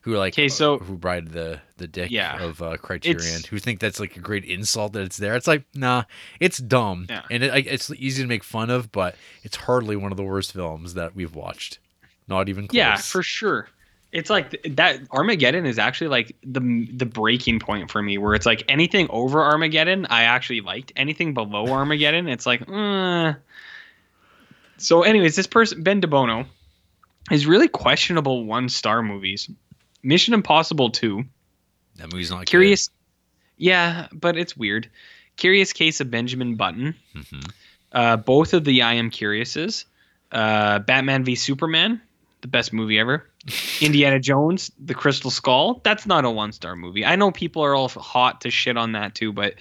who 0.02 0.14
are 0.14 0.18
like 0.18 0.34
'Kay, 0.34 0.48
so- 0.48 0.78
who 0.80 0.96
ride 0.96 1.30
the 1.30 1.60
the 1.78 1.88
dick 1.88 2.12
Yeah. 2.12 2.42
of 2.42 2.62
uh, 2.62 2.78
Criterion 2.78 3.42
who 3.50 3.58
think 3.60 3.80
that's 3.80 4.00
like 4.00 4.16
a 4.16 4.20
great 4.20 4.46
insult 4.46 4.94
that 4.94 5.02
it's 5.04 5.18
there. 5.18 5.36
It's 5.36 5.48
like 5.48 5.64
nah, 5.74 6.04
it's 6.40 6.58
dumb 6.60 7.08
Yeah. 7.10 7.24
and 7.32 7.44
it, 7.44 7.68
it's 7.68 7.90
easy 7.92 8.22
to 8.24 8.28
make 8.28 8.44
fun 8.44 8.70
of, 8.70 8.92
but 8.92 9.16
it's 9.44 9.56
hardly 9.58 9.96
one 9.96 10.12
of 10.12 10.18
the 10.18 10.24
worst 10.24 10.54
films 10.54 10.94
that 10.96 11.16
we've 11.16 11.34
watched. 11.36 11.80
Not 12.28 12.50
even 12.50 12.68
close. 12.68 12.78
Yeah, 12.78 12.96
for 12.98 13.24
sure. 13.24 13.68
It's 14.12 14.30
like 14.30 14.62
that 14.76 15.00
Armageddon 15.12 15.66
is 15.66 15.80
actually 15.80 16.10
like 16.10 16.36
the 16.44 16.88
the 16.94 17.06
breaking 17.06 17.60
point 17.60 17.90
for 17.90 18.02
me, 18.02 18.18
where 18.18 18.34
it's 18.36 18.46
like 18.46 18.64
anything 18.68 19.08
over 19.10 19.42
Armageddon, 19.42 20.06
I 20.10 20.24
actually 20.24 20.62
liked. 20.62 20.92
Anything 20.98 21.34
below 21.34 21.68
Armageddon, 21.68 22.28
it's 22.28 22.46
like, 22.46 22.62
uh. 22.70 23.34
So. 24.82 25.04
Anyways, 25.04 25.36
this 25.36 25.48
person 25.48 25.84
Ben 25.84 26.02
DeBono 26.02 26.46
is 27.32 27.46
really 27.46 27.68
questionable 27.68 28.46
one 28.46 28.70
star 28.70 29.02
movies. 29.02 29.50
Mission 30.04 30.34
Impossible 30.34 30.90
Two, 30.90 31.24
that 31.98 32.12
movie's 32.12 32.32
not 32.32 32.46
Curious, 32.48 32.90
yeah, 33.58 34.08
but 34.12 34.38
it's 34.38 34.58
weird. 34.58 34.90
Curious 35.38 35.74
Case 35.74 36.02
of 36.02 36.10
Benjamin 36.12 36.56
Button, 36.56 36.96
Good. 37.14 37.26
Mhm. 37.26 37.52
uh, 37.94 38.18
both 38.18 38.54
of 38.54 38.64
the 38.64 38.82
I 38.82 38.94
Am 38.96 39.10
Curiouses, 39.10 39.86
uh, 40.32 40.80
Batman 40.80 41.24
v 41.24 41.36
Superman, 41.36 42.02
the 42.42 42.48
best 42.48 42.74
movie 42.74 43.00
ever. 43.00 43.28
Indiana 43.82 44.20
Jones, 44.20 44.72
The 44.84 44.94
Crystal 44.94 45.32
Skull. 45.32 45.82
That's 45.84 46.06
not 46.06 46.26
a 46.26 46.30
one 46.30 46.52
star 46.52 46.76
movie. 46.76 47.06
I 47.06 47.16
know 47.16 47.32
people 47.32 47.64
are 47.64 47.74
all 47.76 47.90
hot 47.90 48.42
to 48.42 48.52
shit 48.52 48.78
on 48.78 48.92
that 48.92 49.16
too, 49.16 49.32
but 49.34 49.56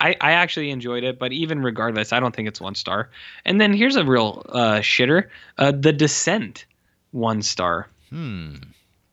I, 0.00 0.16
I 0.20 0.32
actually 0.32 0.70
enjoyed 0.70 1.04
it. 1.04 1.18
But 1.18 1.32
even 1.32 1.62
regardless, 1.62 2.12
I 2.12 2.20
don't 2.20 2.34
think 2.34 2.48
it's 2.48 2.60
one 2.60 2.74
star. 2.74 3.10
And 3.44 3.60
then 3.60 3.72
here's 3.72 3.96
a 3.96 4.04
real 4.04 4.44
uh, 4.48 4.80
shitter 4.80 5.28
uh, 5.58 5.72
The 5.72 5.92
Descent, 5.92 6.64
one 7.12 7.42
star. 7.42 7.88
Hmm. 8.10 8.56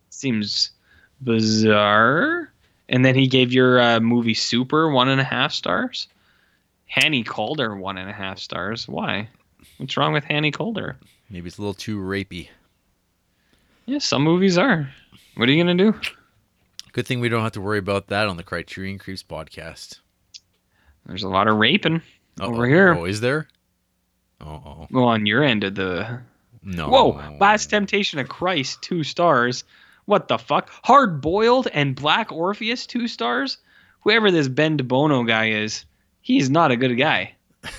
Seems 0.10 0.72
bizarre. 1.22 2.52
And 2.90 3.04
then 3.04 3.16
he 3.16 3.28
gave 3.28 3.52
your 3.52 3.80
uh, 3.82 4.00
movie 4.00 4.34
Super 4.34 4.90
one 4.90 5.10
and 5.10 5.20
a 5.20 5.26
half 5.26 5.52
stars. 5.52 6.08
Hannie 6.86 7.24
Caulder, 7.24 7.76
one 7.76 7.98
and 7.98 8.10
a 8.10 8.14
half 8.14 8.40
stars. 8.40 8.88
Why? 8.88 9.28
What's 9.78 9.98
wrong 9.98 10.14
with 10.14 10.24
Hannie 10.24 10.52
Caulder? 10.52 10.96
Maybe 11.30 11.48
it's 11.48 11.58
a 11.58 11.62
little 11.62 11.74
too 11.74 12.00
rapey. 12.00 12.48
Yeah, 13.86 14.00
some 14.00 14.24
movies 14.24 14.58
are. 14.58 14.90
What 15.36 15.50
are 15.50 15.52
you 15.52 15.64
gonna 15.64 15.76
do? 15.76 16.00
Good 16.94 17.06
thing 17.06 17.20
we 17.20 17.30
don't 17.30 17.44
have 17.44 17.52
to 17.54 17.62
worry 17.62 17.78
about 17.78 18.08
that 18.08 18.28
on 18.28 18.38
the 18.38 18.44
Criterion 18.44 18.98
Creeps 18.98 19.24
podcast. 19.24 20.00
There's 21.08 21.24
a 21.24 21.30
lot 21.30 21.48
of 21.48 21.58
raping 21.58 22.02
Uh-oh. 22.40 22.48
over 22.48 22.68
here. 22.68 22.94
Oh, 22.94 23.06
is 23.06 23.22
there? 23.22 23.48
Oh, 24.42 24.88
Well, 24.92 25.06
on 25.06 25.26
your 25.26 25.44
end 25.44 25.64
of 25.64 25.74
the. 25.76 26.20
no. 26.62 26.90
Whoa! 26.90 27.38
Last 27.40 27.68
Temptation 27.72 28.20
of 28.20 28.30
Christ, 28.30 28.82
two 28.84 29.04
stars. 29.04 29.64
What 30.06 30.28
the 30.28 30.38
fuck? 30.38 30.70
Hard 30.84 31.22
Boiled 31.22 31.68
and 31.74 31.96
Black 31.96 32.32
Orpheus, 32.32 32.86
two 32.86 33.08
stars. 33.08 33.58
Whoever 34.02 34.32
this 34.32 34.48
Ben 34.48 34.78
DeBono 34.78 35.28
guy 35.28 35.50
is, 35.50 35.86
he's 36.22 36.50
not 36.50 36.72
a 36.72 36.78
good 36.78 36.96
guy. 36.96 37.34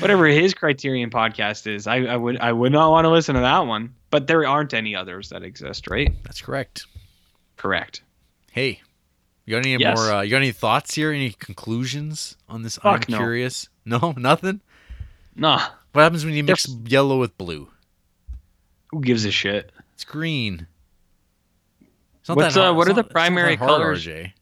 Whatever 0.00 0.26
his 0.26 0.52
Criterion 0.54 1.10
podcast 1.10 1.66
is, 1.66 1.86
I, 1.86 1.96
I 2.04 2.16
would 2.16 2.38
I 2.38 2.52
would 2.52 2.72
not 2.72 2.90
want 2.90 3.06
to 3.06 3.10
listen 3.10 3.34
to 3.36 3.40
that 3.40 3.66
one. 3.66 3.94
But 4.10 4.26
there 4.26 4.46
aren't 4.46 4.74
any 4.74 4.94
others 4.94 5.30
that 5.30 5.42
exist, 5.42 5.88
right? 5.88 6.12
That's 6.22 6.40
correct. 6.40 6.86
Correct. 7.56 8.02
Hey, 8.52 8.80
you 9.46 9.54
got 9.56 9.64
any 9.64 9.76
Yes. 9.80 9.96
more? 9.96 10.12
Uh, 10.12 10.20
you 10.22 10.30
got 10.30 10.38
any 10.38 10.52
thoughts 10.52 10.94
here? 10.94 11.10
Any 11.12 11.30
conclusions 11.30 12.36
on 12.48 12.62
this? 12.62 12.76
Fuck 12.76 13.06
I'm 13.08 13.12
no. 13.12 13.18
curious. 13.18 13.68
No, 13.88 14.14
nothing. 14.16 14.60
Nah. 15.36 15.60
What 15.92 16.02
happens 16.02 16.24
when 16.24 16.34
you 16.34 16.42
mix 16.42 16.64
There's- 16.64 16.90
yellow 16.90 17.20
with 17.20 17.38
blue? 17.38 17.68
Who 18.88 19.00
gives 19.00 19.24
a 19.24 19.30
shit? 19.30 19.70
It's 19.94 20.04
green. 20.04 20.66
It's 22.20 22.28
not 22.28 22.36
What's, 22.36 22.54
that 22.56 22.60
uh, 22.60 22.64
hard- 22.64 22.76
what 22.76 22.88
it's 22.88 22.90
are 22.90 22.94
the 22.94 23.02
not- 23.02 23.06
it's 23.06 23.06
not 23.06 23.08
that 23.08 23.12
primary 23.14 23.54
hard, 23.56 23.68
colors? 23.68 24.04
RJ. 24.06 24.32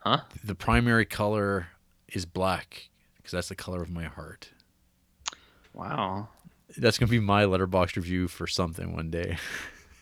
Huh? 0.00 0.20
The 0.44 0.54
primary 0.54 1.04
color 1.06 1.68
is 2.08 2.26
black 2.26 2.90
because 3.16 3.32
that's 3.32 3.48
the 3.48 3.54
color 3.56 3.82
of 3.82 3.90
my 3.90 4.04
heart. 4.04 4.50
Wow. 5.72 6.28
That's 6.76 6.98
gonna 6.98 7.10
be 7.10 7.18
my 7.20 7.44
Letterboxd 7.44 7.96
review 7.96 8.28
for 8.28 8.46
something 8.46 8.92
one 8.94 9.10
day. 9.10 9.38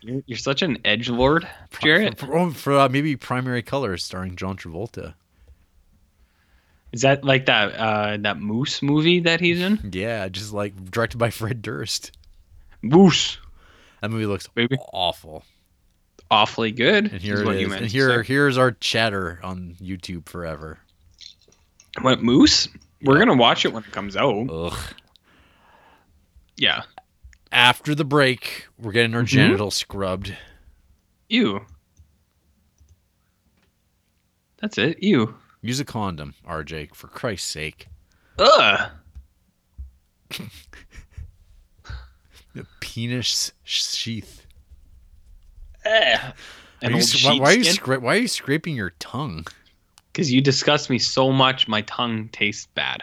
You're, 0.05 0.23
you're 0.27 0.39
such 0.39 0.63
an 0.63 0.79
edge 0.85 1.09
lord, 1.09 1.49
Jarrett. 1.81 2.19
For, 2.19 2.27
for- 2.27 2.51
for, 2.53 2.79
uh, 2.79 2.89
maybe 2.89 3.17
primary 3.17 3.63
colors 3.63 4.05
starring 4.05 4.37
John 4.37 4.57
Travolta. 4.57 5.15
Is 6.93 7.01
that 7.01 7.25
like 7.25 7.47
that 7.47 7.75
uh, 7.75 8.17
that 8.21 8.39
Moose 8.39 8.83
movie 8.83 9.21
that 9.21 9.41
he's 9.41 9.61
in? 9.61 9.81
Yeah, 9.93 10.29
just 10.29 10.53
like 10.53 10.91
directed 10.91 11.19
by 11.19 11.31
Fred 11.31 11.63
Durst. 11.63 12.13
Moose. 12.83 13.39
That 14.01 14.11
movie 14.11 14.27
looks 14.27 14.49
awful. 14.93 15.43
Awfully 16.31 16.71
good. 16.71 17.11
And 17.13 17.21
here 17.23 17.35
is 17.35 17.41
it 17.41 17.47
what 17.47 17.57
is. 17.57 17.73
And 17.73 17.87
here, 17.87 18.23
here's 18.23 18.59
our 18.59 18.73
chatter 18.73 19.41
on 19.43 19.75
YouTube 19.83 20.29
forever. 20.29 20.79
What 22.03 22.23
Moose? 22.23 22.69
We're 23.03 23.15
Yeah. 23.19 23.25
gonna 23.25 23.39
watch 23.41 23.65
it 23.65 23.73
when 23.73 23.83
it 23.85 23.91
comes 23.93 24.17
out. 24.17 24.49
Ugh. 24.51 24.77
Yeah. 26.57 26.83
After 27.55 27.95
the 27.95 28.05
break, 28.05 28.67
we're 28.79 28.91
getting 28.93 29.15
our 29.15 29.23
Mhm. 29.23 29.27
genitals 29.29 29.77
scrubbed. 29.77 30.37
You. 31.29 31.65
That's 34.61 34.77
it. 34.77 35.01
You. 35.03 35.37
Use 35.63 35.79
a 35.81 35.85
condom, 35.85 36.35
RJ, 36.47 36.91
for 36.95 37.07
Christ's 37.09 37.49
sake. 37.51 37.87
Ugh. 38.39 38.91
The 42.55 42.67
penis 42.79 43.51
sheath. 43.65 44.47
Eh. 45.85 46.17
Are 46.85 46.91
you 46.91 47.03
why, 47.25 47.39
why 47.41 47.51
are 47.51 47.57
you 47.57 47.65
scra- 47.65 48.01
why 48.01 48.15
are 48.15 48.21
you 48.21 48.29
scraping 48.29 48.77
your 48.77 48.91
tongue? 49.01 49.45
Because 50.13 50.31
you 50.31 50.41
disgust 50.41 50.89
me 50.89 51.01
so 51.01 51.33
much, 51.33 51.67
my 51.67 51.83
tongue 51.83 52.29
tastes 52.29 52.69
bad. 52.77 53.03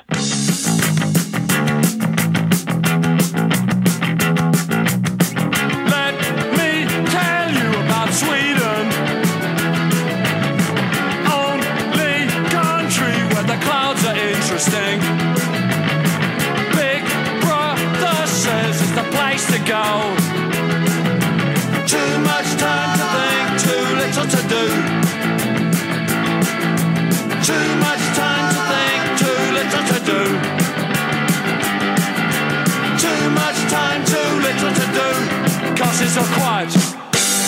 Do. 36.13 36.19
Cause 36.19 36.29
all 36.29 36.35
quiet 36.37 36.75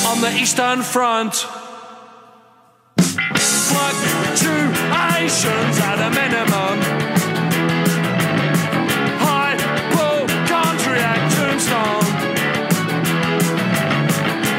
on 0.07 0.21
the 0.21 0.31
Eastern 0.39 0.81
Front. 0.83 1.33
Fluctuations 4.43 5.79
at 5.79 5.99
a 5.99 6.09
minimum. 6.11 6.79
Hypochondriac 9.93 11.19
tombstone. 11.35 12.03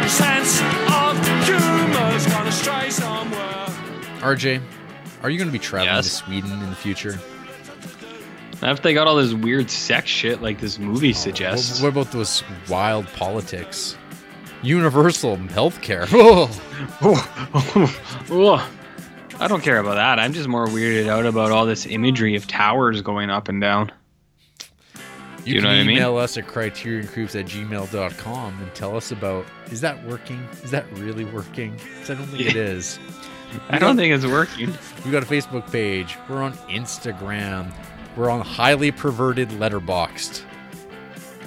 Sense 0.08 0.60
of 0.90 1.18
humor's 1.46 2.26
gonna 2.26 2.52
stray 2.52 2.90
somewhere. 2.90 3.66
RJ, 4.20 4.60
are 5.22 5.30
you 5.30 5.38
going 5.38 5.48
to 5.48 5.52
be 5.52 5.58
traveling 5.58 5.94
Yes. 5.94 6.04
to 6.04 6.10
Sweden 6.10 6.52
in 6.52 6.70
the 6.70 6.76
future? 6.76 7.18
Now, 8.64 8.72
if 8.72 8.80
they 8.80 8.94
got 8.94 9.06
all 9.06 9.16
this 9.16 9.34
weird 9.34 9.70
sex 9.70 10.08
shit 10.08 10.40
like 10.40 10.58
this 10.58 10.78
movie 10.78 11.10
oh, 11.10 11.12
suggests, 11.12 11.82
What, 11.82 11.94
what 11.94 12.02
about 12.02 12.12
those 12.14 12.42
wild 12.66 13.06
politics? 13.08 13.98
Universal 14.62 15.36
healthcare. 15.36 16.08
Oh, 17.02 17.20
Ugh. 18.58 18.70
I 19.38 19.48
don't 19.48 19.62
care 19.62 19.78
about 19.78 19.96
that. 19.96 20.18
I'm 20.18 20.32
just 20.32 20.48
more 20.48 20.66
weirded 20.66 21.08
out 21.08 21.26
about 21.26 21.50
all 21.50 21.66
this 21.66 21.84
imagery 21.86 22.36
of 22.36 22.46
towers 22.46 23.02
going 23.02 23.28
up 23.28 23.48
and 23.48 23.60
down. 23.60 23.92
you 25.44 25.54
you 25.54 25.54
can 25.56 25.62
know 25.64 25.68
what 25.68 25.74
I 25.74 25.82
mean? 25.84 25.96
email 25.96 26.16
us 26.16 26.38
at 26.38 26.46
criterioncreeps 26.46 27.38
at 27.38 27.46
gmail.com 27.46 28.62
and 28.62 28.74
tell 28.74 28.96
us 28.96 29.12
about 29.12 29.44
is 29.70 29.82
that 29.82 30.02
working? 30.06 30.42
Is 30.62 30.70
that 30.70 30.90
really 30.92 31.26
working? 31.26 31.78
I 32.04 32.14
don't 32.14 32.26
think 32.28 32.40
it 32.46 32.56
is. 32.74 32.98
I 33.68 33.78
don't 33.78 33.96
think 33.96 34.14
it's 34.14 34.24
working. 34.26 34.72
We 35.04 35.10
got 35.10 35.22
a 35.22 35.26
Facebook 35.26 35.70
page. 35.70 36.16
We're 36.28 36.42
on 36.42 36.54
Instagram. 36.68 37.70
We're 38.16 38.30
on 38.30 38.40
highly 38.40 38.92
perverted 38.92 39.48
Letterboxd, 39.50 40.40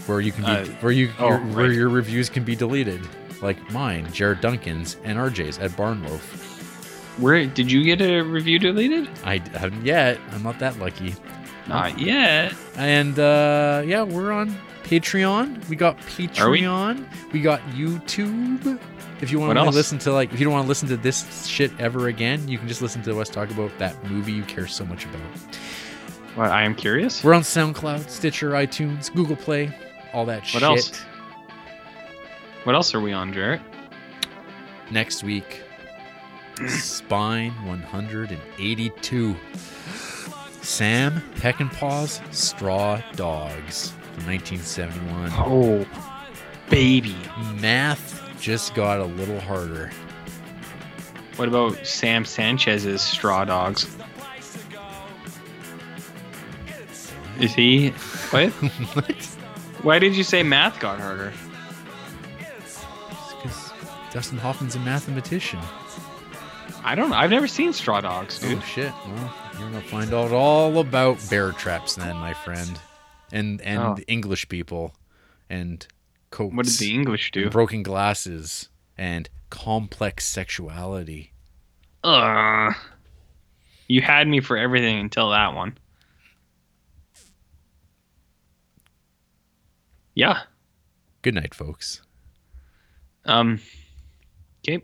where 0.06 0.20
you 0.20 0.32
can 0.32 0.44
be, 0.44 0.52
Uh, 0.52 0.66
where 0.82 0.92
you 0.92 1.12
oh, 1.20 1.30
your, 1.30 1.40
where 1.40 1.72
your 1.72 1.90
reviews 1.90 2.30
can 2.30 2.44
be 2.44 2.56
deleted, 2.56 3.02
like 3.42 3.72
mine, 3.72 4.12
Jared 4.12 4.42
Duncan's, 4.42 4.98
and 5.04 5.18
RJ's 5.18 5.60
at 5.60 5.72
Barnloaf. 5.72 6.46
Where 7.20 7.46
did 7.46 7.72
you 7.72 7.84
get 7.84 8.02
a 8.02 8.22
review 8.22 8.60
deleted? 8.60 9.10
I 9.24 9.42
haven't 9.54 9.86
yet. 9.86 10.20
I'm 10.32 10.44
not 10.44 10.60
that 10.60 10.78
lucky. 10.78 11.16
Not 11.68 12.00
yet. 12.00 12.54
And 12.76 13.18
uh, 13.18 13.82
yeah, 13.86 14.04
we're 14.04 14.32
on 14.32 14.56
Patreon. 14.84 15.68
We 15.68 15.76
got 15.76 15.96
Are 16.40 16.50
we? 16.50 16.62
Patreon. 16.62 17.32
We? 17.32 17.42
got 17.42 17.62
YouTube. 17.72 18.80
If 19.20 19.32
you 19.32 19.40
want 19.40 19.58
to 19.58 19.64
listen 19.70 19.98
to 20.00 20.12
like, 20.12 20.32
if 20.32 20.40
you 20.40 20.46
don't 20.46 20.54
want 20.54 20.66
to 20.66 20.68
listen 20.68 20.88
to 20.90 20.98
this 20.98 21.48
shit 21.48 21.72
ever 21.80 22.08
again, 22.08 22.48
you 22.48 22.58
can 22.60 22.68
just 22.68 22.82
listen 22.82 23.02
to 23.04 23.20
us 23.20 23.30
talk 23.30 23.50
about 23.50 23.76
that 23.80 24.02
movie 24.10 24.32
you 24.32 24.44
care 24.44 24.68
so 24.68 24.86
much 24.86 25.06
about. 25.06 25.22
What? 26.38 26.51
I 26.51 26.61
am 26.61 26.75
curious. 26.75 27.24
We're 27.24 27.33
on 27.33 27.41
SoundCloud, 27.41 28.11
Stitcher, 28.11 28.51
iTunes, 28.51 29.11
Google 29.11 29.35
Play, 29.35 29.72
all 30.14 30.24
that 30.25 30.45
shit. 30.45 30.61
What 30.61 30.69
else? 30.69 31.01
What 32.64 32.75
else 32.75 32.93
are 32.93 32.99
we 32.99 33.11
on, 33.11 33.33
Jarrett? 33.33 33.59
Next 34.91 35.24
week, 35.24 35.64
Spine 36.67 37.53
182. 37.66 39.35
Sam 40.61 41.24
Peckinpah's 41.38 42.22
Straw 42.30 43.01
Dogs 43.16 43.90
from 44.14 44.27
1971. 44.27 45.32
Oh, 45.38 45.88
baby. 46.69 47.16
Math 47.59 48.22
just 48.40 48.75
got 48.75 48.99
a 48.99 49.06
little 49.06 49.40
harder. 49.40 49.90
What 51.38 51.48
about 51.48 51.83
Sam 51.88 52.25
Sanchez's 52.25 53.01
Straw 53.01 53.43
Dogs? 53.43 53.88
Is 57.40 57.53
he? 57.53 57.90
What? 58.32 58.49
what? 58.93 59.25
Why 59.83 59.99
did 59.99 60.16
you 60.16 60.24
say 60.24 60.43
math 60.43 60.80
got 60.80 60.99
harder? 60.99 61.32
Because 63.41 63.72
Dustin 64.11 64.38
Hoffman's 64.38 64.75
a 64.75 64.80
mathematician. 64.80 65.59
I 66.83 66.95
don't. 66.95 67.09
Know. 67.09 67.16
I've 67.16 67.30
never 67.30 67.48
seen 67.48 67.74
Straw 67.74 68.01
Dogs, 68.01 68.40
dude. 68.40 68.57
Oh 68.57 68.61
shit! 68.61 68.91
Well, 69.06 69.33
you're 69.59 69.69
gonna 69.69 69.82
find 69.82 70.14
out 70.14 70.32
all 70.32 70.77
about 70.80 71.17
bear 71.30 71.51
traps 71.51 71.95
then, 71.95 72.16
my 72.17 72.33
friend, 72.33 72.80
and 73.32 73.61
and 73.61 73.80
Oh. 73.80 73.98
English 74.07 74.48
people, 74.49 74.95
and 75.49 75.85
coats. 76.32 76.56
What 76.56 76.66
did 76.66 76.75
the 76.75 76.93
English 76.93 77.32
do? 77.32 77.49
broken 77.49 77.83
glasses 77.83 78.69
and 78.98 79.30
complex 79.49 80.25
sexuality. 80.25 81.33
Ugh. 82.03 82.74
You 83.90 84.01
had 84.01 84.27
me 84.27 84.40
for 84.41 84.57
everything 84.57 84.99
until 84.99 85.30
that 85.32 85.53
one. 85.53 85.77
Yeah. 90.18 90.40
Good 91.22 91.36
night, 91.36 91.54
folks. 91.54 92.02
Um. 93.26 93.60
Okay. 94.68 94.84